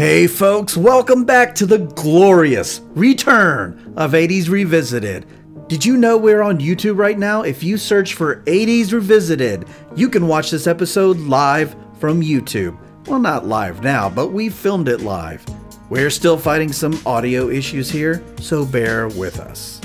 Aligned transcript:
Hey, 0.00 0.26
folks, 0.26 0.78
welcome 0.78 1.26
back 1.26 1.54
to 1.56 1.66
the 1.66 1.80
glorious 1.80 2.80
return 2.94 3.92
of 3.98 4.12
80s 4.12 4.48
Revisited. 4.48 5.26
Did 5.68 5.84
you 5.84 5.98
know 5.98 6.16
we're 6.16 6.40
on 6.40 6.58
YouTube 6.58 6.96
right 6.96 7.18
now? 7.18 7.42
If 7.42 7.62
you 7.62 7.76
search 7.76 8.14
for 8.14 8.36
80s 8.44 8.94
Revisited, 8.94 9.66
you 9.94 10.08
can 10.08 10.26
watch 10.26 10.50
this 10.50 10.66
episode 10.66 11.18
live 11.18 11.76
from 11.98 12.22
YouTube. 12.22 12.78
Well, 13.08 13.18
not 13.18 13.46
live 13.46 13.82
now, 13.82 14.08
but 14.08 14.28
we 14.28 14.48
filmed 14.48 14.88
it 14.88 15.02
live. 15.02 15.44
We're 15.90 16.08
still 16.08 16.38
fighting 16.38 16.72
some 16.72 16.98
audio 17.04 17.50
issues 17.50 17.90
here, 17.90 18.24
so 18.40 18.64
bear 18.64 19.08
with 19.08 19.38
us. 19.38 19.82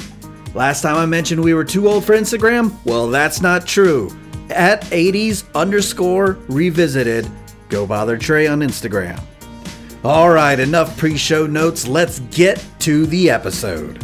Last 0.54 0.82
time 0.82 0.95
I 0.95 1.05
mentioned 1.05 1.43
we 1.43 1.54
were 1.54 1.66
too 1.66 1.89
old 1.89 2.05
for 2.05 2.16
Instagram? 2.16 2.73
Well, 2.86 3.09
that's 3.09 3.41
not 3.41 3.68
true. 3.68 4.09
At 4.50 4.82
80s 4.84 5.43
underscore 5.55 6.39
revisited, 6.47 7.29
go 7.68 7.86
bother 7.86 8.18
Trey 8.18 8.47
on 8.47 8.61
Instagram. 8.61 9.21
All 10.06 10.30
right, 10.30 10.60
enough 10.60 11.00
pre 11.00 11.18
show 11.18 11.48
notes. 11.48 11.88
Let's 11.88 12.20
get 12.20 12.63
to 12.82 13.08
the 13.08 13.32
episode. 13.32 14.00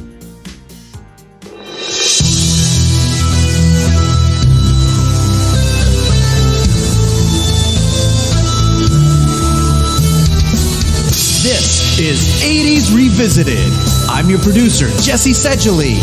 This 11.43 11.99
is 11.99 12.41
80s 12.41 12.95
Revisited. 12.95 13.71
I'm 14.09 14.27
your 14.27 14.39
producer, 14.39 14.87
Jesse 15.03 15.33
Seidule. 15.33 16.01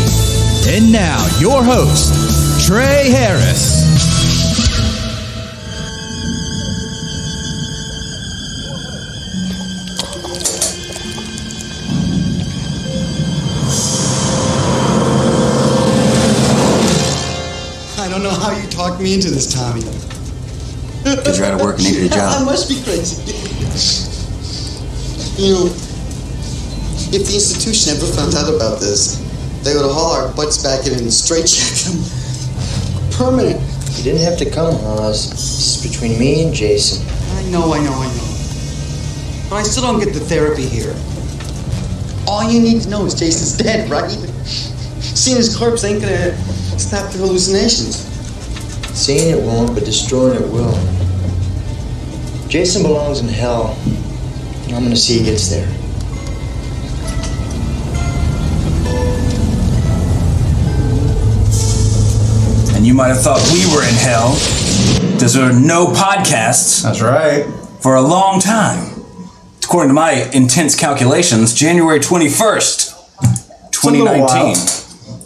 And 0.69 0.93
now, 0.93 1.27
your 1.41 1.61
host, 1.61 2.65
Trey 2.65 3.09
Harris. 3.09 3.88
Talked 18.99 19.03
me 19.03 19.13
into 19.15 19.31
this, 19.31 19.47
Tommy. 19.53 19.81
Because 21.03 21.39
you're 21.39 21.47
out 21.47 21.53
of 21.53 21.61
work 21.61 21.77
and 21.77 21.85
needed 21.85 22.11
a 22.11 22.15
I 22.15 22.17
job. 22.17 22.41
I 22.41 22.43
must 22.43 22.67
be 22.67 22.75
crazy. 22.83 23.23
You 25.41 25.53
know, 25.53 25.65
if 27.15 27.23
the 27.23 27.33
institution 27.33 27.95
ever 27.95 28.05
found 28.11 28.35
out 28.35 28.53
about 28.53 28.79
this, 28.81 29.23
they 29.63 29.73
would 29.73 29.87
haul 29.87 30.11
our 30.11 30.33
butts 30.35 30.61
back 30.61 30.85
in 30.85 30.93
and 30.99 31.11
straight 31.11 31.47
check 31.47 31.71
them. 31.87 32.03
Permanent. 33.15 33.61
You 33.95 34.03
didn't 34.03 34.21
have 34.21 34.37
to 34.39 34.49
come, 34.49 34.75
Oz. 34.99 35.29
This 35.31 35.83
is 35.83 35.91
between 35.91 36.19
me 36.19 36.43
and 36.43 36.53
Jason. 36.53 37.07
I 37.39 37.49
know, 37.49 37.73
I 37.73 37.79
know, 37.79 37.95
I 37.95 38.07
know. 38.07 38.29
But 39.49 39.55
I 39.55 39.63
still 39.63 39.83
don't 39.83 40.03
get 40.03 40.13
the 40.13 40.19
therapy 40.19 40.67
here. 40.67 40.93
All 42.27 42.43
you 42.43 42.59
need 42.59 42.81
to 42.83 42.89
know 42.89 43.05
is 43.05 43.15
Jason's 43.15 43.57
dead, 43.57 43.89
right? 43.89 44.11
Seeing 44.11 45.37
his 45.37 45.55
corpse 45.55 45.83
ain't 45.85 46.01
gonna 46.01 46.35
stop 46.77 47.11
the 47.11 47.19
hallucinations. 47.19 48.08
Seeing 48.99 49.29
it 49.29 49.41
won't, 49.41 49.73
but 49.73 49.85
destroying 49.85 50.43
it 50.43 50.49
will. 50.49 50.77
Jason 52.49 52.83
belongs 52.83 53.21
in 53.21 53.29
hell. 53.29 53.79
I'm 54.65 54.83
gonna 54.83 54.97
see 54.97 55.19
he 55.19 55.23
gets 55.23 55.49
there. 55.49 55.65
And 62.75 62.85
you 62.85 62.93
might 62.93 63.07
have 63.07 63.21
thought 63.21 63.39
we 63.53 63.65
were 63.73 63.87
in 63.87 63.95
hell. 63.95 64.33
Because 65.13 65.33
there 65.33 65.45
were 65.45 65.57
no 65.57 65.87
podcasts 65.87 66.83
That's 66.83 67.01
right. 67.01 67.45
for 67.79 67.95
a 67.95 68.01
long 68.01 68.41
time. 68.41 69.01
According 69.63 69.91
to 69.91 69.93
my 69.93 70.29
intense 70.33 70.75
calculations, 70.75 71.53
January 71.53 72.01
21st, 72.01 72.91
a 73.21 73.87
little 73.87 74.07
2019. 74.07 74.78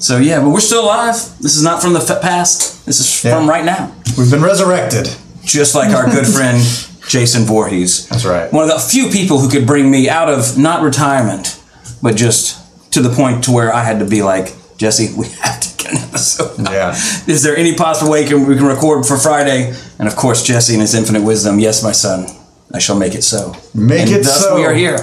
So, 0.03 0.17
yeah, 0.17 0.41
but 0.41 0.49
we're 0.49 0.59
still 0.59 0.83
alive. 0.83 1.15
This 1.39 1.55
is 1.55 1.63
not 1.63 1.81
from 1.81 1.93
the 1.93 2.01
f- 2.01 2.21
past. 2.21 2.85
This 2.85 2.99
is 2.99 3.23
Yeah. 3.23 3.37
from 3.37 3.49
right 3.49 3.63
now. 3.63 3.89
We've 4.17 4.29
been 4.29 4.43
resurrected. 4.43 5.09
Just 5.45 5.75
like 5.75 5.95
our 5.95 6.09
good 6.11 6.27
friend 6.35 6.61
Jason 7.07 7.43
Voorhees. 7.45 8.07
That's 8.09 8.25
right. 8.25 8.51
One 8.51 8.63
of 8.63 8.69
the 8.69 8.79
few 8.79 9.09
people 9.09 9.39
who 9.39 9.47
could 9.49 9.65
bring 9.65 9.89
me 9.89 10.09
out 10.09 10.27
of 10.27 10.57
not 10.57 10.81
retirement, 10.83 11.57
but 12.01 12.17
just 12.17 12.57
to 12.91 13.01
the 13.01 13.09
point 13.15 13.45
to 13.45 13.51
where 13.51 13.73
I 13.73 13.83
had 13.85 13.99
to 13.99 14.05
be 14.05 14.21
like, 14.23 14.53
Jesse, 14.77 15.13
we 15.15 15.27
have 15.41 15.61
to 15.61 15.69
get 15.81 15.93
an 15.93 15.99
episode. 15.99 16.59
Yeah. 16.69 16.91
Is 17.27 17.41
there 17.43 17.55
any 17.55 17.73
possible 17.73 18.11
way 18.11 18.25
can, 18.25 18.45
we 18.45 18.55
can 18.57 18.65
record 18.65 19.05
for 19.05 19.15
Friday? 19.17 19.73
And 19.99 20.07
of 20.09 20.17
course, 20.17 20.43
Jesse 20.43 20.73
in 20.73 20.81
his 20.81 20.95
infinite 20.95 21.23
wisdom, 21.23 21.59
yes, 21.61 21.81
my 21.81 21.93
son, 21.93 22.27
I 22.73 22.79
shall 22.79 22.97
make 22.99 23.15
it 23.15 23.23
so. 23.23 23.53
Make 23.73 24.07
and 24.07 24.11
it 24.17 24.23
thus 24.25 24.41
so. 24.43 24.55
we 24.55 24.65
are 24.65 24.73
here. 24.73 24.97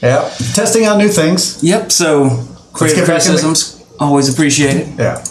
Yeah. 0.00 0.28
Testing 0.54 0.84
out 0.84 0.98
new 0.98 1.08
things. 1.08 1.62
Yep. 1.64 1.90
So 1.90 2.46
creative 2.72 3.06
back 3.08 3.26
in 3.26 3.32
the- 3.34 3.40
criticisms 3.40 3.79
always 4.00 4.32
appreciate 4.32 4.76
it. 4.76 4.88
Yeah. 4.98 5.22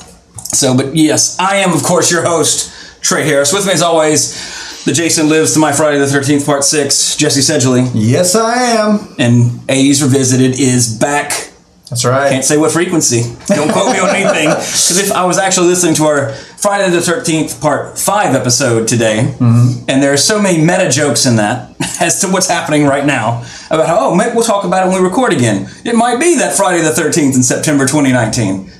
So, 0.53 0.75
but 0.75 0.96
yes, 0.96 1.38
I 1.40 1.57
am 1.57 1.74
of 1.74 1.84
course 1.84 2.09
your 2.12 2.24
host 2.24 3.02
Trey 3.02 3.24
Harris. 3.25 3.52
With 3.53 3.66
me 3.66 3.74
as 3.74 3.81
always, 3.81 4.84
the 4.85 4.94
Jason 4.94 5.30
lives 5.30 5.53
to 5.53 5.59
my 5.59 5.72
Friday 5.74 6.00
the 6.00 6.07
Thirteenth 6.07 6.46
Part 6.46 6.63
Six, 6.63 7.16
Jesse 7.16 7.41
Seidule, 7.41 7.90
Yes, 7.94 8.35
I 8.35 8.53
am. 8.56 9.13
and 9.19 9.52
80s 9.68 10.02
Revisited 10.02 10.59
is 10.59 10.97
back. 10.97 11.49
That's 11.90 12.06
right. 12.06 12.30
Can't 12.30 12.46
say 12.46 12.58
what 12.58 12.72
frequency. 12.72 13.22
Don't 13.48 13.72
quote 13.72 13.92
me 13.94 14.00
on 14.00 14.10
anything. 14.16 14.50
Because 14.50 15.00
if 15.00 15.12
I 15.12 15.26
was 15.26 15.38
actually 15.40 15.68
listening 15.68 15.96
to 15.96 16.04
our 16.06 16.30
Friday 16.34 16.90
the 16.92 17.02
Thirteenth 17.02 17.60
Part 17.62 17.98
Five 17.98 18.36
episode 18.36 18.88
today, 18.88 19.36
Mm-hmm. 19.40 19.86
and 19.90 20.04
there 20.04 20.14
are 20.14 20.18
so 20.18 20.40
many 20.42 20.60
meta 20.60 20.90
jokes 20.90 21.26
in 21.26 21.38
that 21.38 21.76
as 22.02 22.22
to 22.22 22.28
what's 22.28 22.48
happening 22.48 22.86
right 22.86 23.06
now 23.06 23.44
about 23.72 23.88
how 23.88 23.98
oh 24.00 24.16
maybe 24.16 24.36
we'll 24.36 24.44
talk 24.46 24.66
about 24.66 24.86
it 24.86 24.92
when 24.92 25.02
we 25.02 25.08
record 25.10 25.34
again. 25.34 25.68
It 25.84 25.96
might 25.96 26.20
be 26.20 26.36
that 26.38 26.56
Friday 26.56 26.82
the 26.84 26.92
Thirteenth 26.92 27.36
in 27.36 27.42
September 27.44 27.86
2019. 27.88 28.72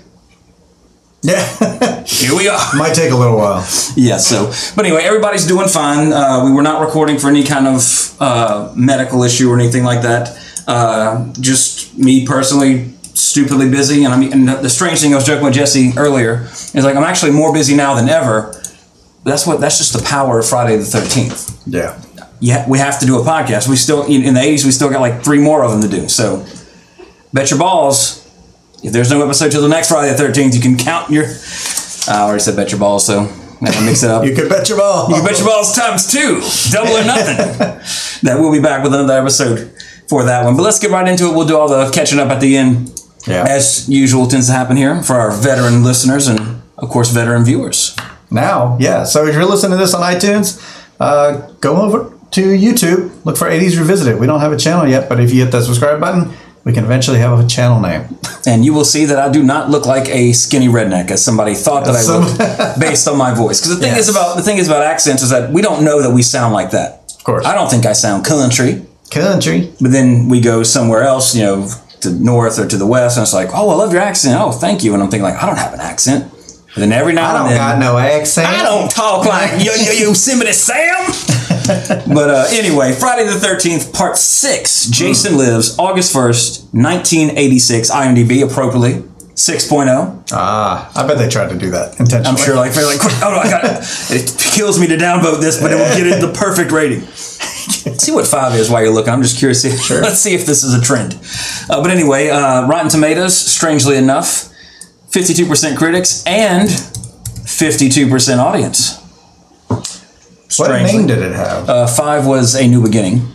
Yeah. 1.22 2.04
Here 2.06 2.36
we 2.36 2.48
are. 2.48 2.60
Might 2.76 2.94
take 2.96 3.12
a 3.12 3.16
little 3.16 3.38
while. 3.38 3.60
Yes. 3.96 4.28
So, 4.28 4.52
but 4.76 4.86
anyway, 4.86 5.04
everybody's 5.04 5.46
doing 5.46 5.68
fine. 5.68 6.14
Uh, 6.14 6.46
we 6.46 6.52
were 6.52 6.62
not 6.64 6.82
recording 6.82 7.18
for 7.18 7.28
any 7.30 7.44
kind 7.44 7.68
of 7.68 8.16
uh, 8.22 8.72
medical 8.76 9.24
issue 9.24 9.50
or 9.52 9.60
anything 9.60 9.84
like 9.84 10.02
that. 10.04 10.38
Uh, 10.68 11.34
just 11.42 11.98
me 11.98 12.26
personally, 12.26 12.94
stupidly 13.20 13.70
busy. 13.70 14.04
And 14.04 14.14
I 14.14 14.18
mean, 14.18 14.34
and 14.34 14.48
the 14.48 14.70
strange 14.70 15.02
thing 15.02 15.14
I 15.14 15.16
was 15.16 15.26
joking 15.26 15.46
with 15.46 15.54
Jesse 15.54 15.94
earlier 15.98 16.44
is 16.52 16.84
like 16.84 16.96
I'm 16.96 17.04
actually 17.04 17.32
more 17.32 17.54
busy 17.54 17.76
now 17.76 17.96
than 17.96 18.10
ever. 18.10 18.54
That's 19.24 19.46
what. 19.46 19.60
That's 19.60 19.78
just 19.78 19.94
the 19.94 20.04
power 20.04 20.40
of 20.40 20.48
Friday 20.48 20.78
the 20.78 20.86
Thirteenth. 20.86 21.62
Yeah. 21.68 22.02
Yeah, 22.42 22.68
we 22.70 22.78
have 22.78 23.00
to 23.02 23.06
do 23.06 23.20
a 23.20 23.24
podcast. 23.24 23.68
We 23.68 23.76
still 23.76 24.04
in 24.06 24.24
in 24.24 24.34
the 24.34 24.40
'80s. 24.40 24.64
We 24.66 24.72
still 24.72 24.90
got 24.90 25.02
like 25.02 25.24
three 25.24 25.40
more 25.40 25.64
of 25.64 25.72
them 25.72 25.82
to 25.82 25.90
do. 25.90 26.08
So, 26.08 26.46
bet 27.34 27.50
your 27.52 27.60
balls. 27.60 28.26
If 28.82 28.94
there's 28.94 29.12
no 29.12 29.22
episode 29.22 29.52
till 29.52 29.62
the 29.62 29.68
next 29.68 29.90
Friday 29.90 30.16
the 30.16 30.24
13th, 30.24 30.56
you 30.56 30.62
can 30.62 30.78
count 30.78 31.12
your. 31.12 31.26
I 32.08 32.22
already 32.22 32.40
said 32.40 32.56
bet 32.56 32.72
your 32.72 32.80
balls, 32.80 33.06
so 33.06 33.24
I 33.62 33.72
can 33.72 33.86
mix 33.86 34.04
it 34.04 34.10
up. 34.10 34.24
You 34.30 34.34
could 34.34 34.48
bet 34.48 34.70
your 34.70 34.78
balls. 34.78 35.10
You 35.10 35.16
can 35.16 35.26
bet 35.26 35.38
your 35.38 35.48
balls 35.48 35.76
times 35.76 36.10
two, 36.10 36.42
double 36.72 36.96
or 36.96 37.04
nothing. 37.04 37.38
that 38.24 38.38
we'll 38.40 38.54
be 38.54 38.62
back 38.62 38.84
with 38.84 38.94
another 38.94 39.20
episode 39.20 39.76
for 40.08 40.24
that 40.24 40.46
one. 40.46 40.56
But 40.56 40.64
let's 40.64 40.80
get 40.80 40.92
right 40.92 41.08
into 41.08 41.26
it. 41.26 41.36
We'll 41.36 41.48
do 41.48 41.58
all 41.58 41.68
the 41.68 41.92
catching 41.92 42.20
up 42.20 42.30
at 42.30 42.40
the 42.40 42.56
end, 42.56 42.88
Yeah. 43.28 43.46
as 43.48 43.90
usual 43.90 44.28
tends 44.28 44.48
to 44.48 44.54
happen 44.54 44.78
here 44.78 45.04
for 45.04 45.16
our 45.16 45.32
veteran 45.32 45.84
listeners 45.84 46.28
and, 46.28 46.62
of 46.78 46.90
course, 46.90 47.12
veteran 47.12 47.44
viewers. 47.44 47.96
Now, 48.32 48.78
yeah. 48.80 49.04
So 49.04 49.26
if 49.26 49.34
you're 49.36 49.46
listening 49.46 49.72
to 49.72 49.78
this 49.78 49.94
on 49.94 50.02
iTunes, 50.02 50.60
uh, 51.00 51.52
go 51.60 51.82
over 51.82 52.14
to 52.32 52.42
YouTube. 52.42 53.12
Look 53.26 53.38
for 53.38 53.50
80s 53.50 53.78
Revisited. 53.78 54.20
We 54.20 54.28
don't 54.28 54.40
have 54.40 54.52
a 54.52 54.58
channel 54.58 54.88
yet, 54.88 55.10
but 55.10 55.20
if 55.20 55.34
you 55.34 55.44
hit 55.44 55.52
that 55.52 55.64
subscribe 55.64 56.00
button, 56.00 56.32
we 56.64 56.74
can 56.74 56.84
eventually 56.84 57.20
have 57.20 57.40
a 57.40 57.48
channel 57.48 57.80
name. 57.80 58.08
And 58.48 58.64
you 58.64 58.74
will 58.74 58.86
see 58.86 59.04
that 59.06 59.20
I 59.20 59.30
do 59.30 59.44
not 59.44 59.70
look 59.70 59.86
like 59.86 60.08
a 60.08 60.32
skinny 60.32 60.70
redneck, 60.70 61.12
as 61.12 61.24
somebody 61.24 61.56
thought 61.56 61.84
that 61.86 61.96
I 61.96 62.04
looked 62.08 62.80
based 62.80 63.06
on 63.08 63.18
my 63.18 63.34
voice. 63.34 63.60
Because 63.60 63.78
the 63.78 63.86
thing 63.86 63.98
is 63.98 64.08
about 64.08 64.38
the 64.38 64.42
thing 64.42 64.58
is 64.58 64.68
about 64.70 64.82
accents 64.84 65.22
is 65.22 65.30
that 65.30 65.52
we 65.52 65.62
don't 65.62 65.84
know 65.84 66.02
that 66.02 66.12
we 66.12 66.22
sound 66.22 66.54
like 66.54 66.72
that. 66.72 67.14
Of 67.18 67.24
course. 67.26 67.46
I 67.46 67.54
don't 67.54 67.70
think 67.70 67.86
I 67.86 67.92
sound 67.92 68.24
country. 68.24 68.86
Country. 69.12 69.74
But 69.82 69.92
then 69.92 70.30
we 70.30 70.40
go 70.40 70.64
somewhere 70.64 71.04
else, 71.04 71.36
you 71.36 71.44
know, 71.44 71.68
to 72.02 72.10
the 72.10 72.24
north 72.24 72.60
or 72.60 72.68
to 72.68 72.78
the 72.78 72.86
west, 72.88 73.18
and 73.18 73.24
it's 73.24 73.34
like, 73.34 73.50
oh, 73.54 73.70
I 73.70 73.76
love 73.76 73.94
your 73.94 74.02
accent. 74.02 74.40
Oh, 74.40 74.52
thank 74.52 74.84
you. 74.84 74.94
And 74.94 75.04
I'm 75.04 75.10
thinking 75.10 75.24
like, 75.24 75.42
I 75.42 75.46
don't 75.46 75.58
have 75.58 75.74
an 75.74 75.80
accent. 75.80 76.32
But 76.76 76.82
then 76.82 76.92
every 76.92 77.14
now 77.14 77.30
I 77.30 77.34
don't 77.34 77.58
got 77.58 77.80
no 77.80 77.98
accent. 77.98 78.48
I 78.48 78.64
don't 78.64 78.92
talk 78.92 79.26
like 79.26 79.64
yo 79.66 79.74
yo 79.74 79.92
Yosemite 79.92 80.54
Sam. 80.54 81.08
but 82.14 82.30
uh, 82.30 82.46
anyway, 82.52 82.94
Friday 82.94 83.26
the 83.26 83.40
Thirteenth, 83.40 83.92
Part 83.92 84.18
Six. 84.18 84.86
Jason 84.86 85.38
Lives, 85.38 85.78
August 85.80 86.14
first, 86.14 86.72
nineteen 86.74 87.32
eighty 87.38 87.58
six. 87.60 87.90
IMDb 87.90 88.48
appropriately 88.48 89.04
6.0. 89.40 90.34
Ah, 90.34 90.92
I 90.94 91.08
bet 91.08 91.18
they 91.18 91.30
tried 91.30 91.48
to 91.50 91.58
do 91.58 91.72
that 91.72 91.98
intentionally. 91.98 92.28
I'm 92.28 92.36
sure 92.36 92.56
like 92.58 92.74
they're 92.74 92.86
like, 92.86 93.00
oh 93.02 93.32
no, 93.32 93.38
I 93.38 93.50
got 93.50 93.64
it. 93.64 93.86
It 94.12 94.38
kills 94.38 94.78
me 94.78 94.88
to 94.88 94.98
downvote 94.98 95.40
this, 95.40 95.62
but 95.62 95.72
it 95.72 95.76
will 95.76 95.96
get 95.96 96.08
it 96.08 96.20
the 96.20 96.34
perfect 96.38 96.72
rating. 96.74 97.08
see 97.98 98.12
what 98.12 98.28
five 98.28 98.56
is 98.56 98.70
while 98.70 98.84
you're 98.84 98.94
looking. 98.94 99.12
I'm 99.14 99.22
just 99.22 99.38
curious. 99.38 99.64
If, 99.66 99.90
Let's 99.90 100.20
see 100.26 100.34
if 100.36 100.46
this 100.46 100.64
is 100.64 100.74
a 100.74 100.82
trend. 100.82 101.14
Uh, 101.70 101.82
but 101.82 101.92
anyway, 101.92 102.30
uh, 102.30 102.68
Rotten 102.68 102.90
Tomatoes, 102.90 103.36
strangely 103.36 103.98
enough, 103.98 104.50
52% 105.12 105.78
critics 105.78 106.24
and 106.26 106.70
52% 106.70 108.38
audience. 108.38 108.98
What 109.68 109.86
Strangely. 110.52 110.98
name 110.98 111.08
did 111.08 111.20
it 111.20 111.34
have? 111.34 111.70
Uh, 111.70 111.88
five 111.88 112.26
was 112.26 112.56
A 112.56 112.68
New 112.68 112.82
Beginning. 112.82 113.28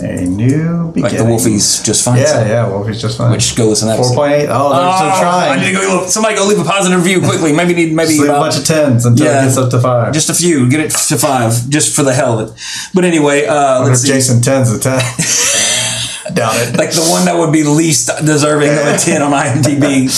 A 0.00 0.24
new 0.26 0.92
beginning. 0.92 1.02
Like 1.02 1.12
the 1.12 1.24
Wolfies 1.50 1.84
just 1.84 2.04
fine. 2.04 2.18
Yeah, 2.18 2.26
song. 2.26 2.46
yeah. 2.48 2.64
Wolfie's 2.68 3.00
just 3.00 3.18
fine. 3.18 3.30
Which 3.32 3.54
go 3.56 3.66
listen 3.68 3.88
to 3.88 3.96
that. 3.96 4.02
Four 4.04 4.14
point 4.14 4.32
eight. 4.34 4.48
Oh, 4.50 4.70
they're 4.70 4.96
still 4.96 5.10
Oh, 5.12 5.20
trying. 5.20 5.58
I 5.58 5.62
need 5.62 5.72
to 5.72 5.80
go. 5.80 6.06
Somebody 6.06 6.36
go 6.36 6.46
leave 6.46 6.58
a 6.58 6.64
positive 6.64 6.98
review 7.02 7.20
quickly. 7.20 7.52
Maybe 7.52 7.74
need 7.74 7.92
maybe 7.94 8.18
leave 8.18 8.30
a 8.30 8.32
bunch 8.32 8.58
of 8.58 8.64
tens 8.64 9.04
until 9.06 9.26
Yeah. 9.26 9.40
it 9.42 9.44
gets 9.46 9.56
up 9.58 9.70
to 9.70 9.80
five. 9.80 10.12
just 10.12 10.30
a 10.30 10.34
few. 10.34 10.68
Get 10.68 10.80
it 10.80 10.90
to 10.90 11.16
five, 11.18 11.68
just 11.68 11.94
for 11.94 12.02
the 12.02 12.12
hell 12.14 12.38
of 12.40 12.48
it. 12.50 12.54
But 12.94 13.04
anyway, 13.04 13.46
uh, 13.46 13.84
let's 13.84 14.00
see. 14.02 14.08
Jason 14.08 14.40
tens 14.42 14.70
a 14.72 14.78
ten. 14.78 14.98
Doubt 16.34 16.56
it. 16.56 16.76
like 16.78 16.90
the 16.90 17.06
one 17.10 17.26
that 17.26 17.36
would 17.36 17.52
be 17.52 17.62
least 17.64 18.10
deserving 18.24 18.70
of 18.70 18.86
a 18.86 18.96
10 18.96 19.20
on 19.22 19.30
IMDb. 19.44 20.08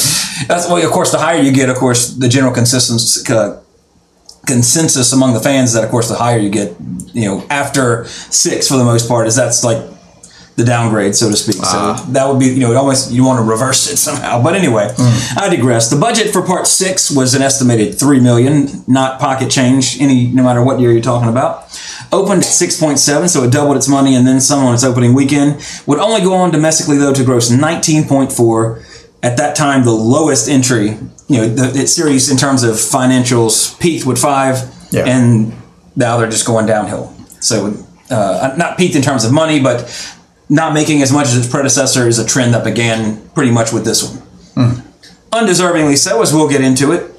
That's 0.46 0.68
well, 0.68 0.82
of 0.82 0.90
course, 0.92 1.10
the 1.10 1.18
higher 1.18 1.40
you 1.42 1.50
get, 1.52 1.68
of 1.68 1.76
course, 1.76 2.10
the 2.10 2.28
general 2.28 2.54
consistency. 2.54 3.30
uh, 3.34 3.56
consensus 4.46 5.12
among 5.12 5.34
the 5.34 5.40
fans 5.40 5.72
that, 5.74 5.84
of 5.84 5.90
course, 5.90 6.08
the 6.08 6.14
higher 6.14 6.38
you 6.38 6.50
get, 6.50 6.76
you 7.12 7.26
know, 7.26 7.46
after 7.50 8.04
six 8.06 8.68
for 8.68 8.76
the 8.76 8.84
most 8.84 9.08
part, 9.08 9.26
is 9.26 9.36
that's 9.36 9.64
like 9.64 9.82
the 10.56 10.64
downgrade, 10.64 11.14
so 11.14 11.30
to 11.30 11.36
speak. 11.36 11.56
So 11.56 11.62
ah. 11.64 12.06
that 12.10 12.26
would 12.26 12.40
be, 12.40 12.46
you 12.46 12.60
know, 12.60 12.72
it 12.72 12.76
almost 12.76 13.12
you 13.12 13.24
want 13.24 13.38
to 13.38 13.44
reverse 13.44 13.90
it 13.90 13.96
somehow. 14.08 14.42
But 14.42 14.54
anyway, 14.54 14.88
hmm. 14.96 15.38
I 15.38 15.54
digress. 15.54 15.90
The 15.90 16.00
budget 16.00 16.32
for 16.32 16.42
part 16.42 16.66
six 16.66 17.10
was 17.10 17.34
an 17.34 17.42
estimated 17.42 17.98
three 17.98 18.20
million, 18.20 18.68
not 18.86 19.20
pocket 19.20 19.50
change. 19.50 20.00
Any, 20.00 20.28
no 20.28 20.42
matter 20.42 20.64
what 20.64 20.80
year 20.80 20.92
you're 20.92 21.02
talking 21.02 21.28
about. 21.28 21.64
Opened 22.12 22.42
at 22.42 22.48
6.7, 22.48 23.28
so 23.28 23.42
it 23.42 23.50
doubled 23.50 23.76
its 23.76 23.88
money 23.88 24.14
and 24.14 24.24
then 24.24 24.40
some 24.40 24.64
on 24.64 24.74
its 24.74 24.84
opening 24.84 25.12
weekend. 25.12 25.60
Would 25.86 25.98
only 25.98 26.20
go 26.20 26.34
on 26.34 26.52
domestically 26.52 26.96
though 26.98 27.12
to 27.12 27.24
gross 27.24 27.50
19.4. 27.50 29.02
At 29.22 29.36
that 29.38 29.56
time, 29.56 29.84
the 29.84 29.90
lowest 29.90 30.48
entry, 30.48 30.98
you 31.28 31.38
know, 31.38 31.48
the, 31.48 31.66
the 31.80 31.86
series 31.86 32.30
in 32.30 32.36
terms 32.36 32.62
of 32.62 32.74
financials 32.74 33.78
peaked 33.80 34.06
with 34.06 34.18
five, 34.18 34.58
Yeah. 34.90 35.04
and 35.06 35.52
now 35.96 36.16
they're 36.18 36.30
just 36.30 36.46
going 36.46 36.66
downhill. 36.66 37.12
So, 37.40 37.74
uh, 38.10 38.54
not 38.56 38.78
peaked 38.78 38.94
in 38.94 39.02
terms 39.02 39.24
of 39.24 39.32
money, 39.32 39.58
but 39.60 39.90
not 40.48 40.72
making 40.72 41.02
as 41.02 41.12
much 41.12 41.26
as 41.26 41.36
its 41.36 41.48
predecessor 41.48 42.06
is 42.06 42.18
a 42.18 42.24
trend 42.26 42.54
that 42.54 42.62
began 42.64 43.20
pretty 43.34 43.50
much 43.50 43.72
with 43.72 43.84
this 43.84 44.02
one. 44.54 44.82
Undeservingly 45.32 45.96
so, 45.98 46.22
as 46.22 46.32
we'll 46.32 46.48
get 46.48 46.60
into 46.60 46.92
it. 46.92 47.12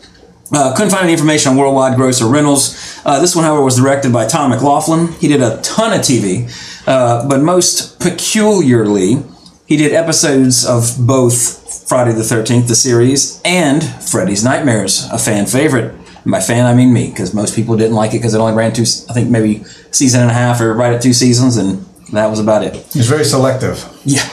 Uh, 0.51 0.73
couldn't 0.75 0.91
find 0.91 1.03
any 1.03 1.11
information 1.11 1.51
on 1.51 1.57
worldwide 1.57 1.97
gross 1.97 2.21
or 2.21 2.31
rentals. 2.31 3.01
Uh, 3.05 3.19
this 3.19 3.35
one, 3.35 3.43
however, 3.43 3.61
was 3.61 3.75
directed 3.75 4.13
by 4.13 4.25
Tom 4.25 4.51
McLoughlin. 4.51 5.11
He 5.19 5.27
did 5.27 5.41
a 5.41 5.61
ton 5.61 5.91
of 5.91 5.99
TV, 5.99 6.49
uh, 6.87 7.27
but 7.27 7.41
most 7.41 7.99
peculiarly, 7.99 9.17
he 9.65 9.75
did 9.75 9.91
episodes 9.91 10.65
of 10.65 10.95
both 11.05 11.66
Friday 11.87 12.11
the 12.11 12.21
13th, 12.21 12.67
the 12.67 12.75
series, 12.75 13.41
and 13.45 13.81
Freddy's 13.81 14.43
Nightmares, 14.43 15.07
a 15.09 15.17
fan 15.17 15.45
favorite. 15.45 15.95
And 16.23 16.31
by 16.31 16.41
fan, 16.41 16.65
I 16.65 16.73
mean 16.73 16.91
me, 16.91 17.09
because 17.09 17.33
most 17.33 17.55
people 17.55 17.77
didn't 17.77 17.95
like 17.95 18.11
it 18.11 18.17
because 18.17 18.33
it 18.33 18.39
only 18.39 18.53
ran 18.53 18.73
two, 18.73 18.81
I 18.81 19.13
think 19.13 19.29
maybe 19.29 19.63
season 19.91 20.21
and 20.21 20.29
a 20.29 20.33
half 20.33 20.59
or 20.59 20.73
right 20.73 20.91
at 20.91 21.01
two 21.01 21.13
seasons, 21.13 21.55
and 21.55 21.85
that 22.11 22.29
was 22.29 22.41
about 22.41 22.63
it. 22.63 22.75
He's 22.91 23.07
very 23.07 23.23
selective. 23.23 23.77
Yeah. 24.03 24.27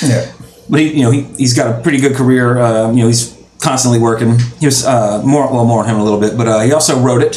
Yeah. 0.00 0.32
but 0.70 0.78
he, 0.78 0.98
you 0.98 1.02
know, 1.02 1.10
he, 1.10 1.22
he's 1.22 1.56
got 1.56 1.76
a 1.76 1.82
pretty 1.82 1.98
good 1.98 2.14
career. 2.14 2.56
Uh, 2.56 2.92
you 2.92 3.00
know, 3.00 3.08
he's 3.08 3.36
constantly 3.60 3.98
working. 3.98 4.38
He 4.60 4.66
was 4.66 4.86
uh, 4.86 5.24
more, 5.24 5.52
well, 5.52 5.64
more 5.64 5.82
on 5.82 5.88
him 5.88 5.96
a 5.96 6.04
little 6.04 6.20
bit, 6.20 6.36
but 6.36 6.46
uh, 6.46 6.60
he 6.60 6.72
also 6.72 7.00
wrote 7.00 7.22
it. 7.22 7.34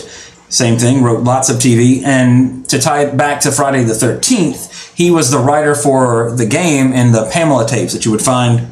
Same 0.49 0.77
thing, 0.77 1.01
wrote 1.01 1.23
lots 1.23 1.49
of 1.49 1.57
TV. 1.57 2.03
And 2.03 2.69
to 2.69 2.79
tie 2.79 3.03
it 3.03 3.17
back 3.17 3.39
to 3.41 3.51
Friday 3.51 3.83
the 3.83 3.93
13th, 3.93 4.95
he 4.95 5.09
was 5.09 5.31
the 5.31 5.39
writer 5.39 5.73
for 5.73 6.35
the 6.35 6.45
game 6.45 6.93
and 6.93 7.15
the 7.15 7.27
Pamela 7.31 7.67
tapes 7.67 7.93
that 7.93 8.05
you 8.05 8.11
would 8.11 8.21
find 8.21 8.71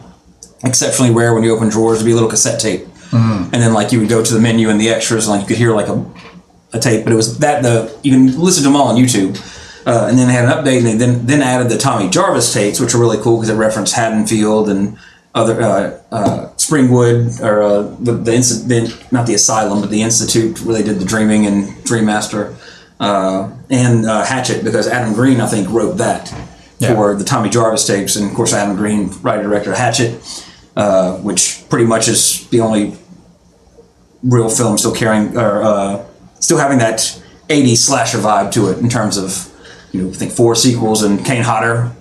exceptionally 0.63 1.13
rare 1.13 1.33
when 1.33 1.43
you 1.43 1.55
open 1.55 1.69
drawers 1.69 1.99
to 1.99 2.05
be 2.05 2.11
a 2.11 2.13
little 2.15 2.29
cassette 2.29 2.59
tape. 2.59 2.87
And 3.11 3.53
then, 3.53 3.73
like, 3.73 3.91
you 3.93 3.99
would 3.99 4.09
go 4.09 4.23
to 4.23 4.33
the 4.33 4.39
menu 4.39 4.69
and 4.69 4.79
the 4.81 4.89
extras, 4.89 5.27
and 5.27 5.33
like, 5.37 5.41
you 5.41 5.47
could 5.47 5.57
hear 5.57 5.73
like 5.73 5.87
a, 5.87 6.05
a 6.73 6.79
tape, 6.79 7.03
but 7.05 7.13
it 7.13 7.15
was 7.15 7.39
that 7.39 7.63
the, 7.63 7.97
you 8.03 8.11
can 8.11 8.39
listen 8.39 8.63
to 8.63 8.69
them 8.69 8.75
all 8.75 8.89
on 8.89 8.95
YouTube. 8.97 9.37
Uh, 9.85 10.07
and 10.09 10.17
then 10.19 10.27
they 10.27 10.33
had 10.33 10.43
an 10.43 10.51
update, 10.51 10.79
and 10.79 10.85
they 10.87 10.95
then 10.97 11.25
then 11.25 11.41
added 11.41 11.69
the 11.69 11.77
Tommy 11.77 12.09
Jarvis 12.09 12.53
tapes, 12.53 12.79
which 12.81 12.93
are 12.93 12.97
really 12.99 13.17
cool 13.19 13.37
because 13.37 13.49
it 13.49 13.55
referenced 13.55 13.95
Haddonfield 13.95 14.67
and 14.67 14.97
other 15.33 15.61
uh, 15.61 16.01
uh, 16.11 16.49
Springwood 16.57 17.39
or 17.41 17.61
uh, 17.63 17.81
the 18.01 18.11
the, 18.11 18.33
the 18.67 19.05
not 19.11 19.25
the 19.27 19.33
asylum, 19.33 19.79
but 19.79 19.89
the 19.89 20.01
institute 20.01 20.61
where 20.63 20.75
they 20.75 20.83
did 20.83 20.99
the 20.99 21.05
Dreaming 21.05 21.45
and 21.45 21.81
Dream 21.85 22.03
Master 22.05 22.53
uh, 22.99 23.49
and 23.69 24.05
uh, 24.05 24.25
Hatchet 24.25 24.65
because 24.65 24.87
Adam 24.89 25.13
Green 25.13 25.39
I 25.39 25.47
think 25.47 25.69
wrote 25.69 25.93
that 25.99 26.33
Yeah. 26.79 26.93
for 26.93 27.15
the 27.15 27.23
Tommy 27.23 27.49
Jarvis 27.49 27.87
tapes, 27.87 28.17
and 28.17 28.29
of 28.29 28.35
course 28.35 28.53
Adam 28.53 28.75
Green, 28.75 29.09
writer 29.21 29.43
director 29.43 29.71
of 29.71 29.77
Hatchet, 29.77 30.21
uh, 30.77 31.17
which 31.17 31.63
pretty 31.69 31.85
much 31.85 32.07
is 32.07 32.47
the 32.49 32.59
only 32.59 32.95
real 34.21 34.47
film 34.47 34.77
still 34.77 34.93
carrying 34.93 35.35
or 35.35 35.63
uh, 35.63 36.05
still 36.39 36.59
having 36.59 36.77
that 36.77 36.99
80s 37.49 37.77
slasher 37.77 38.19
vibe 38.19 38.51
to 38.51 38.69
it 38.69 38.77
in 38.77 38.87
terms 38.87 39.17
of 39.17 39.51
you 39.91 40.03
know 40.03 40.09
I 40.09 40.13
think 40.13 40.31
four 40.31 40.53
sequels 40.53 41.01
and 41.01 41.25
Kane 41.25 41.41
Hodder 41.41 41.91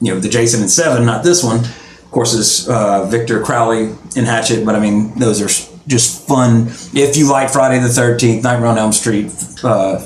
you 0.00 0.14
know 0.14 0.20
the 0.20 0.28
Jason 0.28 0.60
and 0.60 0.70
Seven 0.70 1.04
not 1.04 1.24
this 1.24 1.42
one. 1.42 1.58
Of 1.58 2.10
course 2.12 2.32
is 2.32 2.68
uh, 2.68 3.06
Victor 3.06 3.42
Crowley 3.42 3.92
in 4.14 4.24
Hatchet 4.24 4.64
but 4.64 4.76
I 4.76 4.80
mean 4.80 5.18
those 5.18 5.42
are 5.42 5.72
just 5.88 6.28
fun. 6.28 6.68
If 6.94 7.16
you 7.16 7.28
like 7.28 7.50
Friday 7.50 7.80
the 7.80 7.88
13th 7.88 8.44
Nightmare 8.44 8.68
on 8.68 8.78
Elm 8.78 8.92
Street 8.92 9.32
uh, 9.64 9.98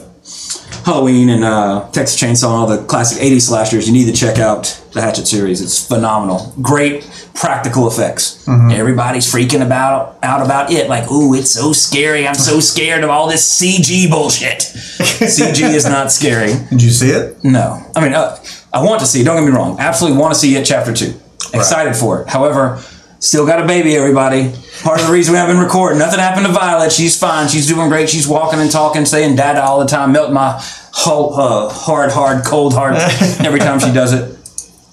Halloween 0.84 1.28
and 1.28 1.44
uh, 1.44 1.88
Texas 1.92 2.20
Chainsaw 2.20 2.46
and 2.46 2.54
all 2.54 2.66
the 2.66 2.84
classic 2.84 3.18
80s 3.22 3.42
slashers, 3.42 3.86
you 3.86 3.92
need 3.92 4.06
to 4.06 4.12
check 4.12 4.38
out 4.38 4.64
the 4.92 5.00
Hatchet 5.00 5.26
series. 5.26 5.60
It's 5.60 5.86
phenomenal. 5.86 6.52
Great 6.60 7.08
practical 7.34 7.86
effects. 7.88 8.46
Everybody's 8.48 9.32
freaking 9.32 9.64
about 9.64 10.18
out 10.22 10.44
about 10.44 10.72
it. 10.72 10.88
Like, 10.88 11.10
ooh, 11.10 11.34
it's 11.34 11.50
so 11.50 11.72
scary. 11.72 12.26
I'm 12.26 12.34
so 12.34 12.60
scared 12.60 13.04
of 13.04 13.10
all 13.10 13.28
this 13.28 13.60
CG 13.60 14.10
bullshit. 14.10 14.58
CG 14.60 15.62
is 15.74 15.84
not 15.86 16.10
scary. 16.10 16.52
Did 16.70 16.82
you 16.82 16.90
see 16.90 17.10
it? 17.10 17.42
No. 17.44 17.80
I 17.94 18.00
mean, 18.02 18.12
uh, 18.14 18.36
I 18.72 18.82
want 18.82 19.00
to 19.00 19.06
see 19.06 19.20
it. 19.20 19.24
Don't 19.24 19.36
get 19.36 19.48
me 19.48 19.56
wrong. 19.56 19.78
Absolutely 19.78 20.18
want 20.18 20.34
to 20.34 20.40
see 20.40 20.54
it, 20.56 20.64
chapter 20.64 20.92
two. 20.92 21.14
Excited 21.54 21.94
for 21.96 22.22
it. 22.22 22.28
However, 22.28 22.82
still 23.20 23.46
got 23.46 23.62
a 23.62 23.66
baby, 23.66 23.96
everybody. 23.96 24.52
Part 24.82 25.00
of 25.00 25.06
the 25.06 25.12
reason 25.12 25.32
we 25.32 25.38
haven't 25.38 25.56
been 25.56 25.64
recording. 25.64 25.98
Nothing 25.98 26.20
happened 26.20 26.46
to 26.46 26.52
Violet. 26.52 26.90
She's 26.90 27.18
fine. 27.18 27.48
She's 27.48 27.66
doing 27.66 27.88
great. 27.90 28.08
She's 28.08 28.26
walking 28.26 28.60
and 28.60 28.70
talking, 28.70 29.04
saying 29.04 29.36
dada 29.36 29.62
all 29.62 29.78
the 29.78 29.86
time, 29.86 30.12
melting 30.12 30.32
my 30.32 30.58
whole 30.92 31.34
uh, 31.34 31.68
hard, 31.68 32.10
hard, 32.10 32.44
cold 32.44 32.72
heart 32.72 32.94
every 33.44 33.60
time 33.60 33.78
she 33.78 33.92
does 33.92 34.14
it. 34.14 34.36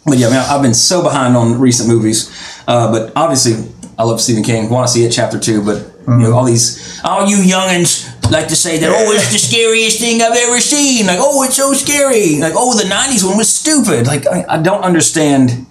But 0.05 0.17
yeah, 0.17 0.29
man, 0.29 0.45
I've 0.49 0.61
been 0.61 0.73
so 0.73 1.01
behind 1.01 1.37
on 1.37 1.59
recent 1.59 1.87
movies. 1.87 2.29
Uh, 2.67 2.91
but 2.91 3.13
obviously, 3.15 3.71
I 3.97 4.03
love 4.03 4.19
Stephen 4.19 4.43
King. 4.43 4.69
Want 4.69 4.87
to 4.87 4.93
see 4.93 5.05
it, 5.05 5.11
chapter 5.11 5.39
two. 5.39 5.63
But 5.63 5.89
you 6.07 6.17
know, 6.17 6.33
all 6.33 6.45
these, 6.45 6.99
all 7.03 7.25
you 7.25 7.37
youngins 7.37 8.07
like 8.29 8.49
to 8.49 8.55
say 8.57 8.77
that, 8.79 8.89
oh, 8.89 9.11
it's 9.13 9.31
the 9.31 9.39
scariest 9.39 9.99
thing 9.99 10.21
I've 10.21 10.35
ever 10.35 10.59
seen. 10.59 11.07
Like, 11.07 11.19
oh, 11.21 11.43
it's 11.43 11.55
so 11.55 11.71
scary. 11.73 12.39
Like, 12.39 12.53
oh, 12.55 12.77
the 12.77 12.83
'90s 12.83 13.25
one 13.25 13.37
was 13.37 13.47
stupid. 13.49 14.05
Like, 14.05 14.27
I, 14.27 14.45
I 14.49 14.61
don't 14.61 14.83
understand. 14.83 15.65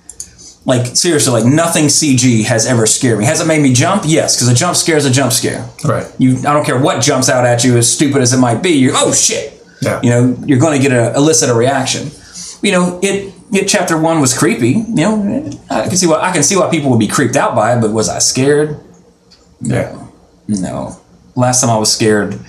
Like, 0.66 0.96
seriously, 0.96 1.32
like 1.32 1.44
nothing 1.44 1.84
CG 1.84 2.44
has 2.44 2.66
ever 2.66 2.86
scared 2.86 3.20
me. 3.20 3.24
Has 3.24 3.40
it 3.40 3.46
made 3.46 3.62
me 3.62 3.72
jump? 3.72 4.02
Yes, 4.04 4.36
because 4.36 4.48
a 4.48 4.54
jump 4.54 4.76
scare 4.76 4.96
is 4.96 5.06
a 5.06 5.10
jump 5.10 5.32
scare. 5.32 5.64
Right. 5.84 6.12
You, 6.18 6.38
I 6.38 6.52
don't 6.52 6.66
care 6.66 6.78
what 6.78 7.00
jumps 7.00 7.28
out 7.28 7.46
at 7.46 7.62
you, 7.62 7.76
as 7.76 7.90
stupid 7.90 8.20
as 8.20 8.32
it 8.32 8.38
might 8.38 8.62
be. 8.62 8.70
You're, 8.70 8.92
oh 8.96 9.12
shit. 9.12 9.62
Yeah. 9.80 10.00
You 10.02 10.10
know, 10.10 10.36
you're 10.44 10.58
going 10.58 10.76
to 10.76 10.82
get 10.82 10.92
a 10.92 11.14
elicit 11.14 11.50
a 11.50 11.54
reaction. 11.54 12.10
You 12.62 12.72
know, 12.72 13.00
it. 13.02 13.32
It 13.52 13.68
chapter 13.68 13.96
one 13.96 14.20
was 14.20 14.36
creepy. 14.36 14.70
You 14.70 14.94
know, 14.96 15.60
I 15.70 15.86
can 15.86 15.96
see 15.96 16.08
why 16.08 16.16
I 16.16 16.32
can 16.32 16.42
see 16.42 16.56
why 16.56 16.68
people 16.68 16.90
would 16.90 16.98
be 16.98 17.06
creeped 17.06 17.36
out 17.36 17.54
by 17.54 17.76
it. 17.76 17.80
But 17.80 17.92
was 17.92 18.08
I 18.08 18.18
scared? 18.18 18.80
Yeah. 19.60 20.04
No. 20.48 21.00
Last 21.36 21.60
time 21.60 21.70
I 21.70 21.78
was 21.78 21.92
scared. 21.92 22.40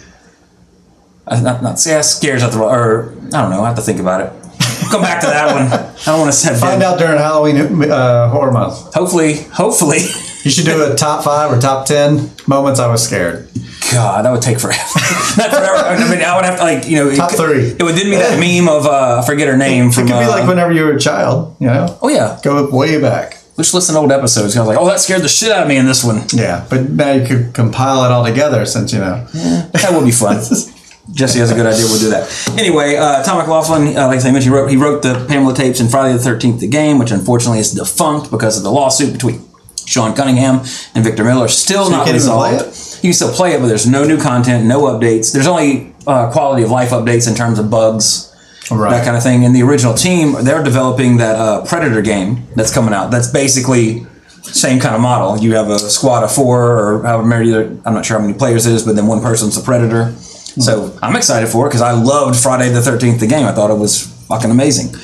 I 1.28 1.40
not 1.40 1.62
not 1.62 1.80
say 1.80 1.96
I 1.96 2.02
scared 2.02 2.42
at 2.42 2.52
the 2.52 2.60
or 2.60 3.14
I 3.28 3.42
don't 3.42 3.52
know. 3.52 3.62
I 3.62 3.68
have 3.68 3.76
to 3.76 3.84
think 3.84 4.00
about 4.00 4.22
it. 4.22 4.47
Come 4.92 5.02
back 5.02 5.20
to 5.22 5.28
that 5.28 5.54
one. 5.54 5.68
I 5.68 6.06
don't 6.06 6.20
want 6.20 6.32
to 6.32 6.38
set 6.38 6.60
Find 6.60 6.82
out 6.84 6.98
during 7.00 7.18
Halloween 7.18 7.90
uh, 7.92 8.30
horror 8.30 8.52
month. 8.52 8.94
Hopefully, 8.94 9.44
hopefully. 9.54 10.00
You 10.44 10.52
should 10.52 10.66
do 10.66 10.90
a 10.92 10.96
top 10.96 11.24
five 11.24 11.52
or 11.52 11.60
top 11.60 11.86
ten 11.86 12.32
moments 12.48 12.80
I 12.80 12.88
was 12.88 13.04
scared. 13.04 13.50
God, 13.92 14.26
that 14.26 14.32
would 14.32 14.42
take 14.42 14.60
forever. 14.60 14.78
Not 15.38 15.50
forever. 15.50 15.78
I 15.78 16.10
mean, 16.10 16.22
I 16.22 16.36
would 16.36 16.46
have 16.46 16.58
to 16.58 16.64
like 16.64 16.88
you 16.88 16.96
know. 16.98 17.14
Top 17.16 17.32
it, 17.34 17.36
three. 17.38 17.64
It 17.72 17.84
would 17.84 17.96
then 17.96 18.06
be 18.10 18.16
that 18.18 18.40
meme 18.40 18.68
of 18.70 18.86
uh, 18.86 19.22
I 19.22 19.26
forget 19.26 19.48
her 19.48 19.58
name 19.58 19.88
It 19.88 19.94
from. 19.94 20.08
could 20.08 20.20
be 20.20 20.26
uh, 20.26 20.30
like 20.30 20.48
whenever 20.48 20.72
you 20.72 20.84
were 20.86 20.94
a 20.94 21.00
child, 21.00 21.56
you 21.60 21.68
know? 21.68 21.98
oh 22.02 22.10
yeah, 22.10 22.40
Go 22.44 22.70
way 22.70 23.00
back. 23.02 23.38
just 23.58 23.74
listen 23.74 23.96
to 23.96 24.02
old 24.02 24.12
episodes. 24.12 24.56
I 24.56 24.60
was 24.62 24.68
like, 24.70 24.78
oh, 24.78 24.86
that 24.88 25.00
scared 25.00 25.22
the 25.22 25.30
shit 25.30 25.52
out 25.52 25.64
of 25.64 25.68
me 25.70 25.78
in 25.78 25.86
this 25.86 26.04
one. 26.04 26.22
Yeah, 26.34 26.66
but 26.70 26.90
now 26.92 27.12
you 27.14 27.26
could 27.26 27.54
compile 27.54 28.04
it 28.06 28.12
all 28.12 28.26
together 28.26 28.66
since, 28.66 28.94
you 28.94 29.00
know. 29.00 29.26
That 29.74 29.90
would 29.94 30.06
be 30.06 30.12
fun. 30.12 30.38
Jesse 31.14 31.40
has 31.40 31.52
a 31.52 31.56
good 31.56 31.66
idea. 31.66 31.86
We'll 31.86 32.00
do 32.00 32.10
that. 32.10 32.28
Anyway, 32.60 32.96
uh, 32.98 33.24
Tom 33.24 33.38
McLoughlin, 33.40 33.96
uh, 33.96 34.08
like 34.08 34.20
I 34.20 34.32
mentioned, 34.32 34.44
he 34.44 34.50
wrote, 34.50 34.70
he 34.70 34.78
wrote 34.78 35.02
the 35.04 35.26
Pamela 35.28 35.54
tapes 35.56 35.80
in 35.80 35.88
Friday 35.88 36.14
the 36.14 36.20
Thirteenth: 36.24 36.60
The 36.60 36.68
Game, 36.68 37.00
which 37.00 37.12
unfortunately 37.12 37.60
is 37.60 37.72
defunct 37.74 38.30
because 38.30 38.58
of 38.58 38.64
the 38.64 38.72
lawsuit 38.72 39.14
between 39.14 39.42
Sean 39.86 40.14
Cunningham 40.16 40.60
and 40.96 41.04
Victor 41.04 41.24
Miller. 41.24 41.48
Still 41.48 41.86
you 41.86 41.92
not 41.92 42.06
can't 42.06 42.18
even 42.18 42.28
play 42.30 42.54
resolved. 42.54 43.04
You 43.04 43.10
can 43.10 43.14
still 43.14 43.32
play 43.34 43.54
it, 43.54 43.62
but 43.62 43.68
there's 43.68 43.88
no 43.88 44.06
new 44.06 44.20
content, 44.20 44.66
no 44.66 44.82
updates. 44.84 45.32
There's 45.32 45.48
only 45.48 45.94
uh, 46.06 46.30
quality 46.32 46.64
of 46.64 46.72
life 46.72 46.90
updates 46.90 47.28
in 47.28 47.36
terms 47.36 47.58
of 47.60 47.70
bugs, 47.70 48.34
Right. 48.70 48.92
that 48.92 49.06
kind 49.06 49.16
of 49.16 49.24
thing. 49.24 49.46
And 49.46 49.56
the 49.56 49.62
original 49.64 49.94
team, 49.94 50.36
they're 50.44 50.64
developing 50.64 51.18
that 51.18 51.36
uh, 51.38 51.64
Predator 51.66 52.02
game 52.02 52.48
that's 52.56 52.74
coming 52.74 52.94
out. 52.94 53.12
That's 53.12 53.32
basically 53.32 54.06
same 54.42 54.80
kind 54.82 54.94
of 54.96 55.00
model. 55.02 55.38
You 55.38 55.54
have 55.56 55.70
a 55.70 55.80
squad 55.80 56.24
of 56.24 56.32
four, 56.34 56.78
or 56.80 57.04
however 57.04 57.26
many. 57.26 57.54
I'm 57.54 57.94
not 57.94 58.06
sure 58.06 58.20
how 58.20 58.26
many 58.26 58.38
players 58.38 58.66
it 58.66 58.74
is, 58.74 58.84
but 58.84 58.96
then 58.98 59.08
one 59.08 59.22
person's 59.22 59.56
the 59.56 59.62
Predator. 59.64 60.14
So 60.60 60.98
I'm 61.02 61.16
excited 61.16 61.50
for 61.50 61.66
it 61.66 61.70
because 61.70 61.82
I 61.82 61.92
loved 61.92 62.40
Friday 62.40 62.70
the 62.70 62.80
13th, 62.80 63.20
the 63.20 63.28
game. 63.28 63.46
I 63.46 63.52
thought 63.52 63.70
it 63.70 63.78
was 63.78 64.08
fucking 64.28 64.50
amazing. 64.52 64.96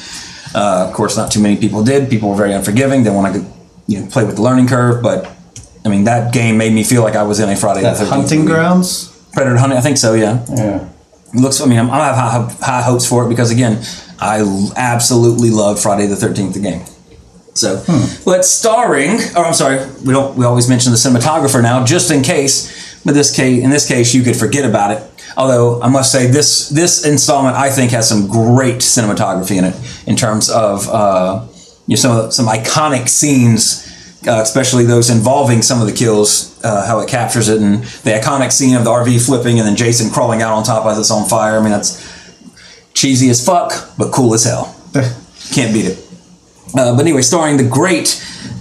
Uh, 0.56 0.86
of 0.88 0.94
course, 0.94 1.16
not 1.18 1.32
too 1.32 1.42
many 1.42 1.58
people 1.58 1.84
did. 1.84 2.10
People 2.10 2.30
were 2.30 2.36
very 2.36 2.54
unforgiving. 2.54 3.04
They 3.04 3.10
want 3.12 3.36
to 3.36 3.46
you 3.88 4.00
know 4.02 4.08
play 4.08 4.24
with 4.24 4.36
the 4.36 4.42
learning 4.42 4.68
curve, 4.68 5.02
but 5.04 5.32
I 5.86 5.90
mean 5.90 6.06
that 6.06 6.34
game 6.34 6.58
made 6.58 6.74
me 6.74 6.84
feel 6.84 7.02
like 7.04 7.16
I 7.16 7.24
was 7.24 7.40
in 7.40 7.50
a 7.50 7.56
Friday 7.56 7.82
That 7.82 7.98
the 7.98 8.06
13th 8.06 8.10
hunting 8.10 8.40
movie. 8.42 8.52
grounds. 8.54 9.10
Predator 9.34 9.58
hunting. 9.58 9.78
I 9.78 9.82
think 9.82 9.98
so. 9.98 10.14
Yeah. 10.14 10.46
Yeah. 10.56 10.90
It 11.34 11.40
looks. 11.40 11.60
I 11.62 11.66
mean, 11.66 11.80
I'm, 11.80 11.90
I 11.90 12.06
have 12.06 12.16
high, 12.16 12.66
high 12.66 12.82
hopes 12.84 13.06
for 13.08 13.26
it 13.26 13.30
because 13.30 13.50
again, 13.52 13.84
I 14.20 14.42
absolutely 14.76 15.50
love 15.50 15.82
Friday 15.82 16.06
the 16.08 16.16
Thirteenth 16.16 16.54
the 16.54 16.60
game. 16.62 16.86
So, 17.56 17.84
but 18.26 18.46
starring. 18.46 19.18
Oh, 19.36 19.44
I'm 19.44 19.54
sorry. 19.54 19.78
We 20.06 20.14
don't. 20.14 20.36
We 20.38 20.46
always 20.46 20.68
mention 20.70 20.92
the 20.92 20.98
cinematographer 20.98 21.62
now, 21.62 21.84
just 21.86 22.10
in 22.12 22.22
case. 22.24 23.02
But 23.06 23.14
this 23.16 23.36
case, 23.36 23.64
in 23.64 23.70
this 23.70 23.88
case, 23.88 24.14
you 24.14 24.24
could 24.24 24.36
forget 24.38 24.66
about 24.66 24.92
it. 24.92 25.04
Although 25.38 25.82
I 25.82 25.90
must 25.90 26.12
say, 26.12 26.28
this 26.28 26.70
this 26.70 27.06
installment 27.06 27.56
I 27.56 27.70
think 27.70 27.92
has 27.92 28.08
some 28.08 28.28
great 28.28 28.78
cinematography 28.78 29.58
in 29.58 29.66
it 29.66 29.76
in 30.08 30.16
terms 30.16 30.50
of 30.50 30.88
uh, 30.90 31.46
you 31.88 31.96
know 31.96 32.00
some 32.00 32.32
some 32.32 32.48
iconic 32.48 33.10
scenes. 33.10 33.90
Uh, 34.26 34.40
especially 34.42 34.86
those 34.86 35.10
involving 35.10 35.62
some 35.62 35.82
of 35.82 35.86
the 35.86 35.92
kills, 35.92 36.58
uh, 36.64 36.88
how 36.88 37.02
it 37.02 37.10
captures 37.10 37.50
it, 37.50 37.60
and 37.62 37.84
the 37.84 38.12
iconic 38.12 38.54
scene 38.54 38.74
of 38.74 38.86
the 38.86 38.90
RV 38.90 39.26
flipping 39.26 39.60
and 39.60 39.68
then 39.68 39.76
Jason 39.76 40.10
crawling 40.10 40.42
out 40.42 40.54
on 40.54 40.64
top 40.64 40.86
as 40.86 40.98
it's 40.98 41.12
on 41.12 41.28
fire. 41.28 41.58
I 41.58 41.62
mean, 41.62 41.72
that's 41.72 42.00
cheesy 42.94 43.30
as 43.30 43.46
fuck, 43.46 43.74
but 43.98 44.14
cool 44.14 44.34
as 44.34 44.46
hell. 44.46 44.74
Can't 45.52 45.74
beat 45.74 45.88
it. 45.88 45.98
Uh, 46.74 46.96
but 46.96 47.02
anyway, 47.02 47.22
starring 47.22 47.58
the 47.58 47.68
great 47.68 48.08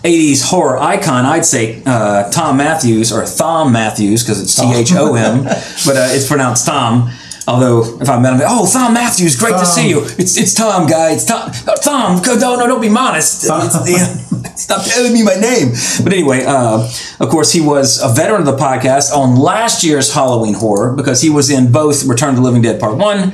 80s 0.03 0.43
horror 0.43 0.79
icon, 0.79 1.25
I'd 1.25 1.45
say 1.45 1.83
uh, 1.87 2.31
Tom 2.31 2.57
Matthews, 2.57 3.13
or 3.13 3.25
Thom 3.25 3.73
Matthews, 3.73 4.23
because 4.23 4.41
it's 4.43 4.55
T 4.55 4.73
H 4.75 4.93
O 4.95 5.15
M, 5.15 5.45
but 5.45 5.97
uh, 5.97 6.09
it's 6.11 6.27
pronounced 6.27 6.67
Tom. 6.67 7.11
Although, 7.47 8.01
if 8.01 8.09
I 8.09 8.21
met 8.21 8.35
him, 8.35 8.41
oh, 8.45 8.71
Thom 8.73 8.95
Matthews, 8.95 9.37
great 9.37 9.53
to 9.53 9.67
see 9.67 9.89
you. 9.89 10.03
It's 10.19 10.37
it's 10.37 10.55
Tom, 10.55 10.87
guy. 10.87 11.13
It's 11.13 11.25
Tom. 11.25 11.51
Uh, 11.67 11.77
Thom, 11.77 12.23
no, 12.23 12.57
no, 12.57 12.67
don't 12.67 12.81
be 12.81 12.89
modest. 12.89 13.45
Yeah, 13.45 13.99
stop 14.57 14.85
telling 14.85 15.13
me 15.13 15.25
my 15.25 15.35
name. 15.35 15.73
But 16.03 16.13
anyway, 16.13 16.45
uh, 16.47 16.89
of 17.21 17.29
course, 17.29 17.53
he 17.53 17.61
was 17.61 18.01
a 18.01 18.09
veteran 18.09 18.41
of 18.41 18.47
the 18.47 18.57
podcast 18.57 19.13
on 19.13 19.37
last 19.37 19.83
year's 19.83 20.13
Halloween 20.13 20.55
horror 20.55 20.95
because 20.95 21.21
he 21.21 21.31
was 21.31 21.51
in 21.51 21.73
both 21.73 22.05
Return 22.05 22.35
to 22.35 22.41
the 22.41 22.43
Living 22.43 22.63
Dead 22.63 22.79
Part 22.79 22.97
1 22.97 23.33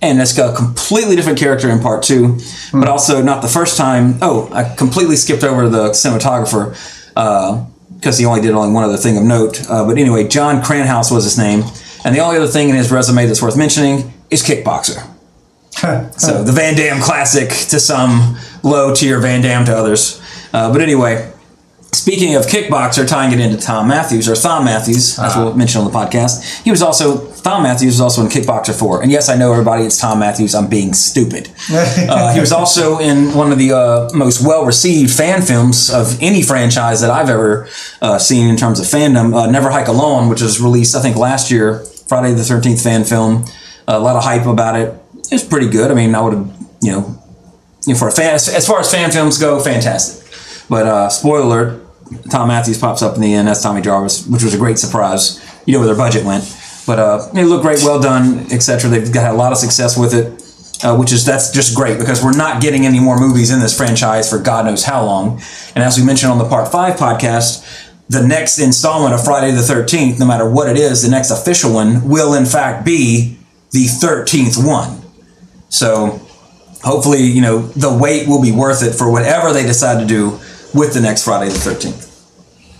and 0.00 0.20
it's 0.20 0.32
got 0.32 0.54
a 0.54 0.56
completely 0.56 1.16
different 1.16 1.38
character 1.38 1.68
in 1.68 1.80
part 1.80 2.02
two, 2.02 2.38
but 2.72 2.88
also 2.88 3.22
not 3.22 3.42
the 3.42 3.48
first 3.48 3.76
time. 3.76 4.18
Oh, 4.22 4.48
I 4.52 4.74
completely 4.76 5.16
skipped 5.16 5.44
over 5.44 5.68
the 5.68 5.90
cinematographer 5.90 6.76
because 7.94 8.18
he 8.18 8.24
only 8.24 8.40
did 8.40 8.52
only 8.52 8.72
one 8.72 8.84
other 8.84 8.96
thing 8.96 9.16
of 9.16 9.24
note. 9.24 9.68
Uh, 9.68 9.84
but 9.84 9.98
anyway, 9.98 10.28
Jon 10.28 10.62
Kranhouse 10.62 11.10
was 11.10 11.24
his 11.24 11.36
name, 11.36 11.64
and 12.04 12.14
the 12.14 12.20
only 12.20 12.36
other 12.36 12.46
thing 12.46 12.68
in 12.68 12.76
his 12.76 12.92
resume 12.92 13.26
that's 13.26 13.42
worth 13.42 13.56
mentioning 13.56 14.12
is 14.30 14.42
kickboxer. 14.42 15.04
So 16.18 16.42
the 16.44 16.52
Van 16.52 16.76
Damme 16.76 17.00
classic 17.00 17.50
to 17.70 17.80
some, 17.80 18.36
low 18.62 18.94
tier 18.94 19.20
Van 19.20 19.42
Damme 19.42 19.64
to 19.66 19.76
others. 19.76 20.20
Uh, 20.52 20.72
but 20.72 20.80
anyway, 20.80 21.32
speaking 21.92 22.34
of 22.36 22.46
kickboxer, 22.46 23.06
tying 23.08 23.32
it 23.32 23.40
into 23.40 23.56
Tom 23.56 23.88
Matthews 23.88 24.28
or 24.28 24.34
Thom 24.34 24.64
Matthews, 24.64 25.18
as 25.18 25.36
we'll 25.36 25.54
mention 25.54 25.80
on 25.80 25.90
the 25.90 25.96
podcast, 25.96 26.62
he 26.62 26.70
was 26.70 26.82
also 26.82 27.18
Thom 27.26 27.62
Matthews 27.62 27.94
was 27.94 28.00
also 28.00 28.22
in 28.22 28.28
Kickboxer 28.28 28.78
Four. 28.78 29.02
And 29.02 29.10
yes, 29.10 29.28
I 29.28 29.36
know 29.36 29.52
everybody, 29.52 29.84
it's 29.84 29.98
Tom 29.98 30.18
Matthews. 30.18 30.54
I'm 30.54 30.68
being 30.68 30.94
stupid. 30.94 31.50
Uh, 32.08 32.32
he 32.32 32.40
was 32.40 32.52
also 32.52 32.98
in 32.98 33.34
one 33.34 33.52
of 33.52 33.58
the 33.58 33.72
uh, 33.72 34.08
most 34.14 34.44
well 34.46 34.64
received 34.64 35.12
fan 35.12 35.42
films 35.42 35.90
of 35.90 36.16
any 36.22 36.42
franchise 36.42 37.00
that 37.00 37.10
I've 37.10 37.28
ever 37.28 37.68
uh, 38.00 38.18
seen 38.18 38.48
in 38.48 38.56
terms 38.56 38.80
of 38.80 38.86
fandom. 38.86 39.34
Uh, 39.34 39.50
Never 39.50 39.70
Hike 39.70 39.88
Alone, 39.88 40.28
which 40.28 40.40
was 40.40 40.60
released 40.60 40.94
I 40.96 41.02
think 41.02 41.16
last 41.16 41.50
year, 41.50 41.84
Friday 42.06 42.32
the 42.34 42.44
Thirteenth 42.44 42.82
fan 42.82 43.04
film. 43.04 43.44
a 43.86 43.98
lot 43.98 44.16
of 44.16 44.24
hype 44.24 44.46
about 44.46 44.78
it. 44.78 44.94
It 45.14 45.32
was 45.32 45.44
pretty 45.44 45.68
good. 45.68 45.90
I 45.90 45.94
mean, 45.94 46.14
I 46.14 46.20
would 46.20 46.32
have 46.34 46.46
you 46.80 46.92
know 46.92 47.22
you 47.86 47.92
know, 47.94 47.98
for 47.98 48.08
a 48.08 48.12
fan, 48.12 48.34
as 48.34 48.66
far 48.66 48.80
as 48.80 48.90
fan 48.90 49.10
films 49.10 49.38
go, 49.38 49.60
fantastic. 49.60 50.17
But 50.68 50.86
uh, 50.86 51.08
spoiler 51.08 51.42
alert, 51.42 51.88
Tom 52.30 52.48
Matthews 52.48 52.78
pops 52.78 53.02
up 53.02 53.14
in 53.16 53.20
the 53.20 53.34
end 53.34 53.48
as 53.48 53.62
Tommy 53.62 53.80
Jarvis, 53.80 54.26
which 54.26 54.42
was 54.42 54.54
a 54.54 54.58
great 54.58 54.78
surprise. 54.78 55.44
You 55.66 55.74
know 55.74 55.80
where 55.80 55.88
their 55.88 55.96
budget 55.96 56.24
went, 56.24 56.44
but 56.86 56.98
uh, 56.98 57.28
they 57.32 57.44
look 57.44 57.62
great, 57.62 57.80
well 57.82 58.00
done, 58.00 58.50
etc. 58.52 58.90
They've 58.90 59.12
got 59.12 59.32
a 59.32 59.36
lot 59.36 59.52
of 59.52 59.58
success 59.58 59.98
with 59.98 60.14
it, 60.14 60.84
uh, 60.84 60.96
which 60.96 61.12
is 61.12 61.24
that's 61.24 61.50
just 61.50 61.76
great 61.76 61.98
because 61.98 62.22
we're 62.22 62.36
not 62.36 62.62
getting 62.62 62.86
any 62.86 63.00
more 63.00 63.18
movies 63.18 63.50
in 63.50 63.60
this 63.60 63.76
franchise 63.76 64.30
for 64.30 64.38
God 64.38 64.66
knows 64.66 64.84
how 64.84 65.04
long. 65.04 65.40
And 65.74 65.84
as 65.84 65.98
we 65.98 66.04
mentioned 66.04 66.32
on 66.32 66.38
the 66.38 66.48
Part 66.48 66.70
Five 66.70 66.96
podcast. 66.96 67.84
The 68.10 68.26
next 68.26 68.58
installment 68.58 69.12
of 69.12 69.22
Friday 69.22 69.50
the 69.50 69.60
13th, 69.60 70.18
no 70.18 70.24
matter 70.24 70.48
what 70.48 70.66
it 70.66 70.78
is, 70.78 71.02
the 71.02 71.10
next 71.10 71.30
official 71.30 71.74
one 71.74 72.08
will 72.08 72.32
in 72.32 72.46
fact 72.46 72.86
be 72.86 73.36
the 73.72 73.84
13th 73.84 74.66
one. 74.66 75.02
So 75.68 76.18
hopefully, 76.82 77.24
you 77.24 77.42
know, 77.42 77.58
the 77.58 77.94
wait 77.94 78.26
will 78.26 78.40
be 78.40 78.50
worth 78.50 78.82
it 78.82 78.94
for 78.94 79.12
whatever 79.12 79.52
they 79.52 79.62
decide 79.64 80.00
to 80.00 80.06
do 80.06 80.40
with 80.74 80.94
the 80.94 81.00
next 81.00 81.24
Friday 81.24 81.50
the 81.50 81.58
13th. 81.58 82.06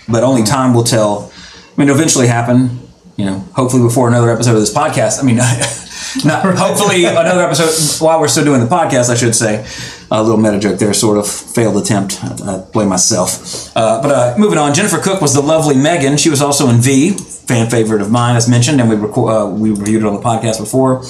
But 0.09 0.25
only 0.25 0.42
time 0.42 0.75
will 0.75 0.85
tell. 0.85 1.30
I 1.33 1.80
mean, 1.80 1.88
it'll 1.88 1.99
eventually 1.99 2.26
happen, 2.26 2.80
you 3.16 3.25
know, 3.26 3.38
hopefully 3.54 3.83
before 3.83 4.09
another 4.09 4.30
episode 4.30 4.54
of 4.54 4.61
this 4.61 4.73
podcast. 4.73 5.21
I 5.21 5.23
mean, 5.23 5.37
not 6.25 6.57
hopefully 6.57 7.04
another 7.04 7.42
episode 7.42 8.04
while 8.04 8.21
we're 8.21 8.28
still 8.28 8.45
doing 8.45 8.61
the 8.61 8.66
podcast, 8.66 9.11
I 9.11 9.14
should 9.14 9.35
say. 9.35 9.66
A 10.11 10.23
little 10.23 10.38
meta 10.38 10.59
joke 10.59 10.78
there, 10.78 10.95
sort 10.95 11.18
of 11.18 11.28
failed 11.28 11.76
attempt. 11.76 12.18
I, 12.25 12.54
I 12.54 12.59
blame 12.73 12.88
myself. 12.88 13.76
Uh, 13.76 14.00
but 14.00 14.11
uh, 14.11 14.35
moving 14.38 14.59
on, 14.59 14.73
Jennifer 14.73 14.99
Cooke 14.99 15.21
was 15.21 15.35
the 15.35 15.42
lovely 15.42 15.76
Megan. 15.76 16.16
She 16.16 16.30
was 16.30 16.40
also 16.40 16.68
in 16.68 16.76
V, 16.80 17.11
fan 17.11 17.68
favorite 17.68 18.00
of 18.00 18.11
mine, 18.11 18.35
as 18.35 18.49
mentioned, 18.49 18.80
and 18.80 18.88
we 18.88 18.97
reco- 18.97 19.28
uh, 19.28 19.54
we 19.54 19.71
reviewed 19.71 20.02
it 20.02 20.07
on 20.07 20.14
the 20.14 20.23
podcast 20.23 20.59
before. 20.59 21.02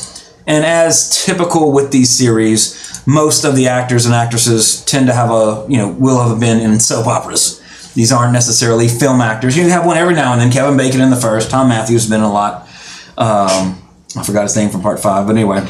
And 0.49 0.65
as 0.65 1.25
typical 1.25 1.73
with 1.73 1.93
these 1.93 2.11
series, 2.11 2.75
most 3.09 3.45
of 3.45 3.57
the 3.57 3.67
actors 3.69 4.05
and 4.05 4.15
actresses 4.15 4.85
tend 4.85 5.07
to 5.07 5.15
have 5.15 5.31
a, 5.31 5.65
you 5.67 5.79
know, 5.79 5.89
will 5.89 6.23
have 6.29 6.39
been 6.39 6.61
in 6.61 6.79
soap 6.79 7.07
operas. 7.07 7.59
These 7.95 8.13
aren't 8.13 8.35
necessarily 8.35 8.87
film 8.87 9.23
actors. 9.23 9.57
You 9.57 9.67
have 9.71 9.87
one 9.87 9.97
every 9.97 10.15
now 10.15 10.33
and 10.33 10.41
then. 10.43 10.53
Kevin 10.53 10.77
Bacon 10.77 11.01
in 11.01 11.09
the 11.09 11.17
first. 11.17 11.51
Tom 11.51 11.71
Matthews 11.71 12.03
has 12.03 12.11
been 12.11 12.21
in 12.21 12.27
a 12.27 12.33
lot. 12.33 12.69
Um, 13.17 13.83
I 14.15 14.23
forgot 14.23 14.43
his 14.43 14.55
name 14.55 14.69
from 14.69 14.83
part 14.83 15.01
five, 15.01 15.27
but 15.27 15.37
anyway, 15.37 15.61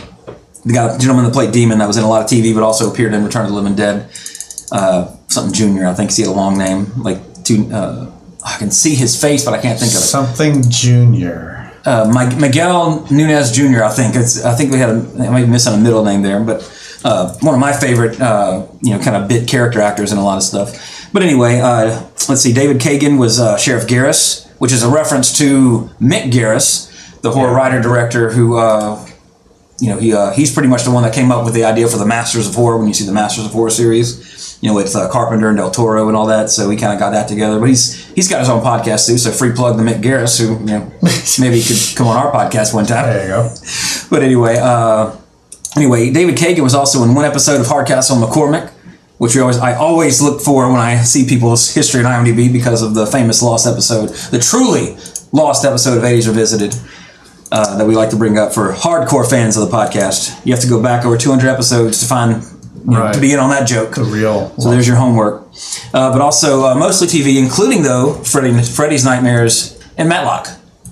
the 0.64 0.73
guy, 0.73 0.92
the 0.92 0.99
gentleman 0.99 1.26
that 1.26 1.33
played 1.33 1.52
Demon, 1.52 1.78
that 1.78 1.87
was 1.87 1.97
in 1.97 2.02
a 2.02 2.09
lot 2.09 2.23
of 2.23 2.28
TV, 2.28 2.52
but 2.52 2.64
also 2.64 2.90
appeared 2.92 3.14
in 3.14 3.25
Return 3.25 3.45
of 3.45 3.50
the 3.52 3.57
Living 3.57 3.76
Dead. 3.76 4.11
Uh, 4.73 5.14
something 5.28 5.54
Junior, 5.54 5.87
I 5.87 5.95
think. 5.95 6.11
He 6.11 6.23
had 6.23 6.30
a 6.30 6.35
long 6.35 6.59
name, 6.59 6.87
like 7.02 7.21
two. 7.45 7.71
Uh, 7.73 8.11
I 8.45 8.59
can 8.59 8.73
see 8.73 8.97
his 8.97 9.18
face, 9.18 9.45
but 9.45 9.54
I 9.54 9.61
can't 9.62 9.78
think 9.78 9.92
of 9.92 9.99
it 9.99 10.00
Something 10.00 10.68
Junior. 10.68 11.73
uh, 11.87 12.35
Miguel 12.38 13.07
Nunez 13.12 13.52
Jr. 13.52 13.85
I 13.85 13.90
think 13.90 14.16
it's. 14.16 14.45
I 14.45 14.54
think 14.57 14.73
we 14.73 14.78
had. 14.78 14.90
A, 14.90 14.99
I 15.21 15.30
might 15.30 15.45
be 15.45 15.50
missing 15.50 15.73
a 15.73 15.78
middle 15.78 16.04
name 16.04 16.23
there, 16.23 16.40
but 16.40 16.62
uh, 17.05 17.35
one 17.40 17.55
of 17.55 17.61
my 17.61 17.73
favorite, 17.73 18.21
uh, 18.21 18.67
you 18.83 18.93
know, 18.93 19.02
kind 19.02 19.17
of 19.17 19.28
bit 19.28 19.49
character 19.49 19.81
actors 19.81 20.12
in 20.12 20.19
a 20.19 20.25
lot 20.25 20.37
of 20.37 20.43
stuff. 20.43 21.11
But 21.12 21.23
anyway, 21.23 21.61
uh, 21.61 22.05
let's 22.28 22.40
see. 22.40 22.52
David 22.52 22.78
Kagan 22.78 23.19
was 23.19 23.40
uh, 23.40 23.57
Sheriff 23.57 23.87
Garris, 23.87 24.49
which 24.59 24.73
is 24.73 24.83
a 24.83 24.88
reference 24.90 25.37
to 25.38 25.90
Mick 26.00 26.31
Garris, 26.31 27.21
the 27.23 27.31
horror 27.31 27.55
writer 27.55 27.81
director 27.81 28.31
who. 28.31 28.57
Uh, 28.57 29.05
you 29.81 29.88
know, 29.88 29.97
he 29.97 30.12
uh, 30.12 30.33
he's 30.33 30.52
pretty 30.52 30.69
much 30.69 30.83
the 30.83 30.90
one 30.90 31.05
that 31.05 31.14
came 31.14 31.31
up 31.31 31.45
with 31.45 31.55
the 31.55 31.64
idea 31.64 31.87
for 31.87 31.99
the 31.99 32.05
Masters 32.05 32.49
of 32.49 32.55
Horror. 32.57 32.78
When 32.78 32.88
you 32.88 32.95
see 32.95 33.07
the 33.07 33.12
Masters 33.12 33.47
of 33.47 33.52
Horror 33.52 33.71
series, 33.71 34.59
you 34.61 34.69
know, 34.69 34.75
with 34.75 34.95
uh, 34.97 35.09
Carpenter 35.09 35.49
and 35.49 35.57
Del 35.57 35.71
Toro 35.71 36.09
and 36.09 36.17
all 36.17 36.26
that. 36.26 36.50
So 36.50 36.69
we 36.69 36.76
kind 36.76 36.93
of 36.93 36.99
got 36.99 37.11
that 37.11 37.28
together. 37.28 37.61
But 37.61 37.69
he's 37.69 38.07
he's 38.11 38.28
got 38.28 38.40
his 38.40 38.49
own 38.49 38.61
podcast 38.61 39.07
too. 39.07 39.19
So 39.19 39.31
free 39.31 39.52
plug 39.52 39.76
to 39.76 39.85
Mick 39.85 40.02
Garris, 40.02 40.40
who 40.40 40.59
you 40.59 40.78
know 40.78 40.93
maybe 41.38 41.62
could 41.62 41.97
come 41.97 42.09
on 42.09 42.17
our 42.17 42.33
podcast 42.33 42.75
one 42.75 42.87
time. 42.87 43.07
There 43.07 43.23
you 43.23 43.28
go. 43.28 43.55
But 44.11 44.23
anyway, 44.23 44.57
uh, 44.61 45.17
anyway, 45.78 46.11
David 46.12 46.37
Kagan 46.37 46.62
was 46.62 46.75
also 46.75 47.02
in 47.04 47.14
one 47.14 47.25
episode 47.25 47.61
of 47.61 47.66
Hardcastle 47.66 48.16
McCormick, 48.16 48.70
which 49.18 49.35
we 49.35 49.40
always 49.40 49.58
I 49.58 49.75
always 49.75 50.20
look 50.20 50.40
for 50.40 50.66
when 50.70 50.80
I 50.80 51.02
see 51.02 51.26
people's 51.26 51.73
history 51.75 52.04
on 52.04 52.06
IMDb 52.12 52.52
because 52.52 52.82
of 52.82 52.94
the 52.94 53.06
famous 53.06 53.42
lost 53.42 53.66
episode, 53.66 54.08
the 54.30 54.38
truly 54.38 54.97
lost 55.32 55.64
episode 55.64 55.97
of 55.99 56.04
80s 56.04 56.26
Revisited. 56.28 56.75
Uh, 57.50 57.78
that 57.78 57.87
we 57.87 57.97
like 57.97 58.11
to 58.11 58.16
bring 58.16 58.37
up 58.37 58.52
for 58.52 58.75
hardcore 58.75 59.25
fans 59.28 59.56
of 59.56 59.62
the 59.70 59.75
podcast. 59.75 60.38
You 60.44 60.52
have 60.52 60.61
to 60.61 60.68
go 60.68 60.82
back 60.82 61.06
over 61.06 61.16
200 61.16 61.49
episodes 61.49 61.99
to 62.00 62.06
find 62.06 62.42
you 62.42 62.90
know, 62.92 63.00
Right. 63.04 63.14
to 63.14 63.20
be 63.20 63.32
in 63.32 63.38
on 63.38 63.49
that 63.49 63.66
joke. 63.66 63.94
The 63.94 64.04
real. 64.04 64.52
So 64.61 64.70
there's 64.70 64.87
your 64.87 64.97
homework. 64.99 65.49
Uh, 65.94 66.12
but 66.12 66.20
also 66.20 66.66
uh, 66.66 66.75
mostly 66.75 67.06
TV, 67.08 67.38
including 67.38 67.82
though 67.85 68.12
Freddy, 68.23 68.52
Freddy's 68.62 69.02
Nightmares 69.02 69.80
and 69.97 70.11
Matlock, 70.11 70.47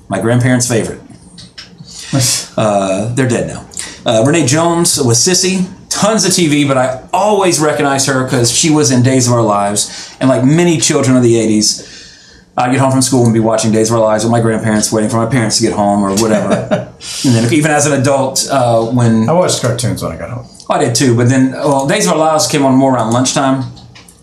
my 0.09 0.19
grandparents' 0.19 0.67
favorite. 0.67 1.01
Uh, 2.57 3.13
they're 3.15 3.29
dead 3.29 3.49
now. 3.49 3.66
Uh, 4.07 4.23
Renee 4.25 4.47
Jones 4.47 5.03
was 5.03 5.19
Sissy. 5.19 5.69
Tons 5.89 6.25
of 6.25 6.31
TV, 6.31 6.67
but 6.69 6.79
I 6.79 7.09
always 7.13 7.59
recognize 7.59 8.07
her 8.07 8.23
because 8.23 8.53
she 8.53 8.71
was 8.71 8.93
in 8.93 9.03
Days 9.03 9.27
of 9.27 9.33
Our 9.33 9.43
Lives. 9.43 10.17
And 10.21 10.29
like 10.29 10.45
many 10.45 10.79
children 10.79 11.17
of 11.17 11.25
the 11.25 11.35
80s, 11.35 12.47
I'd 12.57 12.71
get 12.71 12.79
home 12.79 12.93
from 12.93 13.03
school 13.03 13.25
and 13.25 13.35
be 13.35 13.41
watching 13.41 13.73
Days 13.73 13.91
of 13.91 13.97
Our 13.97 14.03
Lives 14.03 14.23
with 14.23 14.31
my 14.31 14.41
grandparents, 14.41 14.93
waiting 14.93 15.11
for 15.11 15.17
my 15.17 15.27
parents 15.27 15.57
to 15.57 15.65
get 15.65 15.73
home 15.73 16.05
or 16.05 16.15
whatever. 16.17 16.55
and 17.25 17.35
then 17.35 17.53
even 17.53 17.73
as 17.73 17.87
an 17.87 18.01
adult, 18.01 18.47
uh, 18.49 18.87
when 18.87 19.29
I 19.29 19.33
watched 19.33 19.61
cartoons 19.61 20.05
when 20.05 20.13
I 20.13 20.17
got 20.17 20.31
home. 20.31 20.47
I 20.71 20.79
did 20.85 20.95
too, 20.95 21.17
but 21.17 21.29
then 21.29 21.51
well, 21.51 21.89
Days 21.89 22.07
of 22.07 22.13
Our 22.13 22.19
Lives 22.19 22.47
came 22.47 22.65
on 22.65 22.77
more 22.77 22.95
around 22.95 23.13
lunchtime. 23.13 23.63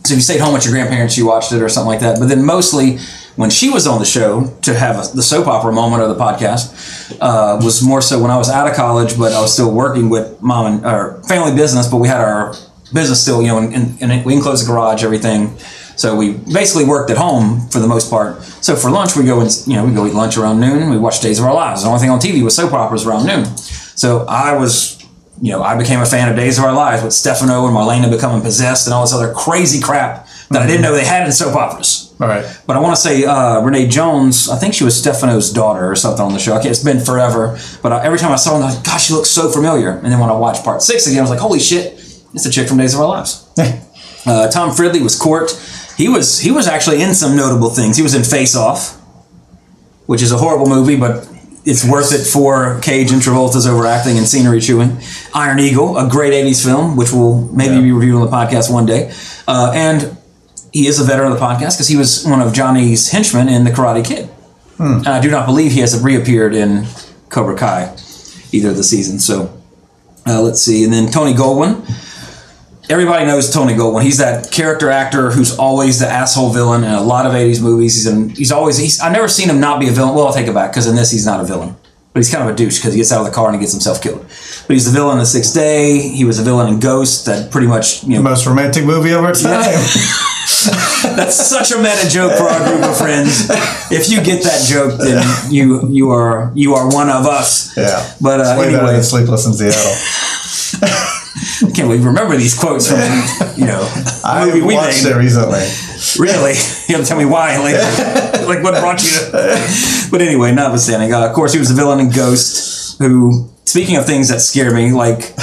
So 0.05 0.13
if 0.13 0.17
you 0.17 0.21
stayed 0.21 0.39
home 0.39 0.53
with 0.53 0.63
your 0.63 0.73
grandparents, 0.73 1.17
you 1.17 1.25
watched 1.25 1.51
it 1.51 1.61
or 1.61 1.67
something 1.67 1.89
like 1.89 1.99
that. 1.99 2.19
But 2.19 2.29
then 2.29 2.45
mostly 2.45 2.99
when 3.35 3.49
she 3.49 3.69
was 3.69 3.87
on 3.87 3.99
the 3.99 4.05
show 4.05 4.47
to 4.61 4.73
have 4.73 4.95
a, 4.95 5.15
the 5.15 5.23
soap 5.23 5.47
opera 5.47 5.71
moment 5.71 6.03
of 6.03 6.09
the 6.09 6.15
podcast 6.15 7.17
uh, 7.19 7.59
was 7.63 7.81
more 7.81 8.01
so 8.01 8.21
when 8.21 8.31
I 8.31 8.37
was 8.37 8.49
out 8.49 8.67
of 8.67 8.75
college, 8.75 9.17
but 9.17 9.33
I 9.33 9.41
was 9.41 9.53
still 9.53 9.71
working 9.71 10.09
with 10.09 10.41
mom 10.41 10.73
and 10.73 10.85
our 10.85 11.21
family 11.23 11.55
business. 11.55 11.87
But 11.87 11.97
we 11.97 12.07
had 12.07 12.21
our 12.21 12.53
business 12.93 13.21
still, 13.21 13.41
you 13.41 13.47
know, 13.47 13.57
and, 13.57 13.97
and, 14.01 14.25
we 14.25 14.35
enclosed 14.35 14.63
the 14.63 14.71
garage, 14.71 15.03
everything. 15.03 15.57
So 15.95 16.15
we 16.15 16.33
basically 16.33 16.85
worked 16.85 17.09
at 17.11 17.17
home 17.17 17.67
for 17.69 17.79
the 17.79 17.87
most 17.87 18.09
part. 18.09 18.41
So 18.43 18.75
for 18.75 18.89
lunch, 18.89 19.15
we 19.15 19.23
go 19.23 19.39
and 19.41 19.49
you 19.67 19.75
know 19.75 19.85
we 19.85 19.93
go 19.93 20.05
eat 20.05 20.13
lunch 20.13 20.37
around 20.37 20.59
noon. 20.59 20.89
We 20.89 20.97
watch 20.97 21.21
Days 21.21 21.39
of 21.39 21.45
Our 21.45 21.53
Lives. 21.53 21.83
The 21.83 21.87
only 21.87 21.99
thing 21.99 22.09
on 22.09 22.19
TV 22.19 22.43
was 22.43 22.55
soap 22.55 22.73
operas 22.73 23.05
around 23.05 23.25
noon. 23.25 23.45
So 23.95 24.25
I 24.27 24.55
was, 24.57 25.03
you 25.41 25.51
know, 25.51 25.61
I 25.61 25.77
became 25.77 25.99
a 25.99 26.05
fan 26.05 26.29
of 26.29 26.35
Days 26.35 26.57
of 26.57 26.65
Our 26.65 26.73
Lives 26.73 27.03
with 27.03 27.13
Stefano 27.13 27.67
and 27.67 27.75
Marlena 27.75 28.09
becoming 28.09 28.41
possessed 28.41 28.87
and 28.87 28.93
all 28.93 29.01
this 29.01 29.13
other 29.13 29.33
crazy 29.33 29.79
crap 29.79 30.27
that 30.49 30.61
I 30.61 30.67
didn't 30.67 30.81
know 30.81 30.93
they 30.93 31.05
had 31.05 31.25
in 31.25 31.31
soap 31.31 31.55
operas. 31.55 32.02
All 32.23 32.29
right. 32.29 32.45
But 32.65 32.77
I 32.77 32.79
want 32.79 32.95
to 32.95 33.01
say 33.01 33.25
uh, 33.25 33.59
Renee 33.59 33.89
Jones. 33.89 34.47
I 34.49 34.55
think 34.55 34.73
she 34.73 34.85
was 34.85 34.97
Stefano's 34.97 35.51
daughter 35.51 35.91
or 35.91 35.95
something 35.95 36.23
on 36.23 36.31
the 36.31 36.39
show. 36.39 36.57
Okay, 36.57 36.69
it's 36.69 36.81
been 36.81 37.01
forever. 37.01 37.59
But 37.81 37.91
uh, 37.91 37.97
every 38.01 38.17
time 38.17 38.31
I 38.31 38.37
saw 38.37 38.51
her, 38.57 38.63
I 38.63 38.67
was 38.67 38.75
like, 38.77 38.85
"Gosh, 38.85 39.07
she 39.07 39.13
looks 39.13 39.29
so 39.29 39.49
familiar." 39.51 39.89
And 39.89 40.05
then 40.05 40.19
when 40.21 40.29
I 40.29 40.33
watched 40.33 40.63
part 40.63 40.81
six 40.81 41.05
again, 41.05 41.19
I 41.19 41.21
was 41.23 41.29
like, 41.31 41.41
"Holy 41.41 41.59
shit, 41.59 41.93
it's 42.33 42.45
a 42.45 42.49
chick 42.49 42.69
from 42.69 42.77
Days 42.77 42.93
of 42.93 43.01
Our 43.01 43.07
Lives." 43.07 43.49
uh, 44.25 44.49
Tom 44.51 44.69
Fridley 44.71 45.01
was 45.01 45.19
Court. 45.19 45.51
He 45.97 46.07
was 46.07 46.39
he 46.39 46.49
was 46.49 46.65
actually 46.65 47.01
in 47.01 47.13
some 47.13 47.35
notable 47.35 47.69
things. 47.71 47.97
He 47.97 48.03
was 48.03 48.15
in 48.15 48.23
Face 48.23 48.55
Off, 48.55 48.95
which 50.05 50.21
is 50.21 50.31
a 50.31 50.37
horrible 50.37 50.67
movie, 50.67 50.95
but 50.95 51.27
it's 51.65 51.83
worth 51.85 52.13
it 52.13 52.25
for 52.25 52.79
Cage 52.81 53.11
and 53.11 53.21
Travolta's 53.21 53.67
overacting 53.67 54.17
and 54.17 54.25
scenery 54.25 54.61
chewing. 54.61 54.97
Iron 55.33 55.59
Eagle, 55.59 55.97
a 55.97 56.07
great 56.09 56.31
'80s 56.33 56.63
film, 56.63 56.95
which 56.95 57.11
we'll 57.11 57.41
maybe 57.49 57.75
Yeah. 57.75 57.81
be 57.81 57.91
reviewing 57.91 58.21
on 58.23 58.29
the 58.29 58.35
podcast 58.35 58.71
one 58.71 58.85
day. 58.85 59.11
Uh, 59.45 59.71
and 59.75 60.17
he 60.73 60.87
is 60.87 60.99
a 60.99 61.03
veteran 61.05 61.31
of 61.31 61.39
the 61.39 61.45
podcast 61.45 61.75
because 61.75 61.87
he 61.87 61.95
was 61.95 62.25
one 62.25 62.41
of 62.41 62.51
Johnny's 62.53 63.09
henchmen 63.11 63.47
in 63.47 63.63
The 63.63 63.69
Karate 63.71 64.03
Kid. 64.03 64.29
And 64.79 65.07
I 65.07 65.21
do 65.21 65.29
not 65.31 65.45
believe 65.45 65.71
he 65.71 65.79
has 65.81 65.97
reappeared 66.01 66.53
in 66.55 66.85
Cobra 67.29 67.55
Kai 67.55 67.95
either 68.51 68.69
of 68.69 68.75
the 68.75 68.83
seasons. 68.83 69.23
So 69.25 69.55
uh, 70.27 70.41
let's 70.41 70.61
see. 70.61 70.83
And 70.83 70.91
then 70.91 71.09
Tony 71.11 71.33
Goldwyn. 71.33 71.85
Everybody 72.89 73.25
knows 73.25 73.49
Tony 73.53 73.73
Goldwyn. 73.75 74.03
He's 74.03 74.17
that 74.17 74.51
character 74.51 74.89
actor 74.89 75.31
who's 75.31 75.57
always 75.57 75.99
the 75.99 76.07
asshole 76.07 76.49
villain 76.51 76.83
in 76.83 76.91
a 76.91 77.01
lot 77.01 77.25
of 77.25 77.31
'80s 77.31 77.61
movies. 77.61 77.95
He's 77.95 78.07
in, 78.07 78.29
he's 78.29 78.51
always 78.51 78.77
he's 78.77 78.99
I've 78.99 79.13
never 79.13 79.29
seen 79.29 79.49
him 79.49 79.59
not 79.61 79.79
be 79.79 79.87
a 79.87 79.91
villain. 79.91 80.15
Well, 80.15 80.27
I'll 80.27 80.33
take 80.33 80.47
it 80.47 80.53
back 80.53 80.71
because 80.71 80.85
in 80.87 80.95
this 80.95 81.09
he's 81.11 81.25
not 81.25 81.39
a 81.39 81.45
villain, 81.45 81.75
but 82.13 82.19
he's 82.19 82.31
kind 82.31 82.47
of 82.47 82.53
a 82.53 82.57
douche 82.57 82.77
because 82.77 82.93
he 82.93 82.99
gets 82.99 83.11
out 83.11 83.21
of 83.21 83.25
the 83.25 83.31
car 83.31 83.47
and 83.47 83.55
he 83.55 83.59
gets 83.59 83.73
himself 83.73 84.01
killed. 84.01 84.21
But 84.21 84.73
he's 84.73 84.85
the 84.85 84.91
villain 84.91 85.13
in 85.13 85.19
The 85.19 85.25
Sixth 85.25 85.53
Day. 85.53 85.97
He 85.99 86.23
was 86.25 86.39
a 86.39 86.43
villain 86.43 86.71
in 86.71 86.79
Ghost. 86.79 87.25
That 87.25 87.51
pretty 87.51 87.67
much 87.67 88.03
you 88.03 88.15
know 88.15 88.21
Most 88.21 88.45
romantic 88.45 88.85
movie 88.85 89.11
of 89.11 89.23
our 89.23 89.33
time. 89.33 89.63
that's 91.15 91.35
such 91.35 91.71
a 91.71 91.77
meta 91.77 92.09
joke 92.09 92.33
for 92.37 92.43
our 92.43 92.69
group 92.69 92.83
of 92.83 92.97
friends. 92.97 93.49
If 93.91 94.09
you 94.09 94.23
get 94.23 94.43
that 94.43 94.65
joke, 94.67 94.99
then 94.99 95.23
you 95.51 95.89
you 95.89 96.11
are 96.11 96.51
you 96.53 96.75
are 96.75 96.87
one 96.93 97.09
of 97.09 97.25
us. 97.25 97.75
Yeah. 97.75 98.13
But 98.21 98.41
uh, 98.41 98.61
anyway, 98.61 98.93
than 98.93 99.03
Sleepless 99.03 99.45
in 99.45 99.53
Seattle. 99.53 100.99
I 101.63 101.71
can't 101.71 101.87
believe 101.87 102.05
remember 102.05 102.35
these 102.35 102.57
quotes 102.57 102.87
from 102.89 102.99
you 103.57 103.65
know 103.65 103.81
I 104.23 104.45
movie 104.45 104.61
we 104.61 104.75
watched 104.75 105.03
made. 105.03 105.11
it 105.11 105.15
recently. 105.15 105.63
Really? 106.19 106.53
You 106.89 106.97
have 106.97 107.05
to 107.05 107.09
tell 107.09 107.17
me 107.17 107.25
why 107.25 107.57
later. 107.63 107.79
like 108.45 108.61
what 108.61 108.79
brought 108.81 109.01
you 109.01 109.09
to. 109.09 110.07
But 110.11 110.21
anyway, 110.21 110.51
notwithstanding, 110.53 111.13
uh, 111.13 111.25
of 111.25 111.33
course, 111.33 111.53
he 111.53 111.59
was 111.59 111.69
the 111.69 111.75
villain 111.75 111.99
in 112.01 112.09
Ghost, 112.11 112.99
who, 112.99 113.49
speaking 113.63 113.95
of 113.95 114.05
things 114.05 114.27
that 114.27 114.41
scare 114.41 114.73
me, 114.75 114.91
like, 114.91 115.33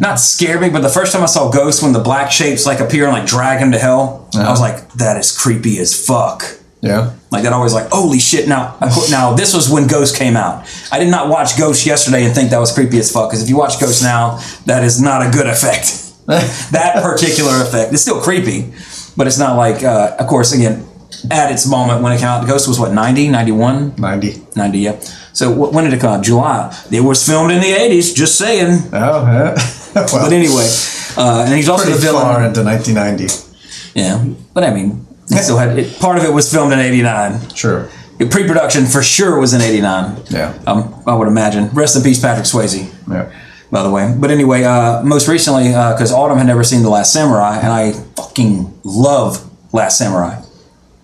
not 0.00 0.20
scare 0.20 0.60
me, 0.60 0.70
but 0.70 0.80
the 0.82 0.88
first 0.88 1.12
time 1.12 1.22
I 1.24 1.26
saw 1.26 1.50
Ghost, 1.50 1.82
when 1.82 1.92
the 1.92 1.98
black 2.00 2.30
shapes 2.30 2.64
like 2.64 2.78
appear 2.78 3.04
and 3.04 3.12
like 3.12 3.26
drag 3.26 3.58
him 3.58 3.72
to 3.72 3.78
hell, 3.78 4.28
I 4.36 4.48
was 4.50 4.60
like, 4.60 4.92
that 4.92 5.16
is 5.18 5.36
creepy 5.36 5.78
as 5.80 5.92
fuck. 6.06 6.44
Yeah. 6.84 7.14
Like 7.32 7.42
that 7.44 7.52
always 7.52 7.72
like, 7.72 7.88
holy 7.90 8.18
shit. 8.18 8.46
Now, 8.46 8.76
now 9.10 9.32
this 9.34 9.54
was 9.54 9.70
when 9.70 9.86
Ghost 9.86 10.16
came 10.16 10.36
out. 10.36 10.68
I 10.92 10.98
did 10.98 11.08
not 11.10 11.28
watch 11.28 11.56
Ghost 11.58 11.86
yesterday 11.86 12.24
and 12.24 12.34
think 12.34 12.50
that 12.50 12.58
was 12.58 12.72
creepy 12.72 12.98
as 12.98 13.10
fuck. 13.10 13.30
Because 13.30 13.42
if 13.42 13.48
you 13.48 13.56
watch 13.56 13.80
Ghost 13.80 14.02
now, 14.02 14.38
that 14.66 14.84
is 14.84 15.00
not 15.00 15.26
a 15.26 15.30
good 15.30 15.46
effect. 15.46 15.86
that 16.26 17.02
particular 17.02 17.62
effect. 17.62 17.92
It's 17.92 18.02
still 18.02 18.20
creepy, 18.20 18.72
but 19.16 19.26
it's 19.26 19.38
not 19.38 19.56
like, 19.56 19.82
uh, 19.82 20.16
of 20.18 20.26
course, 20.26 20.52
again, 20.52 20.86
at 21.30 21.50
its 21.50 21.66
moment 21.66 22.02
when 22.02 22.12
it 22.12 22.18
came 22.18 22.28
out, 22.28 22.46
Ghost 22.46 22.68
was 22.68 22.78
what, 22.78 22.92
90, 22.92 23.28
91? 23.30 23.94
90. 23.96 24.42
90, 24.56 24.78
yeah. 24.78 25.00
So 25.32 25.52
wh- 25.52 25.72
when 25.72 25.84
did 25.84 25.94
it 25.94 26.00
come 26.00 26.18
out? 26.18 26.24
July. 26.24 26.70
It 26.92 27.00
was 27.00 27.26
filmed 27.26 27.50
in 27.50 27.60
the 27.60 27.72
80s, 27.72 28.14
just 28.14 28.36
saying. 28.36 28.78
Oh, 28.92 29.24
yeah. 29.26 29.54
well, 29.94 30.06
But 30.24 30.32
anyway, 30.32 30.68
uh, 31.16 31.44
and 31.46 31.54
he's 31.54 31.68
also 31.68 31.90
the 31.90 31.96
villain. 31.96 32.22
far 32.22 32.44
into 32.44 32.62
1990. 32.62 33.52
Yeah, 33.94 34.24
but 34.52 34.64
I 34.64 34.74
mean, 34.74 35.03
still 35.26 35.58
had 35.58 35.78
it, 35.78 35.98
part 36.00 36.18
of 36.18 36.24
it 36.24 36.32
was 36.32 36.50
filmed 36.52 36.72
in 36.72 36.78
'89. 36.78 37.50
Sure. 37.54 37.88
Pre-production 38.18 38.86
for 38.86 39.02
sure 39.02 39.38
was 39.40 39.52
in 39.54 39.60
'89. 39.60 40.22
Yeah. 40.30 40.56
um, 40.66 41.02
I 41.06 41.14
would 41.14 41.28
imagine. 41.28 41.68
Rest 41.70 41.96
in 41.96 42.02
peace, 42.02 42.20
Patrick 42.20 42.46
Swayze. 42.46 42.92
Yeah. 43.10 43.32
By 43.70 43.82
the 43.82 43.90
way, 43.90 44.14
but 44.16 44.30
anyway, 44.30 44.62
uh, 44.62 45.02
most 45.02 45.26
recently, 45.26 45.68
because 45.68 46.12
Autumn 46.12 46.38
had 46.38 46.46
never 46.46 46.62
seen 46.62 46.82
The 46.82 46.90
Last 46.90 47.12
Samurai, 47.12 47.56
and 47.58 47.72
I 47.72 47.92
fucking 48.16 48.80
love 48.84 49.50
Last 49.72 49.98
Samurai. 49.98 50.40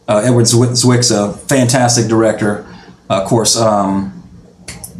Uh, 0.06 0.22
Edward 0.24 0.44
Zwi- 0.44 0.70
Zwick's 0.70 1.10
a 1.10 1.32
fantastic 1.32 2.06
director. 2.06 2.64
Uh, 3.08 3.22
of 3.22 3.28
course, 3.28 3.56
um, 3.56 4.22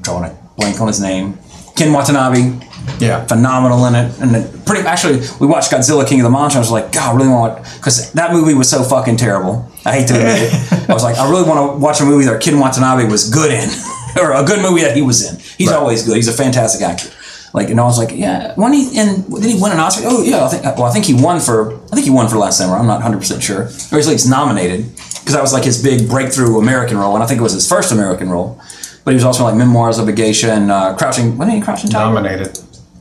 drawing 0.01 0.25
a 0.33 0.39
blank 0.57 0.81
on 0.81 0.89
his 0.89 1.01
name. 1.01 1.39
Ken 1.81 1.95
Watanabe, 1.95 2.59
Yeah. 2.99 3.25
phenomenal 3.25 3.87
in 3.87 3.95
it. 3.95 4.13
And 4.21 4.37
it 4.37 4.67
pretty 4.67 4.87
actually, 4.87 5.21
we 5.41 5.47
watched 5.47 5.73
Godzilla 5.73 6.07
King 6.07 6.21
of 6.21 6.25
the 6.25 6.31
Monsters. 6.31 6.57
I 6.59 6.61
was 6.61 6.71
like, 6.71 6.93
God, 6.93 7.15
I 7.15 7.17
really 7.17 7.31
want 7.31 7.65
because 7.77 8.13
that 8.13 8.35
movie 8.35 8.53
was 8.53 8.69
so 8.69 8.83
fucking 8.83 9.17
terrible. 9.17 9.67
I 9.87 9.93
hate 9.93 10.09
to 10.09 10.15
admit 10.15 10.53
it. 10.53 10.89
I 10.91 10.93
was 10.93 11.03
like, 11.03 11.17
I 11.17 11.31
really 11.31 11.49
want 11.49 11.73
to 11.73 11.79
watch 11.79 12.03
a 12.03 12.05
movie 12.05 12.27
that 12.27 12.39
Ken 12.43 12.59
Watanabe 12.59 13.05
was 13.11 13.31
good 13.31 13.51
in, 13.51 13.67
or 14.23 14.33
a 14.35 14.45
good 14.45 14.61
movie 14.61 14.83
that 14.83 14.95
he 14.95 15.01
was 15.01 15.27
in. 15.27 15.41
He's 15.57 15.73
always 15.73 16.05
good. 16.07 16.17
He's 16.17 16.29
a 16.29 16.35
fantastic 16.35 16.83
actor. 16.83 17.09
Like, 17.55 17.71
and 17.71 17.81
I 17.81 17.85
was 17.85 17.97
like, 17.97 18.11
yeah, 18.13 18.53
when 18.57 18.75
he 18.75 18.99
and 18.99 19.27
did 19.35 19.51
he 19.51 19.59
win 19.61 19.73
an 19.73 19.81
Oscar? 19.81 20.03
Oh 20.07 20.23
yeah, 20.23 20.45
I 20.45 20.49
think. 20.49 20.63
Well, 20.63 20.85
I 20.85 20.93
think 20.93 21.07
he 21.07 21.15
won 21.15 21.41
for. 21.41 21.75
I 21.91 21.95
think 21.95 22.05
he 22.05 22.11
won 22.11 22.29
for 22.29 22.37
Last 22.37 22.59
Samurai. 22.59 22.79
I'm 22.79 22.87
not 22.87 23.01
100 23.01 23.17
percent 23.19 23.43
sure, 23.43 23.63
or 23.91 23.99
at 23.99 24.07
least 24.07 24.29
nominated 24.29 24.95
because 25.19 25.33
that 25.33 25.41
was 25.43 25.53
like 25.55 25.65
his 25.65 25.83
big 25.83 26.09
breakthrough 26.09 26.59
American 26.59 26.99
role, 26.99 27.15
and 27.15 27.25
I 27.25 27.27
think 27.27 27.41
it 27.41 27.43
was 27.43 27.55
his 27.55 27.67
first 27.69 27.91
American 27.91 28.29
role. 28.29 28.61
But 29.11 29.15
he 29.15 29.17
was 29.17 29.25
also 29.25 29.43
like 29.43 29.57
Memoirs 29.57 29.99
of 29.99 30.07
a 30.07 30.13
Geisha 30.13 30.53
and 30.53 30.71
uh, 30.71 30.95
Crouching. 30.97 31.37
What 31.37 31.47
did 31.47 31.55
he 31.55 31.61
Crouching 31.61 31.91
Tiger? 31.91 32.15
Nominated. 32.15 32.57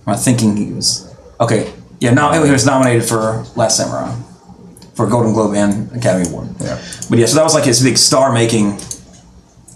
Am 0.07 0.17
thinking 0.17 0.57
he 0.57 0.73
was 0.73 1.15
okay? 1.39 1.71
Yeah, 1.99 2.15
no, 2.15 2.31
he 2.43 2.51
was 2.51 2.65
nominated 2.65 3.07
for 3.07 3.45
Last 3.55 3.77
Samurai 3.77 4.19
for 4.95 5.05
Golden 5.05 5.33
Globe 5.33 5.53
and 5.53 5.95
Academy 5.95 6.27
Award. 6.27 6.47
Yeah. 6.59 6.81
But 7.11 7.19
yeah, 7.19 7.27
so 7.27 7.35
that 7.35 7.43
was 7.43 7.53
like 7.53 7.65
his 7.65 7.83
big 7.83 7.95
star-making 7.95 8.79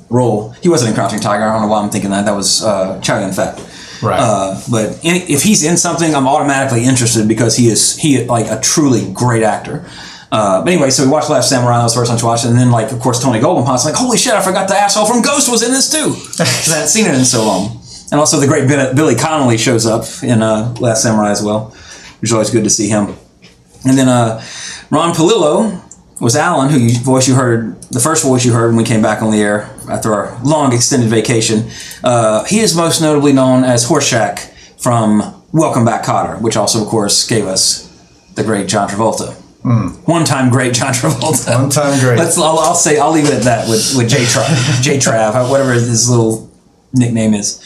role. 0.09 0.49
He 0.53 0.69
wasn't 0.69 0.89
in 0.89 0.95
Crouching 0.95 1.19
Tiger. 1.19 1.43
I 1.43 1.53
don't 1.53 1.61
know 1.61 1.67
why 1.67 1.83
I'm 1.83 1.91
thinking 1.91 2.09
that. 2.09 2.25
That 2.25 2.35
was 2.35 2.63
uh, 2.63 2.99
Chow 3.01 3.19
Yun 3.19 3.31
Fat. 3.31 3.59
Right. 4.01 4.19
Uh, 4.19 4.59
but 4.71 5.05
in, 5.05 5.21
if 5.29 5.43
he's 5.43 5.63
in 5.63 5.77
something, 5.77 6.15
I'm 6.15 6.27
automatically 6.27 6.83
interested 6.83 7.27
because 7.27 7.55
he 7.57 7.67
is 7.67 7.95
he 7.95 8.25
like 8.25 8.47
a 8.47 8.59
truly 8.59 9.13
great 9.13 9.43
actor. 9.43 9.87
Uh, 10.33 10.63
but 10.63 10.73
anyway, 10.73 10.89
so 10.89 11.03
we 11.05 11.11
watched 11.11 11.29
Last 11.29 11.47
Samurai. 11.49 11.77
That 11.77 11.83
was 11.83 11.93
the 11.93 11.99
first 12.01 12.09
time 12.09 12.19
to 12.19 12.25
watch 12.25 12.43
it, 12.43 12.49
and 12.49 12.57
then 12.57 12.71
like 12.71 12.91
of 12.91 12.99
course 12.99 13.21
Tony 13.21 13.39
Goldwyn 13.39 13.67
like, 13.85 13.93
holy 13.93 14.17
shit, 14.17 14.33
I 14.33 14.41
forgot 14.41 14.67
the 14.67 14.75
asshole 14.75 15.05
from 15.05 15.21
Ghost 15.21 15.49
was 15.51 15.61
in 15.61 15.71
this 15.71 15.91
too. 15.91 16.07
'Cause 16.13 16.39
I 16.71 16.73
hadn't 16.73 16.87
seen 16.89 17.05
it 17.05 17.13
in 17.13 17.23
so 17.23 17.45
long. 17.45 17.79
And 18.11 18.19
also 18.19 18.39
the 18.39 18.47
great 18.47 18.67
Billy 18.67 19.13
Connolly 19.15 19.57
shows 19.59 19.85
up 19.85 20.05
in 20.23 20.41
uh, 20.41 20.73
Last 20.79 21.03
Samurai 21.03 21.29
as 21.31 21.43
well, 21.43 21.65
which 22.19 22.29
is 22.29 22.33
always 22.33 22.49
good 22.49 22.63
to 22.63 22.69
see 22.71 22.89
him. 22.89 23.15
And 23.85 23.95
then 23.97 24.07
uh, 24.09 24.43
Ron 24.89 25.13
Palillo 25.13 25.79
was 26.19 26.35
Alan, 26.35 26.69
who 26.69 26.79
you, 26.79 26.97
voice 26.99 27.27
you 27.27 27.35
heard, 27.35 27.79
the 27.91 27.99
first 27.99 28.23
voice 28.23 28.43
you 28.45 28.53
heard 28.53 28.67
when 28.69 28.77
we 28.77 28.83
came 28.83 29.01
back 29.03 29.21
on 29.21 29.29
the 29.31 29.41
air 29.41 29.69
after 29.89 30.13
our 30.15 30.39
long 30.43 30.73
extended 30.73 31.09
vacation. 31.09 31.69
Uh, 32.03 32.43
he 32.45 32.59
is 32.59 32.75
most 32.75 33.01
notably 33.01 33.33
known 33.33 33.63
as 33.63 33.85
Horshack 33.87 34.39
from 34.81 35.43
Welcome 35.51 35.85
Back 35.85 36.03
Kotter, 36.05 36.41
which 36.41 36.55
also, 36.57 36.81
of 36.81 36.87
course, 36.87 37.27
gave 37.27 37.45
us 37.45 37.87
the 38.35 38.43
great 38.43 38.67
John 38.67 38.89
Travolta. 38.89 39.35
One 39.63 40.25
time 40.25 40.49
great 40.49 40.73
John 40.73 40.93
Travolta. 40.93 41.59
One 41.61 41.69
time 41.69 41.99
great. 41.99 42.17
Let's. 42.17 42.37
I'll, 42.37 42.59
I'll 42.59 42.75
say. 42.75 42.99
I'll 42.99 43.11
leave 43.11 43.25
it 43.25 43.33
at 43.33 43.43
that 43.43 43.69
with 43.69 43.93
with 43.95 44.09
J 44.09 44.17
Trav, 44.25 44.81
J 44.81 44.97
Trav, 44.97 45.49
whatever 45.49 45.73
his 45.73 46.09
little 46.09 46.49
nickname 46.93 47.33
is. 47.33 47.61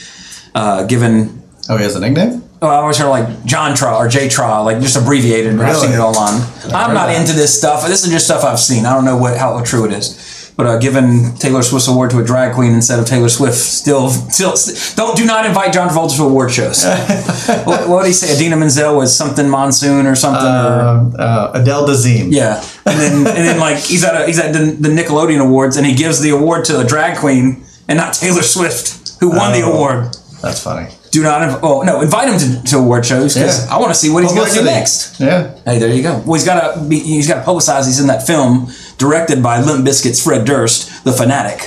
Uh, 0.53 0.83
given 0.85 1.41
Oh, 1.69 1.75
he 1.77 1.83
has 1.83 1.95
a 1.95 1.99
nickname? 1.99 2.43
Oh, 2.61 2.67
I 2.69 2.75
always 2.77 2.97
heard 2.97 3.09
like 3.09 3.43
John 3.45 3.75
Tra 3.75 3.95
or 3.95 4.07
J 4.07 4.29
Tra, 4.29 4.61
like 4.63 4.79
just 4.79 4.95
abbreviated. 4.95 5.57
But 5.57 5.65
I've 5.65 5.75
Really? 5.75 5.87
seen 5.87 5.95
it 5.95 5.99
online. 5.99 6.41
I'm 6.73 6.93
not 6.93 7.07
that. 7.07 7.19
into 7.19 7.33
this 7.33 7.55
stuff. 7.57 7.85
This 7.87 8.05
is 8.05 8.11
just 8.11 8.25
stuff 8.25 8.43
I've 8.43 8.59
seen. 8.59 8.85
I 8.85 8.93
don't 8.93 9.03
know 9.05 9.17
what 9.17 9.37
how 9.37 9.61
true 9.63 9.85
it 9.85 9.91
is. 9.91 10.36
But 10.57 10.65
uh, 10.65 10.77
giving 10.79 11.35
Taylor 11.35 11.61
Swift's 11.61 11.87
award 11.87 12.09
to 12.11 12.19
a 12.19 12.23
drag 12.23 12.55
queen 12.55 12.73
instead 12.73 12.97
of 12.99 13.05
Taylor 13.05 13.29
Swift, 13.29 13.53
still, 13.55 14.09
still, 14.09 14.55
don't 14.95 15.15
do 15.15 15.23
not 15.23 15.45
invite 15.45 15.71
John 15.71 15.87
Travolta 15.87 16.17
to 16.17 16.23
award 16.23 16.51
shows. 16.51 16.83
what, 17.65 17.87
what 17.87 18.01
did 18.01 18.07
he 18.07 18.13
say? 18.13 18.33
Idina 18.35 18.55
Menzel 18.57 18.97
was 18.97 19.15
something 19.15 19.47
monsoon 19.47 20.07
or 20.07 20.15
something. 20.15 20.43
or, 20.43 20.81
Um, 20.81 21.15
uh, 21.17 21.51
Adele 21.53 21.87
Dazeem. 21.87 22.29
yeah, 22.31 22.63
and 22.87 22.99
then 22.99 23.13
and 23.27 23.37
then 23.47 23.59
like 23.59 23.77
he's 23.77 24.03
at 24.03 24.19
a, 24.19 24.25
he's 24.25 24.39
at 24.39 24.51
the, 24.51 24.59
the 24.79 24.89
Nickelodeon 24.89 25.39
Awards 25.41 25.77
and 25.77 25.85
he 25.85 25.93
gives 25.93 26.21
the 26.21 26.31
award 26.31 26.65
to 26.65 26.79
a 26.79 26.83
drag 26.83 27.17
queen 27.19 27.63
and 27.87 27.97
not 27.97 28.13
Taylor 28.15 28.41
Swift 28.41 29.13
who 29.19 29.29
won 29.29 29.51
the 29.53 29.61
Oh. 29.61 29.73
award. 29.73 30.15
That's 30.41 30.61
funny. 30.63 30.89
Do 31.11 31.23
not 31.23 31.41
inv- 31.41 31.59
oh 31.63 31.81
no 31.83 32.01
invite 32.01 32.29
him 32.29 32.37
to, 32.39 32.63
to 32.71 32.77
award 32.77 33.05
shows 33.05 33.33
because 33.33 33.65
Yeah. 33.65 33.75
I 33.75 33.79
want 33.79 33.89
to 33.93 33.95
see 33.95 34.09
what 34.11 34.23
he's 34.23 34.33
going 34.33 34.49
to 34.49 34.53
do 34.59 34.63
next. 34.65 35.19
Yeah. 35.19 35.55
Hey, 35.65 35.79
there 35.79 35.89
you 35.93 36.03
go. 36.03 36.17
Well, 36.25 36.33
he's 36.33 36.45
got 36.45 36.73
to 36.75 36.81
be 36.83 36.99
he's 36.99 37.27
got 37.27 37.43
to 37.43 37.49
publicize 37.49 37.85
he's 37.85 37.99
in 37.99 38.07
that 38.07 38.25
film 38.27 38.67
directed 38.97 39.41
by 39.43 39.61
Limp 39.61 39.85
Bizkit's 39.85 40.23
Fred 40.23 40.45
Durst, 40.45 41.03
The 41.03 41.11
Fanatic, 41.11 41.61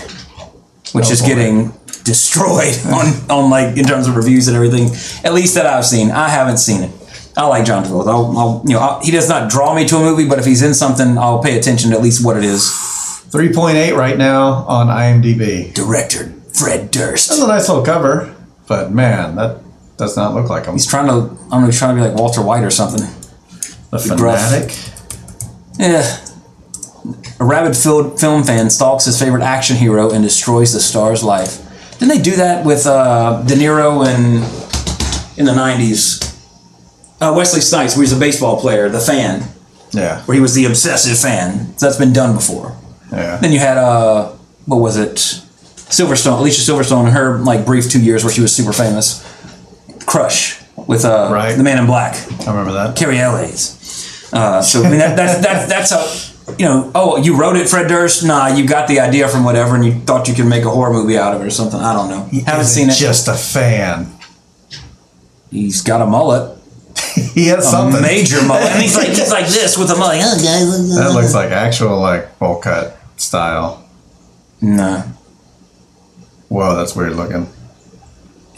which 0.92 1.06
Oh, 1.06 1.12
is 1.12 1.20
boy. 1.20 1.26
getting 1.28 1.72
destroyed 2.04 2.74
on 2.86 3.06
on 3.30 3.50
like 3.50 3.76
in 3.76 3.84
terms 3.84 4.08
of 4.08 4.16
reviews 4.16 4.48
and 4.48 4.56
everything. 4.56 4.88
At 5.24 5.34
least 5.34 5.54
that 5.54 5.66
I've 5.66 5.84
seen. 5.86 6.10
I 6.10 6.28
haven't 6.28 6.58
seen 6.58 6.82
it. 6.82 6.90
I 7.36 7.46
like 7.46 7.64
John 7.64 7.84
Travolta. 7.84 8.08
I'll, 8.08 8.38
I'll 8.38 8.62
you 8.66 8.74
know, 8.74 8.80
I'll, 8.80 9.00
he 9.00 9.10
does 9.12 9.28
not 9.28 9.48
draw 9.50 9.72
me 9.74 9.86
to 9.88 9.96
a 9.96 10.00
movie, 10.00 10.28
but 10.28 10.38
if 10.38 10.44
he's 10.44 10.62
in 10.62 10.74
something, 10.74 11.16
I'll 11.16 11.40
pay 11.42 11.56
attention 11.58 11.90
to 11.90 11.96
at 11.96 12.02
least 12.02 12.24
what 12.24 12.36
it 12.36 12.44
is. 12.44 12.62
3.8 13.30 13.96
right 13.96 14.18
now 14.18 14.64
on 14.66 14.88
IMDb. 14.88 15.72
Director 15.72 16.34
Fred 16.52 16.90
Durst. 16.90 17.28
That's 17.28 17.40
a 17.40 17.46
nice 17.46 17.68
little 17.68 17.84
cover, 17.84 18.34
but 18.66 18.90
man, 18.90 19.36
that 19.36 19.60
does 19.96 20.16
not 20.16 20.34
look 20.34 20.50
like 20.50 20.64
him. 20.66 20.72
He's 20.74 20.86
trying 20.86 21.06
to, 21.06 21.12
I 21.12 21.50
don't 21.50 21.60
know, 21.60 21.66
he's 21.66 21.78
trying 21.78 21.96
to 21.96 22.02
be 22.02 22.08
like 22.08 22.18
Walter 22.18 22.42
White 22.42 22.64
or 22.64 22.70
something. 22.70 23.06
The 23.92 23.98
fanatic. 24.00 24.76
Yeah. 25.78 26.16
A 27.40 27.44
rabid 27.44 27.76
film 27.76 28.44
fan 28.44 28.68
stalks 28.70 29.04
his 29.06 29.18
favorite 29.18 29.42
action 29.42 29.76
hero 29.76 30.10
and 30.10 30.22
destroys 30.22 30.72
the 30.72 30.80
star's 30.80 31.22
life. 31.22 31.66
Didn't 31.98 32.08
they 32.16 32.22
do 32.22 32.36
that 32.36 32.64
with 32.64 32.86
uh, 32.86 33.42
De 33.46 33.54
Niro 33.54 34.04
in 34.06 34.36
in 35.38 35.46
the 35.46 35.52
'90s? 35.52 36.26
Uh, 37.20 37.34
Wesley 37.36 37.60
Snipes, 37.60 37.96
where 37.96 38.02
he's 38.02 38.12
a 38.12 38.18
baseball 38.18 38.58
player, 38.60 38.88
the 38.88 38.98
fan, 39.00 39.42
Yeah, 39.92 40.22
where 40.24 40.34
he 40.34 40.40
was 40.40 40.54
the 40.54 40.64
obsessive 40.66 41.18
fan. 41.18 41.76
So 41.78 41.86
that's 41.86 41.98
been 41.98 42.12
done 42.12 42.34
before. 42.34 42.76
yeah. 43.12 43.36
Then 43.36 43.52
you 43.52 43.58
had 43.58 43.76
uh, 43.78 44.30
what 44.66 44.78
was 44.78 44.96
it? 44.96 45.16
Silverstone, 45.90 46.38
Alicia 46.38 46.70
Silverstone, 46.70 47.06
in 47.06 47.12
her 47.12 47.38
like 47.38 47.66
brief 47.66 47.90
two 47.90 48.00
years 48.02 48.24
where 48.24 48.32
she 48.32 48.40
was 48.40 48.54
super 48.54 48.72
famous. 48.72 49.26
Crush 50.06 50.60
with 50.86 51.04
uh, 51.04 51.30
Right. 51.32 51.54
the 51.56 51.62
Man 51.62 51.78
in 51.78 51.86
Black. 51.86 52.14
I 52.46 52.50
remember 52.50 52.72
that. 52.72 52.96
Cary 52.96 53.18
Elwes. 53.18 54.30
Uh, 54.32 54.62
so 54.62 54.82
I 54.84 54.90
mean 54.90 54.98
that, 55.00 55.16
that, 55.16 55.42
that 55.42 55.68
that's 55.68 55.92
a 55.92 56.29
you 56.58 56.64
know 56.66 56.90
oh 56.94 57.16
you 57.16 57.36
wrote 57.36 57.56
it 57.56 57.68
Fred 57.68 57.88
Durst? 57.88 58.24
Nah 58.24 58.48
you 58.48 58.66
got 58.66 58.88
the 58.88 59.00
idea 59.00 59.28
from 59.28 59.44
whatever 59.44 59.74
and 59.76 59.84
you 59.84 59.92
thought 60.00 60.28
you 60.28 60.34
could 60.34 60.46
make 60.46 60.64
a 60.64 60.70
horror 60.70 60.92
movie 60.92 61.16
out 61.18 61.34
of 61.34 61.40
it 61.42 61.46
or 61.46 61.50
something. 61.50 61.80
I 61.80 61.92
don't 61.92 62.08
know. 62.08 62.40
Haven't 62.46 62.66
seen 62.66 62.88
it. 62.90 62.94
Just 62.94 63.28
a 63.28 63.34
fan. 63.34 64.06
he's 65.50 65.82
got 65.82 66.00
a 66.02 66.06
mullet. 66.06 66.56
He 67.34 67.46
has 67.48 67.66
a 67.66 67.70
something. 67.70 68.02
major 68.02 68.42
mullet. 68.46 68.70
And 68.70 68.82
he's 68.82 68.96
like 68.96 69.08
he's 69.08 69.30
like 69.30 69.46
this 69.46 69.76
with 69.78 69.90
a 69.90 69.96
mullet. 69.96 70.20
That 70.20 71.12
looks 71.14 71.34
like 71.34 71.50
actual 71.50 71.98
like 72.00 72.38
bowl 72.38 72.56
cut 72.60 72.96
style. 73.16 73.88
nah. 74.60 75.02
Whoa, 76.48 76.74
that's 76.76 76.96
weird 76.96 77.12
looking. 77.14 77.46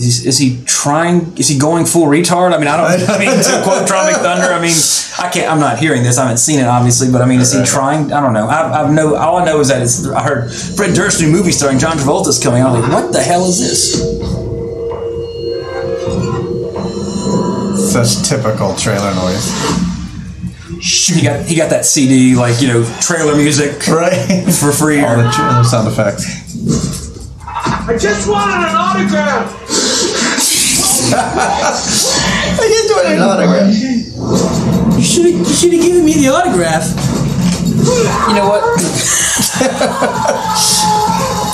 Is, 0.07 0.27
is 0.27 0.39
he 0.39 0.63
trying 0.67 1.37
is 1.39 1.49
he 1.49 1.59
going 1.59 1.85
full 1.87 2.07
retard 2.07 2.53
I 2.53 2.59
mean 2.59 2.67
I 2.69 2.77
don't 2.77 3.09
I 3.11 3.19
mean 3.19 3.31
to 3.43 3.61
quote 3.65 3.87
Tropic 3.87 4.17
Thunder 4.17 4.53
I 4.53 4.61
mean 4.61 4.75
I 5.19 5.31
can't 5.31 5.51
I'm 5.51 5.61
not 5.61 5.79
hearing 5.79 6.03
this 6.03 6.19
I 6.19 6.23
haven't 6.23 6.39
seen 6.39 6.59
it 6.61 6.67
obviously 6.67 7.11
but 7.11 7.23
I 7.23 7.27
mean 7.27 7.41
is 7.41 7.53
he 7.53 7.63
trying 7.65 8.13
I 8.13 8.21
don't 8.21 8.33
know 8.33 8.49
I've, 8.49 8.73
I've 8.73 8.93
no 8.93 9.15
all 9.17 9.37
I 9.39 9.45
know 9.45 9.61
is 9.61 9.69
that 9.69 9.81
it's 9.83 10.07
I 10.09 10.23
heard 10.23 10.51
Fred 10.53 10.95
Durst 10.95 11.21
new 11.21 11.31
movie 11.31 11.53
starring 11.53 11.79
John 11.79 11.97
Travolta's 11.97 12.43
coming 12.43 12.63
out 12.63 12.75
I'm 12.77 12.83
like 12.83 12.93
what 12.93 13.13
the 13.13 13.23
hell 13.23 13.45
is 13.47 13.59
this 13.61 14.03
Such 17.93 18.27
typical 18.29 18.75
trailer 18.77 19.15
noise. 19.15 19.47
he 20.81 21.23
got 21.23 21.45
he 21.45 21.55
got 21.57 21.69
that 21.71 21.85
CD 21.85 22.35
like 22.35 22.61
you 22.63 22.69
know 22.69 22.85
trailer 23.01 23.37
music 23.37 23.87
Right? 23.87 24.45
for 24.61 24.73
free. 24.73 25.01
All 25.01 25.17
the 25.17 25.31
trailer 25.31 25.63
sound 25.65 25.89
effects. 25.89 26.25
I 27.55 27.97
just 27.99 28.29
wanted 28.31 28.67
an 28.69 28.75
autograph. 28.75 29.53
I 31.15 32.69
just 32.69 32.89
doing 32.89 33.17
an 33.17 33.23
autograph. 33.23 33.69
You 34.97 35.03
should 35.05 35.27
you 35.27 35.45
should 35.45 35.73
have 35.73 35.83
given 35.83 36.05
me 36.05 36.15
the 36.15 36.29
autograph. 36.29 36.89
You 38.29 38.35
know 38.35 38.49
what? 38.49 38.63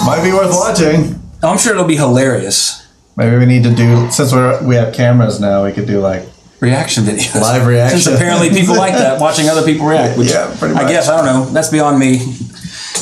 Might 0.07 0.23
be 0.23 0.33
worth 0.33 0.51
watching. 0.51 1.21
I'm 1.43 1.59
sure 1.59 1.73
it'll 1.73 1.85
be 1.85 1.97
hilarious. 1.97 2.87
Maybe 3.17 3.37
we 3.37 3.47
need 3.47 3.65
to 3.65 3.75
do 3.75 4.11
since 4.11 4.33
we're 4.33 4.63
we 4.65 4.77
have 4.77 4.95
cameras 4.95 5.41
now. 5.41 5.65
We 5.65 5.73
could 5.73 5.87
do 5.87 6.01
like 6.01 6.25
Reaction 6.61 7.05
videos. 7.05 7.41
Live 7.41 7.67
reaction. 7.67 8.01
Since 8.01 8.17
apparently 8.17 8.51
people 8.51 8.77
like 8.77 8.95
that, 8.95 9.21
watching 9.21 9.49
other 9.49 9.65
people 9.65 9.87
react. 9.87 10.19
Which 10.19 10.31
Yeah, 10.31 10.53
pretty 10.59 10.75
much. 10.75 10.85
I 10.85 10.89
guess 10.89 11.09
I 11.09 11.17
don't 11.17 11.27
know. 11.27 11.45
That's 11.53 11.69
beyond 11.69 12.01
me. 12.01 12.19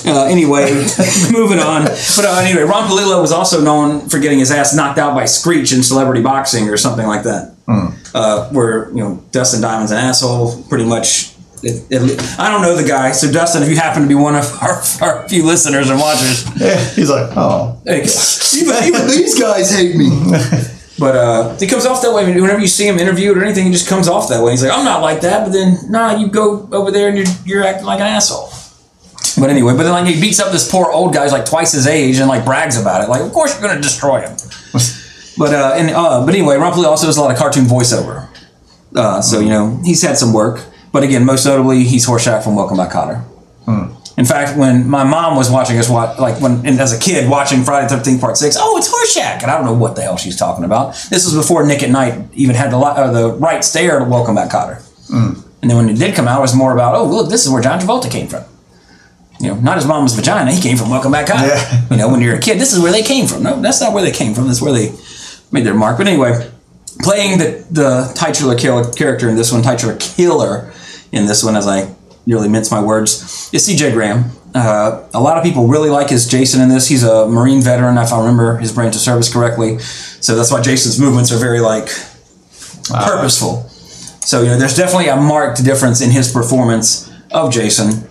Uh, 0.04 0.24
anyway, 0.24 0.72
moving 1.32 1.58
on. 1.58 1.84
But 1.84 2.24
uh, 2.24 2.40
anyway, 2.42 2.62
Ron 2.62 2.88
Palillo 2.88 3.20
was 3.20 3.32
also 3.32 3.60
known 3.62 4.08
for 4.08 4.18
getting 4.18 4.38
his 4.38 4.50
ass 4.50 4.74
knocked 4.74 4.98
out 4.98 5.14
by 5.14 5.24
Screech 5.24 5.72
in 5.72 5.82
celebrity 5.82 6.22
boxing 6.22 6.68
or 6.68 6.76
something 6.76 7.06
like 7.06 7.22
that. 7.22 7.54
Hmm. 7.66 7.88
Uh, 8.14 8.48
where 8.50 8.88
you 8.90 9.02
know 9.02 9.22
Dustin 9.30 9.60
Diamond's 9.60 9.92
an 9.92 9.98
asshole, 9.98 10.62
pretty 10.64 10.84
much. 10.84 11.32
It, 11.62 11.86
it, 11.90 12.38
I 12.38 12.50
don't 12.50 12.60
know 12.60 12.76
the 12.76 12.86
guy, 12.86 13.12
so 13.12 13.32
Dustin, 13.32 13.62
if 13.62 13.68
you 13.70 13.76
happen 13.76 14.02
to 14.02 14.08
be 14.08 14.14
one 14.14 14.36
of 14.36 14.44
our, 14.62 14.82
our 15.02 15.28
few 15.28 15.44
listeners 15.44 15.88
and 15.88 15.98
watchers, 15.98 16.44
yeah, 16.60 16.78
he's 16.90 17.10
like, 17.10 17.30
oh, 17.36 17.80
Even, 17.86 18.84
even 18.84 19.06
these 19.08 19.40
guys 19.40 19.74
hate 19.74 19.96
me. 19.96 20.10
but 20.98 21.16
uh, 21.16 21.56
he 21.56 21.66
comes 21.66 21.86
off 21.86 22.02
that 22.02 22.12
way. 22.12 22.24
Whenever 22.24 22.60
you 22.60 22.68
see 22.68 22.86
him 22.86 22.98
interviewed 22.98 23.36
or 23.36 23.44
anything, 23.44 23.66
he 23.66 23.72
just 23.72 23.88
comes 23.88 24.08
off 24.08 24.28
that 24.28 24.42
way. 24.42 24.52
He's 24.52 24.62
like, 24.62 24.72
I'm 24.72 24.84
not 24.84 25.02
like 25.02 25.20
that. 25.22 25.44
But 25.44 25.52
then, 25.52 25.78
nah, 25.90 26.16
you 26.16 26.28
go 26.28 26.68
over 26.72 26.90
there 26.90 27.08
and 27.08 27.18
you're, 27.18 27.26
you're 27.44 27.64
acting 27.64 27.86
like 27.86 28.00
an 28.00 28.06
asshole. 28.06 28.48
But 29.38 29.50
anyway, 29.50 29.76
but 29.76 29.82
then 29.82 29.92
like 29.92 30.06
he 30.06 30.20
beats 30.20 30.40
up 30.40 30.52
this 30.52 30.70
poor 30.70 30.90
old 30.90 31.12
guy 31.12 31.24
who's 31.24 31.32
like 31.32 31.44
twice 31.44 31.72
his 31.72 31.86
age 31.86 32.18
and 32.18 32.28
like 32.28 32.44
brags 32.44 32.80
about 32.80 33.02
it. 33.02 33.08
Like, 33.10 33.20
of 33.20 33.32
course 33.32 33.52
you're 33.52 33.68
gonna 33.68 33.80
destroy 33.80 34.20
him. 34.20 34.36
but 35.38 35.54
uh, 35.54 35.74
and 35.76 35.90
uh, 35.90 36.24
but 36.24 36.34
anyway, 36.34 36.56
Ron 36.56 36.72
also 36.84 37.06
does 37.06 37.16
a 37.16 37.20
lot 37.20 37.30
of 37.30 37.36
cartoon 37.36 37.64
voiceover. 37.64 38.28
Uh, 38.94 39.20
so 39.20 39.40
you 39.40 39.50
know 39.50 39.80
he's 39.84 40.02
had 40.02 40.16
some 40.16 40.32
work. 40.32 40.64
But 40.92 41.02
again, 41.02 41.24
most 41.24 41.44
notably, 41.44 41.84
he's 41.84 42.06
Horshack 42.06 42.42
from 42.42 42.54
Welcome 42.56 42.78
Back, 42.78 42.92
Kotter. 42.92 43.22
In 44.16 44.24
fact, 44.24 44.56
when 44.56 44.88
my 44.88 45.04
mom 45.04 45.36
was 45.36 45.50
watching 45.50 45.76
us, 45.78 45.90
watch, 45.90 46.18
like 46.18 46.40
when 46.40 46.64
and 46.64 46.80
as 46.80 46.94
a 46.94 46.98
kid 46.98 47.28
watching 47.28 47.62
Friday 47.64 47.86
Thirteenth 47.86 48.20
Part 48.20 48.38
Six, 48.38 48.56
oh, 48.58 48.78
it's 48.78 48.88
Horshack, 48.88 49.42
and 49.42 49.50
I 49.50 49.58
don't 49.58 49.66
know 49.66 49.74
what 49.74 49.94
the 49.94 50.00
hell 50.00 50.16
she's 50.16 50.36
talking 50.36 50.64
about. 50.64 50.94
This 51.10 51.26
was 51.26 51.34
before 51.34 51.66
Nick 51.66 51.82
at 51.82 51.90
Night 51.90 52.26
even 52.32 52.56
had 52.56 52.70
the 52.70 52.78
li- 52.78 52.94
uh, 52.96 53.12
the 53.12 53.32
rights 53.34 53.70
to 53.72 53.80
to 53.80 54.04
Welcome 54.04 54.36
Back, 54.36 54.50
Kotter. 54.50 54.82
And 55.60 55.70
then 55.70 55.76
when 55.76 55.88
it 55.90 55.98
did 55.98 56.14
come 56.14 56.28
out, 56.28 56.38
it 56.38 56.42
was 56.42 56.54
more 56.54 56.72
about, 56.72 56.94
oh, 56.94 57.04
look, 57.04 57.28
this 57.28 57.44
is 57.44 57.50
where 57.50 57.60
John 57.60 57.78
Travolta 57.80 58.10
came 58.10 58.28
from. 58.28 58.44
You 59.40 59.48
know, 59.48 59.54
not 59.56 59.76
his 59.76 59.86
mom's 59.86 60.14
vagina. 60.14 60.52
He 60.52 60.60
came 60.60 60.76
from 60.76 60.90
Welcome 60.90 61.12
Back, 61.12 61.26
Kotter. 61.26 61.48
Yeah. 61.48 61.82
You 61.90 61.96
know, 61.98 62.08
when 62.10 62.20
you're 62.20 62.36
a 62.36 62.40
kid, 62.40 62.58
this 62.58 62.72
is 62.72 62.80
where 62.80 62.92
they 62.92 63.02
came 63.02 63.26
from. 63.26 63.42
No, 63.42 63.60
that's 63.60 63.80
not 63.80 63.92
where 63.92 64.02
they 64.02 64.10
came 64.10 64.34
from. 64.34 64.46
That's 64.46 64.60
where 64.60 64.72
they 64.72 64.92
made 65.52 65.64
their 65.64 65.74
mark. 65.74 65.98
But 65.98 66.08
anyway, 66.08 66.50
playing 67.00 67.38
the 67.38 67.66
the 67.70 68.12
titular 68.14 68.56
killer 68.56 68.90
character 68.92 69.28
in 69.28 69.36
this 69.36 69.52
one, 69.52 69.62
titular 69.62 69.96
killer 69.96 70.72
in 71.12 71.26
this 71.26 71.44
one, 71.44 71.56
as 71.56 71.66
I 71.66 71.94
nearly 72.26 72.48
mince 72.48 72.70
my 72.70 72.82
words, 72.82 73.50
is 73.52 73.64
C.J. 73.64 73.92
Graham. 73.92 74.30
Uh, 74.54 75.06
a 75.14 75.20
lot 75.20 75.36
of 75.36 75.44
people 75.44 75.68
really 75.68 75.90
like 75.90 76.10
his 76.10 76.26
Jason 76.26 76.60
in 76.60 76.68
this. 76.68 76.88
He's 76.88 77.04
a 77.04 77.28
Marine 77.28 77.62
veteran, 77.62 77.98
if 77.98 78.12
I 78.12 78.18
remember 78.18 78.56
his 78.56 78.72
branch 78.72 78.94
of 78.94 79.00
service 79.00 79.32
correctly. 79.32 79.78
So 79.78 80.34
that's 80.34 80.50
why 80.50 80.62
Jason's 80.62 80.98
movements 80.98 81.30
are 81.30 81.38
very 81.38 81.60
like 81.60 81.88
purposeful. 82.88 83.68
So 84.24 84.42
you 84.42 84.48
know, 84.48 84.58
there's 84.58 84.76
definitely 84.76 85.08
a 85.08 85.16
marked 85.16 85.64
difference 85.64 86.00
in 86.00 86.10
his 86.10 86.32
performance 86.32 87.10
of 87.30 87.52
Jason. 87.52 88.08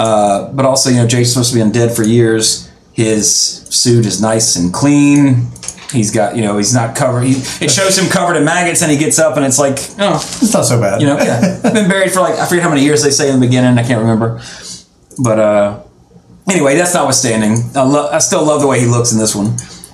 Uh, 0.00 0.50
but 0.54 0.64
also, 0.64 0.88
you 0.88 0.96
know, 0.96 1.06
Jason's 1.06 1.34
supposed 1.34 1.52
to 1.52 1.56
be 1.56 1.60
undead 1.62 1.94
for 1.94 2.02
years. 2.02 2.70
His 2.94 3.30
suit 3.68 4.06
is 4.06 4.22
nice 4.22 4.56
and 4.56 4.72
clean. 4.72 5.48
He's 5.92 6.10
got, 6.10 6.36
you 6.36 6.42
know, 6.42 6.56
he's 6.56 6.72
not 6.74 6.96
covered. 6.96 7.24
He, 7.24 7.32
it 7.62 7.70
shows 7.70 7.98
him 7.98 8.08
covered 8.10 8.36
in 8.36 8.44
maggots, 8.44 8.80
and 8.80 8.90
he 8.90 8.96
gets 8.96 9.18
up, 9.18 9.36
and 9.36 9.44
it's 9.44 9.58
like, 9.58 9.74
oh, 9.98 10.14
it's 10.16 10.54
not 10.54 10.64
so 10.64 10.80
bad. 10.80 11.02
you 11.02 11.06
know, 11.06 11.18
yeah, 11.18 11.60
I've 11.62 11.74
been 11.74 11.88
buried 11.90 12.12
for 12.12 12.20
like 12.20 12.36
I 12.38 12.46
forget 12.46 12.62
how 12.62 12.70
many 12.70 12.82
years 12.82 13.02
they 13.02 13.10
say 13.10 13.28
in 13.30 13.38
the 13.38 13.46
beginning. 13.46 13.76
I 13.76 13.82
can't 13.86 14.00
remember. 14.00 14.40
But 15.22 15.38
uh, 15.38 15.82
anyway, 16.48 16.76
that's 16.76 16.94
notwithstanding. 16.94 17.58
I, 17.76 17.82
lo- 17.82 18.08
I 18.10 18.20
still 18.20 18.44
love 18.46 18.62
the 18.62 18.68
way 18.68 18.80
he 18.80 18.86
looks 18.86 19.12
in 19.12 19.18
this 19.18 19.34
one. 19.34 19.48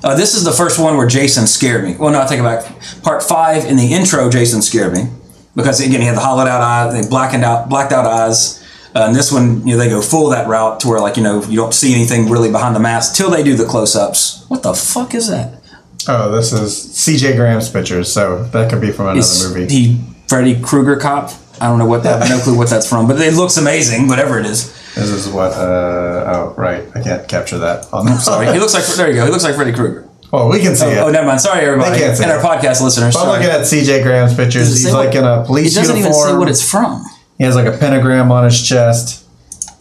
Uh, 0.05 0.15
this 0.15 0.35
is 0.37 0.45
the 0.45 0.53
first 0.53 0.79
one 0.79 0.97
where 0.97 1.09
Jason 1.09 1.49
scared 1.49 1.83
me. 1.83 1.97
Well, 1.99 2.13
no, 2.13 2.21
I 2.21 2.27
take 2.29 2.39
it 2.39 2.45
back. 2.45 2.63
Part 3.03 3.25
five 3.25 3.65
in 3.65 3.77
the 3.77 3.93
intro, 3.93 4.31
Jason 4.31 4.63
scared 4.63 4.93
me 4.93 5.09
because 5.57 5.81
again 5.81 6.01
he 6.01 6.07
had 6.07 6.17
the 6.17 6.21
hollowed 6.21 6.47
out 6.47 6.61
eye, 6.61 6.93
they 7.01 7.09
blackened 7.09 7.43
out, 7.45 7.69
blacked 7.69 7.93
out 7.93 8.07
eyes. 8.07 8.63
Uh, 8.97 9.07
and 9.09 9.15
this 9.15 9.31
one, 9.31 9.67
you 9.67 9.75
know, 9.75 9.79
they 9.79 9.91
go 9.91 10.01
full 10.01 10.31
that 10.31 10.49
route 10.49 10.81
to 10.81 10.89
where 10.89 11.01
like 11.01 11.17
you 11.19 11.23
know 11.23 11.43
you 11.45 11.57
don't 11.57 11.75
see 11.75 11.93
anything 11.95 12.31
really 12.31 12.51
behind 12.51 12.75
the 12.75 12.81
mask 12.81 13.15
till 13.15 13.31
they 13.31 13.43
do 13.43 13.55
the 13.55 13.67
close 13.67 13.95
ups. 13.95 14.45
What 14.49 14.63
the 14.63 14.73
fuck 14.73 15.15
is 15.15 15.29
that? 15.29 15.61
Oh, 16.09 16.31
this 16.31 16.53
is 16.53 16.95
C.J. 16.95 17.37
Graham's 17.37 17.69
pictures, 17.69 18.11
so 18.13 18.45
that 18.55 18.71
could 18.71 18.81
be 18.81 18.93
from 18.93 19.07
another 19.07 19.19
Is 19.21 19.45
movie. 19.53 19.67
he 19.73 20.01
Freddy 20.29 20.61
Krueger 20.61 20.97
cop? 20.97 21.31
I 21.61 21.67
don't 21.69 21.79
know 21.79 21.87
what 21.87 22.03
that. 22.05 22.23
I 22.23 22.27
have 22.27 22.39
no 22.39 22.43
clue 22.45 22.57
what 22.57 22.71
that's 22.71 22.89
from, 22.89 23.07
but 23.09 23.21
it 23.21 23.35
looks 23.35 23.57
amazing. 23.57 24.09
Whatever 24.09 24.39
it 24.39 24.47
is. 24.47 24.73
This 24.95 25.11
is 25.11 25.29
what. 25.29 25.53
Uh, 25.53 26.33
oh, 26.35 26.55
right. 26.57 26.85
I 26.95 27.03
can't 27.03 27.29
capture 27.29 27.59
that. 27.59 27.93
On 27.93 28.07
Sorry, 28.19 28.47
he 28.53 28.59
looks 28.59 28.73
like 28.75 28.85
there 28.97 29.09
you 29.09 29.15
go. 29.17 29.25
He 29.27 29.31
looks 29.33 29.45
like 29.45 29.55
Freddy 29.57 29.73
Krueger. 29.73 30.09
Well, 30.33 30.49
we 30.49 30.61
can 30.61 30.75
see 30.75 30.87
it. 30.87 30.99
Oh, 30.99 31.11
never 31.11 31.27
mind. 31.27 31.41
Sorry, 31.41 31.65
everybody, 31.65 31.99
can't 31.99 32.17
see 32.17 32.25
and 32.25 32.33
our 32.33 32.41
podcast 32.41 32.83
listeners. 32.83 33.15
I'm 33.17 33.25
Sorry. 33.27 33.39
looking 33.39 33.51
at 33.55 33.67
C.J. 33.67 34.03
Graham's 34.03 34.35
pictures. 34.35 34.69
He's 34.69 34.93
like 34.93 35.09
what- 35.09 35.17
in 35.17 35.25
a 35.25 35.45
police 35.45 35.73
It 35.73 35.81
doesn't 35.81 35.97
uniform. 35.97 36.21
even 36.21 36.35
say 36.35 36.39
what 36.39 36.49
it's 36.49 36.69
from. 36.71 37.05
He 37.39 37.45
has 37.45 37.55
like 37.55 37.67
a 37.67 37.77
pentagram 37.77 38.31
on 38.33 38.45
his 38.45 38.61
chest. 38.67 39.25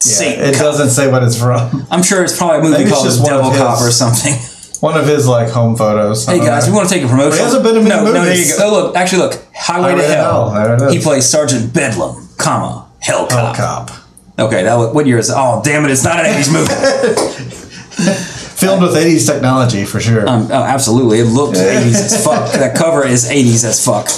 Yeah, 0.04 0.28
it 0.48 0.54
Cop. 0.54 0.62
doesn't 0.62 0.90
say 0.90 1.10
what 1.10 1.22
it's 1.22 1.38
from. 1.38 1.86
I'm 1.90 2.02
sure 2.02 2.22
it's 2.22 2.36
probably 2.36 2.58
a 2.58 2.70
movie 2.70 2.88
called 2.90 3.04
just 3.06 3.22
one 3.22 3.32
of 3.32 3.38
Devil 3.40 3.50
his- 3.52 3.60
Cop 3.60 3.80
or 3.80 3.90
something. 3.90 4.34
One 4.80 4.94
of 4.94 5.06
his 5.06 5.26
like 5.26 5.48
home 5.48 5.74
photos. 5.74 6.26
Hey 6.26 6.38
guys, 6.38 6.66
we 6.68 6.74
want 6.74 6.86
to 6.86 6.94
take 6.94 7.02
a 7.02 7.08
promotion. 7.08 7.38
He 7.38 7.42
hasn't 7.44 7.64
been 7.64 7.78
in 7.78 7.84
many 7.84 7.96
no, 7.96 8.04
no, 8.04 8.12
there 8.12 8.24
you 8.24 8.28
movies. 8.40 8.58
go. 8.58 8.68
Oh, 8.68 8.72
look, 8.84 8.94
actually, 8.96 9.22
look, 9.22 9.42
Highway, 9.54 9.92
to 9.92 9.96
Highway 9.96 10.02
to 10.02 10.06
Hell. 10.06 10.50
Hell, 10.50 10.64
there 10.64 10.74
it 10.74 10.82
is. 10.82 10.92
He 10.92 11.00
plays 11.00 11.26
Sergeant 11.26 11.72
Bedlam, 11.72 12.28
comma 12.36 12.86
Hell 13.00 13.26
Hell 13.30 13.54
Cop. 13.54 13.56
Cop. 13.56 13.90
Okay, 14.38 14.64
that 14.64 14.74
was, 14.76 14.94
what 14.94 15.06
year 15.06 15.16
is 15.16 15.30
it? 15.30 15.34
Oh, 15.34 15.62
damn 15.64 15.86
it! 15.86 15.90
It's 15.90 16.04
not 16.04 16.20
an 16.20 16.26
'80s 16.26 16.52
movie. 16.52 16.74
Filmed 18.56 18.82
with 18.82 18.92
80s 18.94 19.26
technology 19.26 19.86
for 19.86 19.98
sure. 19.98 20.28
Um, 20.28 20.48
oh, 20.50 20.62
absolutely, 20.62 21.20
it 21.20 21.24
looks 21.24 21.58
'80s 21.58 21.94
as 21.94 22.22
fuck. 22.24 22.52
That 22.60 22.76
cover 22.76 23.04
is 23.06 23.28
'80s 23.30 23.64
as 23.64 23.82
fuck. 23.82 24.08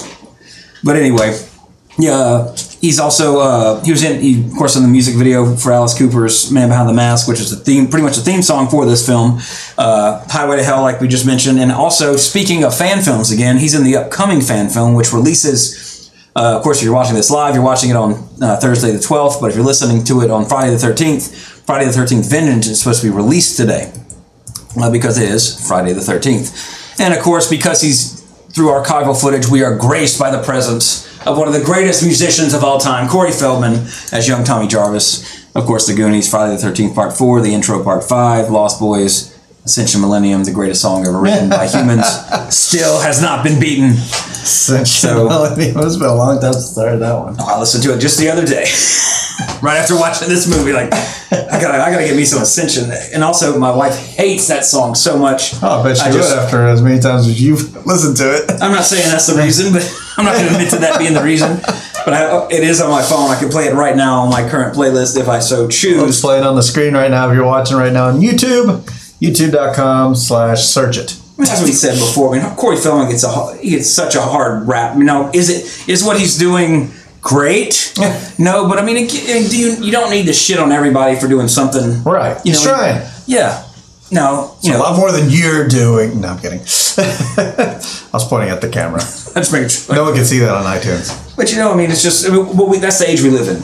But 0.83 0.97
anyway, 0.97 1.39
Yeah, 1.99 2.53
he's 2.81 2.99
also 2.99 3.41
uh, 3.41 3.83
he 3.85 3.91
was 3.91 4.03
in 4.03 4.21
he, 4.21 4.45
of 4.47 4.55
course 4.55 4.77
in 4.77 4.83
the 4.83 4.89
music 4.89 5.15
video 5.15 5.57
for 5.57 5.73
Alice 5.73 5.97
Cooper's 5.97 6.51
"Man 6.51 6.69
Behind 6.69 6.89
the 6.89 6.95
Mask," 6.95 7.29
which 7.29 7.41
is 7.41 7.51
the 7.51 7.57
theme, 7.57 7.89
pretty 7.89 8.05
much 8.05 8.17
the 8.17 8.23
theme 8.23 8.43
song 8.43 8.69
for 8.69 8.87
this 8.87 9.05
film. 9.05 9.41
Uh, 9.77 10.25
"Highway 10.29 10.57
to 10.57 10.65
Hell," 10.65 10.83
like 10.83 11.01
we 11.01 11.09
just 11.09 11.27
mentioned, 11.27 11.59
and 11.59 11.73
also 11.73 12.17
speaking 12.17 12.65
of 12.65 12.77
fan 12.77 13.03
films 13.03 13.31
again, 13.31 13.59
he's 13.59 13.75
in 13.75 13.85
the 13.85 13.97
upcoming 13.97 14.41
fan 14.41 14.69
film, 14.69 14.95
which 14.95 15.13
releases. 15.13 15.87
Uh, 16.37 16.57
of 16.57 16.63
course, 16.63 16.79
if 16.79 16.85
you're 16.85 16.95
watching 16.95 17.17
this 17.17 17.33
live, 17.33 17.57
you're 17.57 17.65
watching 17.65 17.91
it 17.91 17.97
on 17.97 18.13
uh, 18.41 18.57
Thursday 18.59 18.93
the 18.93 18.99
12th. 18.99 19.41
But 19.41 19.51
if 19.51 19.57
you're 19.57 19.65
listening 19.65 20.05
to 20.05 20.21
it 20.21 20.31
on 20.31 20.45
Friday 20.45 20.71
the 20.71 20.77
13th, 20.77 21.35
Friday 21.67 21.87
the 21.87 21.91
13th 21.91 22.31
Vengeance 22.31 22.69
is 22.69 22.79
supposed 22.79 23.03
to 23.03 23.11
be 23.11 23.17
released 23.17 23.57
today 23.57 23.91
because 24.93 25.19
it 25.19 25.29
is 25.29 25.67
Friday 25.67 25.93
the 25.93 26.01
13th. 26.01 27.01
And 27.01 27.13
of 27.13 27.21
course, 27.25 27.51
because 27.51 27.81
he's 27.81 28.21
through 28.53 28.69
archival 28.69 29.21
footage, 29.21 29.49
we 29.49 29.65
are 29.65 29.77
graced 29.77 30.21
by 30.21 30.31
the 30.31 30.41
presence 30.41 31.08
of 31.29 31.37
one 31.39 31.47
of 31.49 31.55
the 31.55 31.63
greatest 31.63 32.03
musicians 32.05 32.55
of 32.55 32.65
all 32.65 32.79
time, 32.79 33.09
Corey 33.09 33.33
Feldman, 33.33 33.75
as 34.13 34.27
young 34.27 34.45
Tommy 34.45 34.67
Jarvis. 34.67 35.47
Of 35.55 35.65
course, 35.67 35.87
The 35.87 35.95
Goonies, 35.95 36.29
Friday 36.31 36.57
the 36.57 36.63
13th, 36.67 36.95
Part 36.95 37.13
4, 37.17 37.41
The 37.41 37.53
Intro, 37.53 37.83
Part 37.83 38.05
5, 38.05 38.51
Lost 38.51 38.81
Boys, 38.81 39.35
Ascension 39.65 40.01
Millennium, 40.01 40.45
the 40.45 40.53
greatest 40.53 40.81
song 40.81 41.07
ever 41.07 41.19
written 41.21 41.51
by 41.51 41.67
humans, 41.73 42.07
still 42.55 43.01
has 43.01 43.21
not 43.21 43.45
been 43.45 43.61
beaten. 43.61 43.93
Since 43.95 44.91
So- 44.91 45.29
it's 45.31 45.97
been 45.97 46.07
a 46.07 46.15
long 46.15 46.41
time 46.41 46.53
since 46.55 46.79
I 46.79 46.91
heard 46.91 47.01
that 47.01 47.13
one. 47.19 47.37
Oh, 47.39 47.55
I 47.57 47.59
listened 47.59 47.83
to 47.85 47.95
it 47.95 47.99
just 47.99 48.19
the 48.19 48.31
other 48.31 48.47
day, 48.47 48.65
right 49.63 49.77
after 49.77 49.95
watching 49.97 50.29
this 50.29 50.49
movie. 50.49 50.73
Like, 50.73 50.93
I 50.93 51.61
gotta, 51.61 51.83
I 51.85 51.91
gotta 51.91 52.05
get 52.07 52.17
me 52.17 52.25
some 52.25 52.41
Ascension. 52.43 52.91
And 53.13 53.23
also, 53.23 53.59
my 53.59 53.71
wife 53.75 53.97
hates 54.17 54.49
that 54.49 54.65
song 54.65 54.95
so 54.95 55.19
much. 55.19 55.53
Oh, 55.63 55.81
I 55.81 55.83
bet 55.83 55.97
you 55.99 56.03
I 56.05 56.09
would 56.09 56.15
just- 56.17 56.35
after 56.37 56.67
as 56.67 56.81
many 56.81 57.01
times 57.01 57.27
as 57.27 57.43
you've 57.43 57.85
listened 57.87 58.17
to 58.19 58.33
it. 58.37 58.51
I'm 58.63 58.73
not 58.73 58.85
saying 58.85 59.11
that's 59.11 59.27
the 59.27 59.37
reason, 59.43 59.73
but 59.73 59.83
I'm 60.19 60.25
not 60.25 60.35
going 60.35 60.49
to 60.49 60.53
admit 60.55 60.71
to 60.71 60.79
that 60.79 60.99
being 60.99 61.15
the 61.15 61.23
reason. 61.23 61.57
But 62.05 62.13
I, 62.15 62.25
oh, 62.31 62.49
it 62.51 62.65
is 62.65 62.81
on 62.81 62.91
my 62.91 63.03
phone. 63.03 63.31
I 63.31 63.39
can 63.39 63.49
play 63.51 63.67
it 63.67 63.75
right 63.75 63.95
now 63.97 64.21
on 64.21 64.31
my 64.31 64.49
current 64.49 64.75
playlist 64.77 65.19
if 65.19 65.29
I 65.29 65.39
so 65.39 65.65
Let's 65.65 65.81
choose. 65.81 66.21
play 66.21 66.39
it 66.39 66.45
on 66.45 66.57
the 66.57 66.63
screen 66.63 66.95
right 66.95 67.11
now 67.11 67.29
if 67.31 67.35
you're 67.37 67.47
watching 67.47 67.77
right 67.77 67.93
now 67.93 68.07
on 68.09 68.21
YouTube. 68.21 68.83
YouTube.com 69.21 70.15
slash 70.15 70.63
search 70.65 70.97
it. 70.97 71.21
As 71.41 71.63
we 71.63 71.71
said 71.71 71.95
before, 71.99 72.35
I 72.35 72.41
mean, 72.43 72.57
Corey 72.57 72.77
Feldman 72.77 73.09
gets 73.11 73.23
a 73.23 73.57
he 73.59 73.71
gets 73.71 73.89
such 73.89 74.17
a 74.17 74.21
hard 74.21 74.67
rap. 74.67 74.97
You 74.97 75.05
know, 75.05 75.31
is 75.33 75.49
it 75.51 75.89
is 75.89 76.03
what 76.03 76.19
he's 76.19 76.37
doing 76.37 76.91
great? 77.21 77.93
no, 78.39 78.69
but 78.69 78.79
I 78.79 78.85
mean, 78.85 78.97
it, 79.09 79.51
do 79.51 79.57
you 79.57 79.77
you 79.85 79.93
don't 79.93 80.11
need 80.11 80.27
to 80.27 80.33
shit 80.33 80.59
on 80.59 80.73
everybody 80.73 81.15
for 81.15 81.29
doing 81.29 81.47
something 81.47 82.03
Right. 82.03 82.37
You 82.45 82.53
He's 82.53 82.65
know, 82.65 82.73
trying. 82.73 83.09
Yeah. 83.27 83.68
No, 84.11 84.57
you 84.63 84.71
A 84.71 84.75
know, 84.75 84.83
lot 84.83 84.97
more 84.97 85.13
than 85.13 85.29
you're 85.29 85.69
doing. 85.69 86.21
No, 86.21 86.29
I'm 86.29 86.39
kidding. 86.39 86.61
I 86.99 88.11
was 88.13 88.27
pointing 88.27 88.51
at 88.51 88.61
the 88.61 88.69
camera. 88.69 89.01
Make 89.53 89.71
sure. 89.71 89.95
No 89.95 90.05
one 90.05 90.15
can 90.15 90.25
see 90.25 90.39
that 90.39 90.51
on 90.51 90.65
iTunes. 90.65 91.37
But 91.37 91.51
you 91.53 91.59
know, 91.59 91.73
I 91.73 91.77
mean, 91.77 91.91
it's 91.91 92.03
just 92.03 92.27
I 92.27 92.31
mean, 92.33 92.57
well, 92.57 92.69
we, 92.69 92.79
that's 92.79 92.99
the 92.99 93.09
age 93.09 93.23
we 93.23 93.31
live 93.31 93.49
in. 93.49 93.63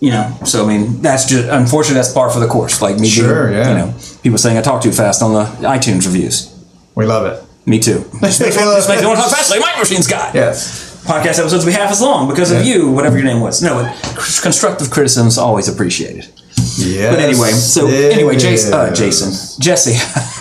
You 0.00 0.10
know, 0.12 0.36
so 0.44 0.64
I 0.64 0.68
mean, 0.68 1.00
that's 1.02 1.24
just 1.26 1.48
unfortunately 1.48 1.96
that's 1.96 2.12
par 2.12 2.30
for 2.30 2.38
the 2.38 2.46
course. 2.46 2.80
Like 2.82 2.98
me, 2.98 3.08
Sure, 3.08 3.48
being, 3.48 3.58
yeah. 3.58 3.70
You 3.70 3.76
know, 3.78 3.98
people 4.22 4.38
saying 4.38 4.56
I 4.58 4.62
talk 4.62 4.82
too 4.82 4.92
fast 4.92 5.22
on 5.22 5.32
the 5.32 5.44
iTunes 5.66 6.04
reviews. 6.06 6.54
We 6.94 7.06
love 7.06 7.26
it. 7.26 7.42
Me 7.66 7.78
too. 7.78 8.04
Just 8.20 8.40
makes, 8.40 8.56
just 8.56 8.88
makes 8.88 9.02
me 9.02 9.06
want 9.08 9.18
talk 9.18 9.30
fast 9.30 9.50
like 9.50 9.60
Micro 9.60 9.80
Machines 9.80 10.06
guy. 10.06 10.30
Yes. 10.32 11.02
Podcast 11.04 11.38
episodes 11.38 11.64
will 11.64 11.72
be 11.72 11.76
half 11.76 11.90
as 11.90 12.00
long 12.00 12.28
because 12.28 12.50
of 12.50 12.64
you, 12.64 12.90
whatever 12.90 13.16
your 13.16 13.26
name 13.26 13.40
was. 13.40 13.62
No, 13.62 13.92
constructive 14.42 14.90
criticism 14.90 15.26
is 15.26 15.36
always 15.38 15.68
appreciated. 15.68 16.28
Yes. 16.78 17.14
But 17.14 17.20
anyway, 17.22 17.50
so 17.50 17.86
anyway, 17.88 18.36
Jason, 18.36 18.74
uh. 18.74 18.94
Jason, 18.94 19.60
Jesse. 19.60 19.92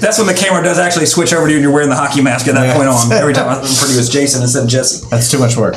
that's 0.00 0.18
when 0.18 0.26
the 0.26 0.34
camera 0.34 0.62
does 0.62 0.78
actually 0.78 1.06
switch 1.06 1.32
over 1.32 1.46
to 1.46 1.50
you 1.52 1.58
and 1.58 1.62
you're 1.62 1.72
wearing 1.72 1.88
the 1.88 1.96
hockey 1.96 2.20
mask 2.22 2.46
at 2.48 2.54
that 2.54 2.66
Yeah. 2.66 2.76
point 2.76 2.88
on. 2.88 3.12
Every 3.12 3.34
time 3.34 3.48
I 3.48 3.60
refer 3.60 3.86
to 3.86 3.92
you 3.92 3.98
as 3.98 4.08
Jason 4.08 4.42
instead 4.42 4.64
of 4.64 4.68
Jesse. 4.68 5.06
That's 5.10 5.30
too 5.30 5.38
much 5.38 5.56
work. 5.56 5.74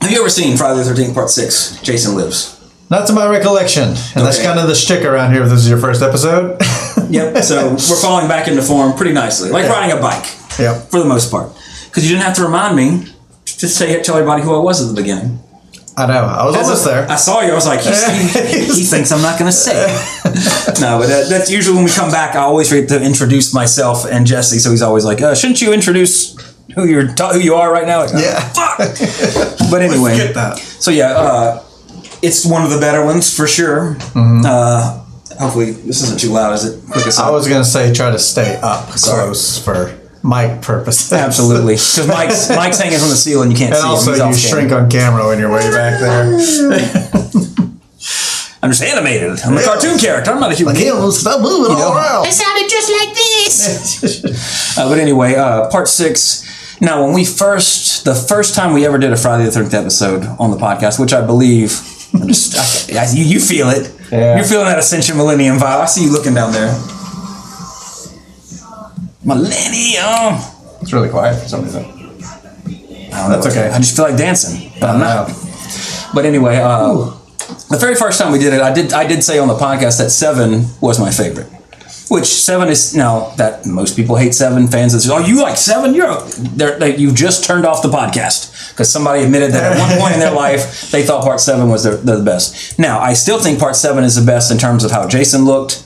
Have 0.00 0.10
you 0.10 0.20
ever 0.20 0.30
seen 0.30 0.56
Friday 0.56 0.78
the 0.78 0.84
Thirteenth 0.84 1.14
Part 1.14 1.30
Six? 1.30 1.80
Jason 1.82 2.16
Lives. 2.16 2.56
Not 2.90 3.06
to 3.06 3.12
my 3.12 3.28
recollection. 3.28 3.84
And 3.84 4.26
that's 4.26 4.42
kind 4.42 4.58
of 4.58 4.66
the 4.66 4.74
shtick 4.74 5.04
around 5.04 5.32
here 5.32 5.44
if 5.44 5.48
this 5.50 5.60
is 5.60 5.68
your 5.68 5.78
first 5.78 6.02
episode. 6.02 6.60
Yep. 7.10 7.42
So 7.42 7.70
we're 7.72 8.00
falling 8.00 8.28
back 8.28 8.46
into 8.46 8.62
form 8.62 8.92
pretty 8.92 9.12
nicely, 9.12 9.50
like 9.50 9.68
riding 9.68 9.98
a 9.98 10.00
bike 10.00 10.26
yep. 10.60 10.90
for 10.90 11.00
the 11.00 11.04
most 11.06 11.28
part. 11.28 11.50
Because 11.86 12.04
you 12.08 12.10
didn't 12.14 12.22
have 12.24 12.36
to 12.36 12.44
remind 12.44 12.76
me 12.76 13.12
to 13.46 13.66
say 13.68 14.00
tell 14.02 14.14
everybody 14.14 14.42
who 14.44 14.54
I 14.54 14.58
was 14.58 14.80
at 14.80 14.94
the 14.94 15.00
beginning. 15.02 15.40
I 16.00 16.06
know. 16.06 16.24
I 16.24 16.44
was 16.46 16.56
almost 16.56 16.84
there. 16.84 17.10
I 17.10 17.16
saw 17.16 17.40
you. 17.42 17.52
I 17.52 17.54
was 17.54 17.66
like, 17.66 17.80
he's, 17.80 18.06
he, 18.06 18.64
he 18.80 18.84
thinks 18.84 19.12
I'm 19.12 19.22
not 19.22 19.38
going 19.38 19.50
to 19.50 19.56
say. 19.56 19.86
no, 20.80 20.98
but 20.98 21.06
that, 21.08 21.26
that's 21.28 21.50
usually 21.50 21.76
when 21.76 21.84
we 21.84 21.90
come 21.90 22.10
back. 22.10 22.34
I 22.34 22.40
always 22.40 22.68
forget 22.68 22.88
to 22.90 23.02
introduce 23.02 23.52
myself 23.54 24.06
and 24.10 24.26
Jesse. 24.26 24.58
So 24.58 24.70
he's 24.70 24.82
always 24.82 25.04
like, 25.04 25.20
uh, 25.20 25.34
"Shouldn't 25.34 25.60
you 25.62 25.72
introduce 25.72 26.36
who 26.74 26.86
you're 26.86 27.08
ta- 27.14 27.32
who 27.32 27.38
you 27.40 27.54
are 27.56 27.70
right 27.72 27.86
now?" 27.86 28.00
Like, 28.00 28.14
oh, 28.14 28.18
Yeah. 28.18 28.40
Fuck. 28.40 28.78
But 29.70 29.82
anyway, 29.82 30.12
Forget 30.18 30.34
that. 30.34 30.58
so 30.58 30.90
yeah, 30.90 31.10
uh, 31.12 31.62
it's 32.22 32.44
one 32.44 32.64
of 32.64 32.70
the 32.70 32.80
better 32.80 33.04
ones 33.04 33.34
for 33.34 33.46
sure. 33.46 33.96
Uh, 34.16 35.04
hopefully, 35.38 35.70
this 35.72 36.02
isn't 36.02 36.18
too 36.18 36.30
loud, 36.30 36.54
is 36.54 36.64
it? 36.64 36.82
I 37.20 37.30
was 37.30 37.46
going 37.46 37.62
to 37.62 37.68
say 37.68 37.92
try 37.92 38.10
to 38.10 38.18
stay 38.18 38.58
up 38.62 38.88
close 38.88 39.62
for 39.62 39.96
mic 40.22 40.62
purposes. 40.62 41.12
Absolutely, 41.26 41.74
because 41.74 42.06
Mike's 42.08 42.48
Mike's 42.56 42.78
hanging 42.80 42.98
from 42.98 43.08
the 43.08 43.16
ceiling. 43.16 43.50
You 43.50 43.56
can't 43.56 43.72
And 43.72 43.82
see 43.82 43.88
also, 43.88 44.12
him. 44.12 44.28
He's 44.28 44.42
you 44.44 44.48
off 44.48 44.58
shrink 44.58 44.70
camera. 44.70 44.84
on 44.84 44.90
camera 44.90 45.26
when 45.28 45.38
you're 45.38 45.50
way 45.52 45.70
back 45.70 46.00
there. 46.00 46.24
I'm 48.62 48.68
just 48.70 48.82
animated. 48.82 49.40
I'm 49.40 49.56
a 49.56 49.62
cartoon 49.62 49.98
character. 49.98 50.30
I'm 50.32 50.40
not 50.40 50.52
a 50.52 50.54
human. 50.54 50.74
being. 50.74 51.10
stop 51.12 51.40
moving 51.40 51.72
all 51.76 51.96
around. 51.96 52.30
sounded 52.30 52.68
just 52.68 52.90
like 52.92 53.14
this. 53.14 54.76
Uh, 54.78 54.86
but 54.88 54.98
anyway, 54.98 55.34
uh, 55.34 55.70
part 55.70 55.88
six. 55.88 56.46
Now, 56.78 57.04
when 57.04 57.14
we 57.14 57.24
first, 57.24 58.04
the 58.04 58.14
first 58.14 58.54
time 58.54 58.72
we 58.74 58.84
ever 58.86 58.98
did 58.98 59.12
a 59.12 59.16
Friday 59.16 59.44
the 59.44 59.50
Thirteenth 59.50 59.74
episode 59.74 60.24
on 60.38 60.50
the 60.50 60.56
podcast, 60.58 60.98
which 61.00 61.12
I 61.14 61.24
believe, 61.24 61.72
I'm 62.14 62.28
just, 62.28 62.54
I, 62.92 63.00
I, 63.00 63.10
you, 63.12 63.24
you 63.24 63.40
feel 63.40 63.70
it. 63.70 63.90
Yeah. 64.12 64.36
You're 64.36 64.44
feeling 64.44 64.66
that 64.66 64.78
Ascension 64.78 65.16
Millennium 65.16 65.56
vibe. 65.56 65.80
I 65.80 65.86
see 65.86 66.04
you 66.04 66.12
looking 66.12 66.34
down 66.34 66.52
there. 66.52 66.68
Millennium. 69.24 70.40
It's 70.80 70.92
really 70.92 71.08
quiet 71.10 71.40
for 71.42 71.48
some 71.48 71.62
reason. 71.64 71.84
I 71.84 71.88
don't 71.88 73.10
know. 73.10 73.28
That's 73.40 73.46
okay. 73.48 73.68
I 73.68 73.78
just 73.78 73.96
feel 73.96 74.06
like 74.06 74.16
dancing, 74.16 74.72
but 74.80 74.90
I'm 74.90 75.00
not. 75.00 75.30
But 76.14 76.24
anyway, 76.24 76.56
uh, 76.56 77.16
the 77.68 77.76
very 77.78 77.94
first 77.94 78.18
time 78.20 78.32
we 78.32 78.38
did 78.38 78.52
it, 78.54 78.60
I 78.60 78.72
did 78.72 78.92
I 78.92 79.06
did 79.06 79.22
say 79.22 79.38
on 79.38 79.48
the 79.48 79.54
podcast 79.56 79.98
that 79.98 80.10
seven 80.10 80.64
was 80.80 80.98
my 80.98 81.10
favorite. 81.10 81.48
Which 82.08 82.24
seven 82.26 82.68
is 82.68 82.94
now 82.96 83.30
that 83.36 83.66
most 83.66 83.94
people 83.94 84.16
hate 84.16 84.34
seven 84.34 84.66
fans. 84.66 84.92
That 84.94 85.00
say, 85.00 85.10
"Oh, 85.12 85.18
you 85.18 85.40
like 85.42 85.56
seven? 85.56 85.94
You're 85.94 86.20
they're, 86.56 86.76
they, 86.78 86.96
you 86.96 87.12
just 87.12 87.44
turned 87.44 87.64
off 87.66 87.82
the 87.82 87.88
podcast 87.88 88.70
because 88.72 88.90
somebody 88.90 89.22
admitted 89.22 89.52
that 89.52 89.72
at 89.72 89.78
one 89.78 89.98
point 90.00 90.14
in 90.14 90.20
their 90.20 90.32
life 90.46 90.90
they 90.90 91.04
thought 91.04 91.22
part 91.22 91.40
seven 91.40 91.68
was 91.68 91.84
their, 91.84 91.96
the 91.96 92.22
best. 92.24 92.78
Now 92.78 92.98
I 93.00 93.12
still 93.12 93.38
think 93.40 93.60
part 93.60 93.76
seven 93.76 94.02
is 94.02 94.16
the 94.16 94.24
best 94.26 94.50
in 94.50 94.58
terms 94.58 94.82
of 94.82 94.90
how 94.90 95.06
Jason 95.06 95.44
looked, 95.44 95.84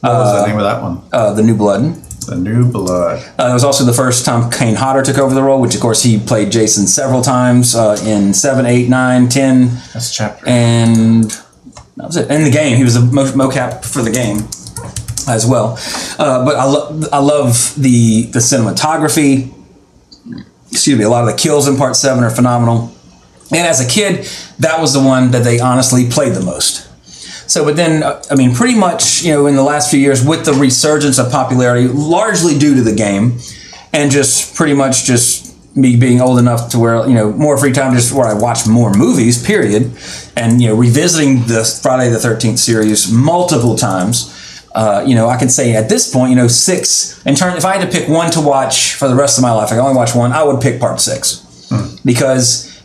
What 0.00 0.12
was 0.12 0.40
the 0.42 0.46
name 0.46 0.56
of 0.56 0.62
that 0.64 0.80
one? 0.82 1.02
uh, 1.12 1.32
the 1.34 1.42
New 1.42 1.56
Blood. 1.56 2.02
The 2.26 2.36
New 2.36 2.70
Blood. 2.70 3.22
Uh, 3.38 3.48
it 3.50 3.52
was 3.52 3.64
also 3.64 3.84
the 3.84 3.92
first 3.92 4.24
time 4.24 4.50
Kane 4.50 4.74
Hodder 4.74 5.02
took 5.02 5.18
over 5.18 5.34
the 5.34 5.42
role, 5.42 5.60
which 5.60 5.74
of 5.74 5.80
course 5.80 6.02
he 6.02 6.18
played 6.18 6.50
Jason 6.52 6.86
several 6.86 7.22
times 7.22 7.74
uh, 7.74 7.96
in 8.04 8.34
7, 8.34 8.66
8, 8.66 8.88
9, 8.88 9.28
10, 9.28 9.68
That's 9.94 10.14
chapter. 10.14 10.46
and 10.48 11.24
that 11.96 12.06
was 12.06 12.16
it. 12.16 12.30
In 12.30 12.44
the 12.44 12.50
game, 12.50 12.76
he 12.76 12.84
was 12.84 12.96
a 12.96 13.00
mo- 13.00 13.24
mocap 13.32 13.84
for 13.84 14.02
the 14.02 14.10
game 14.10 14.38
as 15.28 15.46
well. 15.46 15.78
Uh, 16.18 16.44
but 16.44 16.56
I, 16.56 16.64
lo- 16.64 17.00
I 17.12 17.18
love 17.18 17.74
the, 17.76 18.22
the 18.32 18.38
cinematography. 18.40 19.52
Excuse 20.70 20.98
me, 20.98 21.04
a 21.04 21.08
lot 21.08 21.26
of 21.26 21.34
the 21.34 21.40
kills 21.40 21.68
in 21.68 21.76
part 21.76 21.96
7 21.96 22.22
are 22.22 22.30
phenomenal. 22.30 22.92
And 23.50 23.66
as 23.66 23.80
a 23.80 23.88
kid, 23.88 24.28
that 24.58 24.80
was 24.80 24.92
the 24.92 25.00
one 25.02 25.30
that 25.30 25.44
they 25.44 25.58
honestly 25.60 26.10
played 26.10 26.34
the 26.34 26.42
most. 26.44 26.85
So, 27.46 27.64
but 27.64 27.76
then, 27.76 28.02
uh, 28.02 28.22
I 28.30 28.34
mean, 28.34 28.54
pretty 28.54 28.78
much, 28.78 29.22
you 29.22 29.32
know, 29.32 29.46
in 29.46 29.54
the 29.54 29.62
last 29.62 29.90
few 29.90 30.00
years, 30.00 30.24
with 30.24 30.44
the 30.44 30.52
resurgence 30.52 31.18
of 31.18 31.30
popularity, 31.30 31.88
largely 31.88 32.58
due 32.58 32.74
to 32.74 32.82
the 32.82 32.94
game, 32.94 33.38
and 33.92 34.10
just 34.10 34.56
pretty 34.56 34.74
much 34.74 35.04
just 35.04 35.54
me 35.76 35.96
being 35.96 36.20
old 36.20 36.38
enough 36.38 36.70
to 36.70 36.78
where, 36.78 37.06
you 37.06 37.14
know, 37.14 37.30
more 37.32 37.56
free 37.58 37.72
time, 37.72 37.94
just 37.94 38.12
where 38.12 38.26
I 38.26 38.34
watch 38.34 38.66
more 38.66 38.92
movies, 38.94 39.44
period, 39.44 39.92
and, 40.36 40.60
you 40.60 40.68
know, 40.68 40.74
revisiting 40.74 41.46
the 41.46 41.64
Friday 41.82 42.10
the 42.10 42.18
13th 42.18 42.58
series 42.58 43.10
multiple 43.12 43.76
times. 43.76 44.32
Uh, 44.74 45.02
you 45.06 45.14
know, 45.14 45.28
I 45.28 45.38
can 45.38 45.48
say 45.48 45.74
at 45.74 45.88
this 45.88 46.12
point, 46.12 46.30
you 46.30 46.36
know, 46.36 46.48
six, 46.48 47.24
in 47.26 47.34
turn, 47.34 47.56
if 47.56 47.64
I 47.64 47.76
had 47.76 47.90
to 47.90 47.98
pick 47.98 48.08
one 48.08 48.30
to 48.32 48.40
watch 48.40 48.94
for 48.94 49.08
the 49.08 49.14
rest 49.14 49.38
of 49.38 49.42
my 49.42 49.52
life, 49.52 49.68
I 49.68 49.70
can 49.70 49.80
only 49.80 49.96
watch 49.96 50.14
one, 50.14 50.32
I 50.32 50.42
would 50.42 50.60
pick 50.60 50.80
part 50.80 51.00
six. 51.00 51.42
Because 52.04 52.82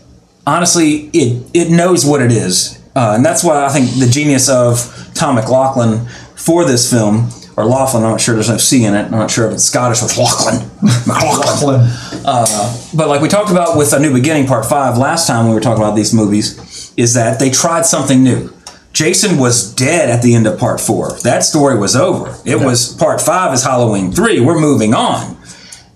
honestly, 0.47 1.09
it 1.13 1.43
it 1.53 1.69
knows 1.69 2.05
what 2.05 2.21
it 2.21 2.31
is, 2.31 2.80
uh, 2.95 3.13
and 3.15 3.25
that's 3.25 3.43
why 3.43 3.65
I 3.65 3.69
think 3.69 3.99
the 3.99 4.09
genius 4.09 4.49
of 4.49 5.11
Tom 5.13 5.35
McLoughlin 5.35 6.05
for 6.35 6.65
this 6.65 6.89
film, 6.89 7.29
or 7.57 7.65
Laughlin. 7.65 8.03
I'm 8.03 8.11
not 8.11 8.21
sure. 8.21 8.35
There's 8.35 8.49
no 8.49 8.57
C 8.57 8.85
in 8.85 8.93
it. 8.93 9.05
I'm 9.05 9.11
not 9.11 9.29
sure 9.29 9.47
if 9.47 9.53
it's 9.53 9.63
Scottish 9.63 10.01
or 10.01 10.07
Laughlin. 10.21 10.69
McLaughlin. 11.07 11.89
But 12.23 13.07
like 13.07 13.21
we 13.21 13.27
talked 13.27 13.51
about 13.51 13.77
with 13.77 13.93
A 13.93 13.99
New 13.99 14.13
Beginning 14.13 14.47
Part 14.47 14.65
Five 14.65 14.97
last 14.97 15.27
time 15.27 15.47
we 15.47 15.53
were 15.53 15.61
talking 15.61 15.83
about 15.83 15.95
these 15.95 16.13
movies, 16.13 16.93
is 16.97 17.13
that 17.13 17.39
they 17.39 17.49
tried 17.49 17.85
something 17.85 18.23
new. 18.23 18.51
Jason 18.93 19.37
was 19.37 19.73
dead 19.73 20.09
at 20.09 20.21
the 20.21 20.35
end 20.35 20.47
of 20.47 20.59
Part 20.59 20.81
Four. 20.81 21.13
That 21.19 21.43
story 21.43 21.77
was 21.77 21.95
over. 21.95 22.35
It 22.45 22.59
was 22.59 22.93
Part 22.95 23.21
Five 23.21 23.53
is 23.53 23.63
Halloween 23.63 24.11
Three. 24.11 24.39
We're 24.39 24.59
moving 24.59 24.93
on 24.93 25.37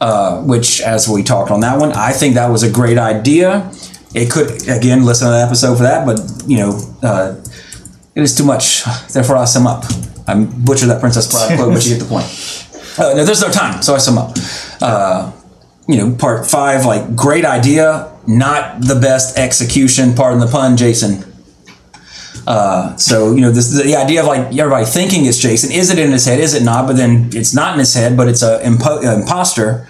uh, 0.01 0.41
which, 0.43 0.81
as 0.81 1.07
we 1.07 1.23
talked 1.23 1.51
on 1.51 1.61
that 1.61 1.79
one, 1.79 1.91
I 1.93 2.11
think 2.11 2.35
that 2.35 2.49
was 2.49 2.63
a 2.63 2.71
great 2.71 2.97
idea. 2.97 3.71
it 4.13 4.31
could 4.31 4.67
again 4.67 5.05
listen 5.05 5.27
to 5.27 5.31
the 5.31 5.41
episode 5.41 5.77
for 5.77 5.83
that, 5.83 6.05
but 6.05 6.19
you 6.47 6.57
know, 6.57 6.79
uh, 7.05 7.35
it 8.15 8.23
is 8.23 8.35
too 8.35 8.45
much. 8.45 8.83
Therefore, 9.11 9.37
I 9.37 9.45
sum 9.45 9.67
up. 9.67 9.85
I 10.27 10.33
butchered 10.43 10.89
that 10.89 10.99
Princess 10.99 11.31
Bride 11.31 11.57
quote, 11.57 11.73
but 11.73 11.85
you 11.85 11.95
get 11.95 12.03
the 12.03 12.09
point. 12.09 12.25
Uh, 12.97 13.13
no, 13.17 13.25
there's 13.25 13.41
no 13.41 13.51
time, 13.51 13.81
so 13.81 13.93
I 13.93 13.97
sum 13.99 14.17
up. 14.17 14.35
Uh, 14.81 15.31
you 15.87 15.97
know, 15.97 16.15
part 16.15 16.47
five, 16.47 16.85
like 16.85 17.15
great 17.15 17.45
idea, 17.45 18.11
not 18.27 18.81
the 18.81 18.95
best 18.95 19.37
execution. 19.37 20.15
Pardon 20.15 20.39
the 20.39 20.47
pun, 20.47 20.77
Jason. 20.77 21.23
Uh, 22.47 22.95
so 22.95 23.33
you 23.33 23.41
know, 23.41 23.51
this 23.51 23.69
the 23.69 23.95
idea 23.95 24.21
of 24.21 24.27
like 24.27 24.55
everybody 24.57 24.85
thinking 24.85 25.25
it's 25.25 25.37
Jason. 25.37 25.71
Is 25.71 25.91
it 25.91 25.99
in 25.99 26.11
his 26.11 26.25
head? 26.25 26.39
Is 26.39 26.53
it 26.53 26.63
not? 26.63 26.87
But 26.87 26.95
then 26.95 27.29
it's 27.33 27.53
not 27.53 27.73
in 27.73 27.79
his 27.79 27.93
head, 27.93 28.17
but 28.17 28.27
it's 28.27 28.41
a 28.41 28.59
impo- 28.63 29.03
uh, 29.03 29.19
imposter 29.19 29.87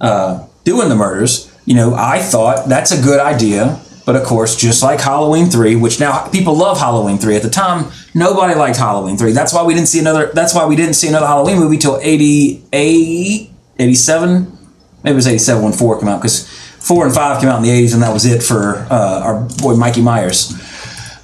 uh, 0.00 0.46
doing 0.64 0.88
the 0.88 0.96
murders. 0.96 1.52
You 1.64 1.74
know, 1.74 1.94
I 1.94 2.20
thought 2.20 2.68
that's 2.68 2.92
a 2.92 3.02
good 3.02 3.20
idea. 3.20 3.80
But 4.06 4.14
of 4.14 4.22
course, 4.22 4.54
just 4.54 4.84
like 4.84 5.00
Halloween 5.00 5.46
3, 5.46 5.74
which 5.74 5.98
now 5.98 6.28
people 6.28 6.56
love 6.56 6.78
Halloween 6.78 7.18
3. 7.18 7.34
At 7.34 7.42
the 7.42 7.50
time, 7.50 7.90
nobody 8.14 8.54
liked 8.54 8.78
Halloween 8.78 9.16
3. 9.16 9.32
That's 9.32 9.52
why 9.52 9.64
we 9.64 9.74
didn't 9.74 9.88
see 9.88 9.98
another 9.98 10.30
that's 10.32 10.54
why 10.54 10.64
we 10.64 10.76
didn't 10.76 10.94
see 10.94 11.08
another 11.08 11.26
Halloween 11.26 11.58
movie 11.58 11.76
till 11.76 11.98
88 12.00 13.50
87. 13.80 14.58
Maybe 15.02 15.12
it 15.12 15.14
was 15.16 15.26
87 15.26 15.62
when 15.62 15.72
4 15.72 15.98
came 15.98 16.08
out 16.08 16.22
cuz 16.22 16.46
4 16.46 17.06
and 17.06 17.14
5 17.14 17.40
came 17.40 17.48
out 17.50 17.56
in 17.58 17.64
the 17.64 17.70
80s 17.70 17.94
and 17.94 18.02
that 18.02 18.12
was 18.12 18.24
it 18.24 18.44
for 18.44 18.86
uh, 18.88 19.20
our 19.24 19.40
boy 19.58 19.74
Mikey 19.74 20.02
Myers. 20.02 20.54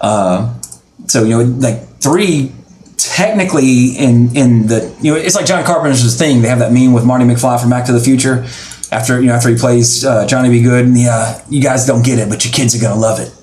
Uh, 0.01 0.53
so 1.07 1.23
you 1.23 1.31
know, 1.31 1.45
like 1.59 2.01
3 2.01 2.51
technically 2.97 3.91
in 3.91 4.35
in 4.35 4.67
the 4.67 4.93
you 5.01 5.13
know, 5.15 5.21
it's 5.21 5.37
like 5.37 5.47
John 5.47 5.63
Carpenter's 5.63 6.19
thing. 6.19 6.43
They 6.43 6.49
have 6.49 6.59
that 6.59 6.73
meme 6.73 6.93
with 6.93 7.05
Marty 7.05 7.25
McFly 7.25 7.61
from 7.61 7.71
Back 7.71 7.85
to 7.87 7.93
the 7.93 8.01
Future 8.01 8.45
after 8.93 9.21
you 9.21 9.27
know 9.27 9.35
after 9.35 9.49
he 9.49 9.57
plays 9.57 10.05
uh, 10.05 10.27
Johnny 10.27 10.51
B. 10.51 10.63
Goode, 10.63 10.87
and 10.87 10.99
yeah, 10.99 11.43
you 11.49 11.63
guys 11.63 11.87
don't 11.87 12.05
get 12.05 12.19
it, 12.19 12.29
but 12.29 12.45
your 12.45 12.53
kids 12.53 12.77
are 12.77 12.81
gonna 12.81 13.01
love 13.01 13.19
it. 13.19 13.35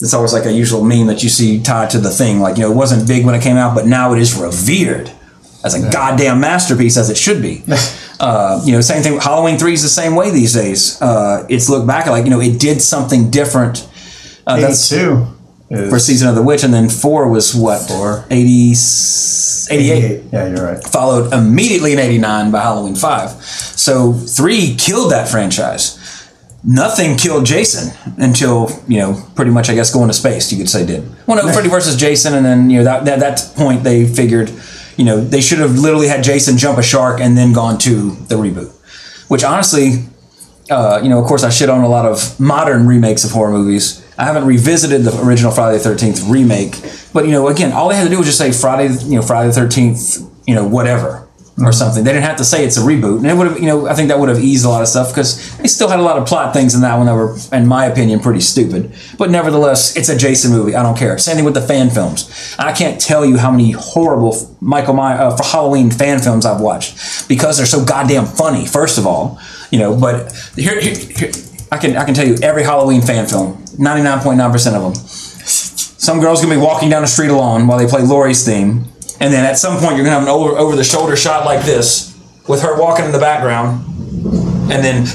It's 0.00 0.14
always 0.14 0.32
like 0.32 0.44
a 0.44 0.52
usual 0.52 0.82
meme 0.82 1.06
that 1.06 1.22
you 1.22 1.28
see 1.28 1.62
tied 1.62 1.90
to 1.90 1.98
the 1.98 2.10
thing. 2.10 2.40
Like 2.40 2.56
you 2.56 2.62
know, 2.62 2.72
it 2.72 2.76
wasn't 2.76 3.06
big 3.06 3.24
when 3.24 3.34
it 3.34 3.42
came 3.42 3.56
out, 3.56 3.74
but 3.74 3.86
now 3.86 4.12
it 4.12 4.18
is 4.18 4.34
revered 4.34 5.10
as 5.64 5.74
a 5.74 5.90
goddamn 5.90 6.40
masterpiece, 6.40 6.96
as 6.96 7.10
it 7.10 7.16
should 7.16 7.42
be. 7.42 7.62
uh, 8.20 8.62
you 8.64 8.72
know, 8.72 8.80
same 8.80 9.02
thing. 9.02 9.18
Halloween 9.18 9.58
three 9.58 9.74
is 9.74 9.82
the 9.82 9.88
same 9.88 10.14
way 10.14 10.30
these 10.30 10.54
days. 10.54 11.00
Uh, 11.00 11.46
it's 11.48 11.68
looked 11.68 11.86
back 11.86 12.06
at 12.06 12.10
like 12.10 12.24
you 12.24 12.30
know 12.30 12.40
it 12.40 12.58
did 12.58 12.80
something 12.80 13.30
different. 13.30 13.88
Uh, 14.46 14.60
that's 14.60 14.88
82 15.70 15.90
for 15.90 15.98
season 15.98 16.28
of 16.28 16.34
the 16.34 16.42
witch, 16.42 16.62
and 16.62 16.72
then 16.72 16.88
four 16.88 17.28
was 17.28 17.54
what 17.54 17.88
Four. 17.88 18.24
80, 18.30 18.72
88 19.70 20.22
Yeah, 20.32 20.48
you're 20.48 20.64
right. 20.64 20.82
followed 20.82 21.32
immediately 21.32 21.92
in 21.92 21.98
89 21.98 22.50
by 22.50 22.60
Halloween 22.60 22.94
5. 22.94 23.30
So 23.42 24.12
3 24.12 24.76
killed 24.76 25.10
that 25.12 25.28
franchise. 25.28 26.02
Nothing 26.64 27.16
killed 27.16 27.46
Jason 27.46 27.92
until, 28.16 28.70
you 28.88 28.98
know, 28.98 29.22
pretty 29.36 29.52
much, 29.52 29.68
I 29.70 29.74
guess, 29.74 29.92
going 29.92 30.08
to 30.08 30.14
space, 30.14 30.50
you 30.50 30.58
could 30.58 30.68
say 30.68 30.84
did. 30.84 31.08
Well, 31.26 31.44
no, 31.44 31.52
Freddy 31.52 31.68
versus 31.68 31.96
Jason, 31.96 32.34
and 32.34 32.44
then, 32.44 32.70
you 32.70 32.78
know, 32.78 32.84
that, 32.84 33.04
that, 33.04 33.20
that 33.20 33.52
point 33.56 33.84
they 33.84 34.04
figured, 34.06 34.50
you 34.96 35.04
know, 35.04 35.20
they 35.20 35.40
should 35.40 35.58
have 35.58 35.78
literally 35.78 36.08
had 36.08 36.24
Jason 36.24 36.58
jump 36.58 36.78
a 36.78 36.82
shark 36.82 37.20
and 37.20 37.36
then 37.38 37.52
gone 37.52 37.78
to 37.78 38.10
the 38.26 38.34
reboot. 38.34 38.72
Which 39.28 39.44
honestly, 39.44 40.06
uh, 40.70 41.00
you 41.02 41.08
know, 41.08 41.20
of 41.20 41.26
course, 41.26 41.44
I 41.44 41.50
shit 41.50 41.68
on 41.68 41.82
a 41.84 41.88
lot 41.88 42.06
of 42.06 42.38
modern 42.40 42.86
remakes 42.86 43.24
of 43.24 43.30
horror 43.30 43.52
movies. 43.52 44.02
I 44.18 44.24
haven't 44.24 44.46
revisited 44.46 45.02
the 45.02 45.22
original 45.22 45.52
Friday 45.52 45.78
the 45.78 45.84
Thirteenth 45.84 46.22
remake, 46.28 46.80
but 47.12 47.26
you 47.26 47.32
know, 47.32 47.48
again, 47.48 47.72
all 47.72 47.88
they 47.88 47.96
had 47.96 48.04
to 48.04 48.10
do 48.10 48.18
was 48.18 48.26
just 48.26 48.38
say 48.38 48.52
Friday, 48.52 48.92
you 49.04 49.16
know, 49.16 49.22
Friday 49.22 49.48
the 49.48 49.54
Thirteenth, 49.54 50.18
you 50.46 50.54
know, 50.54 50.66
whatever 50.66 51.26
or 51.58 51.72
something. 51.72 52.04
They 52.04 52.12
didn't 52.12 52.24
have 52.24 52.36
to 52.36 52.44
say 52.44 52.64
it's 52.64 52.76
a 52.76 52.80
reboot, 52.80 53.18
and 53.18 53.26
it 53.26 53.34
would 53.34 53.46
have, 53.46 53.58
you 53.58 53.66
know, 53.66 53.86
I 53.86 53.94
think 53.94 54.08
that 54.08 54.18
would 54.18 54.28
have 54.28 54.40
eased 54.40 54.64
a 54.64 54.68
lot 54.68 54.82
of 54.82 54.88
stuff 54.88 55.08
because 55.08 55.56
they 55.58 55.68
still 55.68 55.88
had 55.88 55.98
a 55.98 56.02
lot 56.02 56.18
of 56.18 56.26
plot 56.26 56.52
things 56.52 56.74
in 56.74 56.82
that 56.82 56.96
one 56.96 57.06
that 57.06 57.14
were, 57.14 57.36
in 57.52 57.66
my 57.66 57.86
opinion, 57.86 58.20
pretty 58.20 58.40
stupid. 58.40 58.94
But 59.18 59.30
nevertheless, 59.30 59.96
it's 59.96 60.08
a 60.08 60.16
Jason 60.16 60.50
movie. 60.52 60.74
I 60.74 60.82
don't 60.82 60.96
care. 60.96 61.16
Same 61.18 61.36
thing 61.36 61.44
with 61.44 61.54
the 61.54 61.62
fan 61.62 61.90
films. 61.90 62.54
I 62.58 62.72
can't 62.72 63.00
tell 63.00 63.24
you 63.24 63.38
how 63.38 63.50
many 63.50 63.70
horrible 63.72 64.36
Michael 64.60 64.94
Myers 64.94 65.20
uh, 65.20 65.36
for 65.36 65.44
Halloween 65.44 65.90
fan 65.90 66.18
films 66.18 66.44
I've 66.44 66.60
watched 66.60 67.28
because 67.28 67.56
they're 67.56 67.66
so 67.66 67.84
goddamn 67.84 68.26
funny. 68.26 68.66
First 68.66 68.98
of 68.98 69.06
all, 69.06 69.38
you 69.70 69.78
know, 69.78 69.98
but 69.98 70.32
here, 70.56 70.78
here, 70.80 70.94
here 70.94 71.30
I 71.70 71.78
can 71.78 71.96
I 71.96 72.04
can 72.04 72.14
tell 72.14 72.26
you 72.26 72.36
every 72.42 72.62
Halloween 72.62 73.02
fan 73.02 73.26
film, 73.26 73.64
ninety 73.78 74.02
nine 74.02 74.20
point 74.20 74.38
nine 74.38 74.52
percent 74.52 74.76
of 74.76 74.82
them. 74.82 74.94
Some 74.94 76.20
girl's 76.20 76.40
gonna 76.40 76.54
be 76.54 76.60
walking 76.60 76.88
down 76.88 77.02
the 77.02 77.08
street 77.08 77.30
alone 77.30 77.66
while 77.66 77.78
they 77.78 77.86
play 77.86 78.02
Laurie's 78.02 78.44
theme, 78.44 78.84
and 79.20 79.32
then 79.32 79.44
at 79.44 79.58
some 79.58 79.78
point 79.78 79.96
you're 79.96 80.04
gonna 80.04 80.18
have 80.18 80.22
an 80.22 80.28
over 80.28 80.50
over 80.56 80.76
the 80.76 80.84
shoulder 80.84 81.16
shot 81.16 81.44
like 81.44 81.64
this 81.64 82.16
with 82.46 82.62
her 82.62 82.80
walking 82.80 83.06
in 83.06 83.12
the 83.12 83.18
background, 83.18 83.84
and 84.70 84.84
then 84.84 85.06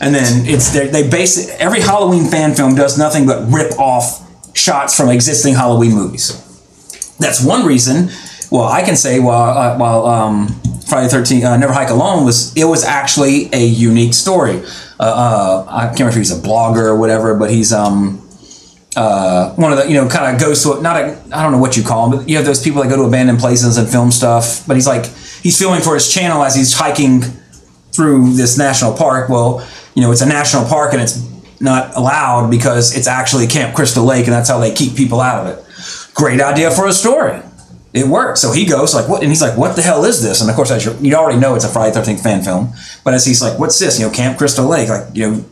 and 0.00 0.14
then 0.14 0.46
it's 0.46 0.70
they, 0.72 1.08
base 1.08 1.48
every 1.58 1.80
Halloween 1.80 2.26
fan 2.30 2.54
film 2.54 2.74
does 2.76 2.96
nothing 2.96 3.26
but 3.26 3.50
rip 3.52 3.76
off 3.78 4.20
shots 4.56 4.96
from 4.96 5.08
existing 5.08 5.54
Halloween 5.54 5.92
movies. 5.92 6.38
That's 7.18 7.44
one 7.44 7.66
reason. 7.66 8.10
Well, 8.50 8.64
I 8.64 8.82
can 8.82 8.94
say 8.94 9.18
while 9.18 9.58
uh, 9.58 9.76
while 9.78 10.06
um, 10.06 10.61
Friday 10.92 11.06
the 11.06 11.12
Thirteenth 11.12 11.44
uh, 11.44 11.56
Never 11.56 11.72
Hike 11.72 11.88
Alone 11.88 12.26
was 12.26 12.54
it 12.54 12.64
was 12.64 12.84
actually 12.84 13.48
a 13.54 13.64
unique 13.64 14.12
story. 14.12 14.62
Uh, 15.00 15.04
uh, 15.04 15.66
I 15.66 15.86
can't 15.86 16.00
remember 16.00 16.10
if 16.10 16.16
he's 16.16 16.38
a 16.38 16.42
blogger 16.42 16.84
or 16.84 16.98
whatever, 16.98 17.34
but 17.34 17.50
he's 17.50 17.72
um 17.72 18.20
uh, 18.94 19.54
one 19.54 19.72
of 19.72 19.78
the 19.78 19.88
you 19.88 19.94
know 19.94 20.06
kind 20.06 20.34
of 20.34 20.38
goes 20.38 20.62
to 20.64 20.82
not 20.82 20.96
a 20.96 21.18
I 21.32 21.42
don't 21.42 21.52
know 21.52 21.58
what 21.58 21.78
you 21.78 21.82
call 21.82 22.10
them, 22.10 22.18
but 22.18 22.28
you 22.28 22.36
have 22.36 22.44
those 22.44 22.62
people 22.62 22.82
that 22.82 22.90
go 22.90 22.96
to 22.96 23.04
abandoned 23.04 23.38
places 23.38 23.78
and 23.78 23.88
film 23.88 24.10
stuff. 24.12 24.66
But 24.66 24.76
he's 24.76 24.86
like 24.86 25.06
he's 25.06 25.58
filming 25.58 25.80
for 25.80 25.94
his 25.94 26.12
channel 26.12 26.44
as 26.44 26.54
he's 26.54 26.74
hiking 26.74 27.22
through 27.92 28.34
this 28.34 28.58
national 28.58 28.94
park. 28.94 29.30
Well, 29.30 29.66
you 29.94 30.02
know 30.02 30.12
it's 30.12 30.20
a 30.20 30.28
national 30.28 30.66
park 30.66 30.92
and 30.92 31.00
it's 31.00 31.26
not 31.58 31.96
allowed 31.96 32.50
because 32.50 32.94
it's 32.94 33.06
actually 33.06 33.46
Camp 33.46 33.74
Crystal 33.74 34.04
Lake, 34.04 34.26
and 34.26 34.34
that's 34.34 34.50
how 34.50 34.58
they 34.58 34.74
keep 34.74 34.94
people 34.94 35.22
out 35.22 35.46
of 35.46 35.56
it. 35.56 36.12
Great 36.12 36.42
idea 36.42 36.70
for 36.70 36.86
a 36.86 36.92
story. 36.92 37.40
It 37.94 38.06
worked. 38.06 38.38
So 38.38 38.52
he 38.52 38.64
goes 38.64 38.94
like, 38.94 39.08
"What?" 39.08 39.20
And 39.22 39.30
he's 39.30 39.42
like, 39.42 39.56
"What 39.56 39.76
the 39.76 39.82
hell 39.82 40.04
is 40.04 40.22
this?" 40.22 40.40
And 40.40 40.48
of 40.48 40.56
course, 40.56 40.70
as 40.70 40.84
you 40.84 40.96
you 41.00 41.14
already 41.14 41.38
know, 41.38 41.54
it's 41.54 41.64
a 41.64 41.68
Friday 41.68 41.94
Thirteenth 41.94 42.22
fan 42.22 42.42
film. 42.42 42.72
But 43.04 43.14
as 43.14 43.26
he's 43.26 43.42
like, 43.42 43.58
"What's 43.58 43.78
this?" 43.78 44.00
You 44.00 44.06
know, 44.06 44.12
Camp 44.12 44.38
Crystal 44.38 44.66
Lake. 44.66 44.88
Like, 44.88 45.06
you 45.12 45.30
know, 45.30 45.44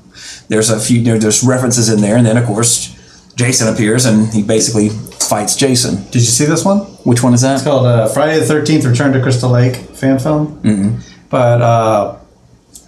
there's 0.49 0.71
a 0.71 0.81
few, 0.81 1.01
you 1.01 1.13
know, 1.13 1.19
there's 1.19 1.43
references 1.43 1.89
in 1.89 2.01
there, 2.01 2.17
and 2.17 2.25
then 2.25 2.37
of 2.39 2.47
course, 2.47 2.97
Jason 3.37 3.69
appears 3.69 4.05
and 4.07 4.33
he 4.33 4.43
basically 4.43 4.89
fights 4.89 5.55
Jason. 5.57 5.97
Did 6.05 6.17
you 6.17 6.33
see 6.39 6.45
this 6.45 6.65
one? 6.65 6.79
Which 7.05 7.23
one 7.23 7.35
is 7.35 7.43
that? 7.43 7.55
It's 7.55 7.65
called 7.65 7.87
uh, 7.87 8.09
Friday 8.09 8.39
the 8.39 8.47
Thirteenth: 8.47 8.85
Return 8.85 9.13
to 9.13 9.23
Crystal 9.23 9.51
Lake 9.51 9.77
fan 9.77 10.19
film. 10.19 10.61
Mm-hmm. 10.63 10.99
But 11.29 11.63
uh, 11.63 12.17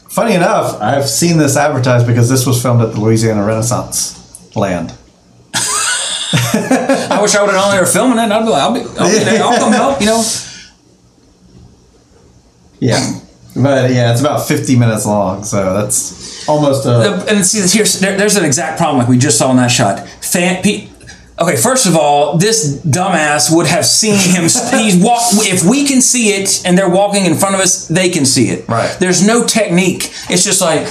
funny 0.09 0.35
enough, 0.35 0.81
I've 0.81 1.09
seen 1.09 1.39
this 1.39 1.57
advertised 1.57 2.07
because 2.07 2.29
this 2.29 2.47
was 2.47 2.61
filmed 2.61 2.83
at 2.83 2.93
the 2.93 3.01
Louisiana 3.01 3.45
Renaissance 3.45 4.57
land. 4.57 4.93
I 7.23 7.25
wish 7.25 7.37
I 7.37 7.43
would 7.43 7.53
have 7.53 7.63
known 7.63 7.71
they 7.71 7.79
were 7.79 7.87
filming 7.87 8.19
it. 8.19 8.33
I'd 8.33 8.45
be 8.45 8.51
like, 8.51 8.63
I'll, 8.63 8.75
be, 8.75 8.81
I'll, 8.99 9.19
be 9.19 9.25
there. 9.25 9.45
I'll 9.45 9.57
come 9.57 9.73
help. 9.73 10.01
You 10.01 10.07
know. 10.07 10.25
Yeah, 12.81 13.21
but 13.55 13.93
yeah, 13.93 14.11
it's 14.11 14.21
about 14.21 14.49
fifty 14.49 14.77
minutes 14.77 15.07
long, 15.07 15.45
so 15.45 15.73
that's 15.73 16.49
almost 16.49 16.85
a. 16.85 17.25
And 17.29 17.47
see, 17.47 17.61
here's 17.79 18.01
there, 18.01 18.19
there's 18.19 18.35
an 18.35 18.45
exact 18.45 18.77
problem 18.77 18.99
like 18.99 19.09
we 19.09 19.19
just 19.19 19.39
saw 19.39 19.53
in 19.53 19.57
that 19.59 19.71
shot. 19.71 20.01
Fan, 20.21 20.65
pe- 20.65 20.89
okay, 21.39 21.55
first 21.55 21.87
of 21.87 21.95
all, 21.95 22.39
this 22.39 22.81
dumbass 22.85 23.55
would 23.55 23.69
have 23.69 23.87
seen 23.87 24.19
him. 24.19 24.43
he's 24.81 25.01
walk. 25.01 25.23
If 25.47 25.63
we 25.63 25.87
can 25.87 26.01
see 26.01 26.31
it, 26.31 26.67
and 26.67 26.77
they're 26.77 26.91
walking 26.91 27.25
in 27.25 27.37
front 27.37 27.55
of 27.55 27.61
us, 27.61 27.87
they 27.87 28.09
can 28.09 28.27
see 28.27 28.49
it. 28.49 28.69
Right. 28.69 28.97
There's 28.99 29.25
no 29.25 29.47
technique. 29.47 30.13
It's 30.29 30.45
just 30.45 30.61
like. 30.61 30.89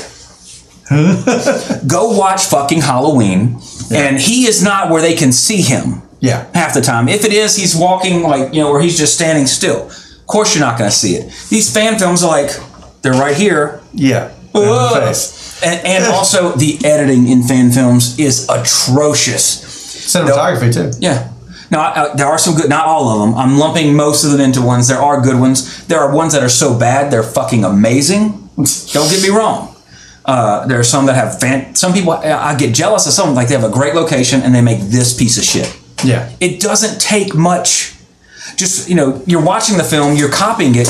go 1.87 2.17
watch 2.17 2.45
fucking 2.45 2.79
Halloween, 2.79 3.59
and 3.93 4.17
he 4.17 4.45
is 4.45 4.63
not 4.63 4.89
where 4.89 5.01
they 5.01 5.13
can 5.13 5.33
see 5.33 5.61
him 5.61 6.03
Yeah, 6.21 6.49
half 6.53 6.73
the 6.73 6.81
time. 6.81 7.09
If 7.09 7.25
it 7.25 7.33
is, 7.33 7.57
he's 7.57 7.75
walking 7.75 8.21
like 8.21 8.53
you 8.53 8.61
know 8.61 8.71
where 8.71 8.81
he's 8.81 8.97
just 8.97 9.15
standing 9.15 9.47
still. 9.47 9.87
Of 9.87 10.27
course, 10.27 10.55
you're 10.55 10.65
not 10.65 10.77
going 10.77 10.89
to 10.89 10.95
see 10.95 11.15
it. 11.15 11.25
These 11.49 11.73
fan 11.73 11.99
films 11.99 12.23
are 12.23 12.29
like 12.29 12.51
they're 13.01 13.13
right 13.13 13.35
here, 13.35 13.81
yeah. 13.93 14.29
Whoa. 14.53 14.61
In 14.61 15.01
the 15.01 15.07
face. 15.07 15.61
and, 15.63 15.85
and 15.85 16.03
also 16.05 16.51
the 16.53 16.79
editing 16.85 17.27
in 17.27 17.43
fan 17.43 17.71
films 17.71 18.19
is 18.19 18.47
atrocious. 18.49 19.65
Cinematography 20.13 20.73
too. 20.73 20.97
Yeah. 20.99 21.31
Now 21.71 21.81
uh, 21.81 22.15
there 22.15 22.27
are 22.27 22.37
some 22.37 22.55
good, 22.55 22.69
not 22.69 22.85
all 22.85 23.09
of 23.09 23.29
them. 23.29 23.39
I'm 23.39 23.57
lumping 23.57 23.95
most 23.95 24.23
of 24.25 24.31
them 24.31 24.41
into 24.41 24.61
ones. 24.61 24.87
There 24.87 24.99
are 24.99 25.21
good 25.21 25.39
ones. 25.39 25.87
There 25.87 25.99
are 25.99 26.13
ones 26.13 26.33
that 26.33 26.43
are 26.43 26.49
so 26.49 26.77
bad 26.77 27.11
they're 27.11 27.23
fucking 27.23 27.63
amazing. 27.63 28.49
Don't 28.57 29.09
get 29.09 29.23
me 29.23 29.29
wrong. 29.29 29.75
Uh, 30.25 30.67
there 30.67 30.79
are 30.79 30.83
some 30.83 31.07
that 31.07 31.15
have 31.15 31.39
fan. 31.39 31.73
Some 31.73 31.93
people 31.93 32.11
I 32.11 32.55
get 32.57 32.75
jealous 32.75 33.07
of 33.07 33.13
some 33.13 33.33
like 33.33 33.47
they 33.47 33.55
have 33.55 33.63
a 33.63 33.73
great 33.73 33.95
location 33.95 34.41
and 34.41 34.53
they 34.53 34.61
make 34.61 34.81
this 34.81 35.17
piece 35.17 35.37
of 35.37 35.43
shit. 35.43 35.80
Yeah, 36.03 36.31
It 36.39 36.59
doesn't 36.59 36.99
take 36.99 37.35
much. 37.35 37.95
Just 38.55 38.89
you 38.89 38.95
know, 38.95 39.21
you're 39.25 39.43
watching 39.43 39.77
the 39.77 39.83
film, 39.83 40.15
you're 40.15 40.31
copying 40.31 40.73
it, 40.75 40.87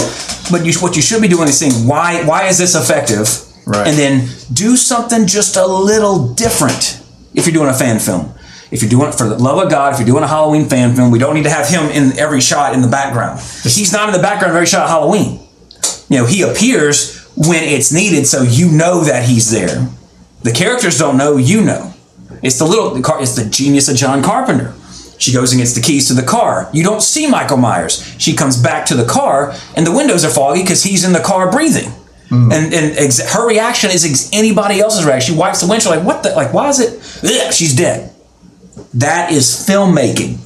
but 0.50 0.66
you, 0.66 0.74
what 0.80 0.96
you 0.96 1.02
should 1.02 1.22
be 1.22 1.28
doing 1.28 1.48
is 1.48 1.58
saying, 1.60 1.88
why 1.88 2.24
why 2.26 2.48
is 2.48 2.58
this 2.58 2.76
effective? 2.76 3.28
Right. 3.68 3.88
And 3.88 3.98
then 3.98 4.28
do 4.52 4.76
something 4.76 5.28
just 5.28 5.56
a 5.56 5.66
little 5.66 6.34
different. 6.34 7.04
If 7.34 7.46
you're 7.46 7.54
doing 7.54 7.70
a 7.70 7.74
fan 7.74 8.00
film, 8.00 8.34
if 8.72 8.82
you're 8.82 8.90
doing 8.90 9.10
it 9.10 9.16
for 9.16 9.28
the 9.28 9.38
love 9.38 9.64
of 9.64 9.70
God, 9.70 9.94
if 9.94 10.00
you're 10.00 10.08
doing 10.08 10.24
a 10.24 10.28
Halloween 10.28 10.68
fan 10.68 10.96
film, 10.96 11.12
we 11.12 11.20
don't 11.20 11.36
need 11.36 11.44
to 11.44 11.50
have 11.50 11.68
him 11.68 11.84
in 11.92 12.18
every 12.18 12.42
shot 12.42 12.74
in 12.74 12.82
the 12.82 12.88
background. 12.88 13.40
He's 13.64 13.94
not 13.94 14.10
in 14.10 14.16
the 14.16 14.22
background 14.22 14.52
of 14.52 14.56
every 14.56 14.66
shot 14.68 14.84
of 14.84 14.90
Halloween. 14.90 15.40
You 16.10 16.18
know, 16.18 16.26
he 16.26 16.42
appears 16.42 17.26
when 17.36 17.64
it's 17.64 17.92
needed, 17.94 18.28
so 18.28 18.42
you 18.42 18.70
know 18.72 19.04
that 19.04 19.24
he's 19.28 19.52
there. 19.52 19.88
The 20.44 20.52
characters 20.52 20.98
don't 20.98 21.18
know, 21.18 21.38
you 21.38 21.62
know. 21.62 21.94
It's 22.42 22.58
the 22.58 22.66
little, 22.66 22.98
it's 23.22 23.36
the 23.36 23.50
genius 23.50 23.88
of 23.88 23.96
John 23.96 24.24
Carpenter. 24.24 24.74
She 25.22 25.32
goes 25.32 25.52
and 25.54 25.62
gets 25.62 25.74
the 25.74 25.82
keys 25.82 26.08
to 26.08 26.14
the 26.16 26.24
car. 26.24 26.68
You 26.74 26.84
don't 26.84 27.02
see 27.14 27.28
Michael 27.28 27.58
Myers. 27.58 28.02
She 28.18 28.34
comes 28.36 28.58
back 28.62 28.86
to 28.88 28.96
the 28.96 29.06
car, 29.06 29.54
and 29.76 29.86
the 29.86 29.92
windows 29.92 30.26
are 30.26 30.32
foggy 30.32 30.62
because 30.64 30.82
he's 30.84 31.04
in 31.06 31.14
the 31.14 31.20
car 31.32 31.52
breathing. 31.52 31.92
And 32.32 32.74
and 32.74 32.98
ex- 32.98 33.20
her 33.34 33.46
reaction 33.48 33.92
is 33.92 34.04
ex- 34.06 34.30
anybody 34.34 34.80
else's 34.80 35.04
reaction. 35.06 35.34
She 35.36 35.40
wipes 35.40 35.60
the 35.62 35.68
windshield 35.68 35.96
like, 35.98 36.06
what 36.06 36.24
the, 36.24 36.30
like, 36.34 36.54
why 36.54 36.70
is 36.70 36.80
it? 36.80 36.92
Ugh, 37.26 37.54
she's 37.54 37.76
dead. 37.76 38.10
That 38.96 39.32
is 39.34 39.46
filmmaking. 39.68 40.38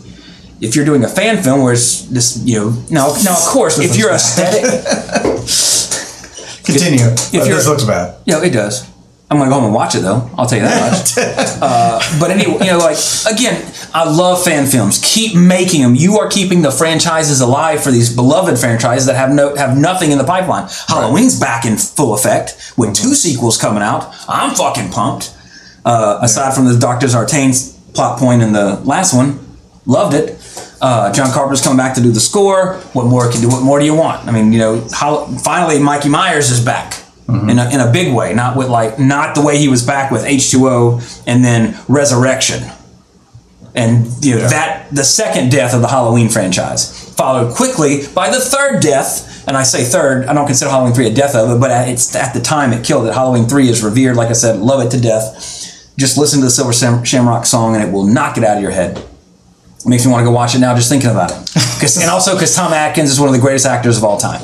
If 0.62 0.76
you're 0.76 0.86
doing 0.86 1.04
a 1.04 1.08
fan 1.08 1.44
film 1.44 1.62
where 1.62 1.74
it's 1.74 2.02
this, 2.16 2.38
you 2.44 2.56
know, 2.60 2.70
now, 2.90 3.14
now 3.24 3.34
of 3.38 3.46
course, 3.54 3.78
if 3.78 3.96
you're 3.98 4.12
aesthetic, 4.12 4.64
Continue. 6.66 7.06
If 7.06 7.34
Uh, 7.36 7.38
you're- 7.38 7.50
this 7.56 7.68
looks 7.68 7.84
bad. 7.84 8.16
yeah, 8.26 8.42
it 8.44 8.50
does. 8.52 8.84
I'm 9.30 9.40
gonna 9.40 9.50
go 9.50 9.56
home 9.56 9.66
and 9.66 9.74
watch 9.74 9.96
it 9.96 10.02
though. 10.02 10.30
I'll 10.38 10.46
tell 10.46 10.60
you 10.60 10.66
that 10.66 10.92
much. 10.92 11.18
uh, 11.62 12.00
but 12.20 12.30
anyway, 12.30 12.60
you 12.64 12.72
know, 12.72 12.78
like 12.78 12.98
again, 13.32 13.66
I 13.92 14.08
love 14.08 14.44
fan 14.44 14.68
films. 14.68 15.02
Keep 15.04 15.36
making 15.36 15.82
them. 15.82 15.96
You 15.96 16.20
are 16.20 16.30
keeping 16.30 16.62
the 16.62 16.70
franchises 16.70 17.42
alive 17.42 17.84
for 17.84 17.90
these 17.90 18.16
beloved 18.16 18.60
franchises 18.60 19.08
that 19.08 19.16
have 19.16 19.32
no 19.32 19.56
have 19.56 19.78
nothing 19.78 20.12
in 20.12 20.20
the 20.20 20.24
pipeline. 20.24 20.68
Halloween's 20.88 21.40
back 21.40 21.66
in 21.66 21.76
full 21.78 22.14
effect 22.14 22.74
with 22.78 22.94
two 22.94 23.16
sequels 23.16 23.58
coming 23.58 23.82
out. 23.82 24.14
I'm 24.30 24.54
fucking 24.54 24.92
pumped. 24.92 25.36
Uh, 25.84 26.20
aside 26.22 26.54
from 26.54 26.66
the 26.66 26.78
Doctor 26.78 27.08
Sartain's 27.08 27.74
plot 27.94 28.20
point 28.20 28.44
in 28.44 28.54
the 28.54 28.76
last 28.82 29.16
one, 29.16 29.40
loved 29.88 30.14
it. 30.14 30.40
Uh, 30.82 31.12
John 31.14 31.32
Carpenter's 31.32 31.64
coming 31.64 31.78
back 31.78 31.96
to 31.96 32.02
do 32.02 32.12
the 32.12 32.20
score. 32.20 32.76
What 32.94 33.06
more 33.06 33.32
can 33.32 33.42
do? 33.42 33.48
What 33.48 33.64
more 33.64 33.80
do 33.80 33.86
you 33.86 33.96
want? 33.96 34.28
I 34.28 34.32
mean, 34.32 34.52
you 34.52 34.60
know, 34.60 34.88
how, 34.94 35.26
finally 35.26 35.80
Mikey 35.80 36.10
Myers 36.10 36.52
is 36.52 36.64
back 36.64 37.05
Mm-hmm. 37.28 37.50
in, 37.50 37.58
a, 37.60 37.70
in 37.72 37.80
a 37.80 37.92
big 37.92 38.14
way, 38.14 38.34
not 38.36 38.56
with 38.56 38.68
like 38.70 39.00
not 39.00 39.34
the 39.34 39.42
way 39.42 39.58
he 39.58 39.68
was 39.68 39.84
back 39.84 40.12
with 40.12 40.24
H 40.26 40.52
two 40.52 40.68
O 40.68 41.02
and 41.26 41.44
then 41.44 41.76
Resurrection, 41.88 42.62
and 43.74 44.06
you 44.24 44.36
know 44.36 44.48
that 44.48 44.88
the 44.92 45.04
second 45.04 45.50
death 45.50 45.74
of 45.74 45.82
the 45.82 45.88
Halloween 45.88 46.30
franchise 46.30 47.14
followed 47.16 47.56
quickly 47.56 48.02
by 48.14 48.30
the 48.30 48.40
third 48.40 48.80
death. 48.82 49.34
And 49.48 49.56
I 49.58 49.64
say 49.64 49.84
third, 49.84 50.26
I 50.28 50.34
don't 50.34 50.46
consider 50.46 50.70
Halloween 50.72 50.94
three 50.94 51.08
a 51.08 51.14
death 51.14 51.36
of 51.36 51.50
it, 51.50 51.60
but 51.60 51.72
at- 51.72 51.90
it's 51.90 52.16
at 52.16 52.34
the 52.34 52.42
time 52.42 52.74
it 52.74 52.84
killed 52.86 53.08
it. 53.08 53.14
Halloween 53.14 53.46
three 53.48 53.70
is 53.70 53.84
revered, 53.84 54.16
like 54.16 54.30
I 54.30 54.34
said, 54.34 54.60
love 54.60 54.86
it 54.86 54.92
to 54.92 55.02
death. 55.02 55.34
Just 55.98 56.18
listen 56.18 56.40
to 56.42 56.46
the 56.46 56.52
Silver 56.52 56.74
Shamrock 57.06 57.46
song, 57.46 57.76
and 57.76 57.84
it 57.84 57.92
will 57.92 58.06
knock 58.06 58.38
it 58.38 58.44
out 58.44 58.58
of 58.58 58.62
your 58.64 58.72
head. 58.72 59.04
Makes 59.86 60.06
me 60.06 60.12
want 60.12 60.22
to 60.22 60.26
go 60.26 60.32
watch 60.32 60.56
it 60.56 60.60
now 60.60 60.76
just 60.76 60.90
thinking 60.90 61.10
about 61.12 61.32
it. 61.32 61.98
and 62.02 62.10
also 62.10 62.34
because 62.34 62.56
Tom 62.56 62.74
Atkins 62.74 63.12
is 63.12 63.20
one 63.20 63.30
of 63.30 63.36
the 63.36 63.42
greatest 63.42 63.66
actors 63.68 63.98
of 63.98 64.04
all 64.04 64.18
time. 64.18 64.42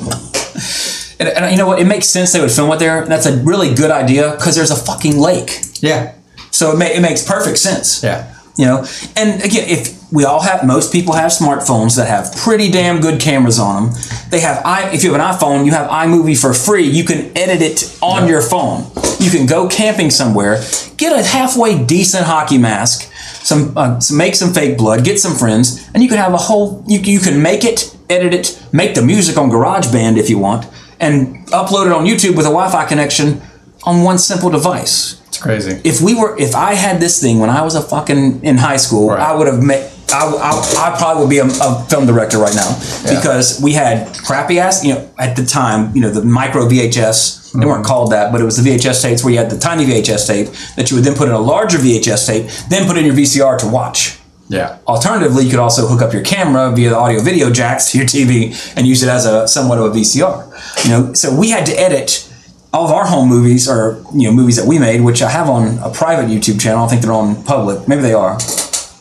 And, 1.21 1.29
and 1.29 1.51
you 1.51 1.57
know 1.57 1.67
what? 1.67 1.79
It 1.79 1.85
makes 1.85 2.07
sense 2.07 2.33
they 2.33 2.41
would 2.41 2.51
film 2.51 2.71
it 2.71 2.79
there. 2.79 3.05
That's 3.05 3.27
a 3.27 3.37
really 3.43 3.75
good 3.75 3.91
idea 3.91 4.31
because 4.31 4.55
there's 4.55 4.71
a 4.71 4.75
fucking 4.75 5.17
lake. 5.17 5.61
Yeah. 5.75 6.15
So 6.49 6.71
it, 6.71 6.79
ma- 6.79 6.85
it 6.85 7.01
makes 7.01 7.23
perfect 7.23 7.59
sense. 7.59 8.03
Yeah. 8.03 8.33
You 8.57 8.65
know, 8.65 8.85
and 9.15 9.41
again, 9.43 9.69
if 9.69 10.11
we 10.11 10.25
all 10.25 10.41
have, 10.41 10.65
most 10.65 10.91
people 10.91 11.13
have 11.13 11.31
smartphones 11.31 11.95
that 11.95 12.07
have 12.07 12.35
pretty 12.35 12.69
damn 12.69 12.99
good 12.99 13.21
cameras 13.21 13.59
on 13.59 13.85
them. 13.85 14.01
They 14.29 14.41
have 14.41 14.61
i. 14.65 14.91
If 14.91 15.03
you 15.03 15.13
have 15.13 15.21
an 15.21 15.35
iPhone, 15.35 15.65
you 15.65 15.71
have 15.71 15.89
iMovie 15.89 16.39
for 16.39 16.53
free. 16.53 16.83
You 16.83 17.05
can 17.05 17.31
edit 17.37 17.61
it 17.61 17.97
on 18.01 18.27
your 18.27 18.41
phone. 18.41 18.91
You 19.19 19.29
can 19.29 19.45
go 19.45 19.69
camping 19.69 20.09
somewhere, 20.09 20.61
get 20.97 21.17
a 21.17 21.23
halfway 21.23 21.81
decent 21.83 22.25
hockey 22.25 22.57
mask, 22.57 23.09
some, 23.43 23.77
uh, 23.77 23.99
some 23.99 24.17
make 24.17 24.35
some 24.35 24.51
fake 24.51 24.77
blood, 24.77 25.05
get 25.05 25.19
some 25.19 25.35
friends, 25.35 25.87
and 25.93 26.03
you 26.03 26.09
can 26.09 26.17
have 26.17 26.33
a 26.33 26.37
whole. 26.37 26.83
You, 26.87 26.99
you 26.99 27.19
can 27.19 27.41
make 27.41 27.63
it, 27.63 27.95
edit 28.09 28.33
it, 28.33 28.61
make 28.73 28.95
the 28.95 29.01
music 29.01 29.37
on 29.37 29.49
GarageBand 29.49 30.17
if 30.17 30.29
you 30.29 30.39
want, 30.39 30.65
and 31.01 31.45
upload 31.47 31.87
it 31.87 31.91
on 31.91 32.05
YouTube 32.05 32.35
with 32.37 32.45
a 32.45 32.53
Wi-Fi 32.57 32.85
connection 32.85 33.41
on 33.83 34.03
one 34.03 34.17
simple 34.19 34.49
device 34.51 35.19
It's 35.27 35.39
crazy. 35.39 35.81
if 35.83 35.99
we 36.01 36.13
were 36.13 36.37
if 36.39 36.53
I 36.55 36.75
had 36.75 36.99
this 37.01 37.19
thing 37.21 37.39
when 37.39 37.49
I 37.49 37.61
was 37.63 37.75
a 37.75 37.81
fucking 37.81 38.43
in 38.45 38.57
high 38.57 38.77
school, 38.77 39.09
Right. 39.09 39.19
I 39.19 39.35
would 39.35 39.47
have 39.47 39.61
made. 39.63 39.89
I, 40.13 40.25
I, 40.25 40.51
I 40.91 40.97
probably 40.97 41.23
would 41.23 41.29
be 41.29 41.37
a, 41.39 41.45
a 41.45 41.85
film 41.89 42.05
director 42.05 42.37
right 42.37 42.53
now 42.53 42.69
Yeah. 43.05 43.15
because 43.15 43.61
we 43.63 43.71
had 43.73 44.13
crappy 44.27 44.59
ass, 44.59 44.83
you 44.83 44.93
know, 44.93 45.09
at 45.17 45.37
the 45.37 45.45
time, 45.45 45.95
you 45.95 46.01
know, 46.01 46.09
the 46.11 46.21
micro 46.23 46.67
VHS, 46.67 47.53
they 47.53 47.59
Mm-hmm. 47.59 47.67
weren't 47.69 47.85
called 47.85 48.11
that, 48.11 48.31
but 48.31 48.39
it 48.41 48.45
was 48.45 48.55
the 48.61 48.69
VHS 48.69 49.01
tapes 49.01 49.23
where 49.23 49.31
you 49.33 49.39
had 49.39 49.49
the 49.49 49.57
tiny 49.57 49.83
VHS 49.85 50.27
tape 50.27 50.47
that 50.75 50.89
you 50.91 50.95
would 50.97 51.05
then 51.05 51.15
put 51.15 51.27
in 51.29 51.33
a 51.33 51.39
larger 51.39 51.77
VHS 51.79 52.27
tape, 52.27 52.43
then 52.69 52.85
put 52.87 52.97
in 52.97 53.05
your 53.05 53.13
VCR 53.15 53.57
to 53.59 53.67
watch. 53.67 54.17
Yeah. 54.51 54.79
Alternatively, 54.85 55.45
you 55.45 55.49
could 55.49 55.59
also 55.59 55.87
hook 55.87 56.01
up 56.01 56.11
your 56.11 56.23
camera 56.23 56.71
via 56.75 56.89
the 56.89 56.97
audio 56.97 57.21
video 57.21 57.49
jacks 57.49 57.91
to 57.91 57.97
your 57.97 58.05
TV 58.05 58.53
and 58.75 58.85
use 58.85 59.01
it 59.01 59.07
as 59.07 59.25
a 59.25 59.47
somewhat 59.47 59.79
of 59.79 59.85
a 59.85 59.89
VCR. 59.97 60.83
You 60.83 60.91
know, 60.91 61.13
so 61.13 61.33
we 61.33 61.49
had 61.49 61.65
to 61.67 61.73
edit 61.73 62.29
all 62.73 62.85
of 62.85 62.91
our 62.91 63.07
home 63.07 63.29
movies 63.29 63.69
or 63.69 64.03
you 64.13 64.27
know 64.27 64.33
movies 64.33 64.57
that 64.57 64.67
we 64.67 64.77
made, 64.77 65.01
which 65.01 65.21
I 65.21 65.29
have 65.29 65.49
on 65.49 65.77
a 65.79 65.89
private 65.89 66.29
YouTube 66.29 66.59
channel. 66.59 66.83
I 66.83 66.89
think 66.89 67.01
they're 67.01 67.13
on 67.13 67.41
public. 67.45 67.87
Maybe 67.87 68.01
they 68.01 68.13
are. 68.13 68.37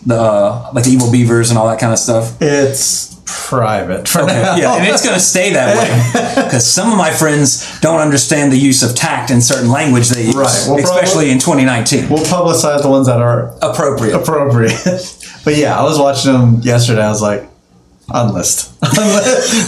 The 0.07 0.15
uh, 0.15 0.71
like 0.73 0.85
the 0.85 0.91
Evil 0.91 1.11
Beavers 1.11 1.51
and 1.51 1.59
all 1.59 1.69
that 1.69 1.81
kind 1.81 1.93
of 1.93 1.99
stuff. 1.99 2.41
It's 2.41 3.20
private 3.49 4.09
for 4.09 4.23
Okay, 4.23 4.43
now. 4.43 4.57
yeah, 4.61 4.75
and 4.77 4.87
it's 4.87 5.03
going 5.03 5.15
to 5.15 5.21
stay 5.21 5.53
that 5.53 5.77
way 5.77 6.45
because 6.45 6.67
some 6.67 6.91
of 6.91 6.97
my 6.99 7.11
friends 7.11 7.79
don't 7.81 8.01
understand 8.01 8.53
the 8.53 8.57
use 8.59 8.83
of 8.83 8.95
tact 8.97 9.31
in 9.31 9.41
certain 9.41 9.71
language 9.71 10.09
they 10.09 10.27
use, 10.27 10.35
Right, 10.37 10.65
well, 10.69 10.79
especially 10.79 11.27
probably- 11.27 11.31
in 11.31 11.39
2019. 11.39 12.09
We'll 12.09 12.25
publicize 12.25 12.83
the 12.83 12.89
ones 12.91 13.07
that 13.07 13.21
are 13.21 13.55
Appropriate. 13.63 14.15
appropriate. 14.15 14.73
but 15.45 15.57
yeah, 15.57 15.79
I 15.79 15.83
was 15.83 15.99
watching 15.99 16.33
them 16.33 16.61
yesterday. 16.63 17.03
I 17.03 17.09
was 17.11 17.23
like, 17.23 17.49
unlist. 18.09 18.73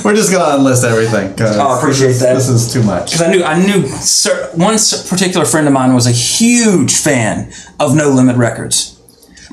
We're 0.05 0.17
just 0.17 0.33
gonna 0.33 0.59
unlist 0.59 0.83
everything. 0.85 1.33
Oh, 1.41 1.75
I 1.75 1.79
appreciate 1.79 2.15
that. 2.15 2.35
This 2.35 2.49
is 2.49 2.73
too 2.73 2.83
much. 2.83 3.13
because 3.13 3.23
I 3.23 3.31
knew 3.31 3.45
I 3.45 3.65
knew 3.65 3.87
cer- 3.87 4.51
one 4.55 4.75
particular 5.09 5.47
friend 5.47 5.69
of 5.69 5.73
mine 5.73 5.95
was 5.95 6.09
a 6.09 6.11
huge 6.11 6.93
fan 6.97 7.53
of 7.79 7.95
No 7.95 8.09
Limit 8.11 8.37
Records, 8.37 9.01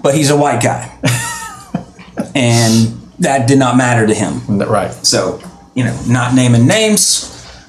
but 0.02 0.16
he's 0.16 0.32
a 0.32 0.36
white 0.38 0.64
guy, 0.64 0.92
and 2.34 2.99
that 3.20 3.48
did 3.48 3.60
not 3.60 3.78
matter 3.78 4.08
to 4.08 4.14
him. 4.14 4.42
Right. 4.48 4.92
So 5.06 5.42
you 5.76 5.84
know, 5.84 6.00
not 6.08 6.34
naming 6.34 6.68
names, 6.68 7.26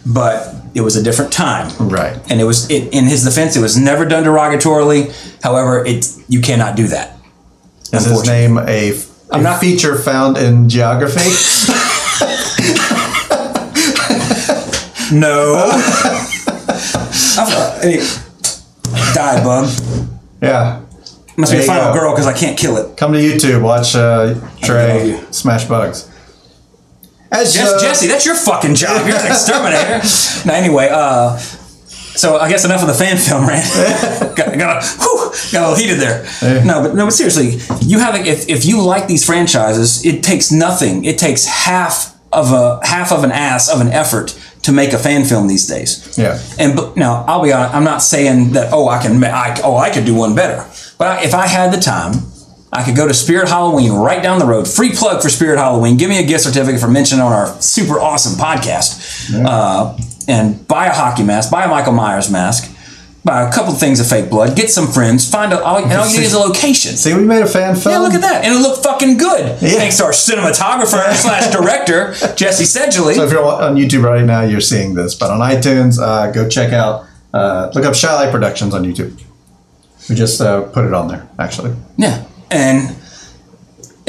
but 0.06 0.54
it 0.74 0.80
was 0.80 0.96
a 0.96 1.02
different 1.02 1.32
time. 1.32 1.70
Right. 1.78 2.18
And 2.30 2.40
it 2.40 2.44
was 2.44 2.70
it, 2.70 2.92
in 2.92 3.04
his 3.04 3.24
defense, 3.24 3.56
it 3.56 3.60
was 3.60 3.76
never 3.76 4.04
done 4.04 4.24
derogatorily. 4.24 5.12
However, 5.42 5.84
it 5.84 6.06
you 6.28 6.40
cannot 6.40 6.76
do 6.76 6.86
that. 6.88 7.16
Is 7.92 8.04
his 8.04 8.26
name 8.26 8.58
a, 8.58 8.92
a 9.30 9.40
not- 9.42 9.60
feature 9.60 9.96
found 9.96 10.38
in 10.38 10.68
geography? 10.68 11.30
No. 15.12 15.68
hey, 17.82 17.98
die, 19.12 19.42
bug. 19.42 19.68
yeah. 20.40 20.82
Must 21.40 21.52
be 21.52 21.58
a 21.58 21.62
final 21.62 21.92
go. 21.92 22.00
girl 22.00 22.12
because 22.12 22.26
I 22.26 22.32
can't 22.32 22.58
kill 22.58 22.76
it. 22.76 22.96
Come 22.96 23.12
to 23.12 23.18
YouTube. 23.18 23.62
Watch 23.62 23.94
uh, 23.94 24.34
Trey 24.62 25.22
smash 25.30 25.64
bugs. 25.64 26.08
As 27.32 27.54
Jess, 27.54 27.72
uh, 27.72 27.80
Jesse, 27.80 28.08
that's 28.08 28.26
your 28.26 28.34
fucking 28.34 28.74
job. 28.74 29.06
You're 29.06 29.16
an 29.16 29.26
exterminator. 29.30 30.00
no, 30.46 30.52
anyway, 30.52 30.88
uh, 30.90 31.36
so 31.36 32.38
I 32.38 32.48
guess 32.48 32.64
enough 32.64 32.82
of 32.82 32.88
the 32.88 32.94
fan 32.94 33.16
film 33.16 33.46
rant. 33.46 33.64
got, 34.36 34.58
got, 34.58 34.82
a, 34.82 34.86
whew, 34.98 35.30
got 35.52 35.62
a 35.62 35.70
little 35.70 35.76
heated 35.76 36.00
there. 36.00 36.64
No, 36.64 36.82
but 36.82 36.94
no, 36.94 37.06
but 37.06 37.12
seriously, 37.12 37.60
you 37.82 38.00
have 38.00 38.14
if 38.26 38.48
if 38.48 38.64
you 38.64 38.82
like 38.82 39.06
these 39.06 39.24
franchises, 39.24 40.04
it 40.04 40.24
takes 40.24 40.50
nothing. 40.50 41.04
It 41.04 41.18
takes 41.18 41.44
half 41.46 42.18
of 42.32 42.52
a 42.52 42.80
half 42.84 43.12
of 43.12 43.22
an 43.24 43.30
ass 43.32 43.68
of 43.72 43.80
an 43.80 43.88
effort 43.88 44.38
to 44.62 44.72
make 44.72 44.92
a 44.92 44.98
fan 44.98 45.24
film 45.24 45.46
these 45.48 45.66
days. 45.66 46.18
Yeah. 46.18 46.40
And 46.58 46.76
but 46.76 46.96
now 46.96 47.24
I'll 47.26 47.42
be 47.42 47.52
honest. 47.52 47.74
I'm 47.74 47.84
not 47.84 48.02
saying 48.02 48.52
that. 48.52 48.72
Oh, 48.72 48.88
I 48.88 49.02
can. 49.02 49.22
I, 49.24 49.58
oh, 49.64 49.76
I 49.76 49.90
could 49.90 50.04
do 50.04 50.14
one 50.14 50.34
better. 50.34 50.68
But 50.98 51.08
I, 51.08 51.24
if 51.24 51.34
I 51.34 51.46
had 51.46 51.72
the 51.72 51.80
time, 51.80 52.12
I 52.72 52.84
could 52.84 52.94
go 52.94 53.08
to 53.08 53.14
Spirit 53.14 53.48
Halloween 53.48 53.92
right 53.92 54.22
down 54.22 54.38
the 54.38 54.46
road. 54.46 54.68
Free 54.68 54.92
plug 54.92 55.22
for 55.22 55.28
Spirit 55.28 55.58
Halloween. 55.58 55.96
Give 55.96 56.08
me 56.08 56.22
a 56.22 56.26
gift 56.26 56.44
certificate 56.44 56.80
for 56.80 56.88
mentioning 56.88 57.24
on 57.24 57.32
our 57.32 57.60
super 57.60 57.98
awesome 57.98 58.38
podcast. 58.38 59.34
Uh, 59.44 59.96
and 60.28 60.66
buy 60.68 60.86
a 60.86 60.92
hockey 60.94 61.24
mask. 61.24 61.50
Buy 61.50 61.64
a 61.64 61.68
Michael 61.68 61.92
Myers 61.92 62.30
mask. 62.30 62.70
Buy 63.22 63.42
a 63.46 63.52
couple 63.52 63.74
things 63.74 64.00
of 64.00 64.06
fake 64.08 64.30
blood. 64.30 64.56
Get 64.56 64.70
some 64.70 64.86
friends. 64.86 65.28
Find 65.28 65.52
a. 65.52 65.62
All, 65.62 65.76
and 65.76 65.92
all 65.92 66.08
you 66.08 66.20
need 66.20 66.24
is 66.24 66.32
a 66.32 66.38
location. 66.38 66.96
See, 66.96 67.12
we 67.14 67.22
made 67.22 67.42
a 67.42 67.46
fan 67.46 67.76
film. 67.76 67.92
Yeah, 67.92 67.98
look 67.98 68.14
at 68.14 68.22
that, 68.22 68.44
and 68.46 68.54
it 68.54 68.58
looked 68.58 68.82
fucking 68.82 69.18
good. 69.18 69.60
Yeah. 69.60 69.72
Thanks 69.72 69.98
to 69.98 70.04
our 70.04 70.12
cinematographer 70.12 71.12
slash 71.14 71.52
director 71.52 72.14
Jesse 72.36 72.64
Seidule. 72.64 73.12
So 73.14 73.24
if 73.24 73.30
you're 73.30 73.44
on 73.44 73.76
YouTube 73.76 74.04
right 74.04 74.24
now, 74.24 74.40
you're 74.40 74.62
seeing 74.62 74.94
this. 74.94 75.14
But 75.14 75.30
on 75.30 75.40
iTunes, 75.40 76.00
uh, 76.00 76.30
go 76.32 76.48
check 76.48 76.72
out, 76.72 77.06
uh, 77.34 77.70
look 77.74 77.84
up 77.84 77.94
Shy 77.94 78.12
Light 78.14 78.30
Productions 78.30 78.74
on 78.74 78.84
YouTube. 78.84 79.20
We 80.08 80.14
just 80.14 80.40
uh, 80.40 80.62
put 80.62 80.86
it 80.86 80.94
on 80.94 81.08
there, 81.08 81.28
actually. 81.38 81.74
Yeah, 81.98 82.24
and 82.50 82.96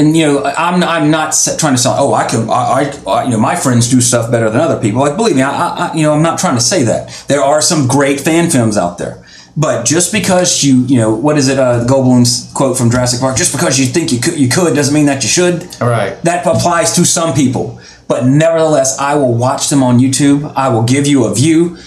and 0.02 0.18
you 0.18 0.26
know 0.26 0.44
I'm 0.44 0.84
I'm 0.84 1.12
not 1.12 1.36
trying 1.60 1.76
to 1.76 1.78
sound 1.78 1.98
oh 2.00 2.14
I 2.14 2.28
can 2.28 2.50
I, 2.50 2.92
I, 3.08 3.24
you 3.26 3.32
know 3.32 3.40
my 3.40 3.56
friends 3.56 3.90
do 3.90 4.02
stuff 4.02 4.32
better 4.32 4.50
than 4.50 4.60
other 4.60 4.80
people. 4.82 5.02
Like 5.02 5.16
believe 5.16 5.36
me 5.36 5.42
I, 5.42 5.52
I 5.52 5.94
you 5.94 6.04
know 6.04 6.14
I'm 6.14 6.24
not 6.24 6.40
trying 6.40 6.56
to 6.56 6.62
say 6.62 6.84
that. 6.84 7.26
There 7.28 7.42
are 7.42 7.62
some 7.62 7.88
great 7.88 8.20
fan 8.20 8.50
films 8.50 8.78
out 8.78 8.98
there. 8.98 9.24
But 9.56 9.86
just 9.86 10.12
because 10.12 10.64
you 10.64 10.86
you 10.86 10.98
know 10.98 11.14
what 11.14 11.38
is 11.38 11.48
it 11.50 11.60
uh, 11.60 11.86
Goldblum's 11.86 12.52
quote 12.54 12.78
from 12.78 12.90
Jurassic 12.90 13.20
Park? 13.20 13.38
Just 13.38 13.52
because 13.52 13.80
you 13.80 13.86
think 13.86 14.12
you 14.12 14.20
could 14.20 14.40
you 14.40 14.50
could 14.50 14.76
doesn't 14.76 14.94
mean 14.94 15.06
that 15.06 15.24
you 15.24 15.30
should. 15.30 15.68
All 15.82 15.90
right. 15.90 16.22
that 16.24 16.46
applies 16.48 16.94
to 16.96 17.06
some 17.06 17.34
people. 17.34 17.80
But 18.08 18.26
nevertheless 18.26 18.98
I 18.98 19.16
will 19.16 19.36
watch 19.36 19.70
them 19.70 19.84
on 19.84 20.00
YouTube. 20.00 20.52
I 20.56 20.70
will 20.70 20.84
give 20.84 21.06
you 21.06 21.26
a 21.26 21.36
view. 21.36 21.78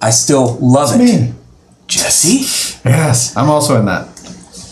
I 0.00 0.10
still 0.10 0.58
love 0.60 0.94
it. 0.94 0.98
mean. 0.98 1.34
Jesse. 1.88 2.78
Yes, 2.84 3.36
I'm 3.36 3.50
also 3.50 3.78
in 3.78 3.84
that. 3.86 4.11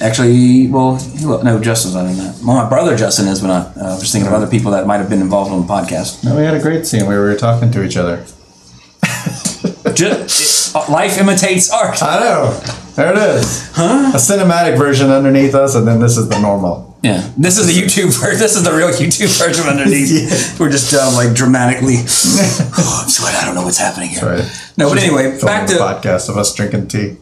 Actually, 0.01 0.69
well, 0.69 0.99
no, 1.43 1.61
Justin's 1.61 1.95
not 1.95 2.07
in 2.07 2.17
that. 2.17 2.37
Well, 2.43 2.57
my 2.57 2.69
brother 2.69 2.97
Justin 2.97 3.29
is, 3.29 3.41
but 3.43 3.51
I 3.51 3.81
uh, 3.81 3.97
was 3.99 4.11
thinking 4.11 4.29
of 4.29 4.33
other 4.33 4.47
people 4.47 4.71
that 4.73 4.87
might 4.87 4.97
have 4.97 5.11
been 5.11 5.21
involved 5.21 5.51
on 5.53 5.61
the 5.61 5.67
podcast. 5.67 6.25
No, 6.25 6.37
we 6.37 6.43
had 6.43 6.55
a 6.55 6.61
great 6.63 6.87
scene 6.87 7.07
where 7.07 7.23
we 7.23 7.29
were 7.29 7.37
talking 7.37 7.71
to 7.73 7.85
each 7.85 7.99
other. 7.99 8.25
Just, 9.95 10.75
it- 10.75 10.91
life 10.91 11.19
imitates 11.19 11.71
art. 11.71 12.03
I 12.03 12.21
know. 12.21 12.61
There 12.95 13.13
it 13.13 13.19
is. 13.19 13.71
Huh? 13.75 14.13
A 14.15 14.17
cinematic 14.17 14.79
version 14.79 15.11
underneath 15.11 15.55
us, 15.55 15.75
and 15.75 15.87
then 15.87 16.01
this 16.01 16.17
is 16.17 16.29
the 16.29 16.39
normal. 16.41 16.99
Yeah, 17.03 17.31
this 17.37 17.57
is 17.59 17.67
the 17.67 17.73
YouTube 17.73 18.19
version. 18.21 18.39
This 18.39 18.57
is 18.57 18.63
the 18.63 18.73
real 18.73 18.89
YouTube 18.89 19.39
version 19.39 19.67
underneath. 19.67 20.59
We're 20.61 20.71
just 20.71 20.93
um, 20.95 21.15
like 21.15 21.35
dramatically. 21.35 21.97
oh, 21.99 23.01
I'm 23.03 23.09
sweating. 23.09 23.41
I 23.41 23.45
don't 23.47 23.55
know 23.55 23.65
what's 23.65 23.79
happening 23.79 24.11
here. 24.11 24.23
Right. 24.23 24.73
No, 24.77 24.89
but 24.91 24.99
anyway, 24.99 25.39
back 25.41 25.67
to 25.69 25.75
podcast 25.75 26.29
of 26.29 26.37
us 26.37 26.55
drinking 26.55 26.89
tea. 26.89 27.17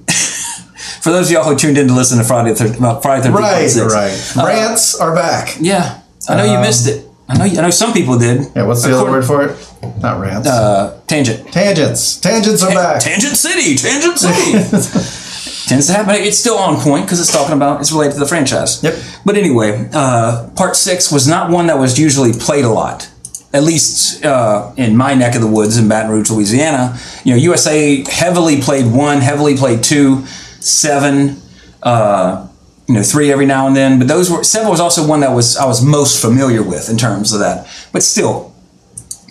For 1.01 1.11
those 1.11 1.27
of 1.29 1.33
y'all 1.33 1.45
who 1.45 1.57
tuned 1.57 1.79
in 1.79 1.89
to 1.89 1.95
listen 1.95 2.19
to 2.19 2.25
Friday 2.25 2.51
the 2.53 2.69
thir- 2.69 2.77
about 2.79 3.03
Friday 3.03 3.29
the 3.29 3.33
Right, 3.33 3.67
13th. 3.67 3.93
right. 4.37 4.45
Uh, 4.45 4.47
Rants 4.47 4.95
are 5.01 5.15
back. 5.15 5.57
Yeah, 5.61 5.99
I 6.29 6.37
know 6.37 6.45
you 6.45 6.57
Um, 6.57 6.63
missed 6.63 6.87
it. 6.89 7.05
I 7.31 7.37
know. 7.37 7.45
I 7.45 7.63
know 7.63 7.71
some 7.71 7.93
people 7.93 8.19
did. 8.19 8.47
Yeah, 8.57 8.63
what's 8.63 8.83
the 8.83 8.99
other 8.99 9.11
word 9.11 9.25
for 9.25 9.43
it? 9.45 9.57
Not 10.01 10.19
rants. 10.19 10.49
Uh, 10.49 10.95
tangent. 11.07 11.53
Tangents. 11.53 12.17
Tangents 12.17 12.63
are 12.63 12.73
back. 12.75 13.01
Tangent 13.01 13.37
City. 13.37 13.77
Tangent 13.77 14.19
City. 14.19 14.53
Tends 15.69 15.87
to 15.89 15.93
happen. 15.93 16.15
It's 16.15 16.39
still 16.39 16.57
on 16.57 16.77
point 16.81 17.05
because 17.05 17.21
it's 17.21 17.31
talking 17.31 17.55
about 17.55 17.81
it's 17.83 17.93
related 17.93 18.15
to 18.15 18.21
the 18.21 18.27
franchise. 18.27 18.83
Yep. 18.83 18.95
But 19.27 19.37
anyway, 19.37 19.91
uh, 19.93 20.49
part 20.57 20.75
six 20.77 21.13
was 21.13 21.29
not 21.29 21.51
one 21.51 21.67
that 21.67 21.79
was 21.79 21.99
usually 21.99 22.33
played 22.33 22.65
a 22.65 22.71
lot. 22.71 23.11
At 23.53 23.63
least 23.63 24.25
uh, 24.25 24.73
in 24.79 24.97
my 24.97 25.13
neck 25.15 25.35
of 25.35 25.43
the 25.43 25.47
woods 25.47 25.77
in 25.77 25.87
Baton 25.87 26.11
Rouge, 26.11 26.31
Louisiana, 26.31 26.99
you 27.25 27.33
know, 27.35 27.39
USA 27.39 28.03
heavily 28.11 28.63
played 28.63 28.87
one, 28.91 29.21
heavily 29.21 29.57
played 29.59 29.83
two, 29.85 30.25
seven, 30.61 31.41
uh, 31.83 32.49
you 32.87 32.95
know, 32.95 33.03
three 33.03 33.31
every 33.31 33.47
now 33.47 33.67
and 33.67 33.77
then. 33.77 33.99
But 33.99 34.09
those 34.09 34.31
were 34.31 34.43
seven 34.45 34.69
was 34.69 34.81
also 34.81 35.07
one 35.07 35.21
that 35.21 35.33
was 35.33 35.57
I 35.57 35.67
was 35.67 35.85
most 35.85 36.21
familiar 36.21 36.63
with 36.63 36.89
in 36.91 36.97
terms 36.97 37.33
of 37.33 37.41
that. 37.41 37.69
But 37.93 38.03
still, 38.03 38.55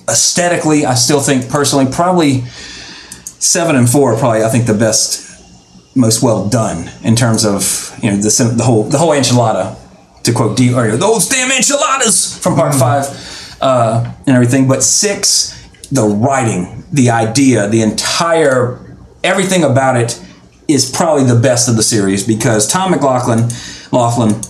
aesthetically, 0.08 0.86
I 0.86 0.96
still 0.96 1.20
think 1.20 1.50
personally 1.50 1.92
probably 1.92 2.46
seven 3.40 3.76
and 3.76 3.90
four 3.90 4.14
are 4.14 4.18
probably 4.18 4.44
I 4.44 4.50
think 4.50 4.66
the 4.66 4.74
best, 4.74 5.26
most 5.96 6.22
well 6.22 6.48
done 6.48 6.90
in 7.04 7.16
terms 7.16 7.46
of 7.46 7.98
you 8.02 8.12
know 8.12 8.18
the 8.18 8.54
the 8.56 8.64
whole 8.64 8.84
the 8.84 8.98
whole 8.98 9.12
enchilada, 9.12 9.76
to 10.24 10.34
quote 10.34 10.58
D 10.58 10.74
or 10.74 10.96
those 10.98 11.28
damn 11.28 11.52
enchiladas 11.52 12.38
from 12.38 12.56
part 12.56 12.76
five, 12.76 13.06
uh, 13.62 14.14
and 14.26 14.36
everything. 14.36 14.68
But 14.68 14.84
six, 14.84 15.54
the 15.92 16.04
writing, 16.04 16.84
the 16.92 17.10
idea, 17.10 17.68
the 17.68 17.82
entire 17.82 18.80
everything 19.24 19.64
about 19.64 19.98
it 19.98 20.22
is 20.68 20.90
probably 20.90 21.24
the 21.24 21.40
best 21.40 21.70
of 21.70 21.76
the 21.76 21.84
series 21.84 22.26
because 22.26 22.68
Tom 22.68 22.92
McLoughlin, 22.92 23.50
Laughlin. 23.92 24.42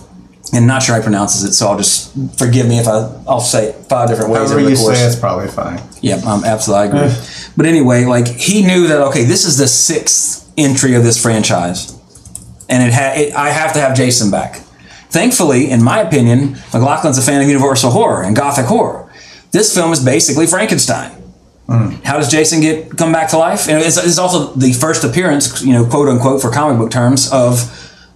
And 0.50 0.66
not 0.66 0.82
sure 0.82 0.96
he 0.96 1.02
pronounces 1.02 1.44
it, 1.44 1.52
so 1.52 1.68
I'll 1.68 1.76
just 1.76 2.10
forgive 2.38 2.66
me 2.66 2.78
if 2.78 2.88
I 2.88 3.14
I'll 3.28 3.38
say 3.38 3.66
it 3.66 3.74
five 3.86 4.08
different 4.08 4.30
ways. 4.30 4.48
However 4.48 4.66
you 4.66 4.76
course. 4.76 4.98
say 4.98 5.06
it's 5.06 5.14
probably 5.14 5.48
fine. 5.48 5.78
Yep, 6.00 6.24
um, 6.24 6.42
absolutely, 6.42 6.88
I 6.88 7.04
agree. 7.04 7.16
but 7.54 7.66
anyway, 7.66 8.06
like 8.06 8.26
he 8.26 8.64
knew 8.66 8.86
that 8.86 9.02
okay, 9.08 9.24
this 9.24 9.44
is 9.44 9.58
the 9.58 9.68
sixth 9.68 10.50
entry 10.56 10.94
of 10.94 11.02
this 11.02 11.20
franchise, 11.20 11.92
and 12.70 12.82
it 12.82 12.94
had 12.94 13.18
it, 13.18 13.34
I 13.34 13.50
have 13.50 13.74
to 13.74 13.78
have 13.78 13.94
Jason 13.94 14.30
back. 14.30 14.62
Thankfully, 15.10 15.70
in 15.70 15.82
my 15.82 16.00
opinion, 16.00 16.54
McLoughlin's 16.72 17.18
a 17.18 17.22
fan 17.22 17.42
of 17.42 17.48
Universal 17.48 17.90
horror 17.90 18.22
and 18.22 18.34
Gothic 18.34 18.64
horror. 18.64 19.12
This 19.50 19.74
film 19.74 19.92
is 19.92 20.02
basically 20.02 20.46
Frankenstein. 20.46 21.10
How 21.68 22.16
does 22.16 22.30
Jason 22.30 22.60
get 22.62 22.96
come 22.96 23.12
back 23.12 23.28
to 23.30 23.38
life? 23.38 23.68
And 23.68 23.78
it's, 23.82 23.98
it's 23.98 24.18
also 24.18 24.54
the 24.54 24.72
first 24.72 25.04
appearance, 25.04 25.62
you 25.62 25.72
know, 25.74 25.84
quote 25.84 26.08
unquote, 26.08 26.40
for 26.40 26.50
comic 26.50 26.78
book 26.78 26.90
terms, 26.90 27.30
of 27.32 27.60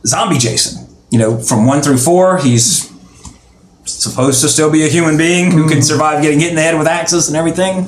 zombie 0.07 0.39
Jason. 0.39 0.89
You 1.11 1.19
know, 1.19 1.39
from 1.39 1.67
one 1.67 1.83
through 1.83 1.99
four, 1.99 2.39
he's 2.39 2.91
supposed 3.85 4.41
to 4.41 4.49
still 4.49 4.71
be 4.71 4.85
a 4.85 4.89
human 4.89 5.17
being 5.19 5.51
who 5.51 5.69
can 5.69 5.83
survive 5.83 6.23
getting 6.23 6.41
hit 6.41 6.51
in 6.51 6.57
the 6.57 6.63
head 6.63 6.79
with 6.79 6.87
axes 6.87 7.29
and 7.29 7.37
everything. 7.37 7.87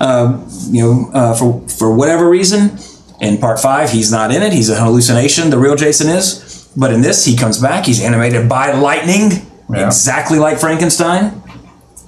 Uh, 0.00 0.46
you 0.70 0.82
know, 0.82 1.10
uh, 1.14 1.34
for 1.34 1.66
for 1.68 1.94
whatever 1.94 2.28
reason, 2.28 2.76
in 3.22 3.38
part 3.38 3.58
five, 3.58 3.90
he's 3.90 4.12
not 4.12 4.30
in 4.34 4.42
it. 4.42 4.52
He's 4.52 4.68
a 4.68 4.76
hallucination. 4.76 5.48
The 5.50 5.58
real 5.58 5.76
Jason 5.76 6.08
is. 6.08 6.68
But 6.76 6.92
in 6.92 7.00
this, 7.00 7.24
he 7.24 7.36
comes 7.36 7.58
back. 7.60 7.86
He's 7.86 8.02
animated 8.02 8.48
by 8.48 8.72
lightning, 8.72 9.30
Yeah. 9.72 9.86
exactly 9.86 10.38
like 10.38 10.58
Frankenstein. 10.60 11.42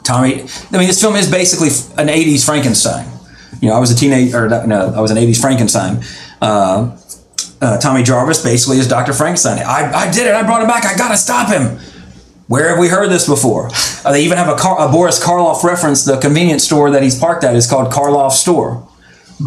Tommy, 0.04 0.42
I 0.42 0.78
mean, 0.78 0.86
this 0.88 1.00
film 1.00 1.16
is 1.16 1.30
basically 1.30 1.68
an 2.02 2.08
'80s 2.08 2.44
Frankenstein. 2.44 3.06
You 3.60 3.68
know, 3.68 3.76
I 3.76 3.78
was 3.78 3.90
a 3.90 3.96
teenager, 3.96 4.46
or 4.46 4.66
no, 4.66 4.92
I 4.94 5.00
was 5.00 5.10
an 5.10 5.16
'80s 5.16 5.40
Frankenstein. 5.40 6.02
Uh, 6.40 6.96
uh, 7.60 7.78
Tommy 7.78 8.02
Jarvis 8.02 8.42
basically 8.42 8.78
is 8.78 8.88
Dr. 8.88 9.12
Frankenstein. 9.12 9.58
I, 9.58 9.92
I 9.92 10.10
did 10.10 10.26
it. 10.26 10.34
I 10.34 10.42
brought 10.42 10.62
him 10.62 10.68
back. 10.68 10.84
I 10.84 10.96
gotta 10.96 11.16
stop 11.16 11.48
him. 11.48 11.78
Where 12.48 12.68
have 12.70 12.78
we 12.78 12.88
heard 12.88 13.08
this 13.08 13.26
before? 13.26 13.70
Uh, 14.04 14.12
they 14.12 14.24
even 14.24 14.36
have 14.36 14.48
a, 14.48 14.56
Car- 14.56 14.88
a 14.88 14.90
Boris 14.90 15.24
Karloff 15.24 15.62
reference. 15.62 16.04
The 16.04 16.18
convenience 16.18 16.64
store 16.64 16.90
that 16.90 17.02
he's 17.02 17.18
parked 17.18 17.44
at 17.44 17.54
is 17.54 17.68
called 17.68 17.92
Karloff 17.92 18.32
Store. 18.32 18.86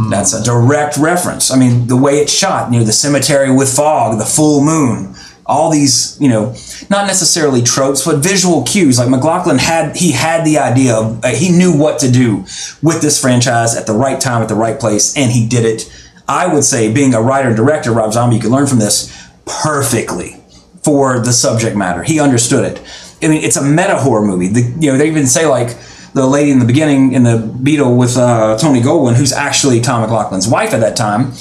That's 0.10 0.34
a 0.34 0.44
direct 0.44 0.98
reference. 0.98 1.52
I 1.52 1.58
mean, 1.58 1.88
the 1.88 1.96
way 1.96 2.14
it's 2.14 2.34
shot, 2.34 2.72
you 2.74 2.80
know, 2.80 2.86
the 2.86 2.92
cemetery 2.92 3.54
with 3.54 3.74
fog, 3.74 4.18
the 4.18 4.26
full 4.26 4.62
moon, 4.62 5.16
all 5.46 5.70
these, 5.70 6.18
you 6.20 6.28
know, 6.28 6.56
not 6.90 7.06
necessarily 7.06 7.62
tropes, 7.62 8.04
but 8.04 8.18
visual 8.18 8.64
cues. 8.64 8.98
Like 8.98 9.10
McLoughlin 9.10 9.60
had, 9.60 9.96
he 9.96 10.12
had 10.12 10.44
the 10.46 10.58
idea 10.58 10.96
of, 10.96 11.24
uh, 11.24 11.30
he 11.30 11.52
knew 11.52 11.78
what 11.78 12.00
to 12.00 12.12
do 12.12 12.38
with 12.82 13.02
this 13.02 13.22
franchise 13.22 13.78
at 13.78 13.86
the 13.86 13.94
right 13.94 14.20
time, 14.20 14.42
at 14.42 14.50
the 14.50 14.56
right 14.56 14.80
place, 14.80 15.16
and 15.16 15.32
he 15.32 15.48
did 15.48 15.66
it. 15.66 15.92
I 16.28 16.52
would 16.52 16.64
say, 16.64 16.92
being 16.92 17.14
a 17.14 17.22
writer 17.22 17.50
and 17.50 17.58
director, 17.58 17.92
Rob 17.92 18.14
Zombie, 18.14 18.38
you 18.38 18.42
can 18.42 18.50
learn 18.50 18.66
from 18.66 18.80
this 18.80 19.30
perfectly 19.46 20.42
for 20.84 21.20
the 21.20 21.32
subject 21.32 21.76
matter. 21.76 22.02
He 22.02 22.20
understood 22.20 22.66
it. 22.66 22.82
I 23.22 23.28
mean, 23.28 23.44
it's 23.44 23.58
a 23.58 23.64
meta 23.64 23.98
horror 23.98 24.26
movie. 24.26 24.48
The, 24.48 24.62
you 24.80 24.92
know, 24.92 24.98
they 24.98 25.08
even 25.08 25.28
say 25.28 25.46
like 25.46 25.78
the 26.14 26.26
lady 26.26 26.50
in 26.50 26.60
the 26.60 26.66
beginning 26.66 27.14
in 27.14 27.24
the 27.24 27.38
Beetle 27.38 27.96
with 27.96 28.18
uh, 28.18 28.58
Tony 28.58 28.82
Goldwyn, 28.82 29.16
who's 29.16 29.34
actually 29.34 29.82
Tom 29.82 30.08
McLoughlin's 30.08 30.48
wife 30.48 30.74
at 30.74 30.80
that 30.80 30.96
time. 30.96 31.34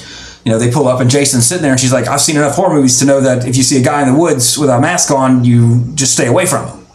You 0.45 0.53
know, 0.53 0.59
they 0.59 0.71
pull 0.71 0.89
up 0.89 1.01
and 1.01 1.09
Jason's 1.09 1.47
sitting 1.47 1.63
there, 1.63 1.73
and 1.73 1.81
she's 1.81 1.93
like, 1.93 2.07
"I've 2.07 2.21
seen 2.21 2.37
enough 2.37 2.55
horror 2.55 2.75
movies 2.75 2.99
to 2.99 3.07
know 3.07 3.21
that 3.21 3.47
if 3.47 3.57
you 3.57 3.63
see 3.63 3.81
a 3.81 3.85
guy 3.85 4.03
in 4.03 4.13
the 4.13 4.19
woods 4.19 4.59
with 4.59 4.69
a 4.69 4.81
mask 4.81 5.11
on, 5.11 5.45
you 5.45 5.85
just 5.95 6.13
stay 6.13 6.27
away 6.27 6.47
from 6.47 6.67
him." 6.67 6.87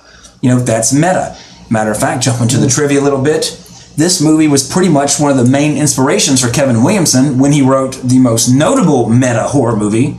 You 0.41 0.50
know, 0.52 0.60
that's 0.60 0.93
meta. 0.93 1.36
Matter 1.70 1.91
of 1.91 2.00
fact, 2.00 2.24
jumping 2.24 2.47
to 2.50 2.58
the 2.58 2.68
mm. 2.68 2.76
trivia 2.76 3.00
a 3.00 3.04
little 3.04 3.22
bit, 3.22 3.60
this 3.97 4.22
movie 4.22 4.47
was 4.47 4.68
pretty 4.68 4.89
much 4.89 5.20
one 5.20 5.32
of 5.32 5.38
the 5.38 5.52
main 5.52 5.78
inspirations 5.78 6.41
for 6.41 6.50
Kevin 6.50 6.84
Williamson 6.84 7.38
when 7.38 7.52
he 7.52 7.62
wrote 7.62 8.02
the 8.04 8.20
most 8.20 8.50
notable 8.50 9.10
meta 9.10 9.43
horror 9.43 9.76
movie, 9.76 10.18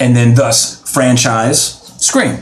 and 0.00 0.16
then 0.16 0.34
thus 0.34 0.82
franchise 0.90 1.80
Scream. 1.98 2.38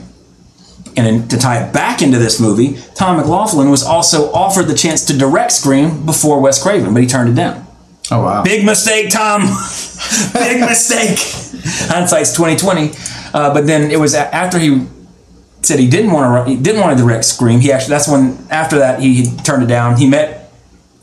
And 0.97 1.07
then 1.07 1.29
to 1.29 1.39
tie 1.39 1.63
it 1.63 1.73
back 1.73 2.03
into 2.03 2.19
this 2.19 2.41
movie, 2.41 2.79
Tom 2.95 3.17
McLoughlin 3.17 3.71
was 3.71 3.83
also 3.83 4.33
offered 4.33 4.67
the 4.67 4.75
chance 4.75 5.05
to 5.07 5.17
direct 5.17 5.53
Scream 5.53 6.05
before 6.05 6.41
Wes 6.41 6.63
Craven, 6.63 6.93
but 6.93 7.03
he 7.03 7.09
turned 7.09 7.31
it 7.31 7.35
down. 7.35 7.62
Oh 8.13 8.23
wow. 8.23 8.43
Big 8.43 8.65
mistake, 8.65 9.09
Tom. 9.09 9.41
Big 10.35 10.61
mistake. 10.61 11.19
Hindsight's 11.89 12.35
twenty 12.35 12.57
twenty. 12.57 12.93
Uh, 13.33 13.55
but 13.55 13.67
then 13.67 13.91
it 13.91 13.99
was 13.99 14.15
after 14.15 14.59
he 14.59 14.87
said 15.63 15.79
he 15.79 15.89
didn't 15.89 16.13
want 16.13 16.47
to. 16.47 16.55
He 16.55 16.61
didn't 16.61 16.83
want 16.83 16.97
to 16.97 17.03
direct 17.03 17.25
Scream. 17.25 17.61
He 17.61 17.73
actually. 17.73 17.91
That's 17.91 18.09
when 18.09 18.37
after 18.51 18.79
that 18.81 19.01
he, 19.01 19.25
turned 19.39 19.63
it 19.63 19.67
down. 19.67 19.97
He 19.97 20.07
met 20.07 20.53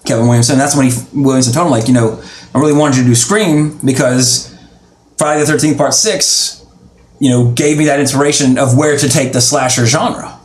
Kevin 0.05 0.25
Williamson. 0.25 0.59
That's 0.59 0.75
when 0.75 0.87
he 0.87 0.93
Williamson 1.13 1.51
told 1.51 1.67
him 1.67 1.71
like, 1.71 1.87
you 1.87 1.95
know, 1.95 2.21
I 2.53 2.59
really 2.59 2.73
wanted 2.73 2.97
you 2.97 3.03
to 3.03 3.09
do 3.09 3.15
Scream 3.15 3.79
because 3.83 4.55
Friday 5.17 5.39
the 5.41 5.47
Thirteenth 5.47 5.77
Part 5.77 5.95
Six, 5.95 6.63
you 7.19 7.31
know, 7.31 7.51
gave 7.51 7.79
me 7.79 7.85
that 7.85 7.99
inspiration 7.99 8.59
of 8.59 8.77
where 8.77 8.95
to 8.95 9.09
take 9.09 9.33
the 9.33 9.41
slasher 9.41 9.87
genre. 9.87 10.39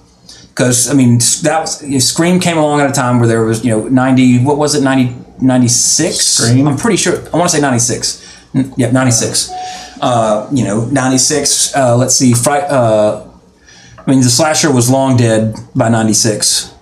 Because 0.49 0.89
I 0.89 0.95
mean, 0.95 1.19
that 1.43 1.59
was 1.61 1.83
you 1.83 1.91
know, 1.91 1.99
Scream 1.99 2.41
came 2.41 2.57
along 2.57 2.81
at 2.81 2.89
a 2.89 2.93
time 2.95 3.19
where 3.19 3.29
there 3.29 3.45
was 3.45 3.62
you 3.65 3.71
know 3.71 3.87
ninety. 3.89 4.39
What 4.39 4.57
was 4.57 4.75
it? 4.75 4.83
90, 4.83 5.25
96? 5.45 6.16
Scream? 6.16 6.66
I'm 6.68 6.76
pretty 6.76 6.97
sure. 6.97 7.16
I 7.32 7.36
want 7.36 7.51
to 7.51 7.57
say 7.57 7.61
ninety 7.61 7.78
six. 7.78 8.20
Yeah, 8.76 8.90
ninety 8.90 9.11
six. 9.12 9.51
Uh, 10.01 10.49
you 10.53 10.64
know, 10.64 10.84
ninety 10.86 11.18
six. 11.18 11.74
Uh, 11.74 11.97
let's 11.97 12.14
see. 12.14 12.32
Fri- 12.34 12.66
uh, 12.68 13.26
I 13.99 14.11
mean, 14.11 14.20
the 14.20 14.28
slasher 14.28 14.72
was 14.72 14.90
long 14.90 15.16
dead 15.16 15.55
by 15.74 15.88
'96, 15.88 16.74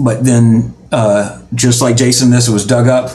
but 0.00 0.24
then, 0.24 0.74
uh, 0.92 1.42
just 1.54 1.80
like 1.82 1.96
Jason, 1.96 2.30
this 2.30 2.48
was 2.48 2.66
dug 2.66 2.88
up, 2.88 3.10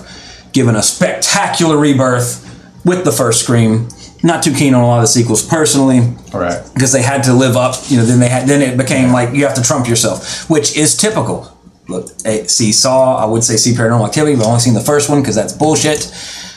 given 0.53 0.75
a 0.75 0.81
spectacular 0.83 1.77
rebirth 1.77 2.47
with 2.85 3.03
the 3.03 3.11
first 3.11 3.43
Scream. 3.43 3.87
Not 4.23 4.43
too 4.43 4.53
keen 4.53 4.75
on 4.75 4.83
a 4.83 4.87
lot 4.87 4.97
of 4.97 5.03
the 5.03 5.07
sequels 5.07 5.43
personally, 5.43 5.99
All 6.31 6.39
right. 6.39 6.61
because 6.75 6.91
they 6.91 7.01
had 7.01 7.23
to 7.23 7.33
live 7.33 7.57
up. 7.57 7.75
You 7.87 7.97
know, 7.97 8.05
then 8.05 8.19
they 8.19 8.29
had 8.29 8.47
then 8.47 8.61
it 8.61 8.77
became 8.77 9.11
like 9.11 9.33
you 9.33 9.45
have 9.45 9.55
to 9.55 9.63
trump 9.63 9.87
yourself, 9.87 10.47
which 10.49 10.77
is 10.77 10.95
typical. 10.95 11.50
Look, 11.91 12.09
eh, 12.25 12.45
see 12.47 12.71
Saw, 12.71 13.17
I 13.17 13.25
would 13.25 13.43
say 13.43 13.57
see 13.57 13.73
Paranormal 13.73 14.07
Activity, 14.07 14.35
but 14.35 14.43
I've 14.43 14.47
only 14.49 14.59
seen 14.61 14.73
the 14.73 14.81
first 14.81 15.09
one 15.09 15.21
because 15.21 15.35
that's 15.35 15.53
bullshit. 15.53 16.11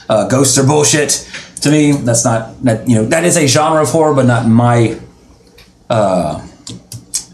Uh, 0.08 0.26
ghosts 0.28 0.56
are 0.58 0.66
bullshit. 0.66 1.28
To 1.62 1.70
me, 1.70 1.92
that's 1.92 2.24
not 2.24 2.62
that 2.64 2.88
you 2.88 2.94
know 2.96 3.04
that 3.06 3.24
is 3.24 3.36
a 3.36 3.46
genre 3.46 3.82
of 3.82 3.88
horror, 3.90 4.14
but 4.14 4.26
not 4.26 4.46
my 4.46 4.98
uh, 5.90 6.46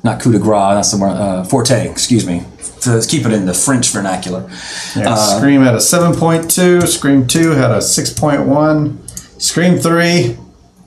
not 0.02 0.20
coup 0.20 0.32
de 0.32 0.38
grace. 0.38 0.74
That's 0.74 0.90
the 0.92 0.98
word. 0.98 1.10
Uh, 1.10 1.44
forte. 1.44 1.88
Excuse 1.90 2.26
me. 2.26 2.44
To 2.82 3.02
keep 3.06 3.26
it 3.26 3.32
in 3.32 3.44
the 3.44 3.52
French 3.52 3.90
vernacular. 3.90 4.48
Yeah, 4.96 5.12
Uh, 5.12 5.36
Scream 5.38 5.60
had 5.62 5.74
a 5.74 5.78
7.2. 5.78 6.86
Scream 6.88 7.26
2 7.26 7.50
had 7.50 7.70
a 7.70 7.76
6.1. 7.78 8.96
Scream 9.38 9.76
three, 9.78 10.38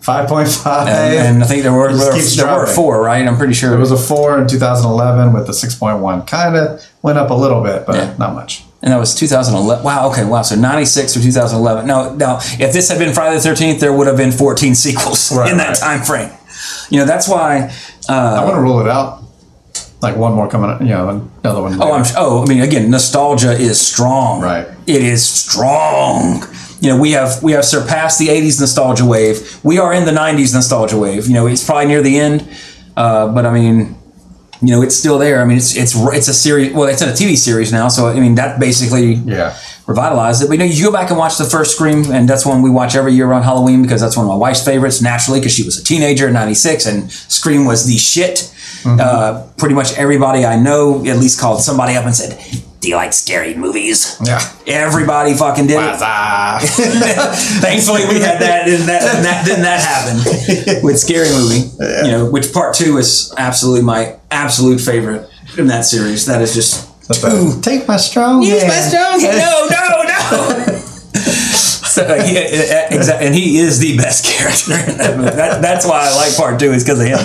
five 0.03 0.27
point 0.29 0.47
five. 0.49 0.87
And, 0.87 1.35
and 1.35 1.43
I 1.43 1.47
think 1.47 1.63
there 1.63 1.73
were, 1.73 1.93
there, 1.95 2.11
were- 2.13 2.19
there 2.21 2.55
were 2.55 2.67
four, 2.67 3.01
right? 3.01 3.25
I'm 3.27 3.37
pretty 3.37 3.53
sure. 3.53 3.73
It 3.75 3.79
was 3.79 3.91
a 3.91 3.97
four 3.97 4.39
in 4.39 4.47
2011 4.47 5.33
with 5.33 5.47
the 5.47 5.53
6.1. 5.53 6.27
Kind 6.27 6.55
of 6.55 6.85
went 7.01 7.17
up 7.17 7.29
a 7.29 7.33
little 7.33 7.61
bit, 7.63 7.85
but 7.85 7.95
Yeah. 7.95 8.15
not 8.19 8.33
much. 8.35 8.63
and 8.81 8.91
that 8.91 8.97
was 8.99 9.15
2011. 9.15 9.83
Wow. 9.83 10.09
Okay. 10.11 10.25
Wow. 10.25 10.41
So 10.41 10.55
96 10.55 11.15
or 11.17 11.21
2011. 11.21 11.87
No. 11.87 12.13
Now, 12.15 12.37
if 12.59 12.73
this 12.73 12.89
had 12.89 12.99
been 12.99 13.13
Friday 13.13 13.39
the 13.39 13.49
13th, 13.49 13.79
there 13.79 13.93
would 13.93 14.07
have 14.07 14.17
been 14.17 14.31
14 14.33 14.75
sequels 14.75 15.31
Right, 15.35 15.49
in 15.51 15.57
that 15.57 15.69
right. 15.69 15.77
time 15.77 16.01
frame. 16.03 16.29
You 16.89 16.99
know, 16.99 17.05
that's 17.05 17.27
why. 17.29 17.71
Uh, 18.09 18.13
I 18.41 18.43
want 18.43 18.55
to 18.55 18.61
rule 18.61 18.79
it 18.81 18.87
out. 18.89 19.21
Like 20.01 20.17
one 20.17 20.33
more 20.33 20.49
coming, 20.49 20.69
up, 20.69 20.81
you 20.81 20.87
know, 20.89 21.29
another 21.43 21.61
one. 21.61 21.81
Oh, 21.81 21.93
I'm. 21.93 22.03
Oh, 22.17 22.43
I 22.43 22.45
mean, 22.49 22.59
again, 22.61 22.91
nostalgia 22.91 23.53
is 23.53 23.79
strong. 23.79 24.41
Right. 24.41 24.67
It 24.85 25.01
is 25.01 25.25
strong. 25.25 26.43
You 26.83 26.89
know, 26.89 26.99
we 26.99 27.11
have 27.11 27.41
we 27.41 27.53
have 27.53 27.63
surpassed 27.63 28.19
the 28.19 28.27
'80s 28.27 28.59
nostalgia 28.59 29.05
wave. 29.05 29.63
We 29.63 29.79
are 29.79 29.93
in 29.93 30.03
the 30.03 30.11
'90s 30.11 30.53
nostalgia 30.53 30.97
wave. 30.97 31.27
You 31.27 31.33
know, 31.33 31.47
it's 31.47 31.63
probably 31.63 31.85
near 31.85 32.01
the 32.01 32.19
end, 32.19 32.45
uh, 32.97 33.29
but 33.29 33.45
I 33.45 33.53
mean, 33.53 33.95
you 34.61 34.67
know, 34.67 34.81
it's 34.81 34.93
still 34.93 35.17
there. 35.17 35.41
I 35.41 35.45
mean, 35.45 35.55
it's 35.55 35.77
it's 35.77 35.95
it's 35.95 36.27
a 36.27 36.33
series. 36.33 36.73
Well, 36.73 36.89
it's 36.89 37.01
in 37.01 37.07
a 37.07 37.13
TV 37.13 37.37
series 37.37 37.71
now, 37.71 37.87
so 37.87 38.07
I 38.07 38.19
mean, 38.19 38.35
that 38.35 38.59
basically 38.59 39.13
yeah. 39.13 39.57
revitalized 39.87 40.43
it. 40.43 40.47
But 40.47 40.55
you 40.55 40.59
know, 40.59 40.65
you 40.65 40.83
go 40.83 40.91
back 40.91 41.09
and 41.09 41.17
watch 41.17 41.37
the 41.37 41.45
first 41.45 41.73
Scream, 41.73 42.11
and 42.11 42.27
that's 42.27 42.45
one 42.45 42.61
we 42.61 42.69
watch 42.69 42.95
every 42.95 43.13
year 43.13 43.29
around 43.29 43.43
Halloween 43.43 43.81
because 43.81 44.01
that's 44.01 44.17
one 44.17 44.25
of 44.25 44.29
my 44.29 44.35
wife's 44.35 44.65
favorites, 44.65 45.01
naturally, 45.01 45.39
because 45.39 45.53
she 45.53 45.63
was 45.63 45.79
a 45.79 45.83
teenager 45.85 46.27
in 46.27 46.33
'96, 46.33 46.85
and 46.85 47.09
Scream 47.09 47.63
was 47.63 47.85
the 47.85 47.97
shit. 47.97 48.53
Uh, 48.85 49.47
pretty 49.55 49.73
much 49.73 49.97
everybody 49.97 50.43
I 50.43 50.57
know 50.57 50.97
at 51.05 51.17
least 51.17 51.39
called 51.39 51.61
somebody 51.61 51.95
up 51.95 52.03
and 52.03 52.13
said, 52.13 52.37
"Do 52.83 52.89
you 52.89 52.95
like 52.95 53.13
scary 53.13 53.55
movies?" 53.55 54.17
Yeah. 54.23 54.39
Everybody 54.67 55.33
fucking 55.33 55.67
did 55.67 55.79
it. 55.79 55.99
Thankfully, 57.63 58.05
we 58.07 58.19
had 58.19 58.39
that. 58.41 58.67
And 58.67 58.83
that, 58.89 59.01
and 59.15 59.25
that 59.25 59.45
didn't 59.45 59.63
that 59.63 59.79
happen 59.81 60.83
with 60.83 60.99
Scary 60.99 61.29
Movie? 61.29 61.69
You 62.05 62.11
know, 62.11 62.29
which 62.29 62.51
part 62.53 62.75
two 62.75 62.97
is 62.97 63.33
absolutely 63.37 63.83
my 63.83 64.17
absolute 64.31 64.79
favorite 64.81 65.29
in 65.57 65.67
that 65.67 65.85
series. 65.85 66.25
That 66.25 66.41
is 66.41 66.53
just 66.53 66.89
Take 67.63 67.87
my 67.87 67.97
strong 67.97 68.41
Use 68.41 68.61
hand. 68.61 68.67
my 68.69 68.79
strong 68.79 69.19
hand. 69.19 69.37
No, 69.37 69.67
no, 69.69 70.03
no. 70.03 70.77
so, 71.13 72.03
uh, 72.03 72.23
he, 72.23 72.37
uh, 72.37 72.89
exa- 72.89 73.19
and 73.21 73.35
he 73.35 73.57
is 73.59 73.79
the 73.79 73.97
best 73.97 74.25
character 74.25 74.73
in 74.91 74.97
that 74.97 75.17
movie. 75.17 75.29
That, 75.31 75.61
that's 75.61 75.85
why 75.85 76.07
I 76.09 76.15
like 76.15 76.35
part 76.37 76.59
two 76.59 76.71
is 76.71 76.83
because 76.83 76.99
of 77.01 77.07
him, 77.07 77.19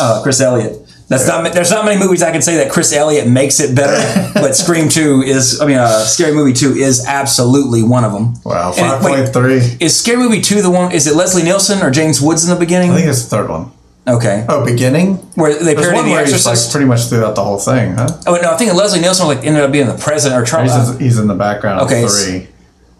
uh, 0.00 0.22
Chris 0.22 0.40
Elliott. 0.40 0.78
That's 1.10 1.26
not. 1.26 1.52
There's 1.52 1.70
not 1.72 1.84
many 1.84 1.98
movies 2.00 2.22
I 2.22 2.30
can 2.30 2.40
say 2.40 2.56
that 2.58 2.70
Chris 2.70 2.92
Elliott 2.94 3.28
makes 3.28 3.58
it 3.60 3.74
better, 3.74 3.98
but 4.34 4.54
Scream 4.56 4.88
Two 4.88 5.22
is. 5.22 5.60
I 5.60 5.66
mean, 5.66 5.76
uh, 5.76 6.04
Scary 6.04 6.32
Movie 6.32 6.52
Two 6.52 6.70
is 6.72 7.04
absolutely 7.04 7.82
one 7.82 8.04
of 8.04 8.12
them. 8.12 8.34
Wow, 8.44 8.72
And 8.78 9.04
wait, 9.04 9.28
5.3. 9.28 9.82
Is 9.82 9.98
Scary 9.98 10.18
Movie 10.18 10.40
Two 10.40 10.62
the 10.62 10.70
one? 10.70 10.92
Is 10.92 11.06
it 11.08 11.16
Leslie 11.16 11.42
Nielsen 11.42 11.82
or 11.82 11.90
James 11.90 12.20
Woods 12.22 12.44
in 12.44 12.50
the 12.54 12.58
beginning? 12.58 12.92
I 12.92 12.96
think 12.96 13.08
it's 13.08 13.24
the 13.24 13.28
third 13.36 13.50
one. 13.50 13.72
Okay, 14.08 14.46
Oh, 14.48 14.64
beginning? 14.64 15.16
where 15.34 15.52
they 15.52 15.74
There's 15.74 15.88
parody 15.88 16.10
The 16.14 16.20
he's 16.20 16.46
like 16.46 16.54
Exorcist. 16.54 16.70
pretty 16.72 16.86
much 16.86 17.02
throughout 17.06 17.34
the 17.34 17.44
whole 17.44 17.58
thing, 17.58 17.92
huh? 17.94 18.08
oh 18.28 18.38
no, 18.40 18.52
I 18.52 18.56
think 18.56 18.72
Leslie 18.74 19.00
Nielsen 19.00 19.26
like 19.26 19.44
ended 19.44 19.62
up 19.62 19.72
being 19.72 19.88
the 19.88 19.98
president 19.98 20.40
or 20.40 20.46
Trump. 20.46 20.70
He's, 20.70 20.98
he's 20.98 21.18
in 21.18 21.26
the 21.26 21.34
background 21.34 21.80
Okay, 21.82 22.04
of 22.04 22.10
three. 22.10 22.48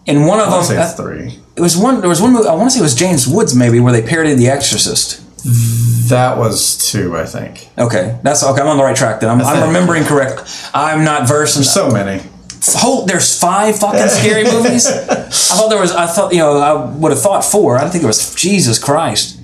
in 0.05 0.25
one 0.27 0.39
of 0.39 0.49
I 0.49 0.57
them, 0.57 0.63
say 0.65 0.81
it's 0.83 0.93
three. 0.93 1.39
It 1.55 1.61
was 1.61 1.75
one. 1.77 2.01
There 2.01 2.09
was 2.09 2.21
one 2.21 2.33
movie. 2.33 2.47
I 2.47 2.53
want 2.55 2.67
to 2.69 2.71
say 2.71 2.79
it 2.79 2.83
was 2.83 2.93
James 2.95 3.25
Woods, 3.27 3.55
maybe, 3.55 3.79
where 3.79 3.91
they 3.93 4.01
parodied 4.05 4.37
The 4.37 4.49
Exorcist. 4.49 5.21
That 6.11 6.37
was 6.37 6.91
two, 6.91 7.17
I 7.17 7.25
think. 7.25 7.67
Okay, 7.77 8.19
that's 8.21 8.43
okay. 8.43 8.61
I'm 8.61 8.67
on 8.67 8.77
the 8.77 8.83
right 8.83 8.95
track 8.95 9.21
then. 9.21 9.29
I'm, 9.29 9.41
I'm 9.41 9.67
remembering 9.67 10.03
correct. 10.03 10.69
I'm 10.73 11.03
not 11.03 11.27
versed 11.27 11.57
in. 11.57 11.63
So 11.63 11.89
many. 11.89 12.21
Whole, 12.63 13.05
there's 13.05 13.39
five 13.39 13.79
fucking 13.79 14.07
scary 14.09 14.43
movies. 14.51 14.85
I 14.87 15.25
thought 15.57 15.69
there 15.69 15.79
was. 15.79 15.91
I 15.93 16.07
thought 16.07 16.31
you 16.33 16.39
know. 16.39 16.57
I 16.57 16.85
would 16.97 17.11
have 17.11 17.21
thought 17.21 17.43
four. 17.43 17.77
I 17.77 17.81
don't 17.81 17.91
think 17.91 18.03
it 18.03 18.07
was. 18.07 18.35
Jesus 18.35 18.77
Christ. 18.77 19.39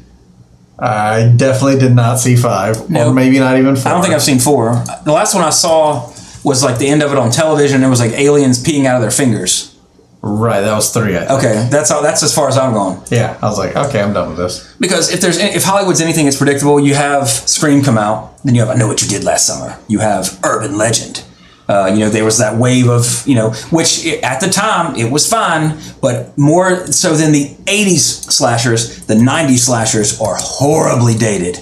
I 0.80 1.34
definitely 1.36 1.80
did 1.80 1.96
not 1.96 2.20
see 2.20 2.36
five, 2.36 2.82
or 2.82 2.90
Nope. 2.90 3.16
maybe 3.16 3.40
not 3.40 3.58
even 3.58 3.76
four. 3.76 3.88
I 3.92 3.94
don't 3.96 4.04
think 4.04 4.14
I've 4.14 4.22
seen 4.22 4.38
four. 4.40 4.76
The 5.06 5.12
last 5.12 5.34
one 5.34 5.44
I 5.44 5.50
saw 5.50 6.12
was 6.44 6.64
like 6.64 6.78
the 6.78 6.88
end 6.88 7.02
of 7.02 7.12
it 7.12 7.18
on 7.18 7.32
television. 7.32 7.84
It 7.84 7.90
was 7.90 8.00
like 8.00 8.12
aliens 8.12 8.64
peeing 8.64 8.86
out 8.86 8.96
of 8.98 9.02
their 9.02 9.10
fingers. 9.12 9.76
Right, 10.22 10.62
that 10.62 10.74
was 10.74 10.92
three. 10.92 11.16
Okay, 11.18 11.68
that's 11.72 11.92
all. 11.92 12.02
That's 12.02 12.24
as 12.24 12.34
far 12.34 12.48
as 12.50 12.58
I'm 12.58 12.74
going. 12.74 13.02
Yeah, 13.12 13.38
I 13.42 13.46
was 13.48 13.58
like, 13.58 13.76
okay, 13.76 14.02
I'm 14.02 14.14
done 14.14 14.30
with 14.30 14.38
this. 14.38 14.76
Because 14.80 15.14
if 15.14 15.22
there's 15.22 15.38
if 15.38 15.64
Hollywood's 15.64 16.02
anything, 16.02 16.28
it's 16.28 16.38
predictable. 16.38 16.80
You 16.80 16.96
have 16.96 17.30
Scream 17.30 17.84
come 17.84 17.98
out, 17.98 18.44
then 18.44 18.56
you 18.56 18.62
have 18.62 18.70
I 18.70 18.76
Know 18.76 18.88
What 18.88 19.02
You 19.02 19.08
Did 19.08 19.24
Last 19.24 19.46
Summer. 19.46 19.78
You 19.88 20.00
have 20.00 20.40
Urban 20.44 20.78
Legend. 20.78 21.24
Uh, 21.70 21.92
you 21.94 22.00
know 22.00 22.10
there 22.10 22.24
was 22.24 22.38
that 22.40 22.56
wave 22.58 22.88
of 22.88 23.24
you 23.28 23.36
know 23.36 23.50
which 23.72 24.06
i- 24.08 24.20
at 24.24 24.40
the 24.40 24.48
time 24.50 24.96
it 24.96 25.12
was 25.12 25.28
fine, 25.28 25.78
but 26.02 26.36
more 26.38 26.88
so 26.88 27.14
than 27.16 27.32
the 27.34 27.56
'80s 27.68 28.32
slashers, 28.32 29.06
the 29.06 29.16
'90s 29.16 29.60
slashers 29.66 30.20
are 30.22 30.36
horribly 30.40 31.14
dated. 31.14 31.60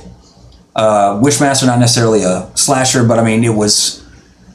Uh, 0.75 1.19
Wishmaster 1.21 1.65
not 1.65 1.79
necessarily 1.79 2.21
a 2.23 2.49
slasher, 2.55 3.03
but 3.03 3.17
I 3.19 3.23
mean 3.23 3.43
it 3.43 3.55
was 3.55 4.04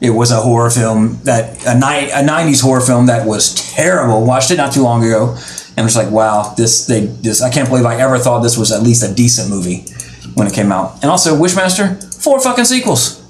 it 0.01 0.09
was 0.09 0.31
a 0.31 0.37
horror 0.41 0.69
film 0.71 1.19
that 1.23 1.63
a, 1.65 1.75
ni- 1.75 2.11
a 2.11 2.23
90s 2.27 2.61
horror 2.61 2.81
film 2.81 3.05
that 3.05 3.25
was 3.27 3.53
terrible. 3.75 4.25
Watched 4.25 4.51
it 4.51 4.57
not 4.57 4.73
too 4.73 4.81
long 4.83 5.03
ago 5.03 5.37
and 5.77 5.85
was 5.85 5.95
like 5.95 6.11
wow 6.11 6.53
this 6.57 6.85
they 6.85 7.05
this 7.05 7.41
i 7.41 7.49
can't 7.49 7.69
believe 7.69 7.85
i 7.85 7.95
ever 7.95 8.19
thought 8.19 8.41
this 8.41 8.57
was 8.57 8.73
at 8.73 8.83
least 8.83 9.09
a 9.09 9.13
decent 9.13 9.49
movie 9.49 9.85
when 10.33 10.45
it 10.45 10.53
came 10.53 10.69
out. 10.71 10.95
And 11.01 11.09
also 11.09 11.35
wishmaster 11.35 11.95
four 12.21 12.39
fucking 12.41 12.65
sequels. 12.65 13.21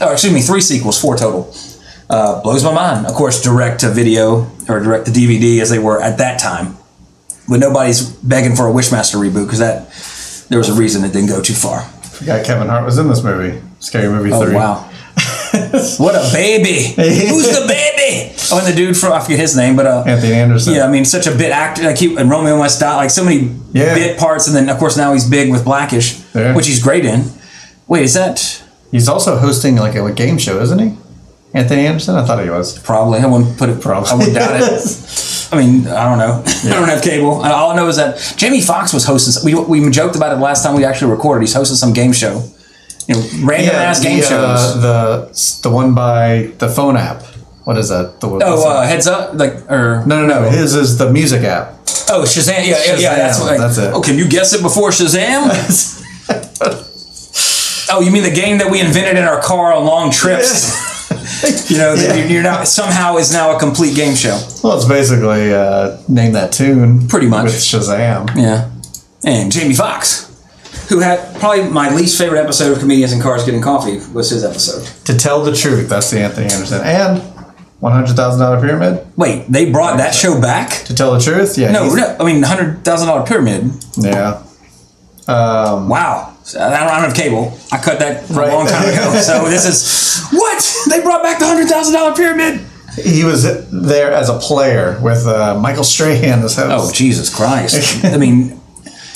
Oh 0.00 0.10
excuse 0.12 0.32
me 0.32 0.40
three 0.40 0.60
sequels 0.60 1.00
four 1.00 1.16
total. 1.16 1.54
Uh, 2.10 2.42
blows 2.42 2.62
my 2.64 2.72
mind. 2.74 3.06
Of 3.06 3.14
course 3.14 3.40
direct 3.42 3.80
to 3.80 3.90
video 3.90 4.50
or 4.68 4.80
direct 4.80 5.06
to 5.06 5.12
dvd 5.12 5.60
as 5.60 5.70
they 5.70 5.78
were 5.78 6.00
at 6.02 6.18
that 6.18 6.38
time. 6.40 6.76
But 7.48 7.60
nobody's 7.60 8.02
begging 8.02 8.56
for 8.56 8.68
a 8.68 8.72
wishmaster 8.72 9.16
reboot 9.16 9.44
because 9.46 9.58
that 9.60 9.88
there 10.48 10.58
was 10.58 10.68
a 10.68 10.74
reason 10.74 11.04
it 11.04 11.12
didn't 11.12 11.28
go 11.28 11.40
too 11.42 11.54
far. 11.54 11.82
Forgot 11.82 12.44
Kevin 12.44 12.68
Hart 12.68 12.84
was 12.84 12.98
in 12.98 13.08
this 13.08 13.22
movie. 13.22 13.60
Scary 13.80 14.08
Movie 14.08 14.32
Oh 14.32 14.44
three. 14.44 14.54
wow! 14.54 14.90
What 15.98 16.14
a 16.14 16.30
baby! 16.32 16.82
Who's 16.96 17.48
the 17.48 17.64
baby? 17.66 18.34
Oh, 18.52 18.58
and 18.58 18.66
the 18.66 18.74
dude 18.76 18.96
from 18.96 19.12
I 19.12 19.20
forget 19.20 19.38
his 19.38 19.56
name, 19.56 19.76
but 19.76 19.86
uh, 19.86 20.04
Anthony 20.06 20.34
Anderson. 20.34 20.74
yeah, 20.74 20.84
I 20.86 20.90
mean, 20.90 21.04
such 21.04 21.26
a 21.26 21.30
bit 21.34 21.50
actor. 21.52 21.82
Like 21.82 21.98
he 21.98 22.16
and 22.16 22.28
Romeo 22.30 22.56
Must 22.58 22.78
Die, 22.80 22.96
like 22.96 23.10
so 23.10 23.24
many 23.24 23.50
Yeah. 23.72 23.94
bit 23.94 24.18
parts, 24.18 24.46
and 24.46 24.56
then 24.56 24.68
of 24.68 24.78
course 24.78 24.96
now 24.96 25.12
he's 25.12 25.28
big 25.28 25.50
with 25.50 25.64
Blackish, 25.64 26.20
Yeah. 26.34 26.54
which 26.54 26.66
he's 26.66 26.82
great 26.82 27.04
in. 27.04 27.30
Wait, 27.88 28.02
is 28.04 28.14
that 28.14 28.62
He's 28.90 29.08
also 29.08 29.38
hosting 29.38 29.74
like 29.76 29.96
a, 29.96 30.12
game 30.12 30.38
show, 30.38 30.60
isn't 30.60 30.78
he? 30.78 30.96
Anthony 31.52 31.86
Anderson? 31.86 32.14
I 32.14 32.24
thought 32.24 32.42
he 32.44 32.50
was. 32.50 32.78
probably? 32.78 33.18
I 33.20 33.26
wouldn't 33.26 33.58
put 33.58 33.68
it. 33.68 33.80
Probably. 33.80 34.08
I 34.10 34.14
wouldn't 34.14 34.34
doubt 34.34 34.60
it. 34.60 35.48
I 35.52 35.56
mean, 35.56 35.86
I 35.86 36.08
don't 36.08 36.18
know. 36.18 36.42
I 36.46 36.68
don't 36.74 36.88
have 36.88 37.02
cable. 37.02 37.42
All 37.44 37.70
I 37.72 37.76
know 37.76 37.88
is 37.88 37.96
that 37.96 38.34
Jamie 38.36 38.60
Foxx 38.60 38.92
was 38.92 39.04
hosting. 39.04 39.44
We 39.44 39.80
we 39.80 39.90
joked 39.90 40.16
about 40.16 40.32
it 40.36 40.40
last 40.40 40.62
time 40.62 40.74
we 40.76 40.84
actually 40.84 41.10
recorded. 41.12 41.42
He's 41.42 41.54
hosting 41.54 41.76
some 41.76 41.92
game 41.92 42.12
show. 42.12 42.42
You 43.06 43.14
know, 43.16 43.46
random 43.46 43.74
ass 43.74 44.00
game 44.02 44.18
the, 44.20 44.24
shows. 44.24 44.32
uh, 44.32 44.80
the 44.80 45.60
the 45.62 45.70
one 45.70 45.94
by 45.94 46.52
the 46.58 46.68
phone 46.68 46.96
app. 46.96 47.22
What 47.64 47.78
is 47.78 47.88
that? 47.88 48.20
The, 48.20 48.26
oh, 48.28 48.68
uh, 48.68 48.86
heads 48.86 49.06
up, 49.06 49.34
like 49.34 49.70
or 49.70 50.04
no, 50.06 50.26
no, 50.26 50.42
no. 50.42 50.50
His 50.50 50.74
is 50.74 50.98
the 50.98 51.10
music 51.10 51.42
app. 51.44 51.72
Oh, 52.10 52.24
Shazam! 52.26 52.66
Yeah, 52.66 52.78
yeah, 52.84 52.96
yeah. 52.98 53.16
That's, 53.16 53.38
Shazam, 53.38 53.42
what, 53.42 53.58
that's 53.58 53.78
it. 53.78 53.92
Oh, 53.94 54.02
can 54.02 54.18
you 54.18 54.28
guess 54.28 54.52
it 54.52 54.60
before 54.62 54.90
Shazam? 54.90 55.48
oh, 57.90 58.00
you 58.00 58.10
mean 58.10 58.22
the 58.22 58.30
game 58.30 58.58
that 58.58 58.70
we 58.70 58.80
invented 58.80 59.16
in 59.16 59.24
our 59.24 59.40
car 59.40 59.72
on 59.72 59.84
long 59.86 60.10
trips? 60.10 61.10
you 61.70 61.78
know, 61.78 61.94
Yeah. 61.94 62.26
you're 62.26 62.42
now 62.42 62.64
somehow 62.64 63.16
is 63.16 63.32
now 63.32 63.56
a 63.56 63.58
complete 63.58 63.96
game 63.96 64.14
show. 64.14 64.38
Well, 64.62 64.76
it's 64.76 64.84
basically 64.86 65.54
uh, 65.54 65.96
name 66.08 66.32
that 66.32 66.52
tune. 66.52 67.08
Pretty 67.08 67.28
much. 67.28 67.44
with 67.44 67.54
Shazam. 67.54 68.34
Yeah, 68.36 68.70
and 69.24 69.50
Jamie 69.50 69.74
Foxx, 69.74 70.30
who 70.88 71.00
had 71.00 71.34
probably 71.40 71.68
my 71.68 71.94
least 71.94 72.18
favorite 72.18 72.40
episode 72.40 72.72
of 72.72 72.78
Comedians 72.78 73.12
in 73.12 73.20
Cars 73.20 73.44
Getting 73.44 73.62
Coffee 73.62 73.98
was 74.12 74.30
his 74.30 74.44
episode. 74.44 74.84
To 75.06 75.16
tell 75.16 75.42
the 75.42 75.54
truth, 75.54 75.88
that's 75.88 76.10
the 76.10 76.20
Anthony 76.20 76.46
Anderson 76.46 76.80
and 76.84 77.22
one 77.80 77.92
hundred 77.92 78.14
thousand 78.16 78.40
dollar 78.40 78.60
pyramid. 78.60 79.06
Wait, 79.16 79.46
they 79.48 79.70
brought 79.70 79.98
that 79.98 80.14
show 80.14 80.40
back? 80.40 80.84
To 80.86 80.94
tell 80.94 81.12
the 81.12 81.20
truth, 81.20 81.58
yeah. 81.58 81.70
No, 81.72 81.92
no. 81.94 82.16
I 82.18 82.24
mean, 82.24 82.42
hundred 82.42 82.84
thousand 82.84 83.08
dollar 83.08 83.26
pyramid. 83.26 83.70
Yeah. 83.96 84.42
Um, 85.26 85.88
Wow. 85.88 86.30
So 86.44 86.60
I 86.60 86.68
don't, 86.78 86.88
have 86.88 87.14
cable. 87.14 87.58
I 87.72 87.78
cut 87.82 87.98
that 88.00 88.28
a 88.28 88.32
long 88.34 88.66
time 88.66 88.86
ago. 88.86 89.18
So 89.20 89.48
this 89.48 89.64
is 89.64 90.28
what 90.32 90.62
they 90.90 91.00
brought 91.00 91.22
back 91.22 91.38
the 91.38 91.46
hundred 91.46 91.68
thousand 91.68 91.94
dollar 91.94 92.14
pyramid. 92.14 92.60
he 93.02 93.24
was 93.24 93.70
there 93.70 94.12
as 94.12 94.28
a 94.28 94.38
player 94.38 95.00
with 95.02 95.26
uh, 95.26 95.58
Michael 95.58 95.84
Strahan 95.84 96.42
as 96.42 96.56
host. 96.56 96.68
Oh 96.70 96.92
Jesus 96.92 97.34
Christ! 97.34 98.04
I 98.06 98.18
mean, 98.18 98.60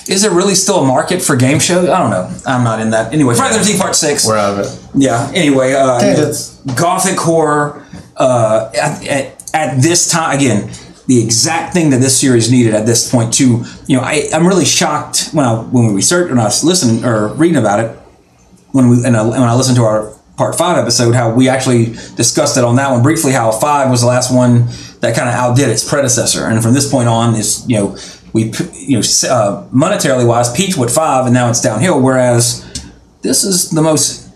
is 0.08 0.22
there 0.22 0.30
really 0.30 0.54
still 0.54 0.80
a 0.80 0.86
market 0.86 1.20
for 1.22 1.36
game 1.36 1.58
shows? 1.58 1.88
I 1.88 1.98
don't 1.98 2.10
know. 2.10 2.34
I'm 2.46 2.64
not 2.64 2.80
in 2.80 2.90
that. 2.90 3.12
Anyway, 3.12 3.34
Friday 3.34 3.54
the 3.54 3.60
Thirteenth 3.60 3.80
Part 3.80 3.94
Six. 3.94 4.26
We're 4.26 4.36
out 4.36 4.58
of 4.58 4.66
it. 4.66 4.88
Yeah. 4.94 5.30
Anyway, 5.34 5.72
uh, 5.72 6.32
gothic 6.76 7.18
horror. 7.18 7.84
Uh, 8.16 8.70
at, 8.74 9.06
at, 9.06 9.54
at 9.54 9.80
this 9.80 10.10
time, 10.10 10.36
again, 10.36 10.70
the 11.06 11.22
exact 11.22 11.72
thing 11.72 11.90
that 11.90 12.00
this 12.00 12.20
series 12.20 12.50
needed 12.50 12.74
at 12.74 12.84
this 12.84 13.10
point. 13.10 13.32
Too, 13.32 13.64
you 13.86 13.96
know, 13.96 14.02
I, 14.02 14.28
I'm 14.32 14.46
really 14.46 14.64
shocked 14.64 15.30
when 15.32 15.44
I 15.44 15.54
when 15.54 15.86
we 15.88 15.94
researched 15.94 16.30
when 16.30 16.40
I 16.40 16.44
was 16.44 16.64
listening 16.64 17.04
or 17.04 17.28
reading 17.34 17.58
about 17.58 17.80
it 17.80 17.96
when 18.72 18.88
we 18.88 19.04
and 19.04 19.16
I, 19.16 19.22
when 19.22 19.42
I 19.42 19.54
listened 19.54 19.76
to 19.76 19.84
our 19.84 20.14
part 20.36 20.56
five 20.56 20.78
episode, 20.78 21.14
how 21.14 21.30
we 21.30 21.48
actually 21.48 21.86
discussed 22.16 22.56
it 22.56 22.64
on 22.64 22.76
that 22.76 22.90
one 22.90 23.02
briefly. 23.02 23.32
How 23.32 23.50
five 23.50 23.90
was 23.90 24.00
the 24.02 24.06
last 24.06 24.34
one 24.34 24.66
that 25.00 25.16
kind 25.16 25.28
of 25.28 25.34
outdid 25.34 25.68
its 25.68 25.88
predecessor, 25.88 26.44
and 26.46 26.62
from 26.62 26.74
this 26.74 26.90
point 26.90 27.08
on, 27.08 27.34
is 27.34 27.68
you 27.68 27.76
know. 27.76 27.96
We 28.38 28.52
you 28.74 28.96
know 28.96 29.00
uh, 29.00 29.66
monetarily 29.72 30.26
wise 30.26 30.52
peaked 30.52 30.78
with 30.78 30.94
five 30.94 31.24
and 31.26 31.34
now 31.34 31.50
it's 31.50 31.60
downhill. 31.60 32.00
Whereas 32.00 32.64
this 33.22 33.42
is 33.42 33.70
the 33.70 33.82
most 33.82 34.32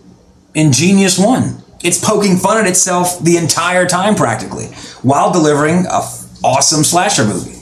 ingenious 0.55 1.19
one. 1.19 1.63
It's 1.85 2.05
poking 2.05 2.37
fun 2.37 2.59
at 2.59 2.67
itself 2.67 3.23
the 3.23 3.37
entire 3.37 3.87
time 3.87 4.15
practically 4.15 4.67
while 5.03 5.33
delivering 5.33 5.87
a 5.87 5.99
f- 5.99 6.29
awesome 6.45 6.85
slasher 6.85 7.25
movie. 7.25 7.59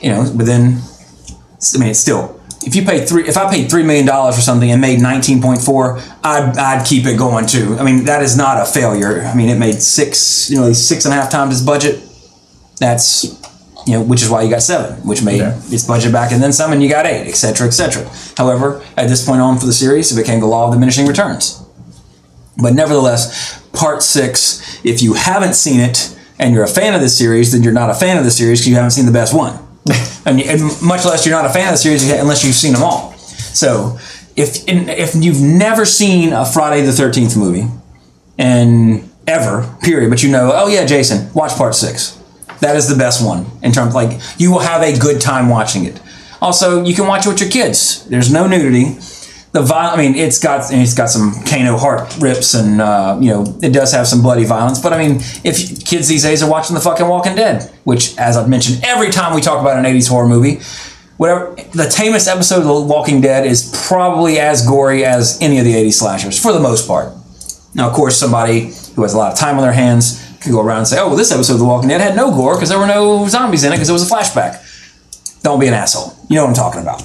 You 0.00 0.10
know, 0.10 0.32
but 0.36 0.46
then 0.46 0.80
I 1.74 1.78
mean, 1.78 1.88
it's 1.90 2.00
still 2.00 2.38
if 2.66 2.74
you 2.74 2.84
pay 2.84 3.04
three, 3.06 3.26
if 3.28 3.36
I 3.36 3.50
paid 3.50 3.70
three 3.70 3.82
million 3.82 4.06
dollars 4.06 4.34
for 4.34 4.42
something 4.42 4.70
and 4.70 4.80
made 4.80 5.00
nineteen 5.00 5.40
point 5.40 5.60
four, 5.60 5.98
I'd 6.24 6.56
I'd 6.58 6.86
keep 6.86 7.06
it 7.06 7.16
going 7.16 7.46
too. 7.46 7.76
I 7.78 7.84
mean, 7.84 8.04
that 8.04 8.22
is 8.22 8.36
not 8.36 8.60
a 8.60 8.64
failure. 8.64 9.22
I 9.22 9.34
mean, 9.34 9.48
it 9.48 9.58
made 9.58 9.80
six, 9.80 10.50
you 10.50 10.56
know, 10.56 10.72
six 10.72 11.04
and 11.04 11.14
a 11.14 11.16
half 11.16 11.30
times 11.30 11.54
its 11.54 11.64
budget. 11.64 12.02
That's 12.80 13.40
you 13.88 13.94
know, 13.94 14.02
which 14.02 14.22
is 14.22 14.28
why 14.28 14.42
you 14.42 14.50
got 14.50 14.62
seven, 14.62 14.96
which 15.06 15.22
made 15.22 15.40
its 15.40 15.86
budget 15.86 16.12
back 16.12 16.30
and 16.30 16.42
then 16.42 16.52
some, 16.52 16.72
and 16.72 16.82
you 16.82 16.90
got 16.90 17.06
eight, 17.06 17.26
et 17.26 17.34
cetera, 17.34 17.66
et 17.66 17.70
cetera. 17.70 18.06
However, 18.36 18.84
at 18.98 19.08
this 19.08 19.24
point 19.24 19.40
on 19.40 19.58
for 19.58 19.64
the 19.64 19.72
series, 19.72 20.12
it 20.12 20.20
became 20.20 20.40
the 20.40 20.46
law 20.46 20.66
of 20.68 20.74
diminishing 20.74 21.06
returns. 21.06 21.64
But 22.60 22.74
nevertheless, 22.74 23.58
part 23.72 24.02
six, 24.02 24.84
if 24.84 25.00
you 25.00 25.14
haven't 25.14 25.54
seen 25.54 25.80
it 25.80 26.14
and 26.38 26.52
you're 26.52 26.64
a 26.64 26.68
fan 26.68 26.94
of 26.94 27.00
the 27.00 27.08
series, 27.08 27.52
then 27.52 27.62
you're 27.62 27.72
not 27.72 27.88
a 27.88 27.94
fan 27.94 28.18
of 28.18 28.24
the 28.24 28.30
series 28.30 28.60
because 28.60 28.68
you 28.68 28.74
haven't 28.74 28.90
seen 28.90 29.06
the 29.06 29.12
best 29.12 29.34
one. 29.34 29.58
and, 30.26 30.38
and 30.42 30.60
much 30.82 31.06
less 31.06 31.24
you're 31.24 31.34
not 31.34 31.46
a 31.46 31.52
fan 31.52 31.68
of 31.68 31.72
the 31.72 31.78
series 31.78 32.10
unless 32.10 32.44
you've 32.44 32.54
seen 32.54 32.74
them 32.74 32.82
all. 32.82 33.14
So 33.16 33.98
if 34.36 34.64
if 34.68 35.14
you've 35.14 35.40
never 35.40 35.86
seen 35.86 36.34
a 36.34 36.44
Friday 36.44 36.84
the 36.84 36.92
Thirteenth 36.92 37.38
movie, 37.38 37.66
and 38.36 39.08
ever 39.26 39.74
period, 39.82 40.10
but 40.10 40.22
you 40.22 40.30
know, 40.30 40.52
oh 40.54 40.68
yeah, 40.68 40.84
Jason, 40.84 41.32
watch 41.32 41.52
part 41.52 41.74
six. 41.74 42.17
That 42.60 42.76
is 42.76 42.88
the 42.88 42.96
best 42.96 43.24
one 43.24 43.46
in 43.62 43.72
terms 43.72 43.94
like 43.94 44.20
you 44.38 44.50
will 44.50 44.60
have 44.60 44.82
a 44.82 44.98
good 44.98 45.20
time 45.20 45.48
watching 45.48 45.84
it. 45.84 46.00
Also, 46.40 46.84
you 46.84 46.94
can 46.94 47.06
watch 47.06 47.26
it 47.26 47.30
with 47.30 47.40
your 47.40 47.50
kids. 47.50 48.04
There's 48.08 48.32
no 48.32 48.46
nudity. 48.46 48.96
The 49.52 49.62
viol- 49.62 49.92
I 49.92 49.96
mean, 49.96 50.14
it's 50.14 50.38
got 50.38 50.72
it's 50.72 50.94
got 50.94 51.08
some 51.08 51.32
Kano 51.44 51.76
heart 51.78 52.16
rips 52.20 52.54
and 52.54 52.80
uh, 52.80 53.18
you 53.20 53.30
know 53.30 53.58
it 53.62 53.72
does 53.72 53.92
have 53.92 54.06
some 54.06 54.22
bloody 54.22 54.44
violence. 54.44 54.78
But 54.80 54.92
I 54.92 54.98
mean, 54.98 55.20
if 55.42 55.84
kids 55.84 56.06
these 56.06 56.22
days 56.22 56.42
are 56.42 56.50
watching 56.50 56.74
the 56.74 56.80
fucking 56.80 57.08
Walking 57.08 57.34
Dead, 57.34 57.62
which 57.84 58.16
as 58.18 58.36
I've 58.36 58.48
mentioned 58.48 58.84
every 58.84 59.10
time 59.10 59.34
we 59.34 59.40
talk 59.40 59.60
about 59.60 59.78
an 59.78 59.84
'80s 59.84 60.08
horror 60.08 60.28
movie, 60.28 60.60
whatever 61.16 61.56
the 61.72 61.88
tamest 61.88 62.28
episode 62.28 62.58
of 62.58 62.64
The 62.64 62.80
Walking 62.82 63.20
Dead 63.22 63.46
is 63.46 63.74
probably 63.88 64.38
as 64.38 64.66
gory 64.66 65.04
as 65.04 65.40
any 65.40 65.58
of 65.58 65.64
the 65.64 65.72
'80s 65.72 65.94
slashers 65.94 66.38
for 66.40 66.52
the 66.52 66.60
most 66.60 66.86
part. 66.86 67.12
Now, 67.74 67.88
of 67.88 67.94
course, 67.94 68.18
somebody 68.18 68.72
who 68.94 69.02
has 69.02 69.14
a 69.14 69.18
lot 69.18 69.32
of 69.32 69.38
time 69.38 69.56
on 69.56 69.62
their 69.62 69.72
hands 69.72 70.27
can 70.40 70.52
go 70.52 70.60
around 70.60 70.78
and 70.78 70.88
say, 70.88 70.98
"Oh, 70.98 71.08
well, 71.08 71.16
this 71.16 71.32
episode 71.32 71.54
of 71.54 71.58
The 71.58 71.64
Walking 71.64 71.88
Dead 71.88 72.00
had 72.00 72.16
no 72.16 72.30
gore 72.30 72.54
because 72.54 72.68
there 72.68 72.78
were 72.78 72.86
no 72.86 73.26
zombies 73.28 73.64
in 73.64 73.72
it 73.72 73.76
because 73.76 73.88
it 73.88 73.92
was 73.92 74.10
a 74.10 74.14
flashback." 74.14 74.64
Don't 75.42 75.60
be 75.60 75.66
an 75.68 75.74
asshole. 75.74 76.14
You 76.28 76.36
know 76.36 76.42
what 76.44 76.50
I'm 76.50 76.54
talking 76.56 76.80
about. 76.82 77.02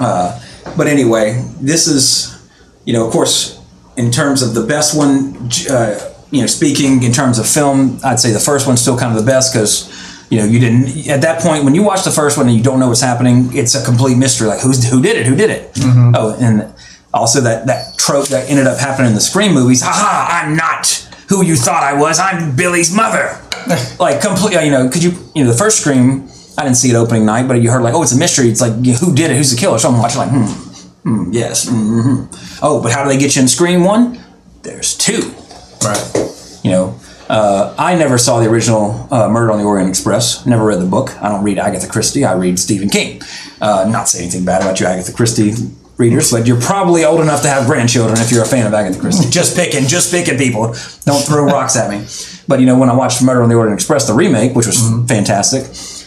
Uh, 0.00 0.40
but 0.76 0.86
anyway, 0.86 1.44
this 1.60 1.86
is, 1.86 2.48
you 2.84 2.92
know, 2.92 3.06
of 3.06 3.12
course, 3.12 3.60
in 3.96 4.10
terms 4.10 4.42
of 4.42 4.54
the 4.54 4.62
best 4.66 4.96
one, 4.96 5.50
uh, 5.70 6.12
you 6.30 6.40
know, 6.40 6.46
speaking 6.46 7.02
in 7.02 7.12
terms 7.12 7.38
of 7.38 7.46
film, 7.46 8.00
I'd 8.02 8.18
say 8.18 8.32
the 8.32 8.40
first 8.40 8.66
one's 8.66 8.80
still 8.80 8.98
kind 8.98 9.16
of 9.16 9.22
the 9.22 9.26
best 9.30 9.52
because, 9.52 10.26
you 10.30 10.38
know, 10.38 10.46
you 10.46 10.58
didn't 10.58 11.06
at 11.08 11.20
that 11.20 11.40
point 11.42 11.64
when 11.64 11.74
you 11.74 11.82
watch 11.82 12.02
the 12.02 12.10
first 12.10 12.36
one 12.38 12.48
and 12.48 12.56
you 12.56 12.62
don't 12.62 12.80
know 12.80 12.88
what's 12.88 13.02
happening, 13.02 13.50
it's 13.52 13.74
a 13.74 13.84
complete 13.84 14.16
mystery. 14.16 14.48
Like 14.48 14.60
who's 14.60 14.82
who 14.88 15.00
did 15.02 15.16
it? 15.16 15.26
Who 15.26 15.36
did 15.36 15.50
it? 15.50 15.70
Oh, 16.16 16.36
and 16.40 16.72
also 17.12 17.40
that 17.42 17.66
that 17.66 17.96
trope 17.98 18.26
that 18.28 18.48
ended 18.50 18.66
up 18.66 18.78
happening 18.78 19.10
in 19.10 19.14
the 19.14 19.20
Scream 19.20 19.52
movies. 19.54 19.82
Haha! 19.82 20.42
I'm 20.42 20.56
not 20.56 21.03
who 21.36 21.44
you 21.44 21.56
thought 21.56 21.82
I 21.82 21.94
was. 21.94 22.18
I'm 22.18 22.54
Billy's 22.56 22.94
mother. 22.94 23.40
like 23.98 24.20
completely, 24.20 24.64
you 24.64 24.70
know, 24.70 24.88
could 24.88 25.02
you, 25.02 25.12
you 25.34 25.44
know, 25.44 25.50
the 25.50 25.56
first 25.56 25.80
Scream. 25.80 26.28
I 26.56 26.62
didn't 26.62 26.76
see 26.76 26.90
it 26.90 26.94
opening 26.94 27.26
night, 27.26 27.48
but 27.48 27.54
you 27.54 27.70
heard 27.70 27.82
like, 27.82 27.94
oh, 27.94 28.02
it's 28.02 28.12
a 28.12 28.18
mystery. 28.18 28.48
It's 28.48 28.60
like, 28.60 28.74
who 28.74 29.12
did 29.12 29.32
it? 29.32 29.36
Who's 29.36 29.50
the 29.50 29.58
killer? 29.58 29.76
So 29.78 29.88
I'm 29.88 29.98
watching 29.98 30.18
like, 30.18 30.30
hmm, 30.30 31.24
hmm 31.24 31.32
yes, 31.32 31.68
hmm 31.68 32.26
Oh, 32.62 32.80
but 32.80 32.92
how 32.92 33.02
do 33.02 33.08
they 33.08 33.18
get 33.18 33.34
you 33.34 33.42
in 33.42 33.48
Scream 33.48 33.82
one? 33.82 34.22
There's 34.62 34.96
two. 34.96 35.34
Right. 35.82 36.60
You 36.62 36.70
know, 36.70 37.00
uh, 37.28 37.74
I 37.76 37.96
never 37.96 38.18
saw 38.18 38.38
the 38.38 38.48
original 38.48 39.08
uh, 39.10 39.28
Murder 39.28 39.50
on 39.50 39.58
the 39.58 39.64
Orient 39.64 39.88
Express. 39.88 40.46
Never 40.46 40.64
read 40.64 40.80
the 40.80 40.86
book. 40.86 41.20
I 41.20 41.28
don't 41.28 41.42
read 41.42 41.58
Agatha 41.58 41.88
Christie. 41.88 42.24
I 42.24 42.34
read 42.34 42.58
Stephen 42.60 42.88
King. 42.88 43.20
Uh, 43.60 43.88
not 43.90 44.08
say 44.08 44.22
anything 44.22 44.44
bad 44.44 44.62
about 44.62 44.78
you 44.78 44.86
Agatha 44.86 45.12
Christie 45.12 45.54
readers, 45.96 46.30
but 46.30 46.46
you're 46.46 46.60
probably 46.60 47.04
old 47.04 47.20
enough 47.20 47.42
to 47.42 47.48
have 47.48 47.66
grandchildren 47.66 48.18
if 48.18 48.30
you're 48.30 48.42
a 48.42 48.46
fan 48.46 48.66
of 48.66 48.74
Agatha 48.74 48.98
Christie. 48.98 49.30
just 49.30 49.56
picking, 49.56 49.86
just 49.86 50.10
picking 50.10 50.36
people. 50.36 50.74
Don't 51.04 51.24
throw 51.24 51.44
rocks 51.46 51.76
at 51.76 51.90
me. 51.90 52.06
But 52.48 52.60
you 52.60 52.66
know, 52.66 52.78
when 52.78 52.90
I 52.90 52.94
watched 52.94 53.22
Murder 53.22 53.42
on 53.42 53.48
the 53.48 53.54
Orient 53.54 53.74
Express, 53.74 54.06
the 54.06 54.14
remake, 54.14 54.54
which 54.54 54.66
was 54.66 54.78
mm-hmm. 54.78 55.06
fantastic, 55.06 55.62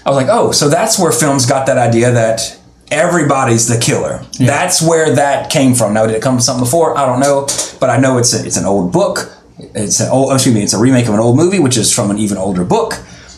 I 0.05 0.09
was 0.09 0.17
like, 0.17 0.27
oh, 0.29 0.51
so 0.51 0.69
that's 0.69 0.99
where 0.99 1.11
films 1.11 1.45
got 1.45 1.67
that 1.67 1.77
idea 1.77 2.11
that 2.11 2.59
everybody's 2.91 3.67
the 3.67 3.79
killer. 3.79 4.23
That's 4.39 4.81
where 4.81 5.15
that 5.15 5.49
came 5.51 5.73
from. 5.73 5.93
Now, 5.93 6.05
did 6.05 6.15
it 6.15 6.21
come 6.21 6.35
from 6.35 6.41
something 6.41 6.63
before? 6.63 6.97
I 6.97 7.05
don't 7.05 7.19
know, 7.19 7.47
but 7.79 7.89
I 7.89 7.97
know 7.97 8.17
it's 8.17 8.33
a, 8.33 8.45
it's 8.45 8.57
an 8.57 8.65
old 8.65 8.91
book. 8.91 9.33
It's 9.59 9.99
an 9.99 10.09
old, 10.09 10.33
excuse 10.33 10.53
me, 10.53 10.61
it's 10.61 10.73
a 10.73 10.79
remake 10.79 11.07
of 11.07 11.13
an 11.13 11.19
old 11.19 11.35
movie, 11.35 11.59
which 11.59 11.77
is 11.77 11.93
from 11.93 12.11
an 12.11 12.17
even 12.19 12.37
older 12.37 12.63
book. 12.63 12.93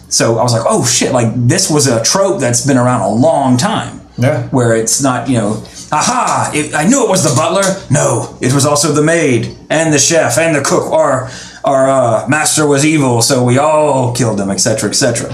So 0.10 0.38
I 0.40 0.44
was 0.44 0.54
like, 0.54 0.64
oh 0.66 0.86
shit, 0.86 1.12
like 1.12 1.32
this 1.36 1.70
was 1.70 1.88
a 1.88 2.04
trope 2.04 2.42
that's 2.42 2.66
been 2.66 2.78
around 2.78 3.02
a 3.02 3.10
long 3.10 3.58
time. 3.58 3.99
Yeah. 4.20 4.48
Where 4.50 4.76
it's 4.76 5.02
not, 5.02 5.30
you 5.30 5.38
know, 5.38 5.64
aha, 5.92 6.52
it, 6.54 6.76
I 6.76 6.88
knew 6.88 7.04
it 7.06 7.10
was 7.10 7.24
the 7.24 7.36
butler. 7.36 7.64
No, 7.90 8.38
it 8.42 8.54
was 8.54 8.66
also 8.66 8.92
the 8.92 9.02
maid 9.02 9.56
and 9.70 9.94
the 9.94 10.00
chef 10.00 10.38
and 10.38 10.56
the 10.56 10.62
cook. 10.62 10.92
Our, 10.92 11.30
our 11.64 11.90
uh, 11.90 12.28
master 12.28 12.68
was 12.68 12.86
evil, 12.86 13.22
so 13.22 13.44
we 13.44 13.58
all 13.58 14.14
killed 14.14 14.40
him, 14.40 14.50
etc., 14.50 14.90
etc. 14.90 15.32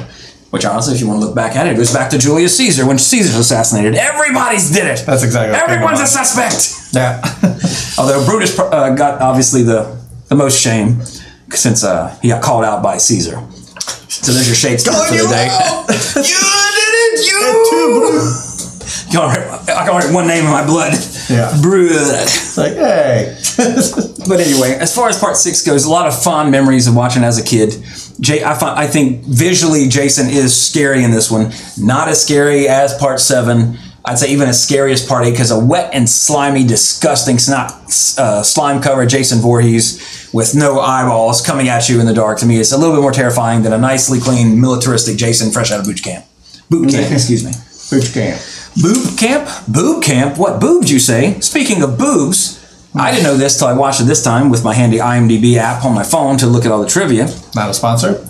Which 0.51 0.65
honestly, 0.65 0.95
if 0.95 1.01
you 1.01 1.07
want 1.07 1.19
to 1.19 1.25
look 1.25 1.35
back 1.35 1.55
at 1.55 1.67
it, 1.67 1.73
it 1.73 1.75
goes 1.75 1.91
back 1.91 2.09
to 2.11 2.17
Julius 2.17 2.55
Caesar 2.57 2.85
when 2.85 2.97
Caesar's 2.97 3.35
assassinated. 3.35 3.95
Everybody's 3.95 4.71
did 4.71 4.85
it. 4.85 5.03
That's 5.05 5.23
exactly 5.23 5.51
what 5.51 5.69
Everyone's 5.69 5.99
a 5.99 6.07
suspect. 6.07 6.93
Yeah. 6.93 7.19
Although 7.99 8.25
Brutus 8.25 8.57
uh, 8.57 8.95
got 8.95 9.21
obviously 9.21 9.63
the, 9.63 10.01
the 10.29 10.35
most 10.35 10.61
shame 10.61 11.01
since 11.51 11.83
uh, 11.83 12.17
he 12.21 12.29
got 12.29 12.41
called 12.41 12.63
out 12.63 12.81
by 12.81 12.97
Caesar. 12.97 13.41
So 14.07 14.31
there's 14.31 14.47
your 14.47 14.55
Shakespeare 14.55 14.93
for 14.93 15.11
the 15.11 15.27
day. 15.27 15.47
you 16.15 16.39
did 16.73 16.93
it, 17.03 17.27
you. 17.27 18.44
I 19.21 19.35
can 19.35 19.77
I 19.77 19.85
can 19.85 19.95
write 19.95 20.13
one 20.13 20.27
name 20.27 20.45
in 20.45 20.51
my 20.51 20.65
blood. 20.65 20.93
Yeah. 21.29 21.51
It's 22.35 22.57
like, 22.57 22.73
hey. 22.73 23.37
But 24.27 24.39
anyway, 24.39 24.71
as 24.71 24.93
far 24.95 25.07
as 25.07 25.19
part 25.19 25.37
six 25.37 25.63
goes, 25.63 25.85
a 25.85 25.89
lot 25.89 26.07
of 26.07 26.23
fond 26.23 26.49
memories 26.49 26.87
of 26.87 26.95
watching 26.95 27.23
as 27.23 27.37
a 27.37 27.43
kid. 27.43 27.75
Jay, 28.19 28.43
I, 28.43 28.55
find, 28.55 28.77
I 28.77 28.87
think 28.87 29.23
visually 29.23 29.87
Jason 29.87 30.29
is 30.29 30.59
scary 30.59 31.03
in 31.03 31.11
this 31.11 31.29
one. 31.29 31.51
Not 31.77 32.07
as 32.07 32.21
scary 32.21 32.67
as 32.67 32.97
part 32.97 33.19
seven. 33.19 33.77
I'd 34.03 34.19
say 34.19 34.31
even 34.31 34.47
as 34.47 34.63
scary 34.63 34.91
as 34.93 35.05
part 35.05 35.25
eight 35.25 35.31
because 35.31 35.51
a 35.51 35.59
wet 35.59 35.93
and 35.93 36.09
slimy, 36.09 36.63
disgusting 36.63 37.37
snot, 37.37 37.71
uh, 38.17 38.43
slime 38.43 38.81
covered 38.81 39.09
Jason 39.09 39.39
Voorhees 39.39 40.29
with 40.33 40.55
no 40.55 40.79
eyeballs 40.79 41.41
coming 41.41 41.69
at 41.69 41.89
you 41.89 41.99
in 41.99 42.05
the 42.05 42.13
dark. 42.13 42.39
To 42.39 42.45
me, 42.45 42.59
it's 42.59 42.71
a 42.71 42.77
little 42.77 42.95
bit 42.95 43.01
more 43.01 43.11
terrifying 43.11 43.63
than 43.63 43.73
a 43.73 43.77
nicely 43.77 44.19
clean, 44.19 44.59
militaristic 44.61 45.17
Jason 45.17 45.51
fresh 45.51 45.71
out 45.71 45.79
of 45.79 45.85
boot 45.85 46.03
camp. 46.03 46.25
Boot 46.69 46.89
camp, 46.89 47.11
excuse 47.11 47.43
me. 47.43 47.51
Boot 47.89 48.11
camp. 48.13 48.41
Boob 48.81 49.17
camp? 49.17 49.49
Boob 49.67 50.03
camp? 50.03 50.37
What 50.37 50.59
boobs 50.59 50.91
you 50.91 50.99
say? 50.99 51.39
Speaking 51.39 51.81
of 51.81 51.97
boobs, 51.97 52.61
I 52.93 53.11
didn't 53.11 53.23
know 53.23 53.37
this 53.37 53.57
till 53.57 53.67
I 53.67 53.73
watched 53.73 54.01
it 54.01 54.05
this 54.05 54.23
time 54.23 54.49
with 54.49 54.63
my 54.63 54.73
handy 54.73 54.97
IMDb 54.97 55.55
app 55.57 55.83
on 55.85 55.93
my 55.93 56.03
phone 56.03 56.37
to 56.37 56.47
look 56.47 56.65
at 56.65 56.71
all 56.71 56.81
the 56.81 56.89
trivia. 56.89 57.27
Not 57.55 57.69
a 57.69 57.73
sponsor. 57.73 58.25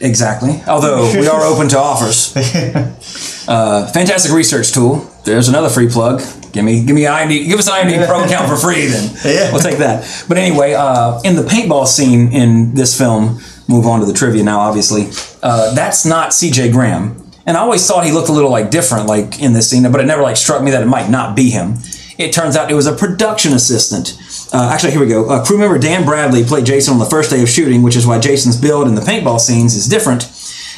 Exactly. 0.00 0.62
Although 0.66 1.12
we 1.12 1.26
are 1.26 1.42
open 1.42 1.68
to 1.68 1.78
offers. 1.78 2.34
Uh, 3.48 3.84
fantastic 3.90 4.30
research 4.32 4.70
tool. 4.72 4.98
There's 5.24 5.48
another 5.48 5.68
free 5.68 5.88
plug. 5.88 6.20
Give 6.52 6.64
me, 6.64 6.84
give 6.84 6.94
me 6.94 7.06
an 7.06 7.12
IMDb, 7.12 7.46
give 7.48 7.58
us 7.58 7.66
an 7.68 7.74
IMDb 7.88 8.06
Pro 8.06 8.22
account 8.22 8.48
for 8.48 8.54
free. 8.56 8.86
Then 8.86 9.10
Yeah. 9.24 9.50
we'll 9.50 9.60
take 9.60 9.78
that. 9.78 10.24
But 10.28 10.38
anyway, 10.38 10.74
uh, 10.74 11.20
in 11.24 11.34
the 11.34 11.42
paintball 11.42 11.86
scene 11.88 12.32
in 12.32 12.74
this 12.76 12.96
film, 12.96 13.40
move 13.68 13.86
on 13.86 13.98
to 14.00 14.06
the 14.06 14.12
trivia 14.12 14.44
now. 14.44 14.60
Obviously, 14.60 15.08
uh, 15.42 15.74
that's 15.74 16.06
not 16.06 16.32
C.J. 16.32 16.70
Graham, 16.70 17.29
and 17.46 17.56
I 17.56 17.60
always 17.60 17.86
thought 17.86 18.04
he 18.04 18.12
looked 18.12 18.28
a 18.28 18.32
little 18.32 18.50
like 18.50 18.70
different, 18.70 19.06
like 19.06 19.40
in 19.40 19.52
this 19.52 19.68
scene, 19.70 19.90
but 19.90 20.00
it 20.00 20.06
never 20.06 20.22
like 20.22 20.36
struck 20.36 20.62
me 20.62 20.70
that 20.70 20.82
it 20.82 20.86
might 20.86 21.10
not 21.10 21.34
be 21.34 21.50
him. 21.50 21.76
It 22.18 22.32
turns 22.32 22.54
out 22.54 22.70
it 22.70 22.74
was 22.74 22.86
a 22.86 22.94
production 22.94 23.54
assistant. 23.54 24.18
Uh, 24.52 24.70
actually, 24.72 24.92
here 24.92 25.00
we 25.00 25.06
go. 25.06 25.28
Uh, 25.28 25.44
crew 25.44 25.56
member 25.56 25.78
Dan 25.78 26.04
Bradley 26.04 26.44
played 26.44 26.66
Jason 26.66 26.92
on 26.92 27.00
the 27.00 27.06
first 27.06 27.30
day 27.30 27.42
of 27.42 27.48
shooting, 27.48 27.82
which 27.82 27.96
is 27.96 28.06
why 28.06 28.18
Jason's 28.18 28.60
build 28.60 28.88
in 28.88 28.94
the 28.94 29.00
paintball 29.00 29.40
scenes 29.40 29.74
is 29.74 29.88
different. 29.88 30.24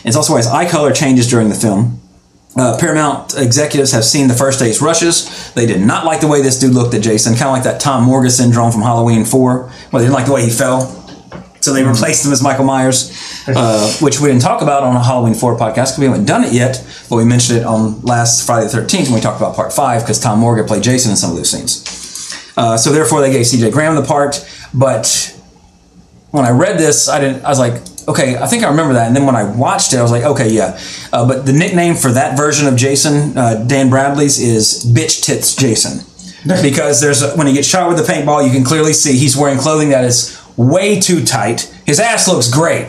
It's 0.04 0.16
also 0.16 0.34
why 0.34 0.38
his 0.38 0.46
eye 0.46 0.68
color 0.68 0.92
changes 0.92 1.28
during 1.28 1.48
the 1.48 1.54
film. 1.54 2.00
Uh, 2.54 2.76
Paramount 2.78 3.34
executives 3.36 3.92
have 3.92 4.04
seen 4.04 4.28
the 4.28 4.34
first 4.34 4.58
day's 4.58 4.82
rushes. 4.82 5.52
They 5.54 5.64
did 5.64 5.80
not 5.80 6.04
like 6.04 6.20
the 6.20 6.28
way 6.28 6.42
this 6.42 6.58
dude 6.58 6.74
looked 6.74 6.94
at 6.94 7.02
Jason, 7.02 7.32
kind 7.32 7.46
of 7.46 7.52
like 7.52 7.64
that 7.64 7.80
Tom 7.80 8.04
Morga 8.04 8.30
syndrome 8.30 8.70
from 8.70 8.82
Halloween 8.82 9.24
4, 9.24 9.62
where 9.62 9.70
they 9.92 10.00
didn't 10.00 10.12
like 10.12 10.26
the 10.26 10.32
way 10.32 10.44
he 10.44 10.50
fell. 10.50 11.01
So 11.62 11.72
they 11.72 11.84
replaced 11.84 12.26
him 12.26 12.32
as 12.32 12.42
Michael 12.42 12.64
Myers, 12.64 13.12
uh, 13.46 13.92
which 14.00 14.20
we 14.20 14.28
didn't 14.28 14.42
talk 14.42 14.62
about 14.62 14.82
on 14.82 14.96
a 14.96 15.02
Halloween 15.02 15.34
4 15.34 15.56
podcast 15.56 15.74
because 15.74 15.98
we 16.00 16.06
haven't 16.06 16.24
done 16.24 16.42
it 16.42 16.52
yet, 16.52 16.84
but 17.08 17.16
we 17.16 17.24
mentioned 17.24 17.60
it 17.60 17.64
on 17.64 18.02
last 18.02 18.44
Friday 18.44 18.66
the 18.66 18.78
13th 18.78 19.04
when 19.04 19.14
we 19.14 19.20
talked 19.20 19.40
about 19.40 19.54
part 19.54 19.72
5 19.72 20.02
because 20.02 20.18
Tom 20.18 20.40
Morga 20.40 20.64
played 20.64 20.82
Jason 20.82 21.12
in 21.12 21.16
some 21.16 21.30
of 21.30 21.36
those 21.36 21.50
scenes. 21.50 22.52
Uh, 22.56 22.76
so 22.76 22.90
therefore, 22.90 23.20
they 23.20 23.30
gave 23.30 23.46
CJ 23.46 23.72
Graham 23.72 23.94
the 23.94 24.02
part, 24.02 24.44
but 24.74 25.38
when 26.32 26.44
I 26.44 26.50
read 26.50 26.78
this, 26.78 27.08
I 27.08 27.20
didn't. 27.20 27.44
I 27.44 27.48
was 27.50 27.58
like, 27.58 27.74
okay, 28.08 28.36
I 28.36 28.46
think 28.46 28.64
I 28.64 28.70
remember 28.70 28.94
that. 28.94 29.06
And 29.06 29.14
then 29.14 29.24
when 29.24 29.36
I 29.36 29.44
watched 29.44 29.92
it, 29.92 29.98
I 29.98 30.02
was 30.02 30.10
like, 30.10 30.24
okay, 30.24 30.50
yeah. 30.50 30.78
Uh, 31.12 31.28
but 31.28 31.46
the 31.46 31.52
nickname 31.52 31.94
for 31.94 32.10
that 32.10 32.36
version 32.36 32.66
of 32.66 32.74
Jason, 32.74 33.36
uh, 33.38 33.64
Dan 33.66 33.88
Bradley's, 33.88 34.40
is 34.40 34.84
Bitch 34.84 35.22
Tits 35.24 35.54
Jason. 35.54 36.06
because 36.62 37.00
there's 37.00 37.22
a, 37.22 37.36
when 37.36 37.46
he 37.46 37.52
gets 37.52 37.68
shot 37.68 37.88
with 37.88 37.96
the 38.04 38.12
paintball, 38.12 38.44
you 38.44 38.50
can 38.50 38.64
clearly 38.64 38.92
see 38.92 39.16
he's 39.16 39.36
wearing 39.36 39.58
clothing 39.58 39.90
that 39.90 40.04
is 40.04 40.41
way 40.56 41.00
too 41.00 41.24
tight. 41.24 41.62
His 41.86 42.00
ass 42.00 42.28
looks 42.28 42.50
great 42.50 42.86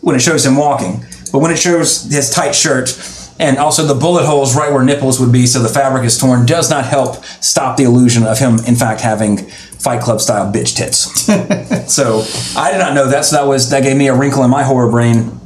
when 0.00 0.16
it 0.16 0.20
shows 0.20 0.44
him 0.44 0.56
walking, 0.56 1.04
but 1.32 1.40
when 1.40 1.50
it 1.50 1.58
shows 1.58 2.04
his 2.04 2.30
tight 2.30 2.54
shirt 2.54 2.96
and 3.38 3.58
also 3.58 3.84
the 3.84 3.94
bullet 3.94 4.24
holes 4.24 4.56
right 4.56 4.72
where 4.72 4.82
nipples 4.82 5.20
would 5.20 5.32
be, 5.32 5.46
so 5.46 5.60
the 5.60 5.68
fabric 5.68 6.04
is 6.04 6.16
torn, 6.16 6.46
does 6.46 6.70
not 6.70 6.86
help 6.86 7.22
stop 7.40 7.76
the 7.76 7.84
illusion 7.84 8.24
of 8.24 8.38
him, 8.38 8.58
in 8.66 8.76
fact, 8.76 9.02
having 9.02 9.36
Fight 9.36 10.00
Club 10.00 10.20
style 10.20 10.50
bitch 10.50 10.74
tits. 10.74 11.26
so 11.92 12.24
I 12.58 12.72
did 12.72 12.78
not 12.78 12.94
know 12.94 13.08
that. 13.08 13.24
So 13.26 13.36
that 13.36 13.46
was 13.46 13.70
that 13.70 13.82
gave 13.82 13.96
me 13.96 14.08
a 14.08 14.14
wrinkle 14.14 14.42
in 14.44 14.50
my 14.50 14.62
horror 14.62 14.90
brain 14.90 15.38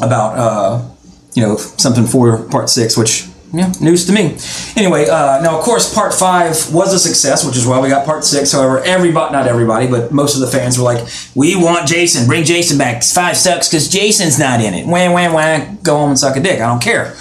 about 0.00 0.38
uh, 0.38 0.88
you 1.34 1.42
know 1.42 1.56
something 1.56 2.04
for 2.06 2.42
part 2.48 2.68
six, 2.68 2.96
which 2.96 3.26
yeah, 3.56 3.72
news 3.80 4.06
to 4.06 4.12
me. 4.12 4.36
Anyway, 4.76 5.08
uh, 5.08 5.40
now 5.42 5.58
of 5.58 5.64
course 5.64 5.92
part 5.94 6.12
five 6.12 6.50
was 6.72 6.92
a 6.92 6.98
success, 6.98 7.44
which 7.46 7.56
is 7.56 7.66
why 7.66 7.80
we 7.80 7.88
got 7.88 8.04
part 8.04 8.24
six. 8.24 8.52
However, 8.52 8.80
everybody, 8.84 9.32
not 9.32 9.46
everybody, 9.46 9.86
but 9.86 10.12
most 10.12 10.34
of 10.34 10.40
the 10.40 10.46
fans 10.46 10.78
were 10.78 10.84
like, 10.84 11.06
"We 11.34 11.56
want 11.56 11.88
Jason, 11.88 12.26
bring 12.26 12.44
Jason 12.44 12.76
back. 12.78 13.02
Five 13.02 13.36
sucks 13.36 13.68
because 13.68 13.88
Jason's 13.88 14.38
not 14.38 14.60
in 14.60 14.74
it. 14.74 14.86
Wham, 14.86 15.12
wham, 15.12 15.32
wham. 15.32 15.78
Go 15.82 15.96
home 15.96 16.10
and 16.10 16.18
suck 16.18 16.36
a 16.36 16.40
dick. 16.40 16.60
I 16.60 16.66
don't 16.66 16.82
care." 16.82 17.16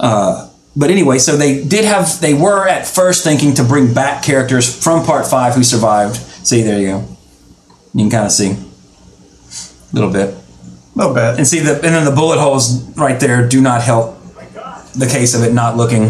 Uh, 0.00 0.50
but 0.76 0.90
anyway, 0.90 1.18
so 1.18 1.36
they 1.36 1.62
did 1.62 1.84
have, 1.84 2.20
they 2.20 2.34
were 2.34 2.68
at 2.68 2.86
first 2.86 3.22
thinking 3.22 3.54
to 3.54 3.64
bring 3.64 3.94
back 3.94 4.24
characters 4.24 4.82
from 4.82 5.04
part 5.04 5.26
five 5.26 5.54
who 5.54 5.62
survived. 5.62 6.16
See, 6.16 6.62
there 6.62 6.80
you 6.80 6.86
go. 6.88 7.16
You 7.94 8.00
can 8.00 8.10
kind 8.10 8.26
of 8.26 8.32
see 8.32 8.50
a 8.50 9.94
little 9.94 10.10
bit. 10.10 10.34
A 10.34 10.98
little 10.98 11.14
bit. 11.14 11.38
And 11.38 11.46
see 11.46 11.60
the, 11.60 11.74
and 11.74 11.82
then 11.82 12.04
the 12.04 12.10
bullet 12.10 12.40
holes 12.40 12.82
right 12.96 13.18
there 13.20 13.48
do 13.48 13.60
not 13.60 13.82
help 13.82 14.13
the 14.96 15.06
case 15.06 15.34
of 15.34 15.42
it 15.42 15.52
not 15.52 15.76
looking 15.76 16.08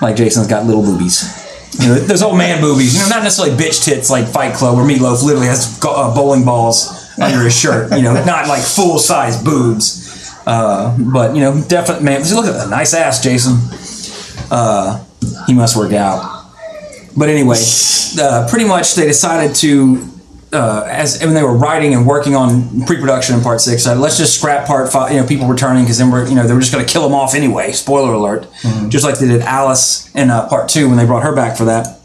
like 0.00 0.16
Jason's 0.16 0.48
got 0.48 0.66
little 0.66 0.82
boobies. 0.82 1.38
You 1.80 1.88
know, 1.88 1.94
those 1.94 2.22
old 2.22 2.36
man 2.36 2.60
boobies. 2.60 2.94
You 2.94 3.00
know, 3.00 3.08
not 3.08 3.22
necessarily 3.22 3.56
bitch 3.56 3.84
tits 3.84 4.10
like 4.10 4.26
Fight 4.26 4.54
Club, 4.54 4.76
where 4.76 4.84
Meatloaf 4.84 5.22
literally 5.24 5.46
has 5.46 5.80
uh, 5.84 6.14
bowling 6.14 6.44
balls 6.44 7.10
under 7.18 7.42
his 7.42 7.58
shirt. 7.58 7.92
You 7.96 8.02
know, 8.02 8.12
not 8.24 8.48
like 8.48 8.62
full 8.62 8.98
size 8.98 9.42
boobs. 9.42 10.00
Uh, 10.46 10.96
but 10.98 11.34
you 11.34 11.40
know, 11.40 11.62
definitely, 11.68 12.04
man. 12.04 12.20
Look 12.34 12.46
at 12.46 12.52
that 12.52 12.68
nice 12.68 12.94
ass, 12.94 13.22
Jason. 13.22 13.58
Uh, 14.50 15.02
he 15.46 15.54
must 15.54 15.76
work 15.76 15.92
out. 15.92 16.42
But 17.16 17.28
anyway, 17.28 17.56
uh, 18.20 18.46
pretty 18.50 18.66
much 18.66 18.94
they 18.94 19.06
decided 19.06 19.54
to, 19.56 19.96
uh, 20.52 20.84
as 20.86 21.20
when 21.22 21.34
they 21.34 21.42
were 21.42 21.56
writing 21.56 21.94
and 21.94 22.06
working 22.06 22.34
on 22.36 22.84
pre-production 22.84 23.34
in 23.34 23.42
part 23.42 23.60
six, 23.60 23.86
uh, 23.86 23.94
let's 23.94 24.18
just 24.18 24.38
scrap 24.38 24.66
part 24.66 24.92
five. 24.92 25.12
You 25.12 25.20
know, 25.20 25.26
people 25.26 25.46
returning 25.46 25.84
because 25.84 25.98
then 25.98 26.10
we're 26.10 26.28
you 26.28 26.34
know 26.34 26.46
they 26.46 26.54
were 26.54 26.60
just 26.60 26.72
going 26.72 26.84
to 26.84 26.92
kill 26.92 27.02
them 27.02 27.14
off 27.14 27.34
anyway. 27.34 27.72
Spoiler 27.72 28.12
alert. 28.12 28.46
Just 28.88 29.04
like 29.04 29.18
they 29.18 29.26
did 29.28 29.42
Alice 29.42 30.14
in 30.14 30.30
uh, 30.30 30.48
part 30.48 30.68
two 30.68 30.88
when 30.88 30.98
they 30.98 31.06
brought 31.06 31.22
her 31.22 31.34
back 31.34 31.56
for 31.56 31.64
that. 31.64 31.98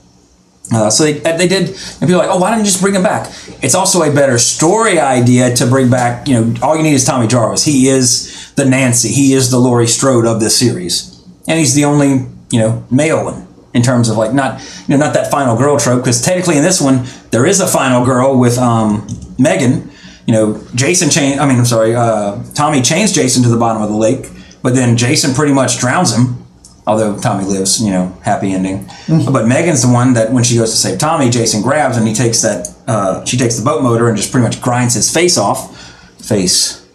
Uh, 0.74 0.90
so 0.90 1.06
they, 1.06 1.14
they 1.14 1.48
did, 1.48 1.70
and 1.70 2.02
people 2.02 2.18
like, 2.18 2.30
oh, 2.30 2.38
why 2.38 2.50
don't 2.50 2.60
you 2.60 2.66
just 2.66 2.82
bring 2.82 2.94
him 2.94 3.04
back? 3.04 3.32
It's 3.64 3.74
also 3.74 4.02
a 4.02 4.14
better 4.14 4.38
story 4.38 5.00
idea 5.00 5.56
to 5.56 5.66
bring 5.66 5.90
back, 5.90 6.28
you 6.28 6.34
know, 6.34 6.56
all 6.62 6.76
you 6.76 6.84
need 6.84 6.94
is 6.94 7.06
Tommy 7.06 7.26
Jarvis. 7.26 7.64
He 7.64 7.88
is 7.88 8.52
the 8.56 8.66
Nancy, 8.66 9.08
he 9.08 9.32
is 9.32 9.50
the 9.50 9.60
Laurie 9.60 9.88
Strode 9.88 10.26
of 10.26 10.42
this 10.42 10.60
series. 10.60 11.24
And 11.48 11.58
he's 11.58 11.74
the 11.74 11.86
only, 11.86 12.26
you 12.52 12.60
know, 12.60 12.86
male 12.92 13.24
one 13.24 13.47
in 13.78 13.84
terms 13.84 14.10
of 14.10 14.18
like 14.18 14.34
not, 14.34 14.60
you 14.88 14.98
know, 14.98 15.06
not 15.06 15.14
that 15.14 15.32
final 15.32 15.56
girl 15.56 15.78
trope, 15.78 16.02
because 16.02 16.22
technically 16.22 16.58
in 16.58 16.64
this 16.64 16.82
one, 16.82 17.06
there 17.32 17.46
is 17.46 17.62
a 17.62 17.68
final 17.68 18.04
girl 18.04 18.38
with 18.38 18.58
um, 18.58 19.08
Megan. 19.40 19.90
You 20.26 20.34
know, 20.34 20.62
Jason 20.76 21.10
chain, 21.10 21.40
I 21.40 21.48
mean, 21.48 21.58
I'm 21.58 21.66
sorry, 21.66 21.96
uh, 21.96 22.44
Tommy 22.54 22.82
chains 22.82 23.14
Jason 23.14 23.44
to 23.44 23.50
the 23.50 23.56
bottom 23.56 23.82
of 23.82 23.90
the 23.90 23.96
lake, 23.96 24.30
but 24.62 24.76
then 24.76 24.98
Jason 24.98 25.34
pretty 25.34 25.54
much 25.54 25.80
drowns 25.80 26.14
him 26.14 26.44
although 26.88 27.20
Tommy 27.20 27.44
lives, 27.44 27.84
you 27.84 27.92
know, 27.92 28.18
happy 28.24 28.54
ending. 28.54 28.90
But 29.08 29.46
Megan's 29.46 29.82
the 29.82 29.92
one 29.92 30.14
that 30.14 30.32
when 30.32 30.46
she 30.46 30.56
goes 30.56 30.72
to 30.72 30.78
save 30.78 30.98
Tommy, 30.98 31.30
Jason 31.30 31.62
grabs 31.62 31.98
and 31.98 32.08
he 32.08 32.14
takes 32.14 32.42
that. 32.42 32.74
Uh, 32.88 33.26
she 33.26 33.38
takes 33.38 33.58
the 33.58 33.66
boat 33.66 33.84
motor 33.84 34.08
and 34.08 34.16
just 34.16 34.32
pretty 34.32 34.46
much 34.46 34.62
grinds 34.62 34.94
his 34.94 35.14
face 35.14 35.38
off. 35.38 35.78
Face 36.26 36.88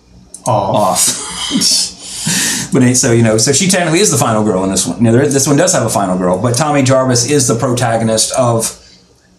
off. 0.46 0.98
but 2.72 2.94
so 2.94 3.12
you 3.12 3.22
know, 3.22 3.36
so 3.36 3.52
she 3.52 3.68
technically 3.68 4.00
is 4.00 4.10
the 4.10 4.16
final 4.16 4.42
girl 4.44 4.64
in 4.64 4.70
this 4.70 4.86
one. 4.86 4.98
You 4.98 5.04
know, 5.04 5.12
there, 5.12 5.28
this 5.28 5.46
one 5.46 5.56
does 5.56 5.74
have 5.74 5.84
a 5.84 5.90
final 5.90 6.16
girl, 6.16 6.40
but 6.40 6.56
Tommy 6.56 6.82
Jarvis 6.82 7.30
is 7.30 7.46
the 7.46 7.58
protagonist 7.58 8.32
of. 8.38 8.78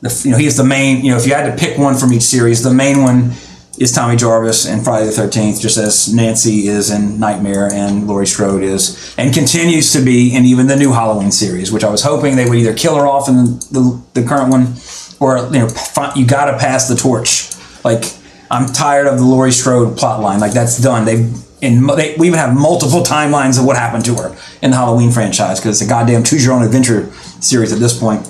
The, 0.01 0.21
you 0.25 0.31
know, 0.31 0.37
he's 0.37 0.57
the 0.57 0.65
main. 0.65 1.03
You 1.03 1.11
know, 1.11 1.17
if 1.17 1.25
you 1.25 1.33
had 1.33 1.49
to 1.49 1.57
pick 1.57 1.77
one 1.77 1.95
from 1.95 2.11
each 2.13 2.23
series, 2.23 2.61
the 2.61 2.73
main 2.73 3.01
one 3.01 3.31
is 3.79 3.91
Tommy 3.91 4.15
Jarvis 4.15 4.67
and 4.67 4.83
Friday 4.83 5.05
the 5.07 5.11
Thirteenth, 5.11 5.59
just 5.59 5.77
as 5.77 6.13
Nancy 6.13 6.67
is 6.67 6.91
in 6.91 7.19
Nightmare 7.19 7.71
and 7.73 8.05
Laurie 8.05 8.27
Strode 8.27 8.63
is, 8.63 9.15
and 9.17 9.33
continues 9.33 9.91
to 9.93 10.01
be 10.03 10.35
in 10.35 10.45
even 10.45 10.67
the 10.67 10.75
new 10.75 10.91
Halloween 10.91 11.31
series, 11.31 11.71
which 11.71 11.83
I 11.83 11.89
was 11.89 12.03
hoping 12.03 12.35
they 12.35 12.47
would 12.47 12.57
either 12.57 12.73
kill 12.73 12.95
her 12.97 13.07
off 13.07 13.29
in 13.29 13.35
the, 13.71 14.01
the 14.13 14.23
current 14.23 14.51
one, 14.51 14.75
or 15.19 15.37
you 15.53 15.59
know, 15.59 16.13
you 16.15 16.25
got 16.27 16.51
to 16.51 16.57
pass 16.57 16.87
the 16.87 16.95
torch. 16.95 17.49
Like 17.83 18.03
I'm 18.51 18.67
tired 18.67 19.07
of 19.07 19.17
the 19.17 19.25
Laurie 19.25 19.51
Strode 19.51 19.97
plot 19.97 20.21
line. 20.21 20.39
Like 20.39 20.53
that's 20.53 20.77
done. 20.77 21.05
They've 21.05 21.33
in 21.63 21.87
they, 21.87 22.15
we 22.17 22.27
even 22.27 22.37
have 22.37 22.53
multiple 22.53 23.01
timelines 23.01 23.57
of 23.57 23.65
what 23.65 23.77
happened 23.77 24.03
to 24.05 24.15
her 24.15 24.35
in 24.61 24.71
the 24.71 24.77
Halloween 24.77 25.11
franchise 25.11 25.59
because 25.59 25.81
it's 25.81 25.89
a 25.89 25.89
goddamn 25.89 26.23
choose 26.23 26.45
your 26.45 26.53
own 26.53 26.63
adventure 26.63 27.09
series 27.41 27.71
at 27.71 27.79
this 27.79 27.97
point, 27.97 28.27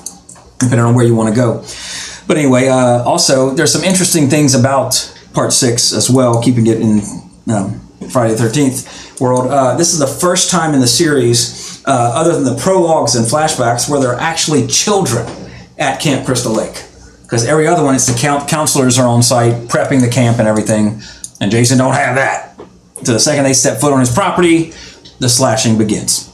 depending 0.59 0.85
on 0.85 0.93
where 0.93 1.05
you 1.05 1.15
want 1.15 1.29
to 1.33 1.35
go. 1.35 1.65
But 2.27 2.37
anyway, 2.37 2.67
uh, 2.67 3.03
also 3.03 3.49
there's 3.49 3.73
some 3.73 3.83
interesting 3.83 4.29
things 4.29 4.53
about 4.53 5.09
Part 5.33 5.51
Six 5.51 5.91
as 5.91 6.09
well, 6.09 6.41
keeping 6.41 6.67
it 6.67 6.79
in 6.79 7.01
um, 7.51 7.81
Friday 8.11 8.33
the 8.33 8.39
Thirteenth 8.39 9.19
world. 9.19 9.47
Uh, 9.47 9.75
this 9.77 9.93
is 9.93 9.99
the 9.99 10.07
first 10.07 10.51
time 10.51 10.75
in 10.75 10.79
the 10.79 10.87
series, 10.87 11.83
uh, 11.85 12.11
other 12.13 12.33
than 12.33 12.43
the 12.43 12.61
prologues 12.61 13.15
and 13.15 13.25
flashbacks, 13.25 13.89
where 13.89 13.99
there 13.99 14.11
are 14.11 14.19
actually 14.19 14.67
children 14.67 15.25
at 15.79 15.99
Camp 15.99 16.25
Crystal 16.25 16.53
Lake. 16.53 16.85
Because 17.23 17.47
every 17.47 17.65
other 17.65 17.83
one, 17.83 17.95
it's 17.95 18.05
the 18.05 18.17
count- 18.17 18.47
counselors 18.47 18.99
are 18.99 19.07
on 19.07 19.23
site 19.23 19.53
prepping 19.67 20.01
the 20.01 20.09
camp 20.09 20.37
and 20.37 20.47
everything, 20.47 21.01
and 21.41 21.51
Jason 21.51 21.79
don't 21.79 21.95
have 21.95 22.15
that. 22.15 22.53
So 23.03 23.13
the 23.13 23.19
second 23.19 23.43
they 23.43 23.53
step 23.53 23.79
foot 23.79 23.93
on 23.93 23.99
his 23.99 24.13
property, 24.13 24.73
the 25.19 25.29
slashing 25.29 25.77
begins. 25.77 26.29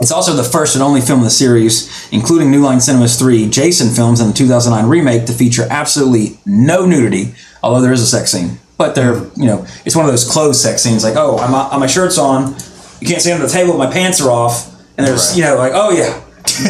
It's 0.00 0.10
also 0.10 0.34
the 0.34 0.42
first 0.42 0.74
and 0.74 0.82
only 0.82 1.00
film 1.00 1.20
in 1.20 1.24
the 1.24 1.30
series, 1.30 2.08
including 2.10 2.50
New 2.50 2.60
Line 2.60 2.80
Cinema's 2.80 3.16
three 3.16 3.48
Jason 3.48 3.94
films 3.94 4.20
and 4.20 4.30
the 4.30 4.34
2009 4.34 4.90
remake, 4.90 5.26
to 5.26 5.32
feature 5.32 5.66
absolutely 5.70 6.40
no 6.44 6.86
nudity, 6.86 7.34
although 7.62 7.80
there 7.80 7.92
is 7.92 8.00
a 8.00 8.06
sex 8.06 8.32
scene. 8.32 8.58
But 8.78 8.96
they're, 8.96 9.18
you 9.36 9.46
know, 9.46 9.64
it's 9.84 9.94
one 9.94 10.04
of 10.04 10.10
those 10.10 10.28
closed 10.28 10.60
sex 10.60 10.82
scenes, 10.82 11.04
like, 11.04 11.14
oh, 11.16 11.38
I'm, 11.38 11.54
uh, 11.54 11.78
my 11.78 11.86
shirt's 11.86 12.18
on, 12.18 12.56
you 13.00 13.06
can't 13.06 13.22
see 13.22 13.30
under 13.30 13.46
the 13.46 13.52
table, 13.52 13.78
my 13.78 13.92
pants 13.92 14.20
are 14.20 14.30
off, 14.30 14.74
and 14.96 15.06
there's, 15.06 15.36
you 15.36 15.44
know, 15.44 15.56
like, 15.56 15.72
oh 15.74 15.90
yeah, 15.90 16.21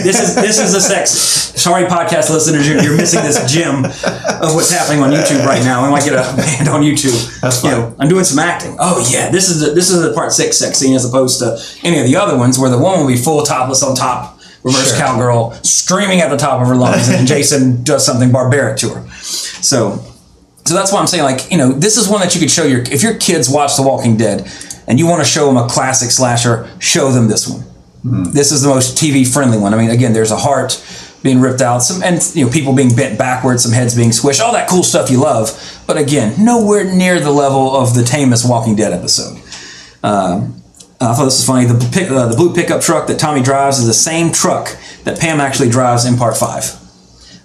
this 0.02 0.20
is 0.20 0.34
this 0.34 0.58
is 0.58 0.72
the 0.72 0.80
sex. 0.80 1.10
Sorry, 1.10 1.84
podcast 1.84 2.30
listeners, 2.30 2.66
you're, 2.68 2.82
you're 2.82 2.96
missing 2.96 3.22
this 3.22 3.38
gem 3.52 3.84
of 3.84 4.54
what's 4.54 4.70
happening 4.72 5.02
on 5.02 5.10
YouTube 5.10 5.44
right 5.44 5.62
now. 5.62 5.84
I 5.84 5.90
might 5.90 6.04
get 6.04 6.14
a 6.14 6.36
band 6.36 6.68
on 6.68 6.82
YouTube. 6.82 7.40
That's 7.40 7.62
You 7.62 7.70
know, 7.70 7.94
I'm 8.00 8.08
doing 8.08 8.24
some 8.24 8.38
acting. 8.38 8.76
Oh 8.80 9.06
yeah, 9.12 9.30
this 9.30 9.48
is 9.48 9.60
the, 9.60 9.72
this 9.72 9.90
is 9.90 10.02
the 10.02 10.12
part 10.14 10.32
six 10.32 10.56
sex 10.56 10.78
scene 10.78 10.94
as 10.96 11.04
opposed 11.04 11.38
to 11.40 11.58
any 11.86 11.98
of 12.00 12.06
the 12.06 12.16
other 12.16 12.36
ones 12.36 12.58
where 12.58 12.70
the 12.70 12.78
woman 12.78 13.00
will 13.00 13.08
be 13.08 13.16
full 13.16 13.42
topless 13.44 13.82
on 13.82 13.94
top, 13.94 14.38
reverse 14.64 14.88
Sure. 14.90 14.98
cowgirl, 14.98 15.52
screaming 15.62 16.20
at 16.20 16.30
the 16.30 16.36
top 16.36 16.60
of 16.60 16.68
her 16.68 16.74
lungs, 16.74 17.08
and 17.08 17.26
Jason 17.28 17.84
does 17.84 18.04
something 18.04 18.32
barbaric 18.32 18.78
to 18.78 18.88
her. 18.90 19.08
So, 19.12 19.98
so 20.64 20.74
that's 20.74 20.92
why 20.92 21.00
I'm 21.00 21.06
saying 21.06 21.24
like 21.24 21.50
you 21.50 21.58
know 21.58 21.72
this 21.72 21.96
is 21.96 22.08
one 22.08 22.20
that 22.22 22.34
you 22.34 22.40
could 22.40 22.50
show 22.50 22.64
your 22.64 22.80
if 22.82 23.02
your 23.02 23.14
kids 23.18 23.48
watch 23.48 23.76
The 23.76 23.82
Walking 23.82 24.16
Dead 24.16 24.50
and 24.88 24.98
you 24.98 25.06
want 25.06 25.22
to 25.22 25.28
show 25.28 25.46
them 25.46 25.56
a 25.58 25.68
classic 25.68 26.10
slasher, 26.10 26.68
show 26.80 27.12
them 27.12 27.28
this 27.28 27.46
one. 27.48 27.62
This 28.04 28.50
is 28.50 28.62
the 28.62 28.68
most 28.68 28.96
TV 28.96 29.26
friendly 29.26 29.58
one. 29.58 29.72
I 29.72 29.76
mean, 29.76 29.90
again, 29.90 30.12
there's 30.12 30.32
a 30.32 30.36
heart 30.36 30.84
being 31.22 31.40
ripped 31.40 31.60
out, 31.60 31.78
some 31.78 32.02
and 32.02 32.20
you 32.34 32.44
know 32.44 32.50
people 32.50 32.74
being 32.74 32.94
bent 32.94 33.16
backwards, 33.16 33.62
some 33.62 33.72
heads 33.72 33.94
being 33.94 34.10
squished, 34.10 34.40
all 34.40 34.52
that 34.52 34.68
cool 34.68 34.82
stuff 34.82 35.08
you 35.08 35.20
love. 35.20 35.82
But 35.86 35.96
again, 35.96 36.44
nowhere 36.44 36.84
near 36.84 37.20
the 37.20 37.30
level 37.30 37.76
of 37.76 37.94
the 37.94 38.02
tamest 38.02 38.48
Walking 38.48 38.74
Dead 38.74 38.92
episode. 38.92 39.38
Um, 40.02 40.62
I 41.00 41.14
thought 41.14 41.24
this 41.24 41.38
was 41.38 41.46
funny. 41.46 41.66
The 41.66 41.90
pick, 41.92 42.10
uh, 42.10 42.26
the 42.26 42.36
blue 42.36 42.52
pickup 42.54 42.80
truck 42.80 43.06
that 43.06 43.18
Tommy 43.18 43.42
drives 43.42 43.78
is 43.78 43.86
the 43.86 43.94
same 43.94 44.32
truck 44.32 44.76
that 45.04 45.18
Pam 45.20 45.40
actually 45.40 45.70
drives 45.70 46.04
in 46.04 46.16
Part 46.16 46.36
Five, 46.36 46.64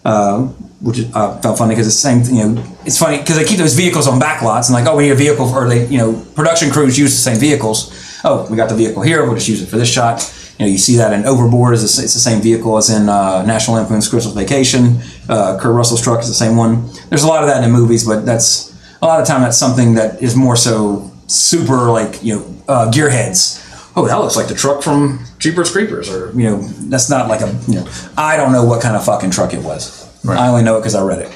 uh, 0.05 0.43
which 0.81 0.99
is, 0.99 1.15
uh, 1.15 1.39
felt 1.41 1.59
funny 1.59 1.75
because 1.75 1.85
it's 1.85 2.01
the 2.01 2.25
same. 2.25 2.35
You 2.35 2.55
know, 2.55 2.63
it's 2.83 2.97
funny 2.97 3.19
because 3.19 3.35
they 3.35 3.45
keep 3.45 3.59
those 3.59 3.75
vehicles 3.75 4.07
on 4.07 4.19
back 4.19 4.41
lots 4.41 4.69
and 4.69 4.73
like, 4.73 4.87
oh, 4.87 4.95
we 4.95 5.03
need 5.03 5.11
a 5.11 5.15
vehicle, 5.15 5.49
or 5.49 5.69
they, 5.69 5.85
you 5.85 5.99
know, 5.99 6.25
production 6.33 6.71
crews 6.71 6.97
use 6.97 7.11
the 7.11 7.21
same 7.21 7.39
vehicles. 7.39 7.93
Oh, 8.23 8.47
we 8.49 8.57
got 8.57 8.69
the 8.69 8.75
vehicle 8.75 9.03
here. 9.03 9.23
We'll 9.23 9.35
just 9.35 9.47
use 9.47 9.61
it 9.61 9.67
for 9.67 9.77
this 9.77 9.89
shot. 9.91 10.33
You 10.59 10.65
know, 10.65 10.71
you 10.71 10.77
see 10.77 10.95
that 10.95 11.13
in 11.13 11.25
Overboard. 11.25 11.73
Is 11.73 11.81
the, 11.81 12.03
it's 12.03 12.13
the 12.13 12.19
same 12.19 12.41
vehicle 12.41 12.77
as 12.77 12.89
in 12.89 13.09
uh, 13.09 13.45
National 13.45 13.77
Lampoon's 13.77 14.07
Christmas 14.09 14.33
Vacation. 14.33 14.99
Uh, 15.29 15.59
Kurt 15.59 15.75
Russell's 15.75 16.01
truck 16.01 16.19
is 16.21 16.27
the 16.27 16.33
same 16.33 16.57
one. 16.57 16.89
There's 17.09 17.23
a 17.23 17.27
lot 17.27 17.43
of 17.43 17.49
that 17.49 17.63
in 17.63 17.71
movies, 17.71 18.05
but 18.05 18.25
that's 18.25 18.73
a 19.01 19.05
lot 19.05 19.21
of 19.21 19.27
time 19.27 19.41
that's 19.41 19.57
something 19.57 19.95
that 19.95 20.21
is 20.21 20.35
more 20.35 20.55
so 20.55 21.11
super 21.27 21.91
like 21.91 22.23
you 22.23 22.35
know 22.35 22.55
uh, 22.67 22.91
gearheads. 22.91 23.63
Oh, 23.95 24.07
that 24.07 24.15
looks 24.15 24.35
like 24.35 24.47
the 24.47 24.53
truck 24.55 24.83
from 24.83 25.25
Jeepers 25.39 25.71
Creepers, 25.71 26.09
or 26.09 26.31
you 26.39 26.43
know, 26.49 26.61
that's 26.61 27.09
not 27.09 27.27
like 27.29 27.41
a 27.41 27.55
you 27.67 27.75
know. 27.75 27.87
I 28.17 28.37
don't 28.37 28.51
know 28.51 28.63
what 28.65 28.81
kind 28.81 28.95
of 28.95 29.03
fucking 29.05 29.31
truck 29.31 29.53
it 29.53 29.63
was. 29.63 30.05
I 30.27 30.49
only 30.49 30.63
know 30.63 30.77
it 30.77 30.81
because 30.81 30.95
I 30.95 31.03
read 31.03 31.19
it. 31.19 31.31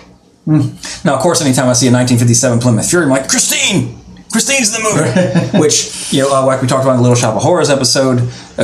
Now, 1.05 1.15
of 1.15 1.22
course, 1.22 1.41
anytime 1.41 1.69
I 1.69 1.74
see 1.74 1.88
a 1.88 1.91
1957 1.93 2.59
Plymouth 2.59 2.89
Fury, 2.89 3.05
I'm 3.05 3.09
like, 3.11 3.30
Christine, 3.30 3.97
Christine's 4.32 4.76
in 4.76 4.82
the 4.82 4.89
movie. 4.89 5.57
Which 5.59 6.11
you 6.11 6.22
know, 6.24 6.36
uh, 6.36 6.45
like 6.45 6.61
we 6.61 6.67
talked 6.67 6.84
about 6.84 6.93
in 6.93 6.97
the 6.97 7.03
Little 7.03 7.15
Shop 7.15 7.36
of 7.36 7.43
Horrors 7.43 7.69
episode, 7.69 8.19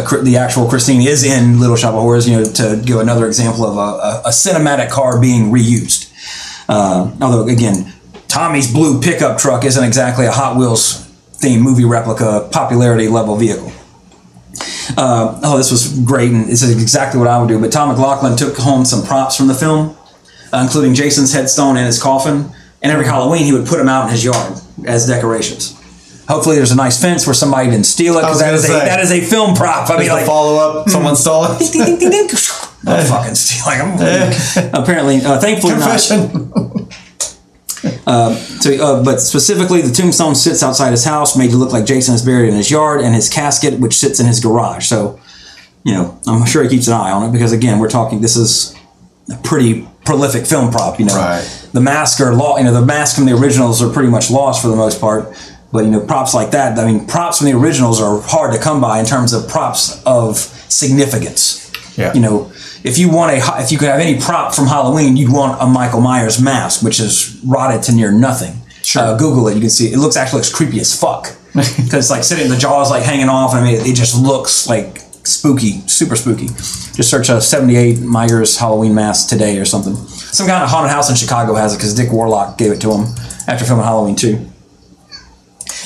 Cr- 0.06 0.18
the 0.18 0.38
actual 0.38 0.68
Christine 0.68 1.02
is 1.02 1.24
in 1.24 1.60
Little 1.60 1.76
Shop 1.76 1.94
of 1.94 2.02
Horrors. 2.02 2.28
You 2.28 2.38
know, 2.38 2.44
to 2.44 2.82
give 2.84 3.00
another 3.00 3.28
example 3.28 3.66
of 3.66 3.78
a, 3.78 3.80
a, 3.80 4.22
a 4.26 4.30
cinematic 4.30 4.90
car 4.90 5.20
being 5.20 5.52
reused. 5.52 6.14
Uh, 6.70 7.16
although 7.22 7.48
again, 7.48 7.94
Tommy's 8.28 8.72
blue 8.72 9.00
pickup 9.02 9.38
truck 9.38 9.64
isn't 9.64 9.84
exactly 9.84 10.26
a 10.26 10.32
Hot 10.32 10.58
Wheels 10.58 11.08
themed 11.40 11.62
movie 11.62 11.86
replica 11.86 12.50
popularity 12.52 13.08
level 13.08 13.36
vehicle. 13.36 13.72
Uh, 14.98 15.40
oh, 15.44 15.58
this 15.58 15.70
was 15.72 16.00
great, 16.00 16.32
and 16.32 16.46
this 16.48 16.64
is 16.64 16.82
exactly 16.82 17.20
what 17.20 17.30
I 17.30 17.40
would 17.40 17.48
do. 17.48 17.60
But 17.60 17.72
Tom 17.72 17.90
McLoughlin 17.90 18.38
took 18.38 18.58
home 18.58 18.86
some 18.86 19.06
props 19.06 19.36
from 19.36 19.48
the 19.48 19.54
film, 19.54 19.96
uh, 20.52 20.60
including 20.64 20.94
Jason's 20.94 21.34
headstone 21.34 21.78
and 21.78 21.86
his 21.86 22.02
coffin. 22.02 22.52
And 22.82 22.92
every 22.92 23.06
Halloween, 23.06 23.44
he 23.44 23.54
would 23.54 23.68
put 23.68 23.78
them 23.78 23.90
out 23.90 24.06
in 24.06 24.12
his 24.12 24.24
yard 24.24 24.60
as 24.86 25.08
decorations. 25.08 25.77
Hopefully, 26.28 26.58
there's 26.58 26.72
a 26.72 26.76
nice 26.76 27.02
fence 27.02 27.26
where 27.26 27.34
somebody 27.34 27.70
didn't 27.70 27.86
steal 27.86 28.18
it 28.18 28.22
because 28.22 28.40
that 28.40 28.54
a 28.54 28.58
say. 28.58 28.74
that 28.74 29.00
is 29.00 29.12
a 29.12 29.22
film 29.22 29.56
prop. 29.56 29.90
I 29.90 29.98
mean, 29.98 30.10
like 30.10 30.26
follow 30.26 30.58
up. 30.82 30.90
Someone 30.90 31.16
stole 31.16 31.46
it. 31.50 31.60
I'm 32.86 33.06
fucking 33.06 33.36
stealing. 33.36 33.82
I'm, 33.82 34.74
apparently, 34.74 35.18
uh, 35.26 35.40
thankfully 35.40 35.74
not. 35.76 35.84
Confession. 36.00 36.90
So, 38.60 38.74
uh, 38.82 39.04
but 39.04 39.20
specifically, 39.22 39.82
the 39.82 39.94
tombstone 39.94 40.34
sits 40.36 40.64
outside 40.64 40.92
his 40.92 41.06
house, 41.06 41.38
made 41.38 41.52
to 41.52 41.58
look 41.58 41.72
like 41.72 41.86
Jason 41.86 42.16
is 42.16 42.24
buried 42.26 42.50
in 42.50 42.56
his 42.56 42.72
yard, 42.72 43.02
and 43.02 43.14
his 43.14 43.30
casket, 43.30 43.80
which 43.80 43.96
sits 43.96 44.20
in 44.20 44.26
his 44.26 44.40
garage. 44.40 44.88
So, 44.88 45.20
you 45.84 45.94
know, 45.94 46.20
I'm 46.28 46.46
sure 46.46 46.64
he 46.64 46.70
keeps 46.70 46.88
an 46.88 46.94
eye 46.94 47.12
on 47.12 47.30
it 47.30 47.32
because, 47.32 47.52
again, 47.52 47.80
we're 47.80 47.90
talking. 47.90 48.22
This 48.22 48.36
is 48.36 48.76
a 49.32 49.38
pretty 49.44 49.88
prolific 50.06 50.46
film 50.48 50.72
prop. 50.72 51.00
You 51.00 51.06
know, 51.06 51.16
Right. 51.16 51.70
the 51.74 51.82
mask 51.82 52.20
are 52.20 52.34
law. 52.34 52.58
You 52.58 52.64
know, 52.64 52.74
the 52.74 52.86
mask 52.86 53.16
from 53.16 53.26
the 53.26 53.34
originals 53.38 53.82
are 53.82 53.90
pretty 53.90 54.10
much 54.10 54.32
lost 54.32 54.62
for 54.62 54.70
the 54.70 54.76
most 54.76 55.00
part. 55.00 55.32
But 55.72 55.86
you 55.86 55.92
know, 55.92 56.00
props 56.06 56.34
like 56.34 56.52
that. 56.52 56.80
I 56.80 56.86
mean, 56.86 57.06
props 57.06 57.40
from 57.40 57.48
the 57.48 57.54
originals 57.54 58.02
are 58.02 58.22
hard 58.22 58.54
to 58.54 58.60
come 58.60 58.80
by 58.80 59.00
in 59.00 59.06
terms 59.06 59.34
of 59.34 59.50
props 59.50 60.02
of 60.06 60.38
significance. 60.38 61.72
Yeah. 61.98 62.14
You 62.14 62.22
know, 62.22 62.52
if 62.84 62.98
you 62.98 63.10
want 63.10 63.32
a, 63.34 63.62
if 63.62 63.72
you 63.72 63.78
could 63.78 63.90
have 63.90 64.00
any 64.00 64.20
prop 64.20 64.54
from 64.54 64.68
Halloween, 64.68 65.18
you'd 65.18 65.32
want 65.32 65.62
a 65.62 65.66
Michael 65.66 66.02
Myers 66.02 66.42
mask, 66.42 66.84
which 66.84 67.00
is 67.00 67.42
rotted 67.46 67.84
to 67.84 67.96
near 67.96 68.12
nothing. 68.12 68.54
Sure. 68.82 69.02
Uh, 69.02 69.18
Google 69.18 69.48
it. 69.50 69.56
You 69.56 69.62
can 69.62 69.70
see 69.70 69.88
it 69.88 69.98
looks 69.98 70.16
actually 70.16 70.40
looks 70.40 70.54
creepy 70.54 70.80
as 70.80 70.98
fuck 70.98 71.36
because 71.54 71.94
it's 71.94 72.10
like 72.10 72.24
sitting, 72.24 72.50
the 72.50 72.58
jaws 72.58 72.90
like 72.90 73.04
hanging 73.04 73.30
off. 73.30 73.54
I 73.54 73.62
mean, 73.62 73.76
it, 73.76 73.88
it 73.88 73.96
just 73.96 74.16
looks 74.16 74.70
like 74.70 75.00
spooky, 75.24 75.82
super 75.88 76.16
spooky. 76.16 76.48
Just 76.48 77.10
search 77.10 77.30
a 77.30 77.42
'78 77.42 78.00
Myers 78.00 78.58
Halloween 78.58 78.96
mask 78.96 79.28
today 79.28 79.58
or 79.58 79.66
something. 79.66 79.96
Some 79.96 80.48
kind 80.48 80.64
of 80.64 80.70
haunted 80.70 80.92
house 80.92 81.10
in 81.10 81.16
Chicago 81.16 81.56
has 81.56 81.74
it 81.74 81.78
because 81.78 81.94
Dick 81.94 82.12
Warlock 82.12 82.58
gave 82.58 82.72
it 82.72 82.80
to 82.82 82.92
him 82.94 83.14
after 83.48 83.66
filming 83.66 83.86
Halloween 83.86 84.16
2. 84.16 84.46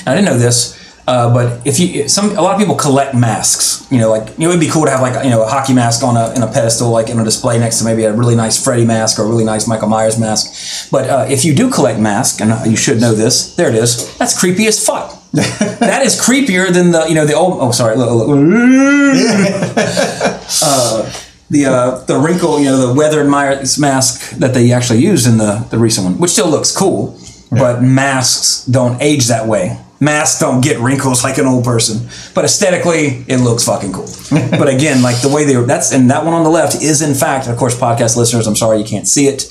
I 0.06 0.14
didn't 0.14 0.26
know 0.26 0.38
this, 0.38 0.78
uh, 1.06 1.32
but 1.32 1.66
if 1.66 1.80
you 1.80 2.08
some 2.08 2.36
a 2.36 2.42
lot 2.42 2.54
of 2.54 2.60
people 2.60 2.76
collect 2.76 3.14
masks. 3.14 3.86
You 3.90 3.98
know, 3.98 4.10
like 4.10 4.38
you 4.38 4.44
know, 4.44 4.50
it'd 4.50 4.60
be 4.60 4.68
cool 4.68 4.84
to 4.84 4.90
have 4.90 5.00
like 5.00 5.24
you 5.24 5.30
know 5.30 5.42
a 5.42 5.46
hockey 5.46 5.74
mask 5.74 6.02
on 6.02 6.16
a 6.16 6.32
in 6.34 6.42
a 6.42 6.46
pedestal, 6.46 6.90
like 6.90 7.10
in 7.10 7.18
a 7.18 7.24
display 7.24 7.58
next 7.58 7.78
to 7.78 7.84
maybe 7.84 8.04
a 8.04 8.12
really 8.12 8.36
nice 8.36 8.62
Freddy 8.62 8.84
mask 8.84 9.18
or 9.18 9.24
a 9.24 9.26
really 9.26 9.44
nice 9.44 9.66
Michael 9.66 9.88
Myers 9.88 10.18
mask. 10.18 10.90
But 10.90 11.10
uh, 11.10 11.26
if 11.28 11.44
you 11.44 11.54
do 11.54 11.70
collect 11.70 12.00
masks, 12.00 12.40
and 12.40 12.70
you 12.70 12.76
should 12.76 13.00
know 13.00 13.14
this, 13.14 13.54
there 13.56 13.68
it 13.68 13.74
is. 13.74 14.16
That's 14.16 14.38
creepy 14.38 14.66
as 14.66 14.84
fuck. 14.84 15.18
that 15.32 16.02
is 16.04 16.20
creepier 16.20 16.72
than 16.72 16.92
the 16.92 17.06
you 17.08 17.14
know 17.14 17.26
the 17.26 17.34
old. 17.34 17.58
Oh, 17.60 17.72
sorry. 17.72 17.96
Look, 17.96 18.10
look. 18.10 18.28
the 21.52 21.66
uh, 21.66 22.04
the 22.04 22.18
wrinkle, 22.18 22.58
you 22.58 22.64
know, 22.64 22.88
the 22.88 22.94
weathered 22.94 23.28
Myers 23.28 23.78
mask 23.78 24.30
that 24.38 24.54
they 24.54 24.72
actually 24.72 25.00
used 25.00 25.26
in 25.26 25.36
the, 25.36 25.66
the 25.70 25.78
recent 25.78 26.06
one, 26.06 26.18
which 26.18 26.30
still 26.30 26.48
looks 26.48 26.74
cool, 26.74 27.16
but 27.52 27.82
masks 27.82 28.64
don't 28.66 29.00
age 29.02 29.28
that 29.28 29.46
way. 29.46 29.78
Masks 30.00 30.40
don't 30.40 30.62
get 30.62 30.80
wrinkles 30.80 31.22
like 31.22 31.38
an 31.38 31.46
old 31.46 31.64
person, 31.64 32.08
but 32.34 32.44
aesthetically, 32.44 33.24
it 33.28 33.36
looks 33.36 33.64
fucking 33.64 33.92
cool. 33.92 34.08
but 34.50 34.68
again, 34.68 35.00
like 35.00 35.20
the 35.22 35.28
way 35.28 35.44
they 35.44 35.54
that's 35.54 35.92
and 35.92 36.10
that 36.10 36.24
one 36.24 36.34
on 36.34 36.42
the 36.42 36.50
left 36.50 36.82
is 36.82 37.02
in 37.02 37.14
fact, 37.14 37.46
of 37.46 37.56
course, 37.56 37.78
podcast 37.78 38.16
listeners. 38.16 38.48
I'm 38.48 38.56
sorry 38.56 38.78
you 38.78 38.84
can't 38.84 39.06
see 39.06 39.28
it, 39.28 39.42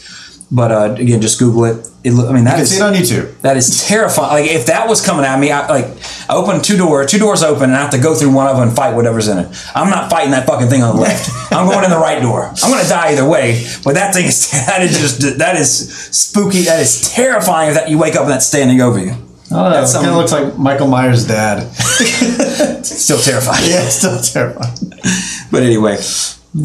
but 0.52 0.72
uh, 0.72 0.96
again, 0.98 1.22
just 1.22 1.40
Google 1.40 1.66
it. 1.66 1.88
It 2.04 2.14
I 2.14 2.34
mean, 2.34 2.46
that 2.46 2.52
You 2.52 2.56
can 2.56 2.62
is 2.64 2.70
see 2.72 2.78
it 2.78 2.82
on 2.82 2.94
YouTube. 2.94 3.42
that 3.42 3.58
is 3.58 3.88
terrifying. 3.88 4.32
Like 4.44 4.52
if 4.52 4.66
that 4.66 4.90
was 4.90 5.06
coming 5.06 5.24
at 5.24 5.40
me, 5.40 5.52
I 5.52 5.68
like 5.68 5.86
I 6.28 6.34
open 6.36 6.62
two 6.62 6.76
doors, 6.76 7.12
two 7.12 7.20
doors 7.20 7.44
open, 7.44 7.66
and 7.66 7.76
I 7.76 7.82
have 7.82 7.92
to 7.92 8.00
go 8.00 8.16
through 8.16 8.34
one 8.34 8.48
of 8.48 8.56
them 8.58 8.68
and 8.70 8.76
fight 8.76 8.96
whatever's 8.96 9.28
in 9.28 9.38
it. 9.38 9.48
I'm 9.76 9.90
not 9.90 10.10
fighting 10.10 10.32
that 10.32 10.48
fucking 10.48 10.68
thing 10.68 10.82
on 10.82 10.96
the 10.96 11.02
left. 11.02 11.30
I'm 11.54 11.68
going 11.68 11.84
in 11.86 11.92
the 11.92 11.98
right 12.00 12.20
door. 12.22 12.52
I'm 12.64 12.72
going 12.72 12.82
to 12.84 12.90
die 12.90 13.12
either 13.12 13.28
way. 13.28 13.64
But 13.84 13.94
that 13.94 14.14
thing 14.16 14.26
is 14.26 14.50
that 14.68 14.82
is 14.82 14.98
just 14.98 15.38
that 15.38 15.56
is 15.58 15.70
spooky. 16.16 16.64
That 16.64 16.80
is 16.80 17.12
terrifying. 17.14 17.70
If 17.70 17.76
that 17.76 17.90
you 17.90 18.00
wake 18.00 18.16
up 18.16 18.24
and 18.24 18.32
that's 18.32 18.46
standing 18.48 18.82
over 18.82 18.98
you. 19.00 19.14
Oh, 19.54 19.66
that 19.70 19.82
That's 19.82 19.94
kind 19.94 20.08
of 20.08 20.16
looks 20.16 20.32
like 20.32 20.58
Michael 20.58 20.88
Myers' 20.88 21.28
dad. 21.28 21.70
Still 22.86 23.20
terrifying. 23.20 23.70
yeah, 23.70 23.90
still 23.90 24.20
terrifying. 24.22 24.94
But 25.52 25.64
anyway, 25.64 25.98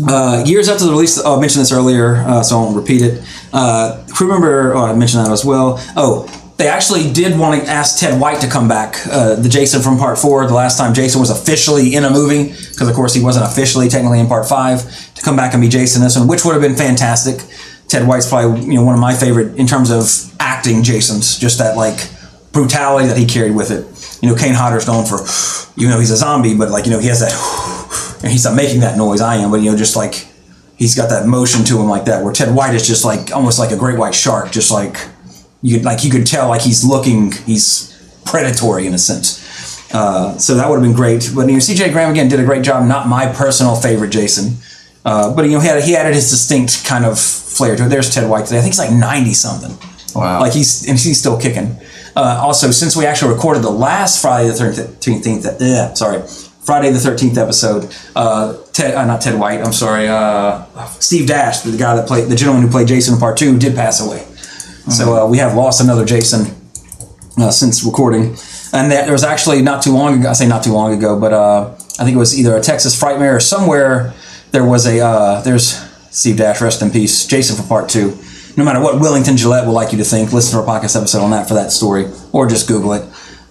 uh, 0.09 0.43
years 0.47 0.68
after 0.68 0.84
the 0.84 0.91
release, 0.91 1.20
oh, 1.22 1.37
I 1.37 1.41
mentioned 1.41 1.62
this 1.62 1.72
earlier, 1.72 2.16
uh, 2.16 2.43
so 2.43 2.59
I 2.59 2.62
won't 2.62 2.76
repeat 2.76 3.03
it. 3.03 3.22
Uh, 3.53 4.05
remember, 4.20 4.74
oh, 4.74 4.84
I 4.84 4.95
mentioned 4.95 5.24
that 5.24 5.32
as 5.32 5.45
well. 5.45 5.76
Oh, 5.97 6.26
they 6.57 6.68
actually 6.68 7.12
did 7.12 7.39
want 7.39 7.62
to 7.62 7.68
ask 7.68 7.99
Ted 7.99 8.18
White 8.18 8.41
to 8.41 8.49
come 8.49 8.66
back, 8.66 9.07
uh, 9.07 9.34
the 9.34 9.49
Jason 9.49 9.82
from 9.82 9.99
Part 9.99 10.18
Four, 10.18 10.47
the 10.47 10.55
last 10.55 10.78
time 10.78 10.95
Jason 10.95 11.20
was 11.20 11.30
officially 11.30 11.95
in 11.95 12.05
a 12.05 12.11
movie, 12.11 12.49
because 12.49 12.89
of 12.89 12.95
course 12.95 13.12
he 13.14 13.22
wasn't 13.22 13.45
officially 13.45 13.89
technically 13.89 14.20
in 14.20 14.26
Part 14.26 14.49
Five, 14.49 15.14
to 15.14 15.22
come 15.22 15.37
back 15.37 15.53
and 15.53 15.62
be 15.62 15.68
Jason 15.68 16.03
this 16.03 16.18
one, 16.18 16.26
which 16.26 16.45
would 16.45 16.53
have 16.53 16.62
been 16.62 16.76
fantastic. 16.76 17.45
Ted 17.89 18.09
White's 18.09 18.28
probably 18.28 18.64
you 18.64 18.74
know 18.74 18.82
one 18.84 18.95
of 18.95 19.01
my 19.01 19.14
favorite 19.14 19.57
in 19.57 19.66
terms 19.66 19.91
of 19.91 20.34
acting 20.41 20.82
Jasons, 20.82 21.39
just 21.39 21.59
that 21.59 21.76
like 21.76 22.11
brutality 22.53 23.07
that 23.07 23.18
he 23.18 23.26
carried 23.26 23.55
with 23.55 23.70
it. 23.70 23.84
You 24.22 24.30
know, 24.30 24.34
Kane 24.34 24.55
Hodder's 24.55 24.87
known 24.87 25.05
for, 25.05 25.20
even 25.78 25.91
though 25.93 26.01
he's 26.01 26.11
a 26.11 26.16
zombie, 26.16 26.57
but 26.57 26.70
like 26.70 26.87
you 26.87 26.91
know 26.91 26.99
he 26.99 27.09
has 27.09 27.20
that, 27.20 27.32
and 28.23 28.33
he's 28.33 28.45
not 28.45 28.55
making 28.55 28.81
that 28.81 28.97
noise. 28.97 29.21
I 29.21 29.37
am, 29.37 29.51
but 29.51 29.61
you 29.61 29.71
know 29.71 29.77
just 29.77 29.97
like 29.97 30.27
he's 30.77 30.95
got 30.95 31.09
that 31.11 31.27
motion 31.27 31.64
to 31.64 31.79
him 31.79 31.89
like 31.89 32.05
that. 32.07 32.23
Where 32.23 32.33
Ted 32.33 32.55
White 32.55 32.75
is 32.75 32.87
just 32.87 33.05
like 33.05 33.33
almost 33.33 33.59
like 33.59 33.71
a 33.71 33.77
great 33.77 33.99
white 33.99 34.14
shark, 34.14 34.53
just 34.53 34.71
like 34.71 34.97
you 35.62 35.77
could 35.77 35.85
like 35.85 36.05
you 36.05 36.11
could 36.11 36.27
tell 36.27 36.49
like 36.49 36.62
he's 36.62 36.85
looking, 36.85 37.33
he's 37.33 37.93
predatory 38.25 38.87
in 38.87 38.95
a 38.95 38.99
sense. 38.99 39.45
Uh, 39.95 40.37
so 40.39 40.55
that 40.55 40.69
would 40.69 40.77
have 40.77 40.85
been 40.85 40.97
great. 40.97 41.31
But 41.35 41.47
you 41.47 41.55
know, 41.55 41.59
C.J. 41.59 41.93
Graham 41.93 42.11
again 42.11 42.29
did 42.29 42.41
a 42.41 42.45
great 42.45 42.64
job. 42.64 42.87
Not 42.87 43.09
my 43.09 43.33
personal 43.33 43.77
favorite 43.77 44.11
Jason, 44.11 44.57
uh, 45.05 45.35
but 45.35 45.45
you 45.45 45.53
know 45.53 45.61
he 45.61 45.69
had 45.69 45.83
he 45.83 45.97
added 45.97 46.14
his 46.14 46.31
distinct 46.31 46.85
kind 46.85 47.05
of 47.05 47.19
flair 47.19 47.77
to 47.77 47.87
it. 47.87 47.89
There's 47.89 48.12
Ted 48.12 48.29
White 48.29 48.47
today. 48.47 48.59
I 48.59 48.62
think 48.62 48.75
he's 48.75 48.79
like 48.79 48.93
ninety 48.93 49.35
something. 49.35 49.77
Wow. 50.14 50.41
Like 50.41 50.53
he's 50.53 50.89
and 50.89 50.99
he's 50.99 51.19
still 51.19 51.39
kicking. 51.39 51.77
Uh, 52.17 52.41
also, 52.43 52.71
since 52.71 52.97
we 52.97 53.05
actually 53.05 53.35
recorded 53.35 53.62
the 53.62 53.71
last 53.71 54.23
Friday 54.23 54.49
the 54.49 54.55
thirteenth, 54.55 55.45
uh, 55.47 55.95
sorry, 55.95 56.23
Friday 56.67 56.91
the 56.91 56.99
thirteenth 56.99 57.39
episode, 57.39 57.95
uh, 58.17 58.57
Ted, 58.73 58.97
uh, 58.97 59.05
not 59.07 59.21
Ted 59.21 59.39
White, 59.39 59.61
I'm 59.61 59.73
sorry, 59.73 60.09
uh, 60.09 60.64
Steve 60.99 61.29
Dash, 61.29 61.61
the 61.61 61.77
guy 61.79 61.95
that 61.95 62.09
played 62.09 62.29
the 62.29 62.35
gentleman 62.35 62.64
who 62.64 62.69
played 62.69 62.89
Jason 62.89 63.14
in 63.14 63.21
Part 63.21 63.37
Two, 63.37 63.57
did 63.57 63.77
pass 63.77 64.05
away. 64.05 64.27
So 64.91 65.17
uh, 65.17 65.29
we 65.29 65.39
have 65.39 65.55
lost 65.55 65.81
another 65.81 66.05
Jason 66.05 66.55
uh, 67.39 67.51
since 67.51 67.85
recording, 67.85 68.37
and 68.73 68.91
that, 68.91 69.05
there 69.05 69.12
was 69.12 69.25
actually 69.25 69.62
not 69.62 69.83
too 69.83 69.93
long 69.93 70.19
ago. 70.19 70.29
I 70.29 70.33
say 70.33 70.49
not 70.49 70.64
too 70.64 70.73
long 70.73 70.93
ago, 70.93 71.19
but 71.19 71.33
uh, 71.33 71.73
I 71.75 72.05
think 72.05 72.17
it 72.17 72.19
was 72.19 72.39
either 72.39 72.57
a 72.57 72.61
Texas 72.61 73.01
Frightmare 73.01 73.37
or 73.37 73.41
somewhere. 73.41 74.12
There 74.51 74.64
was 74.64 74.87
a 74.87 75.01
uh, 75.01 75.43
there's 75.43 75.81
Steve 76.11 76.37
Dash, 76.37 76.61
rest 76.61 76.83
in 76.83 76.91
peace, 76.91 77.27
Jason 77.27 77.57
for 77.57 77.67
Part 77.69 77.89
Two. 77.89 78.19
No 78.57 78.64
matter 78.64 78.81
what 78.81 79.01
Warrington 79.01 79.37
Gillette 79.37 79.67
would 79.67 79.73
like 79.73 79.93
you 79.93 79.99
to 79.99 80.05
think, 80.05 80.33
listen 80.33 80.59
to 80.59 80.67
our 80.67 80.81
podcast 80.81 80.97
episode 80.97 81.23
on 81.23 81.31
that 81.31 81.47
for 81.47 81.55
that 81.55 81.71
story, 81.71 82.07
or 82.33 82.49
just 82.49 82.67
Google 82.67 82.95
it. 82.95 83.05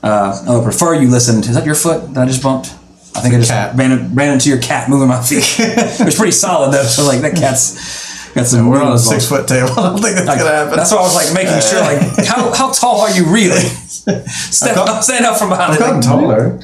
Uh, 0.03 0.43
I 0.47 0.55
would 0.55 0.63
prefer 0.63 0.95
you 0.95 1.09
listened. 1.09 1.45
Is 1.45 1.53
that 1.55 1.66
your 1.66 1.76
foot 1.76 2.13
that 2.13 2.24
I 2.24 2.26
just 2.26 2.43
bumped? 2.43 2.74
I 3.16 3.22
think 3.22 3.36
I 3.36 3.38
just 3.38 3.51
cat. 3.51 3.76
ran, 3.76 4.13
ran 4.13 4.34
into 4.34 4.49
your 4.49 4.59
cat 4.59 4.89
moving 4.89 5.07
my 5.07 5.22
feet. 5.22 5.43
it 5.59 6.05
was 6.05 6.16
pretty 6.16 6.32
solid 6.32 6.74
though. 6.74 6.84
So 6.84 7.05
like 7.05 7.22
that 7.22 7.36
cat's 7.36 8.34
got 8.34 8.45
some. 8.45 8.68
We're 8.70 8.82
on 8.84 8.93
a 8.93 8.99
six 8.99 9.28
foot 9.28 9.47
table. 9.47 9.70
I 9.78 9.89
don't 9.89 10.01
think 10.01 10.16
that's 10.16 10.28
like, 10.28 10.39
gonna 10.39 10.51
happen. 10.51 10.76
That's 10.76 10.91
why 10.91 10.99
I 10.99 11.01
was 11.01 11.16
like 11.16 11.34
making 11.34 11.59
sure, 11.61 11.82
like, 11.82 12.26
how, 12.28 12.53
how 12.53 12.72
tall 12.72 13.01
are 13.01 13.11
you 13.11 13.26
really? 13.32 13.59
Step 13.59 14.76
got- 14.76 14.89
up, 14.89 15.03
stand 15.03 15.26
up 15.26 15.38
from 15.38 15.49
behind 15.49 15.74
I've 15.74 15.78
it. 15.78 15.82
gotten 15.82 16.01
taller. 16.01 16.59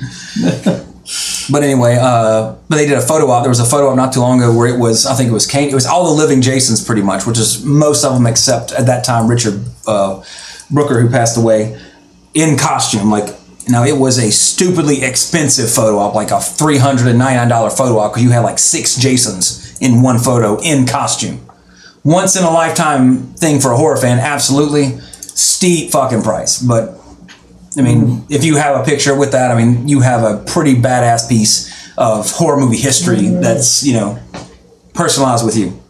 But 1.52 1.64
anyway, 1.64 1.98
uh, 2.00 2.56
but 2.70 2.76
they 2.78 2.86
did 2.86 2.98
a 2.98 3.02
photo 3.02 3.30
op. 3.30 3.44
There 3.44 3.50
was 3.50 3.60
a 3.60 3.66
photo 3.66 3.90
op 3.90 3.96
not 3.96 4.14
too 4.14 4.22
long 4.22 4.40
ago 4.40 4.56
where 4.56 4.68
it 4.68 4.80
was, 4.80 5.06
I 5.06 5.16
think 5.16 5.30
it 5.30 5.34
was 5.34 5.48
Kane. 5.48 5.70
It 5.70 5.74
was 5.74 5.86
all 5.86 6.16
the 6.16 6.22
living 6.22 6.42
Jasons 6.42 6.84
pretty 6.86 7.02
much, 7.02 7.26
which 7.26 7.38
is 7.40 7.66
most 7.66 8.06
of 8.06 8.14
them 8.14 8.26
except 8.28 8.72
at 8.72 8.86
that 8.86 9.04
time 9.04 9.28
Richard 9.28 9.60
uh, 9.88 10.24
Brooker, 10.70 11.02
who 11.02 11.10
passed 11.10 11.38
away, 11.38 11.78
in 12.34 12.58
costume. 12.58 13.10
Like 13.10 13.36
now, 13.70 13.84
it 13.84 13.98
was 13.98 14.18
a 14.18 14.32
stupidly 14.32 15.04
expensive 15.04 15.70
photo 15.70 16.00
op, 16.00 16.16
like 16.16 16.32
a 16.32 16.40
three 16.40 16.78
hundred 16.78 17.08
and 17.08 17.20
ninety 17.20 17.38
nine 17.38 17.48
dollar 17.48 17.70
photo 17.70 18.00
op, 18.00 18.12
because 18.12 18.24
you 18.24 18.32
had 18.32 18.42
like 18.42 18.60
six 18.60 18.96
Jasons 18.96 19.78
in 19.80 20.02
one 20.02 20.20
photo 20.20 20.60
in 20.62 20.86
costume. 20.86 21.40
Once 22.04 22.36
in 22.36 22.44
a 22.44 22.50
lifetime 22.50 23.34
thing 23.36 23.60
for 23.60 23.72
a 23.72 23.78
horror 23.78 23.98
fan, 23.98 24.20
absolutely 24.20 25.00
steep 25.00 25.92
fucking 25.92 26.22
price, 26.24 26.62
but 26.62 26.98
I 27.78 27.82
mean, 27.82 28.02
mm. 28.02 28.26
if 28.30 28.44
you 28.44 28.58
have 28.58 28.82
a 28.82 28.84
picture 28.84 29.18
with 29.18 29.32
that, 29.32 29.52
I 29.52 29.56
mean, 29.56 29.88
you 29.88 30.02
have 30.02 30.24
a 30.24 30.44
pretty 30.44 30.76
badass 30.76 31.30
piece 31.30 31.72
of 31.98 32.30
horror 32.32 32.60
movie 32.60 32.78
history 32.78 33.18
mm-hmm. 33.18 33.42
that's, 33.42 33.84
you 33.84 33.94
know, 33.94 34.20
personalized 34.94 35.46
with 35.46 35.56
you. 35.56 35.81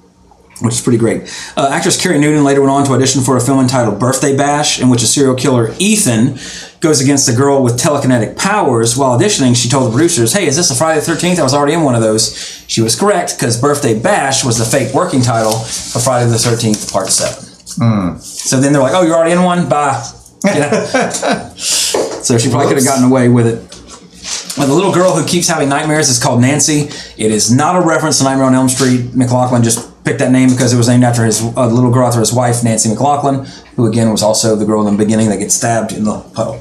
Which 0.62 0.76
is 0.76 0.82
pretty 0.82 1.00
great. 1.00 1.24
Uh, 1.58 1.70
actress 1.72 2.00
Kerry 2.02 2.20
Noonan 2.20 2.44
later 2.44 2.62
went 2.62 2.72
on 2.72 2.86
to 2.86 2.92
audition 2.94 3.24
for 3.24 3.36
a 3.36 3.42
film 3.42 3.60
entitled 3.60 4.00
Birthday 4.00 4.38
Bash, 4.38 4.80
in 4.80 4.90
which 4.90 5.02
a 5.02 5.08
serial 5.08 5.34
killer, 5.34 5.74
Ethan, 5.80 6.38
goes 6.82 7.02
against 7.02 7.28
a 7.30 7.34
girl 7.34 7.64
with 7.64 7.80
telekinetic 7.80 8.38
powers. 8.38 8.96
While 8.96 9.18
auditioning, 9.20 9.56
she 9.56 9.70
told 9.70 9.88
the 9.88 9.92
producers, 9.92 10.34
Hey, 10.34 10.46
is 10.46 10.56
this 10.56 10.70
a 10.70 10.76
Friday 10.76 11.00
the 11.00 11.12
13th? 11.12 11.40
I 11.40 11.44
was 11.44 11.54
already 11.56 11.74
in 11.74 11.82
one 11.82 11.96
of 11.96 12.02
those. 12.02 12.64
She 12.68 12.82
was 12.82 12.96
correct, 12.96 13.36
because 13.38 13.60
Birthday 13.60 14.00
Bash 14.00 14.44
was 14.46 14.60
the 14.60 14.66
fake 14.66 14.94
working 14.94 15.22
title 15.22 15.54
for 15.54 16.00
Friday 16.00 16.30
the 16.30 16.38
13th, 16.38 16.92
Part 16.92 17.10
7. 17.10 18.20
So 18.20 18.60
then 18.60 18.72
they're 18.74 18.82
like, 18.82 18.94
Oh, 18.94 19.02
you're 19.02 19.16
already 19.16 19.32
in 19.32 19.42
one? 19.44 19.68
Bye. 19.68 20.04
You 20.44 20.60
know? 20.60 21.54
so 21.56 22.38
she 22.40 22.50
probably 22.50 22.68
could 22.68 22.78
have 22.78 22.86
gotten 22.86 23.06
away 23.06 23.30
with 23.30 23.46
it. 23.46 24.58
Well, 24.58 24.68
the 24.68 24.74
little 24.74 24.92
girl 24.94 25.16
who 25.16 25.26
keeps 25.26 25.48
having 25.48 25.70
nightmares 25.70 26.10
is 26.10 26.22
called 26.22 26.42
Nancy. 26.42 26.90
It 27.18 27.32
is 27.32 27.52
not 27.54 27.76
a 27.76 27.82
reference 27.88 28.18
to 28.18 28.24
Nightmare 28.24 28.46
on 28.46 28.56
Elm 28.56 28.68
Street. 28.68 29.16
McLoughlin 29.16 29.64
just 29.64 29.91
picked 30.04 30.20
that 30.20 30.32
name 30.32 30.50
because 30.50 30.74
it 30.74 30.78
was 30.78 30.88
named 30.88 31.04
after 31.04 31.24
his 31.26 31.42
uh, 31.42 31.68
little 31.68 31.92
girl 31.92 32.08
after 32.08 32.20
his 32.20 32.34
wife, 32.34 32.64
Nancy 32.64 32.90
McLoughlin, 32.90 33.46
who 33.76 33.88
again 33.88 34.12
was 34.12 34.24
also 34.24 34.56
the 34.56 34.66
girl 34.66 34.86
in 34.88 34.96
the 34.96 35.04
beginning 35.04 35.30
that 35.30 35.38
gets 35.40 35.54
stabbed 35.56 35.92
in 35.94 36.04
the 36.04 36.20
puddle. 36.34 36.58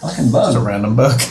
Fucking 0.00 0.30
bug. 0.30 0.54
It's 0.54 0.56
a 0.56 0.64
random 0.64 0.96
book. 0.96 1.20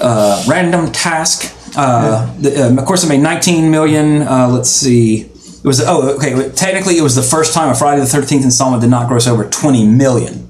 Uh, 0.00 0.42
random 0.48 0.90
task. 0.90 1.54
Uh, 1.76 2.26
the, 2.40 2.66
um, 2.66 2.76
of 2.78 2.84
course, 2.84 3.04
it 3.04 3.08
made 3.08 3.20
19 3.20 3.70
million. 3.70 4.22
Uh, 4.22 4.48
let's 4.48 4.68
see. 4.68 5.20
It 5.20 5.64
was 5.64 5.80
oh 5.80 6.16
okay. 6.16 6.50
Technically, 6.50 6.98
it 6.98 7.02
was 7.02 7.14
the 7.14 7.22
first 7.22 7.54
time 7.54 7.68
a 7.68 7.74
Friday 7.74 8.00
the 8.00 8.06
13th 8.08 8.42
installment 8.42 8.80
did 8.82 8.90
not 8.90 9.06
gross 9.06 9.28
over 9.28 9.44
20 9.48 9.86
million. 9.86 10.48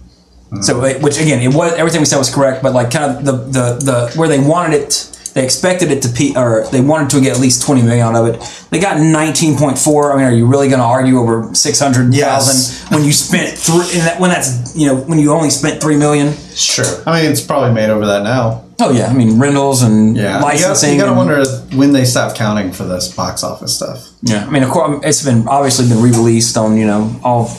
So, 0.62 0.82
it- 0.84 1.02
which 1.02 1.20
again, 1.20 1.42
it 1.42 1.54
was 1.54 1.74
everything 1.74 2.00
we 2.00 2.06
said 2.06 2.16
was 2.16 2.34
correct, 2.34 2.62
but 2.62 2.72
like 2.72 2.90
kind 2.92 3.04
of 3.18 3.24
the 3.26 3.32
the 3.32 3.74
the 3.84 4.12
where 4.18 4.28
they 4.28 4.38
wanted 4.40 4.80
it, 4.80 5.18
they 5.34 5.42
expected 5.44 5.90
it 5.90 6.02
to 6.02 6.08
pe 6.10 6.34
or 6.36 6.66
they 6.70 6.80
wanted 6.80 7.10
to 7.10 7.20
get 7.20 7.34
at 7.34 7.40
least 7.40 7.62
20 7.66 7.82
million 7.82 8.06
out 8.06 8.14
of 8.14 8.26
it. 8.34 8.66
They 8.70 8.78
got 8.78 8.96
19.4. 8.98 10.12
I 10.12 10.16
mean, 10.16 10.24
are 10.26 10.32
you 10.32 10.46
really 10.46 10.68
going 10.68 10.80
to 10.80 10.84
argue 10.84 11.18
over 11.18 11.54
600,000 11.54 12.12
Yes. 12.12 12.90
when 12.90 13.04
you 13.04 13.12
spent 13.12 13.56
three? 13.56 13.86
And 13.98 14.06
that, 14.06 14.20
when 14.20 14.30
that's 14.30 14.76
you 14.76 14.86
know 14.88 14.96
when 14.96 15.18
you 15.18 15.32
only 15.32 15.50
spent 15.50 15.80
three 15.80 15.96
million. 15.96 16.34
Sure. 16.54 16.84
I 17.06 17.22
mean, 17.22 17.30
it's 17.30 17.40
probably 17.40 17.72
made 17.72 17.90
over 17.90 18.06
that 18.06 18.22
now. 18.24 18.64
Oh 18.80 18.90
yeah, 18.90 19.06
I 19.06 19.12
mean 19.12 19.38
rentals 19.38 19.82
and 19.82 20.16
Yeah. 20.16 20.40
licensing. 20.40 20.94
You 20.94 20.98
gotta, 20.98 21.12
you 21.12 21.16
gotta 21.16 21.40
wonder 21.44 21.76
when 21.76 21.92
they 21.92 22.04
stop 22.04 22.34
counting 22.34 22.72
for 22.72 22.84
this 22.84 23.08
box 23.14 23.44
office 23.44 23.74
stuff. 23.76 24.08
Yeah, 24.22 24.44
I 24.44 24.50
mean, 24.50 24.62
of 24.64 24.70
course, 24.70 25.00
it's 25.04 25.22
been 25.24 25.46
obviously 25.46 25.88
been 25.88 26.02
re-released 26.02 26.56
on 26.56 26.76
you 26.76 26.86
know 26.86 27.14
all, 27.22 27.50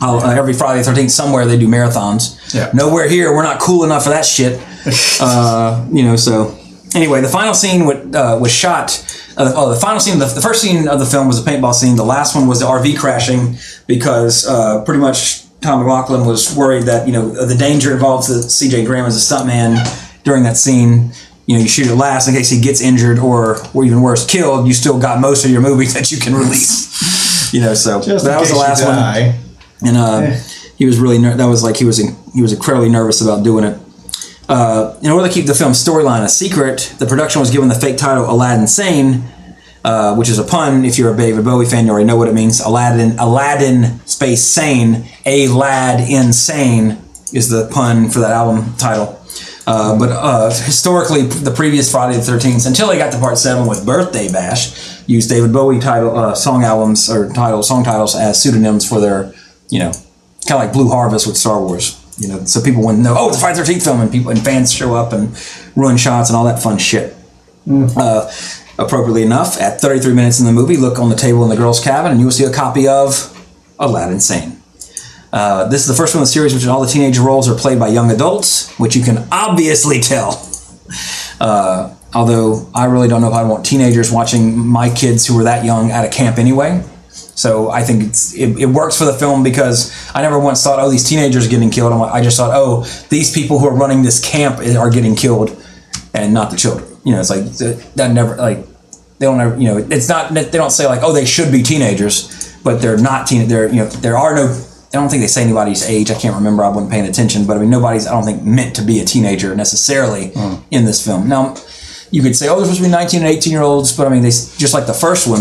all 0.00 0.20
uh, 0.22 0.30
every 0.34 0.52
Friday 0.52 0.78
the 0.80 0.84
Thirteenth 0.84 1.10
somewhere 1.10 1.46
they 1.46 1.58
do 1.58 1.66
marathons. 1.66 2.54
Yeah. 2.54 2.70
Nowhere 2.74 3.08
here, 3.08 3.34
we're 3.34 3.42
not 3.42 3.60
cool 3.60 3.82
enough 3.84 4.04
for 4.04 4.10
that 4.10 4.24
shit. 4.24 4.60
uh, 5.20 5.84
you 5.90 6.04
know, 6.04 6.14
so 6.16 6.56
anyway, 6.94 7.20
the 7.20 7.28
final 7.28 7.54
scene 7.54 7.82
uh, 8.14 8.38
was 8.40 8.52
shot. 8.52 8.98
Uh, 9.36 9.52
oh, 9.56 9.70
the 9.72 9.80
final 9.80 9.98
scene, 9.98 10.18
the, 10.18 10.26
the 10.26 10.40
first 10.40 10.60
scene 10.60 10.88
of 10.88 10.98
the 10.98 11.06
film 11.06 11.26
was 11.26 11.42
the 11.42 11.50
paintball 11.50 11.74
scene. 11.74 11.96
The 11.96 12.04
last 12.04 12.34
one 12.34 12.46
was 12.46 12.60
the 12.60 12.66
RV 12.66 12.98
crashing 12.98 13.56
because 13.86 14.46
uh, 14.46 14.84
pretty 14.84 15.00
much 15.00 15.42
Tom 15.60 15.80
McLoughlin 15.80 16.26
was 16.26 16.54
worried 16.56 16.84
that 16.84 17.06
you 17.06 17.12
know 17.12 17.46
the 17.46 17.54
danger 17.54 17.92
involved 17.92 18.26
to 18.26 18.42
C.J. 18.42 18.84
Graham 18.84 19.06
as 19.06 19.16
a 19.16 19.34
stuntman 19.34 19.76
during 20.24 20.42
that 20.44 20.56
scene. 20.56 21.12
You 21.46 21.56
know, 21.56 21.62
you 21.62 21.68
shoot 21.68 21.88
it 21.88 21.94
last 21.96 22.28
in 22.28 22.34
case 22.34 22.50
he 22.50 22.60
gets 22.60 22.80
injured 22.80 23.18
or, 23.18 23.56
or 23.74 23.84
even 23.84 24.00
worse, 24.00 24.24
killed. 24.24 24.66
You 24.68 24.72
still 24.72 24.98
got 25.00 25.20
most 25.20 25.44
of 25.44 25.50
your 25.50 25.60
movie 25.60 25.86
that 25.94 26.12
you 26.12 26.18
can 26.18 26.34
release. 26.34 27.52
you 27.52 27.60
know, 27.60 27.74
so 27.74 28.00
that 28.24 28.38
was 28.40 28.50
the 28.50 28.56
last 28.56 28.84
one 28.84 28.96
and 29.84 29.96
uh, 29.96 30.20
he 30.76 30.86
was 30.86 30.98
really 30.98 31.18
ner- 31.18 31.36
that 31.36 31.46
was 31.46 31.62
like 31.62 31.76
he 31.76 31.84
was 31.84 31.98
in, 31.98 32.16
he 32.34 32.42
was 32.42 32.52
incredibly 32.52 32.88
nervous 32.88 33.20
about 33.20 33.42
doing 33.42 33.64
it. 33.64 33.78
Uh, 34.48 34.98
in 35.02 35.10
order 35.10 35.28
to 35.28 35.32
keep 35.32 35.46
the 35.46 35.54
film's 35.54 35.82
storyline 35.82 36.24
a 36.24 36.28
secret, 36.28 36.94
the 36.98 37.06
production 37.06 37.40
was 37.40 37.50
given 37.50 37.68
the 37.68 37.74
fake 37.74 37.96
title 37.96 38.28
Aladdin 38.28 38.66
Sane, 38.66 39.24
uh, 39.84 40.14
which 40.14 40.28
is 40.28 40.38
a 40.38 40.44
pun. 40.44 40.84
If 40.84 40.98
you're 40.98 41.14
a 41.14 41.16
David 41.16 41.44
Bowie 41.44 41.66
fan, 41.66 41.86
you 41.86 41.92
already 41.92 42.06
know 42.06 42.16
what 42.16 42.28
it 42.28 42.34
means. 42.34 42.60
Aladdin, 42.60 43.18
Aladdin 43.18 44.00
space 44.06 44.44
sane, 44.44 45.06
a 45.24 45.48
lad 45.48 46.08
insane 46.08 46.98
is 47.32 47.48
the 47.48 47.68
pun 47.72 48.10
for 48.10 48.20
that 48.20 48.32
album 48.32 48.74
title. 48.76 49.18
Uh, 49.64 49.96
but 49.96 50.10
uh, 50.10 50.50
historically, 50.50 51.22
the 51.22 51.52
previous 51.52 51.90
Friday 51.90 52.16
the 52.16 52.22
Thirteenth, 52.22 52.66
until 52.66 52.88
they 52.88 52.98
got 52.98 53.12
to 53.12 53.18
Part 53.18 53.38
Seven 53.38 53.66
with 53.68 53.86
Birthday 53.86 54.30
Bash, 54.30 55.06
used 55.06 55.30
David 55.30 55.52
Bowie 55.52 55.78
title 55.78 56.16
uh, 56.16 56.34
song 56.34 56.64
albums 56.64 57.08
or 57.08 57.32
title 57.32 57.62
song 57.62 57.84
titles 57.84 58.16
as 58.16 58.42
pseudonyms 58.42 58.86
for 58.86 59.00
their, 59.00 59.32
you 59.70 59.78
know, 59.78 59.92
kind 60.48 60.60
of 60.60 60.66
like 60.66 60.72
Blue 60.72 60.88
Harvest 60.88 61.28
with 61.28 61.36
Star 61.36 61.60
Wars. 61.60 62.01
You 62.22 62.28
know, 62.28 62.44
so 62.44 62.62
people 62.62 62.84
wouldn't 62.84 63.02
know. 63.02 63.16
Oh, 63.18 63.28
it's 63.28 63.38
a 63.38 63.40
Friday 63.40 63.58
the 63.58 63.64
Thirteenth 63.64 63.84
film, 63.84 64.00
and 64.00 64.10
people 64.10 64.30
and 64.30 64.42
fans 64.42 64.72
show 64.72 64.94
up 64.94 65.12
and 65.12 65.36
ruin 65.74 65.96
shots 65.96 66.30
and 66.30 66.36
all 66.36 66.44
that 66.44 66.62
fun 66.62 66.78
shit. 66.78 67.16
Uh, 67.96 68.30
appropriately 68.78 69.22
enough, 69.22 69.60
at 69.60 69.80
33 69.80 70.14
minutes 70.14 70.38
in 70.40 70.46
the 70.46 70.52
movie, 70.52 70.76
look 70.76 70.98
on 70.98 71.08
the 71.10 71.16
table 71.16 71.42
in 71.42 71.50
the 71.50 71.56
girls' 71.56 71.82
cabin, 71.82 72.12
and 72.12 72.20
you 72.20 72.26
will 72.26 72.32
see 72.32 72.44
a 72.44 72.52
copy 72.52 72.86
of 72.86 73.28
Aladdin 73.78 74.20
Sane. 74.20 74.60
Uh, 75.32 75.66
this 75.68 75.80
is 75.80 75.88
the 75.88 75.94
first 75.94 76.14
one 76.14 76.20
in 76.20 76.24
the 76.24 76.30
series 76.30 76.52
which 76.54 76.66
all 76.66 76.80
the 76.80 76.86
teenage 76.86 77.18
roles 77.18 77.48
are 77.48 77.54
played 77.54 77.78
by 77.78 77.88
young 77.88 78.10
adults, 78.10 78.70
which 78.78 78.94
you 78.94 79.02
can 79.02 79.26
obviously 79.32 80.00
tell. 80.00 80.48
Uh, 81.40 81.94
although 82.14 82.68
I 82.74 82.84
really 82.84 83.08
don't 83.08 83.22
know 83.22 83.28
if 83.28 83.34
I 83.34 83.44
want 83.44 83.64
teenagers 83.64 84.12
watching 84.12 84.58
my 84.58 84.90
kids 84.90 85.26
who 85.26 85.36
were 85.36 85.44
that 85.44 85.64
young 85.64 85.90
at 85.90 86.04
a 86.04 86.08
camp 86.08 86.38
anyway. 86.38 86.84
So 87.34 87.70
I 87.70 87.82
think 87.82 88.02
it's, 88.04 88.34
it, 88.34 88.58
it 88.58 88.66
works 88.66 88.98
for 88.98 89.04
the 89.04 89.12
film 89.12 89.42
because 89.42 89.92
I 90.14 90.22
never 90.22 90.38
once 90.38 90.62
thought, 90.62 90.78
oh, 90.78 90.90
these 90.90 91.08
teenagers 91.08 91.46
are 91.46 91.50
getting 91.50 91.70
killed. 91.70 91.92
I'm 91.92 91.98
like- 91.98 92.12
I 92.12 92.22
just 92.22 92.36
thought, 92.36 92.52
oh, 92.54 92.84
these 93.08 93.32
people 93.32 93.58
who 93.58 93.66
are 93.66 93.74
running 93.74 94.02
this 94.02 94.20
camp 94.20 94.58
are 94.58 94.90
getting 94.90 95.16
killed, 95.16 95.56
and 96.14 96.34
not 96.34 96.50
the 96.50 96.56
children. 96.56 96.88
You 97.04 97.14
know, 97.14 97.20
it's 97.20 97.30
like 97.30 97.44
that 97.94 98.12
never 98.12 98.36
like 98.36 98.66
they 99.18 99.26
don't 99.26 99.40
ever, 99.40 99.56
you 99.56 99.64
know, 99.64 99.78
it's 99.78 100.08
not 100.08 100.32
they 100.32 100.50
don't 100.50 100.70
say 100.70 100.86
like, 100.86 101.00
oh, 101.02 101.12
they 101.12 101.24
should 101.24 101.50
be 101.50 101.62
teenagers, 101.62 102.56
but 102.62 102.80
they're 102.80 102.98
not 102.98 103.26
teen. 103.26 103.48
They're 103.48 103.68
you 103.68 103.76
know, 103.76 103.86
there 103.86 104.16
are 104.16 104.34
no. 104.34 104.66
I 104.94 104.98
don't 104.98 105.08
think 105.08 105.22
they 105.22 105.26
say 105.26 105.42
anybody's 105.42 105.88
age. 105.88 106.10
I 106.10 106.14
can't 106.14 106.34
remember. 106.34 106.62
I 106.62 106.68
wasn't 106.68 106.90
paying 106.90 107.06
attention, 107.06 107.46
but 107.46 107.56
I 107.56 107.60
mean, 107.60 107.70
nobody's. 107.70 108.06
I 108.06 108.12
don't 108.12 108.24
think 108.24 108.42
meant 108.42 108.76
to 108.76 108.82
be 108.82 109.00
a 109.00 109.04
teenager 109.04 109.54
necessarily 109.56 110.32
hmm. 110.34 110.56
in 110.70 110.84
this 110.84 111.04
film. 111.04 111.28
Now, 111.28 111.56
you 112.10 112.20
could 112.20 112.36
say, 112.36 112.48
oh, 112.48 112.56
there's 112.56 112.68
supposed 112.68 112.82
to 112.82 112.88
be 112.88 112.90
19 112.90 113.20
and 113.20 113.28
18 113.28 113.52
year 113.52 113.62
olds, 113.62 113.96
but 113.96 114.06
I 114.06 114.10
mean, 114.10 114.22
they 114.22 114.28
just 114.28 114.74
like 114.74 114.86
the 114.86 114.92
first 114.92 115.26
one. 115.26 115.40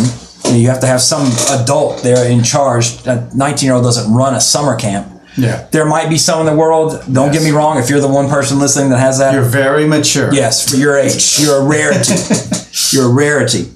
You, 0.49 0.67
have 0.67 0.81
to 0.81 0.87
have 0.87 1.01
some 1.01 1.31
adult 1.61 2.03
there 2.03 2.29
in 2.29 2.43
charge. 2.43 3.05
A 3.05 3.29
19 3.33 3.65
year 3.65 3.75
old 3.75 3.83
doesn't 3.83 4.13
run 4.13 4.33
a 4.33 4.41
summer 4.41 4.75
camp. 4.75 5.07
Yeah. 5.37 5.67
There 5.71 5.85
might 5.85 6.09
be 6.09 6.17
some 6.17 6.41
in 6.41 6.45
the 6.45 6.55
world. 6.59 7.01
Don't 7.11 7.31
get 7.31 7.43
me 7.43 7.51
wrong. 7.51 7.77
If 7.77 7.89
you're 7.89 8.01
the 8.01 8.07
one 8.07 8.27
person 8.27 8.59
listening 8.59 8.89
that 8.89 8.99
has 8.99 9.19
that, 9.19 9.33
You're 9.33 9.43
very 9.43 9.87
mature. 9.87 10.33
Yes, 10.33 10.69
for 10.69 10.75
your 10.75 10.97
age, 10.97 11.39
you're 11.39 11.61
a 11.61 11.65
rarity. 11.65 12.13
you're 12.91 13.09
a 13.09 13.13
rarity. 13.13 13.71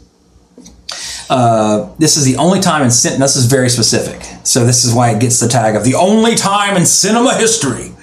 Uh, 1.29 1.89
this 1.97 2.17
is 2.17 2.25
the 2.25 2.37
only 2.37 2.59
time 2.59 2.83
in 2.83 2.91
cinema. 2.91 3.23
This 3.23 3.35
is 3.35 3.45
very 3.45 3.69
specific, 3.69 4.21
so 4.45 4.65
this 4.65 4.85
is 4.85 4.93
why 4.93 5.11
it 5.11 5.19
gets 5.19 5.39
the 5.39 5.47
tag 5.47 5.75
of 5.75 5.83
the 5.83 5.95
only 5.95 6.35
time 6.35 6.77
in 6.77 6.85
cinema 6.85 7.35
history 7.35 7.95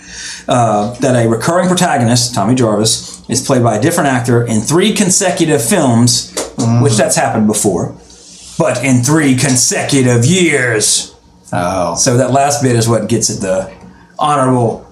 uh, 0.49 0.95
that 0.95 1.15
a 1.15 1.28
recurring 1.28 1.69
protagonist, 1.69 2.35
Tommy 2.35 2.55
Jarvis, 2.55 3.28
is 3.28 3.45
played 3.45 3.62
by 3.62 3.77
a 3.77 3.81
different 3.81 4.09
actor 4.09 4.45
in 4.45 4.61
three 4.61 4.93
consecutive 4.93 5.62
films, 5.65 6.35
which 6.82 6.97
that's 6.97 7.16
happened 7.16 7.47
before, 7.47 7.97
but 8.59 8.83
in 8.85 9.03
three 9.03 9.37
consecutive 9.37 10.24
years. 10.24 11.15
Oh. 11.53 11.95
So 11.97 12.16
that 12.16 12.31
last 12.31 12.62
bit 12.62 12.77
is 12.77 12.89
what 12.89 13.09
gets 13.09 13.31
it 13.31 13.41
the 13.41 13.73
honorable. 14.19 14.87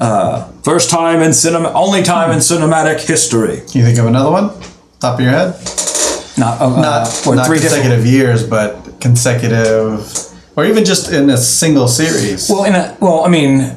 Uh, 0.00 0.50
first 0.62 0.88
time 0.88 1.20
in 1.20 1.32
cinema, 1.32 1.70
only 1.72 2.02
time 2.02 2.30
in 2.30 2.38
cinematic 2.38 3.06
history. 3.06 3.58
Can 3.70 3.80
you 3.80 3.84
think 3.84 3.98
of 3.98 4.06
another 4.06 4.30
one? 4.30 4.48
Top 4.98 5.14
of 5.14 5.20
your 5.20 5.30
head? 5.30 5.54
Not, 6.38 6.60
uh, 6.60 6.68
Not, 6.80 7.26
or 7.26 7.34
not 7.36 7.42
different- 7.42 7.62
consecutive 7.62 8.06
years, 8.06 8.42
but 8.42 8.98
consecutive, 9.00 10.10
or 10.56 10.64
even 10.64 10.84
just 10.86 11.12
in 11.12 11.28
a 11.28 11.36
single 11.36 11.86
series. 11.86 12.48
Well, 12.48 12.64
in 12.64 12.74
a 12.74 12.96
well, 13.00 13.24
I 13.26 13.28
mean, 13.28 13.76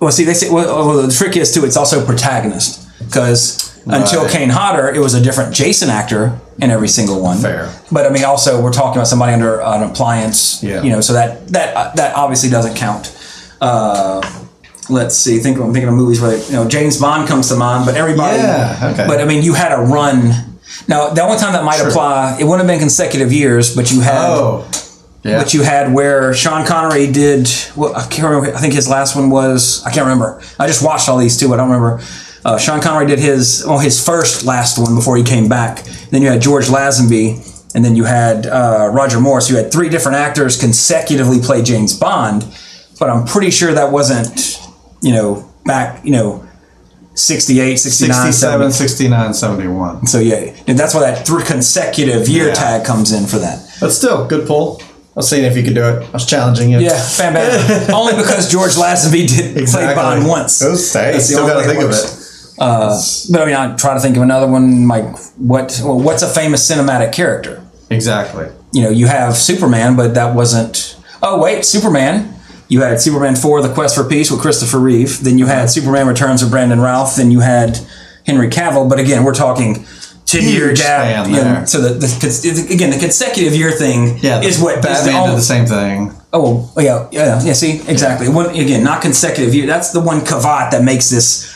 well, 0.00 0.10
see, 0.10 0.24
they 0.24 0.34
say 0.34 0.50
well, 0.50 0.66
well 0.86 1.06
the 1.06 1.12
trick 1.12 1.36
is 1.36 1.52
too. 1.54 1.64
It's 1.64 1.76
also 1.76 2.04
protagonist 2.04 2.88
because 2.98 3.75
until 3.86 4.28
Kane 4.28 4.48
Hodder, 4.50 4.88
it 4.94 4.98
was 4.98 5.14
a 5.14 5.20
different 5.20 5.54
Jason 5.54 5.88
actor 5.90 6.38
in 6.58 6.70
every 6.70 6.88
single 6.88 7.20
one. 7.22 7.38
Fair. 7.38 7.72
But 7.92 8.06
I 8.06 8.10
mean, 8.10 8.24
also 8.24 8.60
we're 8.62 8.72
talking 8.72 8.96
about 8.98 9.06
somebody 9.06 9.32
under 9.32 9.60
an 9.60 9.82
appliance. 9.82 10.62
Yeah. 10.62 10.82
You 10.82 10.90
know, 10.90 11.00
so 11.00 11.12
that 11.12 11.48
that 11.48 11.76
uh, 11.76 11.92
that 11.94 12.16
obviously 12.16 12.50
doesn't 12.50 12.74
count. 12.76 13.12
Uh, 13.60 14.20
let's 14.90 15.16
see. 15.16 15.38
Think 15.38 15.58
I'm 15.58 15.72
thinking 15.72 15.88
of 15.88 15.94
movies 15.94 16.20
where 16.20 16.36
you 16.36 16.52
know 16.52 16.68
James 16.68 17.00
Bond 17.00 17.28
comes 17.28 17.48
to 17.48 17.56
mind, 17.56 17.86
but 17.86 17.94
everybody. 17.94 18.38
Yeah, 18.38 18.90
okay. 18.92 19.06
But 19.06 19.20
I 19.20 19.24
mean, 19.24 19.42
you 19.42 19.54
had 19.54 19.72
a 19.72 19.80
run. 19.82 20.32
Now, 20.88 21.10
the 21.10 21.22
only 21.22 21.38
time 21.38 21.52
that 21.52 21.64
might 21.64 21.76
Sure. 21.78 21.88
apply, 21.88 22.38
it 22.40 22.44
wouldn't 22.44 22.60
have 22.60 22.66
been 22.68 22.78
consecutive 22.80 23.32
years, 23.32 23.74
but 23.74 23.90
you 23.92 24.00
had. 24.00 24.16
oh. 24.30 24.68
Yeah. 25.22 25.38
But 25.42 25.54
you 25.54 25.62
had 25.64 25.92
where 25.92 26.32
Sean 26.34 26.64
Connery 26.64 27.10
did. 27.10 27.50
Well, 27.74 27.96
I 27.96 28.06
can't 28.06 28.28
remember. 28.28 28.56
I 28.56 28.60
think 28.60 28.74
his 28.74 28.88
last 28.88 29.16
one 29.16 29.28
was. 29.28 29.82
I 29.84 29.90
can't 29.90 30.04
remember. 30.06 30.40
I 30.56 30.68
just 30.68 30.84
watched 30.84 31.08
all 31.08 31.18
these 31.18 31.36
too. 31.36 31.52
I 31.52 31.56
don't 31.56 31.68
remember. 31.68 32.00
Uh, 32.46 32.56
Sean 32.56 32.80
Connery 32.80 33.06
did 33.06 33.18
his 33.18 33.64
well, 33.66 33.80
his 33.80 33.98
first 34.04 34.44
last 34.44 34.78
one 34.78 34.94
before 34.94 35.16
he 35.16 35.24
came 35.24 35.48
back. 35.48 35.82
Then 36.12 36.22
you 36.22 36.28
had 36.28 36.40
George 36.40 36.66
Lazenby, 36.66 37.74
and 37.74 37.84
then 37.84 37.96
you 37.96 38.04
had 38.04 38.46
uh, 38.46 38.88
Roger 38.92 39.18
Morris. 39.20 39.50
You 39.50 39.56
had 39.56 39.72
three 39.72 39.88
different 39.88 40.16
actors 40.18 40.56
consecutively 40.58 41.40
play 41.40 41.60
James 41.62 41.98
Bond. 41.98 42.46
But 43.00 43.10
I'm 43.10 43.26
pretty 43.26 43.50
sure 43.50 43.72
that 43.74 43.90
wasn't, 43.90 44.60
you 45.02 45.12
know, 45.12 45.52
back, 45.64 46.04
you 46.04 46.12
know, 46.12 46.46
68, 47.14 47.76
69, 47.76 48.14
67, 48.32 48.72
70. 48.72 48.72
69, 48.72 49.34
71. 49.34 50.06
So 50.06 50.20
yeah, 50.20 50.54
and 50.68 50.78
that's 50.78 50.94
why 50.94 51.00
that 51.00 51.26
three 51.26 51.42
consecutive 51.42 52.28
year 52.28 52.46
Yeah. 52.48 52.54
tag 52.54 52.84
comes 52.86 53.12
in 53.12 53.26
for 53.26 53.38
that. 53.38 53.58
But 53.80 53.90
still, 53.90 54.24
good 54.28 54.46
pull. 54.46 54.80
I 54.82 55.20
was 55.20 55.28
seeing 55.30 55.44
if 55.44 55.56
you 55.56 55.64
could 55.64 55.74
do 55.74 55.82
it. 55.82 56.02
I 56.08 56.10
was 56.12 56.26
challenging 56.26 56.70
you. 56.70 56.78
Yeah, 56.78 57.02
bam, 57.18 57.32
bam. 57.34 57.90
only 57.94 58.14
because 58.14 58.52
George 58.52 58.74
Lazenby 58.76 59.26
did 59.26 59.56
Exactly. 59.56 59.94
play 59.94 59.94
Bond 59.96 60.28
once. 60.28 60.62
It 60.62 60.68
was- 60.70 60.92
That's 60.92 61.16
the 61.16 61.22
still 61.34 61.40
only 61.40 61.54
gotta 61.54 61.68
way 61.68 61.74
think 61.74 61.84
of 61.84 61.90
it. 61.90 62.22
Uh, 62.58 63.00
but 63.30 63.42
I 63.42 63.46
mean, 63.46 63.54
I 63.54 63.76
try 63.76 63.94
to 63.94 64.00
think 64.00 64.16
of 64.16 64.22
another 64.22 64.46
one. 64.46 64.88
Like, 64.88 65.16
what? 65.36 65.80
Well, 65.84 66.00
what's 66.00 66.22
a 66.22 66.28
famous 66.28 66.68
cinematic 66.70 67.12
character? 67.12 67.62
Exactly. 67.90 68.46
You 68.72 68.82
know, 68.82 68.90
you 68.90 69.06
have 69.06 69.36
Superman, 69.36 69.96
but 69.96 70.14
that 70.14 70.34
wasn't. 70.34 70.96
Oh 71.22 71.40
wait, 71.40 71.64
Superman. 71.64 72.34
You 72.68 72.80
had 72.82 73.00
Superman 73.00 73.36
four: 73.36 73.62
The 73.62 73.72
Quest 73.72 73.94
for 73.94 74.04
Peace 74.04 74.30
with 74.30 74.40
Christopher 74.40 74.78
Reeve. 74.78 75.22
Then 75.22 75.38
you 75.38 75.46
had 75.46 75.70
Superman 75.70 76.06
Returns 76.08 76.42
with 76.42 76.50
Brandon 76.50 76.80
Routh. 76.80 77.16
Then 77.16 77.30
you 77.30 77.40
had 77.40 77.78
Henry 78.26 78.48
Cavill. 78.48 78.88
But 78.88 78.98
again, 78.98 79.22
we're 79.24 79.34
talking 79.34 79.84
ten 80.24 80.42
year 80.42 80.68
Huge 80.68 80.78
gap. 80.78 81.24
span 81.26 81.30
you 81.30 81.36
know, 81.36 81.42
there. 81.44 81.66
so 81.66 81.80
the, 81.80 81.90
the 81.94 82.68
again 82.74 82.90
the 82.90 82.98
consecutive 82.98 83.54
year 83.54 83.70
thing 83.70 84.18
Yeah, 84.18 84.40
is 84.40 84.60
what 84.60 84.76
the 84.76 84.88
Batman 84.88 85.14
only- 85.14 85.30
did 85.30 85.38
the 85.38 85.42
same 85.42 85.66
thing. 85.66 86.12
Oh, 86.32 86.70
yeah, 86.76 87.08
yeah, 87.12 87.40
yeah. 87.42 87.52
See, 87.54 87.80
exactly. 87.88 88.28
One 88.28 88.50
again, 88.50 88.82
not 88.84 89.00
consecutive 89.00 89.54
year. 89.54 89.66
That's 89.66 89.92
the 89.92 90.00
one 90.00 90.20
caveat 90.24 90.72
that 90.72 90.82
makes 90.84 91.08
this 91.08 91.55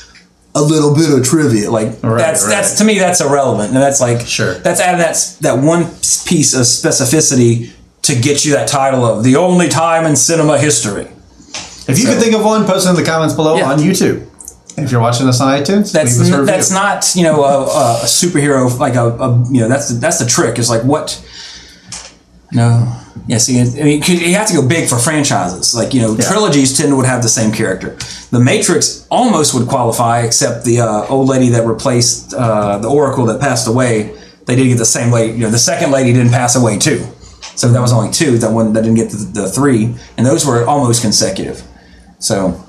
a 0.55 0.62
little 0.62 0.94
bit 0.94 1.10
of 1.12 1.24
trivia. 1.24 1.70
Like 1.70 2.02
Right, 2.02 2.18
that's 2.18 2.43
right. 2.43 2.51
that's 2.51 2.78
to 2.78 2.85
me 2.85 2.98
that's 2.98 3.20
irrelevant, 3.20 3.68
and 3.72 3.77
that's 3.77 4.01
like 4.01 4.20
Sure. 4.27 4.55
That's 4.55 4.81
adding 4.81 4.98
that 5.01 5.16
that 5.40 5.59
one 5.62 5.85
piece 6.27 6.55
of 6.55 6.62
specificity 6.62 7.70
to 8.02 8.14
get 8.16 8.44
you 8.44 8.52
that 8.52 8.66
title 8.68 9.05
of 9.05 9.22
the 9.24 9.36
only 9.36 9.68
time 9.68 10.06
in 10.06 10.16
cinema 10.16 10.59
history. 10.59 11.06
If 11.89 11.98
you 11.98 12.05
So- 12.06 12.12
could 12.12 12.22
think 12.22 12.35
of 12.35 12.44
one, 12.44 12.64
post 12.66 12.86
it 12.86 12.90
in 12.90 12.97
the 12.97 13.02
comments 13.05 13.35
below 13.35 13.56
Yeah. 13.56 13.70
on 13.70 13.78
YouTube. 13.78 14.22
If 14.77 14.90
you're 14.90 15.01
watching 15.01 15.27
this 15.27 15.40
on 15.40 15.48
iTunes, 15.60 15.93
That's 15.93 16.12
leave 16.16 16.22
us 16.22 16.28
a 16.31 16.32
n- 16.35 16.40
review. 16.40 16.47
that's 16.47 16.70
not 16.70 17.14
you 17.14 17.22
know 17.24 17.44
a, 17.44 17.64
a, 17.64 17.93
a 18.02 18.06
superhero 18.06 18.77
like 18.78 18.94
a, 18.94 19.06
a 19.09 19.44
you 19.51 19.60
know 19.60 19.68
that's 19.68 19.89
the, 19.89 19.94
that's 19.94 20.18
the 20.18 20.27
trick 20.27 20.59
is 20.59 20.70
like 20.70 20.82
what 20.85 21.20
no 22.52 22.90
yeah 23.27 23.39
see 23.39 23.61
I 23.61 23.65
mean 23.85 24.03
you 24.07 24.35
have 24.35 24.47
to 24.49 24.55
go 24.55 24.67
big 24.67 24.89
for 24.89 24.99
franchises 24.99 25.75
like 25.75 25.95
you 25.95 26.01
know 26.01 26.15
Yeah. 26.15 26.29
trilogies 26.29 26.77
tend 26.77 26.91
to 26.91 26.97
would 26.97 27.07
have 27.07 27.23
the 27.23 27.29
same 27.29 27.53
character 27.53 27.97
the 28.31 28.41
Matrix 28.41 29.07
almost 29.11 29.55
would 29.55 29.69
qualify 29.69 30.21
except 30.23 30.65
the 30.65 30.81
uh, 30.81 31.07
old 31.09 31.29
lady 31.29 31.49
that 31.51 31.67
replaced 31.67 32.35
uh, 32.35 32.79
the 32.79 32.89
Oracle 32.89 33.27
that 33.27 33.41
passed 33.41 33.67
away 33.69 34.15
they 34.47 34.57
did 34.57 34.69
get 34.69 34.79
the 34.79 34.85
same 34.85 35.11
lady 35.13 35.33
you 35.33 35.41
know 35.45 35.51
the 35.51 35.59
second 35.59 35.91
lady 35.91 36.13
didn't 36.13 36.33
pass 36.33 36.57
away 36.57 36.79
too 36.79 37.05
so 37.57 37.69
that 37.69 37.81
was 37.81 37.93
only 37.93 38.11
two 38.13 38.39
that 38.39 38.53
one 38.53 38.73
that 38.73 38.83
didn't 38.83 38.97
get 38.97 39.11
the, 39.11 39.43
the 39.43 39.49
three 39.49 39.95
and 40.17 40.27
those 40.27 40.47
were 40.47 40.67
almost 40.67 41.03
consecutive 41.03 41.63
so 42.19 42.67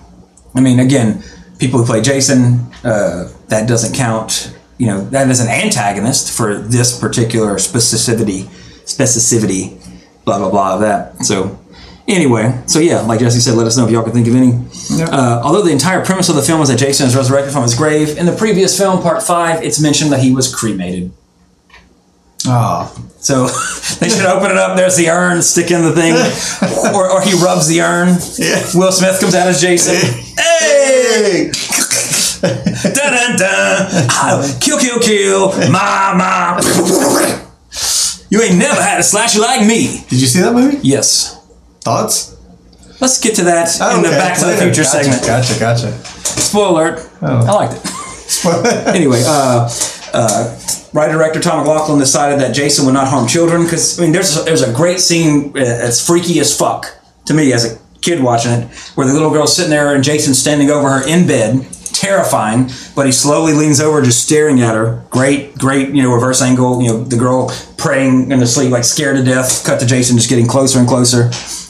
I 0.53 0.60
mean, 0.60 0.80
again, 0.80 1.23
people 1.60 1.80
who 1.80 1.86
play 1.86 2.02
Jason, 2.02 2.60
uh, 2.84 3.32
that 3.48 3.68
doesn't 3.69 3.95
count. 3.95 4.53
You 4.78 4.88
know, 4.88 5.02
that 5.11 5.30
is 5.30 5.40
an 5.40 5.48
antagonist 5.48 6.36
for 6.36 6.56
this 6.57 6.99
particular 6.99 7.56
specificity, 7.56 8.44
specificity, 8.84 9.80
blah 10.26 10.38
blah 10.39 10.49
blah 10.49 10.76
of 10.76 10.81
that. 10.81 11.23
So, 11.26 11.60
anyway, 12.07 12.61
so 12.68 12.80
yeah, 12.80 13.02
like 13.02 13.19
Jesse 13.19 13.39
said, 13.39 13.56
let 13.56 13.68
us 13.68 13.77
know 13.77 13.85
if 13.85 13.91
y'all 13.91 14.03
can 14.03 14.14
think 14.14 14.27
of 14.27 14.35
any. 14.35 14.53
Uh, 15.11 15.41
although 15.43 15.61
the 15.61 15.72
entire 15.72 16.03
premise 16.03 16.30
of 16.30 16.35
the 16.35 16.41
film 16.41 16.61
is 16.61 16.69
that 16.69 16.77
Jason 16.80 17.07
is 17.07 17.15
resurrected 17.15 17.53
from 17.53 17.64
his 17.64 17.76
grave, 17.76 18.18
in 18.18 18.26
the 18.26 18.31
previous 18.35 18.77
film, 18.77 19.02
Part 19.02 19.23
Five, 19.23 19.64
it's 19.64 19.80
mentioned 19.81 20.11
that 20.11 20.19
he 20.22 20.34
was 20.34 20.53
cremated. 20.53 21.11
Oh, 22.48 22.91
So 23.19 23.45
they 23.99 24.10
should 24.10 24.26
open 24.26 24.49
it 24.49 24.57
up. 24.57 24.76
There's 24.76 24.98
the 24.98 25.10
urn, 25.10 25.41
stick 25.43 25.69
in 25.69 25.84
the 25.84 25.91
thing, 25.93 26.14
or, 26.95 27.10
or 27.11 27.22
he 27.22 27.34
rubs 27.35 27.68
the 27.68 27.81
urn. 27.81 28.18
Yeah. 28.39 28.65
Will 28.73 28.91
Smith 28.91 29.19
comes 29.19 29.35
out 29.35 29.48
as 29.48 29.61
Jason. 29.61 29.95
Hey! 30.38 31.52
dun, 32.41 32.93
dun, 33.14 33.38
dun. 33.38 33.88
Ah, 34.10 34.57
Kill, 34.60 34.80
kill, 34.80 34.99
kill. 34.99 35.49
Ma, 35.69 36.15
ma. 36.15 37.38
You 38.31 38.41
ain't 38.41 38.57
never 38.57 38.81
had 38.81 38.99
a 38.99 39.03
slasher 39.03 39.39
like 39.41 39.67
me. 39.67 40.03
did 40.09 40.19
you 40.21 40.25
see 40.27 40.39
that 40.41 40.53
movie? 40.53 40.79
Yes. 40.81 41.37
Thoughts? 41.81 42.35
Let's 43.01 43.19
get 43.19 43.35
to 43.35 43.43
that 43.43 43.67
Oh, 43.81 43.97
in 43.97 44.03
the. 44.03 44.09
Back 44.09 44.39
to 44.39 44.45
the 44.45 44.55
Future 44.57 44.83
Gotcha, 44.83 45.03
segment. 45.03 45.21
Gotcha, 45.25 45.59
gotcha. 45.59 45.91
Spoiler 46.39 46.93
alert. 46.95 47.09
Oh. 47.21 47.45
I 47.45 47.51
liked 47.51 47.73
it. 47.73 47.87
Spoiler. 47.87 48.67
Anyway, 48.95 49.21
uh, 49.25 49.69
uh, 50.13 50.59
writer 50.93 51.13
director 51.13 51.39
Tom 51.41 51.59
McLoughlin 51.59 51.99
decided 51.99 52.39
that 52.39 52.55
Jason 52.55 52.85
would 52.85 52.93
not 52.93 53.07
harm 53.09 53.27
children 53.27 53.63
because 53.63 53.99
I 53.99 54.03
mean, 54.03 54.11
there's 54.13 54.37
a, 54.39 54.43
there's 54.43 54.61
a 54.61 54.71
great 54.71 54.99
scene 55.01 55.49
uh, 55.49 55.63
that's 55.63 56.05
freaky 56.05 56.39
as 56.39 56.55
fuck 56.57 56.85
to 57.25 57.33
me 57.33 57.51
as 57.53 57.65
a 57.65 57.79
kid 58.01 58.23
watching 58.23 58.51
it, 58.51 58.67
where 58.95 59.05
the 59.07 59.13
little 59.13 59.29
girl's 59.31 59.55
sitting 59.55 59.69
there 59.71 59.93
and 59.93 60.03
Jason's 60.03 60.39
standing 60.39 60.69
over 60.71 60.89
her 60.89 61.07
in 61.07 61.27
bed, 61.27 61.65
terrifying, 62.02 62.69
but 62.95 63.06
he 63.06 63.11
slowly 63.11 63.53
leans 63.53 63.80
over, 63.80 64.02
just 64.02 64.23
staring 64.23 64.60
at 64.61 64.73
her. 64.76 65.03
Great, 65.11 65.56
great, 65.57 65.90
you 65.90 66.02
know, 66.02 66.11
reverse 66.14 66.41
angle. 66.41 66.82
You 66.82 66.88
know, 66.90 67.03
the 67.03 67.15
girl 67.18 67.52
praying 67.78 68.32
in 68.32 68.40
her 68.40 68.45
sleep, 68.45 68.72
like 68.72 68.84
scared 68.84 69.18
to 69.18 69.23
death. 69.23 69.64
Cut 69.64 69.80
to 69.80 69.86
Jason 69.86 70.18
just 70.18 70.30
getting 70.30 70.48
closer 70.48 70.80
and 70.80 70.88
closer, 70.88 71.23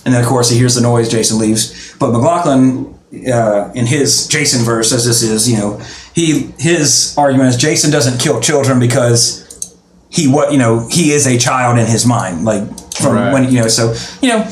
and 0.06 0.14
then 0.14 0.22
of 0.24 0.28
course 0.28 0.50
he 0.50 0.58
hears 0.58 0.76
the 0.76 0.82
noise. 0.82 1.10
Jason 1.10 1.38
leaves, 1.38 1.94
but 2.00 2.12
McLoughlin 2.12 2.98
uh, 3.32 3.72
in 3.76 3.86
his 3.86 4.28
Jason 4.28 4.64
verse, 4.64 4.94
as 4.94 5.06
this 5.06 5.22
is, 5.22 5.50
you 5.52 5.58
know, 5.58 5.80
he 6.16 6.52
his 6.58 7.14
argument 7.18 7.50
is 7.50 7.58
Jason 7.58 7.92
doesn't 7.92 8.20
kill 8.20 8.40
children 8.40 8.80
because 8.80 9.76
he 10.10 10.28
what 10.28 10.52
you 10.54 10.58
know 10.58 10.88
he 10.90 11.12
is 11.12 11.28
a 11.28 11.38
child 11.38 11.78
in 11.78 11.86
his 11.88 12.06
mind, 12.06 12.46
like 12.46 12.64
from 12.96 13.16
Right. 13.16 13.34
when 13.34 13.52
you 13.52 13.60
know. 13.62 13.68
So 13.68 13.94
you 14.22 14.30
know, 14.30 14.50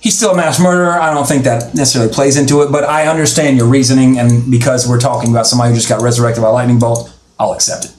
he's 0.00 0.16
still 0.16 0.32
a 0.32 0.36
mass 0.36 0.60
murderer. 0.60 0.92
I 0.92 1.12
don't 1.12 1.26
think 1.26 1.44
that 1.44 1.74
necessarily 1.74 2.12
plays 2.12 2.36
into 2.36 2.62
it, 2.62 2.70
but 2.70 2.84
I 2.84 3.06
understand 3.06 3.56
your 3.56 3.66
reasoning, 3.66 4.18
and 4.18 4.50
because 4.50 4.88
we're 4.88 5.00
talking 5.00 5.30
about 5.30 5.46
somebody 5.46 5.70
who 5.70 5.76
just 5.76 5.88
got 5.88 6.02
resurrected 6.02 6.42
by 6.42 6.48
lightning 6.48 6.78
bolt, 6.78 7.12
I'll 7.38 7.52
accept 7.52 7.86
it. 7.86 7.94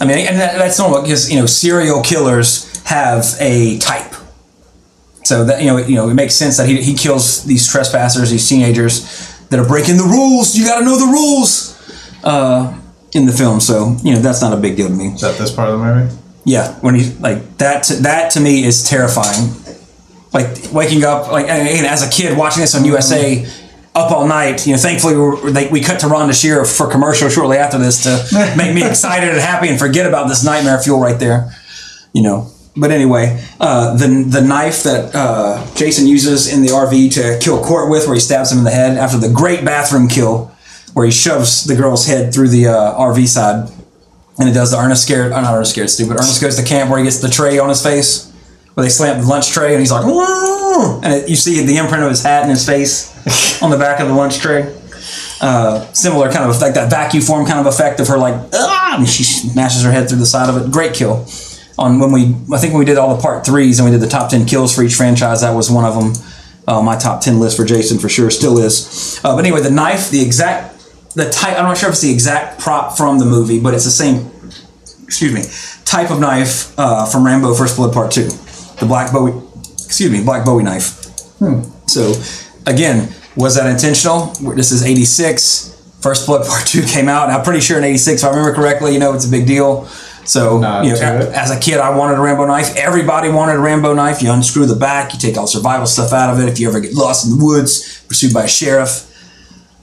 I 0.00 0.06
mean, 0.06 0.18
and 0.26 0.38
that, 0.38 0.58
that's 0.58 0.78
normal 0.78 1.02
because 1.02 1.30
you 1.30 1.38
know 1.38 1.46
serial 1.46 2.02
killers 2.02 2.82
have 2.84 3.24
a 3.38 3.78
type. 3.78 4.14
So 5.24 5.44
that 5.44 5.62
you 5.62 5.68
know, 5.68 5.78
you 5.78 5.94
know, 5.94 6.08
it 6.08 6.14
makes 6.14 6.34
sense 6.34 6.56
that 6.56 6.68
he, 6.68 6.82
he 6.82 6.94
kills 6.94 7.44
these 7.44 7.70
trespassers, 7.70 8.30
these 8.30 8.48
teenagers 8.48 9.38
that 9.48 9.60
are 9.60 9.66
breaking 9.66 9.96
the 9.96 10.04
rules. 10.04 10.56
You 10.56 10.66
got 10.66 10.80
to 10.80 10.84
know 10.84 10.98
the 10.98 11.12
rules 11.12 11.78
uh, 12.24 12.76
in 13.12 13.26
the 13.26 13.32
film. 13.32 13.60
So 13.60 13.96
you 14.02 14.14
know, 14.14 14.20
that's 14.20 14.42
not 14.42 14.52
a 14.52 14.56
big 14.56 14.76
deal 14.76 14.88
to 14.88 14.94
me. 14.94 15.08
Is 15.08 15.20
that 15.20 15.38
this 15.38 15.52
part 15.54 15.70
of 15.70 15.78
the 15.78 15.84
movie? 15.84 16.16
Yeah, 16.44 16.74
when 16.80 16.96
he 16.96 17.12
like 17.20 17.58
that. 17.58 17.84
To, 17.84 17.94
that 18.02 18.32
to 18.32 18.40
me 18.40 18.64
is 18.64 18.82
terrifying. 18.82 19.50
Like 20.32 20.72
waking 20.72 21.04
up, 21.04 21.30
like 21.30 21.46
and 21.48 21.68
again, 21.68 21.84
as 21.84 22.06
a 22.06 22.10
kid 22.10 22.36
watching 22.38 22.62
this 22.62 22.74
on 22.74 22.84
USA, 22.84 23.46
up 23.94 24.10
all 24.10 24.26
night. 24.26 24.66
You 24.66 24.72
know, 24.72 24.78
thankfully 24.78 25.16
we, 25.16 25.52
they, 25.52 25.68
we 25.68 25.80
cut 25.80 26.00
to 26.00 26.06
Rhonda 26.06 26.38
Shear 26.38 26.64
for 26.64 26.90
commercial 26.90 27.28
shortly 27.28 27.58
after 27.58 27.78
this 27.78 28.02
to 28.04 28.54
make 28.56 28.74
me 28.74 28.86
excited 28.86 29.28
and 29.28 29.38
happy 29.38 29.68
and 29.68 29.78
forget 29.78 30.06
about 30.06 30.28
this 30.28 30.44
nightmare 30.44 30.78
fuel 30.78 31.00
right 31.00 31.18
there. 31.18 31.52
You 32.12 32.22
know. 32.22 32.50
But 32.74 32.90
anyway, 32.90 33.44
uh, 33.60 33.96
the 33.98 34.24
the 34.26 34.40
knife 34.40 34.82
that 34.84 35.14
uh, 35.14 35.66
Jason 35.74 36.06
uses 36.06 36.50
in 36.50 36.62
the 36.62 36.68
RV 36.68 37.12
to 37.14 37.38
kill 37.38 37.62
Cort 37.62 37.90
with, 37.90 38.06
where 38.06 38.14
he 38.14 38.20
stabs 38.20 38.50
him 38.50 38.58
in 38.58 38.64
the 38.64 38.70
head 38.70 38.96
after 38.96 39.18
the 39.18 39.28
great 39.28 39.62
bathroom 39.62 40.08
kill, 40.08 40.50
where 40.94 41.04
he 41.04 41.12
shoves 41.12 41.64
the 41.64 41.76
girl's 41.76 42.06
head 42.06 42.32
through 42.32 42.48
the 42.48 42.68
uh, 42.68 42.98
RV 42.98 43.28
side, 43.28 43.70
and 44.38 44.48
it 44.48 44.52
does 44.52 44.70
the 44.70 44.78
Ernest 44.78 45.02
scared, 45.02 45.32
uh, 45.32 45.40
not 45.42 45.54
Ernest 45.54 45.72
scared 45.72 45.90
stupid. 45.90 46.14
Ernest 46.14 46.40
goes 46.40 46.56
to 46.56 46.64
camp 46.64 46.88
where 46.88 46.98
he 46.98 47.04
gets 47.04 47.18
the 47.20 47.28
tray 47.28 47.58
on 47.58 47.68
his 47.68 47.82
face, 47.82 48.31
where 48.74 48.84
they 48.84 48.90
slam 48.90 49.20
the 49.20 49.26
lunch 49.26 49.50
tray, 49.50 49.72
and 49.72 49.80
he's 49.80 49.92
like, 49.92 50.04
and 50.04 51.14
it, 51.14 51.28
you 51.28 51.36
see 51.36 51.64
the 51.64 51.76
imprint 51.76 52.02
of 52.02 52.10
his 52.10 52.22
hat 52.22 52.42
and 52.42 52.50
his 52.50 52.66
face 52.66 53.62
on 53.62 53.70
the 53.70 53.76
back 53.76 54.00
of 54.00 54.08
the 54.08 54.14
lunch 54.14 54.38
tray. 54.38 54.74
Uh, 55.40 55.84
similar 55.92 56.30
kind 56.30 56.48
of 56.48 56.60
like 56.60 56.74
that 56.74 56.88
vacuum 56.88 57.22
form 57.22 57.44
kind 57.44 57.58
of 57.58 57.66
effect 57.66 57.98
of 58.00 58.08
her 58.08 58.16
like, 58.16 58.34
ah, 58.52 58.96
and 58.98 59.08
she 59.08 59.24
smashes 59.24 59.82
her 59.82 59.90
head 59.90 60.08
through 60.08 60.18
the 60.18 60.26
side 60.26 60.48
of 60.48 60.56
it. 60.56 60.70
Great 60.70 60.94
kill. 60.94 61.26
On 61.78 61.98
when 61.98 62.12
we, 62.12 62.34
I 62.54 62.58
think 62.58 62.72
when 62.72 62.78
we 62.78 62.84
did 62.84 62.98
all 62.98 63.16
the 63.16 63.20
part 63.20 63.44
threes 63.44 63.78
and 63.78 63.86
we 63.86 63.90
did 63.90 64.00
the 64.00 64.08
top 64.08 64.30
ten 64.30 64.46
kills 64.46 64.74
for 64.74 64.84
each 64.84 64.94
franchise, 64.94 65.40
that 65.40 65.54
was 65.54 65.70
one 65.70 65.84
of 65.84 65.94
them. 65.94 66.24
Uh, 66.68 66.80
my 66.80 66.96
top 66.96 67.20
ten 67.20 67.40
list 67.40 67.56
for 67.56 67.64
Jason 67.64 67.98
for 67.98 68.08
sure 68.08 68.30
still 68.30 68.58
is. 68.58 69.20
Uh, 69.24 69.34
but 69.34 69.44
anyway, 69.44 69.60
the 69.60 69.70
knife, 69.70 70.10
the 70.10 70.22
exact, 70.22 70.78
the 71.14 71.28
type. 71.28 71.58
I'm 71.58 71.64
not 71.64 71.76
sure 71.76 71.88
if 71.88 71.94
it's 71.94 72.02
the 72.02 72.12
exact 72.12 72.60
prop 72.60 72.96
from 72.96 73.18
the 73.18 73.24
movie, 73.24 73.58
but 73.58 73.74
it's 73.74 73.84
the 73.84 73.90
same 73.90 74.30
excuse 75.02 75.32
me, 75.32 75.42
type 75.84 76.10
of 76.10 76.20
knife 76.20 76.72
uh, 76.78 77.04
from 77.04 77.26
Rambo 77.26 77.54
First 77.54 77.76
Blood 77.76 77.92
Part 77.92 78.12
Two, 78.12 78.28
the 78.82 78.88
Black 78.88 79.12
Bowie, 79.12 79.32
excuse 79.84 80.10
me, 80.10 80.22
Black 80.22 80.44
Bowie 80.44 80.64
knife. 80.64 81.04
Hmm. 81.38 81.62
So, 81.86 82.12
again, 82.66 83.14
was 83.36 83.54
that 83.54 83.70
intentional? 83.70 84.26
This 84.54 84.72
is 84.72 84.84
'86. 84.84 85.70
First 86.00 86.26
Blood 86.26 86.46
Part 86.46 86.66
Two 86.66 86.82
came 86.82 87.08
out. 87.08 87.28
and 87.28 87.32
I'm 87.32 87.44
pretty 87.44 87.60
sure 87.60 87.78
in 87.78 87.84
'86, 87.84 88.22
if 88.22 88.26
I 88.26 88.30
remember 88.30 88.54
correctly. 88.54 88.92
You 88.92 88.98
know, 88.98 89.14
it's 89.14 89.26
a 89.26 89.30
big 89.30 89.46
deal. 89.46 89.86
So, 90.24 90.58
Not 90.58 90.84
you 90.84 90.92
know, 90.92 91.32
as 91.34 91.50
a 91.50 91.58
kid, 91.58 91.78
I 91.80 91.96
wanted 91.96 92.16
a 92.16 92.20
Rambo 92.20 92.46
knife. 92.46 92.76
Everybody 92.76 93.28
wanted 93.28 93.56
a 93.56 93.58
Rambo 93.58 93.92
knife. 93.94 94.22
You 94.22 94.30
unscrew 94.30 94.66
the 94.66 94.76
back, 94.76 95.12
you 95.12 95.18
take 95.18 95.36
all 95.36 95.48
survival 95.48 95.86
stuff 95.86 96.12
out 96.12 96.32
of 96.32 96.40
it. 96.40 96.48
If 96.48 96.60
you 96.60 96.68
ever 96.68 96.78
get 96.80 96.94
lost 96.94 97.26
in 97.26 97.36
the 97.36 97.44
woods, 97.44 98.04
pursued 98.06 98.32
by 98.32 98.44
a 98.44 98.48
sheriff, 98.48 99.08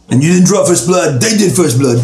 and 0.10 0.24
you 0.24 0.32
didn't 0.32 0.48
draw 0.48 0.66
first 0.66 0.88
blood, 0.88 1.22
they 1.22 1.36
did 1.38 1.54
first 1.54 1.78
blood. 1.78 1.98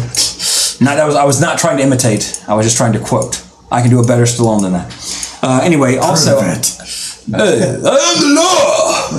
Not 0.84 0.96
that 0.96 1.06
was 1.06 1.16
I 1.16 1.24
was 1.24 1.40
not 1.40 1.58
trying 1.58 1.78
to 1.78 1.82
imitate. 1.82 2.42
I 2.46 2.54
was 2.54 2.66
just 2.66 2.76
trying 2.76 2.92
to 2.92 3.00
quote. 3.00 3.42
I 3.70 3.80
can 3.80 3.90
do 3.90 4.00
a 4.00 4.06
better 4.06 4.24
Stallone 4.24 4.60
than 4.62 4.72
that. 4.72 4.92
Uh, 5.42 5.60
anyway, 5.62 5.96
also. 5.96 6.40
Hey, 6.40 7.62
I 7.62 7.96
am 7.98 8.20
the 8.20 8.34
law. 8.34 9.18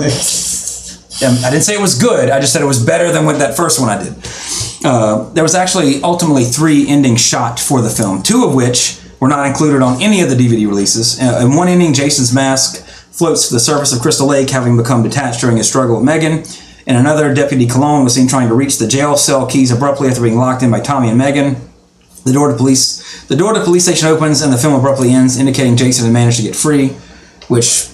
I 1.21 1.49
didn't 1.49 1.63
say 1.63 1.73
it 1.73 1.81
was 1.81 1.97
good. 1.97 2.29
I 2.29 2.39
just 2.39 2.53
said 2.53 2.61
it 2.61 2.65
was 2.65 2.83
better 2.83 3.11
than 3.11 3.25
what 3.25 3.39
that 3.39 3.57
first 3.57 3.79
one 3.79 3.89
I 3.89 4.03
did. 4.03 4.13
Uh, 4.85 5.29
there 5.33 5.43
was 5.43 5.55
actually 5.55 6.01
ultimately 6.03 6.43
three 6.43 6.87
endings 6.87 7.21
shot 7.21 7.59
for 7.59 7.81
the 7.81 7.89
film, 7.89 8.21
two 8.21 8.45
of 8.45 8.53
which 8.53 8.99
were 9.19 9.27
not 9.27 9.47
included 9.47 9.81
on 9.81 10.01
any 10.01 10.21
of 10.21 10.29
the 10.29 10.35
DVD 10.35 10.67
releases. 10.67 11.19
Uh, 11.19 11.41
in 11.43 11.55
one 11.55 11.67
ending, 11.67 11.93
Jason's 11.93 12.33
mask 12.33 12.85
floats 12.85 13.47
to 13.47 13.53
the 13.55 13.59
surface 13.59 13.91
of 13.93 14.01
Crystal 14.01 14.27
Lake, 14.27 14.49
having 14.49 14.77
become 14.77 15.01
detached 15.01 15.41
during 15.41 15.57
his 15.57 15.67
struggle 15.67 15.95
with 15.95 16.05
Megan. 16.05 16.43
In 16.85 16.95
another, 16.95 17.33
Deputy 17.33 17.65
Cologne 17.67 18.03
was 18.03 18.13
seen 18.13 18.27
trying 18.27 18.47
to 18.47 18.53
reach 18.53 18.77
the 18.77 18.87
jail 18.87 19.17
cell 19.17 19.47
keys 19.47 19.71
abruptly 19.71 20.07
after 20.07 20.21
being 20.21 20.37
locked 20.37 20.61
in 20.61 20.69
by 20.69 20.79
Tommy 20.79 21.09
and 21.09 21.17
Megan. 21.17 21.55
The 22.27 22.33
door 22.33 22.51
to 22.51 22.57
police 22.57 23.25
the 23.27 23.35
door 23.35 23.53
to 23.53 23.63
police 23.63 23.83
station 23.83 24.07
opens 24.07 24.41
and 24.41 24.53
the 24.53 24.57
film 24.57 24.73
abruptly 24.73 25.11
ends, 25.11 25.37
indicating 25.37 25.75
Jason 25.77 26.05
had 26.05 26.13
managed 26.13 26.37
to 26.37 26.43
get 26.43 26.55
free, 26.55 26.89
which 27.47 27.89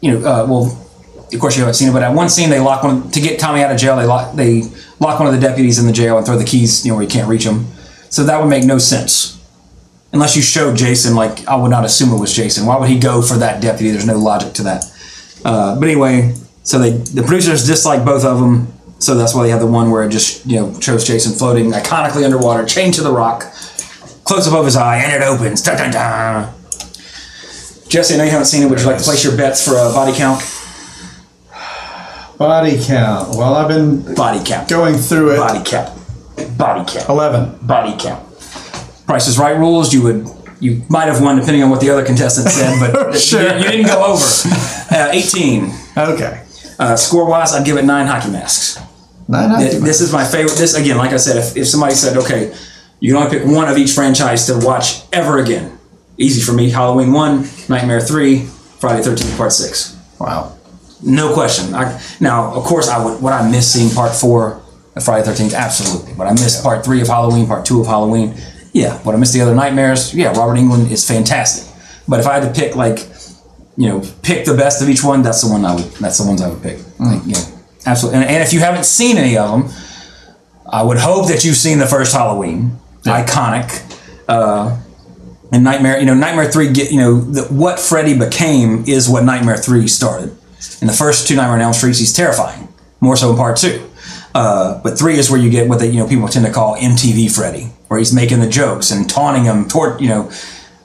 you 0.00 0.12
know, 0.12 0.18
uh, 0.18 0.46
well, 0.46 0.86
of 1.32 1.40
course 1.40 1.56
you 1.56 1.62
haven't 1.62 1.74
seen 1.74 1.88
it, 1.88 1.92
but 1.92 2.02
at 2.02 2.14
one 2.14 2.28
scene 2.28 2.50
they 2.50 2.60
lock 2.60 2.82
one 2.82 3.10
to 3.10 3.20
get 3.20 3.38
Tommy 3.38 3.62
out 3.62 3.72
of 3.72 3.78
jail. 3.78 3.96
They 3.96 4.04
lock 4.04 4.34
they 4.36 4.62
lock 5.00 5.18
one 5.18 5.26
of 5.26 5.34
the 5.34 5.40
deputies 5.40 5.78
in 5.78 5.86
the 5.86 5.92
jail 5.92 6.18
and 6.18 6.26
throw 6.26 6.36
the 6.36 6.44
keys, 6.44 6.84
you 6.84 6.90
know, 6.90 6.96
where 6.96 7.04
you 7.04 7.10
can't 7.10 7.28
reach 7.28 7.44
them. 7.44 7.66
So 8.10 8.24
that 8.24 8.40
would 8.40 8.48
make 8.48 8.64
no 8.64 8.78
sense 8.78 9.42
unless 10.12 10.36
you 10.36 10.42
showed 10.42 10.76
Jason. 10.76 11.14
Like 11.14 11.46
I 11.48 11.56
would 11.56 11.70
not 11.70 11.84
assume 11.84 12.12
it 12.12 12.20
was 12.20 12.34
Jason. 12.34 12.66
Why 12.66 12.78
would 12.78 12.88
he 12.88 12.98
go 12.98 13.22
for 13.22 13.38
that 13.38 13.62
deputy? 13.62 13.90
There's 13.90 14.06
no 14.06 14.18
logic 14.18 14.52
to 14.54 14.62
that. 14.64 14.84
Uh, 15.44 15.78
but 15.78 15.88
anyway, 15.88 16.34
so 16.62 16.78
they 16.78 16.90
the 16.90 17.22
producers 17.22 17.66
dislike 17.66 18.04
both 18.04 18.24
of 18.24 18.38
them. 18.40 18.73
So 18.98 19.14
that's 19.16 19.34
why 19.34 19.42
they 19.42 19.50
have 19.50 19.60
the 19.60 19.66
one 19.66 19.90
where 19.90 20.02
it 20.04 20.10
just 20.10 20.46
you 20.46 20.56
know 20.60 20.80
shows 20.80 21.04
Jason 21.04 21.32
floating 21.36 21.72
iconically 21.72 22.24
underwater, 22.24 22.64
chained 22.64 22.94
to 22.94 23.02
the 23.02 23.12
rock, 23.12 23.40
close 24.24 24.46
up 24.48 24.54
of 24.54 24.64
his 24.64 24.76
eye, 24.76 24.96
and 24.98 25.12
it 25.12 25.26
opens. 25.26 25.62
Dun, 25.62 25.76
dun, 25.76 25.90
dun. 25.92 26.54
Jesse, 27.88 28.14
I 28.14 28.16
know 28.18 28.24
you 28.24 28.30
haven't 28.30 28.46
seen 28.46 28.62
it. 28.62 28.70
Would 28.70 28.80
you 28.80 28.86
like 28.86 28.98
to 28.98 29.04
place 29.04 29.22
your 29.24 29.36
bets 29.36 29.64
for 29.64 29.72
a 29.72 29.92
body 29.92 30.12
count? 30.16 30.40
Body 32.38 32.76
count. 32.82 33.28
Well, 33.36 33.54
I've 33.54 33.68
been 33.68 34.14
Body 34.14 34.42
count. 34.44 34.68
going 34.68 34.94
through 34.96 35.32
it. 35.34 35.36
Body 35.36 35.62
count. 35.64 35.96
Body 36.58 36.84
count. 36.90 37.08
11. 37.08 37.58
Body 37.66 37.94
count. 37.98 38.26
Price 39.06 39.28
is 39.28 39.38
Right 39.38 39.56
rules. 39.56 39.92
You 39.94 40.02
would. 40.02 40.28
You 40.60 40.82
might 40.88 41.06
have 41.06 41.20
won 41.22 41.36
depending 41.36 41.62
on 41.62 41.70
what 41.70 41.80
the 41.80 41.90
other 41.90 42.04
contestants 42.04 42.54
said, 42.54 42.80
but 42.80 43.14
Sure. 43.20 43.42
you, 43.42 43.58
you 43.64 43.70
didn't 43.70 43.86
go 43.86 44.02
over. 44.04 44.24
Uh, 44.90 45.10
18. 45.12 45.70
Okay. 45.96 46.43
Uh, 46.78 46.96
score 46.96 47.26
wise, 47.28 47.52
I'd 47.52 47.64
give 47.64 47.76
it 47.76 47.84
nine 47.84 48.06
hockey 48.06 48.30
masks. 48.30 48.78
Nine 49.28 49.50
hockey 49.50 49.70
Th- 49.70 49.82
This 49.82 50.00
is 50.00 50.12
my 50.12 50.24
favorite. 50.24 50.56
This 50.56 50.74
again, 50.74 50.96
like 50.98 51.12
I 51.12 51.16
said, 51.18 51.36
if, 51.36 51.56
if 51.56 51.66
somebody 51.68 51.94
said, 51.94 52.16
okay, 52.16 52.54
you 53.00 53.12
can 53.14 53.22
only 53.22 53.38
pick 53.38 53.46
one 53.46 53.68
of 53.68 53.76
each 53.78 53.92
franchise 53.92 54.46
to 54.46 54.58
watch 54.64 55.02
ever 55.12 55.38
again, 55.38 55.78
easy 56.18 56.40
for 56.42 56.52
me. 56.52 56.70
Halloween 56.70 57.12
one, 57.12 57.48
Nightmare 57.68 58.00
three, 58.00 58.44
Friday 58.80 59.02
Thirteenth 59.02 59.36
Part 59.36 59.52
six. 59.52 59.96
Wow. 60.18 60.56
No 61.02 61.34
question. 61.34 61.74
I, 61.74 62.00
now, 62.20 62.52
of 62.54 62.64
course, 62.64 62.88
I 62.88 63.04
would. 63.04 63.22
Would 63.22 63.32
I 63.32 63.48
miss 63.50 63.70
seeing 63.72 63.90
Part 63.90 64.14
four 64.14 64.62
of 64.96 65.04
Friday 65.04 65.24
Thirteenth? 65.24 65.52
Absolutely. 65.54 66.14
But 66.14 66.26
I 66.26 66.32
missed 66.32 66.62
Part 66.62 66.84
three 66.84 67.00
of 67.02 67.08
Halloween, 67.08 67.46
Part 67.46 67.66
two 67.66 67.80
of 67.80 67.86
Halloween. 67.86 68.34
Yeah. 68.72 69.00
Would 69.04 69.14
I 69.14 69.18
miss 69.18 69.32
the 69.32 69.40
other 69.42 69.54
Nightmares? 69.54 70.14
Yeah. 70.14 70.32
Robert 70.32 70.56
Englund 70.58 70.90
is 70.90 71.06
fantastic. 71.06 71.70
But 72.08 72.20
if 72.20 72.26
I 72.26 72.34
had 72.38 72.54
to 72.54 72.60
pick, 72.60 72.74
like, 72.76 72.98
you 73.76 73.88
know, 73.88 74.02
pick 74.22 74.44
the 74.44 74.54
best 74.54 74.82
of 74.82 74.88
each 74.88 75.02
one, 75.02 75.22
that's 75.22 75.42
the 75.42 75.50
one 75.50 75.64
I 75.64 75.74
would. 75.74 75.84
That's 75.94 76.18
the 76.18 76.26
ones 76.26 76.40
I 76.40 76.48
would 76.48 76.62
pick. 76.62 76.78
Like, 76.98 77.24
you 77.24 77.32
know, 77.32 77.44
absolutely. 77.86 78.20
And, 78.20 78.30
and 78.30 78.42
if 78.42 78.52
you 78.52 78.60
haven't 78.60 78.84
seen 78.84 79.16
any 79.16 79.36
of 79.36 79.50
them, 79.50 79.72
I 80.70 80.82
would 80.82 80.98
hope 80.98 81.28
that 81.28 81.44
you've 81.44 81.56
seen 81.56 81.78
the 81.78 81.86
first 81.86 82.12
Halloween, 82.12 82.78
iconic. 83.02 83.82
Uh, 84.28 84.80
and 85.52 85.62
Nightmare, 85.62 86.00
you 86.00 86.06
know, 86.06 86.14
Nightmare 86.14 86.50
Three. 86.50 86.72
Get 86.72 86.90
you 86.90 86.98
know 86.98 87.20
the, 87.20 87.42
what 87.44 87.78
Freddy 87.78 88.18
became 88.18 88.84
is 88.86 89.08
what 89.08 89.24
Nightmare 89.24 89.56
Three 89.56 89.86
started. 89.86 90.36
In 90.80 90.86
the 90.86 90.92
first 90.92 91.28
two 91.28 91.36
Nightmare 91.36 91.56
on 91.56 91.60
Elm 91.60 91.72
Streets, 91.72 91.98
he's 91.98 92.12
terrifying. 92.12 92.68
More 93.00 93.16
so 93.16 93.30
in 93.30 93.36
Part 93.36 93.58
Two. 93.58 93.88
Uh, 94.34 94.82
but 94.82 94.98
three 94.98 95.16
is 95.16 95.30
where 95.30 95.38
you 95.38 95.48
get 95.48 95.68
what 95.68 95.78
they, 95.78 95.88
you 95.88 95.98
know, 95.98 96.08
people 96.08 96.26
tend 96.26 96.44
to 96.44 96.52
call 96.52 96.76
MTV 96.76 97.32
Freddy, 97.32 97.64
where 97.86 97.98
he's 97.98 98.12
making 98.12 98.40
the 98.40 98.48
jokes 98.48 98.90
and 98.90 99.08
taunting 99.08 99.44
them, 99.44 99.68
toward, 99.68 100.00
you 100.00 100.08
know, 100.08 100.28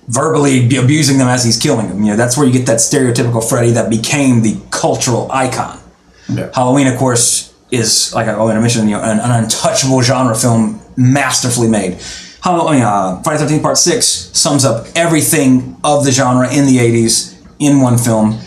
verbally 0.09 0.65
abusing 0.77 1.19
them 1.19 1.27
as 1.27 1.45
he's 1.45 1.57
killing 1.57 1.87
them. 1.87 2.01
You 2.03 2.11
know, 2.11 2.17
that's 2.17 2.35
where 2.35 2.45
you 2.45 2.51
get 2.51 2.65
that 2.65 2.79
stereotypical 2.79 3.47
Freddy 3.47 3.71
that 3.71 3.89
became 3.89 4.41
the 4.41 4.59
cultural 4.71 5.31
icon. 5.31 5.79
Yeah. 6.27 6.51
Halloween, 6.53 6.87
of 6.87 6.97
course, 6.97 7.53
is 7.71 8.13
like 8.13 8.27
I, 8.27 8.33
oh, 8.33 8.47
I 8.47 8.59
mentioned, 8.59 8.89
you 8.89 8.97
know, 8.97 9.03
an, 9.03 9.19
an 9.19 9.43
untouchable 9.43 10.01
genre 10.01 10.35
film, 10.35 10.81
masterfully 10.97 11.69
made. 11.69 11.99
Halloween, 12.41 12.81
uh, 12.81 13.21
Friday 13.21 13.39
Thirteenth 13.39 13.61
Part 13.61 13.77
Six 13.77 14.05
sums 14.05 14.65
up 14.65 14.87
everything 14.95 15.77
of 15.83 16.05
the 16.05 16.11
genre 16.11 16.51
in 16.51 16.65
the 16.65 16.77
'80s 16.77 17.37
in 17.59 17.81
one 17.81 17.97
film. 17.97 18.39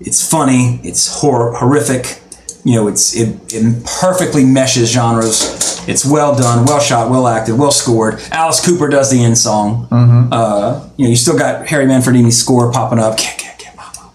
It's 0.00 0.28
funny, 0.28 0.80
it's 0.82 1.20
hor- 1.20 1.54
horrific, 1.54 2.21
you 2.64 2.76
know, 2.76 2.86
it's 2.88 3.14
it, 3.16 3.36
it 3.52 3.84
perfectly 3.84 4.44
meshes 4.44 4.90
genres. 4.90 5.86
It's 5.88 6.04
well 6.04 6.36
done, 6.36 6.64
well 6.64 6.78
shot, 6.78 7.10
well 7.10 7.26
acted, 7.26 7.58
well 7.58 7.72
scored. 7.72 8.20
Alice 8.30 8.64
Cooper 8.64 8.88
does 8.88 9.10
the 9.10 9.22
end 9.24 9.36
song. 9.36 9.88
Uh, 10.32 10.88
you 10.96 11.04
know, 11.04 11.10
you 11.10 11.16
still 11.16 11.36
got 11.36 11.66
Harry 11.66 11.86
Manfredini's 11.86 12.38
score 12.38 12.70
popping 12.70 13.00
up. 13.00 13.18
Can't, 13.18 13.38
can't, 13.38 13.58
can't, 13.58 13.76
pop, 13.76 13.94
pop. 13.94 14.14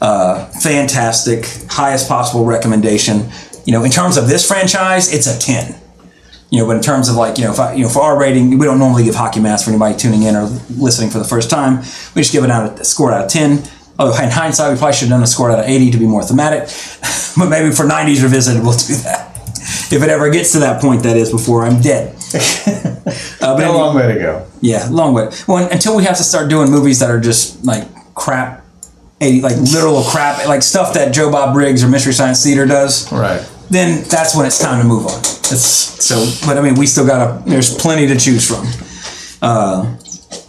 Uh, 0.00 0.46
fantastic, 0.46 1.46
highest 1.70 2.08
possible 2.08 2.44
recommendation. 2.44 3.30
You 3.64 3.72
know, 3.72 3.84
in 3.84 3.90
terms 3.92 4.16
of 4.16 4.28
this 4.28 4.46
franchise, 4.46 5.12
it's 5.14 5.28
a 5.28 5.38
ten. 5.38 5.80
You 6.50 6.60
know, 6.60 6.66
but 6.66 6.76
in 6.76 6.82
terms 6.82 7.08
of 7.08 7.14
like 7.16 7.38
you 7.38 7.44
know, 7.44 7.52
if 7.52 7.60
I, 7.60 7.74
you 7.74 7.84
know, 7.84 7.88
for 7.88 8.02
our 8.02 8.18
rating, 8.18 8.58
we 8.58 8.66
don't 8.66 8.78
normally 8.78 9.04
give 9.04 9.14
hockey 9.14 9.40
mask 9.40 9.64
for 9.64 9.70
anybody 9.70 9.96
tuning 9.96 10.22
in 10.22 10.34
or 10.36 10.46
listening 10.76 11.10
for 11.10 11.18
the 11.18 11.24
first 11.24 11.50
time. 11.50 11.78
We 12.14 12.22
just 12.22 12.32
give 12.32 12.44
it 12.44 12.50
out 12.50 12.80
a 12.80 12.84
score 12.84 13.12
out 13.12 13.24
of 13.24 13.30
ten. 13.30 13.62
Oh, 13.98 14.10
in 14.22 14.30
hindsight, 14.30 14.72
we 14.72 14.78
probably 14.78 14.94
should 14.94 15.08
have 15.08 15.16
done 15.16 15.22
a 15.22 15.26
score 15.26 15.50
out 15.50 15.60
of 15.60 15.66
eighty 15.66 15.90
to 15.90 15.98
be 15.98 16.06
more 16.06 16.22
thematic. 16.22 16.62
but 17.38 17.48
maybe 17.48 17.74
for 17.74 17.84
'90s 17.84 18.22
revisited, 18.22 18.62
we'll 18.62 18.72
do 18.72 18.94
that. 19.04 19.30
If 19.92 20.02
it 20.02 20.08
ever 20.08 20.30
gets 20.30 20.52
to 20.52 20.58
that 20.60 20.80
point, 20.80 21.02
that 21.04 21.16
is 21.16 21.30
before 21.30 21.64
I'm 21.64 21.80
dead. 21.80 22.16
Uh, 23.44 23.54
but 23.58 23.64
a 23.66 23.70
long 23.72 23.94
way 23.94 24.14
to 24.14 24.18
go. 24.18 24.46
yeah, 24.62 24.88
long 24.90 25.12
way. 25.12 25.28
Well, 25.46 25.68
until 25.70 25.94
we 25.94 26.04
have 26.04 26.16
to 26.16 26.22
start 26.22 26.48
doing 26.48 26.70
movies 26.70 27.00
that 27.00 27.10
are 27.10 27.20
just 27.20 27.62
like 27.62 27.86
crap, 28.14 28.64
80, 29.20 29.42
like 29.42 29.56
literal 29.56 30.02
crap, 30.02 30.46
like 30.46 30.62
stuff 30.62 30.94
that 30.94 31.12
Joe 31.12 31.30
Bob 31.30 31.52
Briggs 31.52 31.84
or 31.84 31.88
Mystery 31.88 32.14
Science 32.14 32.42
Theater 32.42 32.64
does. 32.64 33.12
Right. 33.12 33.46
Then 33.68 34.02
that's 34.08 34.34
when 34.34 34.46
it's 34.46 34.58
time 34.58 34.80
to 34.80 34.88
move 34.88 35.06
on. 35.06 35.18
It's, 35.20 35.60
so, 35.60 36.24
but 36.46 36.56
I 36.56 36.62
mean, 36.62 36.76
we 36.76 36.86
still 36.86 37.06
got 37.06 37.20
a, 37.46 37.48
There's 37.48 37.74
plenty 37.76 38.06
to 38.06 38.16
choose 38.16 38.48
from. 38.48 38.66
Uh, 39.42 39.94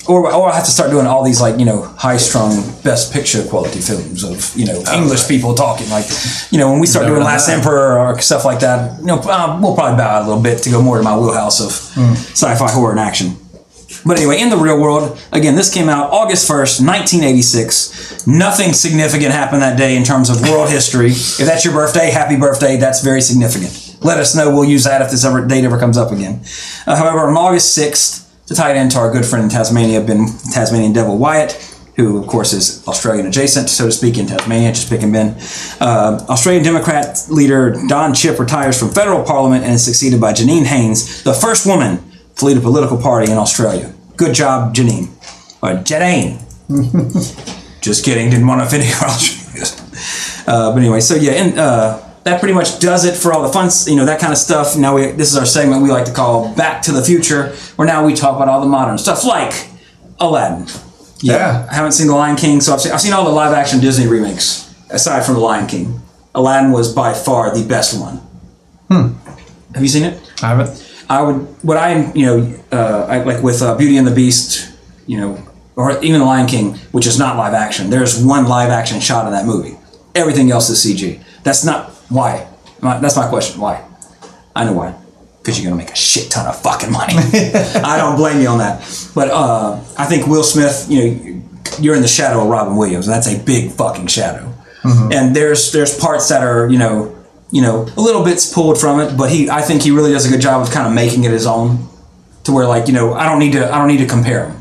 or, 0.07 0.32
or 0.34 0.49
I 0.49 0.56
have 0.56 0.65
to 0.65 0.72
start 0.72 0.91
doing 0.91 1.07
all 1.07 1.23
these 1.23 1.41
like 1.41 1.60
you 1.60 1.65
know 1.65 1.84
high 1.84 2.18
strung 2.18 2.52
best 2.84 3.11
picture 3.14 3.44
quality 3.45 3.80
films 3.80 4.23
of 4.23 4.56
you 4.56 4.65
know 4.65 4.84
English 4.94 5.27
people 5.27 5.53
talking 5.56 5.90
like 5.90 6.06
you 6.52 6.57
know 6.60 6.72
when 6.72 6.80
we 6.80 6.88
start 6.88 7.06
doing 7.07 7.23
Last. 7.23 7.49
Emperor 7.49 7.99
or 7.99 8.19
stuff 8.22 8.45
like 8.45 8.60
that 8.60 8.99
you 8.99 9.07
know 9.07 9.18
uh, 9.19 9.57
we'll 9.61 9.76
probably 9.76 9.98
bow 9.98 10.10
out 10.10 10.23
a 10.23 10.27
little 10.27 10.44
bit 10.44 10.60
to 10.64 10.69
go 10.69 10.82
more 10.82 10.98
to 10.98 11.03
my 11.03 11.18
wheelhouse 11.18 11.60
of 11.61 11.72
sci-fi 12.34 12.69
horror 12.72 12.91
and 12.91 12.99
action. 12.99 13.38
But 14.06 14.18
anyway, 14.18 14.40
in 14.40 14.49
the 14.49 14.57
real 14.57 14.80
world, 14.80 15.18
again, 15.32 15.56
this 15.56 15.73
came 15.73 15.90
out 15.90 16.11
August 16.11 16.48
1st, 16.48 16.86
1986. 16.86 18.27
Nothing 18.27 18.73
significant 18.73 19.32
happened 19.32 19.61
that 19.64 19.77
day 19.77 19.95
in 19.95 20.03
terms 20.03 20.30
of 20.30 20.41
world 20.48 20.69
history. 20.69 21.10
If 21.10 21.45
that's 21.45 21.65
your 21.65 21.73
birthday, 21.73 22.11
happy 22.11 22.36
birthday. 22.36 22.77
That's 22.77 23.02
very 23.03 23.22
significant. 23.22 23.98
Let 24.03 24.19
us 24.19 24.36
know. 24.36 24.52
We'll 24.53 24.65
use 24.65 24.84
that 24.84 25.02
if 25.02 25.10
this 25.10 25.26
ever, 25.26 25.45
date 25.45 25.64
ever 25.64 25.80
comes 25.80 25.98
up 25.98 26.11
again. 26.11 26.41
Uh, 26.86 26.95
however, 26.95 27.27
on 27.27 27.36
August 27.36 27.76
6th, 27.77 28.25
to 28.48 28.56
tie 28.56 28.72
it 28.72 28.78
into 28.78 28.98
our 28.98 29.12
good 29.12 29.26
friend 29.26 29.46
in 29.46 29.50
Tasmania, 29.50 30.02
Ben 30.02 30.28
Tasmanian 30.52 30.94
Devil 30.94 31.18
Wyatt, 31.18 31.54
who, 31.96 32.18
of 32.18 32.28
course, 32.28 32.54
is 32.54 32.86
Australian 32.88 33.26
adjacent, 33.26 33.70
so 33.70 33.86
to 33.86 33.92
speak, 33.92 34.18
in 34.18 34.28
Tasmania, 34.28 34.72
just 34.72 34.90
picking 34.90 35.12
Ben. 35.12 35.38
Uh, 35.80 36.24
Australian 36.30 36.64
Democrat 36.64 37.26
leader 37.30 37.76
Don 37.88 38.14
Chipp 38.14 38.38
retires 38.38 38.78
from 38.78 38.90
federal 38.90 39.24
parliament 39.24 39.64
and 39.64 39.74
is 39.74 39.86
succeeded 39.86 40.20
by 40.20 40.34
Janine 40.34 40.66
Haines, 40.66 41.24
the 41.24 41.34
first 41.34 41.66
woman 41.66 42.04
to 42.36 42.46
lead 42.46 42.58
a 42.58 42.62
political 42.62 42.98
party 42.98 43.32
in 43.32 43.38
Australia. 43.38 43.94
Good 44.18 44.36
job, 44.36 44.76
Janine. 44.76 45.08
Or 45.62 45.82
Janine. 45.82 46.42
just 47.82 48.04
kidding, 48.04 48.30
didn't 48.30 48.48
want 48.48 48.62
to 48.62 48.66
offend 48.66 48.84
your 48.84 48.96
Australians. 49.10 49.82
Uh, 50.48 50.72
but 50.72 50.78
anyway, 50.78 51.00
so 51.00 51.16
yeah, 51.16 51.32
and 51.32 51.58
uh, 51.58 52.00
that 52.26 52.40
pretty 52.40 52.56
much 52.56 52.80
does 52.80 53.06
it 53.06 53.16
for 53.16 53.32
all 53.32 53.44
the 53.44 53.54
fun, 53.54 53.70
you 53.86 53.96
know, 53.96 54.06
that 54.06 54.20
kind 54.20 54.34
of 54.34 54.40
stuff. 54.40 54.76
Now 54.76 54.96
we, 54.96 55.12
this 55.12 55.32
is 55.32 55.38
our 55.38 55.46
segment 55.46 55.84
we 55.84 55.90
like 55.90 56.06
to 56.06 56.12
call 56.12 56.54
Back 56.56 56.82
to 56.84 56.92
the 56.92 57.04
Future, 57.04 57.50
where 57.76 57.88
now 57.88 58.04
we 58.04 58.16
talk 58.16 58.36
about 58.36 58.48
all 58.48 58.60
the 58.62 58.68
modern 58.68 58.98
stuff 58.98 59.24
like 59.24 59.70
Aladdin. 60.20 60.68
Yeah. 61.20 61.68
I 61.70 61.76
haven't 61.76 61.92
seen 61.92 62.08
The 62.08 62.16
Lion 62.16 62.36
King, 62.36 62.62
so 62.62 62.74
I've 62.74 62.82
seen, 62.82 62.92
I've 62.92 63.02
seen 63.02 63.14
all 63.14 63.26
the 63.26 63.32
live 63.32 63.54
action 63.54 63.80
Disney 63.80 64.08
remakes, 64.08 64.74
aside 64.90 65.24
from 65.24 65.36
The 65.36 65.40
Lion 65.40 65.68
King. 65.68 66.02
Aladdin 66.34 66.72
was 66.72 66.92
by 66.92 67.14
far 67.14 67.56
the 67.56 67.66
best 67.66 68.00
one. 68.00 68.18
Hmm. 68.90 69.14
Have 69.76 69.84
you 69.84 69.88
seen 69.88 70.04
it? 70.04 70.20
I 70.42 70.48
haven't. 70.48 71.06
I 71.08 71.22
would, 71.22 71.36
what 71.64 71.78
I, 71.78 72.12
you 72.14 72.26
know, 72.26 72.60
uh, 72.72 73.06
I, 73.08 73.24
like 73.24 73.44
with 73.44 73.62
uh, 73.62 73.76
Beauty 73.76 73.98
and 73.98 74.08
the 74.08 74.16
Beast, 74.16 74.76
you 75.06 75.20
know, 75.20 75.48
or 75.76 75.92
even 76.04 76.20
The 76.22 76.26
Lion 76.26 76.48
King, 76.48 76.74
which 76.92 77.06
is 77.06 77.20
not 77.20 77.38
live 77.38 77.54
action. 77.54 77.92
There's 77.92 78.24
one 78.24 78.48
live 78.48 78.72
action 78.72 79.00
shot 79.00 79.26
of 79.26 79.32
that 79.32 79.46
movie. 79.46 79.78
Everything 80.16 80.50
else 80.50 80.72
is 80.72 80.84
CG. 80.84 81.24
That's 81.44 81.64
not 81.64 81.95
why. 82.10 82.48
My, 82.82 82.99
that's 82.99 83.15
my 83.15 83.27
question. 83.27 83.60
Why? 83.61 83.84
I 84.56 84.65
know 84.65 84.73
why. 84.73 84.95
Because 85.40 85.60
you're 85.60 85.69
gonna 85.69 85.82
make 85.82 85.91
a 85.91 85.95
shit 85.95 86.32
ton 86.32 86.48
of 86.48 86.60
fucking 86.61 86.91
money. 86.91 87.14
I 87.84 87.98
don't 87.98 88.15
blame 88.15 88.41
you 88.41 88.48
on 88.48 88.57
that. 88.60 88.82
But 89.14 89.30
uh, 89.30 89.80
I 89.98 90.06
think 90.06 90.27
Will 90.27 90.44
Smith, 90.44 90.88
you 90.90 90.98
know, 90.99 91.41
you're 91.80 91.95
in 91.95 92.02
the 92.02 92.07
shadow 92.07 92.41
of 92.41 92.48
Robin 92.49 92.76
Williams, 92.77 93.07
and 93.07 93.15
that's 93.15 93.27
a 93.27 93.38
big 93.44 93.72
fucking 93.72 94.07
shadow. 94.07 94.52
And 95.11 95.36
there's 95.36 95.72
there's 95.72 95.98
parts 95.99 96.30
that 96.30 96.44
are 96.44 96.69
you 96.69 96.77
know 96.77 97.15
you 97.52 97.61
know 97.64 97.88
a 97.98 98.02
little 98.02 98.23
bits 98.23 98.53
pulled 98.53 98.80
from 98.80 98.99
it, 98.99 99.18
but 99.18 99.32
he 99.32 99.49
I 99.49 99.61
think 99.61 99.82
he 99.82 99.90
really 99.91 100.11
does 100.11 100.26
a 100.27 100.30
good 100.30 100.41
job 100.41 100.61
of 100.61 100.72
kind 100.72 100.88
of 100.88 100.94
making 100.94 101.23
it 101.23 101.32
his 101.32 101.48
own. 101.48 101.88
to 102.44 102.52
where 102.52 102.68
like 102.68 102.88
you 102.88 102.94
know 102.94 103.14
I 103.14 103.26
don't 103.27 103.40
need 103.40 103.53
to 103.53 103.65
I 103.73 103.80
don't 103.80 103.88
need 103.88 103.98
to 103.98 104.07
compare 104.07 104.48
him. 104.49 104.57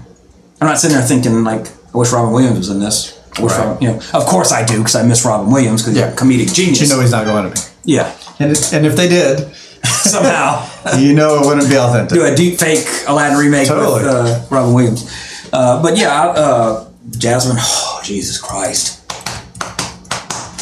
I'm 0.61 0.69
not 0.69 0.79
sitting 0.79 0.97
there 0.97 1.07
thinking 1.07 1.45
like 1.45 1.67
I 1.95 1.99
wish 1.99 2.11
Robin 2.13 2.33
Williams 2.33 2.57
was 2.59 2.71
in 2.71 2.81
this. 2.81 3.21
Right. 3.41 3.83
You 3.83 3.89
know, 3.89 4.01
of 4.15 4.25
course 4.27 4.53
I 4.53 4.65
do 4.65 4.79
because 4.79 4.95
I 4.95 5.03
miss 5.03 5.25
Robin 5.25 5.51
Williams 5.53 5.83
because 5.83 5.97
Yeah. 5.97 6.11
he's 6.11 6.21
a 6.21 6.25
comedic 6.25 6.55
genius. 6.55 6.81
You 6.83 6.89
know 6.89 7.01
he's 7.01 7.11
not 7.11 7.25
going 7.25 7.51
to 7.51 7.55
be. 7.55 7.61
yeah, 7.93 8.13
And, 8.39 8.53
it, 8.53 8.73
and 8.73 8.87
if 8.87 8.95
they 8.97 9.09
did, 9.09 9.53
somehow 9.85 10.65
you 10.99 11.15
know 11.15 11.41
it 11.43 11.47
wouldn't 11.47 11.69
be 11.69 11.77
authentic. 11.77 12.15
do 12.17 12.25
a 12.25 12.35
deep 12.35 12.59
fake 12.59 12.87
Aladdin 13.09 13.37
remake 13.39 13.69
Totally. 13.69 14.03
with 14.05 14.07
uh, 14.13 14.45
Robin 14.51 14.73
Williams. 14.73 15.11
Uh, 15.53 15.83
but 15.83 15.97
yeah, 15.97 16.23
uh, 16.29 16.89
Jasmine. 17.19 17.57
Oh 17.59 18.01
Jesus 18.05 18.39
Christ! 18.41 19.01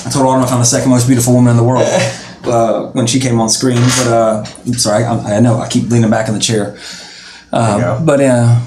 I 0.07 0.11
told 0.11 0.27
Autumn 0.27 0.43
I 0.44 0.47
found 0.49 0.61
the 0.61 0.66
second 0.66 0.90
most 0.90 1.07
beautiful 1.07 1.32
woman 1.35 1.53
in 1.53 1.57
the 1.57 1.62
world 1.65 1.86
uh, 2.44 2.86
when 2.93 3.07
she 3.07 3.20
came 3.20 3.40
on 3.40 3.49
screen. 3.49 3.77
But 3.99 4.07
uh, 4.09 4.44
I'm 4.66 4.74
sorry, 4.74 5.05
I, 5.05 5.36
I 5.36 5.40
know 5.40 5.59
I 5.59 5.69
keep 5.69 5.89
leaning 5.90 6.11
back 6.11 6.28
in 6.28 6.35
the 6.35 6.40
chair. 6.40 6.77
Go. 7.53 8.01
But 8.05 8.20
uh, 8.20 8.23
yeah. 8.23 8.61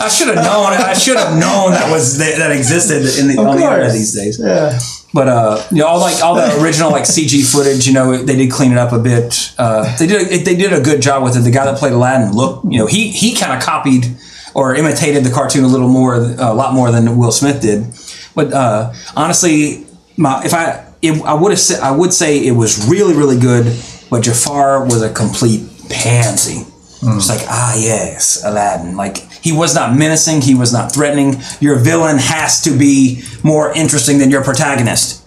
I 0.00 0.08
should 0.08 0.28
have 0.28 0.44
known. 0.44 0.72
I 0.72 0.94
should 0.94 1.16
have 1.16 1.32
known 1.38 1.72
that 1.72 1.90
was 1.90 2.18
that, 2.18 2.38
that 2.38 2.52
existed 2.52 3.02
in 3.20 3.28
the, 3.28 3.40
on 3.40 3.56
the 3.56 3.62
internet 3.62 3.92
these 3.92 4.14
days. 4.14 4.40
Yeah. 4.40 4.78
But 5.12 5.28
uh, 5.28 5.62
you 5.70 5.78
know, 5.78 5.86
all 5.86 6.00
like 6.00 6.22
all 6.22 6.34
the 6.34 6.62
original 6.62 6.90
like 6.90 7.04
CG 7.04 7.44
footage, 7.50 7.86
you 7.86 7.92
know, 7.92 8.16
they 8.16 8.36
did 8.36 8.50
clean 8.50 8.72
it 8.72 8.78
up 8.78 8.92
a 8.92 8.98
bit. 8.98 9.54
Uh, 9.58 9.96
they 9.96 10.06
did 10.06 10.22
a, 10.22 10.44
they 10.44 10.56
did 10.56 10.72
a 10.72 10.80
good 10.80 11.02
job 11.02 11.22
with 11.22 11.36
it. 11.36 11.40
The 11.40 11.50
guy 11.50 11.64
that 11.64 11.78
played 11.78 11.92
Aladdin, 11.92 12.32
look, 12.32 12.62
you 12.64 12.78
know, 12.78 12.86
he 12.86 13.10
he 13.10 13.34
kind 13.34 13.52
of 13.52 13.62
copied 13.62 14.06
or 14.54 14.74
imitated 14.74 15.24
the 15.24 15.30
cartoon 15.30 15.64
a 15.64 15.68
little 15.68 15.88
more, 15.88 16.14
a 16.14 16.52
lot 16.52 16.74
more 16.74 16.90
than 16.90 17.16
Will 17.16 17.32
Smith 17.32 17.60
did. 17.60 17.86
But 18.34 18.52
uh, 18.52 18.92
honestly, 19.16 19.86
my 20.16 20.42
if 20.44 20.54
I 20.54 20.86
it, 21.02 21.20
I 21.22 21.34
would 21.34 21.50
have 21.50 21.60
said 21.60 21.80
I 21.80 21.90
would 21.90 22.12
say 22.12 22.38
it 22.46 22.52
was 22.52 22.88
really 22.88 23.14
really 23.14 23.38
good, 23.38 23.76
but 24.10 24.22
Jafar 24.22 24.84
was 24.84 25.02
a 25.02 25.12
complete 25.12 25.68
pansy. 25.88 26.69
It's 27.02 27.28
like 27.30 27.40
ah 27.48 27.74
yes, 27.76 28.44
Aladdin. 28.44 28.96
Like 28.96 29.18
he 29.42 29.52
was 29.52 29.74
not 29.74 29.96
menacing, 29.96 30.42
he 30.42 30.54
was 30.54 30.72
not 30.72 30.92
threatening. 30.92 31.40
Your 31.60 31.76
villain 31.76 32.18
has 32.18 32.60
to 32.62 32.76
be 32.76 33.22
more 33.42 33.72
interesting 33.72 34.18
than 34.18 34.30
your 34.30 34.44
protagonist. 34.44 35.26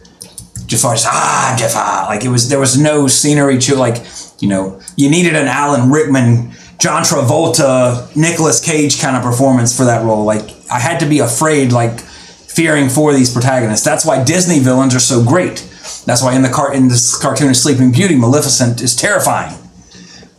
Jafar's 0.67 1.03
ah 1.05 1.55
Jafar. 1.57 2.05
Like 2.05 2.23
it 2.23 2.29
was 2.29 2.49
there 2.49 2.59
was 2.59 2.77
no 2.77 3.07
scenery 3.07 3.57
to 3.59 3.75
like 3.75 4.05
you 4.39 4.47
know 4.47 4.79
you 4.95 5.09
needed 5.09 5.35
an 5.35 5.47
Alan 5.47 5.91
Rickman, 5.91 6.51
John 6.79 7.03
Travolta, 7.03 8.15
Nicolas 8.15 8.63
Cage 8.63 9.01
kind 9.01 9.17
of 9.17 9.23
performance 9.23 9.75
for 9.75 9.85
that 9.85 10.05
role. 10.05 10.23
Like 10.25 10.51
I 10.71 10.79
had 10.79 10.99
to 10.99 11.07
be 11.07 11.19
afraid 11.19 11.71
like 11.71 11.99
fearing 11.99 12.87
for 12.87 13.13
these 13.13 13.33
protagonists. 13.33 13.83
That's 13.83 14.05
why 14.05 14.23
Disney 14.23 14.59
villains 14.59 14.93
are 14.93 14.99
so 14.99 15.23
great. 15.23 15.67
That's 16.05 16.21
why 16.21 16.35
in 16.35 16.43
the 16.43 16.49
car 16.49 16.71
in 16.71 16.87
this 16.87 17.19
cartoon 17.19 17.49
of 17.49 17.57
Sleeping 17.57 17.91
Beauty, 17.91 18.15
Maleficent 18.15 18.79
is 18.81 18.95
terrifying. 18.95 19.57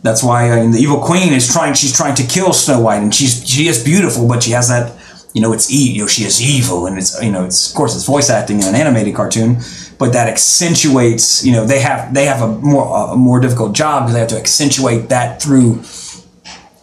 That's 0.05 0.23
why 0.23 0.39
uh, 0.49 0.71
the 0.71 0.79
evil 0.85 0.99
queen 1.09 1.33
is 1.33 1.45
trying. 1.55 1.73
She's 1.73 1.95
trying 2.01 2.15
to 2.21 2.23
kill 2.35 2.51
Snow 2.53 2.79
White, 2.85 3.01
and 3.05 3.13
she's 3.13 3.33
she 3.53 3.67
is 3.71 3.83
beautiful, 3.83 4.27
but 4.27 4.43
she 4.43 4.51
has 4.51 4.67
that. 4.69 4.85
You 5.33 5.41
know, 5.41 5.51
it's 5.51 5.67
e- 5.69 5.91
you 5.95 6.01
know 6.01 6.07
she 6.15 6.23
is 6.23 6.35
evil, 6.41 6.85
and 6.87 6.97
it's 6.97 7.11
you 7.21 7.31
know 7.35 7.43
it's 7.49 7.69
of 7.69 7.75
course 7.75 7.95
it's 7.95 8.05
voice 8.05 8.29
acting 8.29 8.57
in 8.61 8.67
an 8.71 8.75
animated 8.75 9.13
cartoon, 9.15 9.57
but 10.01 10.13
that 10.13 10.27
accentuates. 10.29 11.43
You 11.45 11.53
know 11.55 11.65
they 11.65 11.81
have 11.81 12.13
they 12.13 12.25
have 12.25 12.41
a 12.41 12.47
more 12.47 12.85
a 13.13 13.17
more 13.17 13.39
difficult 13.41 13.73
job 13.73 14.03
because 14.03 14.13
they 14.13 14.19
have 14.25 14.29
to 14.35 14.37
accentuate 14.37 15.09
that 15.09 15.41
through 15.41 15.81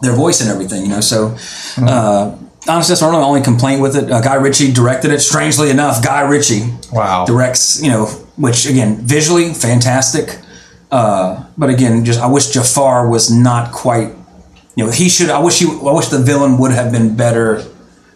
their 0.02 0.14
voice 0.24 0.40
and 0.42 0.50
everything. 0.50 0.82
You 0.82 0.88
know, 0.94 1.00
so. 1.00 1.36
Uh, 1.78 2.36
Honestly, 2.68 2.92
that's 2.92 3.02
my 3.02 3.08
only 3.20 3.40
complaint 3.42 3.80
with 3.82 3.96
it. 3.96 4.08
Uh, 4.08 4.20
Guy 4.20 4.36
Ritchie 4.36 4.72
directed 4.72 5.10
it. 5.10 5.18
Strangely 5.20 5.68
enough, 5.70 6.00
Guy 6.00 6.20
Ritchie 6.20 6.62
Wow. 6.92 7.24
directs. 7.26 7.82
You 7.82 7.90
know, 7.90 8.06
which 8.36 8.66
again, 8.66 8.98
visually 8.98 9.52
fantastic. 9.52 10.38
Uh, 10.88 11.42
but 11.62 11.70
again, 11.70 12.04
just 12.04 12.20
I 12.20 12.26
wish 12.26 12.48
Jafar 12.50 13.08
was 13.08 13.30
not 13.30 13.72
quite. 13.72 14.10
You 14.76 14.84
know, 14.86 14.90
he 14.90 15.08
should. 15.08 15.30
I 15.30 15.38
wish 15.38 15.58
he. 15.60 15.66
I 15.66 15.92
wish 15.92 16.08
the 16.08 16.18
villain 16.18 16.58
would 16.58 16.72
have 16.72 16.90
been 16.92 17.16
better 17.16 17.62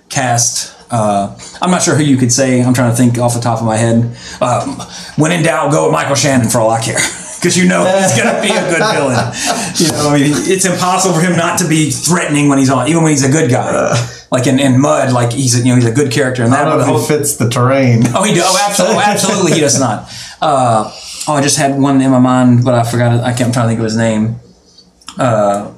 cast. 0.08 0.74
Uh, 0.90 1.36
I'm 1.60 1.70
not 1.70 1.82
sure 1.82 1.94
who 1.96 2.02
you 2.04 2.16
could 2.16 2.32
say. 2.32 2.62
I'm 2.62 2.72
trying 2.74 2.90
to 2.90 2.96
think 2.96 3.18
off 3.18 3.34
the 3.34 3.40
top 3.40 3.58
of 3.60 3.66
my 3.66 3.76
head. 3.76 4.16
Um, 4.40 4.78
when 5.16 5.32
in 5.32 5.42
doubt, 5.42 5.70
go 5.72 5.84
with 5.84 5.92
Michael 5.92 6.14
Shannon 6.14 6.48
for 6.48 6.58
all 6.60 6.70
I 6.70 6.80
care, 6.80 6.98
because 7.36 7.56
you 7.58 7.68
know 7.68 7.84
he's 7.84 8.16
gonna 8.16 8.40
be 8.40 8.48
a 8.48 8.62
good 8.70 8.82
villain. 8.94 9.32
You 9.76 9.88
know, 9.92 10.08
I 10.08 10.18
mean, 10.18 10.32
it's 10.34 10.64
impossible 10.64 11.14
for 11.16 11.20
him 11.20 11.36
not 11.36 11.58
to 11.58 11.68
be 11.68 11.90
threatening 11.90 12.48
when 12.48 12.56
he's 12.56 12.70
on, 12.70 12.88
even 12.88 13.02
when 13.02 13.10
he's 13.10 13.24
a 13.24 13.30
good 13.30 13.50
guy. 13.50 13.92
Like 14.30 14.46
in, 14.46 14.58
in 14.58 14.80
Mud, 14.80 15.12
like 15.12 15.32
he's 15.32 15.54
a, 15.54 15.58
you 15.58 15.66
know 15.66 15.74
he's 15.76 15.84
a 15.84 15.92
good 15.92 16.10
character 16.10 16.44
I 16.44 16.48
that. 16.48 16.64
don't 16.64 16.78
but 16.78 16.86
know 16.86 16.92
whole- 16.92 17.00
he 17.00 17.06
fits 17.06 17.36
the 17.36 17.50
terrain. 17.50 18.02
Oh, 18.14 18.22
he 18.24 18.32
does. 18.34 18.44
Oh, 18.46 18.66
absolutely, 18.66 19.02
absolutely, 19.04 19.52
he 19.52 19.60
does 19.60 19.78
not. 19.78 20.10
Uh, 20.40 20.90
oh, 21.28 21.34
I 21.34 21.42
just 21.42 21.58
had 21.58 21.78
one 21.78 22.00
in 22.00 22.10
my 22.10 22.18
mind, 22.18 22.64
but 22.64 22.74
I 22.74 22.84
forgot. 22.84 23.14
It. 23.16 23.22
I 23.22 23.32
can't. 23.32 23.46
I'm 23.48 23.52
trying 23.52 23.64
to 23.64 23.68
think 23.68 23.80
of 23.80 23.84
his 23.84 23.96
name. 23.96 24.36
Uh, 25.18 25.72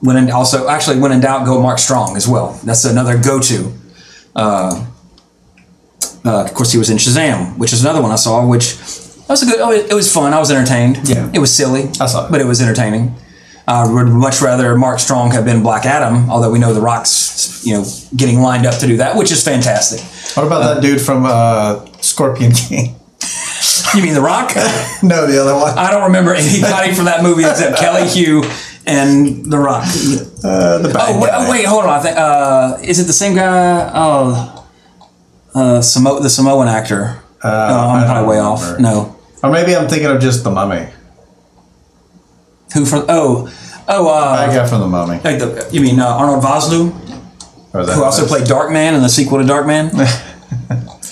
when 0.00 0.16
in, 0.16 0.30
also, 0.30 0.68
actually, 0.68 0.98
when 0.98 1.12
in 1.12 1.20
doubt, 1.20 1.46
go 1.46 1.60
Mark 1.62 1.78
Strong 1.78 2.16
as 2.16 2.28
well. 2.28 2.58
That's 2.64 2.84
another 2.84 3.16
go-to. 3.18 3.72
Uh, 4.36 4.86
uh, 6.24 6.44
of 6.44 6.54
course, 6.54 6.72
he 6.72 6.78
was 6.78 6.90
in 6.90 6.98
Shazam, 6.98 7.56
which 7.58 7.72
is 7.72 7.82
another 7.82 8.02
one 8.02 8.10
I 8.10 8.16
saw. 8.16 8.46
Which 8.46 8.76
that 8.76 9.30
was 9.30 9.42
a 9.42 9.46
good. 9.46 9.60
Oh, 9.60 9.72
it, 9.72 9.92
was 9.92 10.12
fun. 10.12 10.32
I 10.32 10.38
was 10.38 10.50
entertained. 10.50 11.08
Yeah. 11.08 11.30
it 11.32 11.38
was 11.38 11.54
silly. 11.54 11.84
I 12.00 12.06
saw 12.06 12.26
it. 12.26 12.30
but 12.30 12.40
it 12.40 12.46
was 12.46 12.60
entertaining. 12.60 13.14
I 13.66 13.90
would 13.90 14.08
much 14.08 14.42
rather 14.42 14.76
Mark 14.76 15.00
Strong 15.00 15.30
have 15.30 15.46
been 15.46 15.62
Black 15.62 15.86
Adam, 15.86 16.28
although 16.30 16.50
we 16.50 16.58
know 16.58 16.74
The 16.74 16.82
Rock's, 16.82 17.64
you 17.64 17.72
know, 17.72 17.84
getting 18.14 18.40
lined 18.40 18.66
up 18.66 18.78
to 18.80 18.86
do 18.86 18.98
that, 18.98 19.16
which 19.16 19.32
is 19.32 19.42
fantastic. 19.42 20.00
What 20.36 20.46
about 20.46 20.74
that 20.74 20.82
dude 20.82 21.00
from 21.00 21.24
uh, 21.24 21.86
Scorpion 22.02 22.52
King? 22.52 22.94
You 23.94 24.02
mean 24.02 24.14
The 24.14 24.20
Rock? 24.20 24.52
no, 25.02 25.26
the 25.26 25.40
other 25.40 25.54
one. 25.54 25.76
I 25.78 25.90
don't 25.90 26.04
remember 26.04 26.34
anybody 26.34 26.94
from 26.94 27.06
that 27.06 27.22
movie 27.22 27.44
except 27.44 27.76
Kelly 27.82 28.08
Hu 28.08 28.42
and 28.86 29.50
The 29.50 29.58
Rock. 29.58 29.84
Uh, 30.44 30.78
the 30.78 30.90
bad 30.92 30.96
Oh 31.08 31.20
wait, 31.20 31.26
guy. 31.30 31.46
oh, 31.46 31.50
wait, 31.50 31.64
hold 31.66 31.84
on. 31.84 31.90
I 31.90 32.02
think, 32.02 32.16
uh, 32.16 32.78
is 32.82 32.98
it 33.00 33.04
the 33.04 33.12
same 33.12 33.34
guy? 33.34 33.90
Oh, 33.94 34.68
uh, 35.54 35.78
Samo- 35.80 36.22
the 36.22 36.28
Samoan 36.30 36.68
actor. 36.68 37.20
Uh, 37.42 37.48
oh, 37.70 37.90
I'm 37.90 38.04
probably 38.06 38.28
way 38.28 38.38
off. 38.40 38.78
No, 38.78 39.16
Or 39.42 39.50
maybe 39.50 39.74
I'm 39.76 39.88
thinking 39.88 40.08
of 40.10 40.20
just 40.20 40.44
the 40.44 40.50
Mummy. 40.50 40.86
who 42.74 42.84
from? 42.86 43.04
Oh, 43.08 43.48
oh, 43.88 44.08
uh, 44.08 44.46
guy 44.46 44.66
from 44.66 44.80
the 44.80 44.86
Mummy. 44.88 45.16
like 45.24 45.38
the, 45.38 45.68
you 45.72 45.80
mean 45.80 46.00
uh, 46.00 46.06
Arnold 46.06 46.42
Vosloo, 46.42 46.90
Or 47.74 47.84
that 47.86 47.94
who 47.94 48.02
also 48.04 48.26
played 48.26 48.44
Darkman 48.44 48.94
in 48.94 49.02
the 49.02 49.08
sequel 49.08 49.38
to 49.38 49.44
Darkman? 49.44 49.90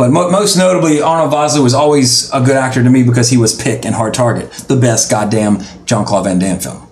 But 0.00 0.10
mo- 0.12 0.30
most 0.30 0.56
notably, 0.56 1.02
Arnold 1.02 1.30
Vosloo 1.32 1.62
was 1.62 1.74
always 1.74 2.30
a 2.32 2.40
good 2.40 2.56
actor 2.56 2.82
to 2.82 2.88
me 2.88 3.02
because 3.02 3.28
he 3.28 3.36
was 3.36 3.54
Pik 3.58 3.84
in 3.84 3.92
Hard 3.92 4.14
Target, 4.14 4.50
the 4.66 4.76
best 4.76 5.10
goddamn 5.10 5.58
Jean 5.84 6.04
Claude 6.06 6.24
Van 6.24 6.38
Damme 6.38 6.58
film. 6.58 6.88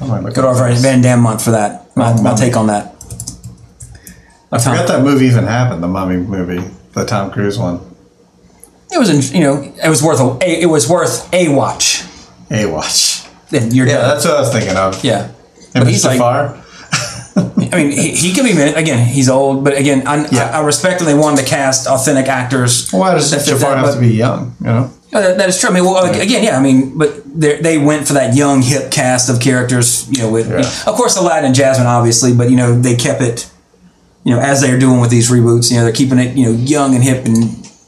Oh, 0.00 0.06
my 0.08 0.20
God. 0.20 0.34
Good 0.34 0.44
old 0.44 0.56
Van 0.80 1.00
Damme 1.02 1.20
month 1.20 1.44
for 1.44 1.52
that. 1.52 1.86
Oh 1.96 2.00
my, 2.00 2.20
my 2.20 2.34
take 2.34 2.56
on 2.56 2.66
that. 2.66 2.94
I 4.50 4.58
forgot 4.58 4.88
that 4.88 5.02
movie 5.04 5.26
even 5.26 5.44
happened. 5.44 5.82
The 5.82 5.88
Mummy 5.88 6.16
movie, 6.16 6.68
the 6.94 7.04
Tom 7.06 7.30
Cruise 7.30 7.58
one. 7.58 7.80
It 8.90 8.98
was, 8.98 9.32
you 9.32 9.40
know, 9.40 9.62
it 9.82 9.88
was 9.88 10.02
worth 10.02 10.20
a, 10.20 10.44
a 10.44 10.62
it 10.62 10.66
was 10.66 10.88
worth 10.90 11.32
a 11.32 11.48
watch. 11.54 12.02
A 12.50 12.66
watch. 12.66 13.24
Then 13.50 13.70
you're 13.72 13.86
Yeah, 13.86 13.98
done. 13.98 14.08
that's 14.08 14.24
what 14.26 14.36
I 14.36 14.40
was 14.40 14.52
thinking 14.52 14.76
of. 14.76 15.02
yeah. 15.04 15.30
And 15.74 15.84
But 15.84 15.86
he's 15.88 16.04
like. 16.04 16.18
I 17.72 17.76
mean, 17.76 17.90
he, 17.92 18.10
he 18.14 18.32
can 18.34 18.44
be 18.44 18.52
again. 18.60 19.06
He's 19.06 19.28
old, 19.28 19.64
but 19.64 19.76
again, 19.78 20.06
I, 20.06 20.26
Yeah. 20.30 20.50
I, 20.52 20.58
I 20.60 20.64
respect 20.64 20.98
that 21.00 21.06
they 21.06 21.14
wanted 21.14 21.40
to 21.42 21.46
cast 21.48 21.86
authentic 21.86 22.26
actors. 22.28 22.90
Why 22.90 23.14
does 23.14 23.30
Jafar 23.30 23.58
that, 23.58 23.76
have 23.78 23.86
but- 23.86 23.94
to 23.94 24.00
be 24.00 24.08
young? 24.14 24.54
You 24.60 24.66
know. 24.66 24.90
Uh, 25.14 25.20
that- 25.20 25.38
that 25.38 25.48
is 25.48 25.58
true. 25.60 25.70
I 25.70 25.72
mean, 25.74 25.84
well, 25.84 26.04
again, 26.04 26.42
yeah. 26.44 26.56
I 26.58 26.62
mean, 26.62 26.96
but 26.96 27.22
they 27.38 27.78
went 27.78 28.06
for 28.06 28.14
that 28.14 28.34
young, 28.34 28.62
hip 28.62 28.90
cast 28.90 29.28
of 29.30 29.40
characters. 29.40 30.06
You 30.10 30.22
know, 30.22 30.30
with 30.30 30.48
Yeah. 30.50 30.58
of 30.90 30.96
course 30.96 31.16
Aladdin 31.16 31.46
and 31.46 31.54
Jasmine, 31.54 31.86
obviously, 31.86 32.34
but 32.34 32.50
you 32.50 32.56
know 32.56 32.78
they 32.80 32.94
kept 32.96 33.20
it. 33.22 33.48
You 34.24 34.34
know, 34.36 34.40
as 34.40 34.60
they're 34.60 34.78
doing 34.78 35.00
with 35.00 35.10
these 35.10 35.30
reboots, 35.30 35.70
you 35.70 35.76
know, 35.78 35.84
they're 35.84 35.92
keeping 35.92 36.18
it, 36.18 36.36
you 36.36 36.44
know, 36.46 36.52
young 36.52 36.94
and 36.94 37.02
hip 37.02 37.24
and 37.24 37.36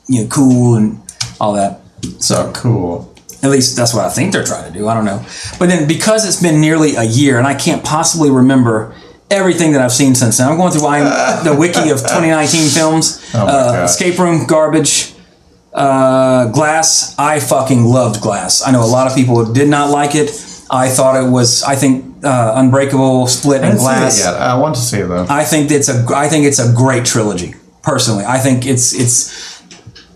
you 0.09 0.23
know, 0.23 0.27
cool 0.29 0.75
and 0.75 1.01
all 1.41 1.53
that. 1.55 1.81
So 2.19 2.51
cool. 2.55 3.15
At 3.43 3.51
least 3.51 3.77
that's 3.77 3.95
what 3.95 4.05
I 4.05 4.11
think 4.11 4.33
they're 4.33 4.45
trying 4.45 4.71
to 4.73 4.77
do. 4.79 4.89
I 4.89 4.95
don't 4.95 5.05
know. 5.05 5.25
But 5.59 5.69
then 5.69 5.87
because 5.87 6.27
it's 6.27 6.41
been 6.43 6.61
nearly 6.61 6.97
a 6.97 7.05
year 7.05 7.39
and 7.39 7.47
I 7.47 7.55
can't 7.55 7.85
possibly 7.85 8.31
remember 8.31 8.95
everything 9.31 9.73
that 9.73 9.81
I've 9.81 9.93
seen 9.93 10.15
since 10.15 10.39
then, 10.39 10.49
I'm 10.49 10.57
going 10.57 10.73
through 10.73 10.87
I'm, 10.87 11.45
the 11.45 11.55
wiki 11.59 11.91
of 11.91 11.99
2019 11.99 12.71
films. 12.71 13.31
Oh 13.35 13.47
uh. 13.47 13.85
Escape 13.85 14.19
Room, 14.19 14.47
Garbage, 14.47 15.15
uh, 15.73 16.49
Glass. 16.49 17.15
I 17.19 17.41
fucking 17.41 17.85
loved 17.85 18.21
Glass. 18.21 18.67
I 18.67 18.71
know 18.71 18.85
a 18.85 18.87
lot 18.87 19.07
of 19.11 19.17
people 19.17 19.53
did 19.53 19.69
not 19.69 19.91
like 19.91 20.15
it. 20.15 20.31
I 20.71 20.89
thought 20.89 21.23
it 21.23 21.29
was, 21.29 21.63
I 21.63 21.77
think, 21.77 22.25
uh, 22.25 22.55
Unbreakable, 22.57 23.27
Split, 23.27 23.63
and 23.63 23.79
see 23.79 23.85
Glass. 23.85 24.19
yet. 24.21 24.35
I 24.35 24.57
want 24.57 24.75
to 24.77 24.81
see 24.81 25.01
it 25.01 25.07
though. 25.07 25.27
I 25.29 25.45
think 25.45 25.71
it's 25.71 25.89
a 25.89 26.05
I 26.15 26.29
think 26.29 26.47
it's 26.47 26.59
a 26.59 26.73
great 26.73 27.05
trilogy. 27.05 27.55
Personally, 27.83 28.25
I 28.25 28.39
think 28.39 28.67
it's 28.67 28.95
it's 28.95 29.61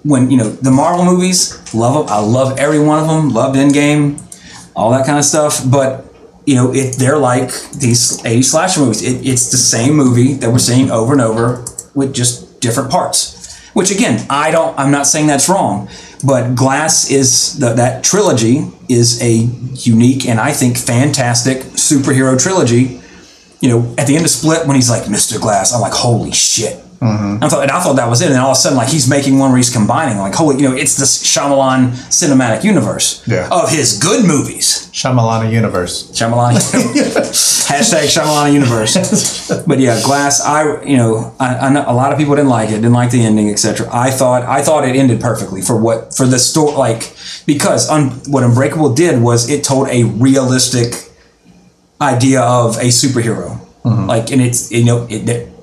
when 0.04 0.30
you 0.30 0.38
know 0.38 0.48
the 0.48 0.70
Marvel 0.70 1.04
movies. 1.04 1.54
Love 1.74 2.06
them. 2.06 2.16
I 2.16 2.20
love 2.20 2.58
every 2.58 2.80
one 2.80 2.98
of 2.98 3.06
them. 3.06 3.28
Loved 3.28 3.56
Endgame, 3.56 4.18
all 4.74 4.90
that 4.92 5.04
kind 5.04 5.18
of 5.18 5.24
stuff. 5.24 5.60
But 5.70 6.07
you 6.48 6.54
know, 6.54 6.72
it 6.72 6.96
they're 6.96 7.18
like 7.18 7.50
these 7.72 8.24
80 8.24 8.40
slasher 8.40 8.80
movies. 8.80 9.02
It, 9.02 9.26
it's 9.26 9.50
the 9.50 9.58
same 9.58 9.94
movie 9.94 10.32
that 10.32 10.50
we're 10.50 10.58
seeing 10.58 10.90
over 10.90 11.12
and 11.12 11.20
over 11.20 11.62
with 11.94 12.14
just 12.14 12.58
different 12.62 12.90
parts. 12.90 13.60
which 13.74 13.90
again, 13.90 14.26
I 14.30 14.50
don't. 14.50 14.76
I'm 14.78 14.90
not 14.90 15.06
saying 15.06 15.26
that's 15.26 15.46
wrong, 15.46 15.90
but 16.24 16.54
Glass 16.54 17.10
is 17.10 17.58
the, 17.58 17.74
that 17.74 18.02
trilogy 18.02 18.66
is 18.88 19.20
a 19.20 19.46
unique 19.74 20.26
and 20.26 20.40
I 20.40 20.52
think 20.52 20.78
fantastic 20.78 21.58
superhero 21.76 22.42
trilogy. 22.42 23.02
You 23.60 23.68
know, 23.68 23.94
at 23.98 24.06
the 24.06 24.16
end 24.16 24.24
of 24.24 24.30
Split, 24.30 24.66
when 24.66 24.74
he's 24.74 24.88
like 24.88 25.02
Mr. 25.02 25.38
Glass, 25.38 25.74
I'm 25.74 25.82
like, 25.82 25.92
holy 25.92 26.32
shit. 26.32 26.82
Mm-hmm. 27.00 27.44
I 27.44 27.48
thought, 27.48 27.62
and 27.62 27.70
I 27.70 27.80
thought 27.80 27.94
that 27.94 28.08
was 28.10 28.20
it, 28.22 28.26
and 28.26 28.34
then 28.34 28.40
all 28.42 28.50
of 28.50 28.56
a 28.56 28.60
sudden, 28.60 28.76
like 28.76 28.88
he's 28.88 29.08
making 29.08 29.38
one 29.38 29.50
where 29.50 29.56
he's 29.56 29.70
combining, 29.72 30.18
like 30.18 30.34
holy, 30.34 30.56
you 30.56 30.68
know, 30.68 30.74
it's 30.74 30.96
the 30.96 31.04
Shyamalan 31.04 31.90
cinematic 32.10 32.64
universe 32.64 33.22
Yeah. 33.24 33.48
of 33.52 33.70
his 33.70 33.98
good 33.98 34.26
movies. 34.26 34.90
Shyamalana 34.92 35.52
Universe. 35.52 36.10
Shyamalan. 36.10 36.54
Hashtag 37.70 38.08
Shyamalan 38.10 38.52
universe. 38.52 38.96
But 39.64 39.78
yeah, 39.78 40.00
Glass. 40.02 40.40
I 40.40 40.82
you 40.82 40.96
know 40.96 41.34
I, 41.38 41.68
I 41.68 41.68
know 41.70 41.84
a 41.86 41.94
lot 41.94 42.12
of 42.12 42.18
people 42.18 42.34
didn't 42.34 42.48
like 42.50 42.70
it, 42.70 42.76
didn't 42.76 42.94
like 42.94 43.12
the 43.12 43.22
ending, 43.22 43.48
etc. 43.48 43.88
I 43.92 44.10
thought 44.10 44.42
I 44.42 44.62
thought 44.62 44.88
it 44.88 44.96
ended 44.96 45.20
perfectly 45.20 45.62
for 45.62 45.76
what 45.80 46.14
for 46.16 46.26
the 46.26 46.40
story, 46.40 46.74
like 46.74 47.14
because 47.46 47.88
un, 47.88 48.10
what 48.26 48.42
Unbreakable 48.42 48.94
did 48.94 49.22
was 49.22 49.48
it 49.48 49.62
told 49.62 49.88
a 49.88 50.02
realistic 50.04 51.12
idea 52.00 52.40
of 52.40 52.76
a 52.78 52.88
superhero, 52.90 53.60
mm-hmm. 53.84 54.06
like 54.06 54.32
and 54.32 54.42
it's 54.42 54.72
you 54.72 54.84
know 54.84 55.06
it. 55.08 55.28
it 55.28 55.54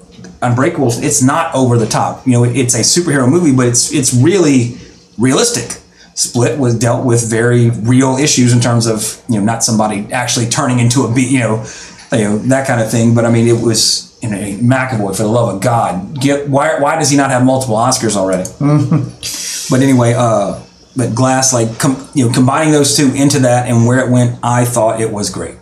Unbreakable, 0.42 0.90
it's 0.92 1.22
not 1.22 1.54
over 1.56 1.78
the 1.78 1.86
top. 1.86 2.26
You 2.26 2.34
know, 2.34 2.44
it's 2.44 2.76
a 2.76 2.80
superhero 2.80 3.30
movie, 3.30 3.56
but 3.56 3.68
it's 3.68 3.94
it's 3.94 4.14
really 4.14 4.78
realistic. 5.18 5.82
Split 6.14 6.58
was 6.58 6.78
dealt 6.78 7.06
with 7.06 7.30
very 7.30 7.70
real 7.70 8.18
issues 8.18 8.54
in 8.54 8.62
terms 8.62 8.88
of 8.88 9.22
you 9.28 9.40
know 9.40 9.46
not 9.46 9.64
somebody 9.64 10.08
actually 10.14 10.48
turning 10.48 10.80
into 10.80 11.04
a 11.04 11.14
beat, 11.14 11.30
you 11.30 11.40
know, 11.40 11.66
you 12.12 12.24
know 12.24 12.38
that 12.38 12.68
kind 12.68 12.82
of 12.82 12.90
thing. 12.90 13.14
But 13.16 13.26
I 13.26 13.32
mean, 13.32 13.48
it 13.48 13.62
was 13.62 14.18
you 14.22 14.30
know 14.30 14.38
McAvoy 14.38 15.16
for 15.16 15.24
the 15.24 15.28
love 15.28 15.56
of 15.56 15.62
God. 15.62 16.20
Get 16.20 16.50
why 16.50 16.80
why 16.80 16.98
does 16.98 17.10
he 17.10 17.18
not 17.18 17.32
have 17.32 17.44
multiple 17.44 17.76
Oscars 17.76 18.16
already? 18.16 18.50
But 19.68 19.82
anyway, 19.82 20.14
uh, 20.16 20.62
but 20.96 21.16
Glass 21.16 21.52
like 21.54 21.80
com, 21.80 22.08
you 22.14 22.28
know 22.28 22.32
combining 22.32 22.72
those 22.72 22.96
two 22.96 23.12
into 23.14 23.40
that 23.40 23.68
and 23.68 23.88
where 23.88 24.00
it 24.06 24.12
went, 24.12 24.40
I 24.44 24.66
thought 24.66 25.02
it 25.02 25.12
was 25.12 25.30
great. 25.30 25.56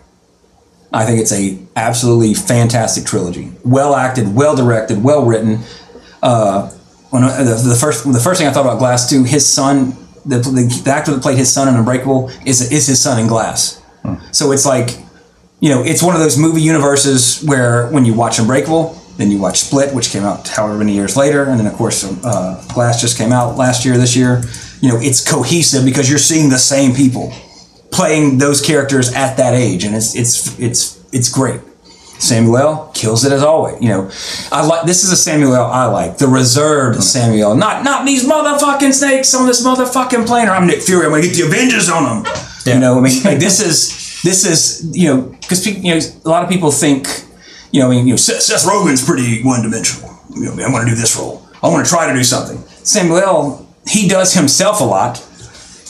I 0.94 1.04
think 1.04 1.20
it's 1.20 1.32
a 1.32 1.58
absolutely 1.74 2.34
fantastic 2.34 3.04
trilogy. 3.04 3.50
Well 3.64 3.96
acted, 3.96 4.34
well 4.34 4.54
directed, 4.54 5.02
well 5.02 5.24
written. 5.24 5.58
Uh, 6.22 6.70
when 7.10 7.24
uh, 7.24 7.42
the, 7.42 7.68
the 7.68 7.74
first 7.74 8.10
the 8.10 8.20
first 8.20 8.38
thing 8.38 8.48
I 8.48 8.52
thought 8.52 8.64
about 8.64 8.78
Glass 8.78 9.10
too, 9.10 9.24
his 9.24 9.46
son, 9.46 9.96
the, 10.24 10.38
the, 10.38 10.82
the 10.84 10.90
actor 10.90 11.12
that 11.12 11.20
played 11.20 11.36
his 11.36 11.52
son 11.52 11.68
in 11.68 11.74
Unbreakable 11.74 12.30
is 12.46 12.72
is 12.72 12.86
his 12.86 13.02
son 13.02 13.18
in 13.20 13.26
Glass. 13.26 13.82
So 14.32 14.52
it's 14.52 14.66
like, 14.66 14.98
you 15.60 15.70
know, 15.70 15.82
it's 15.82 16.02
one 16.02 16.14
of 16.14 16.20
those 16.20 16.36
movie 16.36 16.60
universes 16.60 17.42
where 17.42 17.88
when 17.88 18.04
you 18.04 18.12
watch 18.12 18.38
Unbreakable, 18.38 19.00
then 19.16 19.30
you 19.30 19.38
watch 19.38 19.60
Split, 19.60 19.94
which 19.94 20.10
came 20.10 20.22
out 20.22 20.46
however 20.46 20.76
many 20.76 20.92
years 20.92 21.16
later, 21.16 21.44
and 21.44 21.58
then 21.58 21.66
of 21.66 21.72
course 21.74 22.04
uh, 22.04 22.62
Glass 22.74 23.00
just 23.00 23.16
came 23.16 23.32
out 23.32 23.56
last 23.56 23.84
year, 23.84 23.96
this 23.96 24.14
year. 24.14 24.42
You 24.80 24.90
know, 24.90 24.98
it's 25.00 25.26
cohesive 25.28 25.84
because 25.84 26.10
you're 26.10 26.18
seeing 26.18 26.50
the 26.50 26.58
same 26.58 26.94
people 26.94 27.32
playing 27.94 28.38
those 28.38 28.60
characters 28.60 29.14
at 29.14 29.36
that 29.36 29.54
age, 29.54 29.84
and 29.84 29.94
it's 29.94 30.14
it's 30.16 30.58
it's 30.58 31.02
it's 31.14 31.28
great. 31.28 31.60
Samuel 32.18 32.90
kills 32.94 33.24
it 33.24 33.32
as 33.32 33.42
always. 33.42 33.80
You 33.80 33.88
know, 33.88 34.10
I 34.50 34.66
like 34.66 34.84
this 34.84 35.04
is 35.04 35.12
a 35.12 35.16
Samuel 35.16 35.54
I 35.54 35.86
like 35.86 36.18
the 36.18 36.26
reserved 36.26 36.98
mm-hmm. 36.98 37.02
Samuel, 37.02 37.54
not 37.54 37.84
not 37.84 38.04
these 38.04 38.28
motherfucking 38.28 38.92
snakes 38.92 39.32
on 39.34 39.46
this 39.46 39.64
motherfucking 39.64 40.26
plane. 40.26 40.48
Or 40.48 40.52
I'm 40.52 40.66
Nick 40.66 40.82
Fury. 40.82 41.06
I'm 41.06 41.12
gonna 41.12 41.22
get 41.22 41.36
the 41.36 41.46
Avengers 41.46 41.88
on 41.88 42.22
them. 42.22 42.34
You 42.66 42.80
know, 42.80 42.98
I 42.98 43.00
mean, 43.00 43.22
like 43.22 43.38
this 43.38 43.60
is 43.60 44.22
this 44.22 44.44
is 44.44 44.90
you 44.96 45.08
know 45.08 45.22
because 45.40 45.64
you 45.66 45.94
know 45.94 46.00
a 46.24 46.28
lot 46.28 46.42
of 46.42 46.48
people 46.48 46.72
think 46.72 47.06
you 47.70 47.80
know 47.80 47.86
I 47.86 47.90
mean 47.90 48.06
you 48.06 48.14
know 48.14 48.16
Seth, 48.16 48.42
Seth 48.42 48.64
Rogen's 48.64 49.04
pretty 49.04 49.42
one 49.42 49.62
dimensional. 49.62 50.10
You 50.34 50.46
know, 50.46 50.64
I'm 50.64 50.72
gonna 50.72 50.90
do 50.90 50.96
this 50.96 51.16
role. 51.16 51.46
I 51.62 51.68
want 51.68 51.86
to 51.86 51.90
try 51.90 52.08
to 52.08 52.14
do 52.14 52.24
something. 52.24 52.58
Samuel 52.84 53.64
he 53.86 54.08
does 54.08 54.32
himself 54.34 54.80
a 54.80 54.84
lot, 54.84 55.22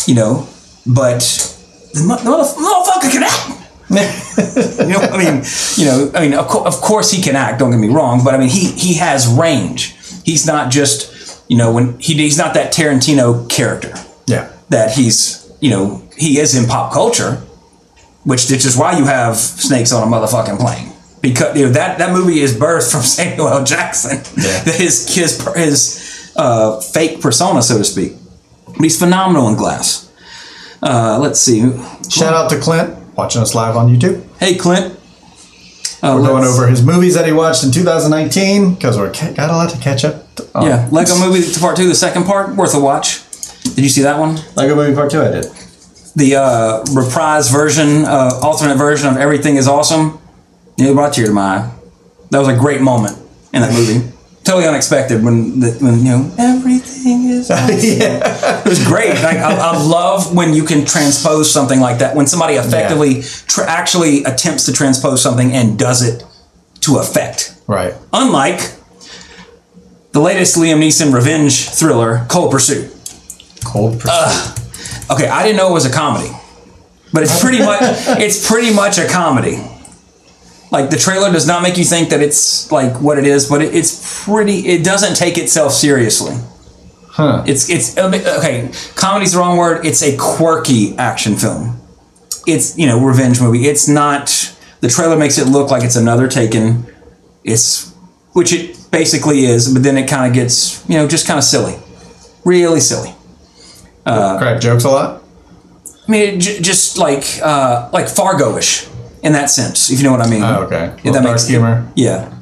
you 0.07 0.15
know, 0.15 0.49
but 0.85 1.54
the 1.95 2.05
mo- 2.05 2.23
mother- 2.23 2.55
motherfucker 2.61 3.11
can 3.13 3.23
act. 3.23 3.61
you 4.81 4.87
know, 4.93 4.99
I 5.01 5.17
mean, 5.19 5.43
you 5.77 5.85
know, 5.87 6.11
I 6.15 6.21
mean, 6.23 6.35
of, 6.35 6.49
co- 6.49 6.65
of 6.65 6.75
course 6.81 7.11
he 7.11 7.23
can 7.23 7.37
act. 7.37 7.59
Don't 7.59 7.71
get 7.71 7.79
me 7.79 7.89
wrong, 7.89 8.25
but 8.25 8.35
I 8.35 8.39
mean, 8.39 8.49
he 8.49 8.71
he 8.73 8.95
has 8.95 9.27
range. 9.29 9.95
He's 10.25 10.47
not 10.47 10.71
just, 10.73 11.45
you 11.51 11.57
know, 11.57 11.73
when 11.73 11.99
he 11.99 12.15
he's 12.15 12.39
not 12.39 12.55
that 12.55 12.73
Tarantino 12.73 13.49
character 13.49 13.93
Yeah. 14.27 14.51
that 14.71 14.93
he's, 14.93 15.53
you 15.61 15.71
know, 15.71 16.03
he 16.17 16.39
is 16.41 16.55
in 16.57 16.67
pop 16.67 16.93
culture, 16.93 17.43
which 18.25 18.51
which 18.51 18.65
is 18.65 18.77
why 18.77 18.97
you 18.99 19.05
have 19.05 19.37
snakes 19.37 19.93
on 19.93 20.03
a 20.03 20.11
motherfucking 20.11 20.59
plane 20.59 20.91
because 21.21 21.57
you 21.57 21.67
know 21.67 21.73
that 21.73 21.99
that 21.99 22.13
movie 22.13 22.41
is 22.41 22.55
birthed 22.57 22.91
from 22.91 23.03
Samuel 23.17 23.49
L. 23.49 23.65
Jackson, 23.65 24.17
Yeah. 24.43 24.61
his 24.65 25.15
his 25.15 25.47
his 25.55 26.33
uh, 26.37 26.81
fake 26.81 27.21
persona, 27.21 27.63
so 27.63 27.77
to 27.79 27.85
speak. 27.85 28.15
But 28.67 28.81
he's 28.83 28.99
phenomenal 28.99 29.49
in 29.49 29.57
Glass. 29.57 30.04
Uh, 30.85 31.19
let's 31.19 31.41
see. 31.41 31.61
Shout 32.11 32.35
out 32.35 32.51
to 32.51 32.61
Clint 32.61 32.95
watching 33.17 33.41
us 33.43 33.55
live 33.55 33.77
on 33.77 33.89
YouTube. 33.89 34.23
Hey, 34.39 34.55
Clint. 34.57 34.93
Uh, 36.03 36.17
We're 36.21 36.27
going 36.27 36.45
over 36.45 36.67
his 36.67 36.83
movies 36.85 37.15
that 37.15 37.25
he 37.25 37.33
watched 37.33 37.65
in 37.65 37.71
2019 37.73 38.75
because 38.75 38.99
we're 38.99 39.11
ca- 39.11 39.33
got 39.33 39.49
a 39.49 39.55
lot 39.55 39.71
to 39.71 39.79
catch 39.79 40.05
up. 40.05 40.23
On. 40.55 40.67
Yeah, 40.67 40.87
Lego 40.93 41.17
Movie 41.19 41.43
Part 41.59 41.77
Two, 41.77 41.89
the 41.89 41.95
second 41.95 42.25
part, 42.25 42.55
worth 42.57 42.75
a 42.75 42.81
watch. 42.81 43.23
Did 43.75 43.79
you 43.79 43.89
see 43.89 44.03
that 44.03 44.19
one? 44.19 44.39
Lego 44.57 44.75
Movie 44.75 44.95
Part 44.95 45.11
Two. 45.11 45.23
I 45.23 45.31
did. 45.31 45.45
The 46.15 46.37
uh, 46.37 46.85
reprise 46.93 47.51
version, 47.51 48.05
uh, 48.05 48.39
alternate 48.43 48.77
version 48.77 49.09
of 49.09 49.17
Everything 49.17 49.57
Is 49.57 49.67
Awesome. 49.67 50.19
It 50.77 50.93
brought 50.93 51.15
tears 51.15 51.29
to 51.31 51.35
my 51.35 51.43
eye. 51.57 51.73
That 52.31 52.41
was 52.41 52.49
a 52.49 52.57
great 52.57 52.83
moment 52.83 53.17
in 53.55 53.63
that 53.63 53.73
movie. 53.73 54.13
Totally 54.45 54.67
unexpected 54.67 55.23
when 55.25 55.61
the, 55.61 55.73
when 55.81 55.99
you 55.99 56.05
know 56.05 56.35
everything 56.39 57.31
is. 57.31 57.51
Awesome. 57.55 57.69
It 57.73 58.65
was 58.69 58.85
great. 58.87 59.11
Like, 59.15 59.39
I, 59.39 59.55
I 59.73 59.83
love 59.85 60.35
when 60.35 60.55
you 60.55 60.65
can 60.65 60.85
transpose 60.85 61.53
something 61.53 61.81
like 61.81 61.99
that. 61.99 62.15
When 62.17 62.27
somebody 62.27 62.55
effectively 62.55 63.23
tra- 63.23 63.69
actually 63.69 64.25
attempts 64.25 64.67
to 64.67 64.73
transpose 64.73 65.23
something 65.23 65.53
and 65.53 65.79
does 65.79 66.03
it 66.03 66.25
to 66.83 66.99
effect. 66.99 67.55
Right. 67.67 67.95
Unlike 68.13 68.61
the 70.13 70.21
latest 70.21 70.57
Liam 70.57 70.79
Neeson 70.81 71.13
revenge 71.13 71.69
thriller, 71.71 72.25
Cold 72.29 72.51
Pursuit. 72.51 72.91
Cold 73.65 74.01
Pursuit. 74.01 74.61
Okay, 75.11 75.29
I 75.29 75.43
didn't 75.43 75.57
know 75.57 75.69
it 75.71 75.73
was 75.73 75.87
a 75.87 75.93
comedy, 75.93 76.31
but 77.13 77.23
it's 77.23 77.41
pretty 77.41 77.59
much 77.59 77.81
it's 78.21 78.47
pretty 78.49 78.75
much 78.75 78.99
a 78.99 79.07
comedy. 79.09 79.57
Like 80.75 80.91
the 80.91 80.99
trailer 80.99 81.31
does 81.31 81.47
not 81.47 81.63
make 81.63 81.79
you 81.79 81.85
think 81.85 82.09
that 82.09 82.21
it's 82.21 82.73
like 82.73 83.01
what 83.01 83.17
it 83.17 83.25
is, 83.25 83.49
but 83.49 83.63
it, 83.63 83.73
it's 83.77 84.25
pretty. 84.25 84.67
It 84.67 84.85
doesn't 84.85 85.15
take 85.15 85.39
itself 85.39 85.71
seriously. 85.71 86.37
Huh. 87.07 87.45
It's 87.47 87.71
it's 87.71 87.97
okay. 87.97 88.73
Comedy's 88.97 89.35
the 89.35 89.39
wrong 89.39 89.57
word. 89.57 89.87
It's 89.87 90.03
a 90.03 90.17
quirky 90.17 90.99
action 90.99 91.37
film. 91.37 91.81
It's 92.49 92.77
you 92.77 92.89
know 92.89 92.99
revenge 93.01 93.41
movie. 93.41 93.67
It's 93.67 93.87
not. 93.87 94.27
The 94.81 94.89
trailer 94.89 95.17
makes 95.17 95.39
it 95.39 95.47
look 95.47 95.71
like 95.71 95.85
it's 95.85 95.95
another 95.95 96.27
Taken. 96.27 96.85
It's 97.45 97.95
which 98.33 98.53
it 98.53 98.77
basically 98.91 99.45
is, 99.45 99.73
but 99.73 99.85
then 99.85 99.97
it 99.97 100.09
kind 100.09 100.27
of 100.27 100.35
gets 100.35 100.85
you 100.89 100.97
know 100.97 101.07
just 101.07 101.25
kind 101.25 101.39
of 101.39 101.45
silly, 101.45 101.77
really 102.45 102.81
silly. 102.81 103.15
Uh, 104.05 104.39
Crack 104.39 104.61
jokes 104.61 104.83
a 104.83 104.91
lot. 104.91 105.23
I 106.09 106.11
mean, 106.11 106.41
j- 106.41 106.61
just 106.61 106.99
like 106.99 107.25
uh, 107.41 107.91
like 107.93 108.09
Fargo-ish 108.09 108.89
in 109.25 109.33
that 109.33 109.51
sense, 109.51 109.91
if 109.91 109.99
you 109.99 110.05
know 110.05 110.13
what 110.13 110.21
I 110.21 110.31
mean. 110.31 110.43
Oh, 110.43 110.63
okay. 110.67 110.95
If 110.99 111.13
that 111.15 111.23
dark 111.23 111.25
makes 111.25 111.49
humor. 111.49 111.91
Yeah, 111.97 112.33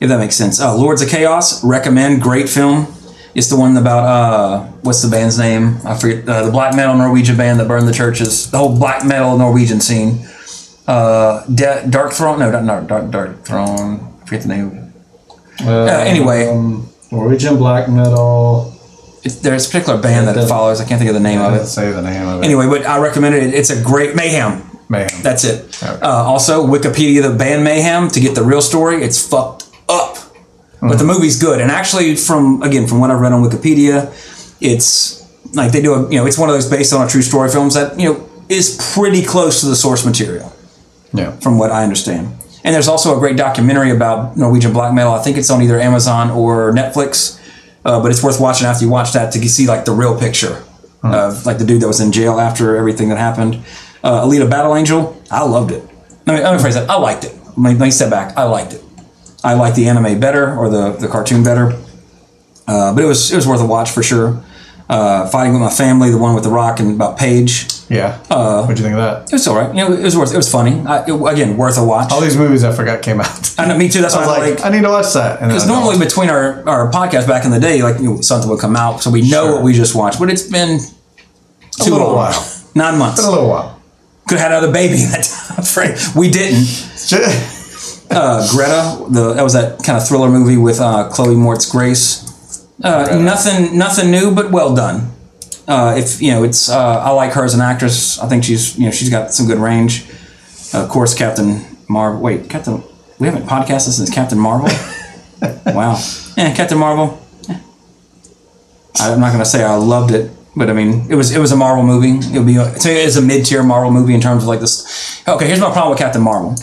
if 0.00 0.08
that 0.08 0.18
makes 0.18 0.36
sense. 0.36 0.60
Uh, 0.60 0.74
Lords 0.74 1.02
of 1.02 1.08
Chaos, 1.10 1.62
recommend. 1.64 2.22
Great 2.22 2.48
film. 2.48 2.86
It's 3.34 3.48
the 3.48 3.56
one 3.56 3.76
about 3.76 4.04
uh, 4.04 4.62
what's 4.82 5.02
the 5.02 5.10
band's 5.10 5.38
name? 5.38 5.78
I 5.84 5.98
forget. 5.98 6.26
Uh, 6.28 6.44
the 6.46 6.50
black 6.50 6.74
metal 6.74 6.96
Norwegian 6.96 7.36
band 7.36 7.60
that 7.60 7.68
burned 7.68 7.86
the 7.86 7.92
churches. 7.92 8.50
The 8.50 8.58
whole 8.58 8.78
black 8.78 9.04
metal 9.04 9.36
Norwegian 9.36 9.80
scene. 9.80 10.24
Uh, 10.86 11.44
De- 11.46 11.82
Darkthrone. 11.90 12.38
No, 12.38 12.50
not 12.62 12.86
Dark, 12.86 13.10
Dark, 13.10 13.30
Darkthrone. 13.44 14.22
I 14.22 14.24
forget 14.24 14.42
the 14.42 14.48
name. 14.48 14.94
Uh, 15.60 15.84
anyway. 15.86 16.48
um, 16.48 16.88
Norwegian 17.10 17.56
black 17.56 17.88
metal. 17.88 18.74
It's, 19.24 19.36
there's 19.36 19.66
a 19.66 19.68
particular 19.70 20.00
band 20.00 20.28
that 20.28 20.36
it 20.36 20.46
follows. 20.46 20.80
I 20.80 20.84
can't 20.86 20.98
think 20.98 21.08
of 21.10 21.14
the 21.14 21.20
name 21.20 21.40
of 21.40 21.52
it. 21.54 21.66
say 21.66 21.90
the 21.90 22.02
name 22.02 22.26
of 22.28 22.42
it. 22.42 22.44
Anyway, 22.44 22.66
but 22.68 22.86
I 22.86 22.98
recommend 23.00 23.34
it. 23.34 23.52
It's 23.54 23.70
a 23.70 23.82
great 23.82 24.14
Mayhem. 24.14 24.67
Mayhem. 24.88 25.22
That's 25.22 25.44
it. 25.44 25.82
Okay. 25.82 26.00
Uh, 26.00 26.08
also, 26.08 26.66
Wikipedia, 26.66 27.22
the 27.22 27.36
band 27.36 27.64
Mayhem, 27.64 28.08
to 28.08 28.20
get 28.20 28.34
the 28.34 28.42
real 28.42 28.62
story, 28.62 29.02
it's 29.02 29.26
fucked 29.26 29.68
up. 29.88 30.16
But 30.80 30.98
the 30.98 31.04
movie's 31.04 31.40
good. 31.40 31.60
And 31.60 31.70
actually, 31.70 32.14
from, 32.14 32.62
again, 32.62 32.86
from 32.86 33.00
what 33.00 33.10
I've 33.10 33.20
read 33.20 33.32
on 33.32 33.42
Wikipedia, 33.42 34.12
it's 34.60 35.26
like 35.54 35.72
they 35.72 35.82
do 35.82 35.94
a, 35.94 36.10
you 36.10 36.18
know, 36.18 36.26
it's 36.26 36.38
one 36.38 36.48
of 36.48 36.54
those 36.54 36.70
based 36.70 36.92
on 36.92 37.04
a 37.04 37.10
true 37.10 37.22
story 37.22 37.50
films 37.50 37.74
that, 37.74 37.98
you 37.98 38.12
know, 38.12 38.28
is 38.48 38.78
pretty 38.94 39.24
close 39.24 39.60
to 39.60 39.66
the 39.66 39.76
source 39.76 40.06
material, 40.06 40.52
yeah. 41.12 41.32
from 41.40 41.58
what 41.58 41.72
I 41.72 41.82
understand. 41.82 42.28
And 42.64 42.74
there's 42.74 42.88
also 42.88 43.16
a 43.16 43.18
great 43.18 43.36
documentary 43.36 43.90
about 43.90 44.36
Norwegian 44.36 44.72
black 44.72 44.94
metal. 44.94 45.12
I 45.12 45.22
think 45.22 45.36
it's 45.36 45.50
on 45.50 45.62
either 45.62 45.80
Amazon 45.80 46.30
or 46.30 46.72
Netflix, 46.72 47.40
uh, 47.84 48.00
but 48.00 48.10
it's 48.10 48.22
worth 48.22 48.40
watching 48.40 48.66
after 48.66 48.84
you 48.84 48.90
watch 48.90 49.12
that 49.12 49.32
to 49.32 49.48
see 49.48 49.66
like 49.66 49.84
the 49.84 49.92
real 49.92 50.18
picture 50.18 50.62
of 51.02 51.46
like 51.46 51.58
the 51.58 51.64
dude 51.64 51.80
that 51.80 51.86
was 51.86 52.00
in 52.00 52.12
jail 52.12 52.40
after 52.40 52.76
everything 52.76 53.08
that 53.08 53.18
happened. 53.18 53.64
Uh, 54.02 54.24
Alita 54.24 54.48
Battle 54.48 54.74
Angel, 54.76 55.20
I 55.30 55.44
loved 55.44 55.70
it. 55.72 55.82
Let 56.26 56.36
me, 56.38 56.42
let 56.44 56.52
me 56.54 56.60
phrase 56.60 56.74
that. 56.74 56.88
I 56.90 56.96
liked 56.96 57.24
it. 57.24 57.34
Let 57.56 57.58
me, 57.58 57.70
let 57.70 57.80
me 57.86 57.90
step 57.90 58.10
back. 58.10 58.36
I 58.36 58.44
liked 58.44 58.72
it. 58.74 58.82
I 59.42 59.54
liked 59.54 59.76
the 59.76 59.88
anime 59.88 60.20
better 60.20 60.56
or 60.56 60.68
the, 60.68 60.92
the 60.92 61.08
cartoon 61.08 61.42
better. 61.42 61.72
Uh, 62.66 62.94
but 62.94 63.02
it 63.02 63.06
was 63.06 63.32
it 63.32 63.36
was 63.36 63.46
worth 63.46 63.60
a 63.60 63.66
watch 63.66 63.90
for 63.90 64.02
sure. 64.02 64.42
Uh, 64.90 65.26
Fighting 65.28 65.52
with 65.52 65.62
my 65.62 65.70
family, 65.70 66.10
the 66.10 66.18
one 66.18 66.34
with 66.34 66.44
the 66.44 66.50
Rock 66.50 66.80
and 66.80 66.94
about 66.94 67.18
Paige. 67.18 67.66
Yeah. 67.90 68.18
Uh, 68.30 68.62
What'd 68.62 68.78
you 68.78 68.84
think 68.84 68.94
of 68.96 69.00
that? 69.00 69.28
It 69.30 69.32
was 69.34 69.46
all 69.46 69.56
right. 69.56 69.68
You 69.74 69.88
know, 69.88 69.92
it 69.92 70.02
was 70.02 70.16
worth. 70.16 70.32
It 70.32 70.36
was 70.36 70.50
funny. 70.50 70.80
I, 70.86 71.04
it- 71.06 71.32
again, 71.32 71.56
worth 71.56 71.78
a 71.78 71.84
watch. 71.84 72.10
All 72.12 72.20
these 72.20 72.36
movies 72.36 72.64
I 72.64 72.72
forgot 72.72 73.00
came 73.02 73.20
out. 73.20 73.54
I 73.58 73.66
know, 73.66 73.76
me 73.78 73.88
too. 73.88 74.00
That's 74.02 74.14
I 74.16 74.26
why 74.26 74.34
I 74.36 74.38
like, 74.38 74.54
like. 74.60 74.66
I 74.66 74.70
need 74.74 74.82
to 74.82 74.88
watch 74.90 75.12
that. 75.14 75.40
Because 75.40 75.66
normally 75.66 75.98
between 75.98 76.28
our, 76.30 76.66
our 76.68 76.90
podcast 76.90 77.26
back 77.26 77.44
in 77.44 77.50
the 77.50 77.60
day, 77.60 77.82
like 77.82 77.98
you 78.00 78.14
know, 78.14 78.20
something 78.20 78.48
would 78.50 78.60
come 78.60 78.76
out, 78.76 79.02
so 79.02 79.10
we 79.10 79.22
know 79.22 79.44
Sure. 79.46 79.54
what 79.56 79.64
we 79.64 79.72
just 79.72 79.94
watched. 79.94 80.18
But 80.18 80.30
it's 80.30 80.42
been 80.42 80.78
a 81.80 81.84
little 81.84 81.98
long. 82.08 82.16
while. 82.16 82.62
Nine 82.74 82.98
months. 82.98 83.20
Been 83.20 83.28
a 83.28 83.32
little 83.32 83.48
while. 83.48 83.77
Could 84.28 84.38
have 84.38 84.50
had 84.50 84.52
another 84.52 84.72
baby 84.72 85.02
in 85.02 85.10
that 85.10 85.24
time 85.24 85.64
frame. 85.64 85.96
We 86.14 86.30
didn't. 86.30 86.66
Uh, 88.10 88.46
Greta, 88.50 89.04
the 89.10 89.34
that 89.34 89.42
was 89.42 89.52
that 89.52 89.82
kind 89.82 89.98
of 89.98 90.06
thriller 90.06 90.28
movie 90.30 90.56
with 90.56 90.80
uh, 90.80 91.08
Chloe 91.10 91.34
Moretz 91.34 91.70
Grace. 91.70 92.66
Uh, 92.82 93.18
nothing, 93.20 93.76
nothing 93.76 94.10
new, 94.10 94.34
but 94.34 94.50
well 94.50 94.74
done. 94.74 95.12
Uh, 95.66 95.94
if 95.98 96.22
you 96.22 96.30
know, 96.30 96.44
it's 96.44 96.68
uh, 96.70 97.00
I 97.00 97.10
like 97.10 97.32
her 97.32 97.44
as 97.44 97.54
an 97.54 97.60
actress. 97.60 98.18
I 98.18 98.28
think 98.28 98.44
she's 98.44 98.78
you 98.78 98.86
know 98.86 98.90
she's 98.90 99.10
got 99.10 99.32
some 99.32 99.46
good 99.46 99.58
range. 99.58 100.08
of 100.72 100.88
course, 100.88 101.14
Captain 101.14 101.64
Marvel. 101.88 102.20
Wait, 102.20 102.48
Captain. 102.48 102.82
We 103.18 103.26
haven't 103.26 103.46
podcasted 103.46 103.90
since 103.90 104.10
Captain 104.14 104.38
Marvel. 104.38 104.68
wow. 105.66 106.00
Yeah, 106.36 106.54
Captain 106.54 106.78
Marvel. 106.78 107.20
I'm 109.00 109.20
not 109.20 109.32
gonna 109.32 109.44
say 109.44 109.62
I 109.62 109.74
loved 109.76 110.12
it, 110.12 110.30
but 110.58 110.68
I 110.68 110.72
mean 110.72 111.10
it 111.10 111.14
was 111.14 111.34
it 111.34 111.38
was 111.38 111.52
a 111.52 111.56
Marvel 111.56 111.84
movie. 111.84 112.18
It 112.34 112.38
would 112.38 112.46
be 112.46 112.56
a, 112.56 112.70
to 112.70 112.88
me, 112.88 113.00
it's 113.00 113.16
a 113.16 113.22
mid 113.22 113.46
tier 113.46 113.62
Marvel 113.62 113.90
movie 113.90 114.14
in 114.14 114.20
terms 114.20 114.42
of 114.42 114.48
like 114.48 114.60
this. 114.60 115.22
Okay, 115.26 115.46
here's 115.46 115.60
my 115.60 115.70
problem 115.70 115.90
with 115.90 115.98
Captain 115.98 116.22
Marvel. 116.22 116.54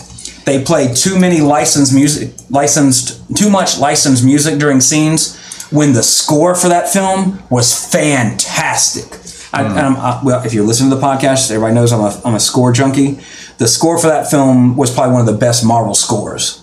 They 0.44 0.62
play 0.62 0.94
too 0.94 1.18
many 1.18 1.40
licensed 1.40 1.92
music, 1.92 2.32
licensed 2.50 3.36
too 3.36 3.50
much 3.50 3.78
licensed 3.78 4.24
music 4.24 4.58
during 4.58 4.80
scenes. 4.80 5.42
When 5.72 5.94
the 5.94 6.02
score 6.04 6.54
for 6.54 6.68
that 6.68 6.88
film 6.88 7.42
was 7.50 7.74
fantastic. 7.90 9.18
I, 9.52 9.62
and 9.64 9.78
I'm, 9.78 9.96
uh, 9.96 10.20
well, 10.22 10.44
if 10.44 10.54
you're 10.54 10.64
listening 10.64 10.90
to 10.90 10.96
the 10.96 11.02
podcast, 11.02 11.50
everybody 11.50 11.74
knows 11.74 11.92
I'm 11.92 12.02
a, 12.02 12.20
I'm 12.24 12.34
a 12.34 12.40
score 12.40 12.72
junkie. 12.72 13.18
The 13.58 13.66
score 13.66 13.98
for 13.98 14.06
that 14.06 14.30
film 14.30 14.76
was 14.76 14.94
probably 14.94 15.14
one 15.14 15.22
of 15.22 15.26
the 15.26 15.38
best 15.38 15.66
Marvel 15.66 15.94
scores 15.94 16.62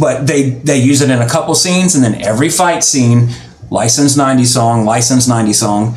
but 0.00 0.26
they 0.26 0.50
they 0.50 0.78
use 0.78 1.00
it 1.00 1.10
in 1.10 1.20
a 1.22 1.28
couple 1.28 1.54
scenes 1.54 1.94
and 1.94 2.02
then 2.02 2.20
every 2.22 2.48
fight 2.48 2.82
scene 2.82 3.28
licensed 3.70 4.16
90 4.16 4.44
song 4.44 4.84
licensed 4.84 5.28
90 5.28 5.52
song 5.52 5.94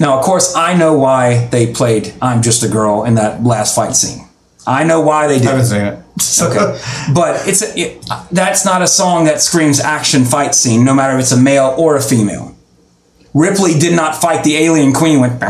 now 0.00 0.18
of 0.18 0.24
course 0.24 0.54
i 0.56 0.74
know 0.76 0.96
why 0.96 1.46
they 1.46 1.72
played 1.72 2.14
i'm 2.20 2.42
just 2.42 2.62
a 2.62 2.68
girl 2.68 3.04
in 3.04 3.14
that 3.14 3.42
last 3.42 3.74
fight 3.74 3.94
scene. 3.94 4.24
I 4.66 4.84
know 4.84 5.00
why 5.00 5.26
they 5.26 5.38
did. 5.38 5.48
I 5.48 5.50
haven't 5.50 5.66
seen 5.66 5.80
it. 5.80 5.98
okay. 6.42 7.12
But 7.12 7.46
it's 7.46 7.62
a, 7.62 7.78
it, 7.78 8.06
that's 8.30 8.64
not 8.64 8.82
a 8.82 8.86
song 8.86 9.24
that 9.24 9.40
screams 9.40 9.80
action 9.80 10.24
fight 10.24 10.54
scene 10.54 10.84
no 10.84 10.94
matter 10.94 11.14
if 11.14 11.20
it's 11.20 11.32
a 11.32 11.40
male 11.40 11.74
or 11.76 11.96
a 11.96 12.02
female. 12.02 12.56
Ripley 13.34 13.78
did 13.78 13.96
not 13.96 14.14
fight 14.16 14.44
the 14.44 14.56
alien 14.56 14.92
queen 14.92 15.20
with 15.20 15.40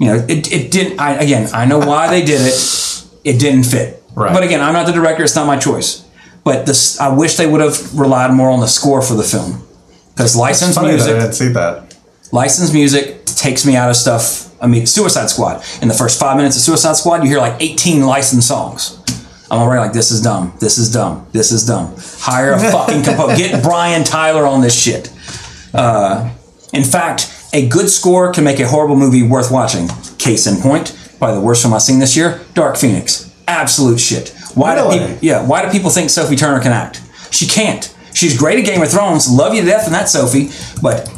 you 0.00 0.06
know 0.08 0.26
it, 0.28 0.52
it 0.52 0.70
didn't 0.72 0.98
I, 0.98 1.14
again 1.14 1.48
i 1.54 1.64
know 1.64 1.78
why 1.78 2.10
they 2.10 2.24
did 2.24 2.40
it. 2.40 3.04
It 3.24 3.38
didn't 3.38 3.64
fit. 3.64 4.02
Right. 4.14 4.32
but 4.32 4.42
again 4.42 4.60
i'm 4.60 4.72
not 4.72 4.86
the 4.86 4.92
director 4.92 5.22
it's 5.22 5.36
not 5.36 5.46
my 5.46 5.56
choice. 5.56 6.04
But 6.44 6.66
this 6.66 6.98
i 6.98 7.14
wish 7.14 7.36
they 7.36 7.46
would 7.46 7.60
have 7.60 7.96
relied 7.96 8.32
more 8.32 8.50
on 8.50 8.58
the 8.58 8.66
score 8.66 9.02
for 9.02 9.14
the 9.14 9.22
film 9.22 9.67
because 10.18 10.36
licensed 10.36 10.80
music 10.82 11.06
that 11.06 11.16
I 11.16 11.20
didn't 11.20 11.34
see 11.34 11.48
that. 11.48 11.96
licensed 12.32 12.74
music 12.74 13.24
takes 13.24 13.64
me 13.64 13.76
out 13.76 13.88
of 13.88 13.94
stuff. 13.96 14.46
I 14.60 14.66
mean, 14.66 14.84
Suicide 14.86 15.30
Squad. 15.30 15.64
In 15.80 15.86
the 15.86 15.94
first 15.94 16.18
five 16.18 16.36
minutes 16.36 16.56
of 16.56 16.62
Suicide 16.62 16.96
Squad, 16.96 17.22
you 17.22 17.28
hear 17.30 17.38
like 17.38 17.62
18 17.62 18.04
licensed 18.04 18.48
songs. 18.48 18.98
I'm 19.50 19.60
already 19.60 19.80
like, 19.80 19.92
this 19.92 20.10
is 20.10 20.20
dumb. 20.20 20.52
This 20.60 20.76
is 20.76 20.92
dumb. 20.92 21.26
This 21.32 21.52
is 21.52 21.64
dumb. 21.64 21.94
Hire 22.18 22.52
a 22.52 22.58
fucking 22.58 23.04
composer. 23.04 23.36
Get 23.38 23.62
Brian 23.62 24.02
Tyler 24.02 24.44
on 24.44 24.60
this 24.60 24.78
shit. 24.78 25.10
Uh, 25.72 26.34
in 26.72 26.82
fact, 26.84 27.32
a 27.54 27.68
good 27.68 27.88
score 27.88 28.32
can 28.32 28.42
make 28.44 28.58
a 28.58 28.66
horrible 28.66 28.96
movie 28.96 29.22
worth 29.22 29.50
watching. 29.52 29.88
Case 30.18 30.46
in 30.48 30.60
point, 30.60 30.98
by 31.20 31.32
the 31.32 31.40
worst 31.40 31.62
film 31.62 31.72
I've 31.72 31.82
seen 31.82 32.00
this 32.00 32.16
year, 32.16 32.40
Dark 32.54 32.76
Phoenix. 32.76 33.32
Absolute 33.46 34.00
shit. 34.00 34.34
Why 34.54 34.74
Really? 34.74 34.98
do 34.98 35.06
people? 35.06 35.18
Yeah. 35.22 35.46
Why 35.46 35.64
do 35.64 35.70
people 35.70 35.90
think 35.90 36.10
Sophie 36.10 36.36
Turner 36.36 36.60
can 36.60 36.72
act? 36.72 37.00
She 37.30 37.46
can't. 37.46 37.94
She's 38.18 38.36
great 38.36 38.58
at 38.58 38.64
Game 38.64 38.82
of 38.82 38.90
Thrones. 38.90 39.30
Love 39.30 39.54
you 39.54 39.60
to 39.60 39.66
death 39.68 39.86
in 39.86 39.92
that 39.92 40.08
Sophie, 40.08 40.50
but 40.82 41.08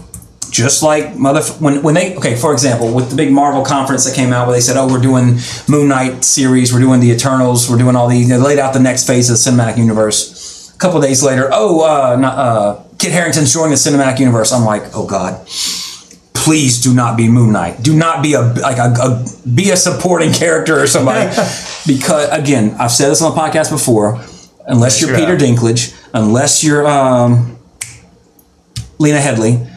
just 0.50 0.82
like 0.82 1.16
mother 1.16 1.40
when 1.54 1.82
when 1.82 1.94
they 1.94 2.14
okay 2.16 2.36
for 2.36 2.52
example 2.52 2.92
with 2.92 3.08
the 3.08 3.16
big 3.16 3.32
Marvel 3.32 3.64
conference 3.64 4.04
that 4.04 4.14
came 4.14 4.34
out 4.34 4.46
where 4.46 4.54
they 4.54 4.60
said 4.60 4.76
oh 4.76 4.86
we're 4.86 5.00
doing 5.00 5.38
Moon 5.66 5.88
Knight 5.88 6.24
series 6.24 6.74
we're 6.74 6.80
doing 6.80 7.00
the 7.00 7.10
Eternals 7.10 7.70
we're 7.70 7.78
doing 7.78 7.96
all 7.96 8.06
these 8.06 8.28
they 8.28 8.36
laid 8.36 8.58
out 8.58 8.74
the 8.74 8.80
next 8.80 9.06
phase 9.06 9.30
of 9.30 9.36
the 9.36 9.50
cinematic 9.50 9.78
universe. 9.78 10.74
A 10.74 10.78
couple 10.78 11.00
days 11.00 11.22
later 11.22 11.48
oh 11.52 11.84
uh, 11.84 12.16
not, 12.16 12.38
uh, 12.38 12.82
Kit 12.98 13.12
Harington's 13.12 13.50
joining 13.50 13.70
the 13.70 13.76
cinematic 13.76 14.18
universe. 14.18 14.52
I'm 14.52 14.66
like 14.66 14.82
oh 14.94 15.06
god. 15.06 15.46
Please 16.34 16.82
do 16.82 16.92
not 16.92 17.16
be 17.16 17.28
Moon 17.30 17.52
Knight. 17.52 17.82
Do 17.82 17.96
not 17.96 18.22
be 18.22 18.34
a 18.34 18.42
like 18.42 18.76
a, 18.76 18.92
a 19.00 19.24
be 19.48 19.70
a 19.70 19.76
supporting 19.76 20.34
character 20.34 20.78
or 20.78 20.86
somebody. 20.86 21.34
Because 21.86 22.28
again 22.28 22.76
I've 22.78 22.90
said 22.90 23.08
this 23.08 23.22
on 23.22 23.34
the 23.34 23.40
podcast 23.40 23.70
before 23.70 24.22
unless 24.70 25.00
you're 25.00 25.10
you 25.10 25.16
Peter. 25.16 25.36
Dinklage 25.36 25.96
unless 26.14 26.64
you're 26.64 26.86
um, 26.86 27.58
Lena 28.98 29.18
Headey 29.18 29.70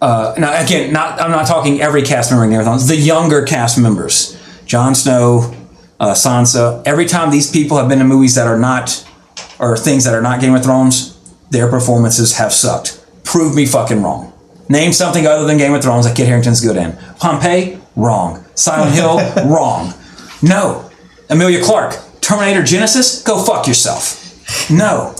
uh, 0.00 0.34
now 0.38 0.62
again, 0.62 0.92
not 0.92 1.20
I'm 1.20 1.30
not 1.30 1.46
talking 1.46 1.80
every 1.80 2.02
cast 2.02 2.30
member 2.30 2.44
in 2.44 2.50
Game 2.50 2.60
of 2.60 2.66
Thrones. 2.66 2.86
The 2.86 2.96
younger 2.96 3.42
cast 3.44 3.78
members, 3.78 4.38
Jon 4.64 4.94
Snow, 4.94 5.52
uh, 5.98 6.12
Sansa. 6.12 6.82
Every 6.86 7.06
time 7.06 7.30
these 7.30 7.50
people 7.50 7.76
have 7.78 7.88
been 7.88 8.00
in 8.00 8.06
movies 8.06 8.34
that 8.36 8.46
are 8.46 8.58
not, 8.58 9.04
or 9.58 9.76
things 9.76 10.04
that 10.04 10.14
are 10.14 10.22
not 10.22 10.40
Game 10.40 10.54
of 10.54 10.62
Thrones, 10.62 11.18
their 11.50 11.68
performances 11.68 12.36
have 12.36 12.52
sucked. 12.52 13.04
Prove 13.24 13.56
me 13.56 13.66
fucking 13.66 14.02
wrong. 14.02 14.32
Name 14.68 14.92
something 14.92 15.26
other 15.26 15.46
than 15.46 15.58
Game 15.58 15.74
of 15.74 15.82
Thrones 15.82 16.06
that 16.06 16.16
Kit 16.16 16.28
Harington's 16.28 16.60
good 16.60 16.76
in. 16.76 16.96
Pompeii, 17.18 17.80
wrong. 17.96 18.44
Silent 18.54 18.94
Hill, 18.94 19.16
wrong. 19.50 19.94
No. 20.42 20.88
Emilia 21.28 21.62
Clarke, 21.62 21.98
Terminator 22.28 22.60
Genisys, 22.60 23.24
go 23.24 23.42
fuck 23.42 23.66
yourself. 23.66 24.70
No. 24.70 25.14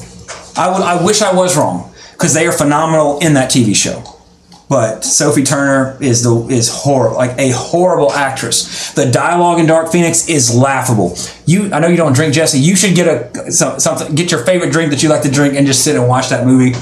I 0.59 1.03
wish 1.03 1.23
I 1.23 1.35
was 1.35 1.57
wrong 1.57 1.91
because 2.13 2.35
they 2.35 2.47
are 2.47 2.53
phenomenal 2.53 3.19
in 3.21 3.33
that 3.35 3.51
TV 3.51 3.75
show. 3.75 4.03
But 4.69 5.03
Sophie 5.03 5.43
Turner 5.43 5.97
is 6.03 6.23
the 6.23 6.37
is 6.49 6.69
horrible, 6.71 7.17
like 7.17 7.39
a 7.39 7.51
horrible 7.53 8.13
actress. 8.13 8.93
The 8.93 9.11
dialogue 9.11 9.59
in 9.59 9.65
Dark 9.65 9.91
Phoenix 9.91 10.29
is 10.29 10.55
laughable. 10.55 11.17
You, 11.47 11.73
I 11.73 11.79
know 11.79 11.89
you 11.89 11.97
don't 11.97 12.13
drink, 12.13 12.35
Jesse. 12.35 12.59
You 12.59 12.77
should 12.77 12.95
get 12.95 13.07
a 13.07 13.51
some, 13.51 13.81
something, 13.81 14.15
get 14.15 14.31
your 14.31 14.45
favorite 14.45 14.71
drink 14.71 14.91
that 14.91 15.03
you 15.03 15.09
like 15.09 15.23
to 15.23 15.31
drink, 15.31 15.55
and 15.55 15.67
just 15.67 15.83
sit 15.83 15.97
and 15.97 16.07
watch 16.07 16.29
that 16.29 16.45
movie. 16.45 16.73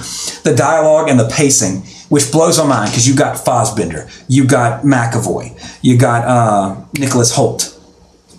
The 0.43 0.55
dialogue 0.57 1.09
and 1.09 1.21
the 1.21 1.29
pacing, 1.29 1.83
which 2.09 2.33
blows 2.33 2.59
my 2.59 2.67
mind, 2.67 2.91
because 2.91 3.07
you 3.07 3.15
got 3.15 3.45
Fassbender, 3.45 4.09
you 4.27 4.49
got 4.49 4.83
McAvoy, 4.83 5.57
you 5.83 5.97
got 5.97 6.25
uh, 6.25 6.85
Nicholas 6.99 7.37
Hoult, 7.37 7.76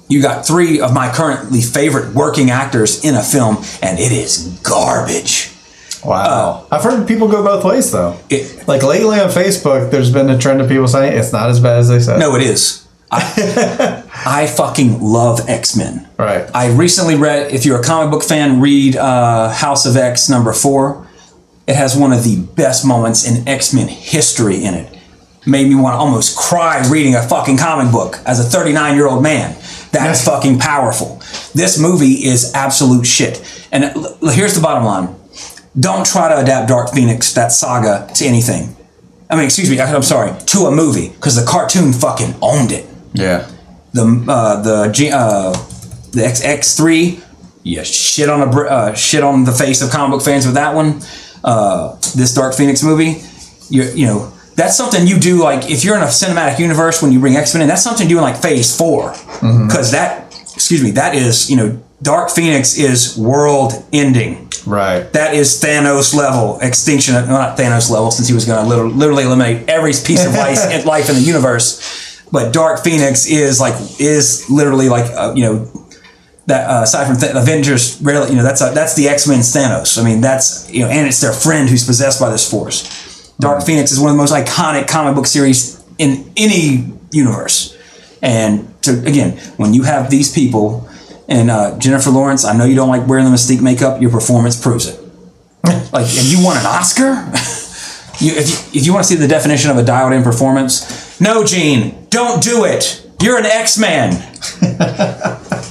you 0.08 0.22
got 0.22 0.46
three 0.46 0.80
of 0.80 0.94
my 0.94 1.12
currently 1.12 1.62
favorite 1.62 2.14
working 2.14 2.50
actors 2.50 3.04
in 3.04 3.16
a 3.16 3.24
film, 3.24 3.58
and 3.82 4.00
it 4.00 4.12
is 4.12 4.60
garbage. 4.64 5.52
Wow. 6.06 6.66
I've 6.72 6.84
heard 6.84 7.08
people 7.08 7.28
go 7.28 7.44
both 7.44 7.64
ways 7.66 7.92
though. 7.92 8.10
Uh, 8.12 8.18
It- 8.30 8.68
like 8.68 8.84
lately 8.84 9.20
on 9.20 9.30
Facebook, 9.30 9.92
there's 9.92 10.12
been 10.12 10.30
a 10.30 10.38
trend 10.38 10.62
of 10.62 10.70
people 10.70 10.88
saying 10.88 11.18
it's 11.18 11.32
not 11.34 11.50
as 11.50 11.60
bad 11.60 11.80
as 11.80 11.88
they 11.90 12.00
said. 12.00 12.20
No, 12.20 12.36
it 12.36 12.42
is. 12.44 12.86
I, 13.12 14.04
I 14.26 14.48
fucking 14.48 15.02
love 15.02 15.42
X 15.50 15.76
Men. 15.76 16.08
Right. 16.18 16.50
I 16.54 16.68
recently 16.72 17.16
read, 17.16 17.52
if 17.52 17.66
you're 17.66 17.80
a 17.80 17.84
comic 17.84 18.12
book 18.12 18.24
fan, 18.24 18.60
read 18.62 18.96
uh, 18.96 19.50
House 19.50 19.86
of 19.86 19.96
X 19.98 20.30
number 20.30 20.54
four. 20.54 21.08
It 21.68 21.76
has 21.76 21.98
one 21.98 22.14
of 22.14 22.24
the 22.24 22.42
best 22.56 22.86
moments 22.86 23.26
in 23.30 23.48
X 23.48 23.74
Men 23.74 23.88
history 23.88 24.64
in 24.64 24.74
it. 24.74 24.94
Made 25.46 25.68
me 25.70 25.76
want 25.76 25.94
to 25.94 25.98
almost 25.98 26.38
cry 26.38 26.86
reading 26.90 27.16
a 27.16 27.22
fucking 27.22 27.58
comic 27.58 27.92
book 27.92 28.20
as 28.26 28.40
a 28.40 28.44
39 28.44 28.96
year 28.96 29.08
old 29.08 29.24
man. 29.24 29.56
That's 29.92 30.24
fucking 30.26 30.60
powerful. 30.60 31.22
This 31.54 31.80
movie 31.80 32.26
is 32.26 32.54
absolute 32.54 33.06
shit. 33.06 33.42
And 33.72 33.86
here's 34.32 34.54
the 34.56 34.62
bottom 34.62 34.84
line 34.86 35.16
don't 35.80 36.06
try 36.06 36.28
to 36.30 36.40
adapt 36.42 36.70
Dark 36.70 36.90
Phoenix, 36.92 37.34
that 37.34 37.52
saga, 37.52 38.12
to 38.16 38.26
anything. 38.26 38.76
I 39.30 39.36
mean, 39.36 39.46
excuse 39.46 39.70
me, 39.70 39.80
I- 39.80 39.94
I'm 39.94 40.02
sorry, 40.02 40.32
to 40.48 40.60
a 40.66 40.72
movie, 40.72 41.10
because 41.10 41.36
the 41.36 41.46
cartoon 41.46 41.94
fucking 41.94 42.34
owned 42.42 42.72
it 42.72 42.86
Yeah. 43.14 43.46
the 43.94 44.04
uh, 44.28 44.62
the 44.62 44.88
G, 44.92 45.12
uh, 45.12 45.52
the 46.12 46.26
X 46.26 46.42
X 46.44 46.76
three. 46.76 47.22
Yeah, 47.64 47.84
shit 47.84 48.30
on 48.30 48.42
a 48.42 48.50
uh, 48.62 48.94
shit 48.96 49.24
on 49.24 49.44
the 49.44 49.52
face 49.52 49.82
of 49.82 49.92
comic 49.92 50.12
book 50.18 50.22
fans 50.26 50.46
with 50.46 50.56
that 50.56 50.74
one. 50.74 51.02
Uh, 51.44 51.96
this 52.16 52.34
Dark 52.34 52.56
Phoenix 52.56 52.82
movie, 52.82 53.22
you 53.70 53.84
you 53.94 54.06
know 54.08 54.32
that's 54.58 54.76
something 54.76 55.08
you 55.08 55.20
do 55.20 55.42
like 55.42 55.70
if 55.70 55.86
you're 55.86 55.96
in 55.96 56.02
a 56.02 56.08
cinematic 56.08 56.60
universe 56.60 57.02
when 57.02 57.12
you 57.12 57.20
bring 57.20 57.36
X 57.36 57.54
Men 57.54 57.62
in. 57.62 57.70
That's 57.70 57.84
something 57.84 58.10
you 58.10 58.16
do 58.16 58.18
in 58.18 58.24
like 58.24 58.42
Phase 58.42 58.76
Four 58.76 59.12
because 59.40 59.92
that 59.92 60.34
excuse 60.54 60.84
me 60.84 60.92
that 60.92 61.16
is 61.16 61.50
you 61.50 61.56
know 61.56 61.80
Dark 62.02 62.30
Phoenix 62.32 62.78
is 62.78 63.18
world 63.18 63.74
ending. 63.94 64.50
Right. 64.66 65.02
That 65.14 65.34
is 65.34 65.62
Thanos 65.64 66.14
level 66.14 66.60
extinction. 66.60 67.14
Well, 67.16 67.28
not 67.28 67.58
Thanos 67.58 67.90
level, 67.90 68.12
since 68.12 68.28
he 68.28 68.34
was 68.34 68.46
going 68.46 68.64
to 68.64 68.84
literally, 68.84 69.24
eliminate 69.24 69.70
every 69.70 69.92
piece 69.92 70.26
of 70.26 70.34
life, 70.34 70.86
life 70.86 71.10
in 71.10 71.16
the 71.16 71.22
universe. 71.22 72.22
But 72.32 72.54
Dark 72.54 72.84
Phoenix 72.84 73.28
is 73.28 73.60
like 73.62 73.76
is 74.00 74.50
literally 74.50 74.90
like 74.90 75.10
uh, 75.12 75.34
you 75.36 75.44
know 75.44 75.88
that 76.48 76.70
uh, 76.70 76.84
aside 76.84 77.08
from 77.08 77.18
Th- 77.18 77.34
Avengers, 77.34 78.02
rarely, 78.02 78.32
you 78.32 78.36
know, 78.36 78.44
that's 78.44 78.62
a, 78.62 78.72
that's 78.74 78.96
the 78.96 79.08
X 79.08 79.28
Men 79.28 79.40
Thanos. 79.40 80.02
I 80.02 80.04
mean, 80.04 80.20
that's 80.20 80.70
you 80.70 80.82
know, 80.82 80.90
and 80.90 81.08
it's 81.08 81.22
their 81.22 81.34
friend 81.34 81.70
who's 81.70 81.86
possessed 81.86 82.20
by 82.20 82.30
this 82.30 82.50
force. 82.50 83.07
Dark 83.40 83.64
Phoenix 83.64 83.92
is 83.92 84.00
one 84.00 84.10
of 84.10 84.16
the 84.16 84.22
most 84.22 84.34
iconic 84.34 84.88
comic 84.88 85.16
book 85.16 85.28
series 85.28 85.84
in 85.98 86.32
any 86.36 86.92
universe. 87.12 87.78
And 88.22 88.82
to, 88.84 89.00
again, 89.06 89.38
when 89.58 89.74
you 89.74 89.84
have 89.84 90.10
these 90.10 90.34
people 90.34 90.90
and 91.28 91.52
uh, 91.52 91.78
Jennifer 91.78 92.10
Lawrence, 92.10 92.46
I 92.46 92.58
know 92.58 92.66
you 92.66 92.76
don't 92.76 92.90
like 92.90 93.08
wearing 93.08 93.26
the 93.26 93.32
Mystique 93.32 93.62
makeup. 93.62 94.02
Your 94.02 94.10
performance 94.10 94.60
proves 94.60 94.88
it. 94.88 95.00
like, 95.94 96.08
and 96.08 96.26
you 96.26 96.44
won 96.44 96.58
an 96.58 96.66
Oscar. 96.66 97.14
you, 98.24 98.34
if 98.34 98.50
you, 98.50 98.80
if 98.80 98.86
you 98.86 98.94
want 98.94 99.06
to 99.06 99.14
see 99.14 99.20
the 99.20 99.28
definition 99.28 99.70
of 99.70 99.78
a 99.78 99.84
dialed-in 99.84 100.24
performance, 100.24 101.20
no, 101.22 101.44
Gene, 101.44 102.08
don't 102.10 102.42
do 102.42 102.66
it. 102.66 103.04
You're 103.22 103.38
an 103.38 103.46
X-Man. 103.46 104.14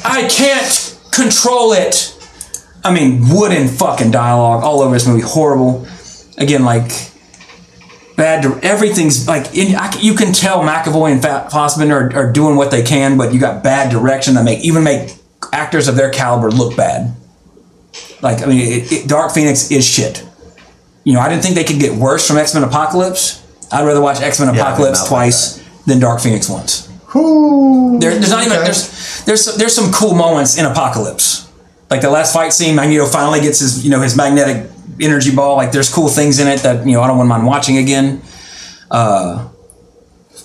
I 0.04 0.28
can't 0.30 1.00
control 1.12 1.72
it. 1.72 2.12
I 2.84 2.92
mean, 2.92 3.28
wooden 3.28 3.66
fucking 3.66 4.12
dialogue 4.12 4.62
all 4.62 4.80
over 4.80 4.94
this 4.94 5.06
movie. 5.06 5.22
Horrible. 5.22 5.86
Again, 6.38 6.64
like 6.64 6.90
bad. 8.16 8.42
dir- 8.42 8.58
Everything's 8.62 9.26
like 9.28 9.54
in, 9.54 9.76
I 9.76 9.90
c 9.90 10.06
you 10.06 10.14
can 10.14 10.32
tell 10.32 10.60
McAvoy 10.62 11.12
and 11.12 11.22
Fa- 11.22 11.48
Fassbender 11.50 11.96
are, 12.12 12.16
are 12.16 12.32
doing 12.32 12.56
what 12.56 12.70
they 12.70 12.82
can, 12.82 13.16
but 13.16 13.32
you 13.32 13.40
got 13.40 13.62
bad 13.62 13.90
direction 13.90 14.34
that 14.34 14.44
make 14.44 14.60
even 14.64 14.82
make 14.84 15.14
actors 15.52 15.88
of 15.88 15.96
their 15.96 16.10
caliber 16.10 16.50
look 16.50 16.76
bad. 16.76 17.14
Like 18.22 18.42
I 18.42 18.46
mean, 18.46 18.60
it, 18.60 18.92
it, 18.92 19.08
Dark 19.08 19.32
Phoenix 19.32 19.70
is 19.70 19.86
shit. 19.86 20.24
You 21.04 21.12
know, 21.14 21.20
I 21.20 21.28
didn't 21.28 21.42
think 21.42 21.54
they 21.54 21.64
could 21.64 21.78
get 21.78 21.94
worse 21.94 22.26
from 22.26 22.36
X 22.36 22.54
Men 22.54 22.64
Apocalypse. 22.64 23.42
I'd 23.70 23.84
rather 23.86 24.00
watch 24.00 24.20
X 24.20 24.40
Men 24.40 24.54
Yeah, 24.54 24.60
Apocalypse 24.62 24.98
not 25.00 25.02
like 25.04 25.08
twice 25.08 25.64
than 25.86 26.00
Dark 26.00 26.20
Phoenix 26.20 26.48
once. 26.48 26.88
Whoo. 27.14 27.98
There, 27.98 28.10
there's 28.12 28.30
not 28.30 28.44
even 28.44 28.58
there's 28.64 29.24
there's 29.24 29.44
there's 29.56 29.74
some 29.74 29.92
cool 29.92 30.14
moments 30.14 30.58
in 30.58 30.66
Apocalypse, 30.66 31.50
like 31.90 32.00
the 32.00 32.10
last 32.10 32.32
fight 32.32 32.52
scene. 32.52 32.74
Magneto 32.74 33.06
finally 33.06 33.40
gets 33.40 33.60
his 33.60 33.84
you 33.84 33.90
know 33.90 34.00
his 34.00 34.16
magnetic 34.16 34.70
energy 35.00 35.34
ball. 35.34 35.56
Like 35.56 35.72
there's 35.72 35.92
cool 35.92 36.08
things 36.08 36.38
in 36.38 36.46
it 36.48 36.60
that 36.60 36.86
you 36.86 36.92
know 36.92 37.02
I 37.02 37.06
don't 37.06 37.16
want 37.18 37.26
to 37.26 37.30
mind 37.30 37.46
watching 37.46 37.78
again. 37.78 38.22
Uh, 38.90 39.48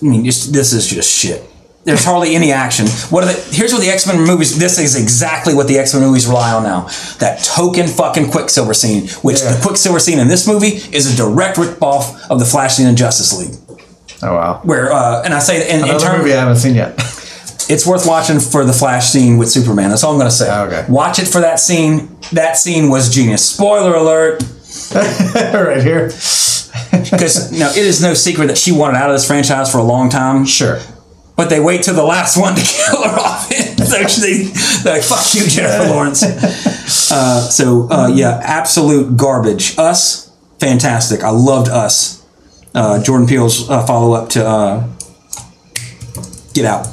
I 0.00 0.04
mean, 0.04 0.24
just 0.24 0.52
this 0.52 0.72
is 0.72 0.86
just 0.86 1.10
shit. 1.12 1.42
There's 1.84 2.04
hardly 2.04 2.36
any 2.36 2.52
action. 2.52 2.86
What 3.10 3.24
are 3.24 3.32
the? 3.32 3.40
Here's 3.54 3.72
what 3.72 3.80
the 3.82 3.88
X 3.90 4.06
Men 4.06 4.20
movies. 4.20 4.56
This 4.58 4.78
is 4.78 4.94
exactly 5.00 5.52
what 5.54 5.66
the 5.66 5.78
X 5.78 5.94
Men 5.94 6.02
movies 6.04 6.26
rely 6.26 6.52
on 6.52 6.62
now. 6.62 6.82
That 7.18 7.42
token 7.42 7.88
fucking 7.88 8.30
Quicksilver 8.30 8.72
scene, 8.74 9.08
which 9.22 9.40
Yeah. 9.42 9.52
the 9.54 9.62
Quicksilver 9.62 9.98
scene 9.98 10.18
in 10.20 10.28
this 10.28 10.46
movie 10.46 10.68
is 10.96 11.12
a 11.12 11.16
direct 11.16 11.58
rip-off 11.58 12.30
of 12.30 12.38
the 12.38 12.44
Flash 12.44 12.74
scene 12.76 12.86
in 12.86 12.94
Justice 12.94 13.36
League. 13.36 13.56
Oh 14.22 14.32
wow. 14.34 14.60
Where, 14.62 14.92
uh, 14.92 15.22
and 15.24 15.34
I 15.34 15.40
say 15.40 15.68
in, 15.68 15.78
in 15.80 15.84
Another 15.84 16.04
terms, 16.04 16.18
movie 16.18 16.32
I 16.34 16.36
haven't 16.40 16.56
seen 16.56 16.76
yet. 16.76 16.94
it's 17.72 17.86
worth 17.86 18.06
watching 18.06 18.38
for 18.38 18.66
the 18.66 18.72
Flash 18.72 19.08
scene 19.08 19.38
with 19.38 19.50
Superman. 19.50 19.88
That's 19.88 20.04
all 20.04 20.12
I'm 20.12 20.18
going 20.18 20.30
to 20.30 20.36
say. 20.36 20.52
Okay. 20.66 20.84
Watch 20.90 21.18
it 21.18 21.26
for 21.26 21.40
that 21.40 21.58
scene. 21.58 22.18
That 22.32 22.58
scene 22.58 22.90
was 22.90 23.12
genius. 23.12 23.48
Spoiler 23.48 23.94
alert, 23.94 24.42
right 24.94 25.82
here. 25.82 26.08
because 27.10 27.50
know 27.50 27.70
it 27.70 27.78
is 27.78 28.02
no 28.02 28.12
secret 28.12 28.48
that 28.48 28.58
she 28.58 28.72
wanted 28.72 28.98
out 28.98 29.08
of 29.08 29.14
this 29.14 29.26
franchise 29.26 29.72
for 29.72 29.78
a 29.78 29.82
long 29.82 30.10
time. 30.10 30.44
Sure. 30.44 30.80
But 31.34 31.48
they 31.48 31.60
wait 31.60 31.82
till 31.82 31.94
the 31.94 32.04
last 32.04 32.36
one 32.36 32.54
to 32.54 32.60
kill 32.62 33.02
her 33.04 33.18
off. 33.18 33.50
so 33.50 34.06
she, 34.06 34.52
they're 34.82 34.96
like, 34.96 35.02
"Fuck 35.02 35.34
you, 35.34 35.46
Jennifer 35.48 35.88
Lawrence." 35.88 36.22
Uh, 37.14 37.40
so 37.40 37.90
uh, 37.90 38.08
yeah, 38.08 38.40
absolute 38.42 39.16
garbage. 39.18 39.78
Us, 39.78 40.30
fantastic. 40.58 41.22
I 41.22 41.28
loved 41.30 41.68
Us. 41.68 42.24
Uh, 42.74 43.02
Jordan 43.02 43.26
Peele's 43.26 43.68
uh, 43.68 43.84
follow 43.86 44.14
up 44.14 44.30
to 44.30 44.46
uh, 44.46 44.88
Get 46.54 46.64
Out. 46.64 46.86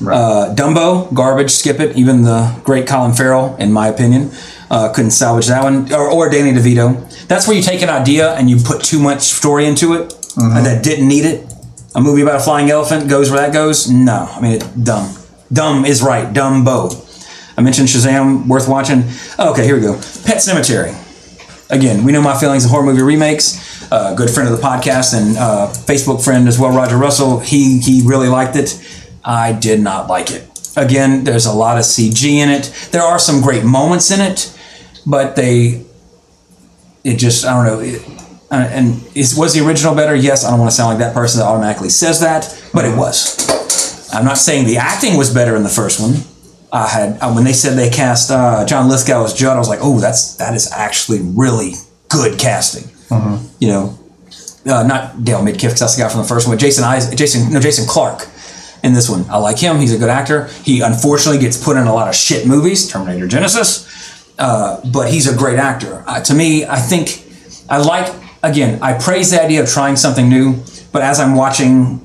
Uh, 0.00 0.54
Dumbo, 0.54 1.12
garbage, 1.12 1.50
skip 1.50 1.80
it. 1.80 1.96
Even 1.96 2.22
the 2.22 2.60
great 2.64 2.86
Colin 2.86 3.12
Farrell, 3.12 3.56
in 3.56 3.72
my 3.72 3.88
opinion, 3.88 4.30
uh, 4.70 4.92
couldn't 4.92 5.10
salvage 5.10 5.48
that 5.48 5.62
one. 5.64 5.92
Or, 5.92 6.08
or 6.10 6.28
Danny 6.30 6.52
DeVito. 6.52 7.26
That's 7.26 7.48
where 7.48 7.56
you 7.56 7.62
take 7.62 7.82
an 7.82 7.90
idea 7.90 8.32
and 8.34 8.48
you 8.48 8.58
put 8.58 8.82
too 8.84 9.00
much 9.00 9.22
story 9.22 9.66
into 9.66 9.94
it 9.94 10.14
and 10.36 10.64
that 10.66 10.84
didn't 10.84 11.08
need 11.08 11.24
it. 11.24 11.52
A 11.94 12.00
movie 12.00 12.22
about 12.22 12.36
a 12.36 12.40
flying 12.40 12.70
elephant 12.70 13.08
goes 13.08 13.30
where 13.30 13.40
that 13.40 13.52
goes? 13.52 13.90
No. 13.90 14.28
I 14.30 14.40
mean, 14.40 14.60
dumb. 14.82 15.14
Dumb 15.52 15.84
is 15.84 16.02
right. 16.02 16.32
Dumbo. 16.32 17.04
I 17.56 17.60
mentioned 17.60 17.88
Shazam, 17.88 18.46
worth 18.46 18.68
watching. 18.68 19.02
Okay, 19.38 19.64
here 19.64 19.74
we 19.74 19.80
go. 19.80 19.94
Pet 19.94 20.36
Sematary. 20.36 20.94
Again, 21.70 22.04
we 22.04 22.12
know 22.12 22.22
my 22.22 22.38
feelings 22.38 22.64
of 22.64 22.70
horror 22.70 22.84
movie 22.84 23.02
remakes. 23.02 23.90
Uh, 23.90 24.14
good 24.14 24.30
friend 24.30 24.48
of 24.48 24.56
the 24.56 24.62
podcast 24.62 25.18
and 25.18 25.36
uh, 25.36 25.66
Facebook 25.72 26.22
friend 26.22 26.46
as 26.46 26.58
well, 26.58 26.70
Roger 26.74 26.96
Russell. 26.96 27.40
He 27.40 27.80
he 27.80 28.02
really 28.04 28.28
liked 28.28 28.54
it. 28.54 28.78
I 29.24 29.52
did 29.52 29.80
not 29.80 30.08
like 30.08 30.30
it. 30.30 30.44
Again, 30.76 31.24
there's 31.24 31.46
a 31.46 31.52
lot 31.52 31.76
of 31.78 31.84
CG 31.84 32.24
in 32.24 32.48
it. 32.48 32.72
There 32.92 33.02
are 33.02 33.18
some 33.18 33.40
great 33.40 33.64
moments 33.64 34.10
in 34.10 34.20
it, 34.20 34.56
but 35.06 35.34
they 35.36 35.84
it 37.04 37.16
just 37.16 37.44
I 37.44 37.54
don't 37.54 37.66
know. 37.66 37.80
It, 37.80 38.02
uh, 38.50 38.54
and 38.54 39.02
is 39.14 39.36
was 39.36 39.54
the 39.54 39.66
original 39.66 39.94
better? 39.94 40.14
Yes. 40.14 40.44
I 40.44 40.50
don't 40.50 40.58
want 40.58 40.70
to 40.70 40.76
sound 40.76 40.90
like 40.90 40.98
that 40.98 41.14
person 41.14 41.40
that 41.40 41.46
automatically 41.46 41.88
says 41.90 42.20
that, 42.20 42.48
but 42.72 42.84
it 42.84 42.96
was. 42.96 43.46
I'm 44.12 44.24
not 44.24 44.38
saying 44.38 44.66
the 44.66 44.78
acting 44.78 45.16
was 45.18 45.32
better 45.34 45.54
in 45.56 45.62
the 45.64 45.68
first 45.68 46.00
one. 46.00 46.14
I 46.72 46.86
had 46.86 47.18
uh, 47.20 47.32
when 47.32 47.44
they 47.44 47.52
said 47.52 47.76
they 47.76 47.90
cast 47.90 48.30
uh, 48.30 48.64
John 48.66 48.88
Lithgow 48.88 49.24
as 49.24 49.34
Judd, 49.34 49.56
I 49.56 49.58
was 49.58 49.68
like, 49.68 49.80
oh, 49.82 49.98
that's 50.00 50.36
that 50.36 50.54
is 50.54 50.70
actually 50.72 51.20
really 51.22 51.72
good 52.08 52.38
casting. 52.38 52.84
You 53.58 53.68
know, 53.68 53.98
uh, 54.66 54.82
not 54.86 55.24
Dale 55.24 55.40
Midkiff 55.40 55.54
because 55.72 55.80
that's 55.80 55.96
the 55.96 56.02
guy 56.02 56.08
from 56.08 56.20
the 56.22 56.28
first 56.28 56.46
one, 56.46 56.56
but 56.56 56.60
Jason 56.60 56.84
Is- 56.94 57.14
Jason 57.14 57.52
no 57.52 57.60
Jason 57.60 57.86
Clarke 57.88 58.28
in 58.82 58.92
this 58.92 59.08
one. 59.08 59.24
I 59.28 59.38
like 59.38 59.58
him. 59.58 59.78
He's 59.78 59.94
a 59.94 59.98
good 59.98 60.10
actor. 60.10 60.46
He 60.64 60.80
unfortunately 60.80 61.40
gets 61.40 61.62
put 61.62 61.76
in 61.76 61.86
a 61.86 61.94
lot 61.94 62.08
of 62.08 62.14
shit 62.14 62.46
movies, 62.46 62.88
Terminator 62.88 63.26
Genisys, 63.26 64.34
uh, 64.38 64.80
but 64.92 65.10
he's 65.10 65.32
a 65.32 65.36
great 65.36 65.58
actor. 65.58 66.04
Uh, 66.06 66.20
to 66.20 66.34
me, 66.34 66.64
I 66.64 66.78
think 66.78 67.24
I 67.68 67.78
like 67.78 68.14
again. 68.42 68.80
I 68.82 68.98
praise 68.98 69.30
the 69.30 69.42
idea 69.42 69.62
of 69.62 69.68
trying 69.68 69.96
something 69.96 70.28
new, 70.28 70.62
but 70.92 71.02
as 71.02 71.20
I'm 71.20 71.34
watching 71.34 72.04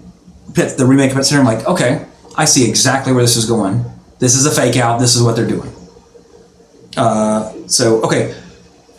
Pit, 0.53 0.77
the 0.77 0.85
remake 0.85 1.11
of 1.11 1.17
Pet 1.17 1.25
Center, 1.25 1.41
I'm 1.41 1.47
like, 1.47 1.67
okay, 1.67 2.05
I 2.37 2.45
see 2.45 2.67
exactly 2.67 3.13
where 3.13 3.23
this 3.23 3.37
is 3.37 3.45
going. 3.45 3.85
This 4.19 4.35
is 4.35 4.45
a 4.45 4.51
fake 4.51 4.77
out. 4.77 4.99
This 4.99 5.15
is 5.15 5.23
what 5.23 5.35
they're 5.35 5.47
doing. 5.47 5.71
Uh, 6.95 7.51
so 7.67 8.01
okay, 8.03 8.35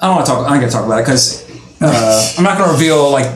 I 0.00 0.06
don't 0.06 0.16
want 0.16 0.26
to 0.26 0.32
talk. 0.32 0.46
I'm 0.46 0.54
not 0.54 0.60
gonna 0.60 0.70
talk 0.70 0.84
about 0.84 0.98
it 0.98 1.02
because 1.02 1.44
uh, 1.80 2.34
I'm 2.38 2.44
not 2.44 2.58
gonna 2.58 2.72
reveal 2.72 3.10
like, 3.10 3.26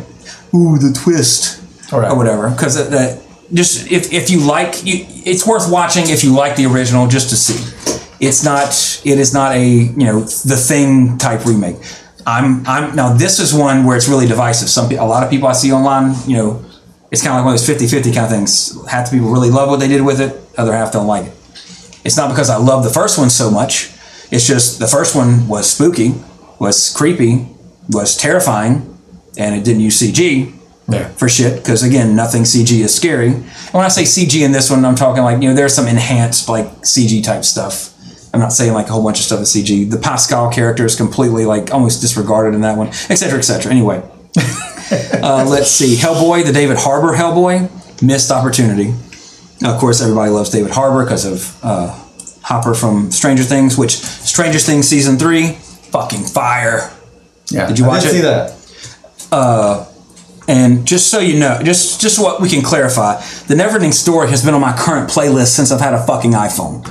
ooh, 0.55 0.79
the 0.79 0.93
twist 0.93 1.63
right. 1.93 2.11
or 2.11 2.17
whatever. 2.17 2.51
Because 2.51 2.77
that, 2.77 2.91
that 2.91 3.23
just 3.53 3.91
if 3.91 4.13
if 4.13 4.31
you 4.31 4.47
like, 4.47 4.85
you, 4.85 5.07
it's 5.25 5.47
worth 5.47 5.71
watching 5.71 6.09
if 6.09 6.23
you 6.23 6.35
like 6.35 6.57
the 6.57 6.67
original 6.67 7.07
just 7.07 7.31
to 7.31 7.37
see. 7.37 8.01
It's 8.21 8.45
not. 8.45 8.69
It 9.05 9.19
is 9.19 9.33
not 9.33 9.53
a 9.53 9.65
you 9.65 10.05
know 10.05 10.21
the 10.21 10.57
thing 10.57 11.19
type 11.19 11.45
remake. 11.47 11.77
I'm 12.27 12.67
I'm 12.67 12.95
now 12.95 13.15
this 13.15 13.39
is 13.39 13.55
one 13.55 13.85
where 13.85 13.97
it's 13.97 14.09
really 14.09 14.27
divisive. 14.27 14.69
Some 14.69 14.91
a 14.93 15.07
lot 15.07 15.23
of 15.23 15.31
people 15.31 15.49
I 15.49 15.53
see 15.53 15.73
online, 15.73 16.15
you 16.27 16.37
know, 16.37 16.65
it's 17.11 17.23
kind 17.23 17.33
of 17.33 17.37
like 17.37 17.45
one 17.47 17.55
of 17.55 17.67
those 17.67 17.93
50-50 17.93 18.15
kind 18.15 18.27
of 18.27 18.31
things. 18.31 18.77
Half 18.87 19.11
the 19.11 19.17
people 19.17 19.31
really 19.31 19.51
love 19.51 19.71
what 19.71 19.81
they 19.81 19.89
did 19.89 20.05
with 20.05 20.21
it, 20.21 20.37
other 20.59 20.73
half 20.73 20.93
don't 20.93 21.07
like 21.07 21.27
it. 21.27 21.33
It's 22.05 22.17
not 22.17 22.29
because 22.29 22.51
I 22.51 22.57
love 22.57 22.85
the 22.85 22.91
first 22.91 23.19
one 23.19 23.31
so 23.31 23.51
much. 23.51 23.93
It's 24.31 24.47
just 24.47 24.79
the 24.79 24.87
first 24.87 25.17
one 25.17 25.49
was 25.49 25.71
spooky, 25.71 26.15
was 26.59 26.93
creepy, 26.95 27.49
was 27.89 28.17
terrifying, 28.17 28.99
and 29.39 29.55
it 29.55 29.65
didn't 29.65 29.81
use 29.81 30.03
CG 30.03 30.58
Yeah. 30.91 31.09
for 31.09 31.29
shit. 31.29 31.57
Because 31.63 31.83
again, 31.83 32.17
nothing 32.17 32.43
CG 32.45 32.81
is 32.81 32.95
scary. 32.95 33.29
And 33.29 33.45
when 33.73 33.85
I 33.85 33.89
say 33.89 34.03
CG 34.05 34.41
in 34.41 34.53
this 34.53 34.71
one, 34.71 34.85
I'm 34.85 34.95
talking 34.95 35.23
like 35.23 35.43
you 35.43 35.49
know 35.51 35.55
there's 35.55 35.75
some 35.75 35.87
enhanced 35.87 36.49
like 36.49 36.67
CG 36.83 37.23
type 37.23 37.45
stuff. 37.45 37.95
I'm 38.33 38.41
not 38.41 38.53
saying 38.53 38.73
like 38.73 38.87
a 38.89 38.93
whole 38.93 39.03
bunch 39.05 39.19
of 39.19 39.25
stuff 39.25 39.41
is 39.41 39.55
CG. 39.55 39.91
The 39.91 39.97
Pascow 39.97 40.53
character 40.53 40.85
is 40.85 40.97
completely 40.97 41.45
like 41.47 41.73
almost 41.73 42.01
disregarded 42.01 42.55
in 42.55 42.61
that 42.63 42.77
one, 42.77 42.89
etc., 42.89 43.39
etc. 43.39 43.71
Anyway, 43.71 43.97
uh, 45.23 45.47
let's 45.49 45.71
see. 45.71 45.97
Hellboy, 45.97 46.45
the 46.45 46.53
David 46.53 46.77
Harbour 46.79 47.15
Hellboy, 47.17 48.03
missed 48.03 48.31
opportunity. 48.31 48.95
Of 49.65 49.79
course, 49.81 50.01
everybody 50.01 50.31
loves 50.31 50.51
David 50.51 50.71
Harbour 50.71 51.05
because 51.05 51.25
of 51.25 51.59
uh, 51.65 51.89
Hopper 52.43 52.75
from 52.75 53.11
Stranger 53.11 53.43
Things, 53.45 53.77
which 53.77 53.93
Stranger 53.97 54.59
Things 54.59 54.87
season 54.89 55.19
three, 55.19 55.53
fucking 55.91 56.23
fire. 56.25 56.91
Yeah. 57.51 57.67
Did 57.67 57.79
you 57.79 57.85
I 57.87 57.89
watch 57.89 58.03
did 58.03 58.11
it? 58.11 58.13
see 58.13 58.21
that. 58.21 58.55
And 60.49 60.87
just 60.87 61.11
so 61.11 61.21
you 61.21 61.39
know, 61.39 61.61
just 61.63 62.01
just 62.01 62.19
what 62.19 62.41
we 62.41 62.49
can 62.49 62.63
clarify, 62.63 63.17
the 63.47 63.55
Neverending 63.55 63.93
Story 63.93 64.31
has 64.31 64.43
been 64.43 64.55
on 64.55 64.63
my 64.63 64.75
current 64.75 65.11
playlist 65.11 65.49
since 65.49 65.71
I've 65.71 65.81
had 65.81 65.93
a 65.93 66.05
fucking 66.07 66.33
iPhone. 66.33 66.83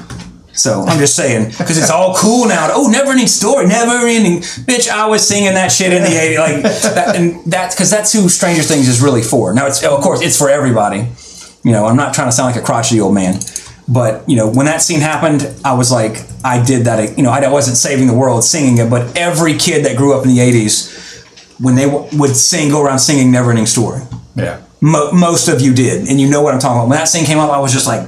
So 0.56 0.84
I'm 0.84 1.00
just 1.00 1.16
saying 1.16 1.50
because 1.50 1.78
it's 1.78 1.90
all 1.90 2.16
cool 2.16 2.48
now. 2.48 2.70
Oh, 2.72 2.92
Neverending 2.92 3.28
Story, 3.28 3.66
Neverending, 3.66 4.40
bitch! 4.66 4.90
I 4.90 5.08
was 5.08 5.28
singing 5.28 5.56
that 5.56 5.72
shit 5.72 5.92
in 5.92 6.04
the 6.04 6.10
'80s, 6.10 6.38
like 6.38 6.64
that, 6.64 7.16
and 7.16 7.44
that's 7.52 7.76
because 7.76 7.90
that's 7.90 8.14
who 8.14 8.30
Stranger 8.30 8.62
Things 8.62 8.88
is 8.88 9.02
really 9.02 9.24
for. 9.24 9.54
Now 9.56 9.66
it's 9.66 9.84
of 9.84 10.02
course 10.02 10.22
it's 10.22 10.38
for 10.38 10.50
everybody. 10.52 11.08
You 11.64 11.72
know, 11.72 11.88
I'm 11.88 11.98
not 11.98 12.14
trying 12.14 12.28
to 12.28 12.32
sound 12.32 12.54
like 12.54 12.62
a 12.62 12.66
crotchety 12.66 13.02
old 13.02 13.16
man, 13.16 13.40
but 13.88 14.28
you 14.30 14.36
know, 14.36 14.48
when 14.48 14.68
that 14.68 14.84
scene 14.84 15.00
happened, 15.00 15.48
I 15.66 15.74
was 15.74 15.92
like, 15.92 16.24
I 16.44 16.64
did 16.64 16.86
that. 16.86 17.18
You 17.18 17.24
know, 17.24 17.32
I 17.32 17.48
wasn't 17.50 17.78
saving 17.78 18.06
the 18.06 18.14
world 18.14 18.44
singing 18.44 18.78
it, 18.78 18.90
but 18.90 19.18
every 19.18 19.58
kid 19.58 19.86
that 19.86 19.98
grew 19.98 20.16
up 20.16 20.26
in 20.26 20.30
the 20.30 20.40
'80s 20.40 20.97
when 21.60 21.76
they 21.76 21.86
w- 21.86 22.08
would 22.20 22.36
sing, 22.36 22.70
go 22.70 22.84
around 22.84 23.00
singing 23.00 23.32
Neverending 23.32 23.68
Story. 23.68 24.02
Yeah. 24.36 24.62
Mo- 24.82 25.12
most 25.12 25.48
of 25.48 25.62
you 25.62 25.74
did, 25.74 26.08
and 26.08 26.20
you 26.22 26.30
know 26.30 26.42
what 26.42 26.54
I'm 26.54 26.60
talking 26.60 26.78
about. 26.78 26.90
When 26.90 26.98
that 26.98 27.08
scene 27.08 27.26
came 27.26 27.40
up, 27.40 27.50
I 27.50 27.60
was 27.60 27.74
just 27.74 27.88
like, 27.88 28.08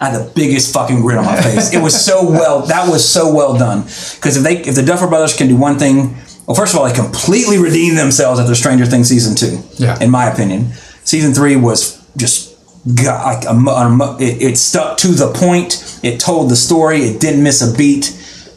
I 0.00 0.10
had 0.10 0.20
the 0.20 0.32
biggest 0.34 0.72
fucking 0.72 1.00
grin 1.00 1.18
on 1.18 1.24
my 1.24 1.40
face. 1.40 1.74
It 1.74 1.82
was 1.82 2.04
so 2.04 2.28
well. 2.30 2.62
That 2.66 2.88
was 2.88 3.06
so 3.06 3.34
well 3.34 3.58
done. 3.58 3.82
Because 3.82 4.36
if 4.36 4.42
they, 4.42 4.58
if 4.58 4.74
the 4.74 4.82
Duffer 4.84 5.06
Brothers 5.08 5.36
can 5.36 5.48
do 5.48 5.56
one 5.56 5.78
thing, 5.78 6.16
well, 6.46 6.54
first 6.54 6.72
of 6.72 6.80
all, 6.80 6.86
they 6.86 6.94
completely 6.94 7.58
redeemed 7.58 7.98
themselves 7.98 8.40
after 8.40 8.54
Stranger 8.54 8.86
Things 8.86 9.08
season 9.08 9.34
two. 9.36 9.58
Yeah. 9.82 9.98
In 10.02 10.10
my 10.10 10.30
opinion, 10.30 10.72
season 11.04 11.34
three 11.34 11.56
was 11.56 12.02
just 12.16 12.56
got 12.94 13.24
like 13.26 13.44
a, 13.44 13.50
a 13.50 14.16
it, 14.18 14.42
it 14.52 14.56
stuck 14.56 14.96
to 14.98 15.08
the 15.08 15.30
point. 15.32 16.00
It 16.02 16.20
told 16.20 16.50
the 16.50 16.56
story. 16.56 17.00
It 17.02 17.20
didn't 17.20 17.42
miss 17.42 17.60
a 17.60 17.76
beat. 17.76 18.04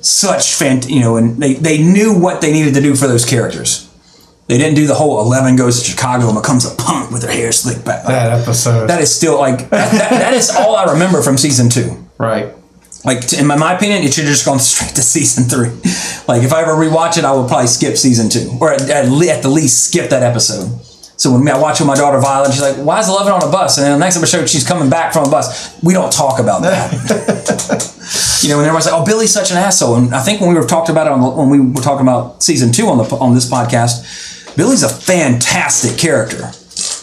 Such 0.03 0.57
fant, 0.57 0.89
you 0.89 0.99
know, 1.01 1.17
and 1.17 1.37
they 1.41 1.53
they 1.55 1.77
knew 1.83 2.17
what 2.17 2.41
they 2.41 2.51
needed 2.51 2.73
to 2.75 2.81
do 2.81 2.95
for 2.95 3.07
those 3.07 3.25
characters. 3.25 3.87
They 4.51 4.57
didn't 4.57 4.75
do 4.75 4.85
the 4.85 4.95
whole 4.95 5.21
Eleven 5.21 5.55
goes 5.55 5.79
to 5.79 5.89
Chicago 5.89 6.27
and 6.27 6.35
becomes 6.35 6.65
a 6.65 6.75
punk 6.75 7.09
with 7.09 7.23
her 7.23 7.31
hair 7.31 7.53
slicked 7.53 7.85
back. 7.85 8.05
That 8.05 8.37
episode. 8.41 8.87
That 8.87 8.99
is 8.99 9.09
still 9.15 9.39
like 9.39 9.69
that, 9.69 9.93
that, 9.93 10.09
that 10.09 10.33
is 10.33 10.49
all 10.53 10.75
I 10.75 10.91
remember 10.91 11.21
from 11.21 11.37
season 11.37 11.69
two. 11.69 11.95
right. 12.17 12.53
Like 13.05 13.31
in 13.31 13.47
my, 13.47 13.55
my 13.55 13.73
opinion, 13.77 14.03
it 14.03 14.13
should 14.13 14.25
have 14.25 14.33
just 14.33 14.45
gone 14.45 14.59
straight 14.59 14.93
to 14.95 15.01
season 15.01 15.45
three. 15.45 15.71
Like 16.27 16.43
if 16.43 16.51
I 16.51 16.63
ever 16.63 16.73
rewatch 16.73 17.17
it, 17.17 17.23
I 17.23 17.31
would 17.33 17.47
probably 17.47 17.67
skip 17.67 17.95
season 17.95 18.27
two, 18.29 18.57
or 18.59 18.73
at, 18.73 18.81
at, 18.89 19.07
le- 19.09 19.27
at 19.27 19.41
the 19.41 19.47
least 19.49 19.87
skip 19.87 20.09
that 20.09 20.21
episode. 20.21 20.67
So 21.15 21.31
when 21.31 21.47
I 21.47 21.57
watch 21.57 21.79
with 21.79 21.87
my 21.87 21.95
daughter 21.95 22.19
Violet, 22.19 22.51
she's 22.51 22.61
like, 22.61 22.75
"Why 22.75 22.99
is 22.99 23.07
Eleven 23.07 23.31
on 23.31 23.41
a 23.43 23.51
bus?" 23.51 23.77
And 23.77 23.85
then 23.85 23.93
the 23.93 24.03
next 24.03 24.17
episode, 24.17 24.49
she's 24.49 24.67
coming 24.67 24.89
back 24.89 25.13
from 25.13 25.27
a 25.27 25.31
bus. 25.31 25.81
We 25.81 25.93
don't 25.93 26.11
talk 26.11 26.39
about 26.39 26.63
that. 26.63 26.91
you 28.43 28.49
know, 28.49 28.57
and 28.59 28.65
everyone's 28.65 28.85
like, 28.85 28.95
"Oh, 28.95 29.05
Billy's 29.05 29.31
such 29.31 29.51
an 29.51 29.57
asshole." 29.57 29.95
And 29.95 30.13
I 30.13 30.21
think 30.21 30.41
when 30.41 30.49
we 30.49 30.55
were 30.55 30.67
talked 30.67 30.89
about 30.89 31.07
it 31.07 31.13
on 31.13 31.21
the, 31.21 31.29
when 31.29 31.49
we 31.49 31.59
were 31.61 31.81
talking 31.81 32.05
about 32.05 32.43
season 32.43 32.71
two 32.73 32.87
on 32.87 32.97
the 32.97 33.03
on 33.15 33.33
this 33.33 33.49
podcast, 33.49 34.30
Billy's 34.55 34.83
a 34.83 34.89
fantastic 34.89 35.97
character. 35.97 36.51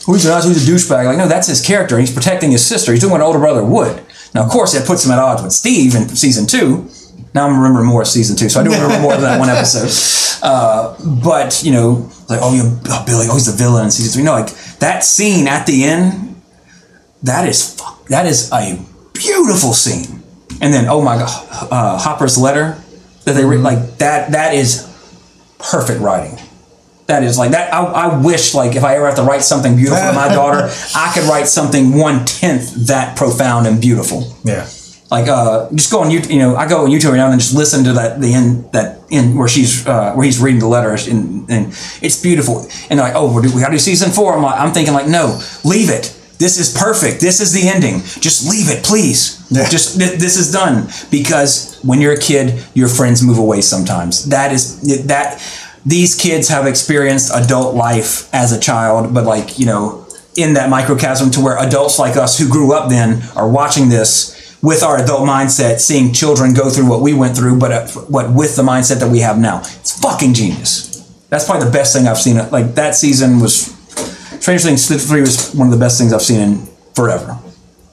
Who's 0.06 0.24
an 0.24 0.42
who's 0.42 0.68
a 0.68 0.72
douchebag? 0.72 1.04
Like, 1.04 1.18
no, 1.18 1.28
that's 1.28 1.46
his 1.46 1.64
character. 1.64 1.98
He's 1.98 2.12
protecting 2.12 2.50
his 2.50 2.64
sister. 2.64 2.92
He's 2.92 3.00
doing 3.00 3.12
what 3.12 3.20
an 3.20 3.26
older 3.26 3.38
brother 3.38 3.64
would. 3.64 4.02
Now, 4.34 4.44
of 4.44 4.50
course, 4.50 4.74
it 4.74 4.86
puts 4.86 5.04
him 5.04 5.12
at 5.12 5.18
odds 5.18 5.42
with 5.42 5.52
Steve 5.52 5.94
in 5.94 6.08
season 6.08 6.46
two. 6.46 6.88
Now 7.34 7.46
I'm 7.46 7.56
remembering 7.56 7.86
more 7.86 8.02
of 8.02 8.08
season 8.08 8.36
two, 8.36 8.48
so 8.48 8.60
I 8.60 8.64
do 8.64 8.70
remember 8.70 9.00
more 9.00 9.14
of 9.14 9.20
that 9.20 9.38
one 9.38 9.48
episode. 9.48 9.90
Uh, 10.40 10.96
but 11.24 11.64
you 11.64 11.72
know, 11.72 12.08
like, 12.28 12.38
oh, 12.40 12.54
you 12.54 12.62
oh, 12.86 13.02
Billy, 13.04 13.26
oh, 13.28 13.34
he's 13.34 13.46
the 13.46 13.52
villain 13.52 13.86
in 13.86 13.90
season 13.90 14.12
three. 14.12 14.22
No, 14.22 14.30
like 14.30 14.54
that 14.78 15.02
scene 15.02 15.48
at 15.48 15.66
the 15.66 15.82
end, 15.82 16.40
that 17.24 17.48
is 17.48 17.74
fuck, 17.74 18.06
that 18.06 18.24
is 18.24 18.48
a 18.52 18.80
beautiful 19.14 19.72
scene. 19.72 20.22
And 20.60 20.72
then, 20.72 20.86
oh 20.88 21.02
my 21.02 21.16
god, 21.16 21.68
uh, 21.72 21.98
Hopper's 21.98 22.38
letter 22.38 22.78
that 23.24 23.32
they 23.32 23.44
read, 23.44 23.62
like 23.62 23.98
that. 23.98 24.30
That 24.30 24.54
is 24.54 24.86
perfect 25.58 26.00
writing. 26.00 26.38
That 27.08 27.24
is 27.24 27.38
like 27.38 27.52
that. 27.52 27.72
I, 27.72 27.84
I 27.84 28.22
wish 28.22 28.54
like 28.54 28.76
if 28.76 28.84
I 28.84 28.96
ever 28.96 29.06
have 29.06 29.16
to 29.16 29.22
write 29.22 29.40
something 29.40 29.76
beautiful 29.76 29.98
to 29.98 30.12
my 30.12 30.28
daughter, 30.34 30.68
I 30.94 31.10
could 31.14 31.24
write 31.24 31.48
something 31.48 31.96
one 31.96 32.26
tenth 32.26 32.86
that 32.88 33.16
profound 33.16 33.66
and 33.66 33.80
beautiful. 33.80 34.36
Yeah. 34.44 34.68
Like 35.10 35.26
uh, 35.26 35.70
just 35.74 35.90
go 35.90 36.00
on 36.00 36.10
YouTube. 36.10 36.30
You 36.30 36.40
know, 36.40 36.54
I 36.54 36.68
go 36.68 36.84
on 36.84 36.90
YouTube 36.90 37.12
right 37.12 37.16
now 37.16 37.24
and 37.24 37.32
then 37.32 37.38
just 37.38 37.54
listen 37.54 37.82
to 37.84 37.94
that 37.94 38.20
the 38.20 38.34
end 38.34 38.70
that 38.72 39.00
end 39.10 39.38
where 39.38 39.48
she's 39.48 39.86
uh, 39.86 40.12
where 40.12 40.26
he's 40.26 40.38
reading 40.38 40.60
the 40.60 40.68
letters 40.68 41.08
and, 41.08 41.50
and 41.50 41.68
it's 42.02 42.20
beautiful. 42.20 42.68
And 42.90 42.98
they're 42.98 43.08
like, 43.08 43.14
oh, 43.16 43.40
we 43.40 43.58
got 43.58 43.68
to 43.68 43.72
do 43.72 43.78
season 43.78 44.10
four. 44.10 44.34
I'm 44.36 44.42
like, 44.42 44.60
I'm 44.60 44.74
thinking 44.74 44.92
like, 44.92 45.08
no, 45.08 45.40
leave 45.64 45.88
it. 45.88 46.14
This 46.38 46.58
is 46.58 46.76
perfect. 46.78 47.22
This 47.22 47.40
is 47.40 47.54
the 47.54 47.68
ending. 47.68 48.00
Just 48.20 48.48
leave 48.48 48.68
it, 48.68 48.84
please. 48.84 49.42
Yeah. 49.50 49.66
Just 49.68 49.98
th- 49.98 50.18
this 50.20 50.36
is 50.36 50.52
done 50.52 50.88
because 51.10 51.80
when 51.82 52.02
you're 52.02 52.12
a 52.12 52.20
kid, 52.20 52.62
your 52.74 52.88
friends 52.88 53.22
move 53.22 53.38
away 53.38 53.62
sometimes. 53.62 54.26
That 54.26 54.52
is 54.52 55.06
that. 55.06 55.42
These 55.86 56.14
kids 56.14 56.48
have 56.48 56.66
experienced 56.66 57.32
adult 57.34 57.74
life 57.74 58.32
as 58.34 58.52
a 58.52 58.60
child, 58.60 59.14
but 59.14 59.24
like 59.24 59.58
you 59.58 59.66
know, 59.66 60.06
in 60.36 60.54
that 60.54 60.70
microcosm 60.70 61.30
to 61.32 61.40
where 61.40 61.58
adults 61.58 61.98
like 61.98 62.16
us 62.16 62.38
who 62.38 62.48
grew 62.48 62.72
up 62.72 62.88
then 62.88 63.22
are 63.34 63.48
watching 63.48 63.88
this 63.88 64.36
with 64.62 64.82
our 64.82 65.02
adult 65.02 65.20
mindset, 65.28 65.78
seeing 65.78 66.12
children 66.12 66.52
go 66.52 66.68
through 66.68 66.88
what 66.88 67.00
we 67.00 67.14
went 67.14 67.36
through, 67.36 67.58
but 67.58 67.72
uh, 67.72 67.86
what 68.08 68.32
with 68.32 68.56
the 68.56 68.62
mindset 68.62 69.00
that 69.00 69.10
we 69.10 69.20
have 69.20 69.38
now. 69.38 69.60
It's 69.60 69.98
fucking 70.00 70.34
genius. 70.34 70.88
That's 71.28 71.44
probably 71.44 71.66
the 71.66 71.72
best 71.72 71.94
thing 71.94 72.08
I've 72.08 72.18
seen. 72.18 72.36
Like 72.50 72.74
that 72.74 72.94
season 72.94 73.40
was 73.40 73.74
Stranger 74.40 74.64
Things 74.64 75.08
three 75.08 75.20
was 75.20 75.52
one 75.54 75.68
of 75.68 75.72
the 75.72 75.78
best 75.78 75.98
things 75.98 76.12
I've 76.12 76.22
seen 76.22 76.40
in 76.40 76.68
forever. 76.94 77.38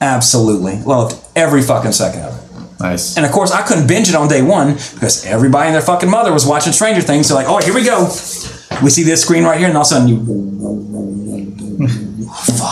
Absolutely 0.01 0.77
loved 0.83 1.21
every 1.35 1.61
fucking 1.61 1.91
second 1.91 2.21
of 2.21 2.37
it. 2.37 2.44
Nice. 2.79 3.15
And 3.17 3.25
of 3.25 3.31
course, 3.31 3.51
I 3.51 3.61
couldn't 3.61 3.87
binge 3.87 4.09
it 4.09 4.15
on 4.15 4.27
day 4.27 4.41
one 4.41 4.73
because 4.73 5.25
everybody 5.25 5.67
and 5.67 5.75
their 5.75 5.81
fucking 5.81 6.09
mother 6.09 6.33
was 6.33 6.45
watching 6.45 6.73
Stranger 6.73 7.01
Things. 7.01 7.27
So 7.27 7.35
like, 7.35 7.47
oh, 7.47 7.59
here 7.61 7.73
we 7.73 7.83
go. 7.85 8.03
We 8.83 8.89
see 8.89 9.03
this 9.03 9.21
screen 9.21 9.43
right 9.45 9.57
here, 9.57 9.67
and 9.69 9.77
all 9.77 9.83
of 9.83 9.87
a 9.87 9.89
sudden 9.89 10.07
you, 10.09 10.17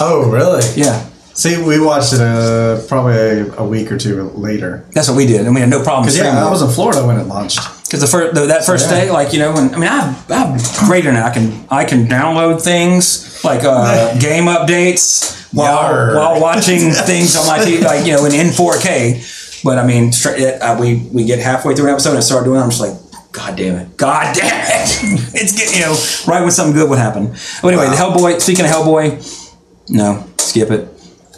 Oh, 0.01 0.29
really? 0.29 0.61
yeah. 0.75 1.09
See, 1.35 1.61
we 1.61 1.79
watched 1.79 2.13
it 2.13 2.21
uh, 2.21 2.79
probably 2.87 3.13
a, 3.15 3.53
a 3.57 3.65
week 3.67 3.91
or 3.91 3.97
two 3.97 4.21
later. 4.31 4.85
That's 4.91 5.07
what 5.09 5.17
we 5.17 5.25
did, 5.25 5.45
and 5.45 5.55
we 5.55 5.61
had 5.61 5.69
no 5.69 5.81
problem. 5.81 6.03
Because 6.05 6.17
yeah, 6.19 6.45
I 6.45 6.49
was 6.49 6.61
in 6.61 6.69
Florida 6.69 7.05
when 7.07 7.17
it 7.17 7.23
launched. 7.23 7.59
Because 7.85 8.01
the 8.01 8.07
first 8.07 8.35
the, 8.35 8.45
that 8.47 8.65
first 8.65 8.89
Yeah. 8.91 9.05
day, 9.05 9.09
like 9.11 9.33
you 9.33 9.39
know, 9.39 9.51
when 9.51 9.73
I 9.73 9.77
mean, 9.79 9.89
I 9.89 10.01
have, 10.01 10.31
I 10.31 10.35
have 10.35 10.77
great 10.87 11.05
internet. 11.05 11.23
I 11.23 11.33
can 11.33 11.65
I 11.71 11.85
can 11.85 12.05
download 12.05 12.61
things 12.61 13.43
like 13.43 13.63
uh, 13.63 14.13
game 14.19 14.43
updates 14.45 15.51
while 15.53 15.91
Yarr. 15.91 16.15
while 16.15 16.39
watching 16.41 16.91
things 16.91 17.35
on 17.35 17.47
my 17.47 17.57
TV, 17.59 17.81
like 17.83 18.05
you 18.05 18.11
know, 18.13 18.25
in, 18.25 18.33
in 18.33 18.47
4K. 18.47 19.39
But 19.63 19.77
I 19.77 19.85
mean, 19.85 20.11
uh, 20.25 20.77
we 20.79 21.07
we 21.13 21.25
get 21.25 21.39
halfway 21.39 21.75
through 21.75 21.87
an 21.87 21.93
episode 21.93 22.09
and 22.09 22.17
I 22.17 22.21
start 22.21 22.43
doing. 22.43 22.59
it, 22.59 22.63
I'm 22.63 22.69
just 22.69 22.81
like, 22.81 23.31
God 23.31 23.55
damn 23.55 23.75
it, 23.77 23.97
God 23.97 24.35
damn 24.35 24.45
it! 24.45 25.33
it's 25.33 25.57
getting 25.57 25.75
you 25.75 25.85
know 25.85 25.95
right 26.27 26.41
when 26.41 26.51
something 26.51 26.75
good 26.75 26.89
would 26.89 26.99
happen. 26.99 27.33
But 27.61 27.73
anyway, 27.73 27.87
the 27.87 27.95
Hellboy. 27.95 28.41
Speaking 28.41 28.65
of 28.65 28.71
Hellboy, 28.71 29.89
no, 29.89 30.27
skip 30.37 30.69
it. 30.69 30.89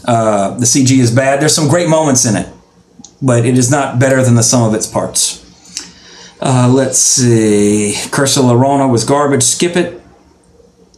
Uh, 0.04 0.58
the 0.58 0.66
CG 0.66 0.98
is 1.00 1.14
bad. 1.14 1.42
There's 1.42 1.56
some 1.56 1.68
great 1.68 1.88
moments 1.88 2.26
in 2.26 2.36
it, 2.36 2.48
but 3.22 3.46
it 3.46 3.58
is 3.58 3.72
not 3.72 4.00
better 4.00 4.24
than 4.24 4.36
the 4.36 4.44
sum 4.44 4.68
of 4.68 4.74
its 4.74 4.88
parts. 4.88 5.42
Uh, 6.42 6.70
let's 6.72 7.00
see. 7.00 7.96
Curse 8.12 8.38
of 8.38 8.46
La 8.46 8.88
was 8.88 9.04
garbage. 9.04 9.44
Skip 9.44 9.76
it. 9.76 10.02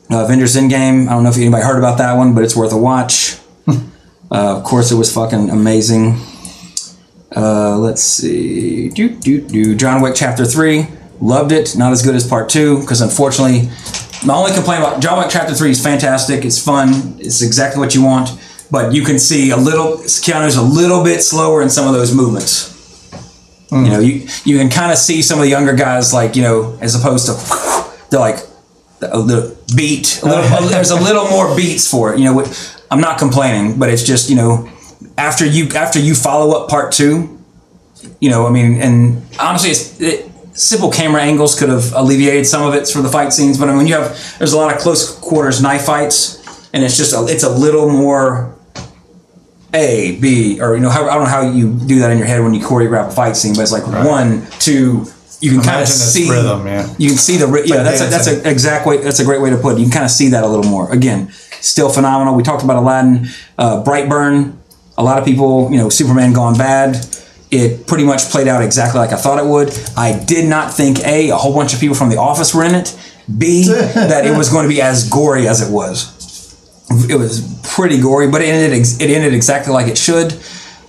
Uh, 0.09 0.23
Avengers 0.23 0.55
Endgame. 0.55 1.07
I 1.07 1.11
don't 1.11 1.23
know 1.23 1.29
if 1.29 1.37
anybody 1.37 1.63
heard 1.63 1.77
about 1.77 1.97
that 1.99 2.13
one, 2.13 2.33
but 2.33 2.43
it's 2.43 2.55
worth 2.55 2.73
a 2.73 2.77
watch. 2.77 3.37
uh, 3.67 3.77
of 4.31 4.63
course, 4.63 4.91
it 4.91 4.95
was 4.95 5.13
fucking 5.13 5.49
amazing. 5.49 6.17
Uh, 7.37 7.77
let's 7.77 8.01
see. 8.01 8.89
Do, 8.89 9.09
do, 9.09 9.41
do. 9.41 9.75
John 9.75 10.01
Wick 10.01 10.15
Chapter 10.15 10.43
3. 10.43 10.87
Loved 11.21 11.51
it. 11.51 11.75
Not 11.77 11.91
as 11.91 12.01
good 12.01 12.15
as 12.15 12.27
Part 12.27 12.49
2, 12.49 12.81
because 12.81 13.01
unfortunately, 13.01 13.69
my 14.25 14.33
only 14.33 14.53
complaint 14.53 14.81
about 14.81 15.01
John 15.01 15.19
Wick 15.19 15.27
Chapter 15.29 15.53
3 15.53 15.69
is 15.69 15.83
fantastic. 15.83 16.45
It's 16.45 16.63
fun. 16.63 17.17
It's 17.19 17.41
exactly 17.41 17.79
what 17.79 17.93
you 17.93 18.03
want. 18.03 18.29
But 18.71 18.93
you 18.93 19.03
can 19.03 19.19
see 19.19 19.51
a 19.51 19.57
little, 19.57 19.97
Keanu's 19.97 20.55
a 20.55 20.61
little 20.61 21.03
bit 21.03 21.21
slower 21.21 21.61
in 21.61 21.69
some 21.69 21.87
of 21.87 21.93
those 21.93 22.13
movements. 22.13 22.73
You 23.71 23.89
know, 23.89 23.99
you 23.99 24.27
you 24.45 24.57
can 24.57 24.69
kind 24.69 24.93
of 24.93 24.97
see 24.97 25.21
some 25.21 25.39
of 25.39 25.43
the 25.43 25.49
younger 25.49 25.73
guys 25.73 26.13
like 26.13 26.37
you 26.37 26.41
know, 26.41 26.77
as 26.79 26.95
opposed 26.95 27.25
to 27.25 27.33
they're 28.09 28.19
like 28.19 28.39
a 29.01 29.19
little 29.19 29.57
beat. 29.75 30.21
A 30.23 30.25
little, 30.25 30.43
there's 30.69 30.91
a 30.91 30.95
little 30.95 31.27
more 31.29 31.53
beats 31.55 31.89
for 31.89 32.13
it. 32.13 32.19
You 32.19 32.25
know, 32.25 32.53
I'm 32.89 33.01
not 33.01 33.19
complaining, 33.19 33.77
but 33.77 33.89
it's 33.89 34.03
just 34.03 34.29
you 34.29 34.37
know, 34.37 34.69
after 35.17 35.45
you 35.45 35.69
after 35.75 35.99
you 35.99 36.15
follow 36.15 36.57
up 36.57 36.69
part 36.69 36.91
two, 36.91 37.41
you 38.19 38.29
know, 38.29 38.47
I 38.47 38.51
mean, 38.51 38.81
and 38.81 39.23
honestly, 39.39 39.71
it's. 39.71 39.99
It, 40.01 40.31
Simple 40.53 40.89
camera 40.89 41.21
angles 41.21 41.53
could 41.53 41.69
have 41.69 41.93
alleviated 41.93 42.47
some 42.47 42.67
of 42.67 42.73
it 42.73 42.87
for 42.87 43.03
the 43.03 43.09
fight 43.09 43.31
scenes, 43.31 43.59
but 43.59 43.69
I 43.69 43.75
mean, 43.75 43.85
you 43.85 43.93
have 43.93 44.39
there's 44.39 44.53
a 44.53 44.57
lot 44.57 44.73
of 44.73 44.81
close 44.81 45.15
quarters 45.19 45.61
knife 45.61 45.85
fights, 45.85 46.67
and 46.73 46.83
it's 46.83 46.97
just 46.97 47.13
a, 47.13 47.27
it's 47.31 47.43
a 47.43 47.49
little 47.55 47.87
more 47.91 48.57
a, 49.71 50.17
B, 50.19 50.59
or 50.59 50.75
you 50.75 50.81
know, 50.81 50.89
how, 50.89 51.07
I 51.07 51.13
don't 51.13 51.25
know 51.25 51.29
how 51.29 51.41
you 51.51 51.73
do 51.73 51.99
that 51.99 52.09
in 52.09 52.17
your 52.17 52.25
head 52.25 52.41
when 52.41 52.55
you 52.55 52.59
choreograph 52.59 53.09
a 53.09 53.11
fight 53.11 53.35
scene, 53.35 53.53
but 53.53 53.61
it's 53.61 53.71
like 53.71 53.85
one, 53.85 54.47
two. 54.57 55.05
You 55.41 55.51
can 55.51 55.61
kind 55.61 55.81
of 55.83 55.87
see 55.87 56.27
rhythm, 56.27 56.65
yeah. 56.65 56.91
You 56.97 57.09
can 57.09 57.17
see 57.19 57.37
the 57.37 57.45
yeah. 57.45 57.75
like 57.75 57.83
That's 57.83 58.01
a, 58.01 58.03
that's 58.05 58.25
dancing. 58.25 58.47
a 58.47 58.49
exact 58.49 58.87
way. 58.87 58.97
That's 58.97 59.19
a 59.19 59.25
great 59.25 59.41
way 59.41 59.51
to 59.51 59.57
put 59.57 59.75
it. 59.75 59.77
You 59.77 59.85
can 59.85 59.93
kind 59.93 60.05
of 60.05 60.11
see 60.11 60.29
that 60.29 60.43
a 60.43 60.47
little 60.47 60.65
more. 60.65 60.91
Again, 60.91 61.31
still 61.61 61.89
phenomenal. 61.89 62.33
We 62.33 62.41
talked 62.41 62.63
about 62.63 62.77
Aladdin, 62.77 63.27
uh, 63.59 63.83
Brightburn. 63.83 64.56
A 64.97 65.03
lot 65.03 65.19
of 65.19 65.25
people, 65.25 65.71
you 65.71 65.77
know, 65.77 65.89
Superman 65.89 66.33
gone 66.33 66.57
bad. 66.57 67.05
It 67.49 67.87
pretty 67.87 68.03
much 68.03 68.23
played 68.25 68.47
out 68.47 68.61
exactly 68.61 68.99
like 68.99 69.11
I 69.11 69.17
thought 69.17 69.39
it 69.39 69.45
would. 69.45 69.69
I 69.95 70.21
did 70.25 70.49
not 70.49 70.73
think 70.73 70.99
a 71.05 71.29
a 71.29 71.35
whole 71.35 71.53
bunch 71.53 71.73
of 71.73 71.79
people 71.79 71.95
from 71.95 72.09
The 72.09 72.17
Office 72.17 72.53
were 72.53 72.63
in 72.63 72.75
it. 72.75 72.97
B 73.37 73.67
that 73.67 74.25
it 74.25 74.37
was 74.37 74.49
going 74.49 74.63
to 74.63 74.69
be 74.69 74.81
as 74.81 75.09
gory 75.09 75.47
as 75.47 75.61
it 75.61 75.71
was 75.71 76.17
it 77.09 77.17
was 77.17 77.41
pretty 77.63 77.99
gory, 77.99 78.29
but 78.29 78.41
it 78.41 78.45
ended 78.45 78.77
ex- 78.77 78.99
it 78.99 79.09
ended 79.09 79.33
exactly 79.33 79.73
like 79.73 79.87
it 79.87 79.97
should. 79.97 80.33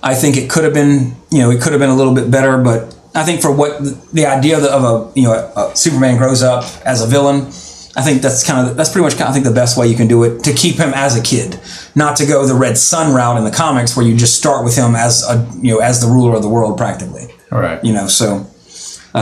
I 0.01 0.15
think 0.15 0.37
it 0.37 0.49
could 0.49 0.63
have 0.63 0.73
been, 0.73 1.15
you 1.29 1.39
know, 1.39 1.51
it 1.51 1.61
could 1.61 1.73
have 1.73 1.79
been 1.79 1.89
a 1.89 1.95
little 1.95 2.15
bit 2.15 2.31
better, 2.31 2.57
but 2.57 2.95
I 3.13 3.25
think 3.25 3.41
for 3.41 3.51
what 3.51 3.81
the, 4.13 4.27
idea 4.27 4.57
of, 4.57 4.63
of 4.63 4.83
a, 4.83 5.19
you 5.19 5.27
know, 5.27 5.33
a, 5.33 5.75
Superman 5.75 6.17
grows 6.17 6.41
up 6.41 6.63
as 6.85 7.01
a 7.01 7.07
villain, 7.07 7.51
I 7.99 8.01
think 8.01 8.21
that's 8.21 8.45
kind 8.45 8.67
of 8.69 8.77
that's 8.77 8.89
pretty 8.91 9.03
much 9.03 9.13
kind 9.17 9.23
of, 9.23 9.29
I 9.29 9.33
think 9.33 9.45
the 9.45 9.51
best 9.53 9.77
way 9.77 9.87
you 9.87 9.95
can 9.95 10.07
do 10.07 10.23
it 10.23 10.43
to 10.45 10.53
keep 10.53 10.77
him 10.77 10.91
as 10.95 11.17
a 11.17 11.21
kid, 11.21 11.59
not 11.95 12.15
to 12.17 12.25
go 12.25 12.45
the 12.47 12.53
Red 12.55 12.77
Sun 12.77 13.13
route 13.13 13.37
in 13.37 13.43
the 13.43 13.51
comics 13.51 13.95
where 13.97 14.05
you 14.05 14.15
just 14.15 14.37
start 14.37 14.63
with 14.63 14.75
him 14.77 14.95
as 14.95 15.23
a 15.29 15.35
you 15.61 15.73
know 15.73 15.79
as 15.79 15.99
the 16.01 16.07
ruler 16.07 16.35
of 16.35 16.41
the 16.41 16.49
world 16.49 16.77
practically. 16.77 17.27
All 17.51 17.59
right. 17.59 17.83
You 17.83 17.93
know, 17.93 18.07
so 18.07 18.45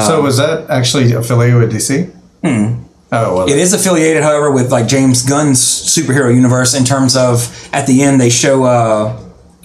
so 0.01 0.21
was 0.21 0.37
that 0.37 0.69
actually 0.69 1.13
affiliated 1.13 1.59
with 1.59 1.73
DC? 1.73 2.13
Oh, 3.09 3.35
well. 3.37 3.49
It 3.49 3.57
is 3.57 3.73
affiliated, 3.73 4.21
however, 4.21 4.51
with 4.51 4.69
like 4.71 4.87
James 4.87 5.23
Gunn's 5.23 5.59
superhero 5.59 6.33
universe 6.35 6.75
in 6.77 6.83
terms 6.83 7.15
of 7.15 7.69
at 7.73 7.87
the 7.87 8.01
end 8.03 8.19
they 8.19 8.29
show 8.29 8.63
uh, 8.65 9.17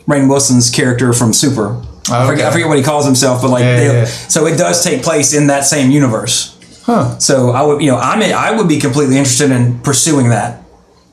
Rainn 0.06 0.28
Wilson's 0.28 0.70
character 0.70 1.12
from 1.12 1.32
Super. 1.32 1.82
I, 2.10 2.26
forget, 2.26 2.46
I 2.46 2.52
forget 2.52 2.68
what 2.68 2.78
he 2.78 2.84
calls 2.84 3.04
himself, 3.04 3.42
but 3.42 3.50
like, 3.50 3.62
Yeah, 3.62 3.76
they, 3.76 3.86
yeah, 3.86 3.92
yeah. 3.92 4.04
so 4.04 4.46
it 4.46 4.56
does 4.58 4.84
take 4.84 5.02
place 5.02 5.34
in 5.34 5.48
that 5.48 5.64
same 5.64 5.90
universe. 5.90 6.51
Huh. 6.82 7.18
So 7.18 7.50
I 7.50 7.62
would, 7.62 7.80
you 7.80 7.90
know, 7.90 7.96
I'm 7.96 8.22
I 8.22 8.56
would 8.56 8.68
be 8.68 8.78
completely 8.78 9.16
interested 9.16 9.50
in 9.50 9.80
pursuing 9.80 10.30
that 10.30 10.64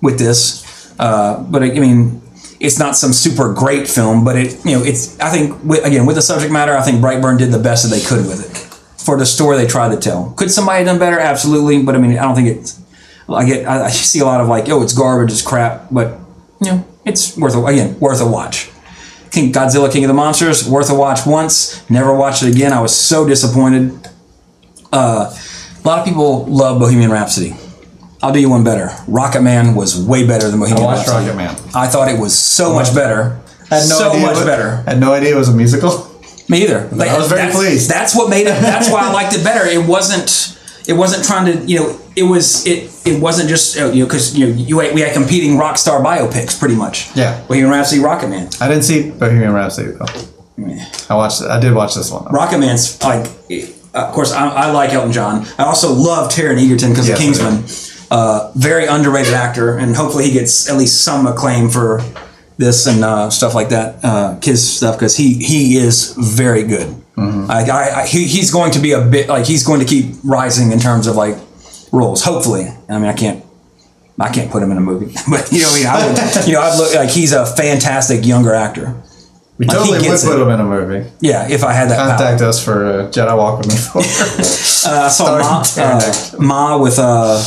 with 0.02 0.18
this. 0.18 0.94
Uh, 1.00 1.44
but 1.44 1.64
I 1.64 1.70
mean, 1.70 2.22
it's 2.60 2.80
not 2.80 2.96
some 2.96 3.14
super 3.14 3.54
great 3.54 3.88
film, 3.88 4.26
but 4.26 4.36
it, 4.36 4.66
you 4.66 4.78
know, 4.78 4.84
it's. 4.84 5.20
I 5.20 5.30
think 5.30 5.64
with, 5.64 5.86
again 5.86 6.06
with 6.06 6.16
the 6.16 6.22
subject 6.22 6.52
matter, 6.52 6.76
I 6.76 6.82
think 6.82 7.02
Brightburn 7.02 7.38
did 7.38 7.52
the 7.52 7.60
best 7.60 7.84
that 7.84 7.96
they 7.96 8.04
could 8.04 8.26
with 8.26 8.50
it 8.50 9.04
for 9.04 9.18
the 9.18 9.26
story 9.26 9.58
they 9.58 9.68
tried 9.68 9.90
to 9.94 9.98
tell. 9.98 10.34
Could 10.38 10.52
somebody 10.52 10.80
have 10.80 10.88
done 10.88 11.00
better? 11.00 11.20
Absolutely, 11.20 11.84
but 11.84 11.96
I 11.96 12.00
mean, 12.00 12.18
I 12.18 12.24
don't 12.24 12.36
think 12.36 12.50
it's. 12.50 12.82
I 13.30 13.46
get. 13.46 13.68
I, 13.68 13.86
I 13.86 13.90
see 13.90 14.20
a 14.20 14.26
lot 14.26 14.42
of 14.42 14.48
like, 14.48 14.68
oh, 14.70 14.82
it's 14.82 14.94
garbage, 14.94 15.32
it's 15.32 15.42
crap, 15.42 15.88
but 15.92 16.20
you 16.62 16.72
know, 16.72 16.86
it's 17.06 17.38
worth 17.38 17.56
a, 17.56 17.64
again 17.66 18.00
worth 18.00 18.22
a 18.22 18.28
watch. 18.28 18.70
King 19.32 19.54
Godzilla 19.54 19.92
King 19.92 20.04
of 20.04 20.08
the 20.08 20.14
Monsters 20.16 20.68
worth 20.68 20.90
a 20.90 20.96
watch 20.96 21.26
once. 21.26 21.88
Never 21.90 22.14
watched 22.14 22.44
it 22.44 22.54
again. 22.54 22.74
I 22.74 22.82
was 22.82 22.96
so 22.96 23.28
disappointed. 23.28 24.10
Uh, 24.92 25.34
lot 25.90 26.00
of 26.00 26.06
people 26.06 26.46
love 26.46 26.80
Bohemian 26.80 27.12
Rhapsody. 27.12 27.56
I'll 28.22 28.34
do 28.34 28.40
you 28.40 28.50
one 28.50 28.64
better. 28.64 28.90
Rocket 29.08 29.42
Man 29.42 29.76
was 29.76 29.96
way 30.02 30.28
better 30.28 30.50
than 30.50 30.60
Bohemian 30.60 30.84
I 30.84 30.86
watched 30.86 31.08
Rhapsody. 31.08 31.38
Rocket 31.38 31.38
Man. 31.38 31.56
I 31.74 31.88
thought 31.88 32.10
it 32.10 32.20
was 32.20 32.38
so 32.38 32.74
much 32.74 32.94
better. 32.94 33.40
I 33.72 33.76
had 33.76 33.90
no 33.90 33.96
so 33.98 34.10
idea 34.12 34.22
much 34.26 34.36
what- 34.36 34.46
better. 34.46 34.76
Had 34.88 35.00
no 35.00 35.14
idea 35.14 35.36
it 35.36 35.38
was 35.38 35.50
a 35.50 35.56
musical. 35.56 36.06
Me 36.50 36.64
either. 36.64 36.80
I 36.92 37.18
was 37.18 37.30
very 37.30 37.42
that's, 37.44 37.56
pleased. 37.56 37.90
That's 37.90 38.16
what 38.16 38.30
made 38.30 38.48
it. 38.48 38.60
That's 38.62 38.90
why 38.92 39.02
I 39.08 39.12
liked 39.20 39.36
it 39.36 39.44
better. 39.44 39.66
It 39.68 39.88
wasn't. 39.88 40.58
It 40.88 40.94
wasn't 40.94 41.24
trying 41.24 41.46
to. 41.46 41.66
You 41.66 41.80
know. 41.80 42.00
It 42.16 42.24
was. 42.24 42.66
It. 42.66 42.90
It 43.06 43.22
wasn't 43.22 43.50
just. 43.50 43.78
uh, 43.78 43.86
You 43.92 44.00
know. 44.02 44.06
Because 44.08 44.36
you 44.36 44.48
know. 44.48 44.54
You 44.54 44.78
we 44.94 45.02
had 45.02 45.14
competing 45.14 45.58
rock 45.60 45.78
star 45.78 46.02
biopics 46.04 46.58
pretty 46.60 46.76
much. 46.76 47.16
Yeah. 47.16 47.40
Bohemian 47.48 47.70
Rhapsody, 47.70 48.02
Rocket 48.02 48.30
Man. 48.30 48.50
I 48.60 48.68
didn't 48.68 48.84
see 48.84 49.12
Bohemian 49.12 49.54
Rhapsody 49.54 49.92
though. 49.92 50.06
I 51.10 51.16
watched. 51.16 51.42
it. 51.42 51.50
I 51.50 51.60
did 51.60 51.74
watch 51.76 51.94
this 51.96 52.12
one. 52.12 52.26
though. 52.26 52.32
Rocket 52.32 52.58
Man's 52.58 53.02
like. 53.04 53.28
Of 53.94 54.14
course, 54.14 54.32
I, 54.32 54.48
I 54.50 54.72
like 54.72 54.92
Elton 54.92 55.12
John. 55.12 55.46
I 55.58 55.64
also 55.64 55.92
love 55.94 56.32
Taron 56.32 56.64
Egerton 56.64 56.92
because 56.92 57.08
Yes, 57.08 57.18
of 57.18 57.24
Kingsman. 57.24 58.08
Uh, 58.12 58.52
very 58.56 58.86
underrated 58.86 59.34
actor, 59.34 59.78
and 59.78 59.96
hopefully 59.96 60.26
he 60.26 60.32
gets 60.32 60.70
at 60.70 60.78
least 60.78 61.04
some 61.04 61.28
acclaim 61.28 61.70
for 61.70 62.02
this 62.58 62.88
and 62.88 63.04
uh, 63.04 63.30
stuff 63.30 63.56
like 63.56 63.70
that. 63.70 64.04
Uh, 64.04 64.40
stuff 64.56 64.96
because 64.96 65.16
he 65.16 65.36
he 65.36 65.78
is 65.78 66.16
very 66.18 66.64
good. 66.64 66.88
Mm-hmm. 67.16 67.46
Like 67.48 67.70
I, 67.70 68.02
I 68.02 68.08
he, 68.08 68.26
he's 68.26 68.52
going 68.52 68.72
to 68.72 68.80
be 68.80 68.92
a 68.92 69.02
bit 69.02 69.30
like 69.30 69.46
he's 69.46 69.66
going 69.66 69.80
to 69.80 69.86
keep 69.86 70.16
rising 70.24 70.72
in 70.72 70.80
terms 70.80 71.08
of 71.08 71.16
like 71.16 71.36
roles. 71.92 72.24
Hopefully, 72.24 72.68
I 72.88 73.00
mean 73.00 73.10
I 73.10 73.14
can't. 73.14 73.46
I 74.22 74.30
can't 74.30 74.52
put 74.52 74.62
him 74.62 74.70
in 74.72 74.78
a 74.78 74.82
movie, 74.82 75.14
but 75.30 75.50
you 75.50 75.62
know, 75.62 75.70
I 75.72 75.76
mean, 75.76 75.88
I 75.88 76.06
would, 76.06 76.46
you 76.46 76.52
know, 76.52 76.60
I'd 76.60 76.78
look 76.78 76.94
like 76.94 77.10
he's 77.10 77.32
a 77.32 77.46
fantastic 77.46 78.26
younger 78.26 78.54
actor. 78.54 79.02
We 79.60 79.66
Like, 79.66 79.76
totally 79.78 79.98
would 80.10 80.20
put 80.22 80.40
it. 80.40 80.42
him 80.42 80.50
in 80.52 80.60
a 80.62 80.64
movie. 80.64 81.10
Yeah, 81.20 81.48
if 81.50 81.66
I 81.66 81.74
had 81.74 81.90
that 81.90 81.98
power. 81.98 82.18
Contact 82.18 82.42
us 82.42 82.64
for 82.64 82.86
uh, 82.86 82.92
Jedi 83.12 83.36
Walk 83.38 83.58
with 83.60 83.68
Me. 83.68 83.76
Uh, 83.76 85.06
I 85.06 85.10
saw 85.10 85.38
Ma, 85.38 85.64
uh, 85.78 86.40
Ma 86.40 86.78
with 86.82 86.98
uh, 86.98 87.44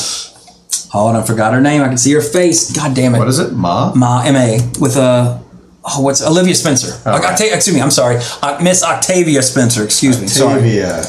oh, 0.93 1.09
and 1.09 1.17
I 1.17 1.23
forgot 1.23 1.55
her 1.55 1.61
name. 1.63 1.81
I 1.81 1.89
can 1.89 1.97
see 1.97 2.13
her 2.13 2.21
face. 2.21 2.71
God 2.77 2.95
damn 2.95 3.15
it. 3.15 3.19
what 3.19 3.29
is 3.29 3.39
it? 3.39 3.53
Ma. 3.55 3.95
Ma 3.95 4.23
M 4.27 4.37
A 4.37 4.59
with 4.79 4.99
uh, 4.99 5.39
oh, 5.85 6.03
what's 6.03 6.21
Olivia 6.23 6.55
Spencer? 6.55 7.01
Oh, 7.07 7.13
Like, 7.13 7.23
right. 7.23 7.33
Octa- 7.39 7.55
excuse 7.55 7.75
me. 7.75 7.81
I'm 7.81 7.91
sorry, 7.91 8.19
uh, 8.43 8.59
Miss 8.63 8.83
Octavia 8.85 9.41
Spencer. 9.43 9.83
Excuse 9.83 10.21
me. 10.21 10.27
Sorry. 10.27 10.53
Octavia, 10.61 11.03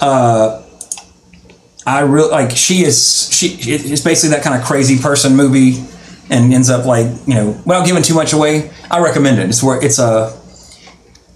Yeah. 0.00 0.62
I 1.88 2.00
really 2.00 2.30
like. 2.30 2.50
She 2.56 2.82
is. 2.82 3.28
She. 3.30 3.48
it- 3.70 3.84
It's 3.90 4.00
basically 4.02 4.34
that 4.34 4.42
kind 4.42 4.58
of 4.60 4.66
crazy 4.66 4.98
person 4.98 5.36
movie, 5.36 5.84
and 6.30 6.52
ends 6.52 6.70
up 6.70 6.86
like 6.86 7.06
you 7.26 7.34
know, 7.34 7.50
without 7.66 7.86
giving 7.86 8.02
too 8.02 8.14
much 8.14 8.32
away. 8.32 8.70
I 8.90 9.00
recommend 9.00 9.38
it. 9.38 9.48
It's 9.50 9.62
where 9.62 9.80
it's 9.84 9.98
a 9.98 10.32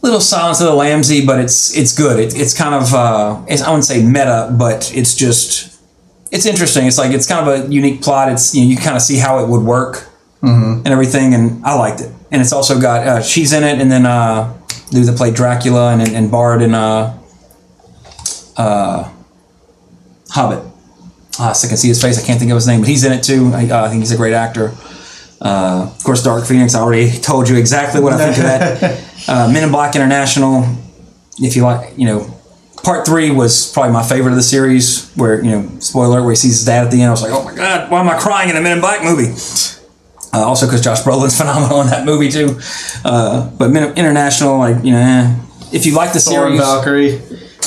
little 0.02 0.20
Silence 0.20 0.60
of 0.60 0.66
the 0.66 0.72
Lambsy, 0.72 1.26
but 1.26 1.40
it's 1.40 1.76
it's 1.76 1.96
good. 1.96 2.18
It, 2.18 2.38
it's 2.38 2.56
kind 2.56 2.74
of 2.74 2.94
uh, 2.94 3.42
it's, 3.48 3.62
I 3.62 3.70
wouldn't 3.70 3.84
say 3.84 4.04
meta, 4.04 4.54
but 4.58 4.92
it's 4.94 5.14
just 5.14 5.80
it's 6.30 6.46
interesting. 6.46 6.86
It's 6.86 6.98
like 6.98 7.12
it's 7.12 7.26
kind 7.26 7.48
of 7.48 7.70
a 7.70 7.72
unique 7.72 8.02
plot. 8.02 8.30
It's 8.32 8.54
you 8.54 8.62
know 8.62 8.70
you 8.70 8.76
kind 8.76 8.96
of 8.96 9.02
see 9.02 9.18
how 9.18 9.42
it 9.44 9.48
would 9.48 9.62
work 9.62 10.08
and 10.84 10.88
everything, 10.88 11.34
and 11.34 11.64
I 11.64 11.74
liked 11.74 12.00
it. 12.00 12.10
And 12.30 12.40
it's 12.40 12.52
also 12.52 12.80
got 12.80 13.06
uh, 13.06 13.22
she's 13.22 13.52
in 13.52 13.64
it, 13.64 13.80
and 13.80 13.90
then 13.90 14.06
uh, 14.06 14.56
dude 14.90 15.06
that 15.06 15.16
played 15.16 15.34
Dracula 15.34 15.92
and 15.92 16.02
and 16.02 16.30
Bard 16.30 16.62
and 16.62 16.74
uh, 16.74 17.12
uh, 18.56 19.10
Hobbit. 20.30 20.64
Ah, 21.38 21.52
so 21.52 21.66
I 21.66 21.68
can 21.70 21.76
see 21.78 21.88
his 21.88 22.00
face. 22.00 22.22
I 22.22 22.26
can't 22.26 22.38
think 22.38 22.50
of 22.50 22.56
his 22.56 22.66
name, 22.66 22.80
but 22.80 22.88
he's 22.88 23.04
in 23.04 23.12
it 23.12 23.22
too. 23.22 23.50
I, 23.54 23.68
uh, 23.68 23.84
I 23.84 23.88
think 23.88 24.00
he's 24.00 24.12
a 24.12 24.16
great 24.16 24.34
actor. 24.34 24.74
Uh, 25.40 25.90
of 25.96 26.04
course, 26.04 26.22
Dark 26.22 26.44
Phoenix. 26.44 26.74
I 26.74 26.80
already 26.80 27.10
told 27.20 27.48
you 27.48 27.56
exactly 27.56 28.00
what 28.00 28.12
I 28.12 28.32
think 28.32 28.36
of 28.38 28.44
that. 28.44 29.06
Uh, 29.28 29.50
Men 29.52 29.64
in 29.64 29.70
Black 29.70 29.94
International. 29.94 30.64
If 31.38 31.56
you 31.56 31.62
like, 31.62 31.96
you 31.96 32.06
know, 32.06 32.40
part 32.82 33.06
three 33.06 33.30
was 33.30 33.72
probably 33.72 33.92
my 33.92 34.02
favorite 34.02 34.32
of 34.32 34.36
the 34.36 34.42
series. 34.42 35.10
Where 35.12 35.42
you 35.42 35.50
know, 35.50 35.68
spoiler, 35.80 36.22
where 36.22 36.32
he 36.32 36.36
sees 36.36 36.58
his 36.58 36.64
dad 36.64 36.84
at 36.84 36.90
the 36.90 37.00
end. 37.00 37.08
I 37.08 37.10
was 37.10 37.22
like, 37.22 37.32
oh 37.32 37.44
my 37.44 37.54
god, 37.54 37.90
why 37.90 38.00
am 38.00 38.08
I 38.08 38.18
crying 38.18 38.50
in 38.50 38.56
a 38.56 38.60
Men 38.60 38.72
in 38.72 38.80
Black 38.80 39.02
movie? 39.02 39.32
Uh, 40.32 40.44
also, 40.44 40.66
because 40.66 40.80
Josh 40.80 41.02
Brolin's 41.02 41.36
phenomenal 41.38 41.80
in 41.80 41.88
that 41.88 42.04
movie 42.04 42.30
too. 42.30 42.58
Uh, 43.04 43.50
but 43.50 43.70
Men 43.70 43.96
International, 43.96 44.58
like 44.58 44.84
you 44.84 44.92
know, 44.92 44.98
eh. 44.98 45.36
if 45.72 45.86
you 45.86 45.94
like 45.94 46.12
the 46.12 46.20
Thor 46.20 46.46
series, 46.46 46.60
Valkyrie. 46.60 47.20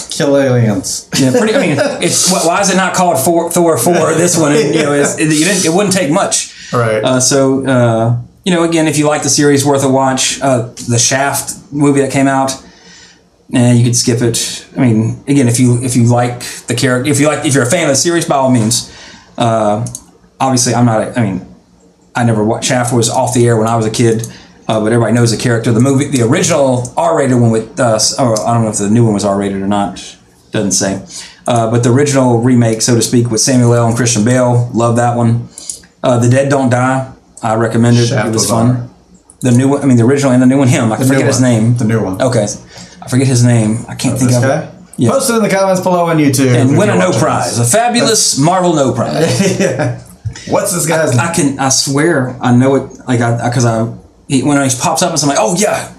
Kill 0.09 0.37
aliens. 0.37 1.09
yeah, 1.19 1.31
pretty. 1.31 1.55
I 1.55 1.59
mean, 1.59 1.77
it's 2.03 2.31
why 2.31 2.61
is 2.61 2.71
it 2.71 2.77
not 2.77 2.93
called 2.93 3.17
Thor, 3.19 3.49
Thor 3.49 3.77
Four? 3.77 4.13
This 4.13 4.37
one, 4.37 4.53
you 4.53 4.83
know, 4.83 4.93
it's, 4.93 5.15
it, 5.19 5.27
didn't, 5.27 5.65
it 5.65 5.75
wouldn't 5.75 5.93
take 5.93 6.11
much. 6.11 6.71
Right. 6.71 7.03
Uh, 7.03 7.19
so, 7.19 7.65
uh, 7.65 8.21
you 8.43 8.53
know, 8.53 8.63
again, 8.63 8.87
if 8.87 8.97
you 8.97 9.07
like 9.07 9.23
the 9.23 9.29
series, 9.29 9.65
worth 9.65 9.83
a 9.83 9.89
watch. 9.89 10.41
Uh, 10.41 10.73
the 10.89 10.99
Shaft 10.99 11.71
movie 11.71 12.01
that 12.01 12.11
came 12.11 12.27
out, 12.27 12.51
eh, 13.53 13.73
you 13.73 13.83
could 13.83 13.95
skip 13.95 14.21
it. 14.21 14.67
I 14.75 14.81
mean, 14.81 15.23
again, 15.27 15.47
if 15.47 15.59
you 15.59 15.81
if 15.81 15.95
you 15.95 16.05
like 16.05 16.41
the 16.67 16.75
character, 16.75 17.09
if 17.09 17.19
you 17.19 17.27
like, 17.27 17.45
if 17.45 17.53
you're 17.53 17.63
a 17.63 17.69
fan 17.69 17.83
of 17.83 17.89
the 17.89 17.95
series, 17.95 18.25
by 18.25 18.35
all 18.35 18.51
means. 18.51 18.91
Uh, 19.37 19.85
obviously, 20.39 20.73
I'm 20.73 20.85
not. 20.85 21.01
A, 21.01 21.19
I 21.19 21.23
mean, 21.23 21.55
I 22.15 22.23
never 22.23 22.43
watched. 22.43 22.67
Shaft 22.67 22.93
was 22.93 23.09
off 23.09 23.33
the 23.33 23.47
air 23.47 23.57
when 23.57 23.67
I 23.67 23.75
was 23.75 23.85
a 23.85 23.91
kid. 23.91 24.27
Uh, 24.65 24.79
but 24.79 24.93
everybody 24.93 25.13
knows 25.13 25.31
the 25.31 25.37
character. 25.37 25.73
The 25.73 25.81
movie, 25.81 26.07
the 26.07 26.21
original 26.21 26.93
R-rated 26.95 27.37
one 27.37 27.51
with, 27.51 27.77
uh, 27.77 27.99
or 28.17 28.39
I 28.39 28.53
don't 28.53 28.63
know 28.63 28.69
if 28.69 28.77
the 28.77 28.89
new 28.89 29.03
one 29.03 29.13
was 29.13 29.25
R-rated 29.25 29.61
or 29.61 29.67
not. 29.67 30.17
Doesn't 30.51 30.71
say. 30.71 31.05
Uh, 31.45 31.69
but 31.69 31.83
the 31.83 31.91
original 31.91 32.39
remake, 32.39 32.81
so 32.81 32.95
to 32.95 33.01
speak, 33.01 33.29
with 33.29 33.41
Samuel 33.41 33.73
L. 33.73 33.87
and 33.87 33.97
Christian 33.97 34.23
Bale, 34.23 34.69
love 34.73 34.95
that 34.95 35.17
one. 35.17 35.49
Uh, 36.01 36.17
the 36.19 36.29
Dead 36.29 36.49
Don't 36.49 36.69
Die, 36.69 37.12
I 37.43 37.55
recommend 37.55 37.97
it. 37.97 38.11
It 38.11 38.33
was 38.33 38.49
fun. 38.49 38.89
The 39.41 39.51
new 39.51 39.67
one, 39.67 39.81
I 39.81 39.85
mean 39.85 39.97
the 39.97 40.05
original 40.05 40.31
and 40.31 40.41
the 40.41 40.45
new 40.47 40.57
one, 40.57 40.69
him. 40.69 40.91
I 40.91 40.97
The 40.97 41.05
forget 41.05 41.25
his 41.25 41.41
one. 41.41 41.51
name. 41.51 41.77
The 41.77 41.83
new 41.85 42.01
one. 42.01 42.21
Okay, 42.21 42.47
I 43.01 43.09
forget 43.09 43.27
his 43.27 43.43
name. 43.43 43.79
I 43.89 43.95
can't 43.95 44.17
think 44.17 44.29
This 44.31 44.37
of 44.37 44.43
guy. 44.43 44.59
it. 44.63 44.69
Yeah. 44.95 45.09
Post 45.11 45.29
it 45.31 45.35
in 45.35 45.43
the 45.43 45.49
comments 45.49 45.81
below 45.81 46.05
on 46.05 46.17
YouTube. 46.17 46.55
And 46.55 46.77
win 46.77 46.87
a 46.89 46.93
you're 46.93 47.01
no 47.01 47.07
watching 47.07 47.21
prize, 47.21 47.59
a 47.59 47.65
fabulous 47.65 48.37
Marvel 48.39 48.73
no 48.73 48.93
prize. 48.93 49.19
this. 49.39 49.59
yeah. 49.59 49.99
What's 50.47 50.71
this 50.73 50.85
guy's 50.87 51.11
name? 51.11 51.19
I 51.19 51.33
can, 51.33 51.59
I 51.59 51.69
swear, 51.69 52.37
I 52.41 52.55
know 52.55 52.75
it. 52.75 52.99
Like 53.07 53.19
I, 53.19 53.49
because 53.49 53.65
I, 53.65 53.91
he, 54.27 54.43
when 54.43 54.57
he 54.69 54.75
pops 54.79 55.01
up, 55.01 55.11
I'm 55.21 55.27
like, 55.27 55.37
oh 55.41 55.55
yeah, 55.57 55.93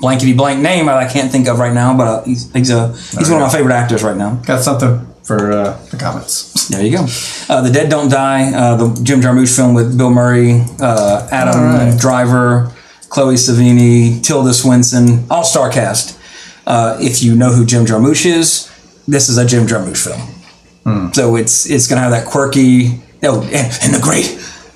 blankety 0.00 0.34
blank 0.34 0.60
name 0.62 0.86
that 0.86 0.96
I 0.98 1.08
can't 1.10 1.32
think 1.32 1.48
of 1.48 1.58
right 1.58 1.72
now, 1.72 1.96
but 1.96 2.06
uh, 2.06 2.22
he's 2.24 2.52
he's 2.52 2.70
a 2.70 2.88
he's 2.92 3.28
one 3.30 3.40
of 3.42 3.46
my 3.46 3.52
favorite 3.52 3.74
actors 3.74 4.02
right 4.04 4.16
now. 4.16 4.36
Got 4.46 4.62
something 4.62 5.06
for 5.28 5.52
uh, 5.52 5.76
the 5.90 5.98
comments. 5.98 6.68
There 6.68 6.82
you 6.82 6.96
go. 6.96 7.06
Uh, 7.50 7.60
the 7.60 7.70
Dead 7.70 7.90
Don't 7.90 8.10
Die, 8.10 8.52
uh, 8.54 8.76
the 8.76 9.04
Jim 9.04 9.20
Jarmusch 9.20 9.54
film 9.54 9.74
with 9.74 9.96
Bill 9.96 10.08
Murray, 10.10 10.62
uh, 10.80 11.28
Adam 11.30 11.60
right. 11.60 12.00
Driver, 12.00 12.72
Chloë 13.10 13.36
Sevigny, 13.36 14.24
Tilda 14.24 14.54
Swinton, 14.54 15.26
all 15.30 15.44
star 15.44 15.70
cast. 15.70 16.18
Uh, 16.66 16.96
if 17.00 17.22
you 17.22 17.36
know 17.36 17.52
who 17.52 17.66
Jim 17.66 17.84
Jarmusch 17.84 18.24
is, 18.24 18.72
this 19.06 19.28
is 19.28 19.36
a 19.36 19.46
Jim 19.46 19.66
Jarmusch 19.66 20.02
film. 20.02 21.12
So 21.12 21.36
it's 21.36 21.68
it's 21.68 21.86
gonna 21.86 22.00
have 22.00 22.12
that 22.12 22.26
quirky. 22.26 23.02
Oh, 23.22 23.42
and, 23.42 23.78
and 23.82 23.92
the 23.92 24.00
great 24.02 24.24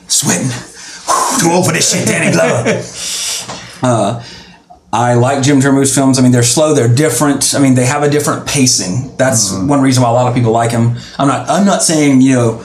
Swinton. 0.08 0.50
Old 1.50 1.66
for 1.66 1.72
this 1.72 1.90
shit, 1.90 2.06
Danny 2.06 2.30
Glover. 2.30 2.82
I 4.92 5.14
like 5.14 5.42
Jim 5.42 5.60
Jarmusch 5.60 5.94
films. 5.94 6.18
I 6.18 6.22
mean, 6.22 6.32
they're 6.32 6.42
slow, 6.42 6.74
they're 6.74 6.94
different. 6.94 7.54
I 7.54 7.60
mean, 7.60 7.74
they 7.74 7.86
have 7.86 8.02
a 8.02 8.10
different 8.10 8.46
pacing. 8.46 9.16
That's 9.16 9.52
one 9.52 9.80
reason 9.80 10.02
why 10.02 10.10
a 10.10 10.12
lot 10.12 10.28
of 10.28 10.34
people 10.34 10.52
like 10.52 10.70
him. 10.70 10.96
I'm 11.18 11.28
not. 11.28 11.48
I'm 11.48 11.64
not 11.64 11.82
saying 11.82 12.20
you 12.20 12.34
know. 12.34 12.64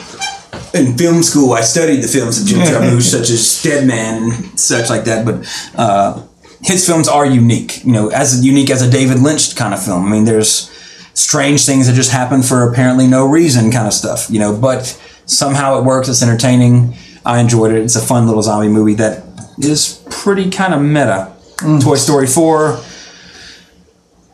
In 0.73 0.97
film 0.97 1.23
school, 1.23 1.53
I 1.53 1.61
studied 1.61 2.01
the 2.01 2.07
films 2.07 2.41
of 2.41 2.47
Jim 2.47 2.59
Jarmusch, 2.67 3.03
such 3.03 3.29
as 3.29 3.61
Dead 3.63 3.87
Man 3.87 4.23
and 4.23 4.59
such 4.59 4.89
like 4.89 5.05
that. 5.05 5.25
But 5.25 5.47
uh, 5.75 6.21
his 6.61 6.85
films 6.85 7.07
are 7.07 7.25
unique. 7.25 7.85
You 7.85 7.93
know, 7.93 8.09
as 8.09 8.45
unique 8.45 8.69
as 8.69 8.81
a 8.81 8.89
David 8.89 9.19
Lynch 9.19 9.55
kind 9.55 9.73
of 9.73 9.83
film. 9.83 10.05
I 10.05 10.09
mean, 10.09 10.25
there's 10.25 10.69
strange 11.13 11.65
things 11.65 11.87
that 11.87 11.93
just 11.93 12.11
happen 12.11 12.43
for 12.43 12.69
apparently 12.69 13.07
no 13.07 13.25
reason, 13.27 13.71
kind 13.71 13.87
of 13.87 13.93
stuff. 13.93 14.29
You 14.29 14.39
know, 14.39 14.57
but 14.57 14.99
somehow 15.25 15.79
it 15.79 15.85
works. 15.85 16.09
It's 16.09 16.21
entertaining. 16.21 16.95
I 17.25 17.39
enjoyed 17.39 17.71
it. 17.71 17.83
It's 17.83 17.95
a 17.95 18.01
fun 18.01 18.27
little 18.27 18.41
zombie 18.41 18.67
movie 18.67 18.95
that 18.95 19.23
is 19.59 20.03
pretty 20.09 20.49
kind 20.49 20.73
of 20.73 20.81
meta. 20.81 21.36
Toy 21.57 21.95
Story 21.95 22.27
4. 22.27 22.79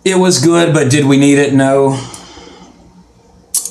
It 0.06 0.16
was 0.18 0.44
good, 0.44 0.74
but 0.74 0.92
did 0.92 1.06
we 1.06 1.18
need 1.18 1.38
it? 1.38 1.54
No. 1.54 1.98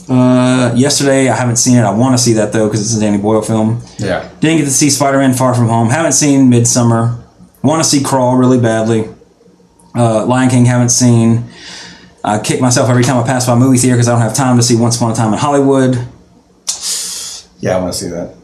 Uh, 0.08 0.72
yesterday, 0.74 1.28
I 1.28 1.36
haven't 1.36 1.56
seen 1.56 1.76
it. 1.76 1.82
I 1.82 1.90
want 1.90 2.16
to 2.16 2.22
see 2.22 2.32
that 2.34 2.52
though 2.52 2.66
because 2.66 2.80
it's 2.80 2.96
a 2.96 3.00
Danny 3.00 3.18
Boyle 3.18 3.42
film. 3.42 3.82
Yeah. 3.98 4.28
Didn't 4.40 4.58
get 4.58 4.64
to 4.64 4.70
see 4.70 4.90
Spider 4.90 5.18
Man 5.18 5.34
Far 5.34 5.54
From 5.54 5.68
Home. 5.68 5.90
Haven't 5.90 6.12
seen 6.12 6.50
Midsommar. 6.50 7.22
Want 7.62 7.82
to 7.82 7.88
see 7.88 8.02
Crawl 8.02 8.36
really 8.36 8.60
badly. 8.60 9.08
Uh, 9.94 10.24
Lion 10.26 10.48
King 10.50 10.64
haven't 10.64 10.88
seen. 10.88 11.44
I 12.24 12.38
kick 12.38 12.60
myself 12.60 12.88
every 12.88 13.04
time 13.04 13.22
I 13.22 13.26
pass 13.26 13.46
by 13.46 13.52
a 13.52 13.56
movie 13.56 13.78
theater 13.78 13.96
because 13.96 14.08
I 14.08 14.12
don't 14.12 14.22
have 14.22 14.34
time 14.34 14.56
to 14.56 14.62
see 14.62 14.76
Once 14.76 14.96
Upon 14.96 15.12
a 15.12 15.14
Time 15.14 15.32
in 15.32 15.38
Hollywood. 15.38 15.96
Yeah, 17.60 17.76
I 17.76 17.80
want 17.80 17.92
to 17.92 17.98
see 17.98 18.08
that. 18.08 18.34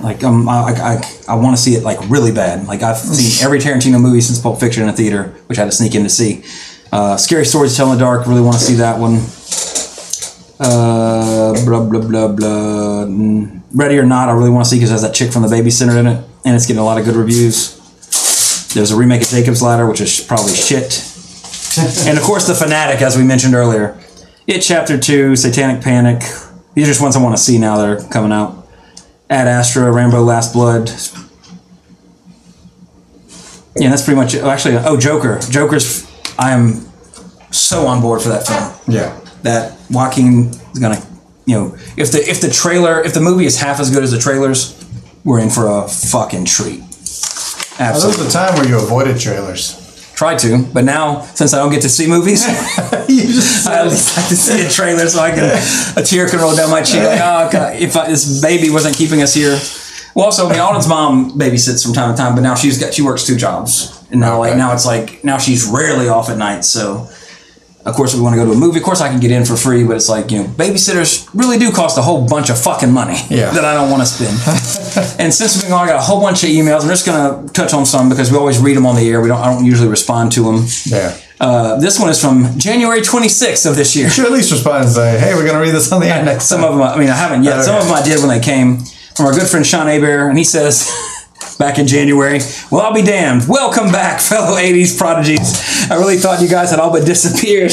Like 0.00 0.24
um, 0.24 0.48
I, 0.48 0.72
I, 0.72 1.18
I 1.28 1.34
want 1.36 1.56
to 1.56 1.62
see 1.62 1.74
it 1.74 1.82
like 1.82 1.98
really 2.08 2.32
bad. 2.32 2.66
Like 2.66 2.82
I've 2.82 2.96
seen 2.96 3.44
every 3.44 3.58
Tarantino 3.58 4.00
movie 4.00 4.20
since 4.20 4.40
Pulp 4.40 4.58
Fiction 4.58 4.82
in 4.82 4.88
a 4.88 4.92
theater, 4.92 5.34
which 5.46 5.58
I 5.58 5.62
had 5.62 5.70
to 5.70 5.76
sneak 5.76 5.94
in 5.94 6.02
to 6.02 6.08
see. 6.08 6.44
Uh, 6.92 7.16
Scary 7.16 7.44
Stories 7.44 7.72
to 7.72 7.76
Tell 7.76 7.92
in 7.92 7.98
the 7.98 8.04
Dark. 8.04 8.26
Really 8.26 8.40
want 8.40 8.56
to 8.56 8.62
see 8.62 8.74
that 8.74 8.98
one. 8.98 9.16
Uh, 10.58 11.52
blah 11.64 11.84
blah 11.84 12.00
blah 12.00 12.28
blah. 12.28 13.04
Ready 13.74 13.98
or 13.98 14.06
Not. 14.06 14.28
I 14.28 14.32
really 14.32 14.50
want 14.50 14.64
to 14.64 14.70
see 14.70 14.76
because 14.76 14.90
it 14.90 14.94
has 14.94 15.02
that 15.02 15.14
chick 15.14 15.32
from 15.32 15.42
The 15.42 15.48
Babysitter 15.48 15.98
in 15.98 16.06
it, 16.06 16.24
and 16.44 16.56
it's 16.56 16.66
getting 16.66 16.80
a 16.80 16.84
lot 16.84 16.98
of 16.98 17.04
good 17.04 17.16
reviews. 17.16 17.76
There's 18.72 18.90
a 18.90 18.96
remake 18.96 19.22
of 19.22 19.28
Jacob's 19.28 19.62
Ladder, 19.62 19.86
which 19.86 20.00
is 20.00 20.20
probably 20.20 20.54
shit. 20.54 21.04
and 22.06 22.16
of 22.16 22.24
course, 22.24 22.46
The 22.46 22.54
Fanatic, 22.54 23.02
as 23.02 23.16
we 23.16 23.24
mentioned 23.24 23.54
earlier. 23.54 23.98
It 24.46 24.60
Chapter 24.60 24.96
Two, 24.96 25.36
Satanic 25.36 25.82
Panic. 25.82 26.20
These 26.74 26.84
are 26.84 26.90
just 26.90 27.02
ones 27.02 27.16
I 27.16 27.22
want 27.22 27.36
to 27.36 27.42
see 27.42 27.58
now 27.58 27.76
that 27.78 27.88
are 27.88 28.08
coming 28.08 28.32
out. 28.32 28.65
Ad 29.28 29.48
Astra, 29.48 29.90
Rambo 29.90 30.22
Last 30.22 30.52
Blood. 30.52 30.88
Yeah, 33.78 33.90
that's 33.90 34.04
pretty 34.04 34.16
much 34.16 34.34
it. 34.34 34.42
Oh, 34.42 34.50
actually, 34.50 34.76
oh, 34.76 34.96
Joker. 34.96 35.38
Joker's. 35.50 36.10
I 36.38 36.52
am 36.52 36.86
so 37.50 37.86
on 37.86 38.00
board 38.00 38.22
for 38.22 38.28
that 38.30 38.46
film. 38.46 38.94
Yeah. 38.94 39.18
That 39.42 39.78
Joaquin 39.90 40.48
is 40.48 40.78
gonna, 40.78 41.00
you 41.44 41.54
know, 41.54 41.76
if 41.96 42.12
the 42.12 42.18
if 42.18 42.40
the 42.40 42.50
trailer, 42.50 43.02
if 43.02 43.14
the 43.14 43.20
movie 43.20 43.46
is 43.46 43.60
half 43.60 43.80
as 43.80 43.90
good 43.90 44.02
as 44.02 44.12
the 44.12 44.18
trailers, 44.18 44.82
we're 45.24 45.40
in 45.40 45.50
for 45.50 45.66
a 45.66 45.88
fucking 45.88 46.44
treat. 46.44 46.80
Now, 47.78 47.92
there 47.92 47.94
was 47.94 48.04
Absolutely. 48.04 48.26
a 48.28 48.30
time 48.30 48.54
where 48.54 48.68
you 48.68 48.76
avoided 48.76 49.18
trailers. 49.18 49.85
Try 50.16 50.34
to, 50.36 50.64
but 50.72 50.84
now 50.84 51.20
since 51.20 51.52
I 51.52 51.58
don't 51.58 51.70
get 51.70 51.82
to 51.82 51.90
see 51.90 52.08
movies, 52.08 52.44
just 53.06 53.68
I 53.68 53.80
at 53.80 53.88
least 53.88 54.16
like 54.16 54.28
to 54.28 54.36
see 54.36 54.66
a 54.66 54.70
trailer 54.70 55.06
so 55.08 55.20
I 55.20 55.30
can 55.30 55.44
a 55.96 56.02
tear 56.02 56.26
can 56.26 56.40
roll 56.40 56.56
down 56.56 56.70
my 56.70 56.82
cheek. 56.82 57.02
Like, 57.02 57.20
oh, 57.20 57.50
God, 57.52 57.76
if 57.76 57.94
I, 57.96 58.08
this 58.08 58.40
baby 58.40 58.70
wasn't 58.70 58.96
keeping 58.96 59.20
us 59.20 59.34
here. 59.34 59.58
Well, 60.14 60.24
also, 60.24 60.46
I 60.46 60.52
mean, 60.52 60.60
Alden's 60.60 60.88
mom 60.88 61.32
babysits 61.32 61.84
from 61.84 61.92
time 61.92 62.14
to 62.14 62.16
time, 62.16 62.34
but 62.34 62.40
now 62.40 62.54
she's 62.54 62.80
got 62.80 62.94
she 62.94 63.02
works 63.02 63.26
two 63.26 63.36
jobs, 63.36 64.02
and 64.10 64.18
now 64.18 64.38
like 64.38 64.56
now 64.56 64.72
it's 64.72 64.86
like 64.86 65.22
now 65.22 65.36
she's 65.36 65.66
rarely 65.66 66.08
off 66.08 66.30
at 66.30 66.38
night. 66.38 66.64
So, 66.64 67.10
of 67.86 67.94
course, 67.94 68.14
we 68.14 68.20
want 68.20 68.34
to 68.34 68.36
go 68.42 68.44
to 68.44 68.52
a 68.52 68.56
movie. 68.56 68.78
Of 68.78 68.84
course, 68.84 69.00
I 69.00 69.08
can 69.08 69.20
get 69.20 69.30
in 69.30 69.44
for 69.44 69.56
free, 69.56 69.84
but 69.84 69.96
it's 69.96 70.08
like 70.08 70.30
you 70.30 70.38
know, 70.42 70.44
babysitters 70.48 71.28
really 71.34 71.58
do 71.58 71.70
cost 71.72 71.96
a 71.98 72.02
whole 72.02 72.26
bunch 72.28 72.50
of 72.50 72.58
fucking 72.60 72.92
money 72.92 73.16
Yeah. 73.30 73.50
that 73.56 73.64
I 73.64 73.74
don't 73.74 73.90
want 73.90 74.02
to 74.02 74.06
spend. 74.06 74.36
and 75.20 75.32
since 75.32 75.56
we've 75.62 75.68
gone, 75.70 75.84
I 75.84 75.92
got 75.92 75.96
a 76.00 76.02
whole 76.02 76.20
bunch 76.20 76.42
of 76.44 76.50
emails, 76.50 76.82
I'm 76.82 76.88
just 76.88 77.06
gonna 77.06 77.48
touch 77.50 77.72
on 77.72 77.86
some 77.86 78.08
because 78.08 78.30
we 78.30 78.36
always 78.38 78.58
read 78.58 78.76
them 78.76 78.86
on 78.86 78.96
the 78.96 79.08
air. 79.08 79.20
We 79.20 79.28
don't 79.28 79.40
I 79.40 79.52
don't 79.54 79.64
usually 79.64 79.88
respond 79.88 80.32
to 80.32 80.42
them. 80.42 80.66
Yeah. 80.86 81.16
Uh, 81.38 81.78
this 81.78 82.00
one 82.00 82.08
is 82.08 82.20
from 82.20 82.58
January 82.58 83.00
26th 83.02 83.68
of 83.68 83.76
this 83.76 83.94
year. 83.94 84.06
You 84.06 84.10
should 84.10 84.24
at 84.24 84.32
least 84.32 84.50
respond 84.50 84.84
and 84.84 84.92
say, 84.92 85.18
hey, 85.18 85.34
we're 85.34 85.42
going 85.44 85.52
to 85.54 85.60
read 85.60 85.74
this 85.74 85.92
on 85.92 86.00
the 86.00 86.06
air 86.06 86.24
next 86.24 86.46
Some 86.46 86.62
time. 86.62 86.72
of 86.72 86.78
them, 86.78 86.82
I 86.88 86.96
mean, 86.98 87.10
I 87.10 87.14
haven't 87.14 87.44
yet. 87.44 87.62
Some 87.62 87.76
of 87.76 87.84
them 87.84 87.92
I 87.92 88.02
did 88.02 88.20
when 88.20 88.28
they 88.30 88.40
came 88.40 88.78
from 89.14 89.26
our 89.26 89.34
good 89.34 89.46
friend 89.46 89.66
Sean 89.66 89.86
Aber, 89.86 90.30
and 90.30 90.38
he 90.38 90.44
says 90.44 90.90
back 91.58 91.78
in 91.78 91.86
January, 91.86 92.40
"Well, 92.70 92.82
I'll 92.82 92.94
be 92.94 93.02
damned. 93.02 93.48
Welcome 93.48 93.90
back, 93.90 94.20
fellow 94.32 94.56
'80s 94.56 94.96
prodigies. 94.96 95.90
I 95.90 95.96
really 95.96 96.16
thought 96.16 96.40
you 96.40 96.48
guys 96.48 96.70
had 96.70 96.80
all 96.80 96.92
but 96.92 97.04
disappeared." 97.04 97.72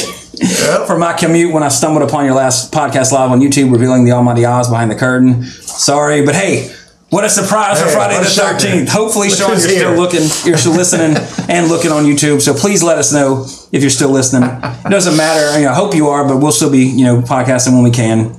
From 0.87 0.99
my 0.99 1.13
commute 1.13 1.53
when 1.53 1.61
I 1.61 1.67
stumbled 1.67 2.01
upon 2.01 2.25
your 2.25 2.33
last 2.33 2.73
podcast 2.73 3.11
live 3.11 3.29
on 3.29 3.39
YouTube 3.39 3.71
revealing 3.71 4.03
the 4.03 4.13
Almighty 4.13 4.45
Oz 4.45 4.67
behind 4.67 4.89
the 4.89 4.95
curtain. 4.95 5.43
Sorry, 5.43 6.25
but 6.25 6.33
hey, 6.33 6.73
what 7.13 7.23
a 7.23 7.29
surprise 7.29 7.79
for 7.79 7.87
Friday 7.89 8.17
the. 8.17 8.25
13th. 8.25 8.89
Hopefully, 8.89 9.29
Look 9.29 9.37
Sean, 9.37 9.49
you're 9.49 9.57
who's 9.59 9.75
still 9.75 9.93
looking, 9.93 10.49
you're 10.49 10.57
still 10.57 10.73
listening 10.73 11.15
and 11.47 11.67
looking 11.67 11.91
on 11.91 12.05
YouTube. 12.05 12.41
So 12.41 12.55
please 12.55 12.81
let 12.81 12.97
us 12.97 13.13
know 13.13 13.45
if 13.71 13.81
you're 13.83 13.91
still 13.91 14.09
listening. 14.09 14.49
It 14.49 14.89
doesn't 14.89 15.15
matter. 15.15 15.59
You 15.59 15.65
know, 15.65 15.71
I 15.71 15.75
hope 15.75 15.93
you 15.93 16.07
are, 16.07 16.27
but 16.27 16.37
we'll 16.37 16.51
still 16.51 16.71
be, 16.71 16.79
you 16.79 17.05
know, 17.05 17.21
podcasting 17.21 17.73
when 17.73 17.83
we 17.83 17.91
can. 17.91 18.33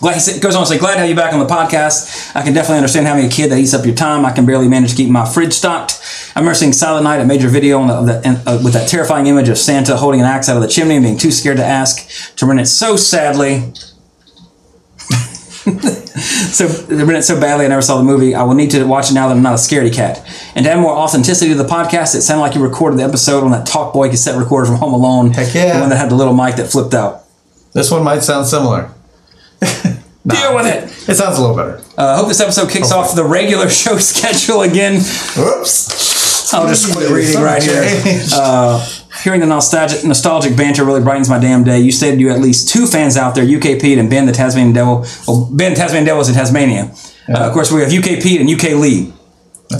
Glad 0.00 0.18
he 0.18 0.40
goes 0.40 0.56
on 0.56 0.62
to 0.62 0.66
say, 0.66 0.78
glad 0.78 0.94
to 0.94 1.00
have 1.00 1.08
you 1.10 1.14
back 1.14 1.34
on 1.34 1.40
the 1.40 1.46
podcast. 1.46 2.34
I 2.34 2.42
can 2.42 2.54
definitely 2.54 2.78
understand 2.78 3.06
having 3.06 3.26
a 3.26 3.28
kid 3.28 3.50
that 3.50 3.58
eats 3.58 3.74
up 3.74 3.84
your 3.84 3.94
time. 3.94 4.24
I 4.24 4.32
can 4.32 4.46
barely 4.46 4.66
manage 4.66 4.90
to 4.92 4.96
keep 4.96 5.10
my 5.10 5.26
fridge 5.28 5.52
stocked. 5.52 6.00
I 6.34 6.40
remember 6.40 6.54
seeing 6.54 6.72
Silent 6.72 7.04
Night, 7.04 7.20
a 7.20 7.26
major 7.26 7.48
video 7.48 7.80
on 7.80 7.88
the, 7.88 8.12
the, 8.12 8.26
and, 8.26 8.38
uh, 8.46 8.60
with 8.64 8.72
that 8.72 8.88
terrifying 8.88 9.26
image 9.26 9.50
of 9.50 9.58
Santa 9.58 9.96
holding 9.98 10.20
an 10.20 10.26
axe 10.26 10.48
out 10.48 10.56
of 10.56 10.62
the 10.62 10.68
chimney 10.68 10.96
and 10.96 11.04
being 11.04 11.18
too 11.18 11.30
scared 11.30 11.58
to 11.58 11.64
ask 11.64 12.36
to 12.36 12.46
rent 12.46 12.60
it 12.60 12.66
so 12.66 12.96
sadly. 12.96 13.72
so 15.60 16.66
they 16.66 17.04
rent 17.04 17.18
it 17.18 17.24
so 17.24 17.38
badly 17.38 17.66
I 17.66 17.68
never 17.68 17.82
saw 17.82 17.98
the 17.98 18.04
movie. 18.04 18.34
I 18.34 18.42
will 18.44 18.54
need 18.54 18.70
to 18.70 18.82
watch 18.84 19.10
it 19.10 19.14
now 19.14 19.28
that 19.28 19.36
I'm 19.36 19.42
not 19.42 19.52
a 19.52 19.56
scaredy 19.56 19.92
cat. 19.92 20.26
And 20.54 20.64
to 20.64 20.72
add 20.72 20.80
more 20.80 20.96
authenticity 20.96 21.50
to 21.50 21.62
the 21.62 21.68
podcast, 21.68 22.14
it 22.14 22.22
sounded 22.22 22.40
like 22.40 22.54
you 22.54 22.62
recorded 22.62 22.98
the 22.98 23.04
episode 23.04 23.44
on 23.44 23.50
that 23.50 23.66
Talk 23.66 23.92
Boy 23.92 24.08
cassette 24.08 24.38
recorder 24.38 24.66
from 24.66 24.76
Home 24.76 24.94
Alone. 24.94 25.32
Heck 25.32 25.54
yeah. 25.54 25.74
The 25.74 25.80
one 25.80 25.90
that 25.90 25.96
had 25.96 26.10
the 26.10 26.14
little 26.14 26.32
mic 26.32 26.56
that 26.56 26.70
flipped 26.70 26.94
out. 26.94 27.24
This 27.74 27.90
one 27.90 28.02
might 28.02 28.20
sound 28.20 28.46
similar. 28.46 28.90
Deal 30.26 30.54
with 30.54 30.66
it. 30.66 30.84
It 31.08 31.14
sounds 31.14 31.38
a 31.38 31.40
little 31.40 31.56
better. 31.56 31.82
Uh, 31.96 32.12
I 32.12 32.16
hope 32.16 32.28
this 32.28 32.40
episode 32.40 32.70
kicks 32.70 32.92
off 32.92 33.14
the 33.14 33.24
regular 33.24 33.68
show 33.82 33.96
schedule 33.98 34.62
again. 34.62 34.96
Oops. 35.38 36.52
I'll 36.52 36.66
just 36.68 36.92
quit 36.92 37.10
reading 37.10 37.40
right 37.40 37.62
here. 37.62 37.84
Uh, 38.32 38.84
hearing 39.22 39.40
the 39.40 39.46
nostalgic, 39.46 40.04
nostalgic 40.04 40.56
banter 40.56 40.84
really 40.84 41.00
brightens 41.00 41.30
my 41.30 41.38
damn 41.38 41.64
day. 41.64 41.80
You 41.80 41.92
stated 41.92 42.20
you 42.20 42.28
had 42.28 42.36
at 42.36 42.42
least 42.42 42.68
two 42.68 42.86
fans 42.86 43.16
out 43.16 43.34
there, 43.34 43.44
UK 43.44 43.80
Pete 43.80 43.98
and 43.98 44.10
Ben 44.10 44.26
the 44.26 44.32
Tasmanian 44.32 44.74
Devil. 44.74 45.06
Well, 45.26 45.48
Ben 45.52 45.74
Tasmanian 45.74 46.06
Devil 46.06 46.22
is 46.22 46.28
in 46.28 46.34
Tasmania. 46.34 46.92
Uh, 47.28 47.46
of 47.46 47.52
course, 47.52 47.70
we 47.70 47.80
have 47.80 47.92
UK 47.92 48.22
Pete 48.22 48.40
and 48.40 48.50
UK 48.50 48.72
Lee. 48.80 49.12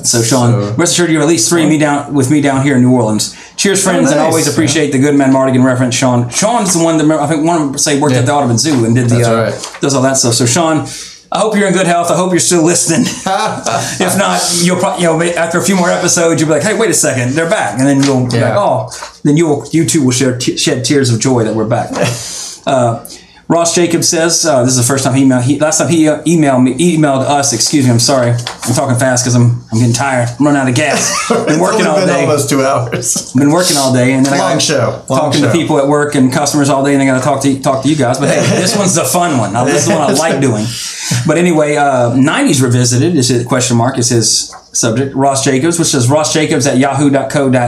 So, 0.05 0.23
Sean, 0.23 0.53
so- 0.53 0.75
rest 0.75 0.93
assured 0.93 1.11
you're 1.11 1.23
at 1.23 1.29
least 1.29 1.49
three 1.49 1.67
me 1.67 1.77
down 1.79 2.15
with 2.15 2.31
me 2.31 2.41
down 2.41 2.62
here 2.62 2.77
in 2.77 2.83
New 2.83 2.93
Orleans. 2.93 3.37
Cheers, 3.57 3.83
friends, 3.83 4.11
and 4.11 4.19
nice. 4.21 4.29
always 4.31 4.49
appreciate 4.49 4.93
the 4.93 4.99
good 4.99 5.15
man 5.17 5.33
Mardigan 5.33 5.65
reference. 5.65 5.95
Sean, 5.97 6.29
Sean's 6.31 6.75
the 6.79 6.83
one 6.85 6.97
that 6.99 7.11
I 7.21 7.27
think 7.27 7.45
one 7.45 7.61
of 7.61 7.69
them 7.69 7.79
say 7.79 8.01
worked 8.01 8.15
at 8.15 8.25
the 8.25 8.33
Audubon 8.33 8.57
Zoo 8.57 8.85
and 8.85 8.95
did 8.95 9.09
the 9.11 9.17
That's 9.17 9.29
uh, 9.29 9.53
right. 9.75 9.81
does 9.83 9.95
all 9.95 10.03
that 10.03 10.17
stuff. 10.17 10.35
So, 10.35 10.47
Sean, 10.47 10.87
I 11.33 11.39
hope 11.41 11.57
you're 11.57 11.67
in 11.69 11.73
good 11.75 11.87
health. 11.87 12.11
I 12.11 12.17
hope 12.17 12.31
you're 12.31 12.41
still 12.41 12.65
listening. 12.65 13.03
if 13.07 14.17
not, 14.19 14.41
you'll 14.62 14.79
probably 14.79 15.03
you 15.03 15.09
know 15.09 15.23
after 15.23 15.59
a 15.59 15.62
few 15.62 15.77
more 15.77 15.91
episodes, 15.91 16.41
you'll 16.41 16.49
be 16.49 16.55
like, 16.55 16.62
hey, 16.62 16.79
wait 16.79 16.91
a 16.91 16.95
second, 16.95 17.35
they're 17.35 17.51
back, 17.51 17.79
and 17.79 17.87
then 17.87 18.03
you'll 18.03 18.29
be 18.29 18.37
Yeah. 18.37 18.51
like, 18.51 18.59
oh, 18.59 19.21
then 19.25 19.37
you 19.37 19.47
will 19.49 19.67
you 19.73 19.85
two 19.87 20.05
will 20.05 20.11
share 20.12 20.39
t- 20.39 20.57
shed 20.57 20.85
tears 20.85 21.12
of 21.12 21.21
joy 21.21 21.45
that 21.45 21.55
we're 21.55 21.69
back. 21.69 21.91
uh, 22.67 23.05
Ross 23.51 23.74
Jacobs 23.74 24.09
says 24.09 24.47
uh, 24.47 24.62
this 24.62 24.77
is 24.77 24.77
the 24.77 24.85
first 24.93 25.02
time 25.02 25.12
he 25.14 25.24
emailed. 25.24 25.43
He, 25.43 25.59
last 25.59 25.78
time 25.78 25.89
he 25.89 26.06
uh, 26.09 26.22
emailed 26.22 26.62
me, 26.62 26.74
emailed 26.97 27.22
us. 27.22 27.52
Excuse 27.52 27.85
me, 27.85 27.90
I'm 27.90 27.98
sorry. 27.98 28.31
I'm 28.31 28.74
talking 28.74 28.97
fast 28.97 29.24
because 29.24 29.35
I'm 29.35 29.64
I'm 29.72 29.78
getting 29.81 29.93
tired. 29.93 30.28
I'm 30.39 30.47
running 30.47 30.60
out 30.62 30.68
of 30.68 30.77
gas. 30.77 31.28
Been 31.47 31.59
working 31.59 31.85
all 31.85 31.97
been 31.97 32.06
day. 32.06 32.20
almost 32.20 32.48
two 32.48 32.62
hours. 32.62 33.32
I've 33.35 33.40
Been 33.40 33.51
working 33.51 33.77
all 33.77 33.93
day, 33.93 34.12
and 34.12 34.24
then 34.24 34.35
I 34.35 34.39
Long 34.39 34.48
gotta- 34.55 34.60
show. 34.60 35.05
Long 35.09 35.18
talking 35.18 35.40
show. 35.40 35.47
to 35.48 35.52
people 35.52 35.78
at 35.78 35.89
work 35.89 36.14
and 36.14 36.32
customers 36.32 36.68
all 36.68 36.85
day, 36.85 36.94
and 36.94 37.02
I 37.02 37.06
got 37.06 37.18
to 37.18 37.24
talk 37.24 37.43
to 37.43 37.60
talk 37.60 37.82
to 37.82 37.89
you 37.89 37.97
guys. 37.97 38.20
But 38.20 38.28
hey, 38.28 38.40
this 38.60 38.77
one's 38.77 38.94
the 38.94 39.02
fun 39.05 39.36
one. 39.36 39.52
Now, 39.52 39.64
this 39.64 39.82
is 39.82 39.89
the 39.89 39.94
one 39.97 40.02
I 40.02 40.12
like 40.12 40.40
doing. 40.48 40.64
But 41.27 41.36
anyway, 41.36 41.74
uh, 41.74 42.10
'90s 42.12 42.62
revisited 42.62 43.16
is 43.16 43.31
his 43.31 43.44
question 43.44 43.77
mark 43.77 43.98
is 43.98 44.10
his 44.10 44.55
subject. 44.72 45.12
Ross 45.16 45.43
Jacobs, 45.44 45.77
which 45.81 45.93
is 45.93 46.09
Ross 46.09 46.32
Jacobs 46.32 46.68
at 46.68 46.78
yahoo.co.uk. 46.78 47.60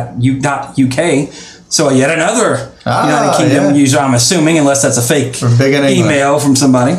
So 1.73 1.89
yet 1.91 2.11
another 2.11 2.71
Ah, 2.85 3.07
United 3.07 3.37
Kingdom 3.39 3.75
yeah. 3.75 3.81
user. 3.81 3.99
I'm 3.99 4.13
assuming, 4.15 4.59
unless 4.59 4.83
that's 4.83 4.99
a 4.99 5.03
fake 5.03 5.41
big 5.59 5.73
email 5.97 6.39
from 6.39 6.55
somebody. 6.55 6.93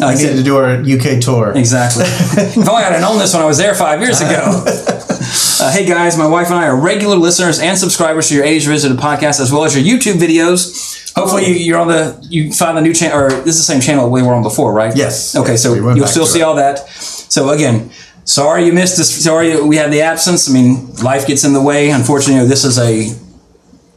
Uh, 0.00 0.06
I 0.06 0.16
he 0.16 0.24
need 0.26 0.36
to 0.36 0.42
do 0.44 0.56
our 0.56 0.76
UK 0.80 1.20
tour. 1.20 1.52
Exactly. 1.56 2.04
if 2.06 2.56
only 2.68 2.84
I'd 2.84 2.92
have 2.92 3.00
known 3.00 3.18
this 3.18 3.34
when 3.34 3.42
I 3.42 3.46
was 3.46 3.58
there 3.58 3.74
five 3.74 4.00
years 4.00 4.20
ago. 4.20 4.64
Uh, 5.62 5.70
hey 5.70 5.86
guys, 5.86 6.18
my 6.18 6.26
wife 6.26 6.48
and 6.48 6.56
I 6.56 6.66
are 6.66 6.76
regular 6.76 7.14
listeners 7.14 7.60
and 7.60 7.78
subscribers 7.78 8.28
to 8.28 8.34
your 8.34 8.42
Age 8.42 8.66
Visited 8.66 8.98
podcast 8.98 9.38
as 9.40 9.52
well 9.52 9.62
as 9.64 9.76
your 9.76 9.84
YouTube 9.84 10.14
videos. 10.18 11.12
Hopefully 11.14 11.46
you, 11.46 11.54
you're 11.54 11.78
on 11.78 11.86
the 11.86 12.18
you 12.28 12.52
find 12.52 12.76
the 12.76 12.80
new 12.80 12.92
channel 12.92 13.16
or 13.16 13.28
this 13.30 13.54
is 13.54 13.64
the 13.64 13.72
same 13.72 13.80
channel 13.80 14.10
we 14.10 14.22
were 14.22 14.34
on 14.34 14.42
before, 14.42 14.72
right? 14.72 14.94
Yes. 14.96 15.36
Okay, 15.36 15.56
so 15.56 15.72
We 15.72 15.78
you'll 15.94 16.08
still 16.08 16.26
see 16.26 16.40
it. 16.40 16.42
all 16.42 16.56
that. 16.56 16.80
So 16.88 17.50
again, 17.50 17.90
sorry 18.24 18.66
you 18.66 18.72
missed 18.72 18.96
this. 18.96 19.22
Sorry 19.22 19.60
we 19.62 19.76
had 19.76 19.92
the 19.92 20.00
absence. 20.02 20.50
I 20.50 20.52
mean, 20.52 20.92
life 20.96 21.28
gets 21.28 21.44
in 21.44 21.52
the 21.52 21.62
way. 21.62 21.90
Unfortunately, 21.90 22.48
this 22.48 22.64
is 22.64 22.76
a 22.80 23.14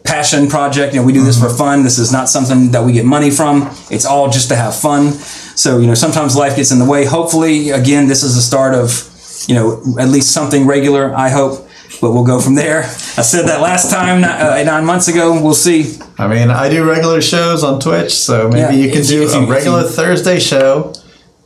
passion 0.06 0.48
project. 0.48 0.94
You 0.94 0.99
know, 1.02 1.06
we 1.06 1.14
do 1.14 1.23
this 1.23 1.40
for 1.40 1.48
Mm-hmm. 1.48 1.57
fun. 1.57 1.84
This 1.84 1.98
is 1.99 2.11
not 2.11 2.30
something 2.30 2.72
that 2.72 2.84
we 2.84 2.91
get 2.94 3.06
money 3.06 3.30
from. 3.32 3.69
It's 3.91 4.06
all 4.06 4.30
just 4.30 4.49
to 4.49 4.56
have 4.56 4.76
fun. 4.76 5.11
So, 5.14 5.80
you 5.80 5.88
know, 5.88 5.94
sometimes 5.95 6.36
life 6.36 6.56
gets 6.56 6.72
in 6.72 6.80
the 6.80 6.86
way. 6.86 7.06
Hopefully, 7.06 7.69
again, 7.72 8.07
this 8.07 8.23
is 8.23 8.36
the 8.36 8.41
start 8.41 8.73
of, 8.76 9.10
you 9.48 9.56
know, 9.56 9.82
at 9.99 10.10
least 10.10 10.32
something 10.32 10.65
regular, 10.68 11.14
I 11.15 11.30
hope. 11.30 11.68
But 12.02 12.11
we'll 12.11 12.26
go 12.26 12.41
from 12.41 12.56
there. 12.56 12.84
I 12.84 13.22
said 13.22 13.44
that 13.48 13.61
last 13.61 13.90
time, 13.90 14.23
uh, 14.23 14.61
nine 14.64 14.86
months 14.86 15.07
ago. 15.07 15.41
We'll 15.41 15.53
see. 15.53 15.98
I 16.18 16.27
mean, 16.27 16.49
I 16.52 16.68
do 16.69 16.84
regular 16.88 17.22
shows 17.22 17.64
on 17.64 17.80
Twitch, 17.80 18.14
so 18.14 18.49
maybe 18.49 18.60
Yeah, 18.60 18.72
you 18.72 18.91
can 18.91 19.02
do 19.03 19.15
you- 19.15 19.23
if 19.27 19.34
you- 19.34 19.40
a 19.40 19.45
regular 19.45 19.82
you- 19.84 19.88
Thursday 19.88 20.40
show. 20.40 20.91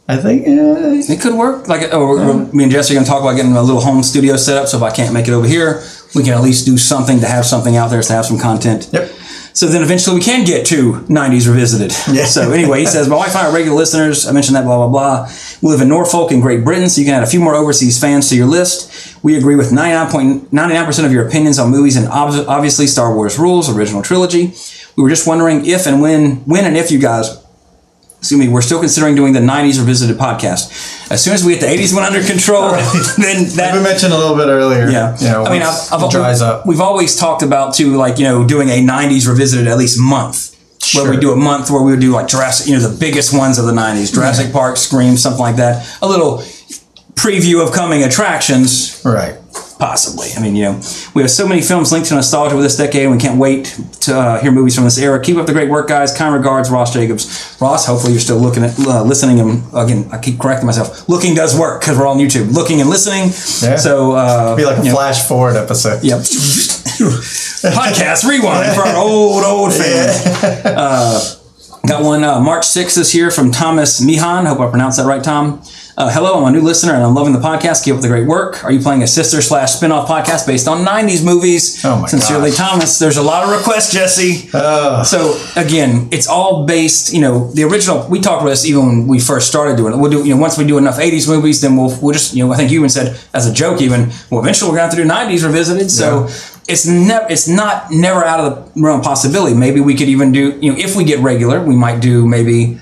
I 0.08 0.18
think 0.18 0.48
uh, 0.48 1.14
It 1.14 1.22
could 1.22 1.36
work. 1.36 1.68
Like, 1.68 1.90
oh, 1.94 2.08
we're- 2.08 2.48
me 2.52 2.64
and 2.64 2.72
Jesse 2.72 2.94
are 2.94 2.96
going 2.96 3.06
to 3.06 3.12
talk 3.12 3.22
about 3.22 3.36
getting 3.36 3.56
a 3.56 3.62
little 3.62 3.82
home 3.82 4.02
studio 4.02 4.38
set 4.38 4.58
up. 4.58 4.68
So 4.68 4.78
if 4.78 4.84
I 4.84 4.90
can't 4.90 5.14
make 5.14 5.28
it 5.28 5.34
over 5.34 5.46
here, 5.48 5.84
we 6.16 6.24
can 6.24 6.34
at 6.34 6.42
least 6.42 6.66
do 6.66 6.78
something 6.78 7.20
to 7.20 7.28
have 7.28 7.46
something 7.46 7.76
out 7.76 7.90
there 7.90 8.02
to 8.02 8.14
have 8.14 8.26
some 8.26 8.40
content. 8.40 8.90
Yep. 8.92 9.12
So 9.54 9.68
then 9.68 9.82
eventually 9.82 10.16
we 10.16 10.22
can 10.24 10.46
get 10.46 10.66
to 10.68 10.94
90s 10.94 11.48
revisited. 11.48 11.92
Yeah. 12.16 12.26
So 12.26 12.52
anyway, 12.52 12.80
he 12.80 12.86
says, 12.86 13.10
My 13.10 13.18
wife 13.18 13.36
and 13.36 13.40
I 13.40 13.50
are 13.50 13.54
regular 13.54 13.76
listeners. 13.78 14.28
I 14.28 14.32
mentioned 14.32 14.56
that, 14.56 14.64
blah, 14.64 14.78
blah, 14.78 14.88
blah. 14.88 15.32
We 15.62 15.70
live 15.70 15.82
in 15.82 15.90
Norfolk 15.90 16.32
in 16.32 16.40
Great 16.40 16.64
Britain, 16.64 16.90
so 16.90 17.02
you 17.02 17.06
can 17.06 17.16
add 17.16 17.24
a 17.24 17.28
few 17.28 17.40
more 17.40 17.56
overseas 17.56 18.00
fans 18.00 18.30
to 18.30 18.36
your 18.36 18.48
list. 18.48 19.18
We 19.24 19.38
agree 19.38 19.56
with 19.56 19.72
99.99% 19.72 21.06
of 21.06 21.12
your 21.12 21.28
opinions 21.28 21.60
on 21.60 21.72
movies 21.72 21.98
and 21.98 22.08
ob- 22.08 22.48
obviously 22.48 22.88
Star 22.88 23.14
Wars 23.14 23.38
rules, 23.38 23.70
original 23.70 24.02
trilogy. 24.02 24.54
We 24.96 25.04
were 25.04 25.10
just 25.10 25.28
wondering 25.28 25.66
if 25.66 25.88
and 25.88 26.02
when, 26.02 26.38
when 26.46 26.66
and 26.66 26.78
if 26.78 26.92
you 26.92 27.00
guys 27.00 27.44
excuse 28.20 28.40
me, 28.40 28.50
we're 28.50 28.62
still 28.62 28.80
considering 28.80 29.16
doing 29.16 29.34
the 29.34 29.40
90s 29.40 29.80
revisited 29.80 30.18
podcast. 30.18 31.10
As 31.10 31.24
soon 31.24 31.34
as 31.34 31.44
we 31.44 31.54
get 31.54 31.62
the 31.62 31.68
80s 31.68 31.96
one 31.96 32.04
under 32.04 32.22
control, 32.22 32.70
then 33.18 33.48
that 33.56 33.74
we 33.74 33.82
mentioned 33.82 34.14
a 34.14 34.18
little 34.18 34.36
bit 34.36 34.48
earlier. 34.48 34.90
yeah, 34.90 35.18
You 35.20 35.28
know, 35.28 35.46
I 35.46 35.52
mean, 35.52 35.62
I've, 35.62 35.94
I've, 35.94 36.12
dries 36.12 36.42
up. 36.42 36.66
We've 36.66 36.82
always 36.82 37.16
talked 37.16 37.44
about 37.44 37.74
too, 37.74 37.96
like 37.96 38.18
you 38.18 38.26
know, 38.26 38.46
doing 38.46 38.70
a 38.70 38.82
'90s 38.86 39.28
revisited 39.28 39.68
at 39.68 39.78
least 39.78 40.00
month, 40.00 40.56
where 40.94 41.10
we 41.10 41.18
do 41.18 41.32
a 41.32 41.36
month 41.38 41.72
where 41.72 41.82
we 41.82 41.92
would 41.92 42.02
do 42.02 42.12
like 42.12 42.28
Jurassic, 42.28 42.68
you 42.68 42.76
know, 42.78 42.86
the 42.88 42.98
biggest 42.98 43.36
ones 43.36 43.58
of 43.58 43.66
the 43.66 43.74
'90s, 43.74 44.14
Jurassic 44.14 44.52
Park, 44.52 44.76
Scream, 44.76 45.16
something 45.16 45.40
like 45.42 45.56
that. 45.56 45.88
A 46.02 46.08
little 46.08 46.44
preview 47.16 47.66
of 47.66 47.74
coming 47.74 48.04
attractions, 48.04 49.02
Right. 49.04 49.36
Possibly. 49.80 50.28
I 50.38 50.42
mean, 50.42 50.56
you 50.56 50.66
know, 50.66 50.82
we 51.16 51.22
have 51.24 51.32
so 51.32 51.48
many 51.48 51.62
films 51.62 51.92
linked 51.92 52.10
to 52.10 52.16
nostalgia 52.16 52.56
with 52.56 52.66
this 52.66 52.76
decade, 52.78 53.04
and 53.04 53.12
we 53.14 53.18
can't 53.18 53.40
wait 53.40 53.80
to 54.02 54.16
uh, 54.16 54.40
hear 54.42 54.52
movies 54.52 54.76
from 54.76 54.84
this 54.84 54.98
era. 55.00 55.20
Keep 55.22 55.38
up 55.38 55.48
the 55.48 55.54
great 55.54 55.70
work, 55.70 55.88
guys. 55.88 56.16
Kind 56.16 56.36
regards, 56.36 56.70
Ross 56.70 56.94
Jacobs. 56.94 57.58
Ross, 57.60 57.88
hopefully 57.88 58.12
you're 58.12 58.20
still 58.22 58.38
looking 58.38 58.64
at, 58.64 58.78
uh, 58.80 59.04
listening, 59.04 59.40
and 59.40 59.64
again, 59.74 60.08
I 60.12 60.20
keep 60.20 60.38
correcting 60.38 60.68
myself. 60.68 61.08
Looking 61.08 61.34
does 61.34 61.58
work 61.58 61.80
because 61.82 61.98
we're 61.98 62.08
on 62.08 62.18
YouTube. 62.18 62.52
Looking 62.54 62.82
and 62.82 62.90
listening. 62.90 63.24
Yeah. 63.68 63.78
So 63.78 64.12
uh, 64.12 64.56
Be 64.56 64.66
like 64.66 64.78
a 64.78 64.84
you 64.84 64.90
know, 64.90 64.96
flash 64.96 65.28
forward 65.28 65.56
episode. 65.56 66.04
Yep. 66.04 66.20
Podcast 67.00 68.28
rewind 68.28 68.74
for 68.76 68.82
our 68.82 68.98
old, 68.98 69.44
old 69.44 69.74
fans. 69.74 70.44
Uh, 70.66 71.36
got 71.88 72.04
one 72.04 72.24
uh, 72.24 72.40
March 72.42 72.64
6th 72.64 72.96
this 72.96 73.16
year 73.16 73.32
from 73.32 73.52
Thomas 73.52 74.02
Mihan. 74.02 74.46
Hope 74.46 74.60
I 74.60 74.70
pronounced 74.70 74.98
that 74.98 75.06
right, 75.06 75.24
Tom. 75.24 75.62
Uh, 76.00 76.10
hello, 76.10 76.40
I'm 76.40 76.56
a 76.56 76.58
new 76.58 76.64
listener 76.64 76.94
and 76.94 77.04
I'm 77.04 77.14
loving 77.14 77.34
the 77.34 77.40
podcast. 77.40 77.84
Keep 77.84 77.96
up 77.96 78.02
the 78.02 78.08
great 78.08 78.26
work. 78.26 78.64
Are 78.64 78.72
you 78.72 78.80
playing 78.80 79.04
a 79.04 79.08
sister 79.08 79.42
slash 79.42 79.74
spin-off 79.74 80.08
podcast 80.08 80.48
based 80.48 80.66
on 80.66 80.86
90s 80.86 81.26
movies? 81.26 81.84
Oh 81.84 81.96
my 81.96 82.02
god. 82.04 82.10
Sincerely, 82.12 82.52
gosh. 82.52 82.58
Thomas. 82.58 83.00
There's 83.00 83.18
a 83.18 83.22
lot 83.22 83.44
of 83.44 83.50
requests, 83.50 83.92
Jesse. 83.92 84.50
Ugh. 84.54 85.06
So 85.06 85.38
again, 85.58 86.08
it's 86.14 86.26
all 86.26 86.66
based. 86.66 87.14
You 87.14 87.20
know, 87.20 87.52
the 87.52 87.64
original. 87.66 88.08
We 88.08 88.22
talked 88.22 88.44
about 88.44 88.52
this 88.52 88.66
even 88.66 88.86
when 88.86 89.08
we 89.08 89.20
first 89.20 89.50
started 89.50 89.76
doing 89.76 89.92
it. 89.92 89.98
We'll 89.98 90.10
do. 90.10 90.24
You 90.26 90.36
know, 90.36 90.40
once 90.40 90.58
we 90.58 90.66
do 90.66 90.78
enough 90.78 91.00
'80s 91.00 91.28
movies, 91.28 91.60
then 91.60 91.76
we'll 91.76 91.94
we'll 92.02 92.14
just. 92.14 92.34
You 92.34 92.46
know, 92.48 92.54
I 92.54 92.56
think 92.56 92.72
you 92.72 92.80
even 92.80 92.88
said 92.90 93.20
as 93.34 93.46
a 93.46 93.54
joke, 93.54 93.82
even. 93.82 94.10
Well, 94.30 94.40
eventually 94.40 94.72
we're 94.72 94.78
going 94.78 94.90
to 94.90 94.96
have 94.96 95.06
to 95.10 95.28
do 95.28 95.36
'90s 95.36 95.46
revisited. 95.46 95.92
So 95.92 96.28
it's 96.70 96.88
never. 96.88 97.26
It's 97.30 97.50
not 97.50 97.92
never 97.92 98.24
out 98.24 98.40
of 98.40 98.74
the 98.74 98.82
realm 98.82 99.02
of 99.02 99.06
possibility. 99.06 99.54
Maybe 99.54 99.82
we 99.82 99.96
could 99.96 100.08
even 100.08 100.32
do. 100.32 100.58
You 100.62 100.72
know, 100.72 100.80
if 100.80 100.96
we 100.96 101.04
get 101.04 101.20
regular, 101.20 101.62
we 101.62 101.76
might 101.76 102.00
do 102.00 102.26
maybe. 102.26 102.80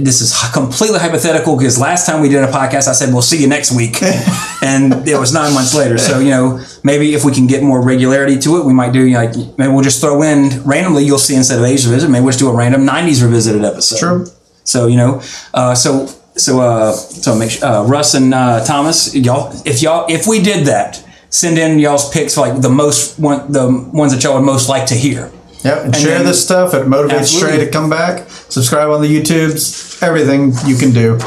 This 0.00 0.20
is 0.20 0.34
completely 0.52 0.98
hypothetical 0.98 1.56
because 1.56 1.78
last 1.78 2.06
time 2.06 2.20
we 2.20 2.28
did 2.28 2.42
a 2.42 2.48
podcast, 2.48 2.88
I 2.88 2.92
said 2.92 3.12
we'll 3.12 3.22
see 3.22 3.40
you 3.40 3.46
next 3.46 3.74
week, 3.74 4.02
and 4.62 5.06
it 5.06 5.18
was 5.18 5.32
nine 5.32 5.54
months 5.54 5.74
later. 5.74 5.98
So 5.98 6.18
you 6.18 6.30
know, 6.30 6.64
maybe 6.82 7.14
if 7.14 7.24
we 7.24 7.32
can 7.32 7.46
get 7.46 7.62
more 7.62 7.80
regularity 7.80 8.38
to 8.40 8.58
it, 8.58 8.64
we 8.64 8.72
might 8.72 8.92
do 8.92 9.08
like 9.10 9.36
maybe 9.56 9.72
we'll 9.72 9.84
just 9.84 10.00
throw 10.00 10.22
in 10.22 10.62
randomly. 10.64 11.04
You'll 11.04 11.18
see 11.18 11.36
instead 11.36 11.58
of 11.58 11.64
'80s 11.64 11.86
revisit, 11.86 12.10
maybe 12.10 12.22
we'll 12.24 12.32
just 12.32 12.40
do 12.40 12.48
a 12.48 12.54
random 12.54 12.86
'90s 12.86 13.22
revisited 13.22 13.64
episode. 13.64 13.98
True. 13.98 14.26
So 14.64 14.86
you 14.86 14.96
know, 14.96 15.22
uh, 15.52 15.74
so 15.74 16.06
so 16.36 16.60
uh, 16.60 16.92
so 16.92 17.36
make 17.36 17.52
sure, 17.52 17.64
uh, 17.64 17.84
Russ 17.84 18.14
and 18.14 18.34
uh, 18.34 18.64
Thomas, 18.64 19.14
y'all, 19.14 19.52
if 19.64 19.82
y'all 19.82 20.06
if 20.08 20.26
we 20.26 20.42
did 20.42 20.66
that, 20.66 21.04
send 21.30 21.58
in 21.58 21.78
y'all's 21.78 22.10
picks 22.10 22.36
like 22.36 22.60
the 22.60 22.70
most 22.70 23.18
one 23.18 23.50
the 23.52 23.68
ones 23.92 24.12
that 24.12 24.22
y'all 24.24 24.34
would 24.34 24.46
most 24.46 24.68
like 24.68 24.86
to 24.86 24.94
hear. 24.94 25.30
Yep, 25.64 25.76
and, 25.78 25.86
And 25.86 25.96
share 25.96 26.18
then- 26.18 26.26
this 26.26 26.44
stuff. 26.44 26.74
It 26.74 26.86
motivates 26.86 27.20
Absolutely. 27.20 27.56
Trey 27.56 27.64
to 27.66 27.70
come 27.70 27.88
back. 27.90 28.28
Subscribe 28.48 28.88
on 28.90 29.00
the 29.02 29.08
YouTubes. 29.08 30.02
Everything 30.02 30.52
you 30.66 30.76
can 30.76 30.92
do. 30.92 31.18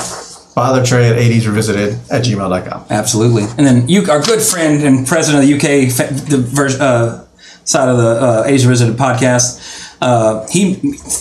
Bother 0.55 0.83
Trey 0.85 1.09
at 1.09 1.15
80s 1.17 1.45
Revisited 1.45 1.99
at 2.09 2.23
gmail.com. 2.23 2.85
Absolutely. 2.89 3.43
And 3.57 3.65
then 3.67 3.87
you, 3.87 4.09
our 4.09 4.21
good 4.21 4.41
friend 4.41 4.81
and 4.83 5.05
president 5.05 5.43
of 5.43 5.47
the 5.49 5.55
UK 5.55 5.89
the 6.29 6.77
uh, 6.79 7.25
side 7.63 7.89
of 7.89 7.97
the 7.97 8.07
uh, 8.07 8.43
Asia 8.45 8.67
Visited 8.67 8.95
podcast, 8.95 9.86
uh, 10.01 10.45
he 10.47 10.75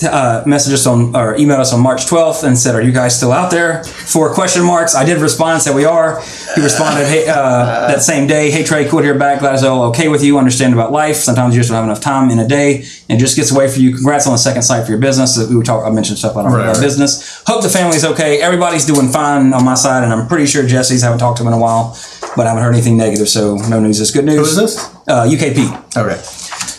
uh, 0.04 0.44
messaged 0.44 0.72
us 0.74 0.86
on 0.86 1.16
or 1.16 1.34
emailed 1.36 1.60
us 1.60 1.72
on 1.72 1.80
March 1.80 2.06
12th 2.06 2.44
and 2.44 2.58
said, 2.58 2.74
"Are 2.74 2.82
you 2.82 2.92
guys 2.92 3.16
still 3.16 3.32
out 3.32 3.50
there?" 3.50 3.82
Four 3.84 4.34
question 4.34 4.62
marks. 4.64 4.94
I 4.94 5.04
did 5.04 5.18
respond 5.20 5.54
and 5.54 5.62
said 5.62 5.74
we 5.74 5.84
are. 5.84 6.20
He 6.54 6.60
responded 6.62 7.06
hey, 7.06 7.26
uh, 7.28 7.88
that 7.88 8.02
same 8.02 8.26
day, 8.26 8.50
"Hey 8.50 8.64
Trey, 8.64 8.86
cool 8.88 9.00
to 9.00 9.04
hear 9.04 9.18
back. 9.18 9.40
Glad 9.40 9.54
it's 9.54 9.62
all 9.62 9.84
okay 9.90 10.08
with 10.08 10.22
you. 10.22 10.38
Understand 10.38 10.74
about 10.74 10.92
life. 10.92 11.16
Sometimes 11.16 11.54
you 11.54 11.60
just 11.60 11.70
don't 11.70 11.76
have 11.76 11.84
enough 11.84 12.00
time 12.02 12.30
in 12.30 12.38
a 12.38 12.46
day, 12.46 12.84
and 13.08 13.18
it 13.18 13.20
just 13.20 13.36
gets 13.36 13.50
away 13.50 13.68
from 13.68 13.82
you. 13.82 13.94
Congrats 13.94 14.26
on 14.26 14.32
the 14.32 14.38
second 14.38 14.62
site 14.62 14.84
for 14.84 14.90
your 14.92 15.00
business. 15.00 15.38
We 15.48 15.56
were 15.56 15.62
talk. 15.64 15.86
I 15.86 15.90
mentioned 15.90 16.18
stuff 16.18 16.32
about 16.32 16.44
our 16.46 16.56
Right, 16.56 16.66
right. 16.66 16.80
business. 16.80 17.42
Hope 17.46 17.62
the 17.62 17.68
family's 17.70 18.04
okay. 18.04 18.40
Everybody's 18.42 18.84
doing 18.84 19.08
fine 19.08 19.52
on 19.54 19.64
my 19.64 19.74
side, 19.74 20.04
and 20.04 20.12
I'm 20.12 20.26
pretty 20.28 20.46
sure 20.46 20.66
Jesse's 20.66 21.02
haven't 21.02 21.18
talked 21.20 21.38
to 21.38 21.42
him 21.44 21.48
in 21.48 21.54
a 21.54 21.58
while, 21.58 21.96
but 22.36 22.46
I 22.46 22.50
haven't 22.50 22.62
heard 22.64 22.74
anything 22.74 22.96
negative. 22.98 23.28
So 23.28 23.56
no 23.68 23.80
news 23.80 24.00
is 24.00 24.10
good 24.10 24.24
news. 24.26 24.36
Who 24.36 24.42
is 24.44 24.56
this? 24.56 24.78
Uh, 25.08 25.24
UKP. 25.26 25.96
Okay. 25.96 26.20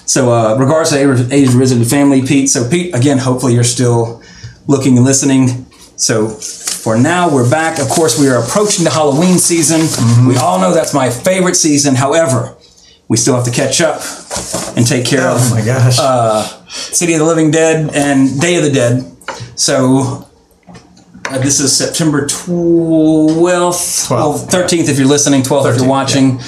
So, 0.07 0.31
uh, 0.31 0.55
regards 0.55 0.91
to 0.91 0.97
Age 0.97 1.49
Revisited 1.49 1.87
family, 1.87 2.25
Pete. 2.25 2.49
So, 2.49 2.67
Pete, 2.67 2.95
again, 2.95 3.17
hopefully 3.17 3.53
you're 3.53 3.65
still 3.65 4.23
looking 4.65 4.95
and 4.95 5.05
listening. 5.05 5.65
So, 5.97 6.29
for 6.29 6.97
now, 6.97 7.29
we're 7.29 7.49
back. 7.49 7.79
Of 7.79 7.89
course, 7.89 8.17
we 8.17 8.29
are 8.29 8.41
approaching 8.41 8.85
the 8.85 8.89
Halloween 8.89 9.37
season. 9.37 9.81
Mm-hmm. 9.81 10.27
We 10.29 10.37
all 10.37 10.59
know 10.59 10.73
that's 10.73 10.93
my 10.93 11.09
favorite 11.09 11.55
season. 11.55 11.95
However, 11.95 12.55
we 13.09 13.17
still 13.17 13.35
have 13.35 13.43
to 13.45 13.51
catch 13.51 13.81
up 13.81 14.01
and 14.77 14.87
take 14.87 15.05
care 15.05 15.27
Oh 15.27 15.35
of 15.35 15.51
my 15.51 15.63
gosh. 15.65 15.99
City 16.69 17.13
of 17.13 17.19
the 17.19 17.25
Living 17.25 17.51
Dead 17.51 17.93
and 17.93 18.39
Day 18.39 18.55
of 18.55 18.63
the 18.63 18.71
Dead. 18.71 19.03
So 19.55 20.25
uh, 21.25 21.37
this 21.39 21.59
is 21.59 21.75
September 21.75 22.25
12th, 22.25 24.09
well, 24.09 24.33
13th 24.33 24.87
if 24.87 24.97
you're 24.97 25.07
listening, 25.07 25.41
12th 25.41 25.73
if 25.73 25.77
you're 25.77 25.89
watching. 25.89 26.39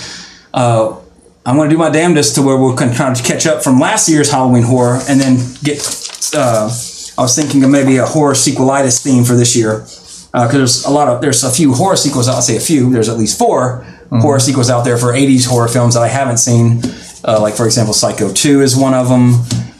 Uh, 0.53 0.98
I'm 1.45 1.55
going 1.55 1.69
to 1.69 1.73
do 1.73 1.79
my 1.79 1.89
damnedest 1.89 2.35
to 2.35 2.41
where 2.41 2.57
we'll 2.57 2.75
kind 2.75 2.91
of 2.91 3.23
catch 3.23 3.47
up 3.47 3.63
from 3.63 3.79
last 3.79 4.09
year's 4.09 4.29
Halloween 4.31 4.63
horror 4.63 4.99
and 5.09 5.19
then 5.19 5.37
get. 5.63 5.79
Uh, 6.35 6.69
I 7.17 7.21
was 7.21 7.35
thinking 7.35 7.63
of 7.63 7.69
maybe 7.69 7.97
a 7.97 8.05
horror 8.05 8.33
sequelitis 8.33 9.03
theme 9.03 9.23
for 9.23 9.33
this 9.33 9.55
year 9.55 9.79
because 10.31 10.51
there's 10.51 10.85
a 10.85 10.89
lot 10.91 11.07
of 11.07 11.21
there's 11.21 11.43
a 11.43 11.51
few 11.51 11.73
horror 11.73 11.95
sequels. 11.95 12.27
I'll 12.27 12.41
say 12.41 12.55
a 12.55 12.59
few. 12.59 12.91
There's 12.91 13.09
at 13.09 13.17
least 13.17 13.37
4 13.39 13.85
horror 14.11 14.39
sequels 14.39 14.69
out 14.69 14.83
there 14.83 14.97
for 14.97 15.13
80s 15.13 15.47
horror 15.47 15.67
films 15.67 15.93
that 15.95 16.01
I 16.01 16.07
haven't 16.07 16.37
seen. 16.37 16.81
Uh, 17.23 17.39
like 17.41 17.55
for 17.55 17.65
example, 17.65 17.93
Psycho 17.93 18.31
2 18.31 18.61
is 18.61 18.75
one 18.75 18.93
of 18.93 19.09
them. 19.09 19.33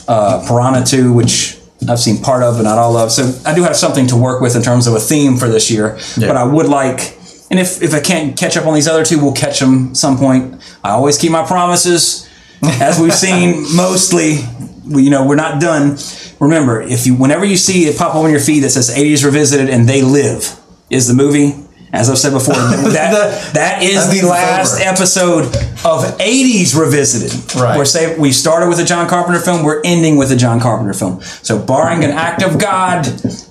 Uh, 0.08 0.44
Piranha 0.48 0.84
2, 0.84 1.14
which 1.14 1.58
I've 1.88 2.00
seen 2.00 2.22
part 2.22 2.44
of 2.44 2.58
but 2.58 2.64
not 2.64 2.78
all 2.78 2.98
of. 2.98 3.12
So 3.12 3.32
I 3.46 3.56
do 3.56 3.64
have 3.64 3.76
something 3.76 4.08
to 4.08 4.16
work 4.16 4.42
with 4.42 4.56
in 4.56 4.62
terms 4.62 4.88
of 4.88 4.94
a 4.96 5.00
theme 5.00 5.38
for 5.38 5.48
this 5.48 5.72
year. 5.72 5.98
Yeah. 6.18 6.28
But 6.28 6.38
I 6.38 6.44
would 6.44 6.68
like, 6.68 7.18
and 7.50 7.60
if 7.60 7.82
if 7.82 7.94
I 7.94 8.00
can't 8.00 8.38
catch 8.38 8.58
up 8.58 8.66
on 8.66 8.74
these 8.74 8.88
other 8.88 9.04
two, 9.04 9.20
we'll 9.22 9.34
catch 9.34 9.60
them 9.60 9.96
some 9.96 10.18
point. 10.18 10.62
I 10.84 10.92
always 10.92 11.18
keep 11.18 11.32
my 11.32 11.46
promises. 11.46 12.28
As 12.64 13.00
we've 13.00 13.14
seen, 13.14 13.64
mostly, 13.76 14.40
we, 14.86 15.04
you 15.04 15.10
know, 15.10 15.26
we're 15.26 15.36
not 15.36 15.62
done. 15.62 15.98
Remember, 16.42 16.82
if 16.82 17.06
you, 17.08 17.16
whenever 17.16 17.46
you 17.46 17.56
see 17.56 17.86
it 17.86 17.98
pop 17.98 18.16
up 18.16 18.24
on 18.24 18.32
your 18.32 18.42
feed 18.42 18.62
that 18.62 18.72
says 18.72 18.94
"80s 18.94 19.24
Revisited" 19.24 19.70
and 19.70 19.88
"They 19.88 20.02
Live" 20.02 20.60
is 20.90 21.08
the 21.08 21.14
movie. 21.14 21.56
As 21.92 22.08
I've 22.10 22.20
said 22.20 22.34
before, 22.34 22.54
that 22.94 23.54
that 23.54 23.82
is 23.82 24.10
the 24.12 24.28
last 24.28 24.80
over. 24.80 24.90
episode 24.90 25.46
of 25.84 26.04
'80s 26.20 26.80
Revisited. 26.80 27.56
Right. 27.60 27.76
We're 27.78 27.86
say 27.86 28.16
we 28.18 28.32
started 28.32 28.70
with 28.70 28.80
a 28.80 28.86
John 28.86 29.08
Carpenter 29.10 29.40
film. 29.40 29.64
We're 29.64 29.82
ending 29.84 30.16
with 30.18 30.32
a 30.32 30.36
John 30.36 30.60
Carpenter 30.60 30.94
film. 30.94 31.22
So, 31.22 31.58
barring 31.58 32.04
an 32.04 32.12
act 32.12 32.44
of 32.44 32.60
God 32.60 33.08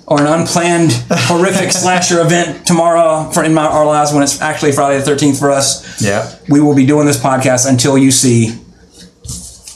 or 0.07 0.21
an 0.21 0.27
unplanned 0.27 0.93
horrific 1.11 1.71
slasher 1.73 2.21
event 2.21 2.65
tomorrow 2.65 3.29
for 3.31 3.43
in 3.43 3.53
my, 3.53 3.65
our 3.65 3.85
lives 3.85 4.13
when 4.13 4.23
it's 4.23 4.41
actually 4.41 4.71
Friday 4.71 4.99
the 4.99 5.03
Thirteenth 5.05 5.37
for 5.37 5.51
us, 5.51 6.01
yeah. 6.01 6.33
we 6.47 6.61
will 6.61 6.75
be 6.75 6.85
doing 6.85 7.05
this 7.05 7.21
podcast 7.21 7.69
until 7.69 7.97
you 7.97 8.09
see 8.09 8.57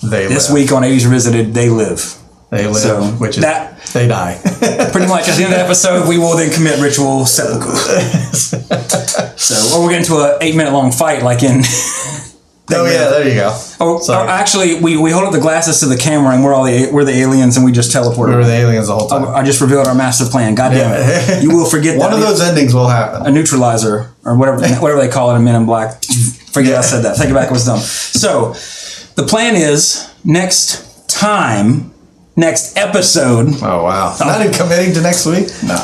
They 0.02 0.27
this 0.27 0.49
live. 0.49 0.53
week 0.61 0.72
on 0.72 0.84
'80s 0.84 1.03
Revisited. 1.03 1.53
They 1.53 1.69
live. 1.69 2.18
They 2.53 2.67
live, 2.67 2.77
So, 2.77 3.03
which 3.19 3.38
is 3.38 3.43
that- 3.43 3.71
they 3.93 4.07
die. 4.07 4.39
Pretty 4.91 5.07
much 5.07 5.27
at 5.30 5.35
the 5.38 5.43
end 5.43 5.53
of 5.53 5.59
the 5.59 5.63
episode, 5.63 6.07
we 6.07 6.17
will 6.17 6.35
then 6.35 6.51
commit 6.51 6.80
ritual 6.80 7.25
seppuku. 7.25 7.69
so, 9.38 9.77
or 9.77 9.85
we 9.85 9.93
get 9.93 10.01
into 10.01 10.15
an 10.17 10.38
eight 10.41 10.55
minute 10.55 10.73
long 10.73 10.91
fight 10.91 11.21
like 11.21 11.43
in. 11.43 11.61
oh 12.71 12.85
yeah, 12.85 13.09
there 13.09 13.27
you 13.27 13.35
go. 13.35 13.49
Oh, 13.80 13.97
oh 13.97 13.99
Sorry. 13.99 14.25
or 14.25 14.30
actually, 14.30 14.80
we, 14.81 14.97
we 14.97 15.11
hold 15.11 15.25
up 15.25 15.34
the 15.34 15.39
glasses 15.39 15.80
to 15.81 15.85
the 15.85 15.97
camera 15.97 16.34
and 16.34 16.43
we're 16.43 16.53
all 16.53 16.63
the 16.63 16.89
we're 16.91 17.03
the 17.03 17.11
aliens 17.13 17.55
and 17.57 17.65
we 17.65 17.71
just 17.71 17.91
teleport. 17.91 18.30
We 18.30 18.35
were 18.35 18.45
the 18.45 18.53
aliens 18.53 18.88
the 18.88 18.95
whole 18.95 19.07
time. 19.07 19.27
I 19.27 19.43
just 19.43 19.61
revealed 19.61 19.88
our 19.88 19.95
master 19.95 20.25
plan. 20.25 20.55
God 20.55 20.69
damn 20.69 20.91
it! 20.95 21.43
You 21.43 21.51
will 21.55 21.65
forget 21.69 21.99
One 21.99 22.11
that. 22.11 22.17
of 22.17 22.21
those 22.25 22.41
endings 22.41 22.73
will 22.73 22.88
happen. 22.88 23.27
a 23.27 23.31
neutralizer 23.31 24.11
or 24.25 24.35
whatever 24.38 24.59
whatever 24.80 25.01
they 25.01 25.09
call 25.09 25.31
it 25.31 25.35
in 25.38 25.43
Men 25.43 25.55
in 25.55 25.65
Black. 25.65 26.03
Forget 26.51 26.75
I 26.77 26.81
said 26.81 27.01
that. 27.03 27.17
Take 27.17 27.30
it 27.30 27.34
back. 27.34 27.49
It 27.49 27.53
was 27.53 27.65
dumb. 27.65 27.80
So 27.80 28.53
the 29.15 29.27
plan 29.27 29.55
is 29.55 30.11
next 30.23 31.07
time, 31.09 31.93
next 32.35 32.77
episode. 32.77 33.49
Oh 33.61 33.84
wow! 33.84 34.15
Not 34.19 34.41
even 34.41 34.53
committing 34.53 34.93
to 34.95 35.01
next 35.01 35.26
week. 35.26 35.47
No. 35.64 35.76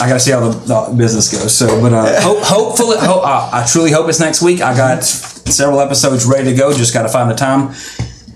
I 0.00 0.08
gotta 0.08 0.20
see 0.20 0.30
how 0.32 0.48
the, 0.48 0.58
the 0.88 0.94
business 0.96 1.30
goes. 1.30 1.54
So, 1.54 1.80
but 1.80 1.92
uh, 1.92 2.20
hope, 2.22 2.42
hopefully, 2.42 2.96
ho- 2.98 3.20
uh, 3.20 3.50
I 3.52 3.66
truly 3.70 3.90
hope 3.92 4.08
it's 4.08 4.20
next 4.20 4.40
week. 4.42 4.60
I 4.62 4.74
got 4.76 5.04
several 5.04 5.80
episodes 5.80 6.24
ready 6.24 6.50
to 6.50 6.56
go. 6.56 6.72
Just 6.72 6.94
gotta 6.94 7.10
find 7.10 7.30
the 7.30 7.34
time. 7.34 7.74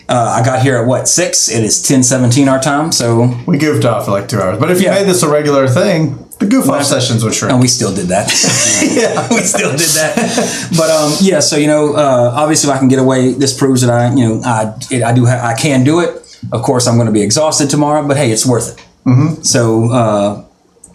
Uh, 0.09 0.39
I 0.41 0.45
got 0.45 0.63
here 0.63 0.77
at 0.77 0.87
what 0.87 1.09
six? 1.09 1.49
It 1.51 1.65
is 1.65 1.83
ten 1.83 2.03
seventeen 2.03 2.49
our 2.49 2.61
time. 2.61 2.93
So 2.93 3.35
We 3.47 3.59
goofed 3.59 3.85
off 3.87 4.05
for 4.05 4.11
like 4.13 4.29
two 4.29 4.39
hours. 4.41 4.59
But 4.61 4.71
if 4.71 4.81
you 4.81 4.87
Yeah. 4.87 4.95
made 4.97 5.07
this 5.07 5.23
a 5.23 5.29
regular 5.31 5.67
thing, 5.67 6.19
the 6.39 6.47
goof 6.47 6.69
off 6.69 6.85
sessions 6.85 7.25
would 7.25 7.35
shrink. 7.35 7.53
and 7.53 7.61
we 7.61 7.67
still 7.69 7.93
did 7.93 8.09
that. 8.09 8.29
yeah, 8.95 9.27
we 9.31 9.41
still 9.41 9.71
did 9.71 9.89
that. 9.97 10.69
But 10.77 10.91
um, 10.91 11.13
yeah. 11.23 11.41
So 11.41 11.57
you 11.57 11.67
know, 11.69 11.95
uh, 11.97 12.33
obviously, 12.37 12.69
if 12.71 12.77
I 12.77 12.79
can 12.79 12.89
get 12.89 12.99
away, 12.99 13.33
this 13.33 13.57
proves 13.59 13.81
that 13.81 13.91
I, 13.91 14.15
you 14.15 14.29
know, 14.29 14.43
I 14.45 14.75
it, 14.91 15.03
I 15.03 15.13
do 15.15 15.25
ha- 15.27 15.41
I 15.43 15.55
can 15.55 15.83
do 15.85 16.01
it. 16.01 16.23
Of 16.53 16.63
course, 16.63 16.87
I'm 16.87 16.97
going 16.97 17.07
to 17.07 17.13
be 17.13 17.23
exhausted 17.23 17.71
tomorrow, 17.71 18.07
but 18.07 18.17
hey, 18.17 18.31
it's 18.31 18.47
worth 18.47 18.79
it. 18.79 18.85
Mm-hmm. 19.07 19.43
So. 19.43 19.91
Uh, 19.93 20.43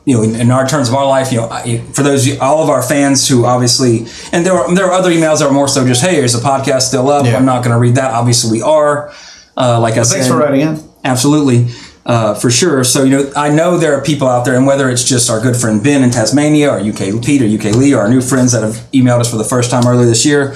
you 0.05 0.15
know, 0.15 0.23
in, 0.23 0.35
in 0.35 0.51
our 0.51 0.67
terms 0.67 0.89
of 0.89 0.95
our 0.95 1.05
life, 1.05 1.31
you 1.31 1.37
know, 1.37 1.47
I, 1.49 1.77
for 1.93 2.01
those 2.01 2.39
all 2.39 2.63
of 2.63 2.69
our 2.69 2.81
fans 2.81 3.27
who 3.27 3.45
obviously, 3.45 4.07
and 4.31 4.45
there 4.45 4.53
are 4.53 4.73
there 4.73 4.85
are 4.85 4.93
other 4.93 5.11
emails 5.11 5.39
that 5.39 5.45
are 5.45 5.53
more 5.53 5.67
so 5.67 5.85
just, 5.85 6.01
hey, 6.01 6.23
is 6.23 6.33
the 6.33 6.39
podcast 6.39 6.81
still 6.81 7.07
up? 7.09 7.25
Yeah. 7.25 7.37
I'm 7.37 7.45
not 7.45 7.63
going 7.63 7.73
to 7.73 7.79
read 7.79 7.95
that. 7.95 8.11
Obviously, 8.11 8.51
we 8.51 8.63
are. 8.63 9.13
Uh, 9.55 9.79
like 9.79 9.97
I 9.97 10.03
said, 10.03 10.15
Thanks 10.15 10.27
for 10.27 10.37
writing 10.37 10.61
in. 10.61 10.79
Absolutely, 11.03 11.67
uh, 12.05 12.33
for 12.33 12.49
sure. 12.49 12.83
So 12.83 13.03
you 13.03 13.11
know, 13.11 13.31
I 13.35 13.49
know 13.49 13.77
there 13.77 13.93
are 13.93 14.03
people 14.03 14.27
out 14.27 14.43
there, 14.43 14.55
and 14.55 14.65
whether 14.65 14.89
it's 14.89 15.03
just 15.03 15.29
our 15.29 15.39
good 15.39 15.55
friend 15.55 15.83
Ben 15.83 16.03
in 16.03 16.09
Tasmania, 16.09 16.71
or 16.71 16.79
UK 16.79 17.23
Pete, 17.23 17.41
or 17.41 17.45
UK 17.45 17.75
Lee, 17.75 17.93
or 17.93 17.99
our 17.99 18.09
new 18.09 18.21
friends 18.21 18.53
that 18.53 18.63
have 18.63 18.75
emailed 18.91 19.19
us 19.19 19.29
for 19.29 19.37
the 19.37 19.43
first 19.43 19.69
time 19.69 19.85
earlier 19.85 20.07
this 20.07 20.25
year. 20.25 20.55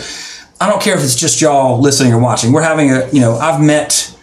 I 0.60 0.70
don't 0.70 0.82
care 0.82 0.98
if 0.98 1.04
it's 1.04 1.16
just 1.16 1.42
y'all 1.42 1.80
listening 1.80 2.14
or 2.14 2.20
watching. 2.20 2.54
We're 2.54 2.64
having 2.64 2.90
a, 2.92 3.10
you 3.12 3.20
know, 3.20 3.38
I've 3.38 3.62
met 3.62 4.15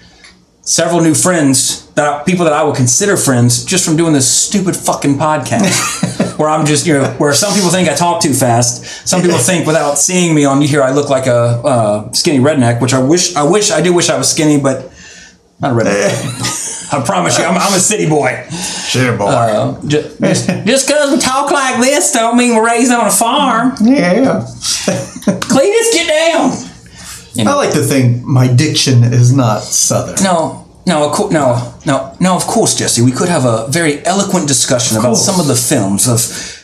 several 0.62 1.00
new 1.00 1.14
friends 1.14 1.90
that 1.92 2.06
I, 2.06 2.22
people 2.24 2.44
that 2.44 2.54
I 2.54 2.62
would 2.62 2.76
consider 2.76 3.16
friends 3.16 3.64
just 3.64 3.84
from 3.84 3.96
doing 3.96 4.12
this 4.12 4.30
stupid 4.30 4.76
fucking 4.76 5.14
podcast. 5.14 6.10
where 6.38 6.48
I'm 6.48 6.66
just, 6.66 6.86
you 6.86 6.94
know, 6.94 7.04
where 7.18 7.32
some 7.34 7.54
people 7.54 7.70
think 7.70 7.88
I 7.88 7.94
talk 7.94 8.22
too 8.22 8.32
fast. 8.32 9.06
Some 9.06 9.22
people 9.22 9.38
think 9.38 9.66
without 9.66 9.96
seeing 9.96 10.34
me 10.34 10.44
on 10.44 10.60
here, 10.62 10.82
I 10.82 10.90
look 10.90 11.08
like 11.08 11.26
a 11.26 11.32
uh, 11.32 12.12
skinny 12.12 12.38
redneck, 12.38 12.80
which 12.80 12.94
I 12.94 13.00
wish, 13.00 13.36
I 13.36 13.44
wish, 13.44 13.70
I 13.70 13.80
do 13.80 13.92
wish 13.92 14.08
I 14.08 14.18
was 14.18 14.30
skinny, 14.30 14.58
but 14.60 14.92
not 15.60 15.72
a 15.72 15.74
redneck. 15.74 16.92
I 16.92 17.02
promise 17.04 17.38
you, 17.38 17.44
I'm, 17.44 17.56
I'm 17.56 17.72
a 17.72 17.78
city 17.78 18.08
boy. 18.08 18.44
Shit, 18.50 19.16
boy. 19.16 19.26
Uh, 19.26 19.80
just 19.86 20.20
just 20.20 20.86
because 20.88 21.12
we 21.12 21.18
talk 21.18 21.50
like 21.50 21.80
this 21.80 22.12
don't 22.12 22.36
mean 22.36 22.54
we're 22.54 22.66
raised 22.66 22.92
on 22.92 23.06
a 23.06 23.10
farm. 23.10 23.72
yeah. 23.80 24.42
Cletus, 24.42 25.92
get 25.92 26.08
down. 26.08 26.71
I 27.38 27.54
like 27.54 27.72
to 27.72 27.82
think 27.82 28.24
my 28.24 28.46
diction 28.48 29.04
is 29.04 29.32
not 29.34 29.62
southern. 29.62 30.22
No, 30.22 30.66
no, 30.86 31.08
of 31.08 31.14
cour- 31.14 31.30
no, 31.30 31.74
no, 31.86 32.16
no. 32.20 32.36
Of 32.36 32.42
course, 32.46 32.74
Jesse. 32.76 33.02
We 33.02 33.12
could 33.12 33.28
have 33.28 33.44
a 33.44 33.66
very 33.68 34.04
eloquent 34.04 34.48
discussion 34.48 34.96
about 34.98 35.14
some 35.16 35.40
of 35.40 35.46
the 35.46 35.54
films 35.54 36.08
of 36.08 36.18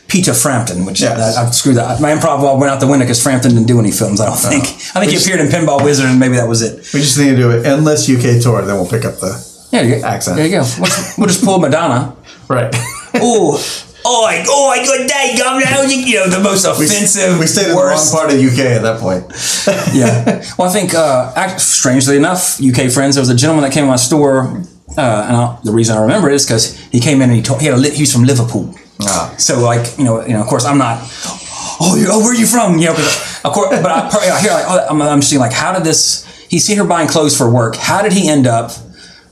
Peter 0.09 0.33
Frampton, 0.35 0.85
which 0.87 1.01
Yes. 1.01 1.37
Uh, 1.37 1.41
I, 1.43 1.47
I 1.47 1.51
screwed 1.51 1.77
that. 1.77 2.01
My 2.01 2.11
improv 2.13 2.43
went 2.59 2.71
out 2.71 2.81
the 2.81 2.87
window 2.87 3.05
because 3.05 3.23
Frampton 3.23 3.53
didn't 3.53 3.67
do 3.67 3.79
any 3.79 3.91
films. 3.91 4.21
I 4.21 4.27
don't 4.27 4.37
think. 4.37 4.65
I 4.95 5.01
think 5.05 5.13
he 5.13 5.19
appeared 5.19 5.41
in 5.41 5.49
Pinball 5.49 5.85
Wizard, 5.85 6.07
and 6.07 6.19
maybe 6.19 6.37
that 6.37 6.49
was 6.49 6.63
it. 6.63 6.77
We 6.93 7.01
just 7.01 7.19
need 7.19 7.31
to 7.31 7.37
do 7.37 7.51
an 7.51 7.65
endless 7.67 8.09
UK 8.09 8.41
tour, 8.43 8.63
then 8.63 8.77
we'll 8.77 8.89
pick 8.89 9.05
up 9.05 9.17
the 9.21 9.33
Yeah, 9.73 9.83
you. 9.83 9.95
Accent. 10.03 10.37
There 10.37 10.47
you 10.47 10.53
go. 10.53 10.65
We'll 10.79 10.87
just, 10.87 11.19
we'll 11.19 11.29
just 11.29 11.45
pull 11.45 11.59
Madonna. 11.59 12.17
right. 12.49 12.71
Oh, 13.15 13.57
oi, 14.09 14.45
oi, 14.49 14.85
good 14.85 15.07
day, 15.09 15.35
governor. 15.37 15.67
You 15.89 16.17
know 16.17 16.29
the 16.29 16.41
most 16.41 16.65
offensive. 16.65 17.39
we 17.39 17.47
stayed 17.47 17.71
in 17.71 17.77
worst. 17.77 18.11
the 18.11 18.17
wrong 18.17 18.27
part 18.29 18.35
of 18.35 18.41
the 18.41 18.47
UK 18.47 18.59
at 18.77 18.83
that 18.83 19.01
point. 19.01 19.25
yeah. 19.95 20.43
Well, 20.59 20.69
I 20.69 20.73
think, 20.73 20.95
uh, 20.95 21.33
act- 21.37 21.61
strangely 21.61 22.17
enough, 22.17 22.61
UK 22.61 22.91
friends, 22.91 23.15
there 23.15 23.23
was 23.23 23.29
a 23.31 23.35
gentleman 23.37 23.63
that 23.65 23.73
came 23.73 23.85
to 23.85 23.89
my 23.89 23.97
store, 23.97 24.49
uh, 24.97 25.27
and 25.29 25.37
I, 25.37 25.59
the 25.63 25.73
reason 25.73 25.97
I 25.97 26.01
remember 26.01 26.29
it 26.31 26.35
is 26.35 26.47
because 26.47 26.79
he 26.91 27.01
came 27.01 27.21
in 27.23 27.29
and 27.31 27.37
he 27.37 27.43
told, 27.43 27.61
he 27.61 27.67
had 27.67 27.75
a 27.75 27.79
li- 27.81 27.91
he 27.95 28.03
was 28.03 28.13
from 28.13 28.25
Liverpool. 28.25 28.75
Ah. 29.03 29.33
So 29.39 29.61
like 29.61 29.97
you 29.97 30.05
know 30.05 30.27
you 30.27 30.33
know 30.33 30.41
of 30.41 30.49
course 30.49 30.65
I'm 30.65 30.79
not. 30.79 30.99
Oh, 31.81 31.95
you 31.97 32.07
oh, 32.11 32.19
where 32.19 32.33
are 32.33 32.35
you 32.35 32.47
from? 32.47 32.79
You 32.79 32.87
know, 32.87 32.95
of 33.45 33.53
course, 33.53 33.71
but 33.71 33.87
I, 33.87 34.09
I 34.09 34.41
hear, 34.41 34.51
like, 34.51 34.65
oh, 34.67 34.87
I'm, 34.91 35.01
I'm 35.01 35.23
seeing 35.23 35.41
like 35.41 35.53
how 35.53 35.73
did 35.73 35.85
this? 35.85 36.27
He's 36.51 36.67
here 36.67 36.85
buying 36.85 37.07
clothes 37.07 37.37
for 37.37 37.49
work. 37.49 37.77
How 37.77 38.03
did 38.03 38.13
he 38.13 38.29
end 38.29 38.47
up 38.49 38.73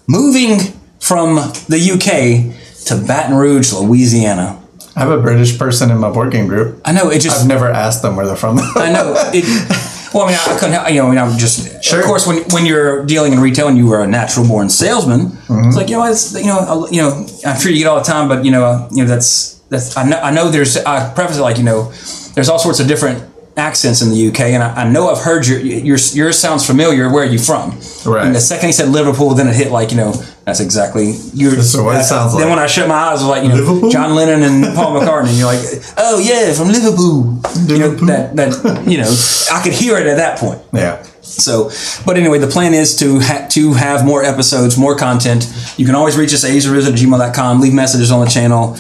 moving 0.06 0.58
from 1.00 1.34
the 1.68 1.80
UK 1.94 2.54
to 2.86 3.04
Baton 3.06 3.34
Rouge, 3.36 3.72
Louisiana? 3.72 4.62
I 4.96 5.00
have 5.00 5.10
a 5.10 5.20
British 5.20 5.58
person 5.58 5.90
in 5.90 5.98
my 5.98 6.10
board 6.10 6.32
game 6.32 6.46
group. 6.46 6.80
I 6.84 6.92
know 6.92 7.10
it 7.10 7.20
just 7.20 7.42
I've 7.42 7.46
never 7.48 7.68
asked 7.70 8.00
them 8.02 8.16
where 8.16 8.26
they're 8.26 8.34
from. 8.36 8.58
I 8.76 8.90
know 8.92 9.14
it. 9.34 9.44
Well, 10.14 10.24
I 10.24 10.28
mean, 10.30 10.38
I, 10.46 10.54
I 10.54 10.58
couldn't. 10.58 10.72
help- 10.72 10.88
You 10.88 10.94
know, 11.02 11.06
I 11.08 11.10
mean, 11.10 11.18
I'm 11.18 11.36
just. 11.36 11.84
Sure. 11.84 12.00
Of 12.00 12.06
course, 12.06 12.26
when 12.26 12.38
when 12.54 12.64
you're 12.64 13.04
dealing 13.04 13.34
in 13.34 13.40
retail 13.40 13.68
and 13.68 13.76
you 13.76 13.92
are 13.92 14.02
a 14.02 14.06
natural 14.06 14.46
born 14.46 14.70
salesman, 14.70 15.20
Mm-hmm. 15.48 15.66
it's 15.68 15.76
like 15.76 15.90
you 15.90 15.96
know, 15.96 16.04
it's 16.04 16.32
you 16.32 16.46
know, 16.46 16.58
I'll- 16.58 16.88
you 16.90 17.02
know, 17.02 17.26
I'm 17.44 17.60
sure 17.60 17.70
you 17.70 17.78
get 17.78 17.88
all 17.88 17.98
the 17.98 18.04
time, 18.04 18.26
but 18.28 18.42
you 18.44 18.50
know, 18.50 18.64
uh, 18.64 18.88
you 18.92 19.02
know, 19.02 19.08
that's 19.08 19.56
that's. 19.68 19.94
I 19.96 20.04
know. 20.08 20.16
I 20.18 20.30
know. 20.30 20.48
There's. 20.48 20.78
I 20.78 21.12
preface 21.12 21.36
it 21.36 21.42
like 21.42 21.58
you 21.58 21.64
know, 21.64 21.90
there's 22.34 22.48
all 22.48 22.58
sorts 22.58 22.80
of 22.80 22.86
different 22.88 23.22
accents 23.58 24.00
in 24.00 24.08
the 24.10 24.28
UK, 24.28 24.40
and 24.56 24.62
I, 24.62 24.84
I 24.84 24.88
know 24.88 25.10
I've 25.10 25.22
heard 25.22 25.46
your 25.46 25.58
your 25.60 25.98
yours 26.14 26.38
sounds 26.38 26.64
familiar. 26.64 27.10
Where 27.12 27.24
are 27.24 27.30
you 27.30 27.38
from? 27.40 27.72
Right. 28.06 28.24
And 28.24 28.34
the 28.34 28.40
second 28.40 28.68
he 28.68 28.72
said 28.72 28.88
Liverpool, 28.88 29.34
then 29.34 29.48
it 29.48 29.54
hit 29.56 29.70
like 29.70 29.90
you 29.90 29.98
know, 29.98 30.14
that's 30.46 30.60
exactly 30.60 31.12
your. 31.34 31.50
That's 31.52 31.76
what 31.76 31.96
it 32.00 32.04
sounds 32.04 32.32
like. 32.32 32.42
Then 32.42 32.50
when 32.50 32.58
I 32.60 32.66
shut 32.68 32.88
my 32.88 32.94
eyes, 32.94 33.20
it 33.20 33.24
was 33.24 33.30
like 33.30 33.42
you 33.42 33.48
know, 33.50 33.56
Liverpool? 33.56 33.90
John 33.90 34.14
Lennon 34.14 34.42
and 34.42 34.74
Paul 34.76 34.92
McCartney, 35.00 35.28
and 35.30 35.36
you're 35.38 35.46
like, 35.46 35.60
oh 35.98 36.18
yeah, 36.20 36.54
from 36.54 36.68
Liverpool. 36.68 37.42
You 37.66 37.78
know 37.78 37.90
that 38.06 38.36
that 38.36 38.86
you 38.86 38.98
know, 38.98 39.12
I 39.52 39.62
could 39.62 39.72
hear 39.74 39.98
it 39.98 40.06
at 40.06 40.16
that 40.16 40.38
point. 40.38 40.62
yeah. 40.72 41.02
So, 41.20 41.70
but 42.06 42.16
anyway, 42.16 42.38
the 42.38 42.46
plan 42.46 42.72
is 42.72 42.94
to 42.98 43.18
ha- 43.18 43.48
to 43.50 43.72
have 43.74 44.04
more 44.06 44.22
episodes, 44.22 44.78
more 44.78 44.96
content. 44.96 45.52
You 45.76 45.84
can 45.84 45.96
always 45.96 46.16
reach 46.16 46.32
us 46.32 46.44
at 46.44 46.52
80srevisited 46.52 46.92
at 46.92 46.98
gmail.com. 47.00 47.60
Leave 47.60 47.74
messages 47.74 48.12
on 48.12 48.24
the 48.24 48.30
channel. 48.30 48.76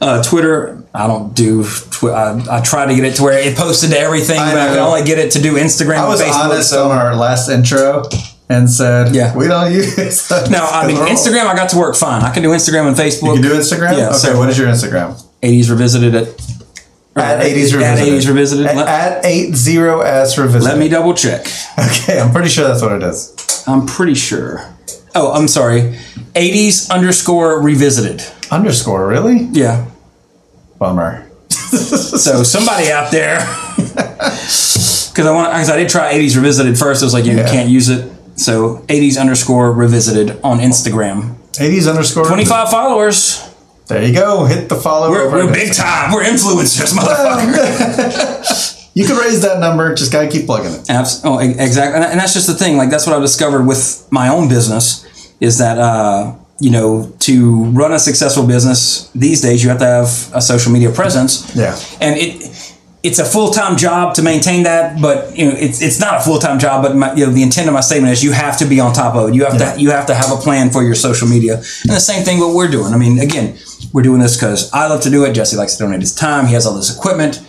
Uh, 0.00 0.22
Twitter, 0.22 0.82
I 0.94 1.06
don't 1.06 1.34
do. 1.34 1.62
Twi- 1.90 2.10
I, 2.10 2.58
I 2.58 2.60
try 2.62 2.86
to 2.86 2.94
get 2.94 3.04
it 3.04 3.16
to 3.16 3.22
where 3.22 3.38
it 3.38 3.54
posted 3.54 3.90
to 3.90 3.98
everything, 3.98 4.38
I 4.38 4.52
but 4.54 4.60
I 4.62 4.66
can 4.68 4.78
only 4.78 5.02
get 5.04 5.18
it 5.18 5.32
to 5.32 5.42
do 5.42 5.56
Instagram 5.56 5.98
I 5.98 6.00
and 6.00 6.08
was 6.08 6.22
Facebook. 6.22 6.44
honest 6.44 6.70
so- 6.70 6.88
on 6.90 6.96
our 6.96 7.14
last 7.14 7.50
intro 7.50 8.04
and 8.50 8.68
said, 8.68 9.14
Yeah. 9.14 9.34
we 9.34 9.46
don't 9.48 9.72
use 9.80 9.96
no, 10.50 10.66
I 10.70 10.86
mean 10.86 10.96
Instagram. 10.96 11.46
I 11.46 11.54
got 11.54 11.70
to 11.70 11.78
work 11.78 11.96
fine. 11.96 12.22
I 12.22 12.30
can 12.34 12.42
do 12.42 12.50
Instagram 12.50 12.88
and 12.88 12.96
Facebook. 12.96 13.28
You 13.36 13.40
can 13.40 13.42
do 13.42 13.54
Instagram? 13.54 13.96
Yeah. 13.96 14.08
Okay, 14.08 14.18
so 14.18 14.38
what 14.38 14.50
is 14.50 14.58
your 14.58 14.68
Instagram? 14.68 15.18
80s 15.42 15.70
revisited 15.70 16.14
at 16.14 16.26
At 17.16 17.42
80s 17.42 17.72
Revisited. 17.72 17.82
At 17.82 17.98
80s 17.98 18.28
revisited. 18.28 18.66
At, 18.66 18.76
Let, 18.76 18.88
at 18.88 19.24
80s 19.24 20.38
Revisited. 20.38 20.62
let 20.62 20.78
me 20.78 20.88
double 20.88 21.14
check. 21.14 21.46
Okay, 21.78 22.20
I'm 22.20 22.30
pretty 22.32 22.48
sure 22.50 22.66
that's 22.68 22.82
what 22.82 22.92
it 22.92 23.02
is. 23.02 23.64
I'm 23.66 23.86
pretty 23.86 24.14
sure. 24.14 24.60
Oh, 25.14 25.32
I'm 25.32 25.48
sorry. 25.48 25.96
80s 26.34 26.90
underscore 26.90 27.60
revisited. 27.62 28.22
Underscore, 28.50 29.06
really? 29.08 29.48
Yeah. 29.52 29.86
Bummer. 30.78 31.26
So 31.70 32.42
somebody 32.42 32.90
out 32.90 33.12
there, 33.12 33.38
because 33.76 35.16
I 35.26 35.30
want, 35.30 35.52
because 35.52 35.70
I 35.70 35.76
did 35.76 35.88
try 35.88 36.12
80s 36.14 36.34
revisited 36.36 36.76
first. 36.78 37.00
It 37.02 37.06
was 37.06 37.14
like 37.14 37.24
you 37.24 37.36
Yeah. 37.36 37.48
can't 37.48 37.68
use 37.68 37.88
it. 37.88 38.10
So 38.40 38.78
80s 38.88 39.20
underscore 39.20 39.72
revisited 39.72 40.40
on 40.42 40.58
Instagram. 40.58 41.36
80s 41.52 41.88
underscore. 41.90 42.24
25 42.24 42.70
followers. 42.70 43.46
There 43.88 44.02
you 44.02 44.14
go. 44.14 44.46
Hit 44.46 44.68
the 44.68 44.76
follow. 44.76 45.10
We're, 45.10 45.30
we're 45.30 45.52
big 45.52 45.74
time. 45.74 46.12
We're 46.12 46.24
influencers, 46.24 46.96
motherfucker. 46.96 48.76
You 48.92 49.06
can 49.06 49.16
raise 49.16 49.42
that 49.42 49.60
number. 49.60 49.94
Just 49.94 50.10
gotta 50.12 50.28
keep 50.28 50.46
plugging 50.46 50.72
it. 50.72 50.90
Abs- 50.90 51.22
oh, 51.24 51.38
exactly. 51.38 51.94
And, 51.94 52.04
and 52.04 52.18
that's 52.18 52.34
just 52.34 52.48
the 52.48 52.54
thing. 52.54 52.76
Like 52.76 52.90
that's 52.90 53.06
what 53.06 53.14
I've 53.14 53.22
discovered 53.22 53.64
with 53.64 54.06
my 54.10 54.28
own 54.28 54.48
business 54.48 55.06
is 55.38 55.58
that 55.58 55.78
uh, 55.78 56.34
you 56.58 56.70
know 56.70 57.12
to 57.20 57.64
run 57.66 57.92
a 57.92 58.00
successful 58.00 58.44
business 58.46 59.08
these 59.12 59.40
days 59.40 59.62
you 59.62 59.70
have 59.70 59.78
to 59.78 59.86
have 59.86 60.30
a 60.34 60.42
social 60.42 60.72
media 60.72 60.90
presence. 60.90 61.54
Yeah. 61.54 61.78
And 62.00 62.18
it 62.18 62.42
it's 63.02 63.18
a 63.18 63.24
full 63.24 63.50
time 63.50 63.76
job 63.78 64.14
to 64.14 64.22
maintain 64.22 64.64
that, 64.64 65.00
but 65.00 65.36
you 65.36 65.46
know 65.46 65.56
it's 65.56 65.80
it's 65.80 65.98
not 65.98 66.18
a 66.18 66.20
full 66.20 66.38
time 66.38 66.58
job. 66.58 66.82
But 66.82 66.96
my, 66.96 67.14
you 67.14 67.24
know 67.26 67.32
the 67.32 67.42
intent 67.42 67.66
of 67.68 67.72
my 67.74 67.80
statement 67.80 68.12
is 68.12 68.22
you 68.22 68.32
have 68.32 68.58
to 68.58 68.66
be 68.66 68.78
on 68.80 68.92
top 68.92 69.14
of 69.14 69.30
it. 69.30 69.34
You 69.34 69.44
have 69.44 69.58
Yeah. 69.58 69.72
to 69.74 69.80
you 69.80 69.90
have 69.90 70.06
to 70.06 70.14
have 70.14 70.30
a 70.30 70.36
plan 70.36 70.70
for 70.70 70.82
your 70.82 70.94
social 70.94 71.26
media. 71.26 71.54
And 71.56 71.92
the 71.92 72.00
same 72.00 72.24
thing 72.24 72.40
what 72.40 72.54
we're 72.54 72.68
doing. 72.70 72.92
I 72.92 72.98
mean, 72.98 73.18
again, 73.18 73.56
we're 73.92 74.02
doing 74.02 74.20
this 74.20 74.36
because 74.36 74.70
I 74.72 74.86
love 74.86 75.00
to 75.02 75.10
do 75.10 75.24
it. 75.24 75.32
Jesse 75.32 75.56
likes 75.56 75.76
to 75.76 75.84
donate 75.84 76.00
his 76.00 76.14
time. 76.14 76.46
He 76.46 76.52
has 76.54 76.66
all 76.66 76.74
this 76.74 76.94
equipment. 76.94 77.40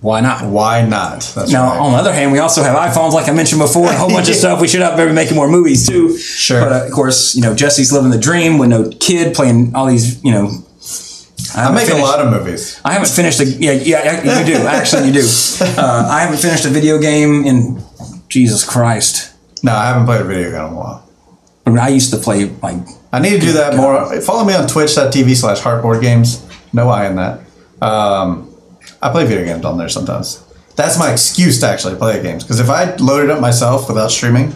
Why 0.00 0.20
not? 0.20 0.44
Why 0.50 0.82
not? 0.84 1.20
That's 1.36 1.52
Now, 1.52 1.68
right. 1.68 1.78
on 1.78 1.92
the 1.92 1.98
other 1.98 2.12
hand, 2.12 2.32
we 2.32 2.40
also 2.40 2.60
have 2.64 2.76
iPhones, 2.76 3.12
like 3.12 3.28
I 3.28 3.32
mentioned 3.32 3.60
before, 3.60 3.86
and 3.86 3.94
a 3.94 3.98
whole 3.98 4.08
bunch 4.10 4.28
of 4.28 4.34
stuff. 4.42 4.60
We 4.60 4.66
should 4.66 4.80
have 4.80 4.96
maybe 4.96 5.12
making 5.12 5.36
more 5.36 5.48
movies 5.48 5.86
too. 5.86 6.18
Sure. 6.18 6.60
But 6.60 6.72
uh, 6.72 6.84
of 6.86 6.90
course, 6.90 7.36
you 7.36 7.42
know, 7.42 7.54
Jesse's 7.54 7.92
living 7.92 8.10
the 8.10 8.18
dream 8.18 8.58
with 8.58 8.68
no 8.68 8.90
kid, 8.98 9.32
playing 9.34 9.74
all 9.76 9.86
these, 9.86 10.22
you 10.24 10.32
know. 10.32 10.50
I 11.54 11.70
make 11.72 11.88
a 11.90 11.96
lot 11.96 12.20
of 12.20 12.30
movies. 12.30 12.80
I 12.84 12.92
haven't 12.92 13.08
finished 13.08 13.40
a. 13.40 13.44
Yeah, 13.44 13.72
yeah, 13.72 14.40
you 14.40 14.46
do. 14.46 14.54
Actually, 14.66 15.08
you 15.08 15.12
do. 15.12 15.26
Uh, 15.60 16.08
I 16.10 16.20
haven't 16.20 16.38
finished 16.38 16.64
a 16.64 16.68
video 16.68 16.98
game 16.98 17.44
in 17.44 17.82
Jesus 18.28 18.64
Christ. 18.64 19.34
No, 19.62 19.72
I 19.72 19.86
haven't 19.86 20.06
played 20.06 20.20
a 20.20 20.24
video 20.24 20.50
game 20.50 20.66
in 20.66 20.72
a 20.72 20.76
while. 20.76 21.08
I 21.66 21.70
mean, 21.70 21.78
I 21.78 21.88
used 21.88 22.12
to 22.12 22.18
play 22.18 22.46
like. 22.46 22.76
I 23.12 23.20
need 23.20 23.40
to 23.40 23.40
do 23.40 23.52
that 23.52 23.76
more. 23.76 24.20
Follow 24.22 24.44
me 24.44 24.54
on 24.54 24.66
twitch.tv 24.66 25.36
slash 25.36 25.60
heartboard 25.60 26.00
games. 26.00 26.46
No 26.72 26.88
I 26.88 27.06
in 27.06 27.16
that. 27.16 27.40
Um, 27.82 28.54
I 29.02 29.10
play 29.10 29.26
video 29.26 29.44
games 29.44 29.64
on 29.64 29.76
there 29.76 29.88
sometimes. 29.88 30.44
That's 30.76 30.98
my 30.98 31.12
excuse 31.12 31.60
to 31.60 31.66
actually 31.66 31.96
play 31.96 32.22
games. 32.22 32.44
Because 32.44 32.60
if 32.60 32.70
I 32.70 32.94
loaded 32.96 33.30
up 33.30 33.40
myself 33.40 33.88
without 33.88 34.10
streaming, 34.10 34.54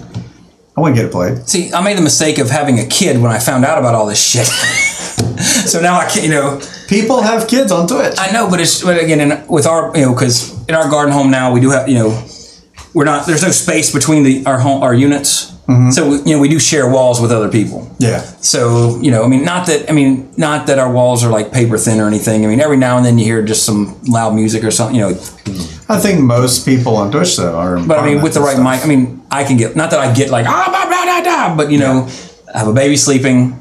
I 0.77 0.81
wouldn't 0.81 0.97
get 0.97 1.05
it 1.05 1.12
played. 1.12 1.47
See, 1.48 1.73
I 1.73 1.82
made 1.82 1.98
the 1.98 2.02
mistake 2.02 2.39
of 2.39 2.48
having 2.48 2.78
a 2.78 2.86
kid 2.86 3.20
when 3.20 3.31
I 3.31 3.39
found 3.39 3.64
out 3.64 3.78
about 3.78 3.94
all 3.94 4.06
this 4.06 4.23
shit. 4.23 4.48
so 5.66 5.80
now 5.80 5.98
I 5.98 6.08
can't, 6.08 6.24
you 6.24 6.30
know. 6.30 6.60
People 6.88 7.22
have 7.22 7.48
kids 7.48 7.72
on 7.72 7.86
Twitch. 7.88 8.14
I 8.18 8.30
know, 8.32 8.48
but 8.48 8.60
it's 8.60 8.82
but 8.82 9.02
again, 9.02 9.20
in, 9.20 9.46
with 9.48 9.66
our 9.66 9.96
you 9.96 10.06
know, 10.06 10.14
because 10.14 10.52
in 10.68 10.74
our 10.74 10.88
garden 10.88 11.12
home 11.12 11.30
now 11.30 11.52
we 11.52 11.60
do 11.60 11.70
have 11.70 11.88
you 11.88 11.98
know, 11.98 12.26
we're 12.94 13.04
not. 13.04 13.26
There's 13.26 13.42
no 13.42 13.50
space 13.50 13.92
between 13.92 14.22
the 14.22 14.44
our 14.46 14.58
home 14.58 14.82
our 14.82 14.94
units. 14.94 15.52
So 15.90 16.08
we, 16.08 16.16
you 16.18 16.36
know 16.36 16.38
we 16.38 16.48
do 16.48 16.60
share 16.60 16.88
walls 16.88 17.20
with 17.20 17.32
other 17.32 17.48
people. 17.48 17.90
Yeah. 17.98 18.20
So 18.20 19.00
you 19.00 19.10
know, 19.10 19.24
I 19.24 19.28
mean, 19.28 19.44
not 19.44 19.66
that 19.66 19.90
I 19.90 19.92
mean, 19.92 20.32
not 20.36 20.68
that 20.68 20.78
our 20.78 20.90
walls 20.92 21.24
are 21.24 21.30
like 21.30 21.50
paper 21.52 21.76
thin 21.76 21.98
or 21.98 22.06
anything. 22.06 22.44
I 22.44 22.48
mean, 22.48 22.60
every 22.60 22.76
now 22.76 22.96
and 22.98 23.04
then 23.04 23.18
you 23.18 23.24
hear 23.24 23.42
just 23.42 23.66
some 23.66 24.00
loud 24.04 24.34
music 24.34 24.62
or 24.62 24.70
something. 24.70 24.94
You 24.94 25.02
know, 25.02 25.08
I 25.88 25.98
think 25.98 26.20
most 26.20 26.64
people 26.64 26.96
on 26.96 27.10
Twitch 27.10 27.36
though 27.36 27.56
are. 27.56 27.84
but 27.84 27.98
I 27.98 28.06
mean, 28.06 28.22
with 28.22 28.34
the 28.34 28.40
right 28.40 28.56
mic, 28.56 28.84
I 28.84 28.86
mean, 28.86 29.26
I 29.28 29.42
can 29.42 29.56
get 29.56 29.74
not 29.74 29.90
that 29.90 29.98
I 29.98 30.14
get 30.14 30.30
like 30.30 30.46
ah 30.46 30.66
blah, 30.68 30.86
blah, 30.86 31.04
blah, 31.04 31.22
blah, 31.22 31.56
but 31.56 31.72
you 31.72 31.78
know, 31.78 32.08
I 32.54 32.58
have 32.58 32.68
a 32.68 32.72
baby 32.72 32.96
sleeping. 32.96 33.58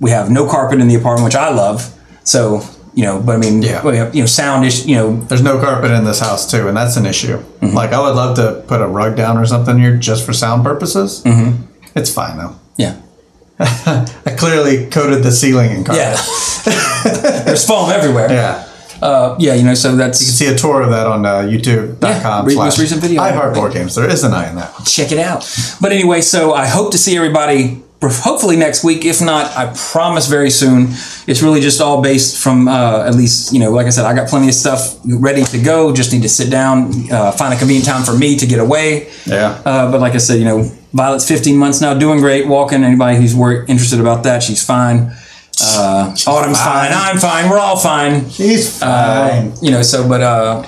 We 0.00 0.10
have 0.10 0.30
no 0.30 0.46
carpet 0.48 0.80
in 0.80 0.88
the 0.88 0.94
apartment, 0.94 1.24
which 1.24 1.34
I 1.36 1.50
love. 1.50 1.94
So 2.24 2.62
you 2.94 3.04
know, 3.04 3.20
but 3.20 3.36
I 3.36 3.38
mean, 3.38 3.62
Yeah. 3.62 3.84
we 3.84 3.96
have, 3.96 4.14
you 4.14 4.22
know, 4.22 4.26
sound 4.26 4.64
is 4.64 4.86
you 4.86 4.96
know, 4.96 5.16
There's 5.28 5.42
no 5.42 5.58
carpet 5.60 5.90
in 5.92 6.04
this 6.04 6.18
house 6.20 6.50
too, 6.50 6.66
and 6.68 6.76
that's 6.76 6.96
an 6.96 7.06
issue. 7.06 7.38
Mm-hmm. 7.38 7.74
Like 7.76 7.92
I 7.92 8.00
would 8.00 8.16
love 8.16 8.36
to 8.36 8.64
put 8.66 8.80
a 8.80 8.86
rug 8.86 9.16
down 9.16 9.36
or 9.38 9.46
something 9.46 9.78
here 9.78 9.96
just 9.96 10.24
for 10.26 10.32
sound 10.32 10.64
purposes. 10.64 11.22
Mm-hmm. 11.24 11.62
It's 11.94 12.12
fine 12.12 12.36
though. 12.38 12.56
yeah, 12.76 13.00
I 13.60 14.34
clearly 14.38 14.86
coated 14.90 15.22
the 15.22 15.30
ceiling 15.32 15.70
in 15.70 15.84
carpet. 15.84 16.02
yeah. 16.02 16.16
There's 17.44 17.66
foam 17.66 17.90
everywhere. 17.90 18.30
Yeah. 18.30 18.64
Uh, 19.00 19.36
yeah, 19.38 19.54
you 19.54 19.62
know, 19.62 19.74
so 19.74 19.94
that's 19.94 20.20
You 20.20 20.26
can 20.26 20.34
see 20.34 20.46
a 20.48 20.56
tour 20.58 20.82
of 20.82 20.90
that 20.90 21.06
on 21.06 21.24
uh, 21.24 21.42
youtube.com 21.42 22.48
Yeah, 22.50 22.56
most 22.56 22.78
recent 22.80 23.00
video. 23.00 23.22
I 23.22 23.30
heart 23.30 23.54
board 23.54 23.72
games. 23.72 23.94
There 23.94 24.10
is 24.10 24.24
an 24.24 24.32
eye 24.34 24.48
in 24.50 24.56
that. 24.56 24.74
check 24.86 25.12
it 25.12 25.18
out. 25.20 25.48
But 25.80 25.92
anyway, 25.92 26.20
so 26.20 26.52
I 26.52 26.66
hope 26.66 26.90
to 26.92 26.98
see 26.98 27.16
everybody 27.16 27.80
hopefully 28.00 28.56
next 28.56 28.84
week. 28.84 29.04
If 29.04 29.20
not, 29.20 29.56
I 29.56 29.72
promise 29.92 30.26
very 30.28 30.50
soon. 30.50 30.88
It's 31.26 31.42
really 31.42 31.60
just 31.60 31.80
all 31.80 32.00
based 32.00 32.42
from 32.42 32.68
uh, 32.68 33.04
at 33.04 33.14
least, 33.14 33.52
you 33.52 33.58
know, 33.58 33.70
like 33.72 33.86
I 33.86 33.90
said, 33.90 34.04
I 34.04 34.14
got 34.14 34.28
plenty 34.28 34.48
of 34.48 34.54
stuff 34.54 34.96
ready 35.04 35.42
to 35.44 35.58
go. 35.60 35.92
Just 35.92 36.12
need 36.12 36.22
to 36.22 36.28
sit 36.28 36.50
down, 36.50 36.92
uh, 37.10 37.32
find 37.32 37.52
a 37.52 37.56
convenient 37.56 37.86
time 37.86 38.04
for 38.04 38.16
me 38.16 38.36
to 38.36 38.46
get 38.46 38.60
away. 38.60 39.10
Yeah. 39.26 39.60
Uh, 39.64 39.90
but 39.90 40.00
like 40.00 40.14
I 40.14 40.18
said, 40.18 40.38
you 40.38 40.44
know, 40.44 40.62
Violet's 40.92 41.26
15 41.28 41.56
months 41.56 41.80
now, 41.80 41.92
doing 41.94 42.20
great, 42.20 42.46
walking. 42.46 42.84
Anybody 42.84 43.16
who's 43.16 43.34
wor- 43.34 43.64
interested 43.64 44.00
about 44.00 44.22
that, 44.24 44.42
she's 44.42 44.64
fine. 44.64 45.12
Uh, 45.60 46.14
Autumn's 46.28 46.60
fine. 46.62 46.92
I'm 46.92 47.18
fine. 47.18 47.50
We're 47.50 47.58
all 47.58 47.76
fine. 47.76 48.24
He's 48.26 48.80
Uh, 48.80 49.28
fine. 49.28 49.52
you 49.60 49.72
know, 49.72 49.82
so 49.82 50.08
but 50.08 50.20
uh, 50.22 50.64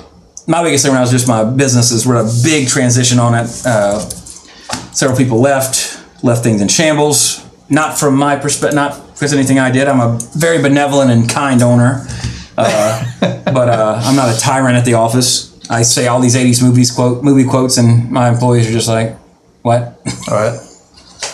my 0.48 0.64
biggest 0.64 0.84
thing 0.84 0.92
right 0.92 0.98
now 0.98 1.04
is 1.04 1.12
just 1.12 1.28
my 1.28 1.44
businesses. 1.44 2.04
We're 2.06 2.16
at 2.16 2.24
a 2.26 2.40
big 2.42 2.66
transition 2.68 3.20
on 3.20 3.34
it. 3.34 3.48
Uh, 3.64 4.00
several 4.92 5.16
people 5.16 5.40
left, 5.40 5.99
left 6.22 6.42
things 6.42 6.60
in 6.60 6.68
shambles. 6.68 7.46
Not 7.68 7.98
from 7.98 8.16
my 8.16 8.36
perspective, 8.36 8.74
not 8.74 9.00
because 9.12 9.32
anything 9.32 9.58
I 9.58 9.70
did. 9.70 9.86
I'm 9.86 10.00
a 10.00 10.18
very 10.36 10.60
benevolent 10.60 11.10
and 11.10 11.28
kind 11.28 11.62
owner, 11.62 12.04
uh, 12.58 13.04
but 13.44 13.68
uh, 13.68 14.00
I'm 14.02 14.16
not 14.16 14.34
a 14.34 14.40
tyrant 14.40 14.76
at 14.76 14.84
the 14.84 14.94
office. 14.94 15.56
I 15.70 15.82
say 15.82 16.08
all 16.08 16.20
these 16.20 16.34
'80s 16.34 16.62
movies 16.62 16.90
quote 16.90 17.22
movie 17.22 17.44
quotes, 17.48 17.76
and 17.78 18.10
my 18.10 18.28
employees 18.28 18.68
are 18.68 18.72
just 18.72 18.88
like, 18.88 19.16
"What?" 19.62 20.00
All 20.28 20.34
right. 20.34 20.58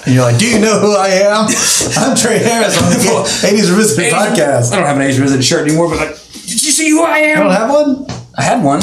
And 0.05 0.15
you're 0.15 0.25
like, 0.25 0.39
do 0.39 0.47
you 0.47 0.61
know 0.61 0.79
who 0.79 0.95
I 0.95 1.09
am? 1.09 1.47
I'm 1.97 2.17
Trey 2.17 2.39
Harris 2.39 2.81
on 2.81 2.91
the 2.91 2.97
80s 2.97 3.71
Revisited 3.77 4.13
podcast. 4.13 4.73
I 4.73 4.77
don't 4.77 4.87
have 4.87 4.97
an 4.97 5.03
'80s 5.03 5.19
Revisited 5.19 5.45
shirt 5.45 5.67
anymore, 5.67 5.89
but 5.89 5.99
like, 5.99 6.09
did 6.11 6.63
you 6.63 6.71
see 6.71 6.91
who 6.91 7.03
I 7.03 7.19
am? 7.19 7.39
You 7.39 7.45
don't 7.45 7.53
have 7.53 7.71
one? 7.71 8.07
I 8.37 8.43
had 8.43 8.63
one. 8.63 8.83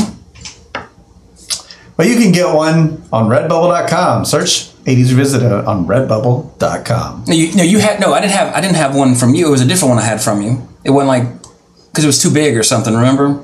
Well, 1.97 2.07
you 2.07 2.15
can 2.15 2.31
get 2.31 2.53
one 2.53 3.03
on 3.13 3.29
redbubble.com. 3.29 4.25
Search 4.25 4.72
80s 4.85 5.09
Revisited 5.09 5.51
on 5.51 5.85
redbubble.com. 5.87 7.25
No, 7.27 7.33
you, 7.33 7.55
no, 7.55 7.63
you 7.63 7.79
had 7.79 7.99
no. 7.99 8.13
I 8.13 8.19
didn't 8.21 8.33
have. 8.33 8.53
I 8.53 8.61
didn't 8.61 8.75
have 8.75 8.95
one 8.95 9.15
from 9.15 9.33
you. 9.33 9.47
It 9.47 9.49
was 9.51 9.61
a 9.61 9.65
different 9.67 9.89
one 9.95 9.99
I 9.99 10.05
had 10.05 10.21
from 10.21 10.41
you. 10.41 10.67
It 10.83 10.89
wasn't 10.91 11.07
like 11.07 11.23
because 11.91 12.03
it 12.03 12.07
was 12.07 12.21
too 12.21 12.31
big 12.33 12.57
or 12.57 12.63
something. 12.63 12.93
Remember? 12.93 13.43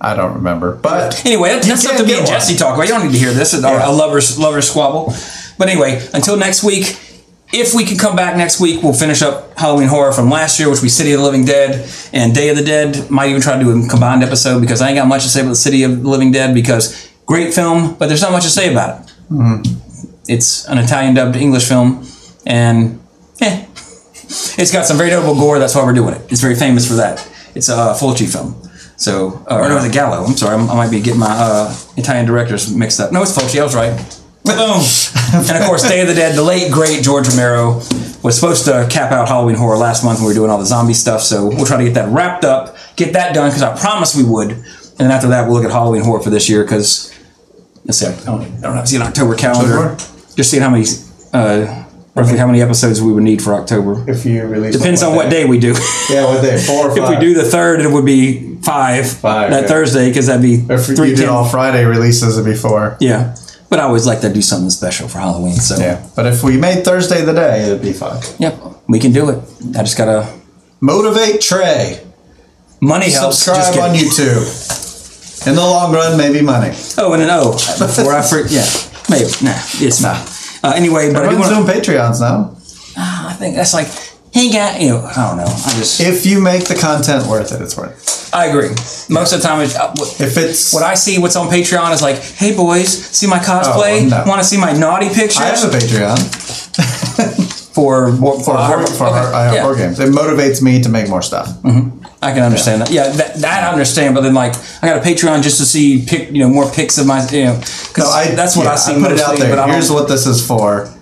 I 0.00 0.14
don't 0.14 0.34
remember. 0.34 0.76
But 0.76 1.26
Anyway, 1.26 1.48
that, 1.48 1.64
that's 1.64 1.82
something 1.82 2.06
me 2.06 2.18
and. 2.18 2.26
Jesse 2.26 2.54
talk 2.56 2.74
about. 2.74 2.82
You 2.86 2.94
don't 2.94 3.06
need 3.06 3.12
to 3.12 3.18
hear 3.18 3.32
this. 3.32 3.54
It's 3.54 3.64
Yeah. 3.64 3.88
a 3.88 3.90
lovers 3.90 4.38
lovers 4.38 4.68
squabble. 4.70 5.12
But 5.58 5.68
anyway, 5.68 6.06
until 6.14 6.36
next 6.36 6.62
week. 6.64 7.04
If 7.50 7.72
we 7.72 7.86
can 7.86 7.96
come 7.96 8.14
back 8.14 8.36
next 8.36 8.60
week, 8.60 8.82
we'll 8.82 8.92
finish 8.92 9.22
up 9.22 9.58
Halloween 9.58 9.88
Horror 9.88 10.12
from 10.12 10.28
last 10.28 10.60
year, 10.60 10.68
which 10.68 10.82
we 10.82 10.90
City 10.90 11.12
of 11.12 11.20
the 11.20 11.24
Living 11.24 11.46
Dead 11.46 11.90
and 12.12 12.34
Day 12.34 12.50
of 12.50 12.58
the 12.58 12.62
Dead. 12.62 13.08
Might 13.10 13.30
even 13.30 13.40
try 13.40 13.56
to 13.56 13.64
do 13.64 13.70
a 13.70 13.88
combined 13.88 14.22
episode 14.22 14.60
because 14.60 14.82
I 14.82 14.88
ain't 14.88 14.96
got 14.98 15.08
much 15.08 15.22
to 15.22 15.30
say 15.30 15.40
about 15.40 15.48
the 15.52 15.56
City 15.56 15.82
of 15.82 16.02
the 16.02 16.08
Living 16.10 16.30
Dead 16.30 16.52
because 16.52 17.08
great 17.24 17.54
film, 17.54 17.94
but 17.94 18.08
there's 18.08 18.20
not 18.20 18.32
much 18.32 18.42
to 18.42 18.50
say 18.50 18.70
about 18.70 19.00
it. 19.00 19.12
Mm-hmm. 19.32 19.77
It's 20.28 20.66
an 20.66 20.78
Italian 20.78 21.14
dubbed 21.14 21.36
English 21.36 21.66
film, 21.66 22.06
and 22.46 23.00
eh, 23.40 23.66
it's 24.58 24.70
got 24.70 24.84
some 24.84 24.98
very 24.98 25.10
notable 25.10 25.34
gore. 25.34 25.58
That's 25.58 25.74
why 25.74 25.84
we're 25.84 25.94
doing 25.94 26.14
it. 26.14 26.30
It's 26.30 26.40
very 26.40 26.54
famous 26.54 26.86
for 26.86 26.94
that. 26.94 27.26
It's 27.54 27.68
a 27.68 27.96
Fulci 27.98 28.30
film. 28.30 28.54
So, 28.96 29.44
uh, 29.50 29.58
or 29.58 29.68
no, 29.68 29.78
a 29.78 29.88
Gallo. 29.88 30.24
I'm 30.24 30.36
sorry, 30.36 30.54
I'm, 30.56 30.68
I 30.68 30.74
might 30.74 30.90
be 30.90 31.00
getting 31.00 31.20
my 31.20 31.30
uh, 31.30 31.74
Italian 31.96 32.26
directors 32.26 32.74
mixed 32.74 33.00
up. 33.00 33.12
No, 33.12 33.22
it's 33.22 33.36
Fulci. 33.36 33.60
I 33.60 33.64
was 33.64 33.74
right. 33.74 33.96
Boom. 34.44 34.82
and 35.34 35.56
of 35.56 35.66
course, 35.66 35.82
Day 35.88 36.00
of 36.00 36.08
the 36.08 36.14
Dead. 36.14 36.34
The 36.34 36.42
late 36.42 36.72
great 36.72 37.02
George 37.02 37.28
Romero 37.28 37.76
was 38.22 38.34
supposed 38.34 38.64
to 38.64 38.86
cap 38.90 39.12
out 39.12 39.28
Halloween 39.28 39.56
Horror 39.56 39.76
last 39.76 40.04
month 40.04 40.18
when 40.18 40.26
we 40.26 40.32
were 40.32 40.34
doing 40.34 40.50
all 40.50 40.58
the 40.58 40.66
zombie 40.66 40.94
stuff. 40.94 41.22
So 41.22 41.46
we'll 41.46 41.66
try 41.66 41.76
to 41.78 41.84
get 41.84 41.94
that 41.94 42.10
wrapped 42.10 42.44
up, 42.44 42.76
get 42.96 43.12
that 43.12 43.34
done 43.34 43.50
because 43.50 43.62
I 43.62 43.78
promised 43.78 44.16
we 44.16 44.24
would. 44.24 44.50
And 44.50 45.06
then 45.06 45.10
after 45.10 45.28
that, 45.28 45.46
we'll 45.46 45.54
look 45.54 45.64
at 45.64 45.70
Halloween 45.70 46.02
Horror 46.02 46.20
for 46.20 46.30
this 46.30 46.48
year 46.48 46.64
because 46.64 47.14
let's 47.84 47.98
see, 47.98 48.06
I 48.06 48.24
don't, 48.24 48.42
I 48.42 48.60
don't 48.60 48.74
have 48.74 48.84
to 48.84 48.90
see 48.90 48.96
an 48.96 49.02
October 49.02 49.36
calendar. 49.36 49.96
Just 50.38 50.52
seeing 50.52 50.62
how 50.62 50.70
many, 50.70 50.86
uh, 51.32 51.84
roughly 52.14 52.38
how 52.38 52.46
many 52.46 52.62
episodes 52.62 53.02
we 53.02 53.12
would 53.12 53.24
need 53.24 53.42
for 53.42 53.54
October. 53.54 54.08
if 54.08 54.24
you 54.24 54.44
release 54.46 54.76
Depends 54.76 55.02
on 55.02 55.16
what 55.16 55.30
day 55.30 55.44
we 55.46 55.58
do. 55.58 55.74
Yeah, 56.08 56.26
what 56.26 56.42
day? 56.42 56.56
Four 56.62 56.90
or 56.90 56.96
five. 56.96 56.98
if 57.02 57.08
we 57.10 57.16
do 57.26 57.34
the 57.34 57.42
third, 57.44 57.80
it 57.80 57.90
would 57.90 58.04
be 58.06 58.54
five, 58.62 59.10
Five, 59.10 59.50
that 59.50 59.62
yeah. 59.62 59.68
Thursday 59.68 60.08
because 60.08 60.26
that'd 60.28 60.40
be 60.40 60.64
If 60.72 60.86
three 60.86 61.10
you 61.10 61.16
did 61.16 61.22
ten- 61.24 61.28
all 61.28 61.44
Friday 61.44 61.84
releases 61.84 62.40
before. 62.44 62.96
Yeah, 63.00 63.34
but 63.68 63.80
I 63.80 63.82
always 63.82 64.06
like 64.06 64.20
to 64.20 64.32
do 64.32 64.40
something 64.40 64.70
special 64.70 65.08
for 65.08 65.18
Halloween. 65.18 65.56
So 65.56 65.76
Yeah. 65.76 66.06
But 66.14 66.26
if 66.26 66.44
we 66.44 66.56
made 66.56 66.84
Thursday 66.84 67.24
the 67.24 67.32
day, 67.34 67.64
it'd 67.64 67.82
be 67.82 67.92
fine. 67.92 68.22
yep, 68.38 68.56
we 68.86 69.00
can 69.00 69.10
do 69.12 69.30
it. 69.30 69.40
I 69.76 69.82
just 69.82 69.98
gotta 69.98 70.28
Motivate 70.80 71.40
Trey. 71.40 72.00
money 72.80 73.10
helps. 73.10 73.38
Subscribe 73.38 73.90
on. 73.90 73.96
YouTube. 73.96 75.46
In 75.48 75.54
the 75.56 75.60
long 75.62 75.92
run, 75.92 76.16
maybe 76.16 76.42
money. 76.42 76.76
Oh, 76.96 77.12
and 77.12 77.22
an 77.24 77.30
O 77.30 77.52
before 77.80 78.14
I 78.14 78.22
forget. 78.22 78.52
Yeah, 78.52 78.97
maybe. 79.08 79.30
Nah, 79.42 79.58
it's 79.80 80.02
not. 80.02 80.16
Uh, 80.62 80.72
I 80.74 80.80
but 80.80 80.96
I 80.96 81.08
do 81.08 81.16
Everyone's 81.16 81.52
want. 81.52 81.66
doing 81.66 81.80
Patreons 81.80 82.20
now. 82.20 82.54
I 82.96 83.32
think 83.38 83.54
that's 83.54 83.74
like, 83.74 83.86
hey, 84.32 84.50
guy. 84.50 84.78
You 84.78 84.88
know, 84.90 85.04
I 85.04 85.28
don't 85.28 85.36
know. 85.36 85.44
I 85.44 85.70
just. 85.78 86.00
If 86.00 86.26
you 86.26 86.40
make 86.40 86.64
the 86.64 86.74
content 86.74 87.26
worth 87.26 87.52
it, 87.52 87.62
it's 87.62 87.76
worth 87.76 87.94
it. 87.96 88.34
I 88.34 88.46
agree. 88.46 88.68
Most 89.08 89.32
of 89.32 89.40
the 89.40 89.46
time, 89.46 89.62
it's, 89.62 89.76
uh, 89.76 89.92
what- 89.96 90.20
If 90.20 90.36
it's. 90.36 90.74
what 90.74 90.82
I 90.82 90.94
see, 90.94 91.18
what's 91.18 91.36
on 91.36 91.48
Patreon 91.48 91.92
is 91.92 92.02
like, 92.02 92.16
hey 92.18 92.54
boys, 92.54 92.88
see 92.88 93.26
my 93.26 93.38
cosplay? 93.38 94.02
Oh, 94.04 94.08
no. 94.08 94.24
Want 94.26 94.40
to 94.42 94.46
see 94.46 94.58
my 94.60 94.72
naughty 94.72 95.08
pictures? 95.08 95.38
I 95.38 95.46
have 95.46 95.64
a 95.64 95.76
Patreon 95.76 96.18
for 97.72 98.12
for, 98.16 98.42
for, 98.42 98.56
uh, 98.56 98.86
for, 98.86 98.92
for 98.94 99.06
okay, 99.06 99.16
our, 99.18 99.32
I 99.34 99.44
have 99.44 99.54
yeah. 99.54 99.62
board 99.62 99.78
games. 99.78 100.00
It 100.00 100.10
motivates 100.10 100.60
me 100.60 100.82
to 100.82 100.88
make 100.88 101.08
more 101.08 101.22
stuff. 101.22 101.48
I 102.20 102.32
can 102.32 102.42
understand 102.42 102.82
that. 102.82 102.90
Yeah, 102.90 103.08
that, 103.10 103.34
that 103.36 103.64
I 103.64 103.70
understand. 103.70 104.14
But 104.14 104.22
then, 104.22 104.34
like, 104.34 104.54
I 104.82 104.88
got 104.88 104.98
a 104.98 105.00
Patreon 105.08 105.42
just 105.42 105.58
to 105.58 105.64
see 105.64 106.04
pic, 106.06 106.30
you 106.32 106.40
know, 106.40 106.48
more 106.48 106.68
pics 106.70 106.98
of 106.98 107.06
my, 107.06 107.24
you 107.30 107.44
know, 107.44 107.54
because 107.56 107.98
No, 107.98 108.10
I, 108.10 108.34
that's 108.34 108.56
what 108.56 108.64
yeah, 108.64 108.72
I 108.72 108.76
see. 108.76 108.94
put 109.00 109.12
it 109.12 109.20
out 109.20 109.38
there. 109.38 109.50
But 109.50 109.58
I 109.60 109.70
Here's 109.72 109.90
what 109.90 110.08
this 110.08 110.26
is 110.26 110.44
for. 110.44 110.92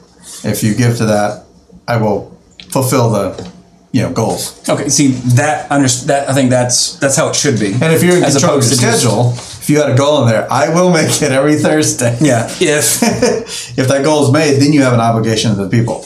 If 0.45 0.63
you 0.63 0.75
give 0.75 0.97
to 0.99 1.07
that, 1.07 1.45
I 1.89 1.97
will 1.97 2.37
fulfill 2.71 3.11
the, 3.11 3.53
you 3.93 4.03
know, 4.03 4.13
goals. 4.13 4.69
okay, 4.69 4.91
see 4.91 5.09
that 5.37 5.71
under 5.73 5.89
that 6.07 6.29
I 6.29 6.35
think 6.35 6.51
that's 6.51 6.99
that's 6.99 7.17
how 7.17 7.29
it 7.31 7.35
should 7.35 7.59
be. 7.59 7.73
And 7.73 7.85
if 7.95 8.03
you're 8.03 8.19
in 8.19 8.25
As 8.25 8.35
control 8.35 8.59
of 8.59 8.65
your 8.65 8.75
to 8.75 8.79
just- 8.79 9.01
schedule, 9.01 9.33
if 9.33 9.71
you 9.71 9.81
had 9.81 9.91
a 9.91 9.97
goal 9.97 10.23
in 10.23 10.29
there, 10.29 10.47
I 10.53 10.69
will 10.69 10.91
make 10.93 11.23
it 11.23 11.33
every 11.33 11.55
Thursday. 11.57 12.19
yeah, 12.21 12.47
if 12.61 13.01
if 13.79 13.89
that 13.89 14.05
goal 14.05 14.27
is 14.27 14.33
made, 14.33 14.61
then 14.61 14.75
you 14.75 14.83
have 14.83 14.93
an 14.93 15.01
obligation 15.01 15.55
to 15.57 15.65
the 15.65 15.71
people. 15.71 16.05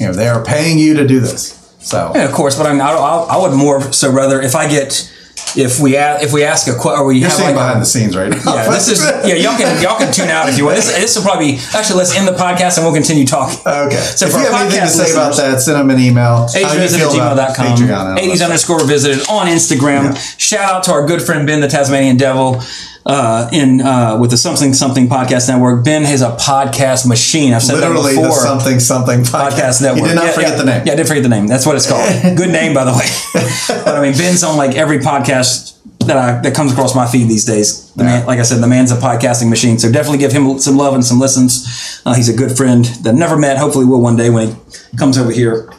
You 0.00 0.06
know, 0.08 0.12
they 0.12 0.26
are 0.28 0.44
paying 0.44 0.78
you 0.78 0.94
to 0.94 1.06
do 1.06 1.20
this. 1.20 1.54
So 1.86 2.12
yeah, 2.14 2.24
of 2.24 2.32
course. 2.32 2.56
But 2.58 2.66
I 2.66 2.72
mean, 2.72 2.80
I, 2.80 2.90
I, 2.90 3.36
I 3.36 3.36
would 3.38 3.56
more 3.56 3.92
so 3.92 4.10
rather 4.10 4.42
if 4.42 4.54
I 4.54 4.68
get 4.68 5.12
if 5.56 5.78
we 5.80 5.96
a, 5.96 6.20
if 6.20 6.32
we 6.32 6.42
ask 6.42 6.66
a 6.66 6.74
question 6.74 7.00
or 7.00 7.06
we 7.06 7.20
you're 7.20 7.30
have 7.30 7.38
like 7.38 7.54
behind 7.54 7.76
a, 7.76 7.80
the 7.80 7.86
scenes 7.86 8.16
right 8.16 8.30
now. 8.30 8.36
yeah, 8.54 8.68
this 8.68 8.88
is 8.88 9.00
yeah. 9.24 9.34
Y'all 9.34 9.56
can 9.56 9.82
y'all 9.82 9.98
can 9.98 10.12
tune 10.12 10.28
out 10.28 10.48
if 10.48 10.58
you 10.58 10.64
want. 10.64 10.76
This, 10.76 10.92
this 10.94 11.16
will 11.16 11.22
probably 11.22 11.52
be 11.52 11.58
actually 11.74 11.98
let's 11.98 12.16
end 12.16 12.26
the 12.26 12.32
podcast 12.32 12.76
and 12.76 12.84
we'll 12.84 12.94
continue 12.94 13.24
talking. 13.24 13.58
Okay. 13.66 13.96
So 13.96 14.26
if 14.26 14.32
you 14.32 14.40
have 14.40 14.60
anything 14.60 14.80
to 14.80 14.88
say 14.88 15.12
about 15.12 15.36
that, 15.36 15.60
send 15.60 15.78
them 15.78 15.90
an 15.90 16.00
email. 16.02 16.48
How 16.48 16.74
80s 16.74 16.98
feel 16.98 17.14
about 17.14 17.54
gmail.com. 17.54 17.76
Patreon 17.76 18.10
and 18.10 18.18
all 18.18 18.34
80s 18.34 18.38
that 18.38 18.44
underscore 18.44 18.84
visited 18.84 19.28
on 19.28 19.46
Instagram. 19.46 20.16
Shout 20.38 20.60
out 20.60 20.82
to 20.84 20.92
our 20.92 21.06
good 21.06 21.22
friend 21.22 21.46
Ben, 21.46 21.60
the 21.60 21.68
Tasmanian 21.68 22.16
Devil, 22.16 22.62
uh, 23.06 23.48
in 23.52 23.80
uh, 23.80 24.18
with 24.20 24.30
the 24.32 24.36
Something 24.36 24.74
Something 24.74 25.08
Podcast 25.08 25.48
Network. 25.48 25.84
Ben 25.84 26.02
is 26.02 26.22
a 26.22 26.30
podcast 26.36 27.06
machine. 27.06 27.54
I've 27.54 27.62
said 27.62 27.74
Literally 27.76 28.14
that 28.16 28.20
the 28.22 28.26
before. 28.28 28.40
something 28.40 28.80
something 28.80 29.20
podcast, 29.20 29.50
Podcast 29.50 29.82
Network. 29.82 30.02
You 30.02 30.08
did 30.08 30.14
not 30.16 30.24
Yeah, 30.26 30.32
forget 30.32 30.50
yeah. 30.50 30.56
the 30.56 30.64
name. 30.64 30.82
Yeah, 30.86 30.92
I 30.92 30.96
did 30.96 31.06
forget 31.08 31.22
the 31.22 31.28
name. 31.28 31.46
That's 31.46 31.64
what 31.66 31.76
it's 31.76 31.88
called. 31.88 32.08
Good 32.36 32.50
name, 32.50 32.74
by 32.74 32.84
the 32.84 32.92
way. 32.92 33.06
but 33.84 33.94
I 33.96 34.02
mean, 34.02 34.16
Ben's 34.18 34.42
on 34.42 34.56
like 34.56 34.74
every 34.76 34.98
podcast 34.98 35.74
that 36.06 36.16
I 36.16 36.40
that 36.42 36.54
comes 36.54 36.72
across 36.72 36.94
my 36.96 37.06
feed 37.06 37.28
these 37.28 37.44
days. 37.44 37.92
The 37.94 38.04
man, 38.04 38.26
like 38.26 38.38
I 38.40 38.42
said, 38.42 38.60
the 38.60 38.66
man's 38.66 38.90
a 38.90 38.96
podcasting 38.96 39.48
machine. 39.50 39.78
So 39.78 39.90
definitely 39.90 40.18
give 40.18 40.32
him 40.32 40.58
some 40.58 40.76
love 40.76 40.94
and 40.94 41.04
some 41.04 41.20
listens. 41.20 42.02
Uh, 42.04 42.14
he's 42.14 42.28
a 42.28 42.36
good 42.36 42.56
friend 42.56 42.84
that 43.04 43.14
I've 43.14 43.14
never 43.14 43.36
met. 43.38 43.56
Hopefully, 43.56 43.84
will 43.84 44.00
one 44.02 44.16
day 44.16 44.30
when 44.30 44.48
he 44.90 44.96
comes 44.98 45.16
over 45.16 45.30
here. 45.30 45.70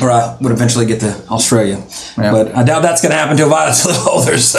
Or 0.00 0.10
I 0.10 0.34
would 0.40 0.50
eventually 0.52 0.86
get 0.86 1.00
to 1.00 1.12
Australia, 1.28 1.76
Yeah. 2.16 2.30
but 2.32 2.56
I 2.56 2.62
doubt 2.62 2.80
that's 2.80 3.02
going 3.02 3.10
to 3.12 3.18
happen 3.18 3.36
Violet's 3.36 3.84
a 3.84 3.88
little 3.88 4.08
older. 4.08 4.38
So. 4.38 4.58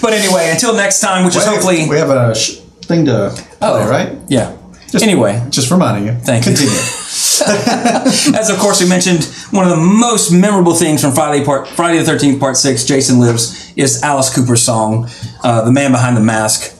But 0.00 0.12
anyway, 0.12 0.50
until 0.50 0.74
next 0.74 1.00
time, 1.00 1.24
which 1.24 1.36
is 1.36 1.44
Wait, 1.46 1.52
hopefully 1.52 1.88
we 1.88 1.96
have 1.96 2.10
a 2.10 2.34
sh- 2.34 2.58
thing 2.82 3.04
to 3.06 3.30
play, 3.58 3.86
right? 3.86 4.18
Yeah. 4.28 4.56
Just, 4.90 5.04
anyway, 5.04 5.46
just 5.50 5.70
reminding 5.70 6.06
you. 6.06 6.20
Thank 6.20 6.46
you. 6.46 6.52
Continue. 6.52 6.72
as 8.36 8.50
of 8.50 8.58
course 8.58 8.82
we 8.82 8.88
mentioned, 8.88 9.24
one 9.50 9.64
of 9.64 9.70
the 9.70 9.82
most 9.82 10.32
memorable 10.32 10.74
things 10.74 11.00
from 11.00 11.12
Friday 11.12 11.44
part 11.44 11.68
Friday 11.68 11.98
the 11.98 12.04
Thirteenth 12.04 12.40
Part 12.40 12.56
Six, 12.56 12.84
Jason 12.84 13.20
Lives, 13.20 13.72
is 13.76 14.02
Alice 14.02 14.34
Cooper's 14.34 14.62
song, 14.62 15.08
uh, 15.44 15.64
"The 15.64 15.72
Man 15.72 15.92
Behind 15.92 16.16
the 16.16 16.20
Mask." 16.20 16.76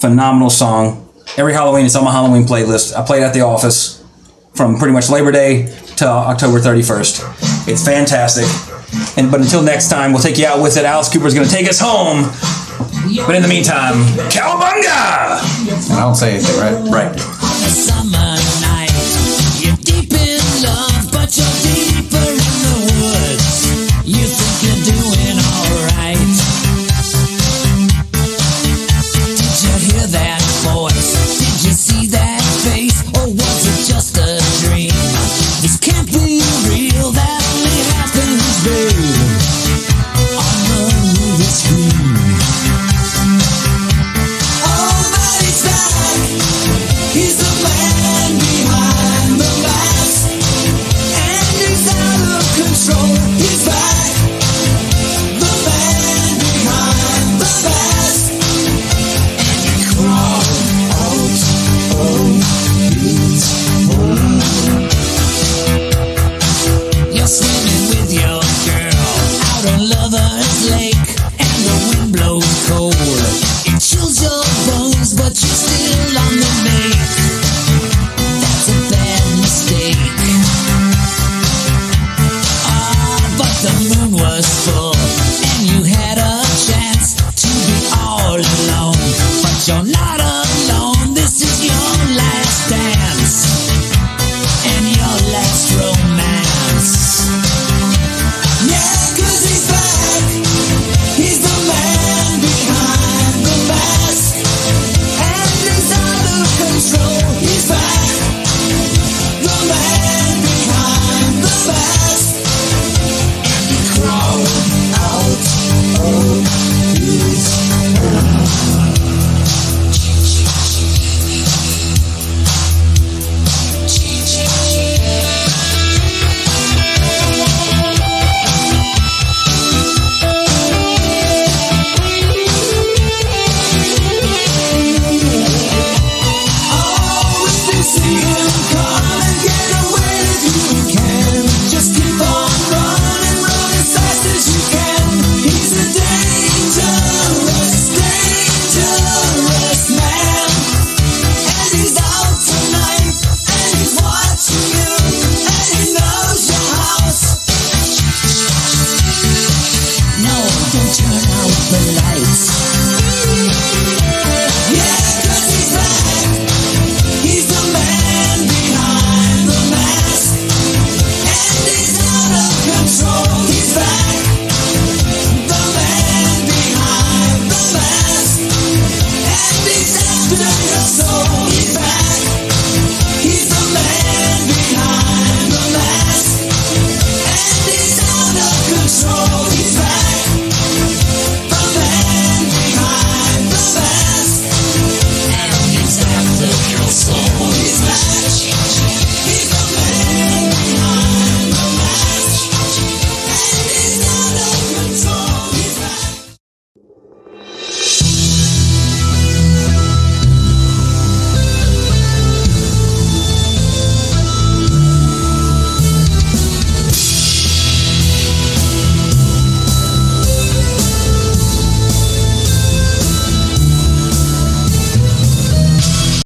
Phenomenal 0.00 0.50
song. 0.50 1.08
Every 1.36 1.52
Halloween, 1.52 1.86
it's 1.86 1.94
on 1.94 2.04
my 2.04 2.10
Halloween 2.12 2.44
playlist. 2.44 2.96
I 2.96 3.04
play 3.06 3.18
it 3.20 3.22
at 3.22 3.34
the 3.34 3.42
office 3.42 4.02
from 4.54 4.78
pretty 4.78 4.92
much 4.92 5.08
Labor 5.08 5.30
Day 5.30 5.66
to 5.96 6.06
October 6.08 6.58
31st. 6.58 7.68
It's 7.68 7.84
fantastic. 7.84 8.44
And 9.20 9.30
but 9.30 9.42
until 9.42 9.62
next 9.62 9.90
time, 9.90 10.12
we'll 10.12 10.22
take 10.22 10.38
you 10.38 10.46
out 10.46 10.62
with 10.62 10.78
it. 10.78 10.86
Alice 10.86 11.12
Cooper's 11.12 11.34
going 11.34 11.46
to 11.46 11.52
take 11.52 11.68
us 11.68 11.78
home. 11.78 12.22
But 13.26 13.34
in 13.34 13.42
the 13.42 13.48
meantime, 13.48 13.92
cowabunga! 14.32 15.90
And 15.90 15.92
I 15.92 16.00
don't 16.00 16.14
say 16.14 16.36
anything, 16.36 16.58
right? 16.58 17.12
Right. 17.12 17.39